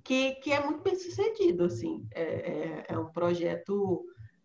que, 0.03 0.33
que 0.35 0.51
é 0.51 0.63
muito 0.63 0.83
bem 0.83 0.95
sucedido, 0.95 1.63
assim, 1.63 2.05
é, 2.11 2.23
é, 2.23 2.85
é 2.89 2.99
um 2.99 3.09
projeto 3.09 4.03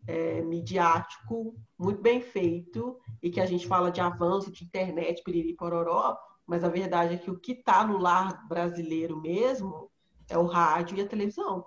é, 0.08 0.40
midiático 0.40 1.54
muito 1.78 2.00
bem 2.00 2.22
feito 2.22 2.98
e 3.22 3.30
que 3.30 3.40
a 3.40 3.46
gente 3.46 3.66
fala 3.66 3.90
de 3.90 4.00
avanço 4.00 4.50
de 4.50 4.64
internet, 4.64 5.22
piriri 5.22 5.52
pororó, 5.52 6.16
mas 6.46 6.64
a 6.64 6.68
verdade 6.68 7.14
é 7.14 7.18
que 7.18 7.30
o 7.30 7.38
que 7.38 7.52
está 7.52 7.86
no 7.86 7.98
lar 7.98 8.48
brasileiro 8.48 9.20
mesmo 9.20 9.90
é 10.26 10.38
o 10.38 10.46
rádio 10.46 10.96
e 10.96 11.02
a 11.02 11.06
televisão. 11.06 11.62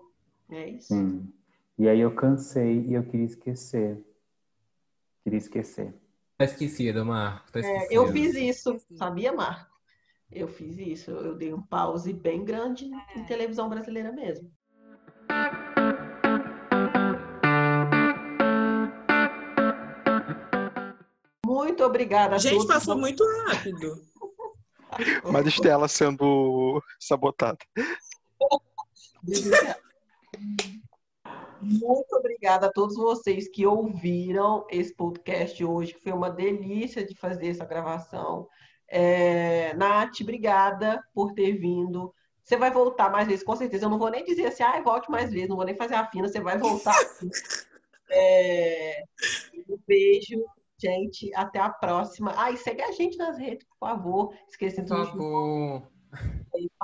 É 0.50 0.68
isso. 0.68 0.88
Sim. 0.88 1.32
E 1.78 1.88
aí 1.88 2.00
eu 2.00 2.16
cansei 2.16 2.80
e 2.88 2.96
eu 2.96 3.04
queria 3.04 3.28
esquecer. 3.28 4.04
Queria 5.24 5.38
esquecer. 5.38 5.94
Tá 6.36 6.46
esquecido, 6.46 7.06
Marco. 7.06 7.52
Tá 7.52 7.60
É, 7.60 7.88
eu 7.92 8.08
fiz 8.08 8.34
isso, 8.34 8.76
sabia, 8.96 9.32
Marco? 9.32 9.72
Eu 10.32 10.48
fiz 10.48 10.78
isso. 10.80 11.12
Eu 11.12 11.36
dei 11.36 11.54
um 11.54 11.62
pause 11.62 12.12
bem 12.12 12.44
grande 12.44 12.90
é. 12.92 13.20
em 13.20 13.24
televisão 13.26 13.70
brasileira 13.70 14.12
mesmo. 14.12 14.52
Muito 21.62 21.84
obrigada 21.84 22.38
a 22.38 22.40
Gente, 22.40 22.54
todos. 22.54 22.66
passou 22.66 22.98
muito 22.98 23.24
rápido. 23.46 24.02
Maristela 25.32 25.88
sendo 25.88 26.82
sabotada. 27.00 27.60
Muito 31.62 32.16
obrigada 32.16 32.66
a 32.66 32.72
todos 32.72 32.96
vocês 32.96 33.48
que 33.48 33.68
ouviram 33.68 34.66
esse 34.72 34.92
podcast 34.96 35.64
hoje, 35.64 35.94
que 35.94 36.02
foi 36.02 36.12
uma 36.12 36.32
delícia 36.32 37.06
de 37.06 37.14
fazer 37.14 37.50
essa 37.50 37.64
gravação. 37.64 38.48
É, 38.88 39.76
Nath, 39.76 40.22
obrigada 40.22 41.00
por 41.14 41.32
ter 41.34 41.52
vindo. 41.60 42.12
Você 42.44 42.58
vai 42.58 42.72
voltar 42.72 43.12
mais 43.12 43.28
vezes, 43.28 43.46
com 43.46 43.56
certeza. 43.56 43.86
Eu 43.86 43.90
não 43.92 44.00
vou 44.00 44.10
nem 44.10 44.26
dizer 44.26 44.48
assim, 44.48 44.64
ah, 44.64 44.82
volte 44.82 45.12
mais 45.12 45.32
vezes, 45.32 45.48
não 45.48 45.56
vou 45.56 45.66
nem 45.66 45.78
fazer 45.78 45.94
a 45.94 46.10
fina, 46.10 46.28
você 46.28 46.42
vai 46.42 46.58
voltar. 46.58 46.96
É, 48.14 49.04
um 49.70 49.80
beijo 49.88 50.44
gente. 50.82 51.34
Até 51.36 51.60
a 51.60 51.70
próxima. 51.70 52.34
Ah, 52.36 52.52
e 52.52 52.58
segue 52.58 52.82
a 52.82 52.92
gente 52.92 53.18
nas 53.18 53.38
redes, 53.38 53.68
por 53.68 53.88
favor. 53.88 54.34
Esquecendo 54.48 54.88
por 54.88 55.06
favor. 55.08 55.92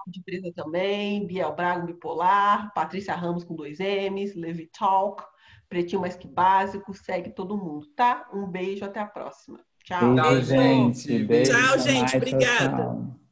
de 0.07 0.19
empresa 0.19 0.51
também, 0.55 1.25
Biel 1.25 1.53
Braga 1.53 1.85
Bipolar, 1.85 2.73
Patrícia 2.73 3.13
Ramos 3.13 3.43
com 3.43 3.55
dois 3.55 3.79
M's, 3.79 4.35
Levi 4.35 4.67
Talk, 4.67 5.23
Pretinho 5.67 6.01
Mais 6.01 6.15
Que 6.15 6.27
Básico, 6.27 6.93
segue 6.93 7.31
todo 7.31 7.57
mundo, 7.57 7.87
tá? 7.95 8.27
Um 8.33 8.47
beijo, 8.47 8.85
até 8.85 8.99
a 8.99 9.05
próxima. 9.05 9.59
Tchau. 9.83 10.15
Tchau, 10.15 10.41
gente. 10.41 11.23
Beijo, 11.23 11.51
tchau, 11.51 11.79
gente. 11.79 12.17
Obrigada. 12.17 12.83
Tchau. 12.83 13.26